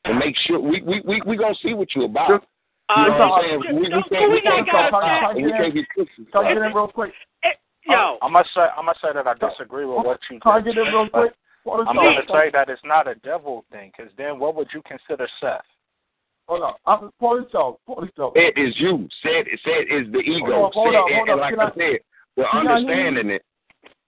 to 0.04 0.14
make 0.14 0.36
sure 0.46 0.60
we 0.60 0.82
we 0.82 1.00
we 1.04 1.22
we 1.26 1.36
gonna 1.36 1.54
see 1.62 1.74
what 1.74 1.88
you 1.94 2.04
about. 2.04 2.44
Uh, 2.90 3.00
you 3.00 3.08
know 3.08 3.18
what 3.18 3.44
I'm 3.44 3.60
just- 3.60 3.64
saying? 3.64 3.76
We, 3.76 3.82
we 3.82 3.88
don't- 3.88 4.08
can't 4.10 4.28
we 4.28 4.34
we 4.34 4.40
can't 4.42 4.66
gotta 4.66 4.90
come 4.90 5.02
out 5.02 5.36
and 5.36 5.44
we 5.46 5.52
can't 5.52 5.74
be 5.74 5.84
cookies. 5.96 6.26
Come 6.32 6.44
get 6.44 6.56
in 6.58 6.62
real 6.74 6.88
quick. 6.88 7.12
It, 7.42 7.56
Yo. 7.86 8.18
I 8.22 8.28
must 8.28 8.48
say, 8.54 8.60
I 8.62 8.82
must 8.82 9.00
say 9.00 9.08
that 9.14 9.26
I 9.26 9.34
disagree 9.34 9.84
with 9.84 10.04
what 10.04 10.20
you. 10.30 10.40
Can 10.40 10.52
I 10.52 10.60
just 10.60 10.74
get 10.76 10.86
it 10.86 10.90
real 10.90 11.08
quick? 11.08 11.32
But 11.64 11.70
Hold 11.72 11.88
I'm 11.88 11.98
on. 11.98 12.04
going 12.04 12.26
to 12.26 12.32
say 12.32 12.50
that 12.52 12.68
it's 12.68 12.82
not 12.84 13.08
a 13.08 13.14
devil 13.16 13.64
thing, 13.72 13.92
because 13.96 14.12
then 14.16 14.38
what 14.38 14.54
would 14.56 14.68
you 14.72 14.82
consider 14.86 15.26
Seth? 15.40 15.60
Hold 16.48 16.62
on. 16.62 16.74
I'm 16.86 17.10
pull 17.18 17.42
this 17.42 17.54
out. 17.54 17.78
Pull 17.86 18.02
this 18.02 18.10
out. 18.20 18.34
Said 18.36 18.52
is 18.56 18.74
you. 18.78 19.08
Said 19.22 19.46
said 19.64 19.84
is 19.90 20.12
the 20.12 20.18
ego. 20.18 20.46
Hold 20.46 20.52
on, 20.52 20.72
hold 20.74 20.92
said, 20.92 20.96
on, 20.96 21.12
and, 21.12 21.16
hold 21.16 21.28
and 21.30 21.40
like 21.40 21.54
Can 21.54 21.60
I, 21.60 21.64
I- 21.64 21.72
said, 21.74 21.98
we're 22.36 22.44
y'all 22.44 22.62
hear 22.62 22.64
me? 22.64 22.70
understanding 22.72 23.30
it. 23.30 23.42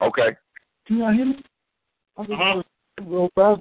Okay. 0.03 0.37
Can 0.87 0.99
y'all 0.99 1.13
hear 1.13 1.25
me? 1.25 1.43
I 2.19 2.23
just 2.25 2.31
want 2.39 2.67
to 2.99 3.05
real 3.05 3.31
fast. 3.35 3.61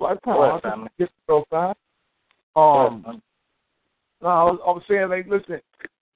Like, 0.00 0.22
Go 0.22 0.42
ahead, 0.42 0.52
I 0.52 0.56
just 0.56 0.62
family. 0.62 0.88
get 0.98 1.10
real 1.28 1.44
fast. 1.50 1.78
Um, 2.56 3.20
no, 4.22 4.28
I 4.28 4.44
was, 4.44 4.60
I 4.66 4.70
was 4.70 4.82
saying, 4.88 5.08
like, 5.08 5.26
listen, 5.28 5.60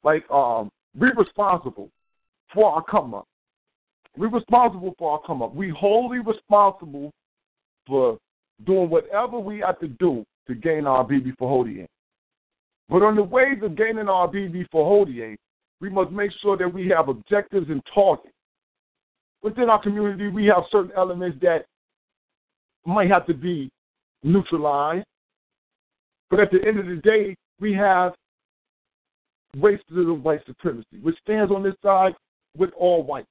like, 0.05 0.29
um, 0.31 0.71
be 0.99 1.07
responsible 1.17 1.91
for 2.53 2.73
our 2.73 2.85
come 2.85 3.15
up. 3.15 3.27
We're 4.17 4.29
responsible 4.29 4.95
for 4.99 5.13
our 5.13 5.21
come 5.27 5.43
up. 5.43 5.55
We 5.55 5.71
wholly 5.71 6.19
responsible 6.19 7.11
for 7.87 8.19
doing 8.67 8.91
whatever 8.91 9.39
we 9.39 9.61
have 9.61 9.79
to 9.81 9.89
do 9.89 10.25
to 10.47 10.55
gain 10.55 10.87
our 10.87 11.05
BB 11.05 11.37
for 11.39 11.49
Hodier. 11.49 11.87
But 12.89 13.03
on 13.03 13.17
the 13.17 13.23
ways 13.23 13.59
of 13.63 13.77
gaining 13.77 14.09
our 14.09 14.29
BB 14.29 14.67
for 14.71 15.07
Hodier, 15.07 15.37
we 15.81 15.89
must 15.89 16.11
make 16.11 16.31
sure 16.43 16.57
that 16.57 16.73
we 16.73 16.89
have 16.89 17.09
objectives 17.09 17.69
and 17.71 17.83
targets. 17.95 18.29
Within 19.43 19.71
our 19.71 19.83
community, 19.83 20.29
we 20.29 20.47
have 20.47 20.65
certain 20.71 20.93
elements 20.97 21.39
that 21.43 21.65
might 22.87 23.11
have 23.11 23.27
to 23.27 23.35
be 23.35 23.71
neutralized. 24.23 25.07
But 26.31 26.41
at 26.41 26.51
the 26.51 26.67
end 26.67 26.79
of 26.79 26.87
the 26.87 26.97
day, 26.97 27.35
we 27.61 27.73
have 27.75 28.13
racism, 29.57 30.23
white 30.23 30.45
supremacy, 30.47 30.99
which 31.03 31.19
stands 31.23 31.53
on 31.53 31.63
this 31.63 31.75
side 31.83 32.15
with 32.57 32.71
all 32.79 33.03
whites. 33.03 33.27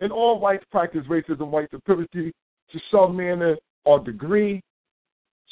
And 0.00 0.12
all 0.12 0.38
whites 0.38 0.64
practice 0.70 1.04
racism, 1.08 1.48
white 1.48 1.70
supremacy 1.70 2.32
to 2.72 2.80
some 2.90 3.16
manner 3.16 3.56
or 3.84 3.98
degree. 3.98 4.60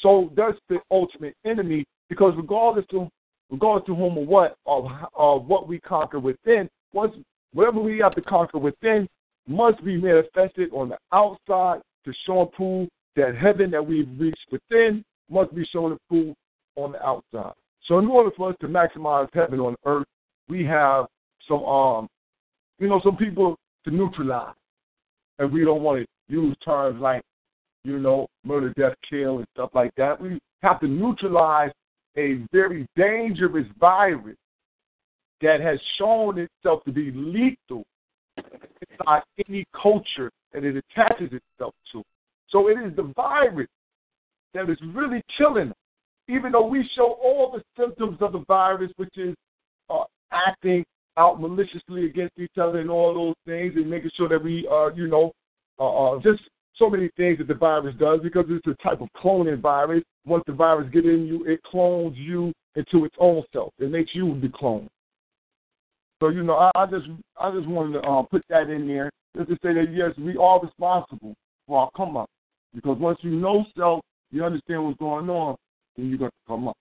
So 0.00 0.30
that's 0.36 0.58
the 0.68 0.78
ultimate 0.90 1.34
enemy 1.44 1.84
because 2.08 2.34
regardless 2.36 2.86
to 2.90 3.08
regardless 3.50 3.86
to 3.86 3.94
whom 3.94 4.18
or 4.18 4.26
what 4.26 4.56
of, 4.66 4.86
of 5.14 5.46
what 5.46 5.68
we 5.68 5.80
conquer 5.80 6.20
within, 6.20 6.68
whatever 6.92 7.80
we 7.80 7.98
have 7.98 8.14
to 8.14 8.22
conquer 8.22 8.58
within 8.58 9.08
must 9.48 9.82
be 9.84 9.96
manifested 10.00 10.70
on 10.72 10.88
the 10.88 10.98
outside 11.12 11.80
to 12.04 12.12
show 12.26 12.42
and 12.42 12.52
prove 12.52 12.88
that 13.14 13.36
heaven 13.36 13.70
that 13.70 13.84
we've 13.84 14.08
reached 14.18 14.46
within 14.50 15.04
must 15.30 15.54
be 15.54 15.64
shown 15.72 15.92
and 15.92 16.00
proved 16.08 16.36
on 16.76 16.92
the 16.92 17.04
outside. 17.04 17.52
So 17.86 17.98
in 17.98 18.06
order 18.08 18.30
for 18.36 18.50
us 18.50 18.56
to 18.60 18.68
maximize 18.68 19.28
heaven 19.32 19.60
on 19.60 19.76
earth, 19.84 20.06
we 20.48 20.64
have 20.64 21.06
some 21.48 21.64
um 21.64 22.08
you 22.78 22.88
know, 22.88 23.00
some 23.02 23.16
people 23.16 23.56
to 23.86 23.94
neutralize. 23.94 24.54
And 25.38 25.52
we 25.52 25.64
don't 25.64 25.82
want 25.82 26.02
to 26.02 26.06
use 26.32 26.56
terms 26.64 27.00
like, 27.00 27.22
you 27.84 27.98
know, 27.98 28.26
murder, 28.44 28.72
death, 28.76 28.94
kill 29.08 29.38
and 29.38 29.46
stuff 29.54 29.70
like 29.74 29.92
that. 29.96 30.20
We 30.20 30.38
have 30.62 30.80
to 30.80 30.88
neutralize 30.88 31.70
a 32.16 32.40
very 32.52 32.86
dangerous 32.96 33.66
virus 33.78 34.36
that 35.40 35.60
has 35.60 35.78
shown 35.98 36.38
itself 36.38 36.82
to 36.84 36.92
be 36.92 37.12
lethal 37.12 37.84
inside 38.36 39.22
any 39.48 39.64
culture 39.80 40.30
that 40.52 40.64
it 40.64 40.76
attaches 40.76 41.30
itself 41.32 41.74
to. 41.92 42.02
So 42.48 42.68
it 42.68 42.78
is 42.78 42.96
the 42.96 43.12
virus 43.14 43.68
that 44.54 44.70
is 44.70 44.78
really 44.94 45.22
killing 45.36 45.68
us. 45.68 45.76
Even 46.28 46.52
though 46.52 46.66
we 46.66 46.88
show 46.96 47.18
all 47.22 47.52
the 47.52 47.62
symptoms 47.80 48.18
of 48.20 48.32
the 48.32 48.44
virus, 48.48 48.90
which 48.96 49.16
is 49.16 49.34
uh, 49.90 50.04
acting 50.32 50.84
out 51.16 51.40
maliciously 51.40 52.06
against 52.06 52.38
each 52.38 52.58
other 52.60 52.78
and 52.78 52.90
all 52.90 53.14
those 53.14 53.34
things, 53.46 53.74
and 53.76 53.88
making 53.88 54.10
sure 54.16 54.28
that 54.28 54.42
we 54.42 54.66
are, 54.70 54.92
you 54.92 55.06
know, 55.06 55.32
uh, 55.78 56.14
uh, 56.14 56.20
just 56.22 56.40
so 56.78 56.90
many 56.90 57.10
things 57.16 57.38
that 57.38 57.48
the 57.48 57.54
virus 57.54 57.94
does 57.98 58.20
because 58.22 58.44
it's 58.48 58.66
a 58.66 58.82
type 58.82 59.00
of 59.00 59.08
cloning 59.16 59.60
virus. 59.60 60.02
Once 60.24 60.44
the 60.46 60.52
virus 60.52 60.90
gets 60.92 61.06
in 61.06 61.26
you, 61.26 61.44
it 61.44 61.62
clones 61.62 62.16
you 62.16 62.52
into 62.74 63.04
its 63.04 63.14
own 63.18 63.42
self. 63.52 63.72
It 63.78 63.90
makes 63.90 64.14
you 64.14 64.38
the 64.40 64.48
clone. 64.48 64.88
So 66.20 66.28
you 66.28 66.42
know, 66.42 66.54
I, 66.54 66.70
I 66.74 66.86
just 66.86 67.06
I 67.40 67.50
just 67.50 67.66
wanted 67.66 68.00
to 68.00 68.08
uh, 68.08 68.22
put 68.22 68.42
that 68.48 68.70
in 68.70 68.86
there 68.86 69.10
just 69.36 69.48
to 69.48 69.54
say 69.56 69.74
that 69.74 69.92
yes, 69.92 70.12
we 70.18 70.36
are 70.36 70.60
responsible 70.60 71.34
for 71.66 71.80
our 71.80 71.90
come 71.96 72.16
up 72.16 72.30
because 72.74 72.98
once 72.98 73.18
you 73.22 73.30
know 73.30 73.64
self, 73.76 74.00
you 74.30 74.44
understand 74.44 74.84
what's 74.84 74.98
going 74.98 75.28
on, 75.28 75.56
then 75.96 76.08
you're 76.08 76.18
going 76.18 76.30
to 76.30 76.36
come 76.46 76.68
up. 76.68 76.76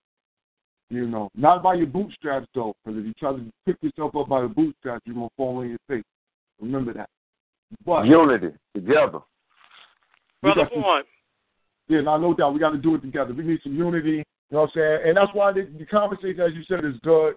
You 0.88 1.08
know, 1.08 1.30
not 1.34 1.62
by 1.62 1.74
your 1.74 1.86
bootstraps 1.88 2.46
though, 2.54 2.74
because 2.84 3.00
if 3.00 3.06
you 3.06 3.12
try 3.14 3.32
to 3.32 3.44
pick 3.64 3.76
yourself 3.82 4.14
up 4.14 4.28
by 4.28 4.42
the 4.42 4.48
bootstraps, 4.48 5.02
you're 5.04 5.14
gonna 5.16 5.28
fall 5.36 5.58
on 5.58 5.68
your 5.68 5.78
face. 5.88 6.04
Remember 6.60 6.92
that. 6.94 7.08
But 7.84 8.06
Unity 8.06 8.50
together. 8.74 9.18
we 10.42 10.52
Brother 10.52 10.62
got 10.62 10.70
to- 10.74 10.80
Vaughn. 10.80 11.02
Yeah, 11.88 12.00
no, 12.00 12.16
no 12.18 12.34
doubt. 12.34 12.52
We 12.54 12.60
got 12.60 12.70
to 12.70 12.78
do 12.78 12.94
it 12.96 13.00
together. 13.02 13.32
We 13.32 13.44
need 13.44 13.60
some 13.62 13.74
unity. 13.76 14.16
You 14.18 14.24
know 14.50 14.60
what 14.62 14.70
I'm 14.70 14.70
saying? 14.74 14.98
And 15.06 15.16
that's 15.16 15.30
why 15.34 15.52
the, 15.52 15.68
the 15.78 15.86
conversation, 15.86 16.40
as 16.40 16.52
you 16.54 16.62
said, 16.68 16.84
is 16.84 16.94
good. 17.02 17.34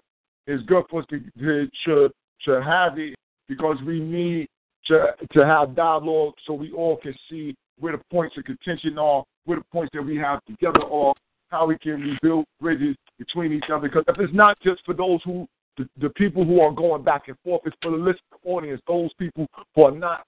It's 0.47 0.63
good 0.63 0.85
for 0.89 1.01
us 1.01 1.07
to 1.09 1.19
to, 1.39 1.67
to, 1.85 2.09
to 2.45 2.63
have 2.63 2.97
it 2.97 3.15
because 3.47 3.77
we 3.85 3.99
need 3.99 4.47
to 4.85 5.13
to 5.33 5.45
have 5.45 5.75
dialogue 5.75 6.33
so 6.45 6.53
we 6.53 6.71
all 6.71 6.97
can 6.97 7.13
see 7.29 7.55
where 7.79 7.93
the 7.95 8.03
points 8.11 8.37
of 8.37 8.43
contention 8.43 8.97
are, 8.97 9.23
where 9.45 9.57
the 9.59 9.65
points 9.71 9.91
that 9.93 10.01
we 10.03 10.17
have 10.17 10.43
together 10.45 10.83
are, 10.83 11.13
how 11.49 11.65
we 11.67 11.77
can 11.79 12.01
rebuild 12.01 12.45
bridges 12.59 12.95
between 13.19 13.53
each 13.53 13.69
other. 13.71 13.87
Because 13.87 14.05
if 14.07 14.19
it's 14.19 14.33
not 14.33 14.57
just 14.61 14.81
for 14.85 14.95
those 14.95 15.19
who 15.23 15.47
the, 15.77 15.87
the 16.01 16.09
people 16.09 16.43
who 16.43 16.59
are 16.61 16.71
going 16.71 17.03
back 17.03 17.27
and 17.27 17.37
forth, 17.43 17.61
it's 17.65 17.75
for 17.81 17.91
the 17.91 17.97
listening 17.97 18.19
audience, 18.45 18.81
those 18.87 19.11
people 19.19 19.47
who 19.75 19.83
are 19.83 19.91
not 19.91 20.25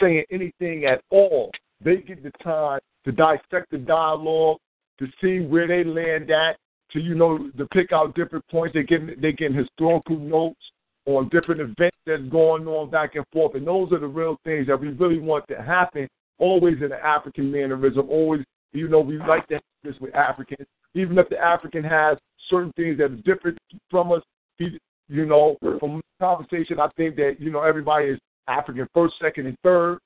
saying 0.00 0.24
anything 0.30 0.86
at 0.86 1.02
all. 1.10 1.50
They 1.82 1.96
get 1.96 2.22
the 2.22 2.32
time 2.42 2.80
to 3.04 3.12
dissect 3.12 3.70
the 3.70 3.78
dialogue, 3.78 4.58
to 4.98 5.06
see 5.20 5.40
where 5.46 5.66
they 5.66 5.84
land 5.84 6.30
at, 6.30 6.56
to 6.92 7.00
you 7.00 7.14
know 7.14 7.50
to 7.56 7.66
pick 7.66 7.92
out 7.92 8.14
different 8.14 8.46
points. 8.48 8.74
They 8.74 8.82
get 8.82 9.20
they 9.20 9.32
getting 9.32 9.56
historical 9.56 10.18
notes 10.18 10.60
on 11.06 11.28
different 11.30 11.60
events 11.60 11.96
that's 12.06 12.22
going 12.30 12.66
on 12.66 12.90
back 12.90 13.14
and 13.14 13.24
forth, 13.32 13.54
and 13.54 13.66
those 13.66 13.92
are 13.92 13.98
the 13.98 14.06
real 14.06 14.36
things 14.44 14.66
that 14.66 14.78
we 14.78 14.88
really 14.88 15.18
want 15.18 15.46
to 15.48 15.62
happen. 15.62 16.08
Always 16.38 16.76
in 16.82 16.88
the 16.88 17.04
African 17.04 17.50
mannerism. 17.50 18.08
Always, 18.08 18.44
you 18.72 18.88
know, 18.88 19.00
we 19.00 19.18
like 19.18 19.46
to 19.48 19.54
have 19.54 19.62
this 19.82 19.94
with 20.00 20.14
Africans, 20.14 20.66
even 20.94 21.18
if 21.18 21.28
the 21.28 21.38
African 21.38 21.84
has 21.84 22.18
certain 22.48 22.72
things 22.72 22.98
that 22.98 23.04
are 23.04 23.16
different 23.16 23.58
from 23.90 24.12
us. 24.12 24.22
he- 24.58 24.78
You 25.08 25.26
know, 25.26 25.56
from 25.80 26.00
conversation, 26.20 26.78
I 26.78 26.88
think 26.96 27.16
that 27.16 27.40
you 27.40 27.50
know 27.50 27.62
everybody 27.62 28.06
is 28.10 28.18
African 28.46 28.86
first, 28.94 29.18
second, 29.18 29.46
and 29.46 29.58
third. 29.64 29.98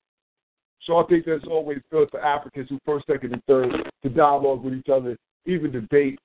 So 0.85 0.97
I 0.97 1.05
think 1.05 1.27
that's 1.27 1.45
always 1.47 1.79
good 1.91 2.11
for 2.11 2.21
Africans 2.25 2.69
who 2.71 2.79
first, 2.87 3.07
second, 3.07 3.35
and 3.35 3.43
third 3.45 3.71
to 4.03 4.09
dialogue 4.09 4.63
with 4.65 4.75
each 4.75 4.89
other, 4.89 5.17
even 5.45 5.73
debate. 5.73 6.19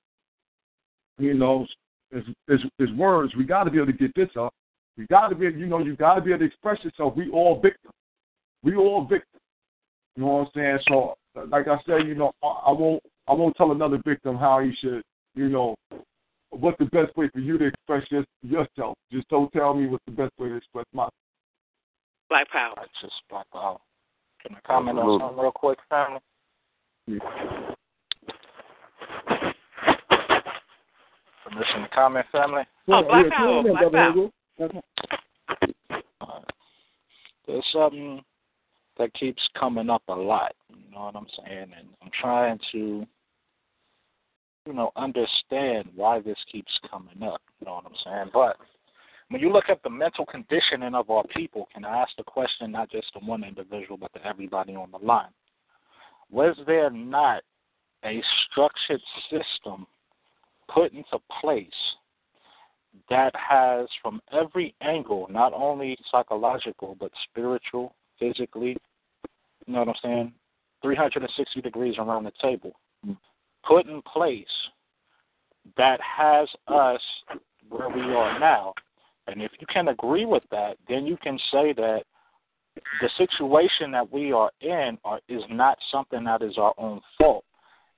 You 1.17 1.33
know, 1.33 1.67
is 2.11 2.23
is 2.47 2.61
is 2.79 2.91
words. 2.93 3.35
We 3.35 3.43
got 3.43 3.65
to 3.65 3.71
be 3.71 3.77
able 3.77 3.87
to 3.87 3.93
get 3.93 4.15
this 4.15 4.29
up. 4.37 4.53
We 4.97 5.05
got 5.07 5.27
to 5.29 5.35
be, 5.35 5.45
you 5.45 5.65
know, 5.65 5.79
you 5.79 5.95
got 5.95 6.15
to 6.15 6.21
be 6.21 6.31
able 6.31 6.39
to 6.39 6.45
express 6.45 6.83
yourself. 6.83 7.15
We 7.15 7.29
all 7.29 7.59
victims. 7.59 7.93
We 8.63 8.75
all 8.75 9.01
victims. 9.03 9.41
You 10.15 10.23
know 10.23 10.29
what 10.29 10.39
I'm 10.41 10.51
saying? 10.55 10.79
So, 10.87 11.15
like 11.49 11.67
I 11.67 11.77
said, 11.85 12.07
you 12.07 12.15
know, 12.15 12.31
I, 12.43 12.47
I 12.47 12.71
won't 12.71 13.01
I 13.29 13.33
won't 13.33 13.55
tell 13.55 13.71
another 13.71 14.01
victim 14.03 14.35
how 14.37 14.59
he 14.59 14.73
should, 14.81 15.03
you 15.35 15.49
know, 15.49 15.75
what's 16.49 16.77
the 16.79 16.85
best 16.85 17.15
way 17.15 17.29
for 17.31 17.39
you 17.39 17.57
to 17.59 17.65
express 17.65 18.03
your, 18.09 18.25
yourself. 18.41 18.97
Just 19.11 19.27
don't 19.29 19.51
tell 19.53 19.73
me 19.73 19.87
what's 19.87 20.03
the 20.05 20.11
best 20.11 20.31
way 20.39 20.49
to 20.49 20.55
express 20.55 20.85
myself. 20.93 21.13
Black 22.29 22.49
Power. 22.49 22.73
That's 22.75 22.89
just 23.01 23.13
black 23.29 23.45
power. 23.51 23.77
Can 24.41 24.55
I 24.55 24.59
comment 24.65 24.97
on 24.97 25.19
something 25.19 25.37
real 25.37 25.51
quick, 25.51 25.79
family? 25.89 26.19
Permission 31.43 31.81
to 31.81 31.89
comment, 31.93 32.25
family? 32.31 32.63
Oh, 32.87 33.03
Black 33.03 33.25
Yeah, 33.25 33.37
Power, 33.37 33.63
Black 33.63 33.91
Power. 33.91 34.13
Hugo. 34.13 34.31
Uh, 36.21 36.39
there's 37.47 37.65
something 37.73 38.21
that 38.97 39.13
keeps 39.13 39.41
coming 39.59 39.89
up 39.89 40.03
a 40.07 40.13
lot. 40.13 40.53
You 40.69 40.91
know 40.93 41.05
what 41.05 41.15
I'm 41.15 41.27
saying? 41.43 41.71
And 41.77 41.87
I'm 42.01 42.11
trying 42.21 42.59
to, 42.71 43.05
you 44.65 44.73
know, 44.73 44.91
understand 44.95 45.89
why 45.95 46.19
this 46.19 46.37
keeps 46.51 46.71
coming 46.89 47.23
up. 47.23 47.41
You 47.59 47.65
know 47.65 47.75
what 47.75 47.85
I'm 47.85 47.91
saying? 48.03 48.31
But 48.33 48.57
when 49.29 49.41
you 49.41 49.51
look 49.51 49.65
at 49.69 49.81
the 49.83 49.89
mental 49.89 50.25
conditioning 50.25 50.95
of 50.95 51.09
our 51.09 51.23
people, 51.35 51.67
can 51.73 51.85
I 51.85 52.01
ask 52.01 52.11
the 52.17 52.23
question 52.23 52.71
not 52.71 52.91
just 52.91 53.11
to 53.13 53.19
one 53.19 53.43
individual, 53.43 53.97
but 53.97 54.13
to 54.13 54.25
everybody 54.25 54.75
on 54.75 54.91
the 54.91 54.97
line? 54.97 55.31
Was 56.31 56.55
there 56.67 56.89
not 56.89 57.43
a 58.05 58.21
structured 58.49 59.01
system 59.29 59.85
put 60.73 60.93
into 60.93 61.19
place 61.41 61.67
that 63.09 63.33
has 63.35 63.87
from 64.01 64.21
every 64.31 64.75
angle, 64.81 65.27
not 65.29 65.53
only 65.53 65.97
psychological 66.11 66.95
but 66.99 67.11
spiritual, 67.29 67.95
physically, 68.19 68.77
you 69.65 69.73
know 69.73 69.79
what 69.79 69.89
I'm 69.89 69.95
saying? 70.03 70.33
360 70.81 71.61
degrees 71.61 71.95
around 71.97 72.23
the 72.23 72.31
table, 72.41 72.73
put 73.67 73.85
in 73.87 74.01
place 74.01 74.45
that 75.77 75.99
has 76.01 76.47
us 76.67 77.01
where 77.69 77.89
we 77.89 78.01
are 78.01 78.39
now. 78.39 78.73
And 79.27 79.41
if 79.41 79.51
you 79.59 79.67
can 79.67 79.89
agree 79.89 80.25
with 80.25 80.43
that, 80.51 80.77
then 80.87 81.05
you 81.05 81.17
can 81.17 81.37
say 81.51 81.73
that 81.73 82.01
the 83.01 83.09
situation 83.17 83.91
that 83.91 84.11
we 84.11 84.31
are 84.31 84.51
in 84.61 84.97
are, 85.03 85.19
is 85.27 85.43
not 85.49 85.77
something 85.91 86.23
that 86.23 86.41
is 86.41 86.57
our 86.57 86.73
own 86.77 87.01
fault. 87.17 87.43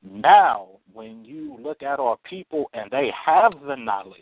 Now, 0.04 0.68
when 0.94 1.24
you 1.24 1.58
look 1.62 1.84
at 1.84 2.00
our 2.00 2.18
people 2.24 2.70
and 2.74 2.90
they 2.90 3.12
have 3.26 3.54
the 3.68 3.76
knowledge 3.76 4.18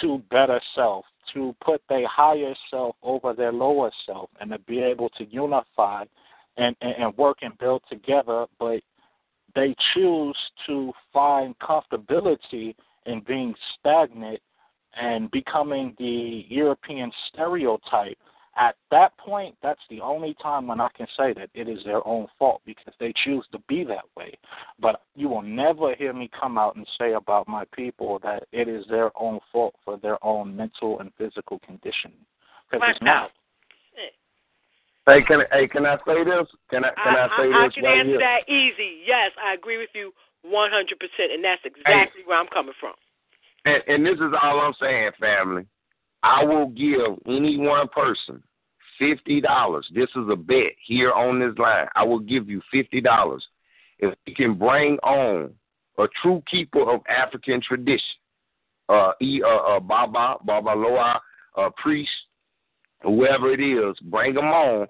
to 0.00 0.22
better 0.30 0.60
self, 0.74 1.04
to 1.34 1.54
put 1.64 1.80
their 1.88 2.06
higher 2.06 2.54
self 2.70 2.96
over 3.02 3.32
their 3.32 3.52
lower 3.52 3.90
self, 4.06 4.30
and 4.40 4.50
to 4.50 4.58
be 4.60 4.80
able 4.80 5.08
to 5.10 5.24
unify 5.26 6.04
and, 6.56 6.76
and, 6.80 6.94
and 6.98 7.16
work 7.16 7.38
and 7.42 7.56
build 7.58 7.82
together, 7.88 8.46
but 8.58 8.80
they 9.54 9.74
choose 9.94 10.36
to 10.66 10.92
find 11.12 11.54
comfortability 11.58 12.74
in 13.06 13.22
being 13.26 13.54
stagnant 13.78 14.40
and 15.00 15.30
becoming 15.30 15.94
the 15.98 16.44
European 16.48 17.12
stereotype 17.28 18.18
at 18.56 18.76
that 18.90 19.16
point, 19.16 19.54
that's 19.62 19.80
the 19.88 20.00
only 20.00 20.34
time 20.42 20.66
when 20.66 20.80
I 20.80 20.88
can 20.96 21.06
say 21.16 21.32
that 21.34 21.50
it 21.54 21.68
is 21.68 21.82
their 21.84 22.06
own 22.06 22.26
fault 22.38 22.60
because 22.66 22.92
they 22.98 23.12
choose 23.24 23.46
to 23.52 23.58
be 23.68 23.84
that 23.84 24.04
way. 24.16 24.36
But 24.80 25.02
you 25.14 25.28
will 25.28 25.42
never 25.42 25.94
hear 25.94 26.12
me 26.12 26.28
come 26.38 26.58
out 26.58 26.76
and 26.76 26.86
say 26.98 27.12
about 27.12 27.48
my 27.48 27.64
people 27.72 28.18
that 28.22 28.44
it 28.52 28.68
is 28.68 28.84
their 28.90 29.10
own 29.18 29.38
fault 29.52 29.74
for 29.84 29.96
their 29.98 30.22
own 30.24 30.54
mental 30.54 31.00
and 31.00 31.10
physical 31.16 31.60
condition. 31.60 32.12
Because 32.70 32.88
it's 32.90 33.02
not. 33.02 33.30
Hey, 35.06 35.22
can 35.26 35.40
hey 35.52 35.66
can 35.66 35.86
I 35.86 35.96
say 36.06 36.24
this? 36.24 36.46
Can 36.70 36.84
I 36.84 36.90
can 37.02 37.16
I, 37.16 37.24
I 37.24 37.28
say 37.36 37.42
I, 37.42 37.46
this 37.46 37.54
I 37.54 37.68
can 37.74 37.84
right 37.84 37.98
answer 37.98 38.10
here? 38.10 38.18
that 38.18 38.48
easy. 38.48 39.02
Yes, 39.06 39.30
I 39.42 39.54
agree 39.54 39.78
with 39.78 39.90
you 39.94 40.12
100%, 40.46 40.52
and 41.32 41.44
that's 41.44 41.62
exactly 41.64 42.22
where 42.24 42.38
I'm 42.38 42.48
coming 42.48 42.74
from. 42.80 42.94
And, 43.66 43.82
and 43.88 44.06
this 44.06 44.16
is 44.16 44.32
all 44.42 44.60
I'm 44.60 44.74
saying, 44.80 45.10
family. 45.20 45.66
I 46.22 46.44
will 46.44 46.68
give 46.68 47.18
any 47.26 47.56
one 47.56 47.88
person 47.88 48.42
fifty 48.98 49.40
dollars. 49.40 49.86
This 49.94 50.08
is 50.16 50.28
a 50.30 50.36
bet 50.36 50.72
here 50.86 51.12
on 51.12 51.40
this 51.40 51.56
line. 51.58 51.86
I 51.96 52.04
will 52.04 52.20
give 52.20 52.48
you 52.48 52.60
fifty 52.70 53.00
dollars 53.00 53.44
if 54.00 54.14
you 54.26 54.34
can 54.34 54.54
bring 54.54 54.96
on 54.98 55.52
a 55.98 56.04
true 56.22 56.42
keeper 56.50 56.90
of 56.90 57.00
African 57.08 57.60
tradition, 57.60 58.00
uh, 58.88 59.12
e, 59.20 59.42
uh, 59.42 59.76
uh 59.76 59.80
Baba, 59.80 60.36
Babalawo, 60.46 61.18
uh, 61.56 61.70
priest, 61.76 62.10
whoever 63.02 63.52
it 63.52 63.60
is, 63.60 63.96
bring 64.02 64.34
them 64.34 64.46
on 64.46 64.86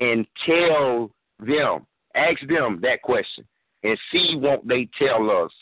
and 0.00 0.26
tell 0.46 1.10
them, 1.38 1.86
ask 2.14 2.40
them 2.48 2.80
that 2.82 3.02
question, 3.02 3.44
and 3.82 3.98
see 4.10 4.34
won't 4.36 4.66
they 4.66 4.88
tell 4.98 5.30
us 5.30 5.52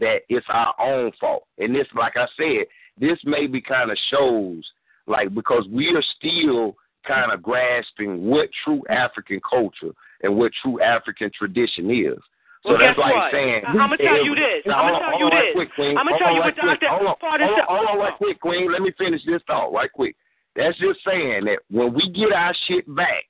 that 0.00 0.18
it's 0.28 0.46
our 0.48 0.74
own 0.80 1.12
fault. 1.20 1.44
And 1.58 1.74
this, 1.74 1.86
like 1.94 2.16
I 2.16 2.26
said, 2.36 2.66
this 2.98 3.18
maybe 3.24 3.60
kind 3.60 3.90
of 3.90 3.98
shows, 4.10 4.64
like, 5.06 5.34
because 5.34 5.66
we 5.70 5.88
are 5.88 6.04
still 6.18 6.76
kind 7.06 7.32
of 7.32 7.42
grasping 7.42 8.24
what 8.26 8.48
true 8.64 8.82
African 8.90 9.40
culture 9.48 9.92
and 10.22 10.36
what 10.36 10.52
true 10.62 10.80
African 10.80 11.30
tradition 11.36 11.90
is. 11.90 12.18
So 12.64 12.70
Well, 12.70 12.78
that's 12.78 12.98
like 12.98 13.14
what? 13.14 13.30
saying. 13.32 13.64
I- 13.64 13.78
I'ma 13.78 13.96
tell 13.96 14.24
you 14.24 14.34
this. 14.34 14.66
Now, 14.66 14.82
I'ma 14.82 14.98
tell 14.98 15.20
you 15.20 15.30
this. 15.30 15.52
quick, 15.54 15.74
Queen. 15.74 15.96
I'ma 15.96 16.16
tell 16.18 16.34
you 16.34 16.40
what. 16.40 16.56
Dr. 16.56 16.88
Hold 16.88 17.06
on, 17.06 17.16
hold 17.20 17.40
on, 17.40 17.64
hold 17.68 17.88
on 17.88 17.98
right 17.98 18.14
quick, 18.16 18.40
Queen. 18.40 18.70
Let 18.70 18.82
me 18.82 18.90
finish 18.98 19.24
this 19.24 19.42
thought 19.46 19.72
right 19.72 19.90
quick. 19.90 20.16
That's 20.58 20.76
just 20.78 20.98
saying 21.06 21.44
that 21.44 21.60
when 21.70 21.94
we 21.94 22.10
get 22.10 22.32
our 22.32 22.52
shit 22.66 22.84
back, 22.96 23.24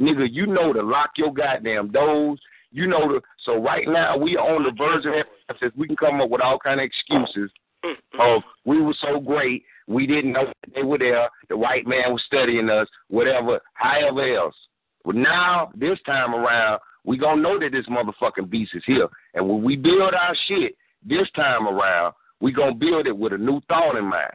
nigga, 0.00 0.26
you 0.28 0.46
know 0.46 0.72
to 0.72 0.82
lock 0.82 1.10
your 1.16 1.32
goddamn 1.32 1.92
doors. 1.92 2.40
You 2.72 2.88
know 2.88 3.06
to. 3.06 3.20
So 3.44 3.62
right 3.62 3.86
now 3.86 4.18
we 4.18 4.36
on 4.36 4.64
the 4.64 4.72
verge 4.72 5.06
of 5.06 5.12
that. 5.60 5.76
We 5.76 5.86
can 5.86 5.94
come 5.94 6.20
up 6.20 6.28
with 6.28 6.40
all 6.40 6.58
kind 6.58 6.80
of 6.80 6.84
excuses 6.84 7.52
mm-hmm. 7.84 8.20
of 8.20 8.42
we 8.64 8.82
were 8.82 8.96
so 9.00 9.20
great, 9.20 9.62
we 9.86 10.08
didn't 10.08 10.32
know 10.32 10.52
they 10.74 10.82
were 10.82 10.98
there. 10.98 11.28
The 11.48 11.56
white 11.56 11.86
man 11.86 12.12
was 12.12 12.22
studying 12.26 12.68
us, 12.68 12.88
whatever, 13.06 13.60
however 13.74 14.36
else. 14.36 14.56
But 15.04 15.14
now 15.14 15.70
this 15.76 16.00
time 16.04 16.34
around, 16.34 16.80
we 17.04 17.16
gonna 17.16 17.40
know 17.40 17.60
that 17.60 17.70
this 17.70 17.86
motherfucking 17.86 18.50
beast 18.50 18.72
is 18.74 18.82
here. 18.84 19.06
And 19.34 19.48
when 19.48 19.62
we 19.62 19.76
build 19.76 20.14
our 20.14 20.36
shit 20.48 20.74
this 21.04 21.30
time 21.36 21.68
around, 21.68 22.14
we 22.40 22.52
gonna 22.52 22.74
build 22.74 23.06
it 23.06 23.16
with 23.16 23.34
a 23.34 23.38
new 23.38 23.60
thought 23.68 23.96
in 23.96 24.04
mind. 24.06 24.34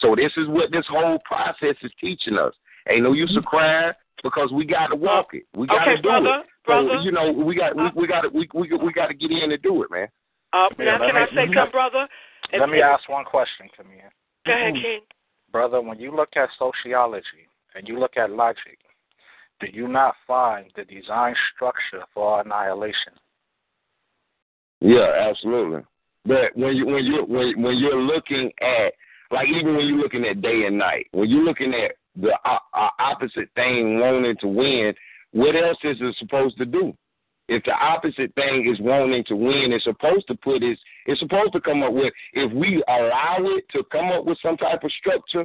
So 0.00 0.14
this 0.16 0.32
is 0.36 0.48
what 0.48 0.70
this 0.72 0.86
whole 0.88 1.18
process 1.24 1.76
is 1.82 1.92
teaching 2.00 2.36
us. 2.38 2.52
Ain't 2.88 3.02
no 3.02 3.12
use 3.12 3.34
of 3.36 3.44
crying 3.44 3.92
because 4.22 4.50
we 4.52 4.64
got 4.64 4.88
to 4.88 4.96
walk 4.96 5.28
it. 5.32 5.44
We 5.54 5.66
got 5.66 5.84
to 5.84 5.92
Okay, 5.92 6.02
do 6.02 6.08
brother, 6.08 6.40
it. 6.40 6.46
So 6.66 6.72
brother. 6.72 6.96
you 7.02 7.12
know 7.12 7.32
we 7.32 7.54
got 7.54 7.76
we, 7.76 7.90
we 7.94 8.06
got 8.06 8.22
to 8.22 8.28
we 8.28 8.48
we 8.54 8.70
we 8.76 8.92
got 8.92 9.06
to 9.08 9.14
get 9.14 9.30
in 9.30 9.52
and 9.52 9.62
do 9.62 9.82
it, 9.82 9.90
man. 9.90 10.08
Uh, 10.52 10.68
Yeah, 10.78 10.84
now, 10.84 11.00
let 11.00 11.06
can 11.12 11.16
I 11.16 11.20
me- 11.24 11.30
say 11.34 11.54
something, 11.54 11.70
brother? 11.72 12.08
Let 12.58 12.68
me 12.68 12.80
ask 12.82 13.08
one 13.08 13.24
question, 13.24 13.68
Camille. 13.76 14.10
Go 14.46 14.52
ahead, 14.52 14.74
King. 14.74 15.00
Brother, 15.52 15.80
when 15.80 16.00
you 16.00 16.14
look 16.14 16.30
at 16.36 16.48
sociology 16.58 17.46
and 17.74 17.86
you 17.86 17.98
look 18.00 18.16
at 18.16 18.30
logic, 18.30 18.78
do 19.60 19.66
you 19.72 19.86
not 19.86 20.14
find 20.26 20.66
the 20.74 20.84
design 20.84 21.34
structure 21.54 22.04
for 22.14 22.34
our 22.36 22.40
annihilation? 22.40 23.12
Yeah, 24.80 25.28
absolutely. 25.28 25.82
But 26.24 26.54
when 26.56 26.74
you 26.76 26.86
when 26.86 27.04
you 27.04 27.24
when 27.28 27.62
when 27.62 27.78
you're 27.78 28.00
looking 28.00 28.50
at 28.60 28.92
like 29.30 29.48
even 29.48 29.76
when 29.76 29.86
you're 29.86 29.98
looking 29.98 30.24
at 30.24 30.42
day 30.42 30.64
and 30.66 30.78
night, 30.78 31.06
when 31.12 31.28
you're 31.28 31.44
looking 31.44 31.74
at 31.74 31.92
the 32.20 32.32
uh, 32.44 32.58
opposite 32.98 33.48
thing 33.54 34.00
wanting 34.00 34.36
to 34.40 34.48
win, 34.48 34.94
what 35.32 35.54
else 35.54 35.78
is 35.84 35.96
it 36.00 36.16
supposed 36.18 36.58
to 36.58 36.66
do? 36.66 36.92
If 37.48 37.64
the 37.64 37.72
opposite 37.72 38.32
thing 38.34 38.68
is 38.70 38.80
wanting 38.80 39.24
to 39.24 39.34
win, 39.34 39.72
it's 39.72 39.84
supposed 39.84 40.26
to 40.28 40.34
put 40.36 40.62
its 40.62 40.80
it's 41.06 41.20
supposed 41.20 41.52
to 41.52 41.60
come 41.60 41.82
up 41.82 41.92
with 41.92 42.12
if 42.32 42.52
we 42.52 42.82
allow 42.88 43.38
it 43.40 43.64
to 43.72 43.82
come 43.90 44.10
up 44.10 44.24
with 44.24 44.38
some 44.42 44.56
type 44.56 44.84
of 44.84 44.92
structure 44.92 45.44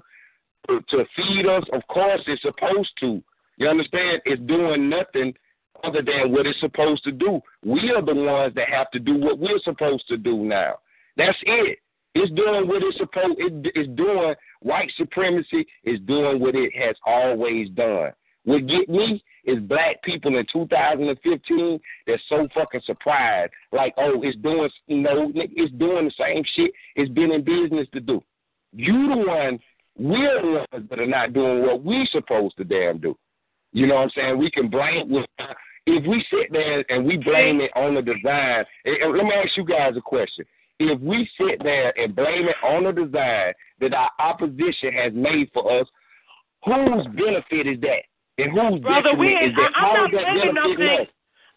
to, 0.67 0.81
to 0.89 1.05
feed 1.15 1.47
us, 1.47 1.63
of 1.73 1.81
course 1.87 2.21
it's 2.27 2.41
supposed 2.41 2.91
to. 2.99 3.23
You 3.57 3.69
understand? 3.69 4.21
It's 4.25 4.41
doing 4.43 4.89
nothing 4.89 5.33
other 5.83 6.01
than 6.01 6.31
what 6.31 6.45
it's 6.45 6.59
supposed 6.59 7.03
to 7.03 7.11
do. 7.11 7.41
We 7.63 7.91
are 7.91 8.03
the 8.03 8.15
ones 8.15 8.53
that 8.55 8.69
have 8.69 8.91
to 8.91 8.99
do 8.99 9.15
what 9.15 9.39
we're 9.39 9.59
supposed 9.63 10.07
to 10.07 10.17
do 10.17 10.43
now. 10.43 10.75
That's 11.17 11.37
it. 11.43 11.79
It's 12.15 12.31
doing 12.31 12.67
what 12.67 12.81
it's 12.81 12.97
supposed. 12.97 13.37
It, 13.37 13.71
it's 13.75 13.89
doing 13.95 14.33
white 14.61 14.91
supremacy. 14.97 15.65
Is 15.83 15.99
doing 16.01 16.39
what 16.39 16.55
it 16.55 16.71
has 16.75 16.95
always 17.05 17.69
done. 17.71 18.11
What 18.45 18.67
get 18.67 18.87
me 18.89 19.23
is 19.43 19.59
black 19.59 20.01
people 20.03 20.37
in 20.37 20.45
2015 20.51 21.79
that's 22.07 22.21
so 22.29 22.47
fucking 22.53 22.81
surprised. 22.85 23.51
Like, 23.71 23.93
oh, 23.97 24.21
it's 24.23 24.37
doing 24.37 24.69
no, 24.87 25.31
it's 25.35 25.73
doing 25.73 26.05
the 26.05 26.13
same 26.17 26.43
shit 26.55 26.71
it's 26.95 27.11
been 27.11 27.31
in 27.31 27.43
business 27.43 27.87
to 27.93 27.99
do. 27.99 28.21
You 28.71 29.09
the 29.09 29.17
one, 29.17 29.59
we're 29.97 30.41
the 30.41 30.65
ones 30.71 30.89
that 30.89 30.99
are 30.99 31.07
not 31.07 31.33
doing 31.33 31.63
what 31.63 31.83
we 31.83 32.07
supposed 32.11 32.57
to 32.57 32.63
damn 32.63 32.99
do. 32.99 33.17
You 33.73 33.87
know 33.87 33.95
what 33.95 34.03
I'm 34.03 34.09
saying? 34.15 34.37
We 34.37 34.51
can 34.51 34.69
blame 34.69 35.11
if 35.85 36.05
we 36.07 36.25
sit 36.31 36.51
there 36.51 36.83
and 36.89 37.05
we 37.05 37.17
blame 37.17 37.61
it 37.61 37.71
on 37.75 37.95
the 37.95 38.01
design. 38.01 38.65
Let 38.85 39.25
me 39.25 39.33
ask 39.33 39.57
you 39.57 39.65
guys 39.65 39.93
a 39.97 40.01
question. 40.01 40.45
If 40.79 40.99
we 40.99 41.29
sit 41.39 41.63
there 41.63 41.97
and 41.97 42.15
blame 42.15 42.47
it 42.47 42.55
on 42.63 42.83
the 42.83 42.91
design 42.91 43.53
that 43.79 43.93
our 43.93 44.11
opposition 44.19 44.91
has 44.93 45.13
made 45.13 45.49
for 45.53 45.79
us, 45.79 45.87
whose 46.65 47.07
benefit 47.15 47.67
is 47.67 47.79
that? 47.81 48.03
And 48.37 48.51
whose 48.51 48.81
Brother, 48.81 49.15
we 49.17 49.29
is 49.29 49.55
that? 49.55 49.71
I, 49.75 49.79
I'm 49.79 49.95
How 49.95 50.03
not 50.03 50.11
blaming 50.11 50.55
nothing. 50.55 50.99
us? 51.01 51.07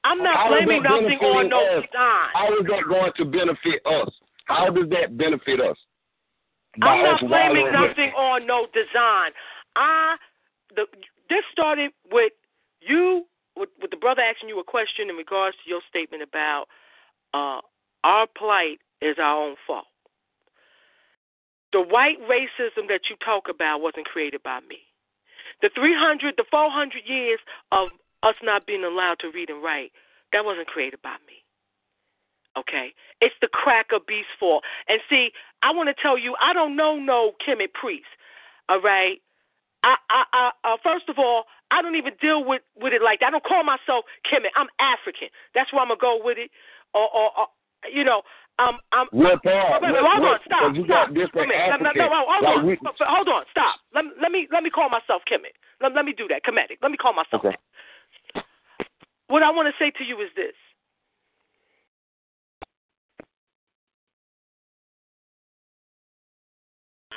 I'm 0.05 0.19
not 0.19 0.37
How 0.37 0.49
blaming 0.49 0.83
nothing 0.83 1.19
on 1.19 1.49
no 1.51 1.81
design. 1.83 2.29
How 2.33 2.55
is 2.55 2.67
that 2.67 2.85
going 2.89 3.13
to 3.17 3.25
benefit 3.25 3.83
us? 3.85 4.11
How 4.47 4.71
does 4.71 4.89
that 4.91 5.19
benefit 5.19 5.61
us? 5.61 5.77
I'm 6.81 7.03
not 7.03 7.23
us 7.23 7.29
blaming 7.29 7.73
nothing 7.73 8.13
on 8.15 8.47
no 8.47 8.67
design. 8.73 9.33
I 9.75 10.17
the 10.77 10.87
this 11.29 11.43
started 11.53 11.91
with 12.13 12.33
you 12.81 13.27
with, 13.57 13.71
with 13.81 13.91
the 13.91 13.97
brother 13.97 14.23
asking 14.23 14.49
you 14.49 14.61
a 14.61 14.65
question 14.65 15.11
in 15.11 15.17
regards 15.17 15.57
to 15.65 15.71
your 15.71 15.81
statement 15.89 16.23
about 16.23 16.67
uh, 17.35 17.61
our 18.05 18.27
plight 18.37 18.79
is 19.01 19.17
our 19.19 19.49
own 19.49 19.57
fault. 19.67 19.87
The 21.73 21.81
white 21.83 22.19
racism 22.25 22.89
that 22.89 23.11
you 23.11 23.17
talk 23.25 23.45
about 23.51 23.81
wasn't 23.81 24.07
created 24.07 24.43
by 24.43 24.61
me. 24.61 24.79
The 25.61 25.71
300, 25.75 26.35
the 26.37 26.45
400 26.51 27.03
years 27.05 27.41
of 27.73 27.89
us 28.23 28.35
not 28.43 28.67
being 28.67 28.85
allowed 28.85 29.19
to 29.21 29.31
read 29.31 29.51
and 29.51 29.63
write, 29.63 29.93
that 30.33 30.45
wasn't 30.45 30.69
created 30.69 31.03
by 31.03 31.17
me. 31.27 31.45
Okay? 32.57 32.95
It's 33.21 33.35
the 33.41 33.49
cracker 33.49 33.99
beast 34.07 34.29
fault. 34.39 34.65
And 34.89 35.01
see, 35.11 35.31
I 35.63 35.73
want 35.73 35.89
to 35.89 35.95
tell 36.01 36.19
you, 36.19 36.35
I 36.41 36.53
don't 36.53 36.77
know 36.77 36.97
no 36.97 37.33
Kemet 37.47 37.75
priest. 37.75 38.09
All 38.69 38.81
right? 38.81 39.21
I, 39.85 39.97
I, 40.11 40.23
I, 40.33 40.51
uh, 40.65 40.77
first 40.83 41.09
of 41.09 41.19
all, 41.19 41.45
I 41.71 41.83
don't 41.83 41.97
even 41.97 42.15
deal 42.21 42.45
with, 42.45 42.63
with 42.81 42.93
it 42.93 43.03
like 43.03 43.21
that. 43.21 43.27
I 43.27 43.31
don't 43.31 43.45
call 43.45 43.63
myself 43.63 44.05
Kemet. 44.25 44.57
I'm 44.57 44.69
African. 44.81 45.29
That's 45.55 45.73
where 45.73 45.83
I'm 45.83 45.89
going 45.89 45.99
to 45.99 46.03
go 46.03 46.21
with 46.23 46.39
it. 46.39 46.51
Or, 46.95 47.09
or, 47.15 47.31
or 47.39 47.47
you 47.93 48.03
know, 48.03 48.23
um, 48.59 48.79
I'm. 48.93 49.07
What 49.11 49.43
part? 49.43 49.83
Wait, 49.83 49.93
wait, 49.93 50.03
hold 50.03 50.23
what- 50.23 50.35
on, 50.35 50.41
stop, 50.45 50.75
stop. 50.85 51.11
Wait 51.11 51.31
a 51.31 51.47
minute, 51.47 51.55
African- 51.55 51.95
no, 51.97 52.09
no, 52.09 52.25
hold 52.27 52.45
like 52.45 52.59
on, 52.59 52.67
we- 52.67 52.79
hold 52.83 53.29
on, 53.29 53.45
stop. 53.51 53.81
Let 53.95 54.05
let 54.21 54.33
me, 54.33 54.49
let 54.51 54.63
me 54.63 54.71
call 54.71 54.89
myself 54.91 55.23
Kemet. 55.31 55.55
Let, 55.81 55.95
let 55.95 56.05
me 56.05 56.13
do 56.13 56.27
that, 56.29 56.43
Kemetic. 56.45 56.79
Let 56.83 56.91
me 56.91 56.97
call 56.97 57.13
myself. 57.13 57.45
Okay. 57.45 57.57
that. 58.35 58.45
What 59.29 59.43
I 59.43 59.51
want 59.51 59.69
to 59.69 59.75
say 59.79 59.91
to 59.99 60.05
you 60.05 60.21
is 60.21 60.31
this. 60.35 60.55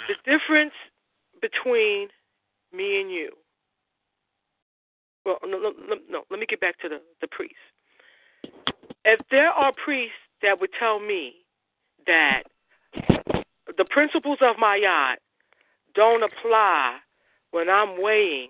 The 0.07 0.15
difference 0.25 0.73
between 1.41 2.09
me 2.73 3.01
and 3.01 3.11
you 3.11 3.31
well, 5.25 5.37
no, 5.43 5.59
no, 5.59 5.71
no, 5.87 5.95
no, 6.09 6.23
let 6.29 6.39
me 6.39 6.45
get 6.49 6.59
back 6.59 6.79
to 6.79 6.89
the, 6.89 6.99
the 7.21 7.27
priest. 7.27 7.53
If 9.05 9.19
there 9.29 9.49
are 9.49 9.71
priests 9.83 10.15
that 10.41 10.59
would 10.59 10.71
tell 10.77 10.99
me 10.99 11.33
that 12.07 12.43
the 13.77 13.85
principles 13.89 14.39
of 14.41 14.57
Ma'at 14.57 15.15
don't 15.95 16.23
apply 16.23 16.97
when 17.51 17.69
I'm 17.69 18.01
weighing 18.01 18.49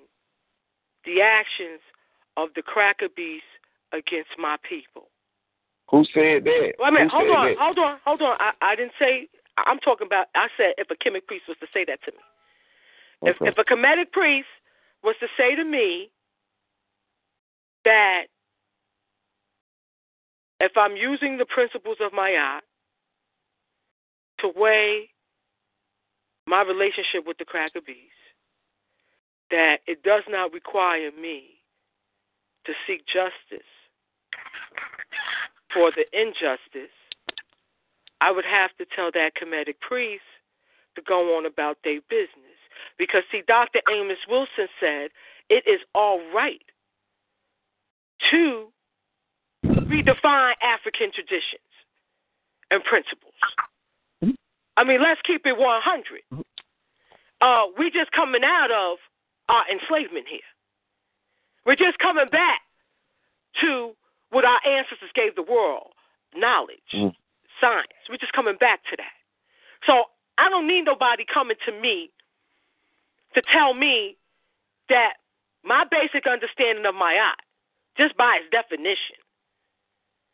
the 1.06 1.22
actions 1.22 1.82
of 2.38 2.50
the 2.56 2.62
cracker 2.62 3.08
beast 3.16 3.44
against 3.92 4.32
my 4.38 4.58
people. 4.68 5.10
Who 5.90 6.06
said 6.14 6.46
that? 6.46 6.74
Wait 6.80 6.88
a 6.88 6.92
minute, 6.92 7.12
Who 7.12 7.18
hold 7.18 7.30
on, 7.30 7.46
that? 7.48 7.58
hold 7.60 7.80
on, 7.80 7.98
hold 8.06 8.22
on. 8.22 8.38
I, 8.40 8.52
I 8.62 8.76
didn't 8.76 8.94
say. 8.98 9.28
I'm 9.58 9.80
talking 9.80 10.08
about. 10.08 10.28
I 10.36 10.48
said 10.56 10.74
if 10.78 10.90
a 10.90 10.96
Kemetic 10.96 11.28
priest 11.28 11.44
was 11.48 11.58
to 11.60 11.68
say 11.74 11.84
that 11.86 12.02
to 12.06 12.12
me. 12.12 12.18
If 13.24 13.36
Okay. 13.42 13.52
if 13.52 13.58
a 13.58 13.64
Kemetic 13.64 14.12
priest 14.12 14.48
was 15.04 15.16
to 15.20 15.28
say 15.38 15.56
to 15.56 15.66
me 15.66 16.10
that 17.84 18.28
if 20.62 20.74
I'm 20.78 20.96
using 20.96 21.38
the 21.38 21.46
principles 21.46 21.98
of 22.00 22.12
Ma'at 22.12 22.62
to 24.40 24.52
weigh 24.56 25.10
my 26.46 26.62
relationship 26.62 27.26
with 27.26 27.38
the 27.40 27.46
cracker 27.46 27.82
beast, 27.86 27.98
that 29.50 29.78
it 29.88 30.04
does 30.04 30.24
not 30.30 30.54
require 30.54 31.12
me 31.20 31.44
to 32.66 32.74
seek 32.86 33.06
justice 33.08 33.68
for 35.74 35.92
the 35.92 36.06
injustice, 36.14 36.94
I 38.22 38.32
would 38.32 38.46
have 38.46 38.70
to 38.78 38.86
tell 38.96 39.10
that 39.14 39.32
Kemetic 39.42 39.80
priest 39.82 40.24
to 40.96 41.02
go 41.02 41.38
on 41.38 41.46
about 41.48 41.78
their 41.84 42.02
business. 42.08 42.60
Because, 43.00 43.24
see, 43.32 43.42
Dr. 43.48 43.80
Amos 43.90 44.18
Wilson 44.30 44.68
said 44.80 45.10
it 45.50 45.64
is 45.66 45.80
all 45.96 46.22
right 46.34 46.62
to 48.30 48.68
redefine 49.66 50.54
African 50.62 51.12
traditions 51.14 51.62
and 52.70 52.84
principles. 52.84 53.34
I 54.78 54.84
mean, 54.84 55.02
let's 55.02 55.22
keep 55.26 55.46
it 55.46 55.58
100. 55.58 56.44
Uh, 57.42 57.64
we 57.78 57.92
just 57.92 58.12
coming 58.12 58.42
out 58.44 58.72
of 58.72 58.98
our 59.50 59.64
enslavement 59.72 60.26
here. 60.30 60.40
We're 61.66 61.76
just 61.76 62.00
coming 62.00 62.28
back 62.32 62.62
to 63.62 63.92
what 64.30 64.46
our 64.46 64.60
ancestors 64.66 65.12
gave 65.14 65.36
the 65.36 65.44
world 65.44 65.92
knowledge, 66.34 66.80
Mm. 66.94 67.14
science. 67.60 67.92
We're 68.10 68.18
just 68.18 68.34
coming 68.34 68.56
back 68.56 68.84
to 68.86 68.96
that. 68.96 69.14
So 69.86 70.10
I 70.38 70.50
don't 70.50 70.68
need 70.68 70.86
nobody 70.86 71.26
coming 71.26 71.58
to 71.66 71.72
me 71.74 72.10
to 73.34 73.42
tell 73.42 73.74
me 73.74 74.18
that 74.88 75.18
my 75.64 75.84
basic 75.84 76.26
understanding 76.26 76.86
of 76.86 76.96
Ma'at, 76.96 77.36
just 77.98 78.16
by 78.16 78.38
its 78.38 78.50
definition, 78.50 79.18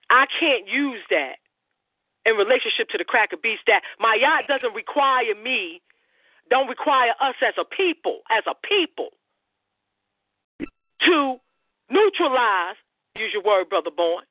I 0.09 0.25
can't 0.39 0.67
use 0.67 1.01
that 1.09 1.37
in 2.25 2.35
relationship 2.35 2.89
to 2.89 2.97
the 2.97 3.03
cracker 3.03 3.37
beast. 3.37 3.61
That 3.67 3.81
Ma'at 4.01 4.47
doesn't 4.47 4.73
require 4.73 5.35
me, 5.35 5.81
don't 6.49 6.67
require 6.67 7.11
us 7.19 7.35
as 7.41 7.53
a 7.59 7.65
people, 7.65 8.21
as 8.31 8.43
a 8.47 8.55
people, 8.67 9.09
to 11.01 11.37
neutralize, 11.89 12.75
use 13.15 13.31
your 13.33 13.43
word, 13.43 13.69
Brother 13.69 13.91
Born, 13.95 14.23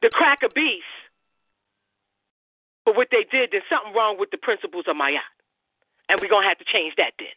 the 0.00 0.10
cracker 0.10 0.48
beast 0.54 0.84
for 2.84 2.94
what 2.94 3.08
they 3.10 3.24
did. 3.30 3.50
There's 3.52 3.62
something 3.70 3.94
wrong 3.94 4.16
with 4.18 4.30
the 4.30 4.38
principles 4.38 4.84
of 4.88 4.96
Ma'at. 4.96 5.20
And 6.08 6.20
we're 6.20 6.28
going 6.28 6.42
to 6.42 6.48
have 6.48 6.58
to 6.58 6.64
change 6.64 6.94
that 6.96 7.12
then. 7.18 7.28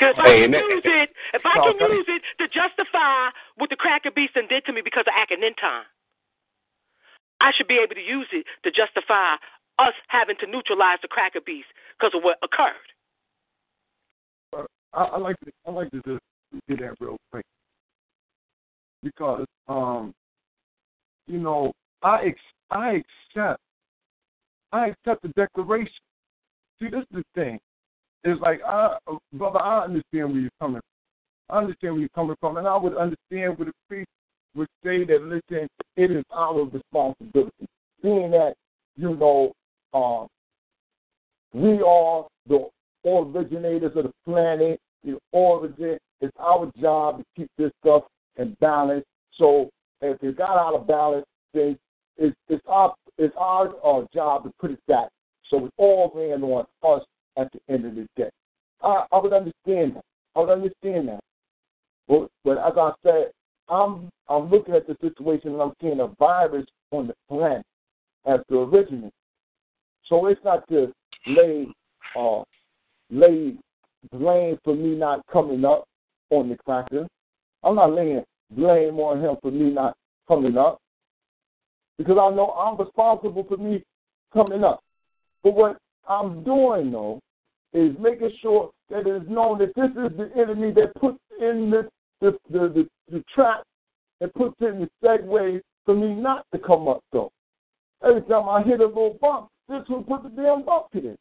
Because 0.00 0.16
if 0.16 0.24
I 0.24 0.32
can 0.32 0.54
and 0.54 0.64
use 0.64 0.82
it, 0.88 1.10
if 1.34 1.44
I 1.44 1.52
can 1.60 1.76
Talk- 1.76 1.90
use 1.92 2.08
it 2.08 2.22
to 2.40 2.48
justify 2.48 3.28
what 3.56 3.68
the 3.68 3.76
cracker 3.76 4.10
beast 4.10 4.32
did 4.32 4.64
to 4.64 4.72
me 4.72 4.80
because 4.80 5.04
of 5.06 5.12
Akhenaten, 5.12 5.84
I 7.38 7.52
should 7.52 7.68
be 7.68 7.76
able 7.76 7.94
to 7.94 8.00
use 8.00 8.26
it 8.32 8.46
to 8.64 8.70
justify 8.70 9.36
us 9.78 9.92
having 10.08 10.36
to 10.40 10.46
neutralize 10.46 10.98
the 11.02 11.08
cracker 11.08 11.42
beast 11.44 11.68
because 11.98 12.12
of 12.16 12.24
what 12.24 12.38
occurred. 12.42 12.88
I, 14.94 15.04
I 15.04 15.18
like 15.18 15.38
to 15.40 15.52
I 15.68 15.70
like 15.70 15.90
to 15.90 16.00
just 16.00 16.22
do 16.66 16.76
that 16.78 16.96
real 16.98 17.18
quick 17.30 17.44
because 19.02 19.44
um 19.68 20.14
you 21.26 21.38
know 21.38 21.72
I 22.02 22.24
ex, 22.24 22.40
I 22.70 23.02
accept 23.04 23.60
I 24.72 24.88
accept 24.88 25.22
the 25.22 25.28
declaration. 25.36 25.92
See, 26.80 26.88
this 26.88 27.02
is 27.02 27.06
the 27.12 27.24
thing. 27.34 27.60
It's 28.24 28.40
like 28.40 28.60
I 28.66 28.96
brother, 29.32 29.60
I 29.60 29.84
understand 29.84 30.32
where 30.32 30.40
you're 30.40 30.50
coming. 30.60 30.80
from. 30.80 31.56
I 31.56 31.58
understand 31.62 31.94
where 31.94 32.00
you're 32.00 32.08
coming 32.10 32.36
from, 32.40 32.56
and 32.58 32.66
I 32.66 32.76
would 32.76 32.96
understand 32.96 33.58
where 33.58 33.66
the 33.66 33.72
priest 33.88 34.08
would 34.54 34.68
say 34.84 35.04
that 35.04 35.22
listen, 35.22 35.68
it 35.96 36.10
is 36.10 36.24
our 36.30 36.64
responsibility, 36.64 37.66
being 38.02 38.30
that 38.32 38.54
you 38.96 39.16
know 39.16 39.52
um, 39.94 40.28
we 41.52 41.82
are 41.82 42.26
the 42.46 42.68
originators 43.06 43.92
of 43.96 44.04
the 44.04 44.12
planet, 44.26 44.78
the 45.04 45.18
origin. 45.32 45.98
It's 46.20 46.36
our 46.38 46.70
job 46.78 47.18
to 47.18 47.24
keep 47.36 47.50
this 47.56 47.72
stuff 47.82 48.02
in 48.36 48.56
balance. 48.60 49.04
So 49.36 49.70
if 50.02 50.22
it 50.22 50.36
got 50.36 50.58
out 50.58 50.74
of 50.74 50.86
balance, 50.86 51.24
then 51.54 51.78
it's, 52.18 52.36
it's 52.48 52.62
our 52.66 52.94
it's 53.16 53.34
our 53.38 53.74
uh, 53.84 54.04
job 54.12 54.44
to 54.44 54.52
put 54.60 54.70
it 54.70 54.80
back. 54.86 55.08
So 55.48 55.64
it's 55.64 55.74
all 55.78 56.12
ran 56.14 56.42
on 56.42 56.66
us 56.82 57.04
at 57.36 57.50
the 57.52 57.60
end 57.72 57.86
of 57.86 57.94
the 57.94 58.06
day. 58.16 58.30
I, 58.82 59.04
I 59.12 59.18
would 59.18 59.32
understand 59.32 59.96
that. 59.96 60.04
I 60.36 60.40
would 60.40 60.50
understand 60.50 61.08
that. 61.08 61.20
But, 62.08 62.28
but 62.44 62.58
as 62.58 62.72
I 62.76 62.92
said, 63.02 63.30
I'm 63.68 64.10
I'm 64.28 64.50
looking 64.50 64.74
at 64.74 64.86
the 64.86 64.96
situation 65.00 65.52
and 65.52 65.62
I'm 65.62 65.72
seeing 65.80 66.00
a 66.00 66.08
virus 66.18 66.66
on 66.90 67.06
the 67.06 67.14
planet 67.28 67.64
as 68.26 68.40
the 68.48 68.58
originator. 68.58 69.10
So 70.06 70.26
it's 70.26 70.40
not 70.44 70.68
to 70.68 70.92
lay 71.26 71.66
uh, 72.18 72.42
lay 73.10 73.54
blame 74.12 74.58
for 74.64 74.74
me 74.74 74.96
not 74.96 75.24
coming 75.32 75.64
up 75.64 75.84
on 76.30 76.48
the 76.48 76.56
cracker. 76.64 77.06
I'm 77.62 77.76
not 77.76 77.92
laying 77.92 78.24
blame 78.50 78.98
on 78.98 79.20
him 79.20 79.36
for 79.40 79.50
me 79.50 79.70
not 79.70 79.94
coming 80.26 80.56
up 80.56 80.78
because 81.98 82.18
I 82.20 82.34
know 82.34 82.50
I'm 82.50 82.78
responsible 82.78 83.44
for 83.44 83.56
me 83.56 83.84
coming 84.32 84.64
up. 84.64 84.80
But 85.44 85.54
what 85.54 85.78
I'm 86.08 86.42
doing 86.44 86.90
though 86.90 87.20
is 87.72 87.94
making 88.00 88.32
sure 88.42 88.70
that 88.90 89.06
it 89.06 89.22
is 89.22 89.28
known 89.28 89.58
that 89.58 89.72
this 89.76 89.90
is 89.90 90.16
the 90.16 90.30
enemy 90.36 90.72
that 90.72 90.94
puts 90.96 91.18
in 91.40 91.70
the 91.70 91.88
the 92.20 92.36
the, 92.50 92.68
the, 92.68 92.88
the 93.10 93.24
trap 93.34 93.62
and 94.20 94.32
puts 94.34 94.56
in 94.60 94.80
the 94.80 94.90
segue 95.04 95.60
for 95.84 95.94
me 95.94 96.14
not 96.14 96.44
to 96.52 96.58
come 96.58 96.88
up 96.88 97.02
though. 97.12 97.30
Every 98.04 98.22
time 98.22 98.48
I 98.48 98.62
hit 98.62 98.80
a 98.80 98.86
little 98.86 99.18
bump, 99.20 99.48
this 99.68 99.82
will 99.88 100.02
put 100.02 100.22
the 100.22 100.30
damn 100.30 100.64
bump 100.64 100.86
in. 100.94 101.06
It. 101.06 101.20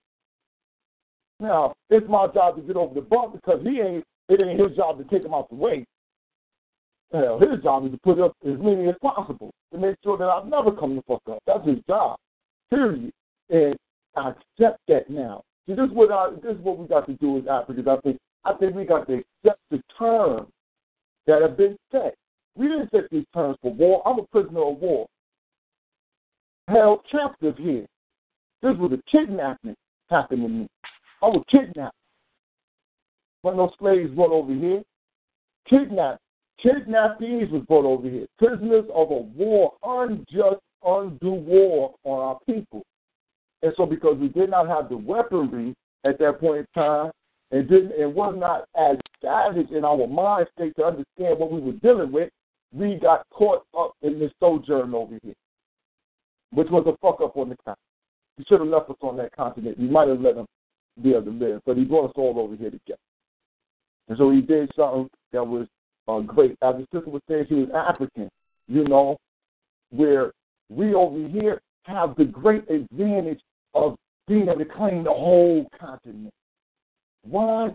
Now, 1.40 1.76
it's 1.90 2.08
my 2.10 2.28
job 2.34 2.56
to 2.56 2.62
get 2.62 2.76
over 2.76 2.94
the 2.94 3.02
bump 3.02 3.34
because 3.34 3.62
he 3.64 3.80
ain't 3.80 4.04
it 4.30 4.42
ain't 4.42 4.60
his 4.60 4.76
job 4.76 4.98
to 4.98 5.04
take 5.06 5.26
him 5.26 5.34
out 5.34 5.50
the 5.50 5.56
way. 5.56 5.86
Hell, 7.12 7.40
his 7.40 7.64
job 7.64 7.86
is 7.86 7.92
to 7.92 7.98
put 8.04 8.20
up 8.20 8.34
as 8.46 8.60
many 8.60 8.88
as 8.88 8.96
possible 9.02 9.52
to 9.74 9.80
make 9.80 9.96
sure 10.04 10.18
that 10.18 10.26
I 10.26 10.44
never 10.48 10.72
come 10.72 10.96
the 10.96 11.02
fuck 11.08 11.22
up. 11.30 11.40
That's 11.48 11.66
his 11.66 11.80
job. 11.88 12.18
Period. 12.70 13.12
And 13.50 13.76
I 14.20 14.30
accept 14.30 14.80
that 14.88 15.10
now. 15.10 15.44
See, 15.68 15.74
this 15.74 15.86
is 15.86 15.92
what 15.92 16.12
I, 16.12 16.32
this 16.44 16.56
is 16.56 16.64
what 16.64 16.78
we 16.78 16.88
got 16.88 17.06
to 17.08 17.14
do 17.14 17.38
as 17.38 17.44
Africans. 17.48 17.88
I 17.88 17.98
think 18.02 18.18
I 18.46 18.54
think 18.54 18.76
we 18.76 18.86
got 18.86 19.08
to 19.08 19.14
accept 19.14 19.62
the 19.72 19.82
terms 19.98 20.48
that 21.28 21.42
have 21.42 21.58
been 21.58 21.78
set. 21.92 22.16
We 22.56 22.68
didn't 22.68 22.92
set 22.92 23.10
these 23.12 23.26
terms 23.34 23.58
for 23.62 23.74
war. 23.74 24.02
I'm 24.06 24.20
a 24.20 24.24
prisoner 24.24 24.64
of 24.64 24.78
war. 24.78 25.08
Held 26.68 27.00
captive 27.12 27.58
here. 27.58 27.86
This 28.62 28.76
was 28.78 28.92
a 28.92 29.12
kidnapping 29.12 29.76
happened 30.10 30.42
to 30.42 30.50
me. 30.50 30.68
I 31.22 31.28
was 31.28 31.44
kidnapped. 31.50 31.96
When 33.42 33.58
those 33.58 33.72
slaves 33.80 34.12
brought 34.12 34.32
over 34.32 34.54
here, 34.54 34.82
kidnapped. 35.70 36.22
Kidnappees 36.64 37.50
was 37.52 37.64
brought 37.68 37.86
over 37.86 38.10
here. 38.10 38.28
Prisoners 38.38 38.86
of 38.94 39.12
a 39.12 39.16
war, 39.16 39.74
unjust, 39.84 40.62
undue 40.84 41.32
war 41.32 41.96
on 42.04 42.20
our 42.20 42.40
people. 42.46 42.84
And 43.62 43.74
so 43.76 43.86
because 43.86 44.18
we 44.18 44.30
did 44.30 44.50
not 44.50 44.68
have 44.68 44.90
the 44.90 44.98
weaponry 44.98 45.76
at 46.06 46.18
that 46.20 46.40
point 46.40 46.60
in 46.60 46.82
time 46.82 47.12
and 47.52 47.68
didn't 47.68 47.92
and 48.00 48.14
was 48.14 48.36
not 48.38 48.66
as 48.78 48.98
savage 49.22 49.70
in 49.72 49.84
our 49.84 50.08
mind 50.08 50.48
state 50.56 50.76
to 50.78 50.86
understand 50.86 51.40
what 51.40 51.52
we 51.52 51.60
were 51.60 51.74
dealing 51.74 52.12
with, 52.12 52.30
we 52.72 52.96
got 52.96 53.26
caught 53.32 53.64
up 53.78 53.94
in 54.02 54.20
this 54.20 54.32
sojourn 54.40 54.94
over 54.94 55.18
here. 55.24 55.34
Which 56.52 56.70
was 56.70 56.86
a 56.88 56.98
fuck 57.06 57.22
up 57.22 57.36
on 57.38 57.50
the 57.50 57.58
continent. 57.58 57.78
He 58.38 58.46
should 58.48 58.60
have 58.62 58.70
left 58.70 58.90
us 58.90 58.96
on 59.02 59.18
that 59.18 59.36
continent. 59.36 59.78
We 59.78 59.90
might 59.90 60.08
have 60.08 60.22
let 60.22 60.38
him 60.38 60.46
be 61.02 61.12
able 61.12 61.24
to 61.24 61.32
live, 61.32 61.62
but 61.66 61.78
he 61.78 61.84
brought 61.84 62.10
us 62.10 62.16
all 62.16 62.40
over 62.40 62.56
here 62.56 62.72
together. 62.72 63.00
And 64.08 64.18
so 64.18 64.32
he 64.32 64.42
did 64.42 64.72
something 64.76 65.10
that 65.34 65.46
was 65.46 65.68
uh, 66.08 66.20
great. 66.22 66.52
As 66.62 66.76
the 66.76 66.88
sister 66.94 67.10
was 67.10 67.22
saying, 67.30 67.46
she 67.50 67.56
was 67.56 67.70
African, 67.76 68.30
you 68.68 68.84
know, 68.86 69.18
where 69.92 70.32
we 70.70 70.94
over 70.94 71.28
here 71.28 71.62
have 71.84 72.16
the 72.16 72.26
great 72.26 72.70
advantage 72.70 73.42
of 73.74 73.96
being 74.28 74.44
able 74.44 74.60
to 74.60 74.66
claim 74.66 75.04
the 75.04 75.10
whole 75.10 75.68
continent. 75.80 76.34
Why? 77.24 77.70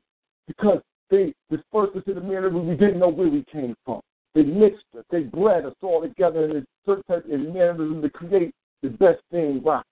Because 0.47 0.81
they 1.10 1.34
dispersed 1.50 1.97
us 1.97 2.02
in 2.06 2.14
the 2.14 2.20
mannerism 2.20 2.66
we 2.66 2.76
didn't 2.76 2.98
know 2.98 3.08
where 3.08 3.28
we 3.28 3.44
came 3.52 3.74
from. 3.84 4.00
They 4.34 4.42
mixed 4.42 4.84
us. 4.97 5.05
They 5.10 5.20
bred 5.20 5.64
us 5.64 5.74
all 5.82 6.02
together 6.02 6.44
in 6.44 6.56
a 6.56 6.64
certain 6.86 7.05
type 7.05 7.24
of 7.24 7.40
mannerism 7.40 8.02
to 8.02 8.10
create 8.10 8.52
the 8.82 8.89
best 8.89 9.20
thing 9.31 9.62
right. 9.64 9.84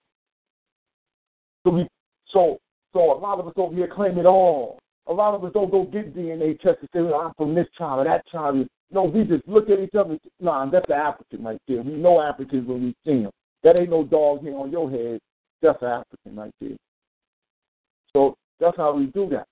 So 1.65 1.71
we 1.71 1.87
so 2.31 2.57
so 2.91 3.17
a 3.17 3.17
lot 3.17 3.39
of 3.39 3.47
us 3.47 3.53
over 3.55 3.73
here 3.73 3.87
claim 3.87 4.17
it 4.17 4.25
all. 4.25 4.79
A 5.07 5.13
lot 5.13 5.33
of 5.33 5.43
us 5.43 5.51
don't 5.53 5.71
go 5.71 5.85
get 5.85 6.15
DNA 6.15 6.59
tests 6.59 6.79
and 6.81 6.89
say, 6.93 7.01
well, 7.01 7.15
I'm 7.15 7.33
from 7.37 7.55
this 7.55 7.67
tribe 7.75 7.99
or 7.99 8.03
that 8.05 8.25
tribe. 8.27 8.65
No, 8.91 9.03
we 9.03 9.23
just 9.23 9.47
look 9.47 9.69
at 9.69 9.79
each 9.79 9.95
other 9.95 10.11
and 10.11 10.19
say, 10.23 10.29
nah, 10.39 10.69
that's 10.69 10.85
an 10.87 10.95
African 10.95 11.43
right 11.43 11.59
there. 11.67 11.81
We 11.81 11.93
know 11.93 12.21
Africans 12.21 12.67
when 12.67 12.83
we 12.83 12.95
see 13.05 13.23
them. 13.23 13.31
That 13.63 13.75
ain't 13.77 13.89
no 13.89 14.03
dog 14.03 14.41
here 14.41 14.55
on 14.55 14.71
your 14.71 14.89
head. 14.89 15.19
That's 15.63 15.81
an 15.81 15.87
African 15.87 16.35
right 16.35 16.51
there. 16.59 16.77
So 18.11 18.35
that's 18.59 18.75
how 18.77 18.93
we 18.93 19.07
do 19.07 19.29
that. 19.29 19.47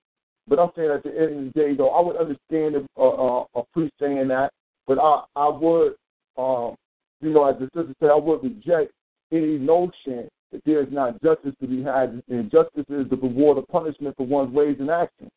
But 0.47 0.59
I'm 0.59 0.69
saying 0.75 0.91
at 0.91 1.03
the 1.03 1.09
end 1.09 1.47
of 1.47 1.53
the 1.53 1.59
day, 1.59 1.73
though, 1.73 1.89
I 1.89 2.01
would 2.01 2.17
understand 2.17 2.75
a, 2.75 3.01
a, 3.01 3.45
a 3.55 3.63
priest 3.73 3.93
saying 3.99 4.27
that, 4.27 4.51
but 4.85 4.99
I, 4.99 5.23
I 5.37 5.47
would, 5.47 5.95
um, 6.37 6.75
you 7.21 7.29
know, 7.31 7.45
as 7.45 7.55
the 7.59 7.69
sister 7.73 7.95
said, 8.01 8.09
I 8.09 8.15
would 8.15 8.43
reject 8.43 8.91
any 9.31 9.57
notion 9.57 10.27
that 10.51 10.61
there 10.65 10.81
is 10.81 10.91
not 10.91 11.21
justice 11.23 11.55
to 11.61 11.67
be 11.67 11.81
had, 11.81 12.21
and 12.27 12.51
justice 12.51 12.85
is 12.89 13.09
the 13.09 13.15
reward 13.21 13.57
of 13.57 13.67
punishment 13.69 14.17
for 14.17 14.25
one's 14.25 14.53
ways 14.53 14.75
and 14.79 14.89
actions. 14.89 15.29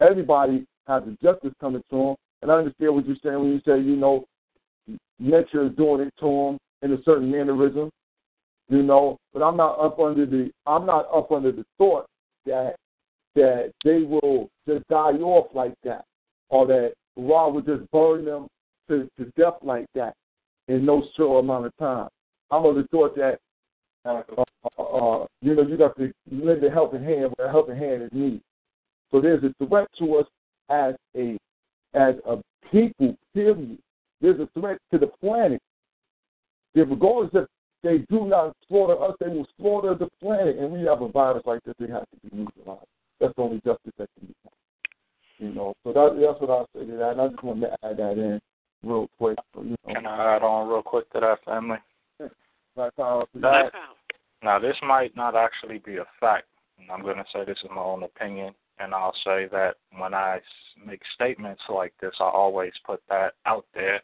Everybody 0.00 0.64
has 0.86 1.02
a 1.02 1.16
justice 1.20 1.52
coming 1.60 1.82
to 1.90 1.96
them, 1.96 2.14
and 2.42 2.52
I 2.52 2.54
understand 2.54 2.94
what 2.94 3.06
you're 3.06 3.16
saying 3.24 3.40
when 3.40 3.50
you 3.50 3.60
say, 3.66 3.80
you 3.80 3.96
know, 3.96 4.24
nature 5.18 5.66
is 5.66 5.72
doing 5.76 6.02
it 6.02 6.14
to 6.20 6.26
them 6.26 6.58
in 6.82 6.96
a 6.96 7.02
certain 7.02 7.30
mannerism, 7.30 7.90
you 8.72 8.82
know. 8.82 9.18
But 9.32 9.42
I'm 9.42 9.56
not 9.56 9.78
up 9.78 9.98
under 10.00 10.26
the 10.26 10.50
I'm 10.66 10.86
not 10.86 11.06
up 11.14 11.30
under 11.30 11.52
the 11.52 11.64
thought 11.78 12.06
that 12.46 12.76
that 13.34 13.72
they 13.84 14.02
will 14.02 14.50
just 14.66 14.86
die 14.88 15.12
off 15.12 15.48
like 15.54 15.74
that, 15.84 16.04
or 16.48 16.66
that 16.66 16.92
Ra 17.16 17.48
would 17.48 17.66
just 17.66 17.88
burn 17.90 18.24
them 18.24 18.48
to, 18.88 19.08
to 19.18 19.30
death 19.36 19.58
like 19.62 19.86
that 19.94 20.14
in 20.68 20.84
no 20.84 21.04
short 21.16 21.44
amount 21.44 21.66
of 21.66 21.76
time. 21.78 22.08
I'm 22.50 22.64
of 22.64 22.74
the 22.76 22.86
thought 22.90 23.16
that 23.16 23.38
uh, 24.04 24.22
uh, 24.36 24.82
uh, 24.82 25.26
you 25.40 25.54
know 25.54 25.62
you 25.62 25.76
got 25.76 25.96
to 25.96 26.12
lend 26.30 26.64
a 26.64 26.70
helping 26.70 27.04
hand 27.04 27.32
where 27.36 27.48
a 27.48 27.50
helping 27.50 27.76
hand 27.76 28.02
is 28.02 28.10
needed. 28.12 28.42
So 29.10 29.20
there's 29.20 29.44
a 29.44 29.66
threat 29.66 29.88
to 29.98 30.16
us 30.16 30.26
as 30.70 30.94
a 31.16 31.38
as 31.94 32.14
a 32.26 32.36
people. 32.70 33.16
Period. 33.34 33.78
There's 34.20 34.40
a 34.40 34.48
threat 34.58 34.78
to 34.92 34.98
the 34.98 35.06
planet. 35.06 35.60
If 36.74 36.88
regardless 36.88 37.30
if 37.34 37.48
they 37.82 37.98
do 38.10 38.26
not 38.26 38.56
slaughter 38.68 39.02
us, 39.02 39.16
they 39.20 39.28
will 39.28 39.46
slaughter 39.58 39.94
the 39.94 40.08
planet, 40.20 40.56
and 40.58 40.72
we 40.72 40.82
have 40.86 41.02
a 41.02 41.08
virus 41.08 41.42
like 41.46 41.62
this. 41.64 41.74
They 41.78 41.88
have 41.88 42.02
to 42.02 42.30
be 42.30 42.36
neutralized. 42.36 42.86
That's 43.20 43.34
the 43.36 43.42
only 43.42 43.60
justice 43.64 43.92
that 43.98 44.08
can 44.18 44.28
be 44.28 44.34
done. 44.44 44.52
You 45.38 45.54
know, 45.54 45.74
so 45.82 45.92
that, 45.92 46.20
that's 46.20 46.40
what 46.40 46.50
I 46.50 46.78
say 46.78 46.86
to 46.86 46.96
that. 46.98 47.10
And 47.12 47.20
I 47.20 47.28
just 47.28 47.42
wanted 47.42 47.68
to 47.68 47.72
add 47.84 47.96
that 47.96 48.12
in 48.12 48.40
real 48.84 49.08
quick. 49.18 49.38
So, 49.54 49.62
you 49.62 49.70
know. 49.70 49.94
Can 49.94 50.06
I 50.06 50.36
add 50.36 50.42
on 50.42 50.68
real 50.68 50.82
quick 50.82 51.10
to 51.12 51.20
that, 51.20 51.44
family? 51.44 51.78
Black 52.76 52.94
power. 52.96 53.24
That, 53.34 53.72
now, 54.42 54.58
this 54.58 54.76
might 54.86 55.16
not 55.16 55.34
actually 55.34 55.78
be 55.78 55.96
a 55.96 56.06
fact. 56.20 56.46
And 56.78 56.90
I'm 56.90 57.02
going 57.02 57.16
to 57.16 57.24
say 57.32 57.44
this 57.44 57.58
is 57.64 57.70
my 57.74 57.82
own 57.82 58.02
opinion, 58.04 58.54
and 58.78 58.94
I'll 58.94 59.14
say 59.24 59.48
that 59.50 59.74
when 59.98 60.14
I 60.14 60.40
make 60.84 61.00
statements 61.14 61.62
like 61.68 61.92
this, 62.00 62.14
I 62.20 62.24
always 62.24 62.72
put 62.84 63.00
that 63.08 63.34
out 63.46 63.66
there 63.74 64.00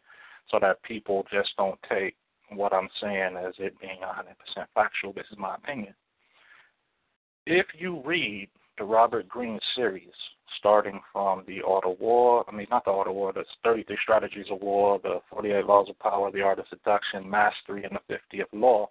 so 0.50 0.58
that 0.60 0.82
people 0.82 1.24
just 1.32 1.50
don't 1.56 1.78
take 1.88 2.14
what 2.50 2.72
I'm 2.72 2.88
saying 3.00 3.36
as 3.36 3.54
it 3.58 3.78
being 3.80 4.00
100% 4.02 4.66
factual. 4.74 5.12
This 5.12 5.26
is 5.30 5.38
my 5.38 5.54
opinion. 5.54 5.94
If 7.46 7.66
you 7.78 8.02
read 8.04 8.48
the 8.76 8.84
Robert 8.84 9.28
Greene 9.28 9.60
series, 9.74 10.12
starting 10.58 11.00
from 11.12 11.44
the 11.46 11.62
Art 11.66 11.84
of 11.84 11.98
War, 12.00 12.44
I 12.48 12.54
mean, 12.54 12.66
not 12.70 12.84
the 12.84 12.90
Art 12.90 13.08
of 13.08 13.14
War, 13.14 13.32
the 13.32 13.44
33 13.64 13.96
Strategies 14.02 14.46
of 14.50 14.60
War, 14.60 15.00
the 15.02 15.20
48 15.30 15.64
Laws 15.64 15.88
of 15.88 15.98
Power, 15.98 16.30
the 16.30 16.42
Art 16.42 16.58
of 16.58 16.66
Seduction, 16.70 17.28
Mastery, 17.28 17.84
and 17.84 17.98
the 18.08 18.14
50th 18.14 18.46
Law, 18.52 18.88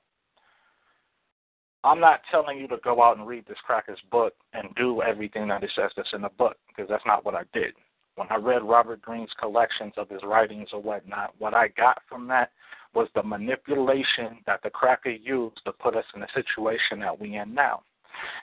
I'm 1.84 2.00
not 2.00 2.22
telling 2.32 2.58
you 2.58 2.68
to 2.69 2.77
go 2.84 3.02
out 3.02 3.18
and 3.18 3.27
read 3.27 3.45
this 3.48 3.58
cracker's 3.66 4.00
book 4.11 4.34
and 4.53 4.76
do 4.76 5.02
everything 5.02 5.48
that 5.48 5.64
it 5.64 5.72
says 5.76 5.92
that's 5.95 6.10
in 6.14 6.22
the 6.22 6.30
book, 6.30 6.58
because 6.68 6.90
that's 6.90 7.06
not 7.06 7.24
what 7.24 7.36
I 7.36 7.44
did. 7.53 7.74
When 8.16 8.27
I 8.30 8.36
read 8.36 8.64
Robert 8.64 9.02
Greene's 9.02 9.30
collections 9.40 9.94
of 9.95 10.10
his 10.10 10.22
writings 10.24 10.69
or 10.74 10.82
whatnot, 10.82 11.36
what 11.38 11.53
I 11.53 11.68
got 11.69 12.02
from 12.10 12.27
that 12.30 12.52
was 12.98 13.08
the 13.14 13.22
manipulation 13.22 14.40
that 14.48 14.59
the 14.64 14.72
cracker 14.72 15.11
used 15.11 15.61
to 15.64 15.72
put 15.72 15.95
us 15.95 16.03
in 16.16 16.22
the 16.22 16.27
situation 16.34 17.00
that 17.00 17.19
we 17.19 17.35
in 17.35 17.53
now. 17.53 17.84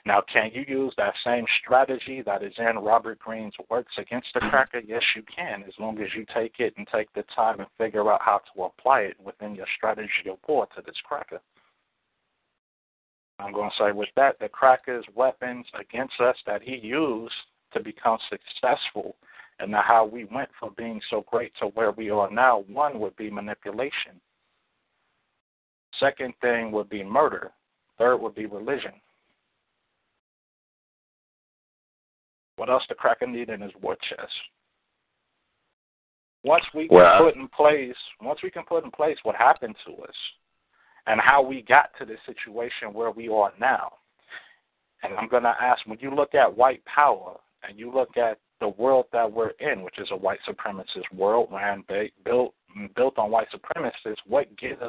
Now, 0.05 0.21
can 0.31 0.49
you 0.53 0.63
use 0.65 0.93
that 0.95 1.13
same 1.25 1.43
strategy 1.61 2.23
that 2.25 2.41
is 2.41 2.53
in 2.57 2.79
Robert 2.79 3.19
Greene's 3.19 3.51
works 3.69 3.91
against 3.97 4.29
the 4.33 4.39
cracker? 4.49 4.79
Yes, 4.79 5.03
you 5.13 5.23
can, 5.23 5.63
as 5.67 5.73
long 5.77 5.99
as 5.99 6.07
you 6.15 6.25
take 6.33 6.53
it 6.59 6.73
and 6.77 6.87
take 6.87 7.11
the 7.11 7.25
time 7.35 7.59
and 7.59 7.67
figure 7.77 8.09
out 8.09 8.21
how 8.21 8.39
to 8.55 8.63
apply 8.63 9.01
it 9.01 9.17
within 9.21 9.55
your 9.55 9.67
strategy 9.75 10.29
of 10.31 10.37
war 10.47 10.67
to 10.73 10.81
this 10.85 10.95
cracker. 11.03 11.41
I'm 13.37 13.51
going 13.51 13.71
to 13.71 13.75
say 13.77 13.91
with 13.91 14.07
that, 14.15 14.39
the 14.39 14.47
cracker's 14.47 15.03
weapons 15.13 15.65
against 15.77 16.21
us 16.21 16.37
that 16.45 16.61
he 16.61 16.77
used 16.77 17.35
to 17.73 17.83
become 17.83 18.19
successful 18.29 19.17
and 19.59 19.75
how 19.75 20.05
we 20.05 20.23
went 20.23 20.49
from 20.57 20.73
being 20.77 21.01
so 21.09 21.25
great 21.29 21.51
to 21.59 21.67
where 21.67 21.91
we 21.91 22.09
are 22.09 22.31
now, 22.31 22.63
one 22.69 23.01
would 23.01 23.17
be 23.17 23.29
manipulation. 23.29 24.21
Second 25.99 26.33
thing 26.41 26.71
would 26.71 26.89
be 26.89 27.03
murder. 27.03 27.51
Third 27.97 28.17
would 28.17 28.35
be 28.35 28.45
religion. 28.45 28.91
What 32.57 32.69
else 32.69 32.83
the 32.87 32.95
cracker 32.95 33.27
need 33.27 33.49
in 33.49 33.61
his 33.61 33.71
war 33.81 33.97
chest? 34.09 34.31
Once 36.43 36.63
we 36.73 36.87
can 36.87 37.21
put 37.21 37.35
in 37.35 37.47
place, 37.49 37.95
once 38.21 38.39
we 38.43 38.51
can 38.51 38.63
put 38.63 38.83
in 38.83 38.91
place 38.91 39.17
what 39.23 39.35
happened 39.35 39.75
to 39.85 39.93
us, 40.03 40.15
and 41.07 41.19
how 41.23 41.41
we 41.41 41.61
got 41.61 41.89
to 41.99 42.05
this 42.05 42.19
situation 42.25 42.93
where 42.93 43.11
we 43.11 43.29
are 43.29 43.51
now. 43.59 43.93
And 45.03 45.13
I'm 45.15 45.27
going 45.27 45.43
to 45.43 45.55
ask 45.61 45.85
when 45.85 45.99
you 45.99 46.13
look 46.13 46.33
at 46.33 46.55
white 46.55 46.83
power 46.85 47.37
and 47.67 47.77
you 47.77 47.93
look 47.93 48.17
at 48.17 48.39
the 48.59 48.69
world 48.69 49.05
that 49.11 49.31
we're 49.31 49.51
in, 49.59 49.83
which 49.83 49.99
is 49.99 50.07
a 50.11 50.15
white 50.15 50.39
supremacist 50.47 51.13
world 51.13 51.49
ran 51.51 51.83
built 52.23 52.53
built 52.95 53.17
on 53.17 53.31
white 53.31 53.47
supremacists, 53.51 54.17
what 54.27 54.55
gives 54.57 54.81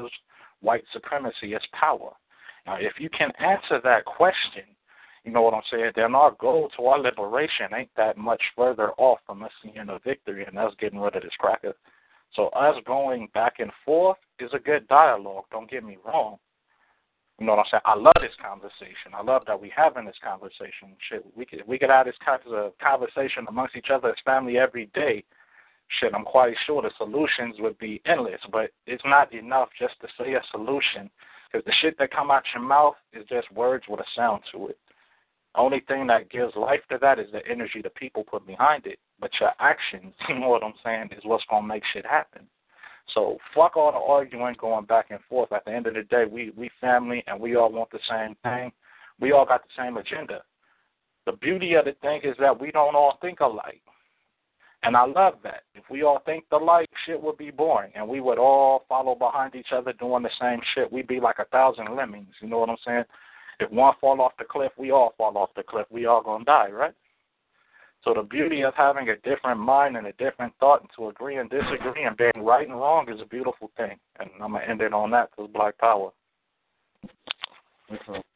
white 0.61 0.85
supremacy 0.93 1.55
its 1.55 1.67
power? 1.73 2.13
Now, 2.67 2.77
if 2.77 2.95
you 2.99 3.09
can 3.11 3.31
answer 3.39 3.81
that 3.85 4.05
question, 4.05 4.65
you 5.25 5.33
know 5.33 5.43
what 5.43 5.55
I'm 5.55 5.63
saying, 5.71 5.93
then 5.97 6.15
our 6.15 6.33
goal 6.39 6.69
to 6.77 6.85
our 6.87 7.01
liberation 7.01 7.75
ain't 7.77 7.91
that 7.97 8.17
much 8.17 8.43
further 8.55 8.93
off 8.93 9.19
from 9.27 9.43
us 9.43 9.51
seeing 9.63 9.89
a 9.89 9.99
victory 9.99 10.45
and 10.45 10.59
us 10.59 10.73
getting 10.81 11.01
rid 11.01 11.17
of 11.17 11.23
this 11.23 11.33
cracker. 11.39 11.75
So 12.35 12.49
us 12.49 12.77
going 12.87 13.29
back 13.35 13.55
and 13.59 13.71
forth 13.85 14.19
is 14.39 14.51
a 14.53 14.59
good 14.59 14.87
dialogue. 14.89 15.45
Don't 15.51 15.71
get 15.71 15.85
me 15.85 15.99
wrong. 16.05 16.39
You 17.39 17.47
know 17.47 17.53
what 17.53 17.61
I'm 17.61 17.67
saying? 17.71 17.83
I 17.85 17.95
love 17.95 18.15
this 18.21 18.37
conversation. 18.43 19.13
I 19.15 19.23
love 19.23 19.43
that 19.47 19.61
we 19.61 19.71
having 19.75 20.07
this 20.07 20.17
conversation. 20.25 20.97
Shit, 21.09 21.25
we 21.37 21.45
could 21.45 21.63
we 21.67 21.79
could 21.79 21.91
have 21.91 22.07
this 22.07 22.15
kind 22.25 22.41
of 22.47 22.73
conversation 22.79 23.45
amongst 23.49 23.77
each 23.77 23.91
other 23.93 24.09
as 24.09 24.17
family 24.25 24.59
every 24.59 24.87
day. 24.95 25.23
Shit, 26.01 26.15
I'm 26.15 26.25
quite 26.25 26.55
sure 26.67 26.83
the 26.83 26.91
solutions 26.99 27.57
would 27.61 27.79
be 27.79 28.03
endless, 28.07 28.41
but 28.51 28.71
it's 28.87 29.05
not 29.05 29.33
enough 29.33 29.69
just 29.79 29.95
to 30.01 30.09
say 30.19 30.35
a 30.35 30.43
solution 30.51 31.11
because 31.51 31.65
the 31.65 31.73
shit 31.81 31.97
that 31.99 32.11
come 32.11 32.31
out 32.31 32.43
your 32.55 32.63
mouth 32.63 32.97
is 33.13 33.25
just 33.29 33.51
words 33.53 33.85
with 33.89 34.01
a 34.01 34.05
sound 34.15 34.43
to 34.53 34.69
it. 34.69 34.79
Only 35.55 35.81
thing 35.81 36.07
that 36.09 36.29
gives 36.29 36.55
life 36.55 36.81
to 36.91 36.99
that 37.01 37.19
is 37.19 37.31
the 37.33 37.47
energy 37.49 37.81
the 37.83 37.91
people 37.91 38.25
put 38.25 38.47
behind 38.47 38.87
it. 38.87 38.99
But 39.19 39.31
your 39.41 39.53
actions, 39.59 40.13
you 40.29 40.39
know 40.39 40.49
what 40.49 40.65
I'm 40.65 40.75
saying, 40.85 41.11
is 41.17 41.25
what's 41.25 41.45
gonna 41.49 41.67
make 41.67 41.83
shit 41.93 42.05
happen. 42.05 42.47
So 43.15 43.39
fuck 43.55 43.77
all 43.77 43.93
the 43.93 43.99
arguing 43.99 44.57
going 44.61 44.85
back 44.85 45.07
and 45.11 45.21
forth. 45.29 45.53
At 45.53 45.65
the 45.65 45.73
end 45.73 45.87
of 45.87 45.95
the 45.95 46.03
day, 46.03 46.25
we 46.31 46.51
we 46.57 46.71
family 46.81 47.23
and 47.27 47.41
we 47.41 47.55
all 47.57 47.71
want 47.71 47.91
the 47.91 48.01
same 48.11 48.37
thing. 48.43 48.73
We 49.21 49.33
all 49.33 49.47
got 49.47 49.63
the 49.63 49.83
same 49.83 49.97
agenda. 49.97 50.43
The 51.25 51.33
beauty 51.33 51.75
of 51.75 51.87
the 51.87 51.95
thing 52.03 52.21
is 52.23 52.37
that 52.39 52.61
we 52.61 52.71
don't 52.71 52.95
all 52.95 53.19
think 53.21 53.41
alike. 53.41 53.83
And 54.87 54.97
I 54.97 55.05
love 55.05 55.35
that. 55.43 55.65
If 55.75 55.83
we 55.91 56.05
all 56.05 56.21
think 56.25 56.45
the 56.49 56.59
alike, 56.59 56.89
shit 57.05 57.21
would 57.21 57.37
be 57.37 57.51
boring 57.51 57.91
and 57.97 58.09
we 58.09 58.21
would 58.21 58.39
all 58.39 58.85
follow 58.89 59.17
behind 59.17 59.57
each 59.57 59.73
other 59.73 59.93
doing 59.95 60.23
the 60.23 60.31
same 60.41 60.61
shit. 60.75 60.93
We'd 60.93 61.09
be 61.09 61.19
like 61.19 61.41
a 61.41 61.45
thousand 61.47 61.97
lemmings, 61.97 62.33
you 62.41 62.49
know 62.49 62.61
what 62.61 62.71
I'm 62.71 62.77
saying? 62.87 63.05
If 63.59 63.73
one 63.73 63.95
fall 64.01 64.21
off 64.21 64.33
the 64.39 64.45
cliff, 64.45 64.71
we 64.79 64.93
all 64.93 65.15
fall 65.19 65.37
off 65.39 65.51
the 65.57 65.65
cliff. 65.65 65.87
We 65.91 66.07
all 66.07 66.23
gonna 66.23 66.45
die, 66.45 66.71
right? 66.71 66.95
So 68.05 68.15
the 68.15 68.23
beauty 68.23 68.63
of 68.63 68.75
having 68.77 69.09
a 69.09 69.17
different 69.17 69.59
mind 69.59 69.97
and 69.97 70.07
a 70.07 70.13
different 70.13 70.53
thought 70.61 70.83
and 70.83 70.91
to 70.97 71.09
agree 71.09 71.39
and 71.39 71.51
disagree 71.51 72.05
and 72.05 72.17
being 72.17 72.45
right 72.45 72.69
and 72.69 72.79
wrong 72.79 73.11
is 73.11 73.21
a 73.21 73.27
beautiful 73.27 73.73
thing. 73.77 73.99
And 74.21 74.31
I'm 74.41 74.53
gonna 74.53 74.65
end 74.65 74.83
it 74.83 74.93
on 74.93 75.11
that 75.11 75.31
because 75.31 75.51
Black 75.53 75.77
Power. 75.79 76.13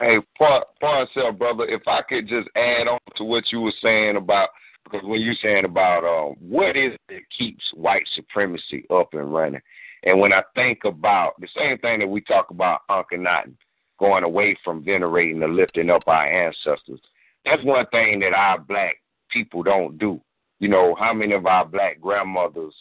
Hey, 0.00 0.18
Par- 0.36 0.66
Parcel, 0.80 1.30
brother, 1.30 1.64
if 1.66 1.82
I 1.86 2.02
could 2.02 2.26
just 2.26 2.48
add 2.56 2.88
on 2.88 2.98
to 3.16 3.24
what 3.24 3.44
you 3.52 3.60
were 3.60 3.74
saying 3.80 4.16
about 4.16 4.48
because 4.84 5.06
when 5.06 5.20
you're 5.20 5.34
saying 5.42 5.64
about 5.64 6.04
uh, 6.04 6.34
what 6.40 6.76
is 6.76 6.94
it 6.94 7.00
that 7.08 7.20
keeps 7.36 7.64
white 7.74 8.06
supremacy 8.14 8.84
up 8.90 9.14
and 9.14 9.32
running, 9.32 9.60
and 10.04 10.18
when 10.18 10.32
I 10.32 10.42
think 10.54 10.80
about 10.84 11.40
the 11.40 11.48
same 11.56 11.78
thing 11.78 12.00
that 12.00 12.08
we 12.08 12.20
talk 12.22 12.50
about 12.50 12.80
Akhenaten, 12.90 13.54
going 13.98 14.24
away 14.24 14.56
from 14.64 14.84
venerating 14.84 15.42
and 15.42 15.56
lifting 15.56 15.90
up 15.90 16.02
our 16.06 16.26
ancestors, 16.26 17.00
that's 17.44 17.62
one 17.64 17.86
thing 17.86 18.20
that 18.20 18.32
our 18.32 18.58
black 18.58 18.96
people 19.30 19.62
don't 19.62 19.98
do. 19.98 20.20
You 20.58 20.68
know, 20.68 20.94
how 20.98 21.12
many 21.12 21.34
of 21.34 21.46
our 21.46 21.64
black 21.64 22.00
grandmothers 22.00 22.74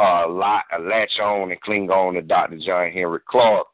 uh, 0.00 0.28
latch 0.28 1.18
on 1.22 1.50
and 1.50 1.60
cling 1.62 1.90
on 1.90 2.14
to 2.14 2.22
Dr. 2.22 2.58
John 2.64 2.90
Henrik 2.90 3.26
Clarke? 3.26 3.66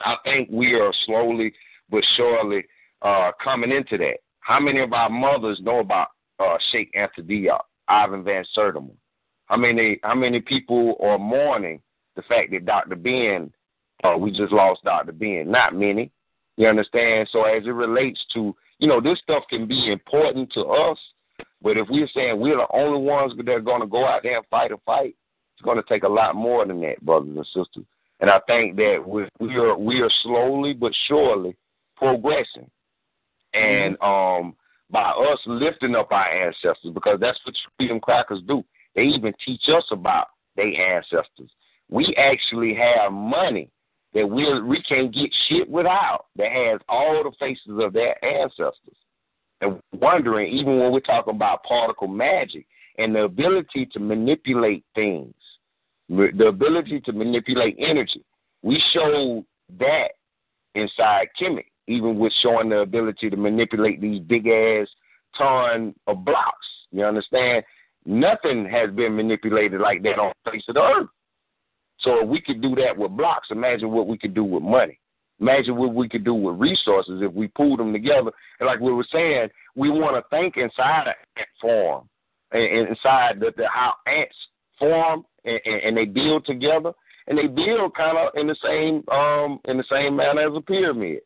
I 0.00 0.16
think 0.24 0.48
we 0.50 0.74
are 0.74 0.92
slowly 1.06 1.52
but 1.90 2.02
surely 2.16 2.64
uh, 3.02 3.30
coming 3.42 3.70
into 3.70 3.98
that. 3.98 4.18
How 4.40 4.60
many 4.60 4.80
of 4.80 4.92
our 4.92 5.08
mothers 5.08 5.60
know 5.62 5.80
about 5.80 6.08
uh, 6.38 6.56
Cheikh 6.72 6.92
Anta 6.94 7.20
Diop, 7.20 7.60
Ivan 7.88 8.24
Van 8.24 8.44
Sertima? 8.56 8.90
How 9.46 9.56
many 9.56 9.98
how 10.02 10.14
many 10.14 10.40
people 10.40 10.96
are 11.02 11.18
mourning 11.18 11.80
the 12.16 12.22
fact 12.22 12.50
that 12.52 12.66
Dr. 12.66 12.96
Ben, 12.96 13.52
uh, 14.02 14.16
we 14.16 14.30
just 14.30 14.52
lost 14.52 14.84
Dr. 14.84 15.12
Ben? 15.12 15.50
Not 15.50 15.74
many. 15.74 16.10
You 16.56 16.68
understand? 16.68 17.28
So 17.32 17.44
as 17.44 17.64
it 17.66 17.70
relates 17.70 18.24
to, 18.34 18.54
you 18.78 18.88
know, 18.88 19.00
this 19.00 19.18
stuff 19.20 19.42
can 19.50 19.66
be 19.66 19.90
important 19.90 20.52
to 20.52 20.60
us, 20.62 20.98
but 21.60 21.76
if 21.76 21.88
we're 21.90 22.08
saying 22.14 22.38
we're 22.38 22.56
the 22.56 22.66
only 22.72 23.00
ones 23.00 23.32
that 23.36 23.48
are 23.48 23.60
going 23.60 23.80
to 23.80 23.86
go 23.86 24.06
out 24.06 24.22
there 24.22 24.36
and 24.36 24.46
fight 24.46 24.70
a 24.72 24.76
fight, 24.86 25.16
it's 25.54 25.64
going 25.64 25.76
to 25.76 25.88
take 25.88 26.04
a 26.04 26.08
lot 26.08 26.34
more 26.34 26.64
than 26.66 26.80
that, 26.82 27.04
brothers 27.04 27.36
and 27.36 27.46
sisters. 27.46 27.84
And 28.20 28.30
I 28.30 28.40
think 28.46 28.76
that 28.76 29.02
we, 29.06 29.28
we 29.40 29.56
are 29.56 29.76
we 29.76 30.00
are 30.00 30.10
slowly 30.22 30.72
but 30.72 30.92
surely 31.08 31.56
progressing, 31.96 32.70
and 33.52 33.96
um, 34.00 34.54
by 34.94 35.10
us 35.10 35.40
lifting 35.44 35.96
up 35.96 36.12
our 36.12 36.30
ancestors, 36.30 36.92
because 36.94 37.18
that's 37.20 37.38
what 37.44 37.54
freedom 37.76 37.98
crackers 37.98 38.40
do. 38.46 38.64
They 38.94 39.02
even 39.02 39.34
teach 39.44 39.62
us 39.68 39.84
about 39.90 40.28
their 40.54 40.72
ancestors. 40.96 41.50
We 41.90 42.14
actually 42.16 42.74
have 42.76 43.12
money 43.12 43.70
that 44.14 44.24
we 44.24 44.60
we 44.62 44.80
can't 44.82 45.12
get 45.12 45.30
shit 45.48 45.68
without 45.68 46.26
that 46.36 46.52
has 46.52 46.80
all 46.88 47.24
the 47.24 47.32
faces 47.40 47.80
of 47.80 47.92
their 47.92 48.24
ancestors. 48.24 48.96
And 49.60 49.80
wondering, 50.00 50.52
even 50.52 50.78
when 50.78 50.92
we're 50.92 51.00
talking 51.00 51.34
about 51.34 51.64
particle 51.64 52.06
magic 52.06 52.64
and 52.96 53.14
the 53.14 53.22
ability 53.22 53.86
to 53.92 53.98
manipulate 53.98 54.84
things, 54.94 55.34
the 56.08 56.46
ability 56.46 57.00
to 57.00 57.12
manipulate 57.12 57.76
energy, 57.80 58.24
we 58.62 58.80
showed 58.92 59.44
that 59.80 60.10
inside 60.76 61.28
Kemet, 61.40 61.66
even 61.86 62.18
with 62.18 62.32
showing 62.42 62.70
the 62.70 62.78
ability 62.78 63.30
to 63.30 63.36
manipulate 63.36 64.00
these 64.00 64.20
big 64.20 64.46
ass 64.46 64.88
ton 65.36 65.94
of 66.06 66.24
blocks. 66.24 66.66
You 66.90 67.04
understand? 67.04 67.64
Nothing 68.06 68.68
has 68.70 68.90
been 68.90 69.16
manipulated 69.16 69.80
like 69.80 70.02
that 70.02 70.18
on 70.18 70.32
the 70.44 70.50
face 70.50 70.64
of 70.68 70.74
the 70.74 70.82
earth. 70.82 71.08
So 72.00 72.22
if 72.22 72.28
we 72.28 72.40
could 72.40 72.60
do 72.60 72.74
that 72.76 72.96
with 72.96 73.16
blocks, 73.16 73.48
imagine 73.50 73.90
what 73.90 74.06
we 74.06 74.18
could 74.18 74.34
do 74.34 74.44
with 74.44 74.62
money. 74.62 74.98
Imagine 75.40 75.76
what 75.76 75.94
we 75.94 76.08
could 76.08 76.24
do 76.24 76.34
with 76.34 76.60
resources 76.60 77.20
if 77.22 77.32
we 77.32 77.48
pulled 77.48 77.80
them 77.80 77.92
together. 77.92 78.30
And 78.60 78.66
like 78.66 78.80
we 78.80 78.92
were 78.92 79.06
saying, 79.10 79.48
we 79.74 79.90
want 79.90 80.16
to 80.16 80.28
think 80.30 80.56
inside 80.56 81.08
an 81.08 81.14
ant 81.36 81.48
form, 81.60 82.08
inside 82.52 83.40
the, 83.40 83.52
the 83.56 83.66
how 83.68 83.94
ants 84.06 84.36
form 84.78 85.24
and, 85.44 85.60
and 85.66 85.96
they 85.96 86.04
build 86.04 86.46
together, 86.46 86.92
and 87.26 87.38
they 87.38 87.46
build 87.46 87.94
kind 87.94 88.18
of 88.18 88.30
in 88.36 88.46
the 88.46 88.56
same 88.62 89.02
um 89.10 89.58
in 89.64 89.76
the 89.76 89.84
same 89.90 90.16
manner 90.16 90.42
as 90.42 90.56
a 90.56 90.60
pyramid. 90.60 91.20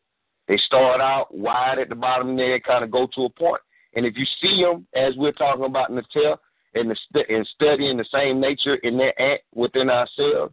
They 0.49 0.57
start 0.67 1.01
out 1.01 1.35
wide 1.35 1.79
at 1.79 1.89
the 1.89 1.95
bottom, 1.95 2.31
and 2.31 2.39
they 2.39 2.61
kind 2.67 2.83
of 2.83 2.91
go 2.91 3.07
to 3.15 3.25
a 3.25 3.31
point. 3.31 3.61
And 3.95 4.05
if 4.07 4.17
you 4.17 4.25
see 4.41 4.63
them, 4.63 4.87
as 4.95 5.15
we're 5.17 5.33
talking 5.33 5.65
about 5.65 5.91
in 5.91 5.97
the 5.97 6.05
tell, 6.13 6.41
and, 6.75 6.95
and 7.29 7.49
studying 7.55 7.97
the 7.97 8.05
same 8.13 8.41
nature 8.41 8.77
in 8.77 8.97
their 8.97 9.19
ant 9.21 9.41
within 9.55 9.91
ourselves, 9.91 10.53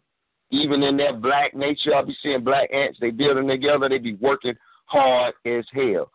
even 0.50 0.82
in 0.82 0.96
their 0.96 1.12
black 1.12 1.54
nature, 1.54 1.94
I'll 1.94 2.06
be 2.06 2.16
seeing 2.22 2.44
black 2.44 2.72
ants, 2.72 2.98
they 3.00 3.10
building 3.10 3.48
together, 3.48 3.88
they 3.88 3.98
be 3.98 4.14
working 4.14 4.54
hard 4.86 5.34
as 5.44 5.64
hell. 5.72 6.10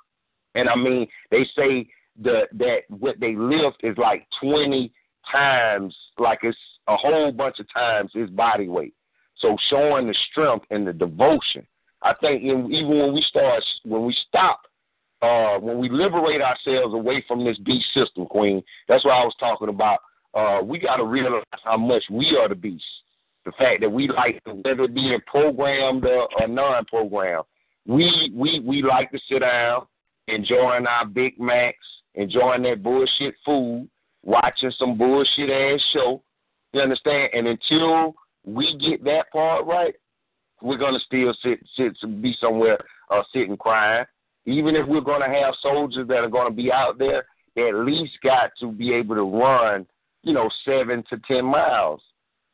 And 0.55 0.69
I 0.69 0.75
mean, 0.75 1.07
they 1.29 1.45
say 1.55 1.87
the 2.21 2.43
that 2.53 2.79
what 2.89 3.19
they 3.19 3.35
lift 3.35 3.77
is 3.83 3.97
like 3.97 4.27
twenty 4.41 4.91
times, 5.31 5.95
like 6.17 6.39
it's 6.43 6.57
a 6.87 6.95
whole 6.95 7.31
bunch 7.31 7.59
of 7.59 7.71
times 7.73 8.11
his 8.13 8.29
body 8.29 8.67
weight. 8.67 8.93
So 9.37 9.55
showing 9.69 10.07
the 10.07 10.15
strength 10.31 10.65
and 10.71 10.85
the 10.85 10.93
devotion. 10.93 11.65
I 12.03 12.13
think 12.19 12.43
in, 12.43 12.71
even 12.71 12.99
when 12.99 13.13
we 13.13 13.21
start, 13.29 13.63
when 13.83 14.05
we 14.05 14.15
stop, 14.27 14.61
uh, 15.21 15.57
when 15.59 15.77
we 15.77 15.89
liberate 15.89 16.41
ourselves 16.41 16.93
away 16.93 17.23
from 17.27 17.45
this 17.45 17.57
beast 17.59 17.85
system, 17.93 18.25
Queen. 18.25 18.63
That's 18.87 19.05
what 19.05 19.13
I 19.13 19.23
was 19.23 19.35
talking 19.39 19.69
about. 19.69 19.99
Uh, 20.33 20.63
we 20.63 20.79
got 20.79 20.95
to 20.95 21.05
realize 21.05 21.43
how 21.63 21.77
much 21.77 22.03
we 22.09 22.35
are 22.39 22.49
the 22.49 22.55
beast 22.55 22.83
the 23.45 23.51
fact 23.53 23.81
that 23.81 23.89
we 23.89 24.07
like 24.07 24.41
whether 24.45 24.83
it 24.83 24.93
being 24.93 25.19
programmed 25.25 26.05
or, 26.05 26.27
or 26.39 26.47
non-programmed, 26.47 27.45
we 27.85 28.31
we 28.35 28.59
we 28.59 28.81
like 28.81 29.11
to 29.11 29.19
sit 29.27 29.39
down, 29.39 29.87
enjoying 30.27 30.85
our 30.85 31.05
Big 31.05 31.39
Macs, 31.39 31.77
enjoying 32.15 32.63
that 32.63 32.83
bullshit 32.83 33.35
food, 33.45 33.89
watching 34.23 34.71
some 34.77 34.97
bullshit 34.97 35.49
ass 35.49 35.81
show. 35.93 36.21
You 36.73 36.81
understand? 36.81 37.29
And 37.33 37.47
until 37.47 38.13
we 38.45 38.77
get 38.77 39.03
that 39.05 39.31
part 39.31 39.65
right, 39.65 39.95
we're 40.61 40.77
gonna 40.77 40.99
still 40.99 41.33
sit 41.43 41.59
sit 41.75 42.21
be 42.21 42.35
somewhere 42.39 42.77
uh, 43.09 43.23
sitting 43.33 43.57
crying. 43.57 44.05
Even 44.45 44.75
if 44.75 44.87
we're 44.87 45.01
gonna 45.01 45.29
have 45.29 45.53
soldiers 45.61 46.07
that 46.07 46.23
are 46.23 46.29
gonna 46.29 46.51
be 46.53 46.71
out 46.71 46.97
there, 46.97 47.25
they 47.55 47.69
at 47.69 47.75
least 47.75 48.13
got 48.23 48.51
to 48.59 48.71
be 48.71 48.93
able 48.93 49.15
to 49.15 49.23
run, 49.23 49.85
you 50.23 50.33
know, 50.33 50.49
seven 50.65 51.03
to 51.09 51.17
ten 51.27 51.45
miles 51.45 52.01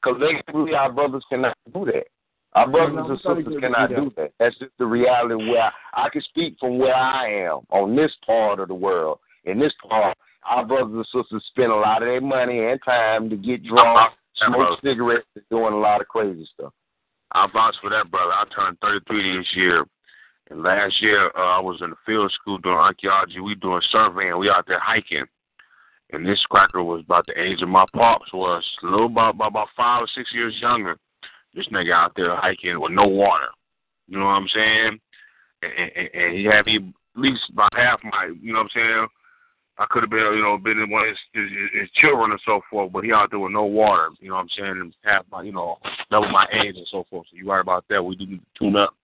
collectively, 0.03 0.73
our 0.73 0.91
brothers 0.91 1.23
cannot 1.29 1.57
do 1.73 1.85
that. 1.85 2.07
Our 2.53 2.69
brothers 2.69 3.05
and 3.07 3.17
sisters 3.19 3.59
cannot 3.59 3.89
do 3.89 4.11
that. 4.17 4.31
That's 4.39 4.57
just 4.57 4.71
the 4.79 4.85
reality 4.85 5.35
where 5.35 5.63
I, 5.63 6.05
I 6.05 6.09
can 6.09 6.21
speak 6.21 6.57
from 6.59 6.79
where 6.79 6.95
I 6.95 7.45
am 7.45 7.59
on 7.69 7.95
this 7.95 8.11
part 8.25 8.59
of 8.59 8.67
the 8.69 8.73
world. 8.73 9.19
In 9.45 9.59
this 9.59 9.73
part, 9.87 10.17
our 10.49 10.65
brothers 10.65 10.93
and 10.93 11.05
sisters 11.05 11.43
spend 11.49 11.71
a 11.71 11.75
lot 11.75 12.01
of 12.01 12.07
their 12.07 12.21
money 12.21 12.65
and 12.65 12.79
time 12.83 13.29
to 13.29 13.35
get 13.35 13.63
drunk, 13.63 14.13
smoke 14.47 14.79
cigarettes, 14.83 15.27
and 15.35 15.43
doing 15.51 15.73
a 15.73 15.77
lot 15.77 16.01
of 16.01 16.07
crazy 16.07 16.47
stuff. 16.53 16.73
I 17.33 17.47
vouch 17.51 17.75
for 17.81 17.89
that, 17.89 18.09
brother. 18.09 18.31
I 18.31 18.45
turned 18.55 18.77
33 18.81 19.37
this 19.37 19.47
year. 19.55 19.85
And 20.49 20.63
last 20.63 21.01
year, 21.01 21.27
uh, 21.35 21.57
I 21.57 21.59
was 21.59 21.81
in 21.81 21.89
the 21.89 21.95
field 22.05 22.31
school 22.31 22.57
doing 22.57 22.75
archaeology. 22.75 23.39
We 23.39 23.55
doing 23.55 23.81
surveying. 23.91 24.37
We 24.37 24.49
out 24.49 24.65
there 24.67 24.79
hiking 24.79 25.25
and 26.11 26.25
this 26.25 26.43
cracker 26.49 26.83
was 26.83 27.01
about 27.03 27.25
the 27.27 27.39
age 27.39 27.61
of 27.61 27.69
my 27.69 27.85
pops 27.93 28.31
was 28.33 28.63
a 28.81 28.85
little 28.85 29.07
about, 29.07 29.35
about 29.35 29.49
about 29.49 29.67
five 29.75 30.03
or 30.03 30.07
six 30.15 30.29
years 30.33 30.55
younger. 30.61 30.97
This 31.53 31.67
nigga 31.67 31.93
out 31.93 32.13
there 32.15 32.35
hiking 32.35 32.79
with 32.79 32.91
no 32.91 33.07
water. 33.07 33.47
You 34.07 34.19
know 34.19 34.25
what 34.25 34.31
I'm 34.31 34.47
saying? 34.53 34.99
And, 35.63 35.91
and, 35.95 36.09
and 36.13 36.37
he 36.37 36.45
had 36.45 36.65
me 36.65 36.77
at 36.77 37.21
least 37.21 37.41
about 37.51 37.75
half 37.75 37.99
my. 38.03 38.31
You 38.41 38.53
know 38.53 38.59
what 38.59 38.71
I'm 38.75 38.81
saying? 38.81 39.07
I 39.79 39.85
could 39.89 40.03
have 40.03 40.09
been, 40.09 40.19
you 40.19 40.41
know, 40.41 40.57
been 40.57 40.79
in 40.79 40.89
one 40.89 41.03
of 41.03 41.09
his, 41.09 41.17
his, 41.33 41.81
his 41.81 41.89
children 41.91 42.31
and 42.31 42.41
so 42.45 42.61
forth, 42.69 42.91
but 42.91 43.03
he 43.03 43.13
out 43.13 43.29
there 43.29 43.39
with 43.39 43.51
no 43.51 43.65
water. 43.65 44.09
You 44.19 44.29
know 44.29 44.35
what 44.35 44.41
I'm 44.41 44.49
saying? 44.57 44.81
And 44.81 44.95
half 45.03 45.25
my, 45.31 45.43
you 45.43 45.51
know, 45.51 45.77
double 46.09 46.29
my 46.29 46.47
age 46.51 46.75
and 46.77 46.87
so 46.89 47.05
forth. 47.09 47.27
So 47.29 47.37
you 47.37 47.47
right 47.47 47.61
about 47.61 47.85
that. 47.89 48.03
We 48.03 48.15
do 48.15 48.25
need 48.25 48.39
to 48.39 48.59
tune 48.59 48.75
up. 48.75 48.95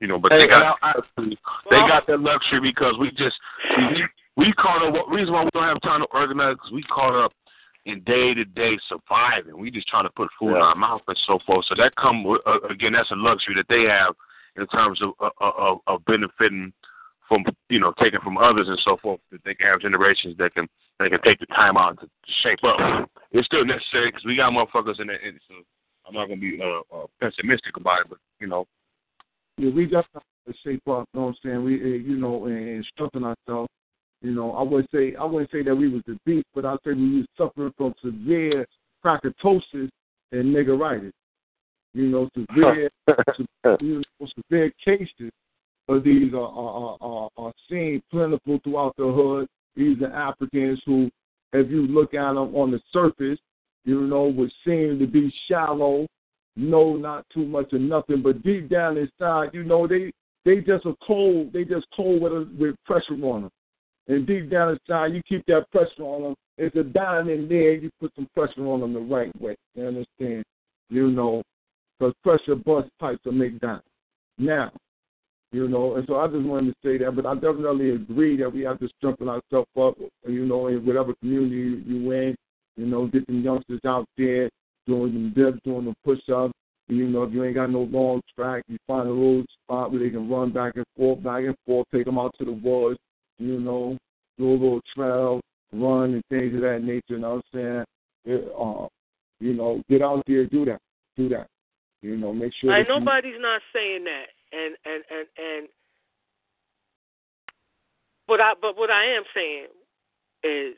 You 0.00 0.08
know, 0.08 0.18
but 0.18 0.32
hey, 0.32 0.38
they 0.38 0.46
got 0.48 0.78
I, 0.82 0.94
they 1.16 1.76
got 1.76 2.06
that 2.08 2.18
luxury 2.18 2.60
because 2.60 2.94
we 2.98 3.10
just 3.10 3.36
we, 3.76 4.04
we 4.36 4.52
caught 4.54 4.82
up. 4.84 5.08
Reason 5.08 5.32
why 5.32 5.44
we 5.44 5.50
don't 5.54 5.62
have 5.62 5.80
time 5.80 6.00
to 6.00 6.06
organize 6.12 6.54
because 6.54 6.72
we 6.72 6.82
caught 6.82 7.24
up 7.24 7.32
in 7.86 8.00
day 8.02 8.34
to 8.34 8.44
day 8.44 8.76
surviving. 8.88 9.58
We 9.58 9.70
just 9.70 9.86
trying 9.86 10.04
to 10.04 10.10
put 10.10 10.28
food 10.40 10.50
yeah. 10.50 10.56
in 10.56 10.62
our 10.62 10.74
mouth 10.74 11.02
and 11.06 11.18
so 11.24 11.38
forth. 11.46 11.66
So 11.68 11.76
that 11.76 11.94
come 11.94 12.26
uh, 12.26 12.60
again. 12.68 12.94
That's 12.94 13.12
a 13.12 13.14
luxury 13.14 13.54
that 13.54 13.66
they 13.68 13.82
have 13.82 14.14
in 14.56 14.66
terms 14.68 15.00
of 15.02 15.10
uh, 15.20 15.30
uh, 15.40 15.52
of, 15.56 15.78
of 15.86 16.04
benefiting 16.04 16.72
from 17.32 17.44
you 17.68 17.80
know 17.80 17.92
taking 18.00 18.20
from 18.20 18.38
others 18.38 18.68
and 18.68 18.78
so 18.84 18.96
forth. 19.02 19.20
That 19.30 19.40
they 19.44 19.54
can 19.54 19.66
have 19.66 19.80
generations 19.80 20.36
that 20.38 20.54
can 20.54 20.68
they 20.98 21.08
can 21.08 21.20
take 21.22 21.40
the 21.40 21.46
time 21.46 21.76
out 21.76 21.98
to, 22.00 22.06
to 22.06 22.32
shape 22.42 22.62
up. 22.64 23.10
It's 23.32 23.46
still 23.46 23.64
necessary 23.64 24.10
because 24.10 24.24
we 24.24 24.36
got 24.36 24.52
motherfuckers 24.52 25.00
in 25.00 25.10
it. 25.10 25.20
So 25.48 25.54
I'm 26.06 26.14
not 26.14 26.28
gonna 26.28 26.40
be 26.40 26.60
uh, 26.62 26.96
uh, 26.96 27.06
pessimistic 27.20 27.76
about 27.76 28.00
it, 28.02 28.06
but 28.10 28.18
you 28.40 28.46
know. 28.46 28.66
Yeah, 29.58 29.70
we 29.70 29.84
definitely 29.84 30.22
to 30.46 30.54
shape 30.64 30.88
up. 30.88 31.08
You 31.12 31.20
know 31.20 31.26
what 31.26 31.28
I'm 31.28 31.34
saying? 31.44 31.64
We, 31.64 31.80
uh, 31.80 31.86
you 31.86 32.16
know, 32.16 32.46
and 32.46 32.84
strengthen 32.94 33.24
ourselves 33.24 33.68
you 34.22 34.30
know, 34.32 34.52
I 34.52 34.62
wouldn't 34.62 34.90
say 34.94 35.14
I 35.16 35.24
wouldn't 35.24 35.50
say 35.50 35.62
that 35.64 35.74
we 35.74 35.88
was 35.88 36.02
the 36.06 36.16
beast, 36.24 36.46
but 36.54 36.64
I'd 36.64 36.78
say 36.84 36.92
we 36.92 37.18
was 37.18 37.26
suffering 37.36 37.72
from 37.76 37.92
severe 38.00 38.64
crackatosis 39.04 39.90
and 40.30 40.54
niggeritis. 40.54 41.10
You 41.92 42.06
know, 42.06 42.28
severe 42.34 42.88
you 43.80 44.02
know, 44.20 44.26
severe 44.48 44.72
cases 44.84 45.30
of 45.88 46.04
these 46.04 46.32
are, 46.32 46.40
are, 46.40 46.96
are, 47.00 47.28
are 47.36 47.52
seen 47.68 48.02
plentiful 48.10 48.60
throughout 48.62 48.94
the 48.96 49.04
hood. 49.04 49.48
These 49.76 50.02
are 50.02 50.12
Africans 50.12 50.80
who, 50.86 51.10
if 51.52 51.70
you 51.70 51.86
look 51.86 52.14
at 52.14 52.34
them 52.34 52.54
on 52.54 52.70
the 52.70 52.80
surface, 52.92 53.38
you 53.84 54.02
know, 54.02 54.24
would 54.24 54.52
seem 54.64 54.98
to 54.98 55.06
be 55.06 55.32
shallow, 55.48 56.06
no, 56.56 56.96
not 56.96 57.26
too 57.32 57.44
much 57.44 57.72
or 57.72 57.78
nothing, 57.78 58.22
but 58.22 58.42
deep 58.42 58.68
down 58.68 58.96
inside, 58.96 59.50
you 59.52 59.64
know, 59.64 59.86
they 59.86 60.12
they 60.44 60.56
just 60.56 60.86
are 60.86 60.94
cold. 61.06 61.52
They 61.52 61.64
just 61.64 61.86
cold 61.94 62.22
with 62.22 62.32
a, 62.32 62.48
with 62.58 62.74
pressure 62.84 63.14
on 63.14 63.42
them. 63.42 63.50
And 64.08 64.26
deep 64.26 64.50
down 64.50 64.70
inside, 64.70 65.14
you 65.14 65.22
keep 65.28 65.46
that 65.46 65.70
pressure 65.70 66.02
on 66.02 66.22
them. 66.22 66.34
It's 66.58 66.74
a 66.76 66.82
diamond 66.82 67.30
in 67.30 67.48
there. 67.48 67.74
You 67.74 67.90
put 68.00 68.12
some 68.14 68.28
pressure 68.34 68.66
on 68.66 68.80
them 68.80 68.92
the 68.92 69.00
right 69.00 69.30
way. 69.40 69.56
You 69.74 69.86
understand? 69.86 70.44
You 70.90 71.10
know, 71.10 71.42
because 71.98 72.14
pressure 72.22 72.56
bust 72.56 72.88
pipes 72.98 73.24
will 73.24 73.32
make 73.32 73.58
diamonds. 73.60 73.84
Now, 74.38 74.72
You 75.52 75.68
know, 75.68 75.96
and 75.96 76.06
so 76.06 76.16
I 76.16 76.28
just 76.28 76.46
wanted 76.46 76.72
to 76.72 76.76
say 76.82 77.04
that, 77.04 77.14
but 77.14 77.26
I 77.26 77.34
definitely 77.34 77.90
agree 77.90 78.38
that 78.38 78.50
we 78.50 78.62
have 78.62 78.78
to 78.80 78.88
strengthen 78.96 79.28
ourselves 79.28 79.68
up, 79.78 79.96
you 80.26 80.46
know, 80.46 80.68
in 80.68 80.84
whatever 80.86 81.14
community 81.20 81.82
you, 81.86 82.10
in, 82.10 82.34
you 82.76 82.86
know, 82.86 83.06
get 83.06 83.26
them 83.26 83.42
youngsters 83.42 83.80
out 83.84 84.06
there 84.16 84.48
doing 84.86 85.12
them 85.12 85.32
dips, 85.36 85.58
doing 85.62 85.84
them 85.84 85.94
push-ups. 86.04 86.54
You 86.88 87.06
know, 87.06 87.24
if 87.24 87.32
you 87.32 87.44
ain't 87.44 87.54
got 87.54 87.70
no 87.70 87.82
long 87.82 88.22
track, 88.34 88.64
you 88.68 88.78
find 88.86 89.06
a 89.08 89.12
little 89.12 89.44
spot 89.64 89.90
where 89.92 90.00
they 90.00 90.10
can 90.10 90.28
run 90.28 90.52
back 90.52 90.76
and 90.76 90.86
forth, 90.96 91.22
back 91.22 91.44
and 91.44 91.56
forth, 91.66 91.86
take 91.94 92.06
them 92.06 92.18
out 92.18 92.34
to 92.38 92.46
the 92.46 92.52
woods, 92.52 92.98
you 93.38 93.60
know, 93.60 93.96
do 94.38 94.50
a 94.50 94.52
little 94.52 94.80
trail, 94.94 95.40
run 95.72 96.14
and 96.14 96.22
things 96.30 96.54
of 96.54 96.62
that 96.62 96.80
nature. 96.82 97.02
You 97.08 97.18
know 97.18 97.42
what 97.52 97.60
I'm 97.60 97.84
saying? 98.24 98.36
It, 98.36 98.52
uh, 98.58 98.86
you 99.40 99.54
know, 99.54 99.82
get 99.90 100.02
out 100.02 100.22
there, 100.26 100.46
do 100.46 100.64
that, 100.64 100.80
do 101.16 101.28
that. 101.28 101.46
You 102.00 102.16
know, 102.16 102.32
make 102.32 102.52
sure. 102.60 102.74
And 102.74 102.88
nobody's 102.88 103.34
you, 103.34 103.42
not 103.42 103.60
saying 103.72 104.04
that, 104.04 104.26
and 104.52 104.76
and 104.84 105.04
and 105.10 105.26
and. 105.38 105.68
But 108.28 108.40
I 108.40 108.54
but 108.60 108.76
what 108.76 108.90
I 108.90 109.04
am 109.06 109.24
saying 109.34 109.68
is 110.44 110.76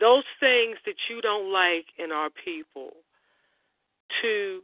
those 0.00 0.24
things 0.40 0.76
that 0.86 0.96
you 1.08 1.20
don't 1.20 1.52
like 1.52 1.86
in 1.98 2.12
our 2.12 2.30
people 2.44 2.92
to 4.20 4.60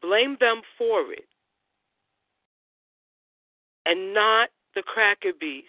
blame 0.00 0.36
them 0.40 0.62
for 0.78 1.12
it 1.12 1.26
and 3.84 4.14
not 4.14 4.50
the 4.74 4.82
cracker 4.82 5.32
beasts 5.38 5.68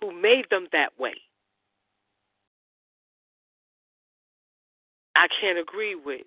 who 0.00 0.12
made 0.12 0.46
them 0.50 0.68
that 0.72 0.98
way. 0.98 1.14
I 5.16 5.26
can't 5.40 5.58
agree 5.58 5.94
with. 5.94 6.22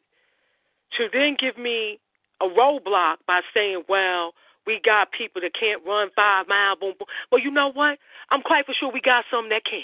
To 0.98 1.08
then 1.12 1.36
give 1.40 1.58
me 1.58 2.00
a 2.42 2.46
roadblock 2.46 3.18
by 3.28 3.42
saying, 3.54 3.84
well, 3.90 4.34
we 4.68 4.82
got 4.84 5.12
people 5.12 5.42
that 5.42 5.54
can't 5.58 5.82
run 5.86 6.10
five 6.16 6.48
miles, 6.48 6.78
boom, 6.80 6.94
boom. 7.00 7.08
Well, 7.32 7.42
you 7.42 7.50
know 7.50 7.72
what? 7.72 7.98
I'm 8.30 8.42
quite 8.42 8.66
for 8.66 8.74
sure 8.78 8.92
we 8.92 9.02
got 9.02 9.24
some 9.32 9.50
that 9.50 9.64
can. 9.64 9.82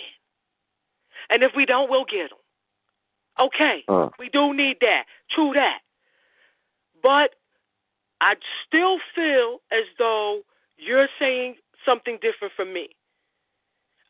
And 1.29 1.41
if 1.41 1.53
we 1.55 1.65
don't, 1.65 1.89
we'll 1.89 2.05
get 2.05 2.29
them. 2.29 2.39
Okay, 3.39 3.83
uh. 3.87 4.09
we 4.19 4.29
do 4.29 4.53
need 4.53 4.77
that. 4.81 5.05
True 5.33 5.53
that. 5.55 5.79
But 7.01 7.31
I 8.21 8.35
still 8.67 8.99
feel 9.15 9.61
as 9.71 9.85
though 9.97 10.41
you're 10.77 11.07
saying 11.17 11.55
something 11.85 12.19
different 12.21 12.53
from 12.55 12.73
me. 12.73 12.89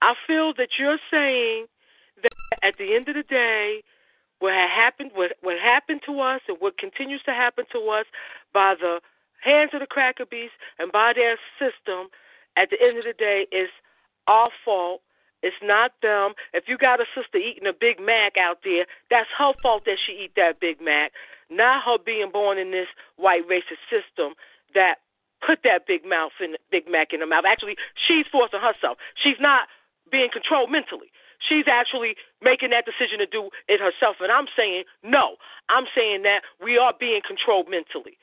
I 0.01 0.15
feel 0.27 0.53
that 0.57 0.69
you're 0.77 0.99
saying 1.09 1.67
that 2.21 2.33
at 2.61 2.77
the 2.77 2.95
end 2.95 3.07
of 3.07 3.15
the 3.15 3.23
day, 3.23 3.83
what 4.39 4.53
happened, 4.53 5.11
what, 5.13 5.31
what 5.41 5.57
happened 5.57 6.01
to 6.05 6.19
us, 6.19 6.41
and 6.49 6.57
what 6.59 6.77
continues 6.77 7.21
to 7.23 7.31
happen 7.31 7.63
to 7.71 7.79
us 7.87 8.05
by 8.53 8.75
the 8.77 8.99
hands 9.43 9.71
of 9.73 9.79
the 9.79 9.87
cracker 9.87 10.25
beast 10.25 10.53
and 10.79 10.91
by 10.91 11.13
their 11.13 11.37
system, 11.59 12.07
at 12.55 12.69
the 12.69 12.77
end 12.81 12.97
of 12.97 13.03
the 13.03 13.13
day, 13.13 13.47
is 13.51 13.69
our 14.27 14.49
fault. 14.63 15.01
It's 15.41 15.55
not 15.61 15.91
them. 16.01 16.33
If 16.53 16.65
you 16.67 16.77
got 16.77 17.01
a 17.01 17.05
sister 17.13 17.37
eating 17.37 17.67
a 17.67 17.73
Big 17.73 17.99
Mac 17.99 18.37
out 18.37 18.59
there, 18.63 18.85
that's 19.09 19.29
her 19.37 19.53
fault 19.61 19.83
that 19.85 19.97
she 20.03 20.13
eat 20.13 20.31
that 20.35 20.59
Big 20.59 20.79
Mac, 20.81 21.11
not 21.49 21.83
her 21.83 21.97
being 22.03 22.31
born 22.31 22.57
in 22.57 22.71
this 22.71 22.87
white 23.17 23.47
racist 23.49 23.83
system 23.89 24.35
that 24.73 24.99
put 25.45 25.59
that 25.63 25.85
big 25.85 26.05
mouth 26.05 26.31
in 26.39 26.55
Big 26.71 26.89
Mac 26.89 27.11
in 27.11 27.19
her 27.19 27.27
mouth. 27.27 27.43
Actually, 27.45 27.75
she's 27.95 28.25
forcing 28.31 28.61
herself. 28.61 28.97
She's 29.15 29.39
not 29.39 29.67
being 30.09 30.29
controlled 30.31 30.71
mentally. 30.71 31.11
She's 31.39 31.65
actually 31.67 32.15
making 32.41 32.69
that 32.69 32.85
decision 32.85 33.19
to 33.19 33.25
do 33.25 33.49
it 33.67 33.81
herself. 33.81 34.17
And 34.21 34.31
I'm 34.31 34.47
saying, 34.55 34.85
no. 35.03 35.35
I'm 35.67 35.85
saying 35.93 36.23
that 36.23 36.41
we 36.63 36.77
are 36.77 36.93
being 36.97 37.21
controlled 37.25 37.67
mentally. 37.69 38.17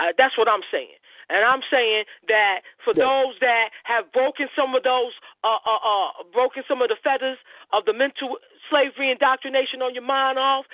Uh, 0.00 0.16
that's 0.16 0.38
what 0.38 0.48
I'm 0.48 0.64
saying. 0.72 0.96
And 1.28 1.44
I'm 1.44 1.60
saying 1.70 2.04
that 2.26 2.66
for 2.82 2.96
yes. 2.96 3.04
those 3.04 3.34
that 3.40 3.70
have 3.84 4.10
broken 4.12 4.48
some 4.56 4.74
of 4.74 4.82
those, 4.82 5.12
uh, 5.44 5.60
uh, 5.62 5.78
uh, 5.78 6.24
broken 6.32 6.64
some 6.66 6.82
of 6.82 6.88
the 6.88 6.96
feathers 6.96 7.38
of 7.72 7.84
the 7.84 7.92
mental 7.92 8.38
slavery 8.68 9.12
indoctrination 9.12 9.82
on 9.82 9.94
your 9.94 10.02
mind 10.02 10.38
off, 10.38 10.64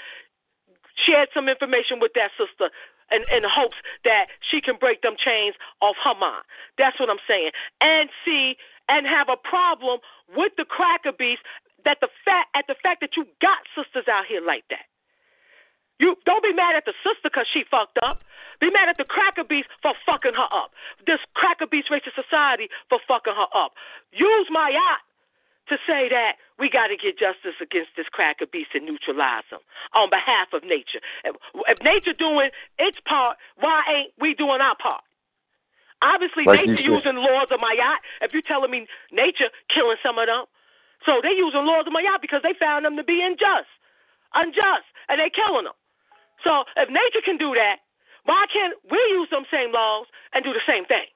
shared 0.97 1.29
some 1.35 1.49
information 1.49 2.01
with 2.01 2.13
that 2.15 2.31
sister 2.39 2.73
in, 3.13 3.21
in 3.29 3.45
hopes 3.45 3.77
that 4.05 4.33
she 4.41 4.63
can 4.63 4.77
break 4.81 5.03
them 5.03 5.15
chains 5.19 5.55
off 5.83 5.97
her 6.03 6.17
mind. 6.17 6.45
That's 6.79 6.99
what 6.99 7.11
I'm 7.11 7.23
saying. 7.29 7.51
And 7.83 8.09
see, 8.25 8.57
and 8.89 9.07
have 9.07 9.29
a 9.29 9.37
problem 9.37 10.01
with 10.35 10.53
the 10.57 10.65
cracker 10.65 11.13
beast 11.13 11.43
that 11.85 11.99
the 12.01 12.09
fact 12.25 12.49
at 12.57 12.65
the 12.67 12.77
fact 12.83 13.01
that 13.01 13.17
you 13.17 13.27
got 13.43 13.59
sisters 13.77 14.09
out 14.09 14.25
here 14.27 14.41
like 14.41 14.65
that. 14.71 14.89
You 15.99 16.17
don't 16.25 16.43
be 16.43 16.53
mad 16.53 16.77
at 16.77 16.85
the 16.85 16.93
sister 17.01 17.33
because 17.33 17.47
she 17.49 17.65
fucked 17.65 17.99
up. 18.05 18.21
Be 18.61 18.71
mad 18.71 18.89
at 18.89 18.97
the 18.97 19.05
cracker 19.05 19.45
beast 19.45 19.69
for 19.83 19.93
fucking 20.05 20.37
her 20.37 20.51
up. 20.53 20.73
This 21.07 21.21
cracker 21.35 21.67
beast 21.67 21.89
racist 21.89 22.17
society 22.17 22.69
for 22.89 22.99
fucking 23.09 23.37
her 23.37 23.51
up. 23.57 23.73
Use 24.13 24.49
Ma'at 24.53 25.01
to 25.69 25.77
say 25.85 26.09
that 26.09 26.39
we 26.59 26.71
got 26.71 26.89
to 26.89 26.97
get 26.97 27.19
justice 27.19 27.59
against 27.61 27.97
this 27.97 28.07
cracker 28.09 28.47
beast 28.47 28.73
and 28.73 28.87
neutralize 28.87 29.45
them 29.51 29.61
on 29.93 30.09
behalf 30.09 30.53
of 30.53 30.63
nature. 30.65 31.03
If, 31.25 31.37
nature 31.83 32.15
doing 32.17 32.51
its 32.79 32.99
part, 33.05 33.37
why 33.59 33.83
ain't 33.89 34.13
we 34.21 34.33
doing 34.33 34.61
our 34.61 34.77
part? 34.77 35.03
Obviously, 36.05 36.45
like 36.45 36.65
nature 36.65 36.87
using 36.87 37.17
laws 37.17 37.49
of 37.51 37.61
Ma'at. 37.61 38.05
If 38.21 38.33
you're 38.33 38.47
telling 38.47 38.71
me 38.71 38.87
nature 39.13 39.49
killing 39.73 39.97
some 40.05 40.21
of 40.21 40.29
them, 40.29 40.45
so 41.05 41.21
they 41.25 41.33
using 41.37 41.65
laws 41.65 41.89
of 41.89 41.93
Ma'at 41.93 42.21
because 42.21 42.41
they 42.45 42.53
found 42.57 42.85
them 42.85 42.97
to 42.97 43.05
be 43.05 43.25
unjust, 43.25 43.69
unjust, 44.37 44.87
and 45.09 45.21
they 45.21 45.33
killing 45.33 45.65
them. 45.65 45.77
So 46.45 46.65
if 46.77 46.89
nature 46.89 47.25
can 47.25 47.39
do 47.39 47.55
that, 47.55 47.79
why 48.25 48.45
can't 48.53 48.75
we 48.91 48.99
use 49.11 49.29
them 49.31 49.45
same 49.51 49.73
laws 49.73 50.07
and 50.35 50.45
do 50.45 50.53
the 50.53 50.65
same 50.67 50.85
thing? 50.87 51.07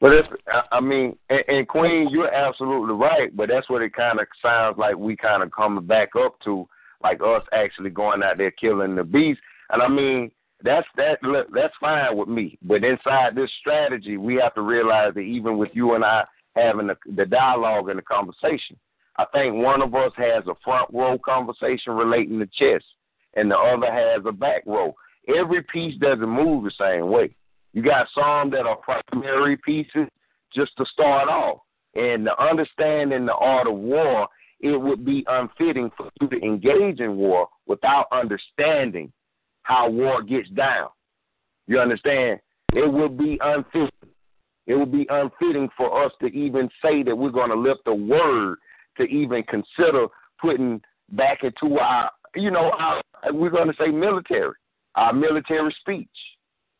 But 0.00 0.12
if 0.14 0.26
I 0.72 0.80
mean, 0.80 1.16
and, 1.30 1.44
and 1.48 1.68
Queen, 1.68 2.08
you're 2.10 2.32
absolutely 2.32 2.94
right. 2.94 3.34
But 3.34 3.48
that's 3.48 3.68
what 3.70 3.82
it 3.82 3.94
kind 3.94 4.20
of 4.20 4.26
sounds 4.42 4.76
like. 4.78 4.96
We 4.96 5.16
kind 5.16 5.42
of 5.42 5.52
coming 5.52 5.86
back 5.86 6.10
up 6.16 6.40
to 6.44 6.66
like 7.02 7.20
us 7.22 7.42
actually 7.52 7.90
going 7.90 8.22
out 8.22 8.38
there 8.38 8.50
killing 8.50 8.96
the 8.96 9.04
beast. 9.04 9.40
And 9.70 9.82
I 9.82 9.88
mean, 9.88 10.30
that's 10.62 10.86
that. 10.96 11.22
Look, 11.22 11.48
That's 11.54 11.74
fine 11.80 12.16
with 12.16 12.28
me. 12.28 12.58
But 12.62 12.84
inside 12.84 13.34
this 13.34 13.50
strategy, 13.60 14.16
we 14.16 14.36
have 14.36 14.54
to 14.54 14.62
realize 14.62 15.14
that 15.14 15.20
even 15.20 15.58
with 15.58 15.70
you 15.74 15.94
and 15.94 16.04
I 16.04 16.24
having 16.56 16.86
the, 16.86 16.96
the 17.16 17.26
dialogue 17.26 17.88
and 17.88 17.98
the 17.98 18.02
conversation. 18.02 18.76
I 19.16 19.24
think 19.32 19.54
one 19.54 19.82
of 19.82 19.94
us 19.94 20.12
has 20.16 20.44
a 20.46 20.54
front 20.64 20.88
row 20.92 21.18
conversation 21.18 21.92
relating 21.92 22.38
to 22.40 22.46
chess, 22.46 22.82
and 23.36 23.50
the 23.50 23.56
other 23.56 23.90
has 23.90 24.22
a 24.26 24.32
back 24.32 24.62
row. 24.66 24.94
Every 25.28 25.62
piece 25.62 25.98
doesn't 25.98 26.28
move 26.28 26.64
the 26.64 26.72
same 26.78 27.10
way. 27.10 27.34
You 27.72 27.82
got 27.82 28.06
some 28.14 28.50
that 28.50 28.66
are 28.66 28.76
primary 28.76 29.56
pieces 29.56 30.08
just 30.54 30.76
to 30.78 30.84
start 30.86 31.28
off. 31.28 31.60
And 31.94 32.26
the 32.26 32.40
understanding 32.40 33.26
the 33.26 33.34
art 33.34 33.66
of 33.66 33.74
war, 33.74 34.28
it 34.60 34.80
would 34.80 35.04
be 35.04 35.24
unfitting 35.28 35.90
for 35.96 36.10
you 36.20 36.28
to 36.28 36.36
engage 36.40 37.00
in 37.00 37.16
war 37.16 37.48
without 37.66 38.06
understanding 38.12 39.12
how 39.62 39.88
war 39.88 40.22
gets 40.22 40.48
down. 40.50 40.88
You 41.66 41.80
understand? 41.80 42.40
It 42.72 42.92
would 42.92 43.16
be 43.16 43.38
unfitting 43.42 43.90
it 44.66 44.74
would 44.74 44.92
be 44.92 45.06
unfitting 45.10 45.68
for 45.76 46.04
us 46.04 46.12
to 46.20 46.26
even 46.28 46.68
say 46.82 47.02
that 47.02 47.16
we're 47.16 47.30
going 47.30 47.50
to 47.50 47.56
lift 47.56 47.82
a 47.86 47.94
word 47.94 48.58
to 48.96 49.04
even 49.04 49.42
consider 49.42 50.06
putting 50.40 50.80
back 51.12 51.40
into 51.42 51.78
our, 51.78 52.10
you 52.34 52.50
know, 52.50 52.72
our, 52.78 53.02
we're 53.32 53.50
going 53.50 53.68
to 53.68 53.74
say 53.78 53.88
military, 53.88 54.54
our 54.94 55.12
military 55.12 55.74
speech, 55.80 56.08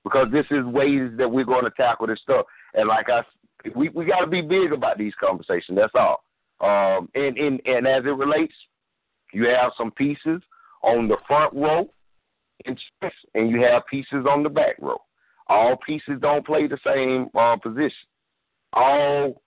because 0.02 0.28
this 0.32 0.46
is 0.50 0.64
ways 0.64 1.10
that 1.16 1.30
we're 1.30 1.44
going 1.44 1.64
to 1.64 1.70
tackle 1.70 2.06
this 2.06 2.20
stuff. 2.22 2.46
And 2.74 2.88
like 2.88 3.08
I, 3.08 3.22
we 3.74 3.88
we 3.90 4.04
got 4.04 4.20
to 4.20 4.26
be 4.26 4.42
big 4.42 4.72
about 4.72 4.98
these 4.98 5.14
conversations. 5.20 5.78
That's 5.78 5.92
all. 5.94 6.24
Um, 6.60 7.08
and 7.14 7.36
and 7.36 7.60
and 7.66 7.86
as 7.86 8.04
it 8.04 8.16
relates, 8.16 8.54
you 9.32 9.46
have 9.48 9.72
some 9.76 9.90
pieces 9.90 10.40
on 10.82 11.08
the 11.08 11.16
front 11.26 11.54
row, 11.54 11.88
and 12.66 12.78
and 13.34 13.50
you 13.50 13.62
have 13.62 13.86
pieces 13.90 14.26
on 14.30 14.42
the 14.42 14.48
back 14.48 14.76
row. 14.80 14.98
All 15.48 15.76
pieces 15.86 16.14
don't 16.20 16.46
play 16.46 16.66
the 16.66 16.78
same 16.86 17.28
uh, 17.38 17.56
position. 17.56 17.92
All 18.72 19.42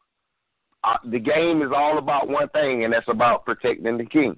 uh, 0.84 0.98
the 1.10 1.20
game 1.20 1.62
is 1.62 1.70
all 1.76 1.98
about 1.98 2.30
one 2.30 2.50
thing, 2.50 2.84
and 2.84 2.94
that's 2.94 3.08
about 3.08 3.46
protecting 3.46 3.98
the 3.98 4.06
king. 4.06 4.38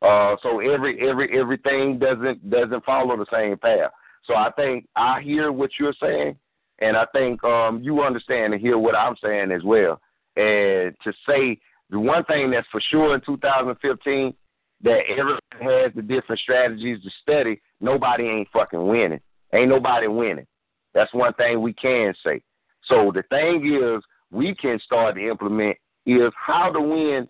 Uh, 0.00 0.36
so 0.42 0.60
every 0.60 1.08
every 1.08 1.38
everything 1.38 1.98
doesn't 1.98 2.48
doesn't 2.50 2.84
follow 2.84 3.16
the 3.16 3.26
same 3.32 3.56
path. 3.58 3.90
So 4.24 4.34
I 4.34 4.50
think 4.52 4.86
I 4.96 5.20
hear 5.20 5.50
what 5.50 5.70
you're 5.78 5.94
saying, 6.00 6.36
and 6.80 6.96
I 6.96 7.04
think 7.12 7.42
um, 7.44 7.82
you 7.82 8.02
understand 8.02 8.52
and 8.52 8.62
hear 8.62 8.78
what 8.78 8.94
I'm 8.94 9.16
saying 9.22 9.50
as 9.50 9.62
well. 9.64 10.00
And 10.36 10.94
to 11.02 11.12
say 11.26 11.58
the 11.90 11.98
one 11.98 12.24
thing 12.24 12.50
that's 12.50 12.68
for 12.70 12.80
sure 12.80 13.14
in 13.14 13.20
2015 13.22 14.34
that 14.82 15.00
everyone 15.08 15.40
has 15.60 15.92
the 15.94 16.02
different 16.02 16.40
strategies 16.40 17.02
to 17.02 17.10
study. 17.22 17.60
Nobody 17.80 18.24
ain't 18.24 18.48
fucking 18.52 18.86
winning. 18.86 19.20
Ain't 19.52 19.68
nobody 19.68 20.06
winning. 20.06 20.46
That's 20.94 21.12
one 21.12 21.34
thing 21.34 21.60
we 21.60 21.72
can 21.72 22.14
say. 22.24 22.40
So 22.84 23.12
the 23.12 23.22
thing 23.30 23.66
is, 23.66 24.02
we 24.30 24.54
can 24.54 24.78
start 24.80 25.16
to 25.16 25.28
implement 25.28 25.76
is 26.06 26.32
how 26.36 26.70
to 26.70 26.80
win 26.80 27.28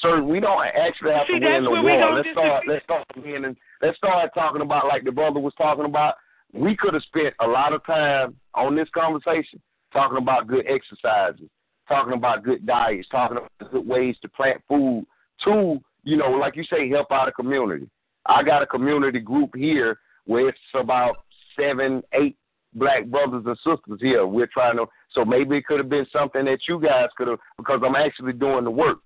certain. 0.00 0.28
We 0.28 0.40
don't 0.40 0.64
actually 0.66 1.12
have 1.12 1.26
See, 1.26 1.38
to 1.38 1.46
win 1.46 1.64
the 1.64 1.70
war. 1.70 2.14
Let's 2.14 2.28
start. 2.32 2.64
Let's 2.68 2.84
start 2.84 3.06
winning. 3.16 3.56
Let's 3.82 3.96
start 3.96 4.30
talking 4.34 4.62
about 4.62 4.86
like 4.86 5.04
the 5.04 5.12
brother 5.12 5.40
was 5.40 5.54
talking 5.56 5.84
about. 5.84 6.14
We 6.52 6.76
could 6.76 6.94
have 6.94 7.02
spent 7.02 7.34
a 7.40 7.46
lot 7.46 7.72
of 7.72 7.84
time 7.84 8.36
on 8.54 8.76
this 8.76 8.88
conversation 8.94 9.60
talking 9.92 10.18
about 10.18 10.46
good 10.46 10.66
exercises, 10.68 11.48
talking 11.88 12.14
about 12.14 12.44
good 12.44 12.64
diets, 12.64 13.08
talking 13.10 13.38
about 13.38 13.72
good 13.72 13.86
ways 13.86 14.16
to 14.22 14.28
plant 14.28 14.62
food, 14.68 15.04
to, 15.44 15.80
you 16.04 16.16
know, 16.16 16.30
like 16.30 16.56
you 16.56 16.64
say, 16.64 16.88
help 16.88 17.10
out 17.10 17.28
a 17.28 17.32
community. 17.32 17.88
I 18.26 18.42
got 18.42 18.62
a 18.62 18.66
community 18.66 19.18
group 19.20 19.54
here 19.56 19.98
where 20.26 20.48
it's 20.48 20.58
about 20.74 21.16
seven, 21.58 22.02
eight 22.12 22.36
black 22.74 23.06
brothers 23.06 23.44
and 23.46 23.56
sisters 23.58 24.00
here. 24.00 24.26
We're 24.26 24.46
trying 24.46 24.76
to, 24.76 24.86
so 25.10 25.24
maybe 25.24 25.56
it 25.56 25.66
could 25.66 25.78
have 25.78 25.88
been 25.88 26.06
something 26.12 26.44
that 26.44 26.60
you 26.68 26.80
guys 26.80 27.08
could 27.16 27.28
have, 27.28 27.38
because 27.56 27.80
I'm 27.84 27.96
actually 27.96 28.32
doing 28.32 28.64
the 28.64 28.70
work. 28.70 28.98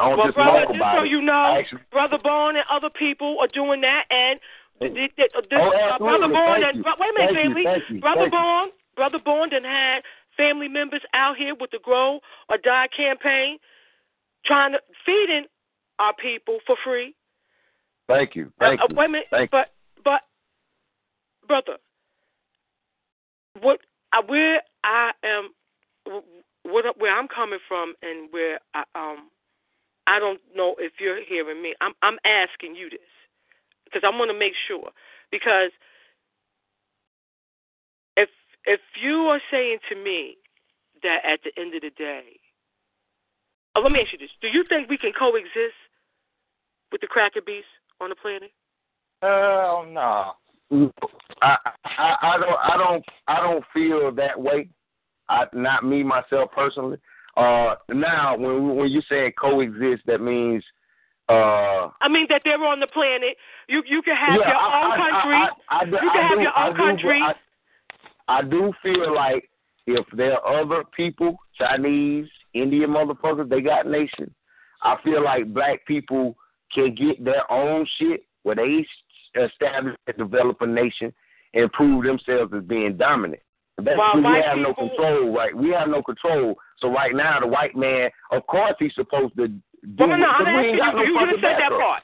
I 0.00 0.08
don't 0.08 0.18
well, 0.18 0.26
just 0.28 0.36
brother, 0.36 0.64
just 0.66 0.96
so 0.96 1.02
it. 1.04 1.10
you 1.10 1.20
know, 1.20 1.56
actually, 1.60 1.82
Brother 1.92 2.18
Bond 2.22 2.56
and 2.56 2.66
other 2.70 2.90
people 2.90 3.36
are 3.40 3.48
doing 3.48 3.80
that, 3.82 4.04
and 4.10 4.40
Oh, 4.82 4.86
uh, 4.86 5.98
Brother. 5.98 6.28
Bond 6.28 6.64
and 6.64 6.82
bro- 6.82 6.92
wait 6.98 7.10
a 7.10 7.18
minute, 7.18 7.34
Thank 7.34 7.54
family. 7.54 7.64
You. 7.90 8.00
Brother 8.00 8.24
you. 8.24 8.30
Bond, 8.30 8.72
Brother 8.96 9.18
Bond, 9.22 9.52
and 9.52 9.64
had 9.64 10.00
family 10.36 10.68
members 10.68 11.02
out 11.12 11.36
here 11.36 11.54
with 11.54 11.70
the 11.70 11.78
Grow 11.82 12.20
or 12.48 12.56
Die 12.56 12.88
campaign, 12.96 13.58
trying 14.46 14.72
to 14.72 14.78
feeding 15.04 15.44
our 15.98 16.14
people 16.14 16.60
for 16.66 16.76
free. 16.82 17.14
thank 18.08 18.34
you. 18.34 18.50
Thank 18.58 18.80
uh, 18.80 18.86
you. 18.88 18.96
Wait 18.96 19.04
a 19.06 19.08
minute, 19.08 19.26
Thank 19.30 19.50
but 19.50 19.74
but 20.02 20.22
brother, 21.46 21.76
what 23.60 23.80
I, 24.14 24.22
where 24.26 24.62
I 24.82 25.10
am, 25.22 25.50
what 26.62 26.86
where 26.98 27.14
I'm 27.14 27.28
coming 27.28 27.58
from, 27.68 27.94
and 28.02 28.32
where 28.32 28.60
I 28.74 28.84
um, 28.94 29.28
I 30.06 30.18
don't 30.18 30.40
know 30.54 30.74
if 30.78 30.92
you're 30.98 31.24
hearing 31.24 31.62
me. 31.62 31.74
I'm 31.80 31.92
I'm 32.02 32.18
asking 32.24 32.74
you 32.74 32.90
this 32.90 33.00
because 33.84 34.02
I 34.04 34.16
want 34.16 34.30
to 34.30 34.38
make 34.38 34.54
sure 34.68 34.90
because 35.30 35.70
if 38.16 38.28
if 38.64 38.80
you 39.02 39.28
are 39.28 39.40
saying 39.50 39.78
to 39.88 39.96
me 39.96 40.36
that 41.02 41.18
at 41.24 41.40
the 41.44 41.52
end 41.60 41.74
of 41.74 41.82
the 41.82 41.90
day, 41.90 42.38
oh, 43.74 43.80
let 43.80 43.92
me 43.92 44.00
ask 44.00 44.12
you 44.12 44.18
this: 44.18 44.30
Do 44.40 44.48
you 44.48 44.64
think 44.68 44.88
we 44.88 44.98
can 44.98 45.12
coexist 45.16 45.78
with 46.92 47.00
the 47.00 47.06
cracker 47.06 47.40
beast 47.44 47.66
on 48.00 48.10
the 48.10 48.16
planet? 48.16 48.50
Hell 49.22 49.86
no. 49.88 50.32
I, 51.42 51.56
I 51.84 52.16
I 52.22 52.38
don't 52.38 52.58
I 52.62 52.76
don't 52.76 53.04
I 53.26 53.40
don't 53.40 53.64
feel 53.72 54.12
that 54.12 54.40
way. 54.40 54.68
I 55.28 55.44
not 55.52 55.84
me 55.84 56.02
myself 56.02 56.50
personally. 56.54 56.98
Uh, 57.36 57.74
now 57.90 58.36
when 58.36 58.76
when 58.76 58.88
you 58.88 59.02
say 59.08 59.32
coexist, 59.40 60.02
that 60.06 60.20
means 60.20 60.64
uh. 61.28 61.88
I 62.00 62.08
mean 62.08 62.26
that 62.28 62.42
they're 62.44 62.62
on 62.62 62.80
the 62.80 62.88
planet. 62.88 63.36
You 63.68 63.82
you 63.86 64.02
can 64.02 64.16
have 64.16 64.40
yeah, 64.40 64.48
your 64.48 64.56
I, 64.56 64.84
own 64.84 64.92
I, 64.92 64.96
country. 64.96 65.34
I, 65.34 65.48
I, 65.68 65.80
I, 65.80 65.84
do- 65.84 65.90
you 65.90 66.10
can 66.12 66.28
have 66.28 66.38
do, 66.38 66.42
your 66.42 66.58
own 66.58 66.76
country. 66.76 67.22
I, 68.28 68.42
do 68.42 68.72
feel 68.82 69.14
like 69.14 69.48
if 69.86 70.06
there 70.16 70.38
are 70.40 70.62
other 70.62 70.84
people, 70.96 71.36
Chinese, 71.56 72.28
Indian 72.54 72.90
motherfuckers, 72.90 73.48
they 73.48 73.60
got 73.60 73.86
nations. 73.86 74.32
I 74.82 74.96
feel 75.04 75.22
like 75.22 75.52
black 75.52 75.84
people 75.86 76.36
can 76.72 76.94
get 76.94 77.24
their 77.24 77.50
own 77.50 77.86
shit 77.98 78.24
where 78.42 78.56
they 78.56 78.84
establish 79.40 79.96
and 80.06 80.16
develop 80.16 80.60
a 80.60 80.66
nation 80.66 81.12
and 81.54 81.72
prove 81.72 82.04
themselves 82.04 82.52
as 82.56 82.62
being 82.64 82.96
dominant. 82.96 83.42
That's 83.78 83.96
While 83.98 84.16
we 84.16 84.42
have 84.44 84.58
no 84.58 84.74
control, 84.74 85.34
right? 85.34 85.56
We 85.56 85.70
have 85.70 85.88
no 85.88 86.02
control. 86.02 86.54
So 86.80 86.88
right 86.92 87.14
now, 87.14 87.40
the 87.40 87.46
white 87.46 87.74
man, 87.76 88.10
of 88.30 88.46
course, 88.46 88.74
he's 88.78 88.94
supposed 88.94 89.34
to 89.36 89.48
do. 89.48 89.60
Well, 89.98 90.08
no, 90.08 90.14
it, 90.16 90.20
I'm 90.20 90.44
'cause 90.44 90.46
we 90.46 90.68
ain't 90.68 90.80
asking 90.80 91.00
you. 91.00 91.14
no 91.14 91.20
you 91.20 91.30
just 91.30 91.40
said 91.42 91.56
that 91.58 91.70
part. 91.70 92.02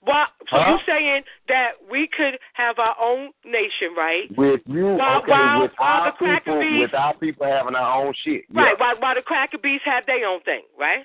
Why, 0.00 0.26
so 0.50 0.56
Huh? 0.56 0.70
you 0.72 0.78
saying 0.86 1.22
that 1.48 1.70
we 1.90 2.06
could 2.06 2.38
have 2.52 2.78
our 2.78 2.94
own 3.00 3.30
nation, 3.44 3.94
right? 3.96 4.30
With 4.36 4.60
you, 4.66 4.94
While- 4.94 5.18
okay, 5.22 5.30
while- 5.32 5.60
with 5.62 5.72
while 5.78 6.00
our 6.02 6.10
the 6.12 6.16
cracker 6.18 6.44
people, 6.52 6.60
bees- 6.60 6.80
with 6.82 6.94
our 6.94 7.14
people 7.14 7.46
having 7.46 7.74
our 7.74 8.04
own 8.04 8.12
shit. 8.22 8.44
Right. 8.52 8.68
Yeah. 8.68 8.74
While, 8.78 8.96
while 9.00 9.14
the 9.16 9.22
cracker 9.22 9.58
beasts 9.58 9.84
have 9.86 10.04
their 10.06 10.24
own 10.28 10.40
thing, 10.40 10.62
right? 10.78 11.04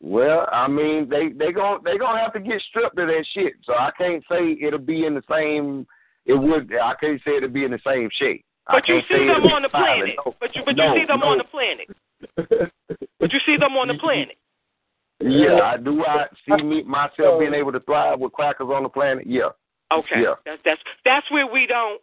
Well, 0.00 0.46
I 0.52 0.68
mean, 0.68 1.08
they 1.08 1.28
they 1.28 1.50
gon' 1.52 1.82
they 1.84 1.96
gonna 1.96 2.20
have 2.20 2.32
to 2.34 2.40
get 2.40 2.60
stripped 2.62 2.98
of 2.98 3.08
that 3.08 3.24
shit. 3.32 3.54
So 3.62 3.74
I 3.74 3.90
can't 3.96 4.22
say 4.30 4.56
it'll 4.60 4.78
be 4.78 5.06
in 5.06 5.14
the 5.14 5.22
same. 5.30 5.86
It 6.26 6.34
would. 6.34 6.72
I 6.74 6.94
can't 7.00 7.20
say 7.24 7.36
it'll 7.36 7.48
be 7.50 7.64
in 7.64 7.70
the 7.72 7.80
same 7.86 8.08
shape. 8.12 8.44
But 8.66 8.88
you 8.88 9.00
see 9.08 9.26
them 9.26 9.44
on 9.44 9.62
the 9.62 9.68
planet. 9.68 10.14
No. 10.24 10.34
But 10.40 10.54
you 10.56 10.62
but 10.64 10.76
No, 10.76 10.94
you 10.94 11.00
see 11.02 11.06
them 11.06 11.20
no. 11.20 11.26
on 11.26 11.38
the 11.38 11.44
planet. 11.44 11.88
But 13.20 13.32
you 13.32 13.38
see 13.46 13.56
them 13.58 13.76
on 13.76 13.88
the 13.88 13.94
planet. 13.94 14.36
Yeah, 15.20 15.60
I 15.62 15.76
do. 15.76 16.04
I 16.04 16.26
see 16.46 16.62
me 16.62 16.82
myself 16.82 17.38
being 17.40 17.54
able 17.54 17.72
to 17.72 17.80
thrive 17.80 18.18
with 18.20 18.32
crackers 18.32 18.68
on 18.72 18.82
the 18.82 18.88
planet. 18.88 19.26
Yeah. 19.26 19.50
Okay. 19.92 20.22
Yeah. 20.22 20.34
That's 20.44 20.60
that's 20.64 20.80
that's 21.04 21.30
where 21.30 21.46
we 21.46 21.66
don't. 21.66 22.00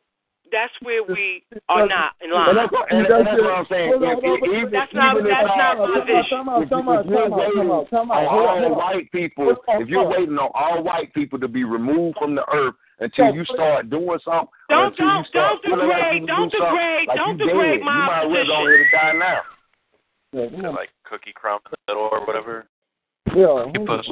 That's 0.52 0.74
where 0.82 1.02
we 1.04 1.44
are 1.70 1.88
not 1.88 2.12
in 2.20 2.30
And 2.30 2.34
line. 2.34 2.56
that's, 2.58 2.74
and, 2.92 3.06
and 3.08 3.26
that's 3.26 3.40
what 3.42 3.52
I'm 3.56 3.66
saying. 3.72 3.90
Hold 3.92 4.04
on, 4.04 4.18
If, 4.18 4.24
hold 4.24 4.44
on, 4.44 4.50
if, 4.50 4.58
even, 4.60 4.72
That's 4.72 4.94
not- 4.94 5.16
that's 5.24 5.48
not 5.56 5.78
my 5.80 6.00
vision. 6.04 6.12
If- 6.12 6.28
if 6.28 6.28
you're 6.28 6.44
time 6.44 6.50
out, 6.50 6.68
time 6.68 7.72
out, 7.72 7.90
time 7.90 8.12
out. 8.12 8.28
on 8.28 8.66
all 8.66 8.76
white 8.76 9.10
people, 9.14 9.56
if 9.70 9.88
you're 9.88 10.06
waiting 10.10 10.38
on 10.38 10.52
all 10.54 10.84
white 10.84 11.14
people 11.14 11.40
to 11.40 11.48
be 11.48 11.64
removed 11.64 12.18
from 12.20 12.36
the 12.36 12.44
earth 12.54 12.76
until 13.02 13.34
you 13.36 13.44
start 13.46 13.90
doing 13.90 14.20
something, 14.24 14.48
Don't- 14.70 14.96
don't- 14.96 15.28
don't 15.34 15.62
degrade- 15.62 16.28
don't 16.28 16.52
degrade- 16.52 17.08
like 17.08 17.18
don't 17.18 17.38
degrade 17.38 17.80
dead. 17.82 17.86
my 17.86 17.94
You 17.94 18.06
might 18.06 18.24
as 18.24 18.30
well 18.32 18.46
go 18.46 18.68
ahead 18.68 18.80
and 18.80 18.92
die 18.92 19.14
now. 19.14 19.42
Yeah, 20.34 20.48
come 20.48 20.66
on. 20.66 20.76
like 20.76 20.90
cookie 21.04 21.34
crumb 21.34 21.60
in 21.66 21.72
the 21.88 21.94
middle 21.94 22.10
or 22.12 22.22
whatever. 22.26 22.66
Yeah, 23.36 23.66
Hey, 23.74 23.84
Buzz. 23.84 24.08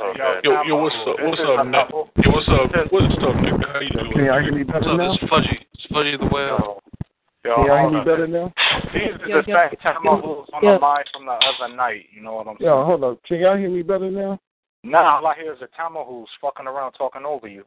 Okay. 0.00 0.40
Yo, 0.44 0.62
yo, 0.62 0.76
what's 0.76 0.96
up? 1.06 1.20
What's 1.20 1.40
up, 1.40 1.66
Nick? 1.66 1.90
Yo, 1.90 2.30
what's 2.32 2.48
up? 2.48 2.72
What's 2.90 3.14
up, 3.20 3.36
nigga? 3.36 3.72
How 3.72 3.80
you 3.80 3.90
doing? 3.90 4.12
Can 4.12 4.24
y'all 4.24 4.40
hear 4.40 4.52
me 4.52 4.62
What's 4.64 4.80
better 4.86 4.90
up? 4.92 4.96
now? 4.96 5.12
It's 5.12 5.24
Fudgy. 5.24 5.60
It's 5.74 5.86
Fudgy 5.92 6.18
the 6.18 6.26
Whale. 6.26 6.80
Yo, 7.44 7.54
Can 7.54 7.64
y'all 7.64 7.64
hear 7.64 7.78
hold 7.80 7.92
me 7.92 7.98
on. 8.00 8.04
better 8.06 8.26
now? 8.26 8.52
These 8.94 9.02
are 9.20 9.28
Yo, 9.28 9.42
the 9.42 9.50
yo, 9.50 9.68
same 9.68 9.76
time 9.82 10.04
yo, 10.04 10.10
I 10.10 10.14
was 10.14 10.48
on 10.54 10.62
yo. 10.64 10.72
the 10.72 10.78
line 10.78 11.04
from 11.12 11.26
the 11.26 11.32
other 11.32 11.74
night. 11.74 12.06
You 12.12 12.22
know 12.22 12.34
what 12.34 12.46
I'm 12.48 12.56
saying? 12.58 12.70
Yeah, 12.70 12.84
hold 12.84 13.04
up. 13.04 13.22
Can 13.24 13.38
y'all 13.40 13.56
hear 13.56 13.68
me 13.68 13.82
better 13.82 14.10
now? 14.10 14.38
Nah, 14.84 15.16
all 15.20 15.26
I 15.26 15.34
hear 15.36 15.52
is 15.52 15.60
a 15.60 15.66
Tama 15.76 16.02
who's 16.04 16.28
fucking 16.40 16.66
around 16.66 16.92
talking 16.92 17.24
over 17.26 17.46
you. 17.46 17.64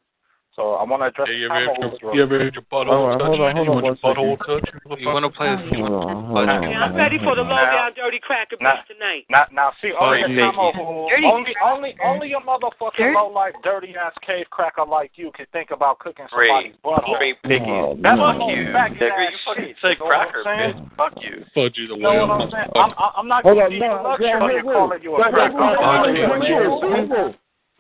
So 0.56 0.74
I 0.78 0.84
want 0.86 1.02
to 1.02 1.10
address 1.10 1.30
Hey, 1.34 1.42
you 1.42 1.50
the 1.50 1.56
ever, 1.58 1.74
Tama 1.74 1.98
your, 1.98 2.14
you 2.14 2.22
ever 2.22 2.38
had 2.46 2.54
your 2.54 2.62
butthole 2.70 2.94
All 2.94 3.10
right, 3.10 3.18
touched? 3.18 3.26
hold 3.26 3.42
on, 3.42 3.58
hold 3.58 3.66
you 3.66 3.74
on 3.74 3.82
want 3.82 3.90
your 3.90 3.98
one 3.98 4.06
butthole 4.06 4.38
second. 4.38 4.86
touched? 4.86 5.02
You 5.02 5.10
want 5.10 5.26
to 5.26 5.34
play 5.34 5.50
a 5.50 5.58
few? 5.66 5.82
Hold 5.82 5.98
on, 5.98 6.30
hold 6.30 6.46
on. 6.46 6.62
Yeah, 6.70 6.86
I'm 6.86 6.94
ready 6.94 7.18
for 7.18 7.34
the 7.34 7.42
lowdown 7.42 7.98
dirty 7.98 8.22
cracker 8.22 8.62
now- 8.62 8.86
beast 8.86 8.94
tonight. 8.94 9.26
Now, 9.34 9.50
now, 9.50 9.74
see, 9.82 9.98
only 9.98 10.22
Fine, 10.22 10.38
the 10.38 10.46
Tama 10.46 10.70
Nikki. 10.70 10.78
who, 10.78 11.10
Dirty. 11.10 11.26
only, 11.26 11.58
only, 11.66 11.92
only 12.06 12.30
a 12.38 12.42
motherfucking 12.46 13.02
Dirty. 13.02 13.18
low 13.18 13.34
life, 13.34 13.58
dirty 13.66 13.98
ass 13.98 14.14
cave 14.22 14.46
cracker 14.54 14.86
like 14.86 15.18
you 15.18 15.34
can 15.34 15.50
think 15.50 15.74
about 15.74 15.98
cooking 15.98 16.30
Ray, 16.38 16.54
somebody's 16.54 16.78
butthole. 16.86 17.18
Ray 17.18 17.34
Pickett. 17.42 17.66
Oh, 17.66 17.98
That's 17.98 18.14
man. 18.14 18.22
what 18.22 18.38
Fuck 18.38 18.54
you, 18.54 18.70
faggot 18.78 19.02
nigga. 19.02 19.10
ass 19.10 19.34
You 19.34 19.42
fucking 19.50 19.74
shit, 19.74 19.82
say 19.82 19.98
you 19.98 20.00
know 20.00 20.06
what 20.06 20.22
I'm 20.22 20.30
cracker, 20.30 20.46
bitch. 20.46 20.78
Fuck 21.02 21.18
you. 21.18 21.42
Fudgy 21.58 21.90
the 21.90 21.98
You 21.98 21.98
the 21.98 22.06
Whale. 22.14 22.30
what 22.30 22.46
I'm 22.46 22.54
saying? 22.54 22.70
I'm, 22.78 22.94
I'm 22.94 23.26
not 23.28 23.42
gonna 23.42 23.58
on, 23.58 23.74
give 23.74 23.82
you 23.82 23.90
no, 23.90 24.06
luxury 24.06 24.38
of 24.38 24.70
calling 24.70 25.02
you 25.02 25.18
a 25.18 25.20
Wait, 25.26 25.34
cracker. 25.34 25.58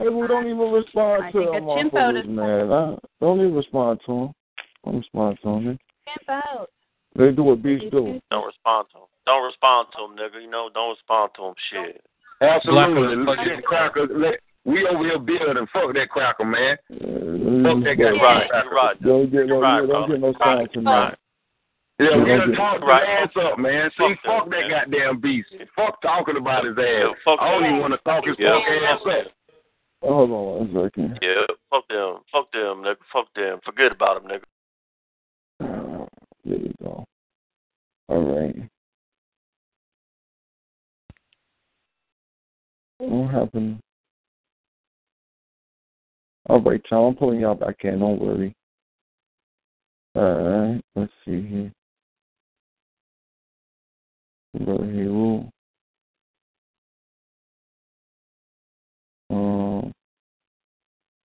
We 0.09 0.27
don't 0.27 0.45
even 0.47 0.71
respond 0.71 1.23
I 1.23 1.31
to 1.31 1.37
think 1.39 1.51
them 1.53 1.69
a 1.69 1.75
chimp 1.77 1.93
motherfuckers, 1.93 2.19
out 2.19 2.29
man. 2.29 2.71
I, 2.71 2.95
don't 3.21 3.39
even 3.39 3.53
respond 3.55 3.99
to 4.05 4.11
them. 4.11 4.33
Don't 4.85 4.97
respond 4.97 5.37
to 5.43 5.47
them. 5.49 5.79
Camp 6.05 6.29
out. 6.29 6.69
They 7.15 7.31
do 7.31 7.43
what 7.43 7.61
beasts 7.61 7.85
do. 7.91 8.19
Don't 8.31 8.45
respond 8.45 8.87
to 8.93 8.97
him. 8.99 9.07
Don't 9.25 9.45
respond 9.45 9.87
to 9.95 10.03
him, 10.05 10.17
nigga. 10.17 10.41
You 10.43 10.49
know, 10.49 10.69
don't 10.73 10.89
respond 10.97 11.31
to 11.37 11.43
him. 11.45 11.53
Shit. 11.71 12.01
Absolutely. 12.41 13.23
Black- 13.23 13.37
Look 13.37 13.47
at 13.47 13.55
the 13.57 13.61
cracker. 13.61 14.07
We 14.65 14.87
over 14.87 15.03
here 15.03 15.19
building. 15.19 15.67
Fuck 15.73 15.93
that 15.93 16.09
cracker, 16.09 16.45
man. 16.45 16.77
Fuck 16.89 17.83
that 17.83 17.95
guy. 17.99 18.11
You're 18.11 18.15
right. 18.19 18.49
You're 18.63 18.73
right. 18.73 19.01
Don't 19.03 19.31
get 19.31 19.47
no, 19.47 19.55
You're 19.55 19.59
right, 19.61 19.87
don't 19.87 20.09
get 20.09 20.19
no 20.21 20.33
brother. 20.33 20.65
sign 20.65 20.69
tonight. 20.73 21.15
Yeah, 21.99 22.17
we 22.17 22.29
Yeah, 22.31 22.37
done 22.37 22.49
yeah. 22.51 22.55
talked 22.57 22.79
his 22.81 22.87
Right. 22.87 23.03
ass 23.07 23.29
up, 23.37 23.59
man. 23.59 23.91
See, 23.91 24.15
Fuck 24.15 24.19
fuck 24.25 24.49
that, 24.49 24.51
that 24.51 24.67
man. 24.67 24.69
goddamn 24.89 25.19
beast. 25.19 25.49
Fuck 25.75 26.01
talking 26.01 26.37
about 26.37 26.65
his 26.65 26.77
ass. 26.77 26.83
Yeah, 26.83 27.11
fuck 27.23 27.39
I 27.41 27.51
don't 27.51 27.61
that. 27.61 27.67
even 27.69 27.81
want 27.81 27.93
to 27.93 27.99
talk 28.03 28.25
his 28.25 28.35
Yeah. 28.39 28.53
fuck 28.57 28.63
ass 28.67 28.99
up. 29.05 29.31
Hold 30.03 30.31
on 30.31 30.73
one 30.73 30.83
second. 30.83 31.19
Yeah, 31.21 31.45
fuck 31.69 31.87
them. 31.87 32.17
Fuck 32.29 32.51
them, 32.51 32.83
nigga. 32.83 32.97
Fuck 33.11 33.33
them. 33.35 33.59
Forget 33.63 33.93
about 33.93 34.21
them, 34.21 34.31
nigga. 34.31 34.43
Uh, 35.61 36.05
there 36.43 36.57
you 36.57 36.73
go. 36.83 37.05
All 38.09 38.21
right. 38.21 38.69
What 42.97 43.31
happened? 43.31 43.79
All 46.49 46.59
right, 46.61 46.81
Tom. 46.89 47.05
I'm 47.05 47.15
pulling 47.15 47.39
y'all 47.39 47.55
back 47.55 47.77
in. 47.83 47.99
Don't 47.99 48.19
worry. 48.19 48.53
All 50.15 50.23
right. 50.23 50.81
Let's 50.95 51.13
see 51.23 51.41
here. 51.47 51.71
Brother 54.59 54.85
Hero. 54.85 55.49
Um, 59.29 59.91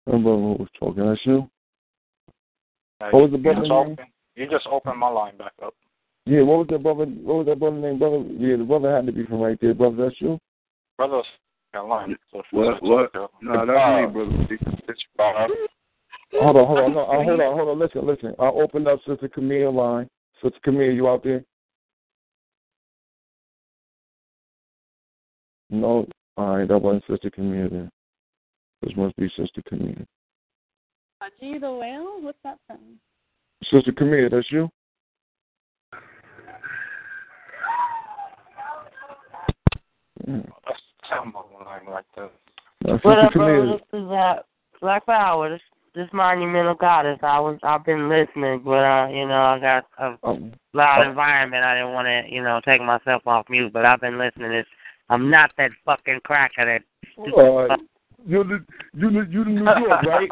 that 0.07 0.12
brother 0.23 0.36
who 0.39 0.57
was 0.58 0.68
talking. 0.78 1.07
That's 1.07 1.20
you. 1.25 1.49
Now, 3.00 3.10
What 3.10 3.23
was 3.23 3.31
the 3.33 3.36
you 3.39 3.42
brother's 3.42 3.62
just 3.65 3.70
name? 3.70 3.92
open- 3.92 4.12
You 4.36 4.47
just 4.49 4.66
opened 4.66 4.99
my 4.99 5.08
line 5.08 5.36
back 5.36 5.52
up. 5.62 5.75
Yeah, 6.26 6.42
what 6.42 6.58
was 6.58 6.66
that 6.70 6.83
brother? 6.83 7.05
What 7.05 7.36
was 7.39 7.47
that 7.47 7.58
brother 7.60 7.76
name? 7.76 7.99
Brother? 7.99 8.18
Yeah, 8.39 8.57
the 8.57 8.65
brother 8.65 8.94
had 8.94 9.07
to 9.07 9.12
be 9.12 9.25
from 9.26 9.41
right 9.41 9.58
there, 9.60 9.75
brother. 9.75 9.97
That's 9.97 10.20
you. 10.20 10.39
Brother's 10.97 11.25
got 11.73 11.86
line. 11.89 12.16
So 12.33 12.42
What? 12.50 12.83
What? 12.83 13.15
No, 13.42 13.66
that's 13.66 14.07
me, 14.08 14.12
brother. 14.12 14.47
It's 14.89 15.02
Bob. 15.16 15.50
Hold 16.33 16.57
on, 16.57 16.66
hold 16.66 16.78
on, 16.81 16.92
no, 16.94 17.00
uh, 17.02 17.23
hold 17.25 17.41
on, 17.41 17.57
hold 17.57 17.68
on. 17.68 17.78
Listen, 17.78 18.07
listen. 18.07 18.34
I 18.39 18.47
opened 18.47 18.89
up 18.89 18.99
Sister 19.07 19.28
Camille 19.28 19.73
line. 19.73 20.08
Sister 20.42 20.58
Camille, 20.65 20.92
you 20.92 21.08
out 21.08 21.23
there? 21.23 21.44
No. 25.70 26.07
All 26.36 26.58
right, 26.58 26.68
that 26.68 26.78
wasn't 26.78 27.05
Sister 27.08 27.31
Camille 27.31 27.68
then. 27.70 27.90
This 28.82 28.92
must 28.97 29.16
be 29.16 29.28
Sister 29.36 29.62
Camille. 29.68 30.05
G 31.40 31.58
the 31.58 31.73
whale? 31.73 32.20
What's 32.20 32.39
that 32.44 32.58
from? 32.66 32.78
Sister 33.73 33.92
Camille, 33.92 34.28
that's 34.31 34.47
you? 34.52 34.68
Yeah. 40.26 40.40
That's 40.66 40.81
sound 41.08 41.34
like 41.90 42.05
that. 42.16 42.32
That's 42.84 43.05
What 43.05 43.24
Sister 43.24 43.26
up, 43.26 43.32
bro? 43.32 43.73
This 43.73 44.00
is 44.00 44.10
uh, 44.10 44.34
Black 44.81 45.06
Power. 45.06 45.50
This 45.50 45.60
this 45.94 46.08
monumental 46.12 46.74
goddess. 46.74 47.18
I 47.23 47.40
was 47.40 47.58
I've 47.62 47.84
been 47.84 48.08
listening, 48.08 48.60
but 48.65 48.84
uh, 48.84 49.08
you 49.08 49.26
know, 49.26 49.40
I 49.40 49.58
got 49.58 49.86
a 49.98 50.18
Um, 50.23 50.52
loud 50.74 51.06
environment. 51.06 51.65
I 51.65 51.74
didn't 51.74 51.94
want 51.94 52.06
to, 52.06 52.32
you 52.32 52.42
know, 52.42 52.60
take 52.65 52.82
myself 52.82 53.23
off 53.26 53.47
mute, 53.48 53.73
but 53.73 53.86
I've 53.86 54.00
been 54.00 54.18
listening. 54.18 54.52
It's, 54.52 54.68
I'm 55.09 55.31
not 55.31 55.52
that 55.59 55.70
fucking 55.85 56.20
cracker 56.25 56.65
that. 56.65 56.83
uh, 57.18 57.76
you're 58.26 58.44
the 58.44 58.65
you 58.94 59.10
the 59.10 59.26
you 59.31 59.44
the 59.44 59.51
New 59.51 59.65
York, 59.65 60.02
right? 60.07 60.28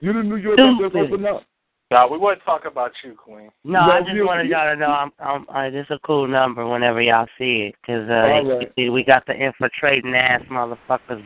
You 0.00 0.12
the 0.12 0.22
New 0.22 0.36
York 0.36 0.56
that 0.58 0.76
just 0.80 0.92
Stupid. 0.92 1.12
opened 1.12 1.26
up. 1.26 1.42
Nah, 1.90 2.08
we 2.08 2.18
wouldn't 2.18 2.42
talk 2.44 2.64
about 2.64 2.92
you, 3.04 3.14
Queen. 3.14 3.50
No, 3.62 3.78
I 3.80 4.00
just 4.00 4.12
you- 4.14 4.26
wanted 4.26 4.46
you- 4.46 4.52
y'all 4.52 4.72
to 4.74 4.76
know 4.80 4.86
I'm, 4.86 5.12
I'm 5.18 5.46
uh, 5.48 5.70
this 5.70 5.86
a 5.90 5.98
cool 6.04 6.26
number 6.26 6.66
whenever 6.66 7.00
y'all 7.02 7.26
see 7.38 7.68
it, 7.70 7.74
cause 7.84 8.08
uh, 8.08 8.12
All 8.12 8.58
right. 8.58 8.72
we- 8.76 8.90
we 8.90 9.04
got 9.04 9.26
the 9.26 9.34
infiltrating 9.34 10.14
ass 10.14 10.42
motherfuckers. 10.50 11.22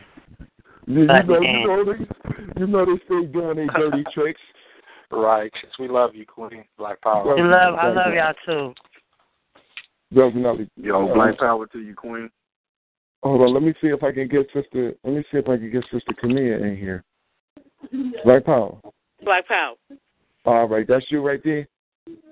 You, 0.85 1.01
you 1.01 1.05
know, 1.05 1.23
you 1.41 1.67
know, 1.67 1.85
they, 1.85 2.59
you 2.59 2.67
know 2.67 2.85
they 2.85 2.97
stay 3.05 3.25
doing 3.31 3.55
their 3.57 3.67
dirty 3.67 4.03
tricks. 4.13 4.41
Right. 5.11 5.51
We 5.79 5.87
love 5.87 6.13
you, 6.15 6.25
Queen. 6.25 6.65
Black 6.77 6.99
Power. 7.01 7.35
We 7.35 7.41
love, 7.41 7.75
I 7.75 7.89
love 7.89 8.13
y'all 8.13 8.33
too. 8.45 8.73
Definitely. 10.13 10.69
Yo, 10.75 11.13
black 11.13 11.37
power 11.37 11.67
to 11.67 11.79
you, 11.79 11.93
Queen. 11.95 12.29
Hold 13.23 13.41
on, 13.41 13.53
let 13.53 13.63
me 13.63 13.73
see 13.81 13.87
if 13.87 14.01
I 14.03 14.11
can 14.11 14.27
get 14.27 14.47
Sister. 14.53 14.93
Let 15.03 15.13
me 15.13 15.23
see 15.31 15.39
if 15.39 15.49
I 15.49 15.57
can 15.57 15.71
get 15.71 15.83
Sister 15.91 16.13
Camilla 16.19 16.65
in 16.65 16.77
here. 16.77 17.03
Black 18.23 18.45
Power. 18.45 18.77
Black 19.23 19.47
Power. 19.47 19.75
All 20.45 20.67
right, 20.67 20.87
that's 20.87 21.05
you 21.09 21.21
right 21.21 21.41
there. 21.43 21.67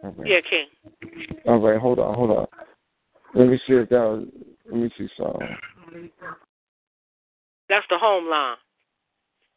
Right. 0.02 0.16
Yeah, 0.26 0.40
King. 0.50 1.40
All 1.46 1.60
right, 1.60 1.80
hold 1.80 2.00
on, 2.00 2.16
hold 2.16 2.32
on. 2.32 2.48
Let 3.36 3.48
me 3.50 3.60
see 3.68 3.74
if 3.74 3.90
that. 3.90 3.98
Was, 3.98 4.28
let 4.72 4.80
me 4.80 4.90
see 4.98 5.08
something. 5.18 5.48
That's 7.70 7.86
the 7.90 7.98
home 7.98 8.30
line. 8.30 8.56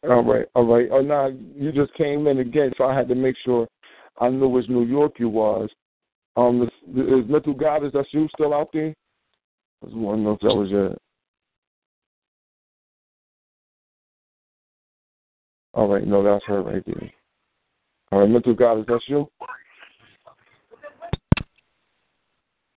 All 0.03 0.23
right, 0.23 0.45
all 0.55 0.65
right. 0.65 0.89
Oh, 0.91 1.01
now 1.01 1.27
you 1.55 1.71
just 1.71 1.93
came 1.93 2.27
in 2.27 2.39
again, 2.39 2.71
so 2.77 2.85
I 2.85 2.95
had 2.95 3.07
to 3.07 3.15
make 3.15 3.35
sure 3.45 3.67
I 4.19 4.29
knew 4.29 4.47
which 4.47 4.67
New 4.67 4.83
York 4.83 5.13
you 5.19 5.29
was. 5.29 5.69
Um, 6.35 6.63
is, 6.63 6.69
is 6.95 7.29
Mental 7.29 7.53
Goddess 7.53 7.91
that's 7.93 8.07
you 8.11 8.27
still 8.33 8.53
out 8.53 8.69
there? 8.73 8.93
I 9.83 9.85
just 9.85 9.97
want 9.97 10.19
to 10.19 10.23
know 10.23 10.31
if 10.33 10.39
that 10.41 10.55
was 10.55 10.69
your. 10.69 10.95
All 15.73 15.87
right, 15.87 16.05
no, 16.05 16.23
that's 16.23 16.45
her 16.45 16.61
right 16.61 16.83
there. 16.85 17.11
All 18.11 18.19
right, 18.19 18.29
Mental 18.29 18.53
Goddess, 18.53 18.85
that's 18.87 19.03
you. 19.07 19.29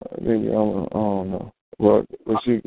Uh, 0.05 0.15
Maybe 0.21 0.49
I 0.49 0.51
don't, 0.51 0.85
I 0.91 0.95
don't 0.95 1.31
know. 1.31 1.53
Well, 1.79 2.05
well 2.25 2.41
she 2.45 2.61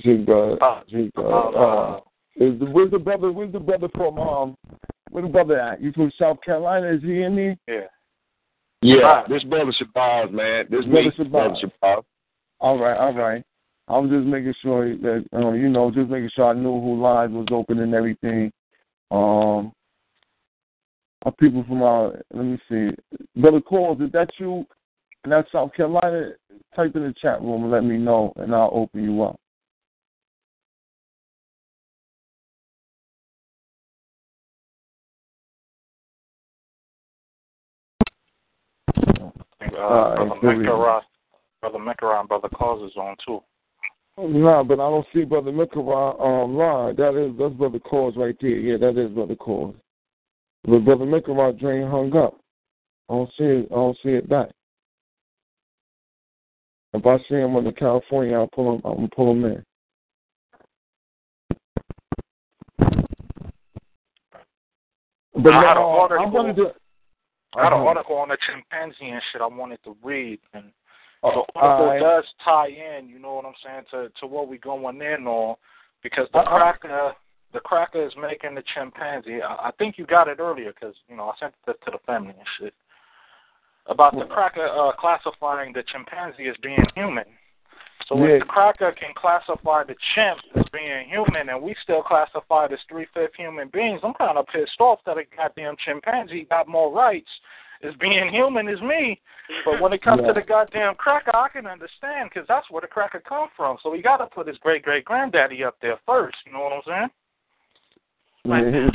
she 0.00 0.18
got 0.18 0.84
she 0.88 1.10
got. 1.16 1.54
Uh, 1.54 2.00
is 2.36 2.58
the, 2.58 2.66
where's 2.66 2.90
the 2.90 2.98
brother? 2.98 3.32
Where's 3.32 3.52
the 3.52 3.60
brother 3.60 3.88
from? 3.94 4.18
Um, 4.18 4.56
where's 5.10 5.26
the 5.26 5.32
brother 5.32 5.58
at? 5.58 5.80
You 5.80 5.92
from 5.92 6.12
South 6.18 6.38
Carolina? 6.44 6.88
Is 6.88 7.02
he 7.02 7.22
in 7.22 7.36
there? 7.36 7.56
Yeah. 7.66 7.86
Yeah, 8.82 9.22
this 9.28 9.44
brother 9.44 9.72
Shabazz, 9.72 10.32
man. 10.32 10.66
This 10.68 10.84
Brother 10.84 11.04
me, 11.04 11.12
Shabazz. 11.16 11.30
brother 11.30 11.54
Shabazz. 11.62 12.02
All 12.58 12.78
right, 12.78 12.96
all 12.96 13.14
right. 13.14 13.44
I'm 13.88 14.08
just 14.08 14.26
making 14.26 14.54
sure 14.62 14.96
that 14.96 15.24
um, 15.32 15.56
you 15.56 15.68
know, 15.68 15.90
just 15.90 16.10
making 16.10 16.30
sure 16.34 16.46
I 16.46 16.54
knew 16.54 16.80
who 16.80 17.02
live 17.02 17.32
was 17.32 17.48
open 17.50 17.80
and 17.80 17.94
everything. 17.94 18.52
Um, 19.10 19.72
our 21.24 21.32
people 21.38 21.64
from 21.68 21.82
our 21.82 22.12
let 22.32 22.44
me 22.44 22.58
see, 22.68 22.90
brother 23.40 23.60
Calls, 23.60 24.00
is 24.00 24.12
that 24.12 24.30
you? 24.38 24.64
In 25.24 25.30
that 25.30 25.46
South 25.52 25.72
Carolina, 25.74 26.30
type 26.74 26.96
in 26.96 27.02
the 27.02 27.14
chat 27.20 27.40
room 27.40 27.62
and 27.62 27.70
let 27.70 27.84
me 27.84 27.96
know, 27.96 28.32
and 28.36 28.52
I'll 28.52 28.70
open 28.72 29.04
you 29.04 29.22
up. 29.22 29.38
Uh, 39.72 39.78
All 39.78 40.16
brother 40.16 40.30
right, 40.30 40.40
here 40.40 40.58
we 40.58 40.64
go. 40.64 40.72
Mekara, 40.72 41.00
brother 41.60 41.78
Mekara, 41.78 42.20
and 42.20 42.28
brother 42.28 42.48
Cause 42.48 42.82
is 42.90 42.96
on 42.96 43.16
too. 43.24 43.40
No, 44.18 44.62
but 44.62 44.74
I 44.74 44.90
don't 44.90 45.06
see 45.14 45.24
Brother 45.24 45.50
Mikawa 45.50 46.20
um. 46.20 46.96
That 46.96 47.16
is 47.16 47.36
that's 47.38 47.54
Brother 47.54 47.78
Cause 47.78 48.14
right 48.16 48.36
there. 48.40 48.50
Yeah, 48.50 48.76
that 48.76 48.98
is 48.98 49.10
Brother 49.10 49.36
Cause. 49.36 49.74
But 50.64 50.84
Brother 50.84 51.06
Mikawa 51.06 51.58
drain 51.58 51.88
hung 51.88 52.14
up. 52.16 52.38
I 53.08 53.14
don't 53.14 53.30
see 53.38 53.44
it 53.44 53.68
I 53.70 53.74
don't 53.74 53.98
see 54.02 54.10
it 54.10 54.28
back. 54.28 54.50
If 56.94 57.06
I 57.06 57.16
see 57.28 57.36
him 57.36 57.56
in 57.56 57.64
the 57.64 57.72
California, 57.72 58.36
I'll 58.36 58.48
pull 58.48 58.74
him 58.74 58.82
I'm 58.84 58.96
gonna 58.96 59.08
pull 59.08 59.32
him 59.32 59.44
in. 59.46 59.64
But 65.34 65.54
I 65.54 65.62
had 65.62 65.76
an 65.78 65.82
article. 65.82 66.26
I'm 66.26 66.32
gonna 66.32 66.52
do 66.54 66.70
I 67.54 67.64
had 67.64 67.72
an 67.72 67.80
Uh-huh. 67.80 67.88
article 67.88 68.16
on 68.16 68.28
the 68.28 68.36
chimpanzee 68.46 69.10
and 69.10 69.22
shit 69.32 69.40
I 69.40 69.46
wanted 69.46 69.82
to 69.84 69.96
read, 70.02 70.38
and 70.52 70.70
Oh, 71.24 71.44
the 71.54 71.60
article 71.60 72.00
does 72.00 72.24
tie 72.44 72.68
in. 72.68 73.08
You 73.08 73.18
know 73.18 73.34
what 73.34 73.44
I'm 73.44 73.54
saying 73.64 73.84
to 73.92 74.08
to 74.20 74.26
what 74.26 74.48
we 74.48 74.58
going 74.58 75.00
in 75.00 75.26
on, 75.26 75.56
because 76.02 76.28
the 76.32 76.38
Uh-uh. 76.38 76.58
cracker 76.58 77.12
the 77.52 77.60
cracker 77.60 78.04
is 78.04 78.12
making 78.20 78.54
the 78.54 78.62
chimpanzee. 78.74 79.42
I, 79.42 79.68
I 79.68 79.70
think 79.78 79.98
you 79.98 80.06
got 80.06 80.26
it 80.28 80.38
earlier 80.40 80.72
because 80.72 80.94
you 81.08 81.16
know 81.16 81.24
I 81.24 81.32
sent 81.38 81.54
it 81.68 81.76
to 81.84 81.90
the 81.90 81.98
family 82.06 82.30
and 82.36 82.48
shit 82.58 82.74
about 83.86 84.14
the 84.16 84.24
cracker 84.24 84.66
uh, 84.66 84.92
classifying 84.92 85.72
the 85.72 85.82
chimpanzee 85.82 86.48
as 86.48 86.56
being 86.62 86.84
human. 86.94 87.24
So 88.08 88.16
Yeah. 88.16 88.34
if 88.34 88.40
the 88.40 88.46
cracker 88.46 88.92
can 88.92 89.12
classify 89.14 89.84
the 89.84 89.94
chimp 90.14 90.40
as 90.56 90.64
being 90.72 91.08
human, 91.08 91.48
and 91.50 91.62
we 91.62 91.74
still 91.82 92.02
classify 92.02 92.66
it 92.66 92.72
as 92.72 92.78
three 92.88 93.06
fifth 93.14 93.34
human 93.36 93.68
beings, 93.68 94.00
I'm 94.02 94.14
kind 94.14 94.38
of 94.38 94.46
pissed 94.48 94.80
off 94.80 95.00
that 95.06 95.18
a 95.18 95.24
goddamn 95.36 95.76
chimpanzee 95.84 96.46
got 96.50 96.68
more 96.68 96.92
rights 96.92 97.30
as 97.82 97.94
being 98.00 98.28
human 98.32 98.68
as 98.68 98.80
me. 98.80 99.20
But 99.64 99.80
when 99.80 99.92
it 99.92 100.02
comes 100.02 100.22
Yeah. 100.22 100.28
to 100.28 100.32
the 100.34 100.42
goddamn 100.42 100.94
cracker, 100.94 101.34
I 101.34 101.48
can 101.48 101.66
understand 101.66 102.30
because 102.30 102.46
that's 102.48 102.70
where 102.70 102.80
the 102.80 102.86
cracker 102.86 103.20
come 103.20 103.48
from. 103.56 103.76
So 103.82 103.92
he 103.92 104.00
got 104.02 104.18
to 104.18 104.26
put 104.26 104.46
his 104.46 104.58
great 104.58 104.82
great 104.82 105.04
granddaddy 105.04 105.64
up 105.64 105.76
there 105.80 105.98
first. 106.06 106.36
You 106.46 106.52
know 106.52 106.60
what 106.60 106.72
I'm 106.72 106.82
saying? 106.86 107.10
Yeah, 108.44 108.64
his, 108.64 108.90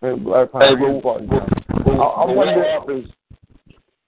his 0.00 0.24
Black 0.24 0.52
Power 0.52 0.62
Hey, 0.62 0.72
is 0.74 0.80
well, 0.80 1.00
button 1.00 1.28
well, 1.28 1.40
down. 1.40 1.48
well, 1.86 2.02
I, 2.02 2.04
I 2.04 2.24
well, 2.26 2.34
wonder 2.36 2.98
is 2.98 3.10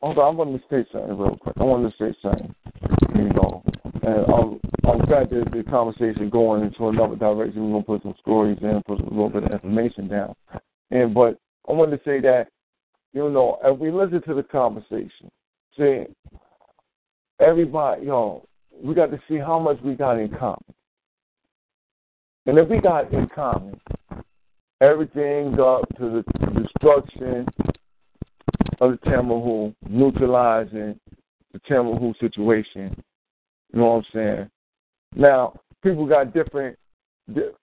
hold 0.03 0.19
on, 0.19 0.35
I 0.35 0.36
want 0.36 0.61
to 0.61 0.69
say 0.69 0.86
something 0.93 1.17
real 1.17 1.36
quick. 1.36 1.55
I 1.59 1.65
want 1.65 1.91
to 1.91 1.97
say 1.99 2.17
something. 2.20 2.55
You 3.15 3.28
know, 3.31 3.62
and 4.03 4.27
I'm 4.27 4.61
I'm 4.89 5.07
glad 5.07 5.31
that 5.31 5.51
the 5.53 5.62
conversation 5.70 6.28
going 6.28 6.62
into 6.65 6.89
another 6.89 7.17
direction. 7.17 7.65
We're 7.65 7.81
gonna 7.81 7.85
put 7.85 8.03
some 8.03 8.15
stories 8.20 8.59
in, 8.61 8.83
put 8.86 9.01
a 9.01 9.05
little 9.05 9.31
bit 9.31 9.44
of 9.44 9.53
information 9.53 10.09
down. 10.09 10.35
And 10.91 11.15
but 11.15 11.39
I 11.69 11.73
wanted 11.73 11.97
to 11.99 12.05
say 12.05 12.20
that, 12.20 12.49
you 13.15 13.31
know, 13.31 13.59
if 13.65 13.78
we 13.78 13.91
listen 13.91 14.20
to 14.23 14.34
the 14.34 14.43
conversation, 14.43 15.31
see 15.78 16.05
everybody, 17.41 18.02
you 18.02 18.09
know, 18.09 18.44
we 18.83 18.94
got 18.94 19.10
to 19.10 19.20
see 19.28 19.39
how 19.39 19.59
much 19.59 19.78
we 19.83 19.94
got 19.94 20.18
in 20.18 20.28
common. 20.28 20.75
And 22.47 22.59
if 22.59 22.68
we 22.68 22.81
got 22.81 23.12
in 23.12 23.28
common 23.34 23.81
everything 24.81 25.59
up 25.59 25.89
to 25.97 26.23
the 26.23 26.60
destruction 26.60 27.47
of 28.81 28.93
the 28.93 28.99
Tamahu, 29.07 29.75
neutralizing 29.89 30.99
the 31.52 31.60
Tamahu 31.70 32.18
situation. 32.18 32.94
You 33.73 33.81
know 33.81 33.86
what 33.86 33.97
I'm 33.97 34.05
saying? 34.12 34.51
Now, 35.17 35.59
people 35.83 36.07
got 36.07 36.34
different. 36.34 36.76
The 37.28 37.55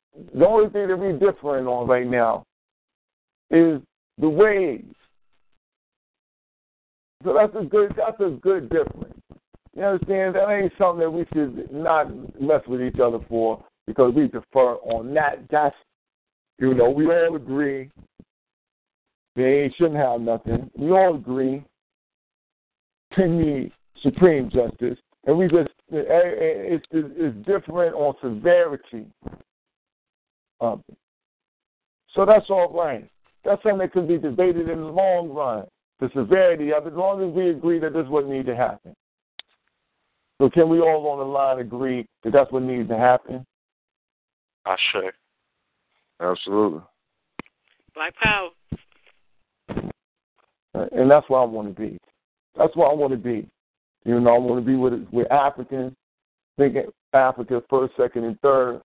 only 0.45 0.69
thing 0.69 0.87
that 0.87 0.97
we're 0.97 1.19
different 1.19 1.67
on 1.67 1.87
right 1.87 2.07
now 2.07 2.45
is 3.49 3.81
the 4.17 4.29
ways. 4.29 4.85
So 7.23 7.33
that's 7.33 7.55
a 7.55 7.65
good. 7.65 7.93
That's 7.95 8.19
a 8.19 8.31
good 8.41 8.69
difference. 8.69 9.13
You 9.75 9.83
understand? 9.83 10.35
That 10.35 10.49
ain't 10.49 10.73
something 10.77 10.99
that 10.99 11.11
we 11.11 11.25
should 11.33 11.71
not 11.71 12.11
mess 12.41 12.61
with 12.67 12.81
each 12.81 12.99
other 12.99 13.19
for 13.29 13.63
because 13.87 14.13
we 14.13 14.27
defer 14.27 14.75
on 14.75 15.13
that. 15.13 15.45
That's 15.49 15.75
you 16.59 16.73
know, 16.73 16.89
we 16.89 17.07
all 17.07 17.35
agree 17.35 17.89
they 19.35 19.73
shouldn't 19.77 19.95
have 19.95 20.21
nothing. 20.21 20.69
We 20.77 20.91
all 20.91 21.15
agree 21.15 21.63
to 23.13 23.27
need 23.27 23.71
supreme 24.03 24.49
justice, 24.49 24.97
and 25.25 25.37
we 25.37 25.47
just 25.47 25.69
eh, 25.93 25.97
eh, 25.97 26.77
it's 26.77 26.85
it's 26.91 27.37
different 27.47 27.95
on 27.95 28.13
severity 28.21 29.05
of 30.59 30.81
it. 30.89 30.97
So 32.13 32.25
that's 32.25 32.49
all 32.49 32.71
right. 32.73 33.09
That's 33.43 33.61
something 33.63 33.79
that 33.79 33.93
could 33.93 34.07
be 34.07 34.17
debated 34.17 34.69
in 34.69 34.79
the 34.81 34.87
long 34.87 35.29
run. 35.29 35.65
The 36.01 36.09
severity 36.15 36.73
of 36.73 36.87
it, 36.87 36.93
as 36.93 36.97
long 36.97 37.21
as 37.23 37.33
we 37.33 37.51
agree 37.51 37.79
that 37.79 37.93
this 37.93 38.03
is 38.03 38.09
what 38.09 38.27
needs 38.27 38.47
to 38.47 38.55
happen. 38.55 38.95
So 40.41 40.49
can 40.49 40.67
we 40.67 40.79
all 40.79 41.07
on 41.07 41.19
the 41.19 41.25
line 41.25 41.59
agree 41.59 42.07
that 42.23 42.33
that's 42.33 42.51
what 42.51 42.63
needs 42.63 42.89
to 42.89 42.97
happen? 42.97 43.45
I 44.65 44.75
sure. 44.91 45.11
Absolutely. 46.19 46.81
Black 47.93 48.15
power. 48.15 48.49
Uh, 50.73 50.85
and 50.91 51.11
that's 51.11 51.29
where 51.29 51.41
I 51.41 51.45
want 51.45 51.75
to 51.75 51.79
be. 51.79 51.99
That's 52.57 52.75
where 52.75 52.87
I 52.87 52.93
want 52.93 53.11
to 53.11 53.17
be. 53.17 53.47
You 54.03 54.19
know, 54.19 54.33
I 54.33 54.39
want 54.39 54.63
to 54.63 54.65
be 54.65 54.75
with 54.75 55.05
with 55.11 55.31
Africans, 55.31 55.93
thinking 56.57 56.85
Africa 57.13 57.61
first, 57.69 57.93
second, 57.95 58.23
and 58.23 58.39
third. 58.41 58.81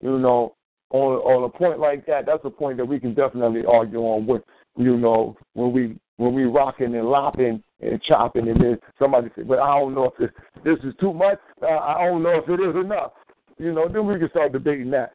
You 0.00 0.18
know, 0.18 0.54
on 0.90 1.14
on 1.18 1.44
a 1.44 1.48
point 1.48 1.78
like 1.78 2.04
that, 2.06 2.26
that's 2.26 2.44
a 2.44 2.50
point 2.50 2.78
that 2.78 2.84
we 2.84 2.98
can 2.98 3.14
definitely 3.14 3.62
argue 3.64 4.00
on. 4.00 4.26
With 4.26 4.42
you 4.76 4.96
know, 4.96 5.36
when 5.54 5.72
we 5.72 5.96
when 6.18 6.34
we 6.34 6.44
rocking 6.44 6.94
and 6.94 7.08
lopping 7.08 7.62
and 7.80 8.02
chopping, 8.02 8.48
and 8.48 8.60
then 8.60 8.78
somebody 8.98 9.28
say, 9.36 9.42
"But 9.42 9.58
I 9.58 9.78
don't 9.78 9.94
know 9.94 10.04
if 10.04 10.16
this 10.16 10.30
this 10.64 10.78
is 10.84 10.94
too 11.00 11.12
much. 11.12 11.38
Uh, 11.62 11.78
I 11.78 12.06
don't 12.06 12.22
know 12.22 12.38
if 12.38 12.48
it 12.48 12.60
is 12.62 12.76
enough." 12.76 13.12
You 13.58 13.72
know, 13.72 13.88
then 13.88 14.06
we 14.06 14.18
can 14.18 14.30
start 14.30 14.52
debating 14.52 14.90
that. 14.90 15.12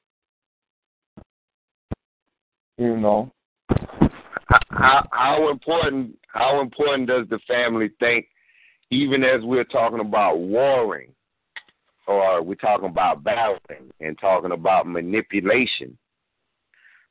You 2.78 2.98
know, 2.98 3.32
how 4.70 5.08
how 5.12 5.50
important 5.50 6.18
how 6.28 6.62
important 6.62 7.08
does 7.08 7.28
the 7.30 7.40
family 7.48 7.92
think, 8.00 8.28
even 8.90 9.24
as 9.24 9.42
we're 9.44 9.64
talking 9.64 10.00
about 10.00 10.40
warring, 10.40 11.14
or 12.08 12.42
we're 12.42 12.56
talking 12.56 12.90
about 12.90 13.24
battling 13.24 13.92
and 14.00 14.18
talking 14.20 14.52
about 14.52 14.88
manipulation? 14.88 15.98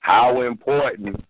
How 0.01 0.43
important 0.43 1.23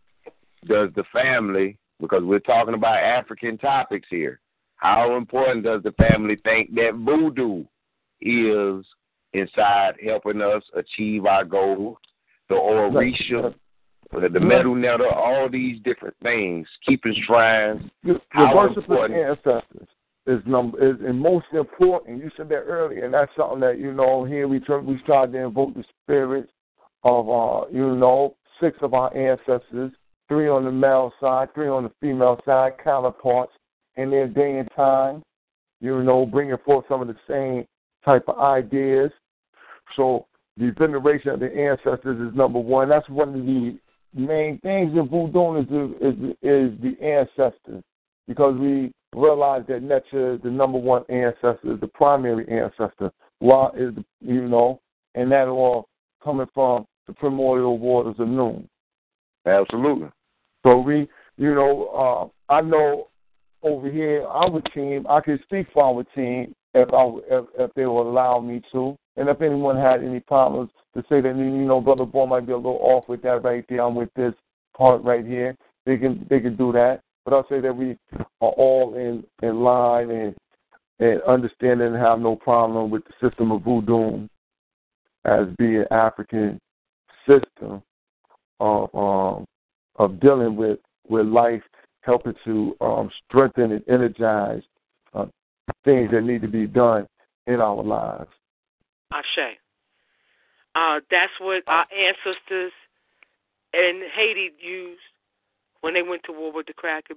does 0.67 0.91
the 0.95 1.05
family, 1.13 1.79
because 2.01 2.23
we're 2.23 2.39
talking 2.41 2.75
about 2.75 2.97
African 2.97 3.59
topics 3.59 4.07
here, 4.11 4.41
how 4.77 5.17
important 5.17 5.65
does 5.65 5.83
the 5.83 5.93
family 5.93 6.37
think 6.43 6.75
that 6.75 6.95
voodoo 6.95 7.65
is 8.21 8.85
inside 9.33 9.93
helping 10.05 10.41
us 10.41 10.63
achieve 10.75 11.27
our 11.27 11.45
goals? 11.45 11.99
The 12.49 12.55
Orisha, 12.57 13.55
the, 14.13 14.29
the 14.29 14.41
Medu 14.41 14.77
Neter, 14.77 15.09
all 15.09 15.49
these 15.49 15.81
different 15.85 16.17
things, 16.23 16.67
keeping 16.85 17.15
shrines. 17.27 17.83
The, 18.03 18.15
the 18.15 18.21
how 18.31 18.57
worship 18.57 18.79
of 18.79 18.85
important? 18.85 19.21
ancestors 19.21 19.89
is 20.27 20.41
number 20.47 20.85
is 20.85 20.97
most 21.15 21.47
important. 21.53 22.23
You 22.23 22.31
said 22.37 22.49
that 22.49 22.57
earlier, 22.57 23.05
and 23.05 23.15
that's 23.15 23.31
something 23.37 23.61
that 23.61 23.79
you 23.79 23.93
know. 23.93 24.25
Here 24.25 24.49
we 24.49 24.61
try, 24.61 24.79
we 24.79 25.01
tried 25.07 25.33
to 25.33 25.39
invoke 25.39 25.75
the 25.75 25.85
spirits 26.03 26.51
of 27.05 27.29
uh, 27.29 27.69
you 27.71 27.97
know 27.97 28.37
six 28.61 28.77
of 28.83 28.95
our 28.95 29.17
ancestors, 29.17 29.93
three 30.31 30.49
on 30.49 30.65
the 30.65 30.70
male 30.70 31.12
side, 31.20 31.52
three 31.55 31.68
on 31.68 31.83
the 31.83 31.92
female 32.00 32.41
side, 32.47 32.75
counterparts 32.83 33.52
in 33.97 34.10
their 34.10 34.28
day 34.28 34.59
and 34.59 34.68
time. 34.76 35.23
You 35.81 36.02
know, 36.05 36.25
bringing 36.25 36.57
forth 36.65 36.84
some 36.89 37.02
of 37.02 37.09
the 37.09 37.17
same 37.28 37.67
type 38.05 38.25
of 38.28 38.39
ideas. 38.39 39.10
So 39.97 40.26
the 40.57 40.70
veneration 40.78 41.31
of 41.31 41.41
the 41.41 41.52
ancestors 41.52 42.28
is 42.28 42.36
number 42.36 42.60
one. 42.60 42.89
That's 42.89 43.09
one 43.09 43.31
of 43.31 43.34
the 43.34 43.78
main 44.15 44.60
things 44.60 44.92
in 44.97 45.09
voodoo 45.09 45.60
is 45.60 45.68
the, 45.68 45.97
is, 46.00 46.15
is 46.42 46.81
the 46.81 46.97
ancestors 47.05 47.83
because 48.28 48.57
we 48.59 48.92
realize 49.17 49.65
that 49.68 49.83
nature 49.83 50.34
is 50.34 50.42
the 50.42 50.50
number 50.50 50.78
one 50.78 51.02
ancestor, 51.09 51.76
the 51.76 51.91
primary 51.92 52.47
ancestor. 52.49 53.10
Why 53.41 53.70
is 53.76 53.94
you 54.20 54.47
know, 54.47 54.81
and 55.17 55.33
that 55.33 55.49
all 55.49 55.89
coming 56.23 56.47
from 56.55 56.86
the 57.07 57.15
primordial 57.15 57.78
waters 57.78 58.15
of 58.18 58.28
Nun. 58.28 58.68
Absolutely. 59.47 60.09
So 60.65 60.79
we, 60.79 61.09
you 61.37 61.55
know, 61.55 62.33
uh, 62.51 62.53
I 62.53 62.61
know 62.61 63.09
over 63.63 63.91
here 63.91 64.25
our 64.27 64.61
team, 64.75 65.07
I 65.09 65.21
can 65.21 65.39
speak 65.45 65.67
for 65.73 65.85
our 65.85 66.05
team 66.15 66.55
if 66.75 66.93
I 66.93 67.05
if, 67.35 67.45
if 67.59 67.75
they 67.75 67.87
will 67.87 68.09
allow 68.09 68.41
me 68.41 68.63
to. 68.73 68.97
And 69.17 69.29
if 69.29 69.41
anyone 69.43 69.77
had 69.77 70.03
any 70.03 70.21
problems 70.21 70.71
to 70.95 71.03
say 71.09 71.21
that 71.21 71.37
you 71.37 71.45
know 71.45 71.81
Brother 71.81 72.05
Boy 72.07 72.27
might 72.27 72.47
be 72.47 72.53
a 72.53 72.57
little 72.57 72.79
off 72.81 73.09
with 73.09 73.23
that 73.23 73.43
right 73.43 73.65
there, 73.69 73.83
I'm 73.83 73.95
with 73.95 74.13
this 74.15 74.35
part 74.77 75.03
right 75.03 75.27
here. 75.27 75.57
They 75.87 75.97
can 75.97 76.27
they 76.31 76.41
can 76.41 76.57
do 76.57 76.73
that. 76.73 77.01
But 77.25 77.35
I'll 77.35 77.49
say 77.49 77.61
that 77.61 77.77
we 77.77 77.99
are 78.41 78.49
all 78.49 78.95
in 78.95 79.25
in 79.43 79.61
line 79.61 80.11
and 80.11 80.35
and 81.01 81.23
understanding 81.23 81.89
and 81.89 81.97
have 81.97 82.21
no 82.21 82.37
problem 82.37 82.91
with 82.91 83.03
the 83.05 83.29
system 83.29 83.53
of 83.53 83.63
voodoo 83.63 84.27
as 85.25 85.47
being 85.59 85.85
African 85.91 86.59
system 87.27 87.83
of 88.59 88.95
um, 88.95 89.45
of 90.01 90.19
dealing 90.19 90.57
with 90.57 90.79
with 91.09 91.27
life, 91.27 91.62
helping 92.01 92.35
to 92.45 92.75
um, 92.81 93.11
strengthen 93.29 93.73
and 93.73 93.85
energize 93.89 94.62
uh, 95.12 95.27
things 95.85 96.11
that 96.11 96.23
need 96.23 96.41
to 96.41 96.49
be 96.49 96.67
done 96.67 97.07
in 97.47 97.61
our 97.61 97.83
lives. 97.83 98.31
Ashe. 99.12 99.59
Uh, 100.75 101.01
that's 101.11 101.33
what 101.41 101.62
our 101.67 101.85
ancestors 101.93 102.73
in 103.75 104.03
Haiti 104.15 104.51
used 104.59 105.01
when 105.83 105.95
they 105.95 106.03
went 106.03 106.23
to 106.25 106.33
war 106.33 106.53
with 106.53 106.67
the 106.67 106.73
cracker. 106.73 107.15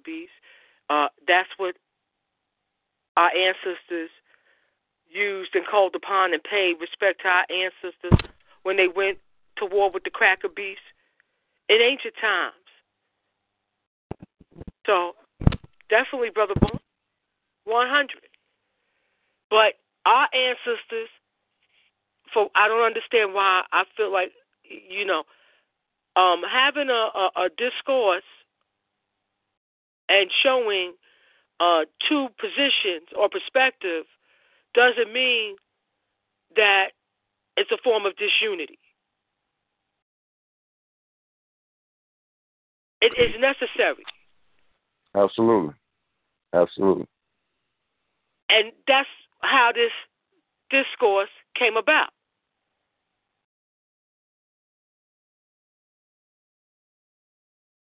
Uh, 0.89 1.07
that's 1.27 1.49
what 1.57 1.75
our 3.15 3.29
ancestors 3.29 4.09
used 5.09 5.51
and 5.53 5.65
called 5.65 5.95
upon 5.95 6.33
and 6.33 6.43
paid 6.43 6.73
respect 6.81 7.21
to 7.21 7.27
our 7.27 7.45
ancestors 7.49 8.29
when 8.63 8.75
they 8.75 8.87
went 8.87 9.19
to 9.57 9.65
war 9.65 9.89
with 9.91 10.03
the 10.03 10.09
cracker 10.09 10.49
beasts 10.49 10.81
in 11.69 11.77
ancient 11.79 12.15
times. 12.19 12.62
So 14.85 15.13
definitely, 15.89 16.29
brother 16.29 16.53
Boone, 16.59 16.79
one 17.65 17.87
hundred. 17.89 18.23
But 19.49 19.73
our 20.05 20.27
ancestors, 20.33 21.09
for 22.33 22.49
I 22.55 22.67
don't 22.67 22.83
understand 22.85 23.33
why 23.33 23.63
I 23.71 23.83
feel 23.95 24.11
like 24.11 24.31
you 24.89 25.05
know, 25.05 25.23
um, 26.15 26.41
having 26.49 26.89
a, 26.89 26.93
a, 26.93 27.29
a 27.45 27.49
discourse 27.57 28.23
and 30.09 30.29
showing 30.43 30.93
uh, 31.59 31.85
two 32.09 32.27
positions 32.39 33.07
or 33.17 33.29
perspective 33.29 34.05
doesn't 34.73 35.13
mean 35.13 35.55
that 36.55 36.89
it's 37.57 37.71
a 37.71 37.77
form 37.83 38.05
of 38.05 38.13
disunity. 38.17 38.79
It 43.01 43.13
is 43.17 43.39
necessary. 43.39 44.03
Absolutely. 45.15 45.73
Absolutely. 46.53 47.07
And 48.49 48.71
that's 48.87 49.07
how 49.41 49.71
this 49.73 49.91
discourse 50.69 51.29
came 51.57 51.77
about. 51.77 52.09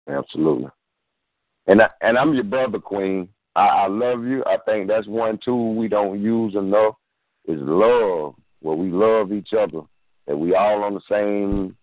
Absolutely. 0.08 0.70
And 1.68 1.82
I, 1.82 1.90
and 2.02 2.18
I'm 2.18 2.34
your 2.34 2.44
brother, 2.44 2.80
Queen. 2.80 3.30
I, 3.56 3.68
I 3.68 3.88
love 3.88 4.24
you. 4.24 4.44
I 4.46 4.58
think 4.66 4.88
that's 4.88 5.08
one 5.08 5.40
tool 5.44 5.76
we 5.76 5.88
don't 5.88 6.22
use 6.22 6.56
enough 6.56 6.96
is 7.46 7.60
love, 7.62 8.36
where 8.62 8.76
we 8.76 8.90
love 8.90 9.32
each 9.32 9.54
other, 9.54 9.82
that 10.28 10.38
we 10.38 10.56
all 10.56 10.84
on 10.84 10.94
the 10.94 11.02
same 11.10 11.76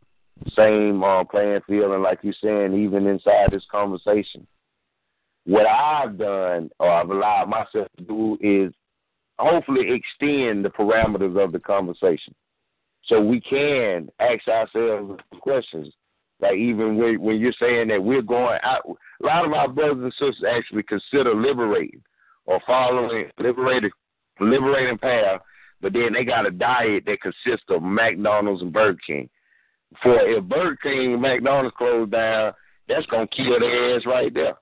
same 0.56 1.04
uh, 1.04 1.22
playing 1.24 1.60
field, 1.66 1.92
and 1.92 2.02
like 2.02 2.20
you're 2.22 2.32
saying, 2.42 2.72
even 2.72 3.06
inside 3.06 3.50
this 3.50 3.66
conversation, 3.70 4.46
what 5.50 5.66
I've 5.66 6.16
done 6.16 6.70
or 6.78 6.88
I've 6.88 7.10
allowed 7.10 7.48
myself 7.48 7.88
to 7.98 8.04
do 8.04 8.38
is 8.40 8.72
hopefully 9.36 9.80
extend 9.80 10.64
the 10.64 10.68
parameters 10.68 11.42
of 11.42 11.50
the 11.50 11.58
conversation, 11.58 12.36
so 13.06 13.20
we 13.20 13.40
can 13.40 14.08
ask 14.20 14.46
ourselves 14.46 15.20
questions. 15.40 15.92
Like 16.40 16.54
even 16.54 16.96
when, 16.96 17.20
when 17.20 17.40
you're 17.40 17.52
saying 17.58 17.88
that 17.88 18.00
we're 18.02 18.22
going 18.22 18.60
out, 18.62 18.82
a 18.86 19.26
lot 19.26 19.44
of 19.44 19.52
our 19.52 19.66
brothers 19.66 20.04
and 20.04 20.12
sisters 20.12 20.44
actually 20.48 20.84
consider 20.84 21.34
liberating 21.34 22.02
or 22.46 22.60
following 22.64 23.28
liberating 23.36 23.90
liberating 24.38 24.98
path, 24.98 25.40
but 25.80 25.92
then 25.92 26.12
they 26.12 26.24
got 26.24 26.46
a 26.46 26.52
diet 26.52 27.02
that 27.06 27.22
consists 27.22 27.66
of 27.70 27.82
McDonald's 27.82 28.62
and 28.62 28.72
Burger 28.72 29.00
King. 29.04 29.28
For 30.00 30.16
if 30.20 30.44
Burger 30.44 30.78
King 30.80 31.14
and 31.14 31.22
McDonald's 31.22 31.74
close 31.76 32.08
down, 32.08 32.52
that's 32.88 33.06
gonna 33.06 33.26
kill 33.26 33.58
their 33.58 33.96
ass 33.96 34.06
right 34.06 34.32
there. 34.32 34.54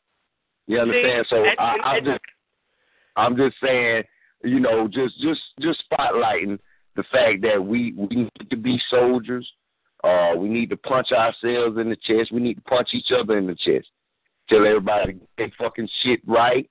You 0.69 0.79
understand? 0.81 1.27
So 1.31 1.45
I, 1.59 1.77
I'm 1.83 2.05
just 2.05 2.21
I'm 3.17 3.37
just 3.37 3.57
saying, 3.63 4.05
you 4.45 4.61
know, 4.61 4.87
just 4.87 5.19
just 5.19 5.41
just 5.61 5.83
spotlighting 5.91 6.59
the 6.95 7.03
fact 7.11 7.43
that 7.43 7.63
we 7.63 7.95
we 7.97 8.07
need 8.15 8.31
to 8.51 8.57
be 8.57 8.81
soldiers. 8.91 9.51
Uh, 10.05 10.35
we 10.37 10.49
need 10.49 10.71
to 10.71 10.77
punch 10.77 11.11
ourselves 11.11 11.79
in 11.79 11.89
the 11.89 11.97
chest. 12.05 12.31
We 12.31 12.41
need 12.41 12.55
to 12.55 12.61
punch 12.63 12.91
each 12.93 13.11
other 13.19 13.37
in 13.39 13.49
the 13.49 13.57
chest. 13.57 13.89
Tell 14.49 14.65
everybody 14.65 15.15
to 15.15 15.21
get 15.37 15.51
fucking 15.59 15.89
shit 16.03 16.21
right. 16.27 16.71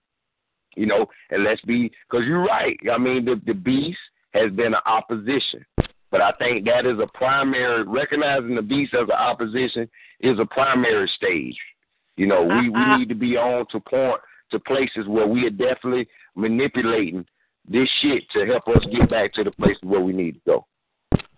You 0.76 0.86
know, 0.86 1.08
and 1.32 1.44
let's 1.44 1.62
be 1.62 1.92
because 2.10 2.26
you're 2.26 2.46
right. 2.46 2.80
I 2.94 3.00
mean, 3.00 3.26
the 3.26 3.42
the 3.48 3.56
beast 3.56 3.98
has 4.34 4.52
been 4.52 4.76
an 4.76 4.82
opposition, 4.86 5.66
but 6.12 6.22
I 6.22 6.34
think 6.34 6.66
that 6.66 6.86
is 6.86 7.00
a 7.00 7.18
primary 7.18 7.84
recognizing 7.84 8.54
the 8.54 8.62
beast 8.62 8.94
as 8.94 9.08
an 9.10 9.12
opposition 9.12 9.90
is 10.20 10.38
a 10.40 10.46
primary 10.46 11.10
stage. 11.16 11.58
You 12.18 12.26
know, 12.26 12.44
we 12.44 12.70
we 12.70 12.98
need 12.98 13.10
to 13.10 13.16
be 13.16 13.38
on 13.38 13.66
to 13.72 13.80
point 13.80 14.20
to 14.52 14.60
places 14.60 15.08
where 15.08 15.28
we 15.28 15.46
are 15.46 15.52
definitely 15.52 16.08
manipulating 16.36 17.26
this 17.70 17.88
shit 18.02 18.24
to 18.32 18.46
help 18.46 18.68
us 18.68 18.84
get 18.92 19.10
back 19.10 19.34
to 19.34 19.44
the 19.44 19.52
places 19.52 19.84
where 19.84 20.02
we 20.02 20.14
need 20.14 20.34
to 20.34 20.42
go. 20.46 20.66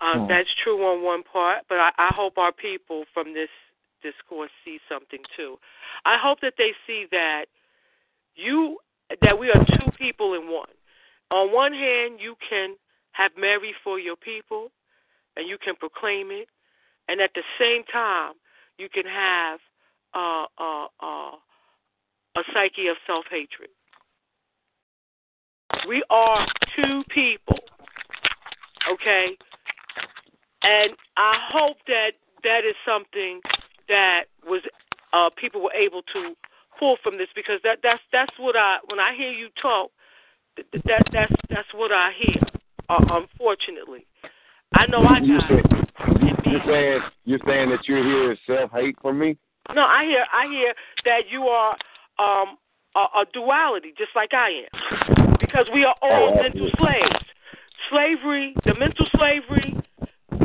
Um, 0.01 0.27
That's 0.30 0.48
true 0.64 0.82
on 0.85 1.03
one 1.03 1.24
part, 1.24 1.64
but 1.67 1.75
I, 1.75 1.90
I 1.98 2.11
hope 2.16 2.38
our 2.38 2.53
people 2.53 3.03
from 3.14 3.33
this 3.33 3.49
discourse 4.01 4.51
see 4.64 4.80
something 4.88 5.19
too. 5.35 5.58
I 6.06 6.17
hope 6.22 6.40
that 6.41 6.53
they 6.58 6.72
see 6.88 7.06
that 7.11 7.45
you 8.35 8.77
that 9.22 9.38
we 9.38 9.49
are 9.49 9.66
two 9.66 9.91
people 9.98 10.35
in 10.35 10.49
one. 10.49 10.69
On 11.32 11.51
one 11.53 11.74
hand, 11.74 12.19
you 12.22 12.35
can 12.49 12.75
have 13.11 13.32
Mary 13.38 13.74
for 13.83 13.99
your 13.99 14.16
people, 14.16 14.72
and 15.35 15.48
you 15.48 15.58
can 15.58 15.75
proclaim 15.75 16.32
it, 16.32 16.48
and 17.09 17.19
at 17.19 17.32
the 17.35 17.43
same 17.59 17.83
time, 17.91 18.33
you 18.77 18.88
can 18.88 19.06
have 19.06 19.59
uh, 20.14 20.46
uh, 20.58 20.88
uh, 21.02 21.32
a 22.36 22.42
psyche 22.54 22.88
of 22.88 22.98
self 23.06 23.26
hatred. 23.30 23.70
We 25.88 26.04
are 26.10 26.48
two 26.76 27.04
people, 27.10 27.60
okay? 28.92 29.38
And 30.62 30.92
I 31.16 31.36
hope 31.52 31.78
that 31.88 32.12
that 32.44 32.62
is 32.68 32.76
something 32.86 33.42
that 33.88 34.26
was 34.46 34.62
uh, 35.14 35.30
people 35.38 35.64
were 35.64 35.74
able 35.74 36.02
to 36.14 36.36
pull 36.78 36.98
from 37.04 37.18
this 37.18 37.28
because 37.36 37.60
that 37.64 37.80
that's 37.84 38.02
that's 38.12 38.34
what 38.40 38.56
I 38.56 38.78
when 38.90 39.00
I 39.00 39.16
hear 39.16 39.32
you 39.32 39.50
talk, 39.62 39.92
th- 40.56 40.68
th- 40.72 40.84
that 40.86 41.04
that's 41.12 41.34
that's 41.50 41.74
what 41.74 41.92
I 41.92 42.12
hear. 42.18 42.42
Uh, 42.90 43.06
unfortunately, 43.12 44.06
I 44.74 44.86
know 44.88 45.04
I 45.04 45.20
got. 45.20 45.80
You're 46.46 46.62
saying 46.66 47.02
you're 47.26 47.40
saying 47.46 47.70
that 47.70 47.88
you're 47.88 48.04
hearing 48.04 48.38
self 48.48 48.72
hate 48.72 48.96
for 49.02 49.14
me? 49.14 49.38
No, 49.75 49.83
I 49.83 50.03
hear 50.06 50.25
I 50.33 50.48
hear 50.48 50.73
that 51.06 51.30
you 51.30 51.43
are 51.43 51.75
um 52.17 52.57
a, 52.95 53.22
a 53.22 53.25
duality, 53.33 53.93
just 53.98 54.11
like 54.15 54.33
I 54.33 54.65
am, 54.65 55.35
because 55.39 55.67
we 55.73 55.83
are 55.85 55.95
all 56.01 56.38
Oh, 56.38 56.41
mental 56.41 56.69
slaves. 56.77 57.25
Slavery, 57.89 58.53
the 58.65 58.75
mental 58.77 59.06
slavery 59.17 59.75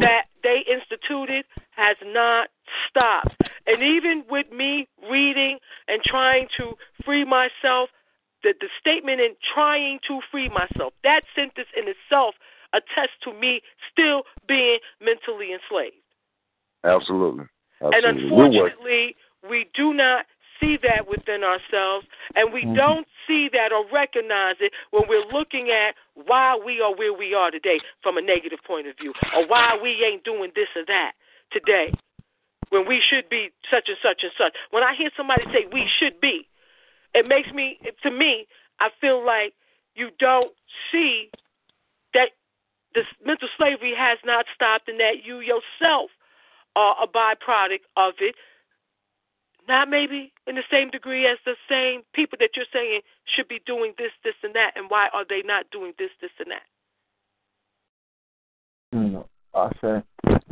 that 0.01 0.25
they 0.43 0.65
instituted, 0.71 1.45
has 1.71 1.97
not 2.05 2.49
stopped. 2.89 3.37
And 3.67 3.83
even 3.83 4.25
with 4.31 4.47
me 4.53 4.89
reading 5.11 5.59
and 5.89 6.03
trying 6.05 6.49
to 6.59 6.73
free 7.05 7.25
myself, 7.25 7.91
the 8.43 8.55
the 8.61 8.69
statement 8.79 9.21
in 9.21 9.35
trying 9.55 9.99
to 10.09 10.21
free 10.31 10.49
myself, 10.49 10.93
that 11.03 11.23
sentence 11.35 11.69
in 11.77 11.85
itself 11.89 12.35
attests 12.73 13.17
to 13.25 13.33
me 13.33 13.63
still 13.91 14.23
being 14.49 14.79
mentally 15.01 15.53
enslaved. 15.53 15.97
Absolutely. 16.85 17.47
And 17.93 18.05
Absolutely. 18.05 18.31
We're 18.31 18.45
unfortunately, 18.47 19.17
we 19.49 19.67
do 19.75 19.93
not 19.93 20.27
see 20.61 20.79
that 20.79 21.09
within 21.09 21.43
ourselves, 21.45 22.07
and 22.37 22.53
we 22.53 22.65
Mhm. 22.65 22.75
don't 22.75 23.09
see 23.27 23.49
that 23.49 23.73
or 23.73 23.85
recognize 23.87 24.61
it 24.61 24.73
when 24.91 25.07
we're 25.09 25.25
looking 25.27 25.71
at 25.71 25.97
why 26.15 26.55
we 26.55 26.81
are 26.81 26.93
where 26.93 27.13
we 27.13 27.35
are 27.35 27.51
today 27.51 27.81
from 28.03 28.17
a 28.17 28.23
negative 28.23 28.63
point 28.63 28.87
of 28.87 28.97
view, 28.97 29.13
or 29.35 29.45
why 29.47 29.77
we 29.77 30.05
ain't 30.05 30.25
doing 30.25 30.53
this 30.55 30.69
or 30.77 30.85
that 30.85 31.13
today 31.51 31.93
when 32.71 32.87
we 32.87 33.01
should 33.01 33.29
be 33.29 33.51
such 33.71 33.89
and 33.89 33.99
such 34.03 34.23
and 34.23 34.33
such. 34.39 34.57
When 34.71 34.83
I 34.83 34.95
hear 34.95 35.11
somebody 35.17 35.45
say 35.53 35.67
we 35.67 35.87
should 35.87 36.21
be, 36.21 36.49
it 37.15 37.27
makes 37.27 37.53
me, 37.53 37.79
to 38.03 38.11
me, 38.11 38.47
I 38.81 38.91
feel 39.01 39.25
like 39.25 39.55
you 39.95 40.11
don't 40.19 40.53
see 40.91 41.31
that 42.15 42.31
this 42.95 43.07
mental 43.25 43.49
slavery 43.57 43.95
has 43.95 44.19
not 44.25 44.47
stopped 44.55 44.89
and 44.89 44.99
that 45.01 45.25
you 45.25 45.41
yourself 45.41 46.11
are 46.77 46.97
a 47.03 47.07
byproduct 47.07 47.85
of 47.97 48.15
it. 48.21 48.35
Not 49.67 49.89
maybe 49.89 50.33
in 50.47 50.57
the 50.57 50.63
same 50.71 50.91
degree 50.91 51.27
as 51.27 51.39
the 51.47 51.55
same 51.69 52.03
people 52.13 52.37
that 52.41 52.51
you're 52.55 52.67
saying 52.73 53.01
should 53.25 53.49
be 53.49 53.61
doing 53.65 53.95
this, 53.97 54.11
this, 54.23 54.35
and 54.43 54.55
that, 54.55 54.73
and 54.77 54.91
why 54.91 55.09
are 55.15 55.25
they 55.27 55.41
not 55.43 55.71
doing 55.71 55.95
this, 55.99 56.11
this, 56.21 56.31
and 56.39 56.51
that? 56.51 56.63
You 58.93 59.25
I 59.55 59.71
say, 59.81 60.03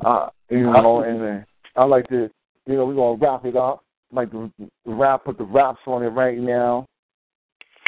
uh, 0.05 0.29
you 0.49 0.63
know, 0.63 1.03
and 1.03 1.23
uh, 1.23 1.81
I 1.81 1.85
like 1.85 2.09
to, 2.09 2.31
you 2.67 2.75
know, 2.75 2.87
we're 2.87 2.95
gonna 2.95 3.19
wrap 3.21 3.45
it 3.45 3.57
up. 3.57 3.85
Like 4.13 4.31
to 4.31 4.51
wrap, 4.87 5.25
put 5.25 5.39
the 5.39 5.45
wraps 5.45 5.81
on 5.87 6.03
it 6.03 6.09
right 6.09 6.39
now. 6.39 6.87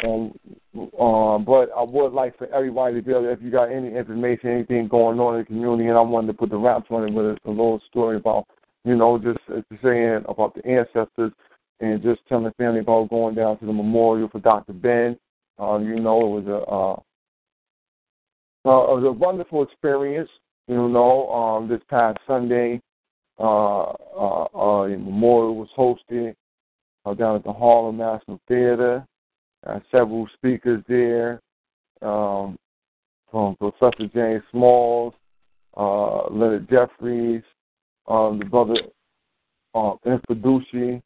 Um, 0.03 0.33
um, 0.75 1.45
but 1.45 1.69
I 1.75 1.83
would 1.83 2.13
like 2.13 2.37
for 2.37 2.47
everybody 2.53 2.95
to 2.95 3.01
be 3.01 3.11
able, 3.11 3.29
if 3.29 3.41
you 3.41 3.51
got 3.51 3.71
any 3.71 3.95
information, 3.95 4.49
anything 4.49 4.87
going 4.87 5.19
on 5.19 5.35
in 5.35 5.41
the 5.41 5.45
community, 5.45 5.87
and 5.87 5.97
I 5.97 6.01
wanted 6.01 6.27
to 6.27 6.33
put 6.33 6.49
the 6.49 6.57
wraps 6.57 6.87
on 6.89 7.07
it 7.07 7.13
with 7.13 7.25
a, 7.25 7.49
little 7.49 7.81
story 7.89 8.17
about, 8.17 8.45
you 8.83 8.95
know, 8.95 9.17
just 9.17 9.39
uh, 9.49 9.61
saying 9.81 10.23
about 10.27 10.55
the 10.55 10.65
ancestors 10.65 11.31
and 11.79 12.01
just 12.01 12.21
telling 12.27 12.45
the 12.45 12.51
family 12.51 12.79
about 12.79 13.09
going 13.09 13.35
down 13.35 13.57
to 13.59 13.65
the 13.65 13.73
memorial 13.73 14.29
for 14.29 14.39
Dr. 14.39 14.73
Ben. 14.73 15.17
Um, 15.57 15.87
you 15.87 15.99
know, 15.99 16.37
it 16.37 16.43
was 16.43 16.47
a 16.47 18.69
uh, 18.69 18.69
uh, 18.69 18.91
it 18.91 19.01
was 19.01 19.03
a 19.05 19.11
wonderful 19.11 19.63
experience. 19.63 20.29
You 20.67 20.89
know, 20.89 21.29
um, 21.29 21.69
this 21.69 21.81
past 21.89 22.17
Sunday, 22.25 22.81
uh, 23.39 23.91
uh, 23.91 24.47
uh, 24.53 24.87
memorial 24.87 25.55
was 25.55 25.69
hosted 25.77 26.35
uh, 27.05 27.13
down 27.13 27.35
at 27.35 27.43
the 27.43 27.53
Harlem 27.53 27.97
National 27.97 28.39
Theater. 28.47 29.05
Uh, 29.65 29.79
several 29.91 30.27
speakers 30.35 30.83
there, 30.87 31.41
um, 32.01 32.57
from 33.31 33.55
Professor 33.55 34.07
James 34.13 34.43
Smalls, 34.51 35.13
uh, 35.75 36.27
Leonard 36.29 36.69
Jeffries, 36.69 37.41
um, 38.07 38.37
the 38.39 38.45
brother 38.45 38.75
uh, 39.73 39.93
Infaducci, 40.05 41.01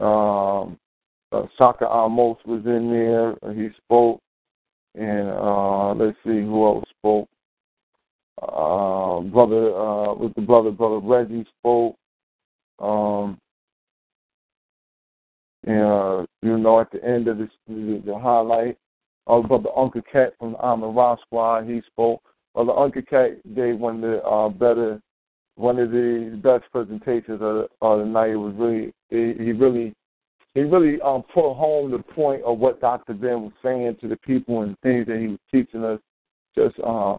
um, 0.00 0.78
uh, 1.32 1.46
Amos 1.60 2.38
was 2.46 2.62
in 2.64 2.90
there. 2.90 3.32
Uh, 3.42 3.52
he 3.52 3.68
spoke, 3.84 4.20
and 4.94 5.28
uh, 5.28 5.92
let's 5.94 6.16
see 6.24 6.40
who 6.40 6.66
else 6.66 6.84
spoke. 6.98 7.28
Uh, 8.40 9.20
brother 9.20 9.74
uh, 9.76 10.14
with 10.14 10.34
the 10.34 10.40
brother, 10.40 10.70
brother 10.70 10.98
Reggie 10.98 11.46
spoke. 11.58 11.96
Um, 12.78 13.38
and 15.68 15.82
uh, 15.82 16.26
you 16.40 16.56
know, 16.56 16.80
at 16.80 16.90
the 16.90 17.04
end 17.04 17.28
of 17.28 17.36
this, 17.36 17.50
the, 17.68 18.02
the 18.06 18.18
highlight, 18.18 18.78
uh, 19.26 19.40
brother 19.40 19.68
Uncle 19.76 20.00
Cat 20.10 20.32
from 20.38 20.52
the 20.52 20.58
Alma 20.58 20.88
Ra 20.88 21.16
Squad, 21.26 21.68
he 21.68 21.82
spoke. 21.86 22.22
Brother 22.54 22.72
Uncle 22.72 23.02
Cat 23.02 23.54
gave 23.54 23.78
one 23.78 23.96
of 23.96 24.10
the 24.10 24.22
uh, 24.22 24.48
better, 24.48 24.98
one 25.56 25.78
of 25.78 25.90
the 25.90 26.40
best 26.42 26.64
presentations 26.72 27.34
of 27.34 27.40
the, 27.40 27.68
of 27.82 27.98
the 27.98 28.06
night. 28.06 28.30
It 28.30 28.36
was 28.36 28.54
really, 28.56 28.94
he, 29.10 29.44
he 29.44 29.52
really, 29.52 29.94
he 30.54 30.62
really 30.62 30.98
um, 31.02 31.22
put 31.34 31.52
home 31.52 31.90
the 31.90 31.98
point 31.98 32.42
of 32.44 32.58
what 32.58 32.80
Dr. 32.80 33.12
Ben 33.12 33.42
was 33.42 33.52
saying 33.62 33.98
to 34.00 34.08
the 34.08 34.16
people 34.16 34.62
and 34.62 34.74
things 34.82 35.06
that 35.06 35.18
he 35.18 35.28
was 35.28 35.38
teaching 35.52 35.84
us. 35.84 36.00
Just 36.56 36.80
uh, 36.80 37.18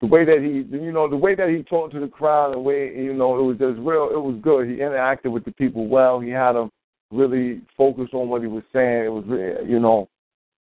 the 0.00 0.06
way 0.06 0.24
that 0.24 0.38
he, 0.38 0.76
you 0.76 0.92
know, 0.92 1.10
the 1.10 1.16
way 1.16 1.34
that 1.34 1.48
he 1.48 1.64
talked 1.64 1.94
to 1.94 2.00
the 2.00 2.06
crowd, 2.06 2.54
the 2.54 2.60
way 2.60 2.94
you 2.94 3.12
know, 3.12 3.40
it 3.40 3.42
was 3.42 3.58
just 3.58 3.80
real. 3.80 4.08
It 4.12 4.22
was 4.22 4.38
good. 4.40 4.68
He 4.68 4.76
interacted 4.76 5.32
with 5.32 5.44
the 5.44 5.52
people 5.52 5.88
well. 5.88 6.20
He 6.20 6.30
had 6.30 6.52
them 6.52 6.70
really 7.12 7.60
focused 7.76 8.14
on 8.14 8.28
what 8.28 8.42
he 8.42 8.48
was 8.48 8.64
saying. 8.72 9.04
It 9.04 9.08
was, 9.08 9.24
you 9.66 9.78
know, 9.78 10.08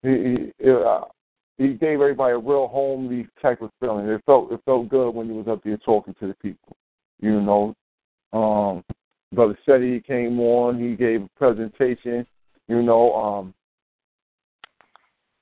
he 0.01 0.51
he, 0.59 0.69
uh, 0.69 1.01
he 1.57 1.73
gave 1.73 1.99
everybody 1.99 2.33
a 2.33 2.37
real 2.37 2.67
homely 2.67 3.27
type 3.41 3.61
of 3.61 3.71
feeling. 3.79 4.07
It 4.07 4.21
felt 4.25 4.51
it 4.51 4.61
felt 4.65 4.89
good 4.89 5.11
when 5.11 5.27
he 5.27 5.33
was 5.33 5.47
up 5.47 5.61
there 5.63 5.77
talking 5.77 6.15
to 6.19 6.27
the 6.27 6.33
people. 6.35 6.77
You 7.19 7.41
know, 7.41 7.75
um, 8.31 8.83
Brother 9.33 9.57
Seti 9.65 9.99
came 9.99 10.39
on. 10.39 10.79
He 10.79 10.95
gave 10.95 11.23
a 11.23 11.29
presentation. 11.37 12.25
You 12.67 12.81
know, 12.81 13.13
um, 13.13 13.53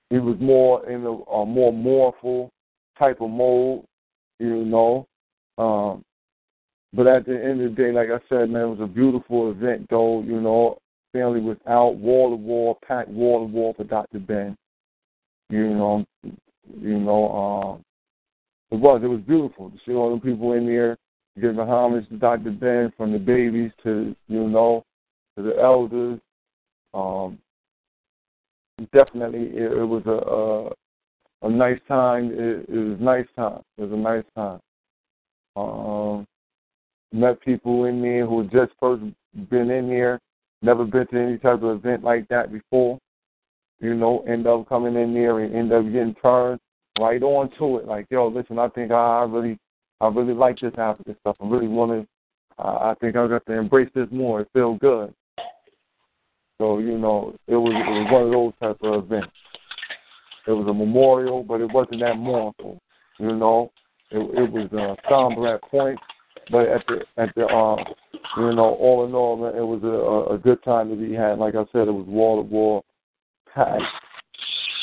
he 0.09 0.17
was 0.17 0.38
more 0.40 0.90
in 0.90 1.03
a, 1.06 1.11
a 1.11 1.45
more 1.45 1.72
mournful 1.72 2.51
type 2.98 3.22
of 3.22 3.30
mode. 3.30 3.84
You 4.40 4.66
know, 4.66 5.08
um, 5.58 6.03
but 6.93 7.08
at 7.08 7.26
the 7.26 7.34
end 7.34 7.61
of 7.61 7.76
the 7.76 7.84
day, 7.84 7.92
like 7.92 8.09
I 8.09 8.19
said, 8.30 8.50
man, 8.50 8.64
it 8.64 8.69
was 8.69 8.80
a 8.82 8.88
beautiful 8.88 9.51
event, 9.51 9.88
though. 9.90 10.22
You 10.24 10.42
know, 10.42 10.80
family 11.14 11.40
was 11.40 11.58
out, 11.68 11.95
wall 11.95 12.30
to 12.30 12.36
wall, 12.36 12.77
packed 12.88 13.10
wall 13.10 13.45
to 13.45 13.52
wall 13.52 13.74
for 13.76 13.84
Dr. 13.84 14.19
Ben. 14.19 14.56
You 15.50 15.69
know, 15.69 16.06
you 16.24 17.00
know, 17.00 17.32
um, 17.32 17.84
it 18.72 18.76
was 18.76 19.02
it 19.03 19.08
was 19.08 19.22
beautiful 19.22 19.69
to 19.69 19.77
see 19.86 19.94
all 19.94 20.14
the 20.14 20.22
people 20.22 20.53
in 20.53 20.66
there 20.66 20.98
giving 21.40 21.58
homage 21.58 22.08
to 22.10 22.18
Dr. 22.18 22.52
Ben, 22.52 22.92
from 22.98 23.14
the 23.14 23.19
babies 23.19 23.72
to 23.84 24.16
you 24.27 24.48
know, 24.48 24.84
to 25.38 25.44
the 25.44 25.58
elders. 25.58 26.19
Um, 26.94 27.38
definitely, 28.94 29.50
it, 29.53 29.72
it 29.72 29.86
was 29.86 30.03
a, 30.06 31.45
a 31.45 31.48
a 31.48 31.50
nice 31.50 31.80
time. 31.88 32.32
It, 32.32 32.66
it 32.68 32.77
was 32.77 33.00
a 33.00 33.03
nice 33.03 33.27
time. 33.36 33.61
It 33.77 33.82
was 33.84 33.92
a 33.92 33.95
nice 33.95 34.24
time. 34.36 34.60
Um, 35.56 36.27
met 37.14 37.42
people 37.42 37.86
in 37.86 38.02
there 38.02 38.26
who 38.26 38.40
had 38.42 38.52
just 38.52 38.72
first 38.80 39.03
been 39.50 39.72
in 39.72 39.88
there, 39.88 40.19
never 40.61 40.86
been 40.86 41.08
to 41.08 41.19
any 41.19 41.38
type 41.38 41.61
of 41.64 41.77
event 41.77 42.03
like 42.03 42.27
that 42.30 42.52
before. 42.52 43.00
You 43.80 43.94
know, 43.94 44.24
end 44.27 44.48
up 44.48 44.68
coming 44.68 44.95
in 44.95 45.14
there 45.14 45.40
and 45.40 45.56
end 45.56 45.72
up 45.72 45.84
getting 45.86 46.16
turned 46.16 46.60
right 47.00 47.22
on 47.22 47.50
to 47.60 47.77
it. 47.77 47.86
Like, 47.86 48.08
yo, 48.10 48.27
listen, 48.27 48.58
I 48.58 48.69
think 48.69 48.92
I 48.92 49.24
really, 49.24 49.58
I 50.02 50.08
really 50.08 50.34
like 50.34 50.60
this 50.60 50.74
African 50.77 51.16
stuff. 51.22 51.36
I 51.42 51.48
really 51.48 51.68
want 51.68 51.92
to. 51.92 52.08
Uh, 52.60 52.92
I 52.92 52.95
think 53.00 53.16
I 53.16 53.27
got 53.27 53.45
to 53.45 53.53
embrace 53.53 53.90
this 53.94 54.08
more. 54.10 54.42
It 54.42 54.50
feels 54.52 54.80
good. 54.80 55.14
So 56.58 56.80
you 56.80 56.98
know, 56.98 57.36
it 57.48 57.56
was 57.56 57.74
it 57.74 57.90
was 57.90 58.11
one 58.11 58.24
of 58.24 58.32
those 58.32 58.53
type 58.60 58.77
of 58.82 59.03
events. 59.03 59.34
It 60.48 60.52
was 60.52 60.68
a 60.68 60.74
memorial, 60.74 61.44
but 61.44 61.61
it 61.61 61.72
wasn't 61.72 62.00
that 62.00 62.18
mournful. 62.18 62.80
You 63.19 63.36
know, 63.36 63.72
it, 64.11 64.18
it 64.18 64.52
was 64.52 64.69
uh, 64.74 65.10
somber 65.10 65.53
at 65.53 65.61
points, 65.64 66.02
but 66.51 66.67
at 66.67 66.84
the 66.88 67.06
at 67.17 67.34
the 67.35 67.48
um, 67.48 67.80
you 68.38 68.53
know, 68.53 68.76
all 68.80 69.06
in 69.06 69.14
all, 69.14 69.45
it 69.48 69.61
was 69.61 69.82
a, 69.84 70.34
a 70.34 70.38
good 70.38 70.61
time 70.64 70.90
to 70.90 70.95
be 70.95 71.14
had. 71.14 71.40
Like 71.40 71.56
I 71.56 71.66
said, 71.72 71.88
it 71.88 71.93
was 71.93 72.06
wall 72.08 72.43
to 72.43 72.50
wall 72.50 72.85
packed. 73.53 73.82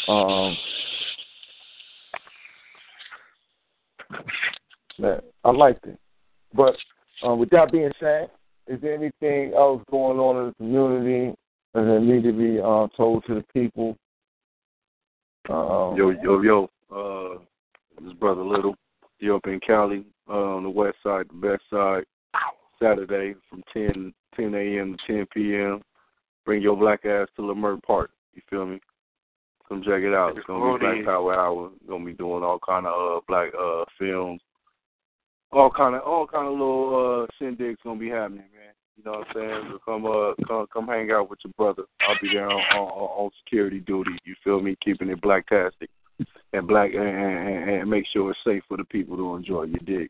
Um, 0.08 0.56
man, 4.98 5.20
I 5.44 5.50
liked 5.50 5.86
it. 5.86 5.98
But 6.54 6.76
uh, 7.26 7.34
with 7.34 7.50
that 7.50 7.72
being 7.72 7.92
said, 8.00 8.30
is 8.66 8.80
there 8.80 8.94
anything 8.94 9.54
else 9.54 9.82
going 9.90 10.18
on 10.18 10.36
in 10.36 10.46
the 10.48 10.54
community 10.54 11.34
that 11.74 12.00
need 12.00 12.22
to 12.24 12.32
be 12.32 12.60
uh, 12.60 12.88
told 12.96 13.24
to 13.26 13.34
the 13.34 13.44
people? 13.52 13.96
Um, 15.48 15.96
yo, 15.96 16.10
yo, 16.22 16.40
yo. 16.42 16.70
Uh, 16.94 17.38
this 18.02 18.12
brother 18.14 18.42
Little, 18.42 18.76
you 19.24 19.34
up 19.34 19.46
in 19.46 19.58
Cali 19.60 20.04
uh, 20.28 20.32
on 20.32 20.62
the 20.62 20.70
west 20.70 20.96
side, 21.02 21.26
the 21.28 21.48
best 21.48 21.62
side. 21.70 22.04
Saturday 22.80 23.34
from 23.48 23.62
10 23.72 24.12
10 24.36 24.54
a.m. 24.54 24.96
to 25.06 25.12
10 25.12 25.26
p.m. 25.32 25.80
Bring 26.44 26.60
your 26.60 26.76
black 26.76 27.04
ass 27.04 27.28
to 27.36 27.42
Leimert 27.42 27.82
Park. 27.82 28.10
You 28.34 28.42
feel 28.50 28.66
me? 28.66 28.80
Come 29.68 29.82
check 29.82 30.02
it 30.02 30.12
out. 30.12 30.36
It's 30.36 30.46
gonna 30.46 30.78
be 30.78 30.84
Black 30.84 31.04
Power 31.06 31.34
Hour. 31.34 31.70
Gonna 31.88 32.04
be 32.04 32.12
doing 32.12 32.44
all 32.44 32.58
kind 32.58 32.86
of 32.86 32.92
uh, 32.92 33.20
black 33.26 33.48
uh, 33.58 33.84
films. 33.98 34.40
All 35.52 35.70
kind 35.70 35.94
of 35.94 36.02
all 36.02 36.26
kind 36.26 36.48
of 36.48 36.52
little 36.52 37.24
uh, 37.24 37.26
shindigs 37.42 37.76
gonna 37.82 37.98
be 37.98 38.10
happening, 38.10 38.50
man. 38.52 38.74
You 38.96 39.04
know 39.04 39.18
what 39.18 39.28
I'm 39.28 39.34
saying? 39.34 39.70
So 39.70 39.78
come 39.84 40.04
uh 40.04 40.34
come 40.46 40.66
come 40.72 40.86
hang 40.86 41.10
out 41.12 41.30
with 41.30 41.38
your 41.44 41.52
brother. 41.56 41.84
I'll 42.06 42.16
be 42.20 42.28
there 42.34 42.50
on 42.50 42.60
on, 42.76 42.88
on 42.88 43.30
security 43.42 43.80
duty. 43.80 44.10
You 44.24 44.34
feel 44.44 44.60
me? 44.60 44.76
Keeping 44.84 45.08
it 45.08 45.22
blacktastic 45.22 45.88
and 46.52 46.68
black 46.68 46.90
and, 46.94 47.02
and, 47.02 47.70
and 47.70 47.90
make 47.90 48.04
sure 48.12 48.30
it's 48.30 48.40
safe 48.44 48.62
for 48.68 48.76
the 48.76 48.84
people 48.84 49.16
to 49.16 49.34
enjoy. 49.34 49.64
You 49.64 49.78
dig? 49.78 50.08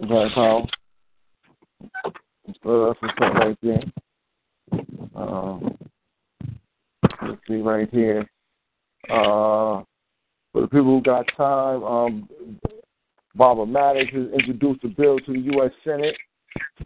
Right, 0.00 0.32
Paul. 0.34 0.68
So 2.62 2.86
that's 2.86 3.02
what's 3.02 3.14
up 3.22 3.34
right 3.34 3.58
there. 3.62 3.82
Um, 5.14 5.78
let's 7.22 7.40
see 7.48 7.56
right 7.56 7.88
here. 7.90 8.28
Uh, 9.08 9.82
for 10.52 10.62
the 10.62 10.68
people 10.68 10.96
who 10.96 11.02
got 11.02 11.26
time, 11.36 11.82
um, 11.84 12.28
Brother 13.34 13.66
Maddox 13.66 14.12
has 14.12 14.26
introduced 14.32 14.84
a 14.84 14.88
bill 14.88 15.18
to 15.20 15.32
the 15.32 15.38
U.S. 15.52 15.70
Senate. 15.84 16.16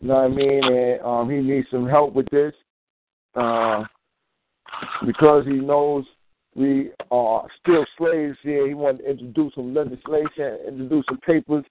You 0.00 0.08
know 0.08 0.14
what 0.14 0.24
I 0.24 0.28
mean? 0.28 0.64
And 0.64 1.00
um, 1.02 1.30
he 1.30 1.36
needs 1.38 1.66
some 1.70 1.88
help 1.88 2.14
with 2.14 2.28
this 2.30 2.52
uh, 3.34 3.84
because 5.06 5.44
he 5.46 5.54
knows 5.54 6.04
we 6.54 6.90
are 7.10 7.46
still 7.60 7.84
slaves 7.98 8.38
here. 8.42 8.66
He 8.66 8.74
wanted 8.74 8.98
to 8.98 9.10
introduce 9.10 9.54
some 9.54 9.74
legislation, 9.74 10.58
introduce 10.68 11.04
some 11.08 11.18
papers, 11.18 11.64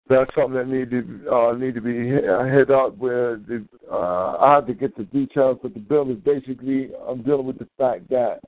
that's 0.08 0.31
something 0.34 0.55
that 0.55 0.68
need 0.68 0.90
to 0.90 1.31
uh, 1.31 1.52
need 1.52 1.74
to 1.74 1.81
be 1.81 2.08
hit 2.08 2.70
up. 2.70 2.97
Where 2.97 3.36
the, 3.36 3.65
uh, 3.90 4.36
I 4.40 4.55
have 4.55 4.66
to 4.66 4.74
get 4.74 4.97
the 4.97 5.05
details, 5.05 5.58
but 5.62 5.74
the 5.74 5.81
bill 5.81 6.10
is 6.10 6.18
basically 6.18 6.90
I'm 7.07 7.23
dealing 7.23 7.47
with 7.47 7.58
the 7.58 7.68
fact 7.78 8.08
that 8.10 8.40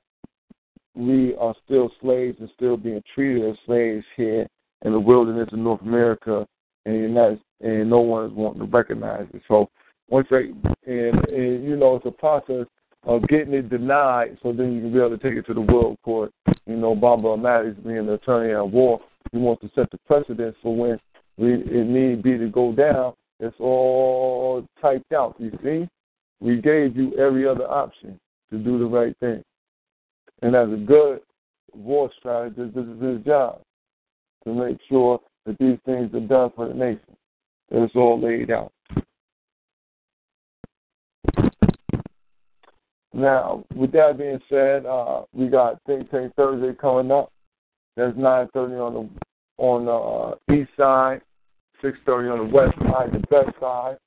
we 0.95 1.35
are 1.35 1.55
still 1.63 1.91
slaves 2.01 2.37
and 2.39 2.49
still 2.55 2.77
being 2.77 3.03
treated 3.13 3.49
as 3.49 3.57
slaves 3.65 4.05
here 4.17 4.47
in 4.83 4.91
the 4.91 4.99
wilderness 4.99 5.49
of 5.51 5.59
North 5.59 5.81
America, 5.81 6.45
and 6.85 7.15
that 7.15 7.39
and 7.61 7.89
no 7.89 7.99
one 7.99 8.25
is 8.25 8.31
wanting 8.33 8.61
to 8.61 8.67
recognize 8.67 9.27
it. 9.33 9.41
So 9.47 9.69
once 10.09 10.27
they 10.29 10.51
and, 10.85 11.27
and 11.27 11.63
you 11.63 11.75
know 11.75 11.95
it's 11.95 12.05
a 12.05 12.11
process 12.11 12.65
of 13.03 13.27
getting 13.27 13.53
it 13.53 13.69
denied, 13.69 14.37
so 14.43 14.53
then 14.53 14.73
you 14.73 14.81
can 14.81 14.93
be 14.93 14.99
able 14.99 15.17
to 15.17 15.17
take 15.17 15.37
it 15.37 15.45
to 15.47 15.53
the 15.53 15.61
world 15.61 15.97
court. 16.03 16.31
You 16.67 16.75
know, 16.75 16.95
Brother 16.95 17.35
Maddox 17.35 17.75
being 17.83 18.05
the 18.05 18.13
attorney 18.13 18.53
at 18.53 18.67
war, 18.67 18.99
he 19.31 19.39
wants 19.39 19.61
to 19.61 19.71
set 19.73 19.89
the 19.89 19.97
precedent 20.05 20.55
for 20.61 20.75
when 20.75 20.99
we, 21.37 21.53
it 21.53 21.87
need 21.87 22.21
be 22.21 22.37
to 22.37 22.47
go 22.49 22.73
down. 22.73 23.13
It's 23.39 23.55
all 23.59 24.67
typed 24.79 25.11
out. 25.13 25.35
You 25.39 25.51
see, 25.63 25.89
we 26.39 26.61
gave 26.61 26.95
you 26.95 27.15
every 27.17 27.47
other 27.47 27.67
option 27.67 28.19
to 28.51 28.57
do 28.59 28.77
the 28.77 28.85
right 28.85 29.17
thing, 29.19 29.43
and 30.41 30.55
as 30.55 30.71
a 30.71 30.77
good 30.77 31.21
war 31.73 32.11
strategist, 32.19 32.75
this 32.75 32.85
is 32.85 33.01
his 33.01 33.25
job 33.25 33.61
to 34.43 34.53
make 34.53 34.77
sure 34.89 35.19
that 35.45 35.57
these 35.57 35.77
things 35.85 36.13
are 36.13 36.19
done 36.19 36.51
for 36.55 36.67
the 36.67 36.73
nation. 36.73 37.15
It's 37.71 37.95
all 37.95 38.19
laid 38.21 38.51
out. 38.51 38.71
Now, 43.13 43.63
with 43.75 43.91
that 43.93 44.17
being 44.17 44.39
said, 44.49 44.85
uh, 44.85 45.23
we 45.33 45.47
got 45.47 45.81
Think 45.85 46.09
Tank 46.11 46.33
Thursday 46.35 46.73
coming 46.79 47.11
up. 47.11 47.31
That's 47.95 48.15
9:30 48.17 48.79
on 48.79 48.93
the 48.93 49.09
on 49.57 49.85
the 49.85 49.91
uh, 49.91 50.35
east 50.53 50.71
side, 50.77 51.21
6:30 51.83 52.31
on 52.31 52.37
the 52.39 52.53
west 52.53 52.77
side, 52.79 53.11
the 53.11 53.19
best 53.27 53.57
side. 53.59 53.97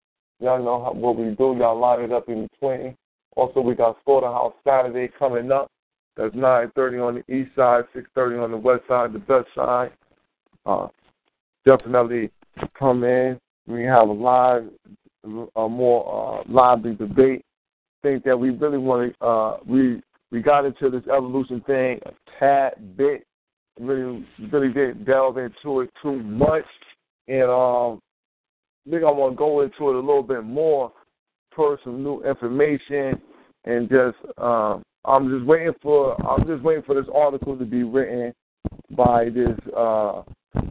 Y'all 0.41 0.63
know 0.63 0.83
how, 0.83 0.93
what 0.93 1.17
we 1.17 1.35
do. 1.35 1.57
Y'all 1.59 1.79
line 1.79 2.01
it 2.01 2.13
up 2.13 2.29
in 2.29 2.49
between. 2.49 2.97
Also, 3.37 3.61
we 3.61 3.75
got 3.75 3.99
Slaughterhouse 4.05 4.55
Saturday 4.65 5.13
coming 5.19 5.53
up. 5.53 5.71
That's 6.17 6.35
9:30 6.35 7.07
on 7.07 7.15
the 7.15 7.35
east 7.35 7.55
side, 7.57 7.85
6:30 7.95 8.43
on 8.43 8.51
the 8.51 8.57
west 8.57 8.83
side, 8.89 9.13
the 9.13 9.19
best 9.19 9.49
side. 9.55 9.93
Uh, 10.67 10.89
definitely 11.65 12.31
come 12.79 13.05
in. 13.05 13.39
We 13.67 13.85
have 13.85 14.09
a 14.09 14.13
live, 14.13 14.69
a 15.25 15.69
more 15.69 16.41
uh, 16.41 16.53
lively 16.53 16.95
debate. 16.95 17.45
Think 18.03 18.25
that 18.25 18.37
we 18.37 18.51
really 18.51 18.79
want 18.79 19.15
to. 19.19 19.25
Uh, 19.25 19.57
we 19.67 20.03
we 20.31 20.43
got 20.43 20.67
into 20.67 20.91
this 20.91 21.05
evolution 21.07 21.63
thing 21.67 22.01
a 22.05 22.13
tad 22.39 22.97
bit. 22.97 23.27
Really, 23.81 24.25
really 24.53 24.69
didn't 24.69 25.05
delve 25.05 25.39
into 25.39 25.81
it 25.81 25.91
too 26.03 26.23
much, 26.23 26.65
and 27.27 27.45
um, 27.45 28.01
I 28.87 28.91
think 28.91 29.03
I 29.03 29.11
want 29.11 29.33
to 29.33 29.37
go 29.37 29.63
into 29.63 29.91
it 29.91 29.97
a 29.97 29.99
little 29.99 30.23
bit 30.23 30.45
more, 30.45 30.93
per 31.51 31.79
some 31.83 32.03
new 32.05 32.23
information, 32.23 33.21
and 33.65 33.89
just 33.89 34.17
um, 34.39 34.83
I'm 35.05 35.29
just 35.31 35.47
waiting 35.47 35.73
for 35.83 36.21
I'm 36.27 36.47
just 36.47 36.63
waiting 36.63 36.85
for 36.85 36.95
this 36.95 37.11
article 37.15 37.57
to 37.57 37.65
be 37.65 37.83
written 37.83 38.33
by 38.91 39.31
this 39.31 39.57
uh, 39.77 40.23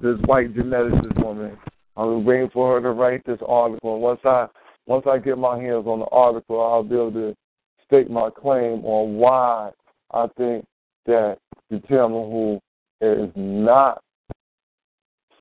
this 0.02 0.18
white 0.26 0.54
geneticist 0.54 1.24
woman. 1.24 1.58
I'm 1.96 2.26
waiting 2.26 2.50
for 2.52 2.76
her 2.76 2.82
to 2.82 2.92
write 2.92 3.26
this 3.26 3.40
article. 3.48 3.94
And 3.94 4.02
once 4.02 4.20
I 4.26 4.48
once 4.86 5.06
I 5.08 5.18
get 5.18 5.38
my 5.38 5.58
hands 5.58 5.86
on 5.88 6.00
the 6.00 6.06
article, 6.06 6.62
I'll 6.62 6.84
be 6.84 6.96
able 6.96 7.12
to 7.14 7.36
state 7.86 8.10
my 8.10 8.30
claim 8.30 8.84
on 8.86 9.16
why 9.16 9.72
I 10.12 10.28
think 10.38 10.66
that 11.06 11.38
the 11.70 11.78
Tamahu 11.78 12.60
is 13.02 13.32
not 13.36 14.02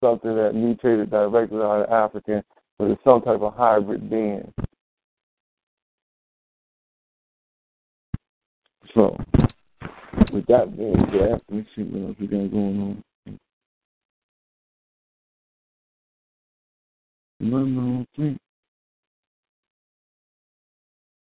something 0.00 0.34
that 0.34 0.55
mutated 0.55 1.10
directly 1.10 1.58
out 1.58 1.82
of 1.82 1.90
African, 1.90 2.42
but 2.78 2.90
it's 2.90 3.02
some 3.05 3.22
type 3.22 3.40
of 3.40 3.55
hybrid 3.55 4.10
being. 4.10 4.52
So, 8.94 9.16
with 10.32 10.47
that 10.47 10.76
being 10.76 10.94
said, 11.10 11.40
let 11.48 11.50
me 11.50 11.66
see 11.74 11.82
what 11.82 12.08
else 12.08 12.16
we 12.20 12.26
got 12.26 12.50
going 12.50 12.81
on. 12.81 13.05
No, 17.42 17.58
no, 17.64 18.06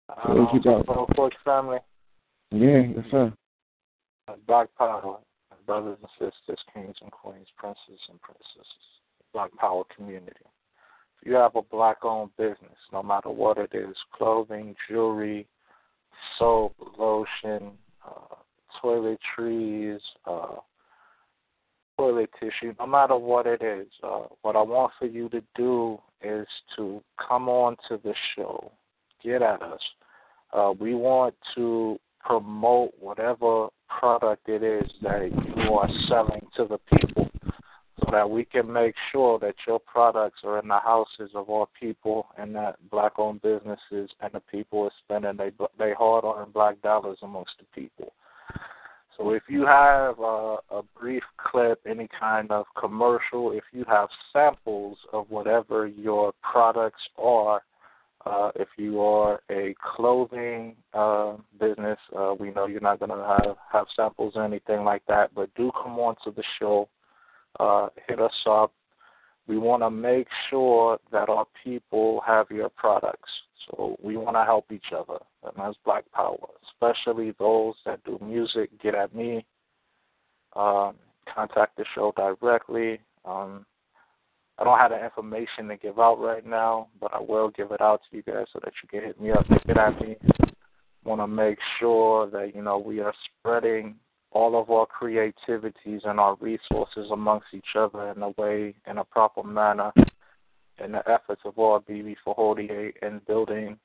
Uh, 0.09 0.35
what 0.35 0.55
you 0.55 0.63
got? 0.63 0.87
For 0.87 1.07
Coach 1.15 1.35
family. 1.45 1.79
Yeah, 2.51 2.81
yes, 2.97 3.05
sir. 3.11 3.33
Black 4.47 4.69
Power, 4.79 5.19
brothers 5.67 5.99
and 6.01 6.11
sisters, 6.13 6.59
kings 6.73 6.97
and 7.03 7.13
queens, 7.13 7.47
princes 7.59 8.01
and 8.09 8.19
princesses, 8.23 8.65
Black 9.35 9.55
Power 9.59 9.85
community. 9.95 10.33
If 11.21 11.29
you 11.29 11.35
have 11.35 11.57
a 11.57 11.63
black 11.63 11.99
owned 12.05 12.35
business, 12.39 12.79
no 12.91 13.03
matter 13.03 13.29
what 13.29 13.59
it 13.59 13.75
is 13.75 13.95
clothing, 14.15 14.75
jewelry, 14.89 15.47
soap, 16.39 16.75
lotion, 16.99 17.73
uh, 18.03 18.37
toiletries, 18.83 20.01
uh, 20.25 20.57
toilet 21.99 22.31
tissue, 22.39 22.75
no 22.79 22.87
matter 22.87 23.17
what 23.17 23.47
it 23.47 23.61
is, 23.61 23.89
uh, 24.03 24.23
what 24.43 24.57
I 24.57 24.63
want 24.63 24.93
for 24.99 25.07
you 25.07 25.29
to 25.31 25.43
do 25.57 25.99
is 26.23 26.47
to 26.77 27.03
come 27.29 27.49
on 27.49 27.77
to 27.89 28.01
the 28.03 28.15
show, 28.37 28.71
get 29.23 29.43
at 29.43 29.61
us. 29.61 29.81
Uh, 30.53 30.73
we 30.79 30.95
want 30.95 31.35
to 31.57 31.99
promote 32.25 32.93
whatever 33.01 33.69
product 33.89 34.49
it 34.49 34.63
is 34.63 34.91
that 35.03 35.31
you 35.57 35.75
are 35.75 35.89
selling 36.09 36.47
to 36.57 36.67
the 36.67 36.79
people 36.97 37.29
so 38.01 38.11
that 38.13 38.29
we 38.29 38.45
can 38.45 38.73
make 38.73 38.95
sure 39.11 39.39
that 39.39 39.55
your 39.67 39.81
products 39.81 40.41
are 40.45 40.59
in 40.59 40.69
the 40.69 40.79
houses 40.79 41.31
of 41.35 41.51
our 41.51 41.67
people 41.79 42.27
and 42.39 42.55
that 42.55 42.77
black 42.91 43.13
owned 43.19 43.43
businesses 43.43 44.11
and 44.21 44.33
the 44.33 44.43
people 44.51 44.85
are 44.85 44.91
spending 45.05 45.37
their 45.37 45.51
they 45.79 45.93
hard 45.93 46.25
earned 46.25 46.53
black 46.53 46.81
dollars 46.83 47.19
amongst 47.23 47.53
the 47.59 47.81
people. 47.81 48.13
So 49.19 49.31
if 49.31 49.43
you 49.49 49.67
have 49.67 50.21
a, 50.21 50.59
a 50.71 50.83
brief 50.99 51.25
clip, 51.39 51.81
any 51.87 52.09
kind 52.19 52.53
of 52.53 52.67
commercial, 52.79 53.51
if 53.51 53.65
you 53.73 53.85
have 53.89 54.09
samples 54.33 54.97
of 55.13 55.29
whatever 55.29 55.89
your 55.89 56.33
products 56.41 57.03
are, 57.19 57.63
uh, 58.25 58.51
if 58.55 58.69
you 58.77 59.01
are 59.01 59.41
a 59.51 59.75
clothing 59.97 60.77
uh, 60.95 61.37
business, 61.59 61.99
uh, 62.17 62.35
we 62.39 62.51
know 62.53 62.67
you're 62.67 62.81
not 62.81 63.01
going 63.01 63.11
to 63.11 63.39
have 63.45 63.57
have 63.73 63.87
samples 63.97 64.35
or 64.37 64.45
anything 64.45 64.85
like 64.85 65.03
that, 65.09 65.35
but 65.35 65.53
do 65.55 65.71
come 65.83 65.99
on 65.99 66.15
to 66.25 66.31
the 66.31 66.43
show. 66.59 66.89
Uh, 67.59 67.89
hit 68.07 68.21
us 68.21 68.33
up. 68.49 68.73
We 69.47 69.59
want 69.59 69.83
to 69.83 69.91
make 69.91 70.29
sure 70.51 70.99
that 71.11 71.29
our 71.29 71.47
people 71.65 72.23
have 72.27 72.51
your 72.51 72.69
products. 72.69 73.31
So 73.71 73.97
we 74.03 74.17
want 74.17 74.37
to 74.37 74.45
help 74.45 74.71
each 74.73 74.93
other, 74.97 75.19
and 75.43 75.53
that's 75.57 75.77
Black 75.85 76.05
Power, 76.13 76.39
especially 76.71 77.35
those 77.39 77.75
that 77.85 78.03
do 78.05 78.19
music. 78.23 78.71
Get 78.83 78.95
at 78.95 79.15
me. 79.15 79.45
Um, 80.57 80.95
contact 81.33 81.77
the 81.77 81.85
show 81.95 82.13
directly. 82.17 83.01
Um, 83.25 83.67
I 84.59 84.65
don't 84.65 84.79
have 84.79 84.91
the 84.91 85.05
information 85.05 85.69
to 85.69 85.77
give 85.77 85.99
out 85.99 86.19
right 86.19 86.45
now, 86.45 86.89
but 87.01 87.13
I 87.15 87.21
will 87.21 87.51
give 87.51 87.71
it 87.71 87.81
out 87.81 88.01
to 88.11 88.17
you 88.17 88.23
guys 88.23 88.47
so 88.53 88.61
that 88.65 88.73
you 88.83 88.89
can 88.89 89.07
hit 89.07 89.21
me 89.21 89.31
up, 89.31 89.49
and 89.49 89.63
get 89.65 89.77
at 89.77 90.01
me. 90.01 90.17
Want 91.05 91.21
to 91.21 91.27
make 91.27 91.59
sure 91.79 92.29
that 92.31 92.55
you 92.55 92.63
know 92.63 92.79
we 92.79 93.01
are 93.01 93.15
spreading 93.39 93.97
all 94.33 94.61
of 94.61 94.71
our 94.71 94.87
creativities 94.87 96.03
and 96.05 96.21
our 96.21 96.37
resources 96.41 97.11
amongst 97.11 97.47
each 97.55 97.77
other 97.77 98.11
in 98.11 98.23
a 98.23 98.31
way, 98.31 98.75
in 98.87 98.99
a 98.99 99.05
proper 99.05 99.43
manner, 99.43 99.93
in 100.85 100.93
the 100.93 101.09
efforts 101.09 101.43
of 101.45 101.59
all 101.59 101.81
BB 101.81 102.17
for 102.25 102.35
48 102.35 102.97
and 103.03 103.25
building 103.27 103.79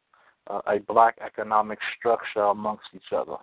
uh, 0.50 0.62
a 0.68 0.80
black 0.80 1.18
economic 1.26 1.80
structure 1.98 2.44
amongst 2.44 2.86
each 2.94 3.14
other. 3.16 3.38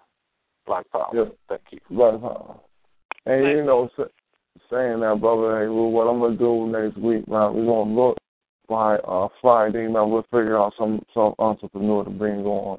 Black 0.66 0.90
power. 0.90 1.10
Yeah. 1.14 1.24
Thank 1.48 1.62
you. 1.70 1.80
Black 1.90 2.20
power. 2.20 2.58
And 3.26 3.46
you 3.46 3.64
know, 3.64 3.88
saying 4.70 5.00
that, 5.00 5.18
brother, 5.20 5.60
hey, 5.60 5.68
well, 5.68 5.90
what 5.90 6.06
I'm 6.06 6.20
gonna 6.20 6.36
do 6.36 6.66
next 6.66 6.96
week, 6.98 7.26
man, 7.28 7.54
we're 7.54 7.66
gonna 7.66 7.94
look 7.94 8.18
by 8.68 8.96
uh 8.96 9.28
Friday, 9.40 9.88
man, 9.88 10.10
we'll 10.10 10.22
figure 10.24 10.58
out 10.58 10.72
some 10.78 11.04
some 11.12 11.34
entrepreneur 11.38 12.04
to 12.04 12.10
bring 12.10 12.44
on. 12.44 12.78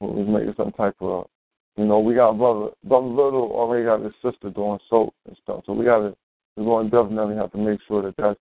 We'll 0.00 0.24
make 0.24 0.56
some 0.56 0.72
type 0.72 0.96
of 1.00 1.28
you 1.76 1.84
know, 1.84 2.00
we 2.00 2.14
got 2.14 2.38
brother 2.38 2.70
brother 2.84 3.06
little 3.06 3.52
already 3.52 3.84
got 3.84 4.02
his 4.02 4.14
sister 4.22 4.50
doing 4.50 4.78
soap 4.90 5.14
and 5.26 5.36
stuff. 5.42 5.62
So 5.66 5.72
we 5.72 5.84
gotta 5.84 6.16
we're 6.56 6.64
gonna 6.64 6.90
definitely 6.90 7.36
have 7.36 7.52
to 7.52 7.58
make 7.58 7.80
sure 7.86 8.02
that 8.02 8.16
that 8.16 8.36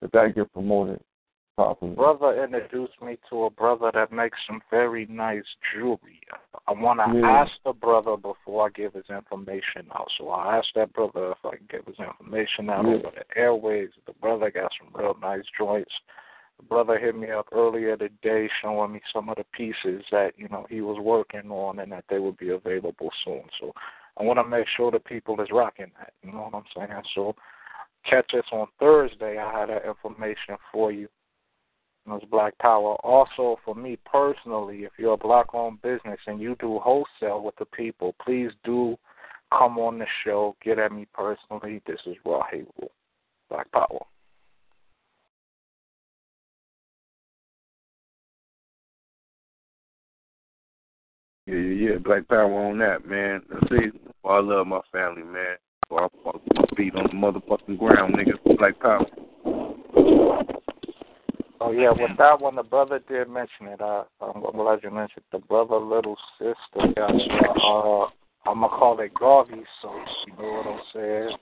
that, 0.00 0.12
that 0.12 0.34
get 0.34 0.52
promoted 0.52 1.00
Brother 1.58 2.44
introduced 2.44 3.02
me 3.02 3.18
to 3.28 3.44
a 3.44 3.50
brother 3.50 3.90
that 3.92 4.12
makes 4.12 4.38
some 4.46 4.62
very 4.70 5.06
nice 5.06 5.42
jewelry. 5.74 6.20
I 6.68 6.72
want 6.72 7.00
to 7.00 7.18
Yeah. 7.18 7.28
ask 7.28 7.50
the 7.64 7.72
brother 7.72 8.16
before 8.16 8.66
I 8.66 8.68
give 8.70 8.94
his 8.94 9.10
information 9.10 9.90
out. 9.92 10.08
So 10.16 10.30
I 10.30 10.58
asked 10.58 10.74
that 10.76 10.92
brother 10.92 11.32
if 11.32 11.44
I 11.44 11.56
can 11.56 11.66
give 11.68 11.84
his 11.86 11.98
information 11.98 12.70
out 12.70 12.84
Yeah. 12.84 12.94
over 12.94 13.10
the 13.10 13.24
airways. 13.36 13.90
The 14.06 14.12
brother 14.12 14.50
got 14.52 14.72
some 14.78 14.90
real 14.94 15.14
nice 15.14 15.46
joints. 15.56 15.92
The 16.58 16.62
brother 16.64 16.96
hit 16.96 17.16
me 17.16 17.30
up 17.30 17.48
earlier 17.50 17.96
today 17.96 18.48
showing 18.60 18.92
me 18.92 19.00
some 19.12 19.28
of 19.28 19.36
the 19.36 19.44
pieces 19.44 20.04
that, 20.10 20.38
you 20.38 20.48
know, 20.48 20.64
he 20.68 20.80
was 20.80 20.98
working 21.00 21.50
on 21.50 21.80
and 21.80 21.90
that 21.90 22.06
they 22.08 22.20
would 22.20 22.36
be 22.36 22.50
available 22.50 23.12
soon. 23.24 23.48
So 23.58 23.74
I 24.16 24.22
want 24.22 24.38
to 24.38 24.44
make 24.44 24.68
sure 24.68 24.92
the 24.92 25.00
people 25.00 25.40
is 25.40 25.50
rocking 25.50 25.90
that. 25.98 26.12
You 26.22 26.32
know 26.32 26.48
what 26.50 26.54
I'm 26.54 26.64
saying? 26.74 27.02
So 27.14 27.34
catch 28.04 28.32
us 28.34 28.46
on 28.52 28.68
Thursday. 28.78 29.38
I 29.38 29.52
have 29.52 29.68
that 29.68 29.84
information 29.84 30.56
for 30.70 30.92
you. 30.92 31.08
Black 32.30 32.56
Power. 32.58 32.94
Also, 33.04 33.58
for 33.64 33.74
me 33.74 33.98
personally, 34.10 34.84
if 34.84 34.92
you're 34.98 35.14
a 35.14 35.16
black 35.16 35.54
owned 35.54 35.82
business 35.82 36.18
and 36.26 36.40
you 36.40 36.56
do 36.60 36.78
wholesale 36.78 37.42
with 37.42 37.56
the 37.56 37.64
people, 37.66 38.14
please 38.24 38.50
do 38.64 38.96
come 39.56 39.78
on 39.78 39.98
the 39.98 40.06
show. 40.24 40.56
Get 40.64 40.78
at 40.78 40.92
me 40.92 41.06
personally. 41.12 41.82
This 41.86 42.00
is 42.06 42.16
Raw 42.24 42.42
Haywood. 42.50 42.90
Black 43.48 43.70
Power. 43.72 44.04
Yeah, 51.46 51.54
yeah, 51.54 51.90
yeah. 51.92 51.98
Black 51.98 52.28
power 52.28 52.52
on 52.52 52.78
that, 52.80 53.06
man. 53.06 53.40
See, 53.70 53.98
I 54.22 54.40
love 54.40 54.66
my 54.66 54.80
family, 54.92 55.22
man. 55.22 55.56
So 55.88 55.96
I 55.96 56.08
put 56.22 56.42
my 56.54 56.64
feet 56.76 56.94
on 56.94 57.04
the 57.04 57.14
motherfucking 57.14 57.78
ground, 57.78 58.16
nigga. 58.16 58.58
Black 58.58 58.78
power. 58.78 59.06
Oh 61.60 61.72
yeah, 61.72 61.90
with 61.90 62.16
that 62.18 62.40
one, 62.40 62.54
the 62.54 62.62
brother 62.62 63.00
did 63.08 63.28
mention 63.28 63.66
it. 63.66 63.80
I, 63.80 64.04
I'm 64.20 64.40
glad 64.40 64.80
you 64.82 64.90
mentioned 64.90 65.24
it. 65.32 65.32
the 65.32 65.38
brother 65.38 65.76
little 65.76 66.16
sister 66.38 66.92
got 66.94 67.10
uh, 67.10 68.06
I'm 68.48 68.60
gonna 68.60 68.68
call 68.68 68.98
it 69.00 69.12
Garvey 69.14 69.62
so 69.82 69.90
You 70.26 70.32
know 70.36 70.52
what 70.52 70.66
I'm 70.66 70.80
saying? 70.94 71.36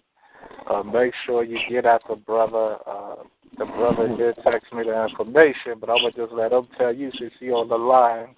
Uh, 0.71 0.83
make 0.83 1.13
sure 1.27 1.45
you 1.45 1.59
get 1.71 1.85
at 1.87 2.03
the 2.09 2.17
brother. 2.17 2.77
Uh, 2.87 3.17
the 3.59 3.67
brother 3.67 4.09
did 4.17 4.37
text 4.43 4.73
me 4.73 4.85
the 4.85 5.05
information, 5.09 5.75
but 5.81 5.91
I'm 5.91 5.99
gonna 5.99 6.13
just 6.13 6.33
let 6.33 6.53
him 6.53 6.67
tell 6.79 6.95
you 6.95 7.11
since 7.19 7.33
he 7.39 7.51
on 7.51 7.69
the 7.69 7.77
line. 7.77 8.35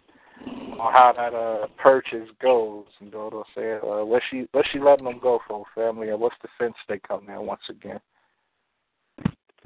on 0.81 0.92
how 0.92 1.12
that 1.16 1.34
uh 1.34 1.66
purchase 1.81 2.28
goes. 2.42 2.86
You 3.00 3.10
know 3.10 3.31
what 3.31 3.34
I'm 3.34 3.44
saying? 3.55 3.81
Uh, 3.82 4.05
what 4.05 4.23
she 4.31 4.47
what 4.52 4.66
she 4.73 4.78
letting 4.78 5.05
them 5.05 5.18
go 5.23 5.40
for, 5.47 5.65
family, 5.74 6.10
and 6.10 6.20
what's 6.20 6.36
the 6.42 6.48
fence 6.58 6.74
they 6.89 6.98
come 6.98 7.28
in 7.28 7.47
once 7.47 7.62
again? 7.68 8.00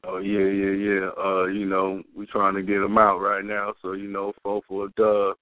Oh 0.04 0.18
yeah, 0.18 0.46
yeah, 0.46 0.72
yeah. 0.72 1.10
Uh, 1.16 1.44
you 1.46 1.66
know, 1.66 2.02
we're 2.16 2.26
trying 2.26 2.54
to 2.54 2.62
get 2.62 2.80
them 2.80 2.98
out 2.98 3.18
right 3.18 3.44
now. 3.44 3.72
So 3.82 3.92
you 3.92 4.08
know, 4.08 4.32
four 4.42 4.62
for 4.68 4.86
a 4.86 4.90
dub, 4.92 5.36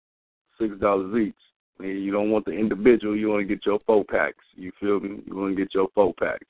six 0.59 0.79
dollars 0.81 1.17
each. 1.17 1.35
And 1.79 2.05
you 2.05 2.13
don't 2.13 2.31
want 2.31 2.45
the 2.45 2.53
individual. 2.53 3.17
You 3.17 3.31
want 3.31 3.41
to 3.41 3.55
get 3.55 3.65
your 3.65 3.81
four 3.87 4.05
packs. 4.05 4.45
You 4.55 4.71
feel 4.79 5.01
me? 5.01 5.23
You 5.25 5.35
want 5.35 5.57
to 5.57 5.63
get 5.63 5.75
your 5.75 5.89
four 5.95 6.13
packs. 6.13 6.47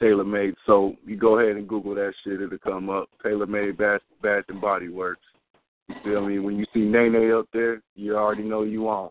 Tailor 0.00 0.24
made. 0.24 0.54
So 0.64 0.94
you 1.04 1.16
go 1.16 1.38
ahead 1.38 1.56
and 1.56 1.68
Google 1.68 1.94
that 1.96 2.14
shit. 2.24 2.40
It'll 2.40 2.56
come 2.58 2.88
up. 2.88 3.10
Tailor 3.22 3.46
made 3.46 3.76
bath, 3.76 4.00
bath 4.22 4.44
and 4.48 4.60
body 4.60 4.88
works. 4.88 5.20
You 5.88 5.96
feel 6.02 6.26
me? 6.26 6.38
When 6.38 6.56
you 6.56 6.64
see 6.72 6.80
Nene 6.80 7.30
up 7.32 7.46
there, 7.52 7.82
you 7.94 8.16
already 8.16 8.44
know 8.44 8.62
you 8.62 8.88
on. 8.88 9.10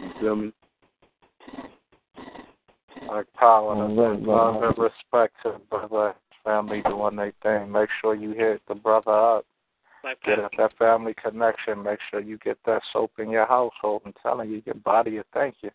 You 0.00 0.10
feel 0.18 0.36
me? 0.36 0.52
Like 3.06 3.30
power, 3.34 3.86
love 3.86 4.62
and 4.62 4.78
respect 4.78 5.34
to 5.42 5.60
brother 5.68 6.14
family 6.44 6.82
doing 6.86 7.16
their 7.16 7.32
thing. 7.42 7.72
Make 7.72 7.88
sure 8.00 8.14
you 8.14 8.32
hit 8.32 8.62
the 8.68 8.74
brother 8.74 9.10
up. 9.10 9.46
Like 10.04 10.22
Get 10.22 10.38
at 10.38 10.52
that 10.58 10.76
family 10.78 11.14
connection. 11.14 11.82
Make 11.82 11.98
sure 12.10 12.20
you 12.20 12.38
get 12.38 12.58
that 12.66 12.82
soap 12.92 13.12
in 13.18 13.30
your 13.30 13.46
household. 13.46 14.02
I'm 14.04 14.12
telling 14.22 14.50
you, 14.50 14.62
your 14.66 14.74
body 14.74 15.16
will 15.16 15.24
thank 15.32 15.56
you. 15.62 15.70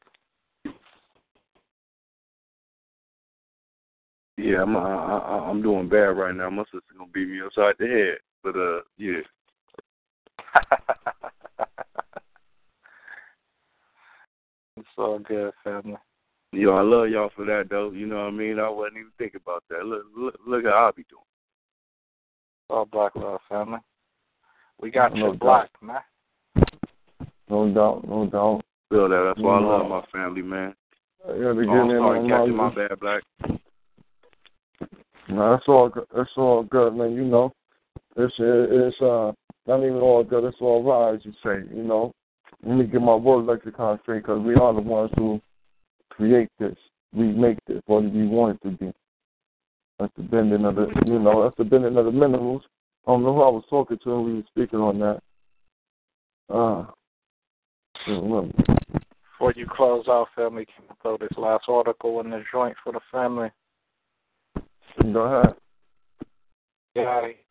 Yeah, 4.37 4.61
I'm 4.61 4.77
I, 4.77 4.81
I, 4.81 5.49
I'm 5.49 5.61
doing 5.61 5.89
bad 5.89 6.15
right 6.15 6.33
now. 6.33 6.49
My 6.49 6.63
sister 6.65 6.79
gonna 6.97 7.11
beat 7.11 7.27
me 7.27 7.41
upside 7.45 7.75
the 7.79 7.87
head, 7.87 8.19
but 8.43 8.55
uh, 8.55 8.81
yeah. 8.97 9.19
it's 14.77 14.87
all 14.97 15.19
good, 15.19 15.51
family. 15.63 15.97
Yo, 16.51 16.71
I 16.71 16.81
love 16.81 17.09
y'all 17.09 17.29
for 17.35 17.45
that 17.45 17.67
though. 17.69 17.91
You 17.91 18.07
know 18.07 18.17
what 18.17 18.27
I 18.27 18.31
mean? 18.31 18.59
I 18.59 18.69
wasn't 18.69 18.97
even 18.97 19.11
thinking 19.17 19.41
about 19.43 19.63
that. 19.69 19.85
Look, 19.85 20.05
look, 20.17 20.35
look 20.47 20.65
at 20.65 20.71
how 20.71 20.87
I 20.87 20.91
be 20.95 21.05
doing. 21.09 21.21
All 22.69 22.85
black 22.85 23.15
love, 23.15 23.39
family. 23.47 23.79
We 24.81 24.89
got 24.89 25.13
No 25.13 25.33
you 25.33 25.37
black, 25.37 25.69
man. 25.81 25.99
No 27.49 27.71
doubt, 27.73 28.07
no 28.07 28.27
doubt. 28.27 28.61
Feel 28.89 29.09
that. 29.09 29.33
That's 29.35 29.43
why 29.43 29.57
I 29.57 29.61
love 29.61 29.89
my 29.89 30.03
family, 30.11 30.41
man. 30.41 30.73
I 31.25 31.31
gotta 31.33 31.43
Oh, 31.49 31.51
I'm 31.51 31.89
sorry, 31.89 32.19
on 32.19 32.29
catching 32.29 32.55
my 32.55 32.69
my 32.69 32.75
bad, 32.75 32.99
black. 32.99 33.23
No, 35.27 35.51
that's 35.51 35.67
all. 35.67 35.89
good. 35.89 36.05
That's 36.15 36.29
all 36.37 36.63
good, 36.63 36.95
man. 36.95 37.13
You 37.13 37.25
know, 37.25 37.51
it's 38.15 38.33
it's 38.39 39.01
uh 39.01 39.31
not 39.67 39.83
even 39.83 39.97
all 39.97 40.23
good. 40.23 40.45
It's 40.45 40.57
all 40.61 40.83
right, 40.83 41.15
as 41.15 41.25
you 41.25 41.33
say. 41.43 41.67
You 41.75 41.83
know, 41.83 42.13
let 42.63 42.77
me 42.77 42.85
get 42.85 43.01
my 43.01 43.15
word 43.15 43.45
lexicon 43.45 43.99
straight 44.01 44.23
because 44.23 44.41
we 44.41 44.55
are 44.55 44.73
the 44.73 44.81
ones 44.81 45.11
who 45.17 45.39
create 46.19 46.49
this. 46.59 46.75
remake 47.13 47.57
this 47.65 47.81
what 47.85 48.03
we 48.03 48.27
want 48.27 48.59
it 48.61 48.69
to 48.69 48.77
be. 48.77 48.91
That's 49.97 50.11
the 50.17 50.23
bending 50.23 50.65
of 50.65 50.75
the, 50.75 50.87
you 51.05 51.19
know, 51.19 51.43
that's 51.43 51.57
the 51.57 51.63
bending 51.63 51.97
of 51.97 52.05
the 52.05 52.11
minerals. 52.11 52.61
I 53.07 53.11
don't 53.11 53.23
know 53.23 53.33
who 53.33 53.41
I 53.41 53.49
was 53.49 53.63
talking 53.69 53.97
to 54.03 54.09
when 54.09 54.25
we 54.25 54.33
were 54.35 54.43
speaking 54.49 54.79
on 54.79 54.99
that. 54.99 55.21
Uh, 56.53 56.85
Before 59.33 59.53
you 59.55 59.65
close 59.69 60.05
out, 60.07 60.27
family, 60.35 60.65
can 60.65 60.85
you 60.89 60.95
throw 61.01 61.17
this 61.17 61.37
last 61.37 61.65
article 61.67 62.19
in 62.19 62.29
the 62.29 62.43
joint 62.51 62.75
for 62.83 62.93
the 62.93 62.99
family? 63.11 63.49
go 65.13 65.21
ahead. 65.21 65.55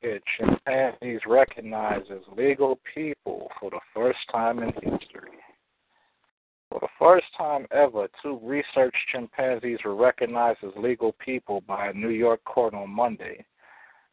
It. 0.02 0.22
Chimpanzees 0.36 1.20
recognized 1.26 2.10
as 2.10 2.18
legal 2.36 2.78
people 2.94 3.48
for 3.58 3.70
the 3.70 3.80
first 3.94 4.18
time 4.30 4.58
in 4.58 4.68
history. 4.74 5.38
For 6.70 6.80
the 6.80 6.88
first 6.98 7.26
time 7.36 7.66
ever, 7.70 8.08
two 8.22 8.38
research 8.42 8.94
chimpanzees 9.10 9.78
were 9.84 9.96
recognized 9.96 10.62
as 10.62 10.72
legal 10.76 11.12
people 11.12 11.62
by 11.62 11.88
a 11.88 11.94
New 11.94 12.10
York 12.10 12.44
court 12.44 12.74
on 12.74 12.90
Monday. 12.90 13.44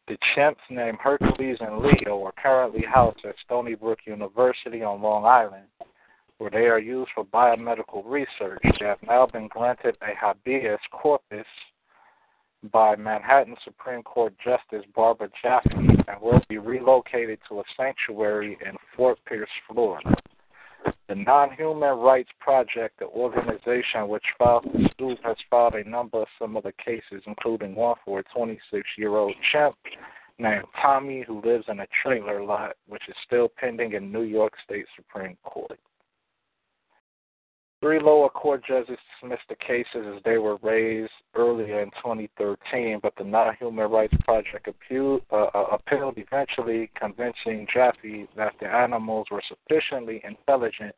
The 0.08 0.16
chimps 0.34 0.56
named 0.70 0.98
Hercules 1.00 1.58
and 1.60 1.78
Leo 1.78 2.24
are 2.24 2.32
currently 2.32 2.82
housed 2.82 3.24
at 3.24 3.34
Stony 3.44 3.74
Brook 3.74 3.98
University 4.06 4.82
on 4.82 5.02
Long 5.02 5.24
Island, 5.24 5.66
where 6.38 6.50
they 6.50 6.66
are 6.66 6.78
used 6.78 7.10
for 7.14 7.24
biomedical 7.24 8.02
research. 8.06 8.62
They 8.62 8.86
have 8.86 9.02
now 9.02 9.26
been 9.26 9.48
granted 9.48 9.98
a 10.00 10.14
habeas 10.14 10.80
corpus 10.92 11.46
by 12.72 12.96
Manhattan 12.96 13.56
Supreme 13.64 14.02
Court 14.02 14.32
Justice 14.42 14.84
Barbara 14.94 15.28
Jaffe 15.42 15.68
and 15.74 16.20
will 16.20 16.40
be 16.48 16.58
relocated 16.58 17.38
to 17.48 17.60
a 17.60 17.64
sanctuary 17.76 18.56
in 18.64 18.76
Fort 18.96 19.18
Pierce, 19.26 19.50
Florida. 19.68 20.14
The 21.08 21.14
Non 21.14 21.52
Human 21.52 21.98
Rights 21.98 22.30
Project, 22.40 22.98
the 22.98 23.06
organization 23.06 24.08
which 24.08 24.24
filed 24.38 24.64
the 24.64 24.88
suit, 24.98 25.18
has 25.24 25.36
filed 25.48 25.74
a 25.74 25.88
number 25.88 26.22
of 26.22 26.28
similar 26.40 26.72
cases, 26.72 27.22
including 27.26 27.74
one 27.74 27.96
for 28.04 28.20
a 28.20 28.24
26 28.34 28.86
year 28.98 29.16
old 29.16 29.34
chimp 29.52 29.76
named 30.38 30.64
Tommy 30.80 31.24
who 31.26 31.40
lives 31.42 31.64
in 31.68 31.80
a 31.80 31.86
trailer 32.02 32.42
lot, 32.42 32.76
which 32.88 33.02
is 33.08 33.14
still 33.24 33.48
pending 33.48 33.92
in 33.92 34.12
New 34.12 34.22
York 34.22 34.52
State 34.64 34.86
Supreme 34.96 35.36
Court. 35.44 35.78
Three 37.86 38.00
lower 38.00 38.28
court 38.28 38.64
judges 38.66 38.98
dismissed 39.22 39.44
the 39.48 39.54
cases 39.54 40.16
as 40.16 40.20
they 40.24 40.38
were 40.38 40.56
raised 40.56 41.12
earlier 41.36 41.82
in 41.82 41.90
2013, 42.02 42.98
but 43.00 43.14
the 43.16 43.22
Non 43.22 43.54
Human 43.60 43.88
Rights 43.88 44.16
Project 44.24 44.66
appealed, 44.66 45.22
uh, 45.30 45.50
uh, 45.54 45.66
appealed 45.70 46.18
eventually, 46.18 46.90
convincing 46.98 47.64
Jaffe 47.72 48.26
that 48.36 48.54
the 48.58 48.66
animals 48.66 49.28
were 49.30 49.40
sufficiently 49.48 50.20
intelligent 50.24 50.96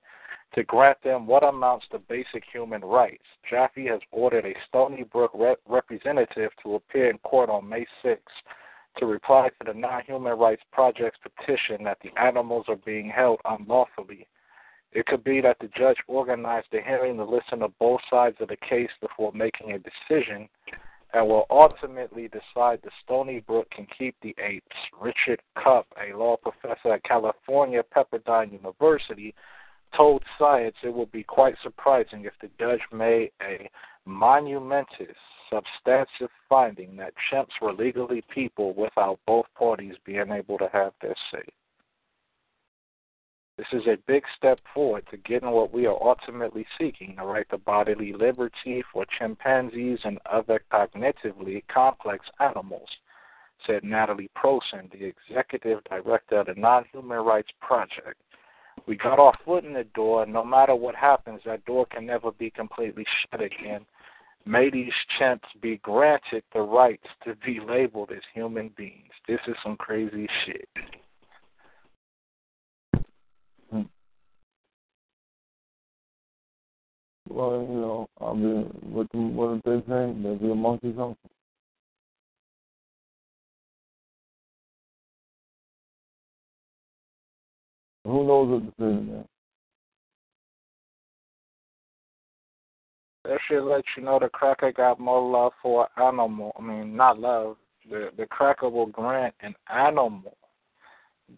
to 0.55 0.65
grant 0.65 0.97
them 1.05 1.26
what 1.26 1.44
amounts 1.44 1.84
to 1.92 1.99
basic 1.99 2.42
human 2.50 2.81
rights. 2.81 3.25
Jaffe 3.50 3.84
has 3.84 4.00
ordered 4.10 4.47
a 4.47 4.55
Stony 4.67 5.02
Brook 5.02 5.33
rep- 5.34 5.60
representative 5.68 6.52
to 6.62 6.76
appear 6.76 7.10
in 7.10 7.18
court 7.18 7.50
on 7.50 7.68
May 7.68 7.86
6 8.02 8.23
to 8.97 9.05
reply 9.05 9.50
to 9.50 9.73
the 9.73 9.78
Non 9.78 10.05
Human 10.07 10.39
Rights 10.39 10.62
Project's 10.73 11.20
petition 11.23 11.84
that 11.84 11.99
the 12.02 12.18
animals 12.18 12.65
are 12.67 12.76
being 12.76 13.10
held 13.10 13.41
unlawfully. 13.44 14.26
It 14.92 15.07
could 15.07 15.23
be 15.23 15.41
that 15.42 15.58
the 15.60 15.68
judge 15.68 15.99
organized 16.07 16.68
the 16.73 16.81
hearing 16.81 17.17
to 17.18 17.25
listen 17.25 17.60
to 17.60 17.68
both 17.78 18.00
sides 18.10 18.36
of 18.41 18.49
the 18.49 18.57
case 18.57 18.91
before 19.00 19.33
making 19.33 19.73
a 19.73 19.78
decision 19.78 20.49
and 21.12 21.26
will 21.26 21.47
ultimately 21.50 22.28
decide 22.28 22.81
that 22.83 22.92
Stony 23.05 23.41
Brook 23.41 23.70
can 23.70 23.86
keep 23.99 24.15
the 24.20 24.34
apes. 24.39 24.76
Richard 25.00 25.41
Cupp, 25.62 25.86
a 25.97 26.17
law 26.17 26.36
professor 26.36 26.94
at 26.94 27.05
California 27.05 27.83
Pepperdine 27.83 28.52
University, 28.52 29.34
told 29.97 30.23
Science 30.39 30.76
it 30.83 30.92
would 30.92 31.10
be 31.10 31.23
quite 31.23 31.55
surprising 31.62 32.25
if 32.25 32.34
the 32.41 32.50
judge 32.58 32.83
made 32.92 33.31
a 33.42 33.70
monumentous, 34.05 35.17
substantive 35.50 36.31
finding 36.49 36.97
that 36.97 37.15
chimps 37.33 37.60
were 37.62 37.73
legally 37.73 38.23
people 38.34 38.75
without 38.75 39.18
both 39.26 39.47
parties 39.57 39.94
being 40.05 40.31
able 40.31 40.58
to 40.58 40.68
have 40.73 40.92
their 41.00 41.15
say. 41.33 41.42
This 43.58 43.66
is 43.72 43.88
a 43.88 43.98
big 44.06 44.22
step 44.36 44.60
forward 44.72 45.04
to 45.10 45.16
getting 45.16 45.50
what 45.50 45.74
we 45.74 45.84
are 45.86 45.98
ultimately 46.00 46.64
seeking 46.78 47.16
the 47.16 47.24
right 47.24 47.48
to 47.50 47.58
bodily 47.58 48.12
liberty 48.12 48.84
for 48.92 49.04
chimpanzees 49.18 49.98
and 50.04 50.20
other 50.30 50.62
cognitively 50.72 51.64
complex 51.66 52.24
animals, 52.38 52.88
said 53.66 53.82
Natalie 53.82 54.30
Prosin, 54.36 54.88
the 54.92 55.06
executive 55.06 55.82
director 55.90 56.38
of 56.38 56.46
the 56.46 56.54
Non 56.54 56.84
Human 56.92 57.18
Rights 57.18 57.50
Project. 57.60 58.20
We 58.86 58.94
got 58.94 59.18
our 59.18 59.36
foot 59.44 59.64
in 59.64 59.72
the 59.72 59.82
door, 59.92 60.22
and 60.22 60.32
no 60.32 60.44
matter 60.44 60.76
what 60.76 60.94
happens, 60.94 61.40
that 61.44 61.64
door 61.64 61.84
can 61.86 62.06
never 62.06 62.30
be 62.30 62.50
completely 62.50 63.04
shut 63.28 63.42
again. 63.42 63.84
May 64.46 64.70
these 64.70 64.92
chimps 65.18 65.40
be 65.60 65.78
granted 65.78 66.44
the 66.54 66.60
rights 66.60 67.08
to 67.24 67.34
be 67.44 67.58
labeled 67.58 68.12
as 68.12 68.22
human 68.32 68.68
beings. 68.76 69.10
This 69.26 69.40
is 69.48 69.56
some 69.64 69.76
crazy 69.76 70.28
shit. 70.46 70.68
Well, 77.28 77.66
you 77.68 77.81
know, 77.81 78.08
I 78.20 78.32
mean, 78.32 78.65
what 78.82 79.07
the, 79.12 79.18
what 79.18 79.60
they 79.65 79.78
say? 79.81 80.15
They'll 80.23 80.36
be 80.36 80.50
a 80.50 80.55
monkey's 80.55 80.98
uncle. 80.98 81.16
Who 88.05 88.26
knows 88.26 88.50
what 88.50 88.76
decision 88.76 89.20
is? 89.20 89.26
That 93.24 93.39
should 93.47 93.65
let 93.68 93.84
you 93.97 94.05
know 94.05 94.18
the 94.18 94.31
cracker 94.31 94.73
got 94.73 94.98
more 94.98 95.31
love 95.31 95.52
for 95.62 95.86
animal. 96.02 96.52
I 96.58 96.62
mean, 96.62 96.97
not 96.97 97.20
love. 97.20 97.57
The 97.90 98.10
the 98.16 98.26
cracker 98.26 98.70
will 98.70 98.86
grant 98.86 99.34
an 99.40 99.55
animal 99.70 100.39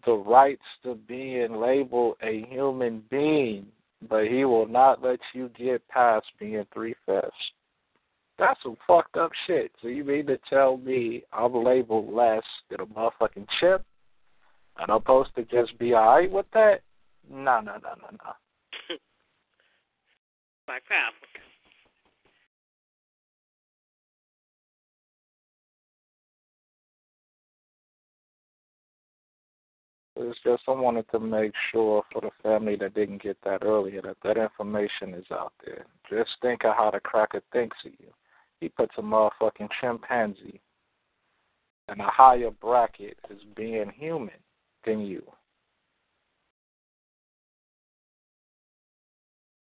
the 0.05 0.13
rights 0.13 0.61
to 0.83 0.95
being 0.95 1.55
labeled 1.55 2.15
a 2.23 2.45
human 2.49 3.03
being, 3.09 3.65
but 4.09 4.27
he 4.27 4.45
will 4.45 4.67
not 4.67 5.03
let 5.03 5.19
you 5.33 5.49
get 5.57 5.87
past 5.87 6.25
being 6.39 6.65
three 6.73 6.95
fifths. 7.05 7.31
That's 8.39 8.61
some 8.63 8.77
fucked 8.87 9.17
up 9.17 9.31
shit. 9.45 9.71
So 9.81 9.87
you 9.87 10.03
mean 10.03 10.25
to 10.27 10.39
tell 10.49 10.77
me 10.77 11.23
I'm 11.31 11.53
labeled 11.53 12.11
less 12.11 12.43
than 12.69 12.81
a 12.81 12.85
motherfucking 12.85 13.47
chip? 13.59 13.85
And 14.79 14.89
I'm 14.89 14.99
supposed 15.01 15.35
to 15.35 15.43
just 15.43 15.77
be 15.77 15.93
alright 15.93 16.31
with 16.31 16.47
that? 16.53 16.81
No, 17.29 17.59
no, 17.59 17.73
no, 17.73 17.93
no, 18.01 18.09
no. 18.11 18.97
Black 20.65 20.83
Power. 20.87 21.11
It's 30.21 30.39
just 30.43 30.63
I 30.67 30.71
wanted 30.71 31.09
to 31.11 31.19
make 31.19 31.53
sure 31.71 32.03
for 32.11 32.21
the 32.21 32.29
family 32.43 32.75
that 32.77 32.93
didn't 32.93 33.23
get 33.23 33.37
that 33.43 33.63
earlier 33.63 34.01
that 34.03 34.17
that 34.23 34.37
information 34.37 35.13
is 35.13 35.25
out 35.31 35.53
there. 35.65 35.85
Just 36.09 36.31
think 36.41 36.63
of 36.63 36.75
how 36.75 36.91
the 36.91 36.99
cracker 36.99 37.41
thinks 37.51 37.77
of 37.85 37.91
you. 37.99 38.07
He 38.59 38.69
puts 38.69 38.93
a 38.97 39.01
motherfucking 39.01 39.69
chimpanzee 39.79 40.61
in 41.91 41.99
a 41.99 42.09
higher 42.09 42.51
bracket 42.51 43.17
as 43.29 43.37
being 43.55 43.91
human 43.97 44.35
than 44.85 45.01
you. 45.01 45.23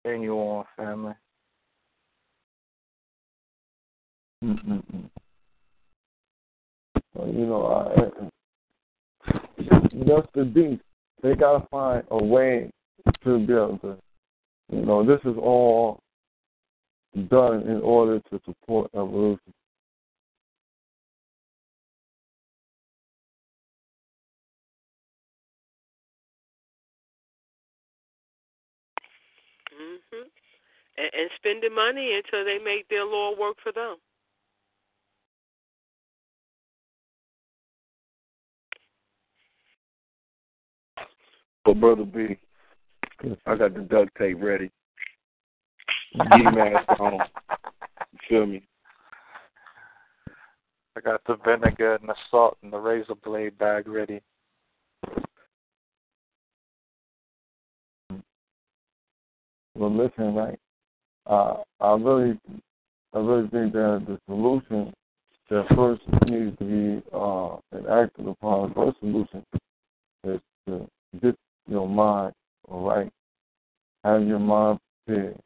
Continue 0.04 0.32
on, 0.32 0.64
family. 0.76 1.14
Mm-mm-mm. 4.44 5.08
Well, 7.14 7.28
you 7.28 7.46
know, 7.46 7.66
I, 7.66 8.41
just 10.06 10.28
the 10.34 10.44
beast. 10.44 10.82
They 11.22 11.34
gotta 11.34 11.66
find 11.70 12.04
a 12.10 12.22
way 12.22 12.70
to 13.24 13.38
be 13.46 13.52
able 13.52 13.78
to. 13.78 13.96
You 14.70 14.86
know, 14.86 15.04
this 15.04 15.20
is 15.24 15.36
all 15.38 16.00
done 17.28 17.62
in 17.62 17.80
order 17.82 18.20
to 18.20 18.40
support 18.44 18.90
evolution. 18.94 19.52
Mhm. 29.72 30.30
And, 30.96 31.10
and 31.14 31.30
spending 31.36 31.74
money 31.74 32.14
until 32.14 32.44
they 32.44 32.58
make 32.58 32.88
their 32.88 33.04
law 33.04 33.34
work 33.38 33.56
for 33.62 33.72
them. 33.72 33.96
But 41.64 41.80
brother 41.80 42.04
B, 42.04 42.38
I 43.46 43.54
got 43.56 43.74
the 43.74 43.80
duct 43.80 44.16
tape 44.18 44.38
ready. 44.40 44.70
Ski 46.12 46.42
mask 46.42 47.00
on. 47.00 47.20
You 48.12 48.18
feel 48.28 48.46
me? 48.46 48.62
I 50.96 51.00
got 51.00 51.22
the 51.26 51.36
vinegar 51.44 51.94
and 51.94 52.08
the 52.08 52.14
salt 52.30 52.58
and 52.62 52.72
the 52.72 52.78
razor 52.78 53.14
blade 53.24 53.56
bag 53.58 53.88
ready. 53.88 54.20
Well, 59.74 59.90
listen, 59.90 60.34
right? 60.34 60.58
Uh, 61.26 61.58
I 61.80 61.92
really, 61.94 62.38
I 63.14 63.18
really 63.18 63.48
think 63.48 63.72
that 63.72 64.04
the 64.06 64.18
solution 64.26 64.92
that 65.48 65.66
first 65.74 66.02
needs 66.26 66.56
to 66.58 66.64
be 66.64 67.02
uh, 67.12 67.56
enacted 67.76 68.26
upon. 68.26 68.68
The 68.68 68.74
first 68.74 68.98
solution 69.00 69.44
is 70.24 70.40
to 70.66 70.88
get 71.20 71.36
your 71.68 71.88
mind 71.88 72.34
all 72.68 72.88
right. 72.88 73.10
Have 74.04 74.26
your 74.26 74.38
mind 74.38 74.78
prepared 75.06 75.38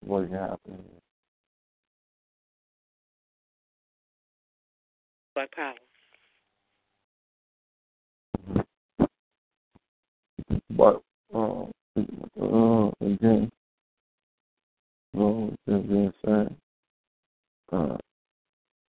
for 0.00 0.20
what 0.20 0.28
can 0.28 0.38
happen. 0.38 0.78
Black 5.34 5.50
Power. 5.54 5.74
But 10.70 11.02
um, 11.34 11.70
uh, 12.40 12.90
again, 13.04 13.50
well, 15.12 15.52
with 15.66 15.88
being 15.88 16.12
said, 16.24 16.56
uh, 17.72 17.96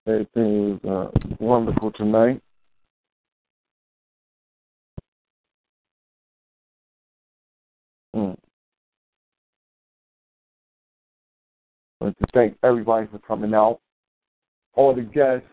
everything 0.07 0.79
was 0.83 1.11
uh, 1.15 1.35
wonderful 1.39 1.91
tonight. 1.91 2.41
I'd 12.09 12.17
to 12.17 12.31
thank 12.33 12.57
everybody 12.63 13.07
for 13.07 13.19
coming 13.19 13.53
out. 13.53 13.79
All 14.73 14.95
the 14.95 15.01
guests, 15.01 15.45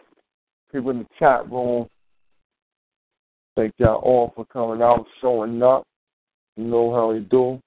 people 0.72 0.90
in 0.90 1.00
the 1.00 1.06
chat 1.18 1.50
room. 1.50 1.86
Thank 3.56 3.74
y'all 3.76 3.96
all 3.96 4.32
for 4.34 4.46
coming 4.46 4.82
out, 4.82 5.04
showing 5.20 5.62
up. 5.62 5.84
You 6.56 6.64
know 6.64 6.94
how 6.94 7.12
we 7.12 7.20
do. 7.20 7.60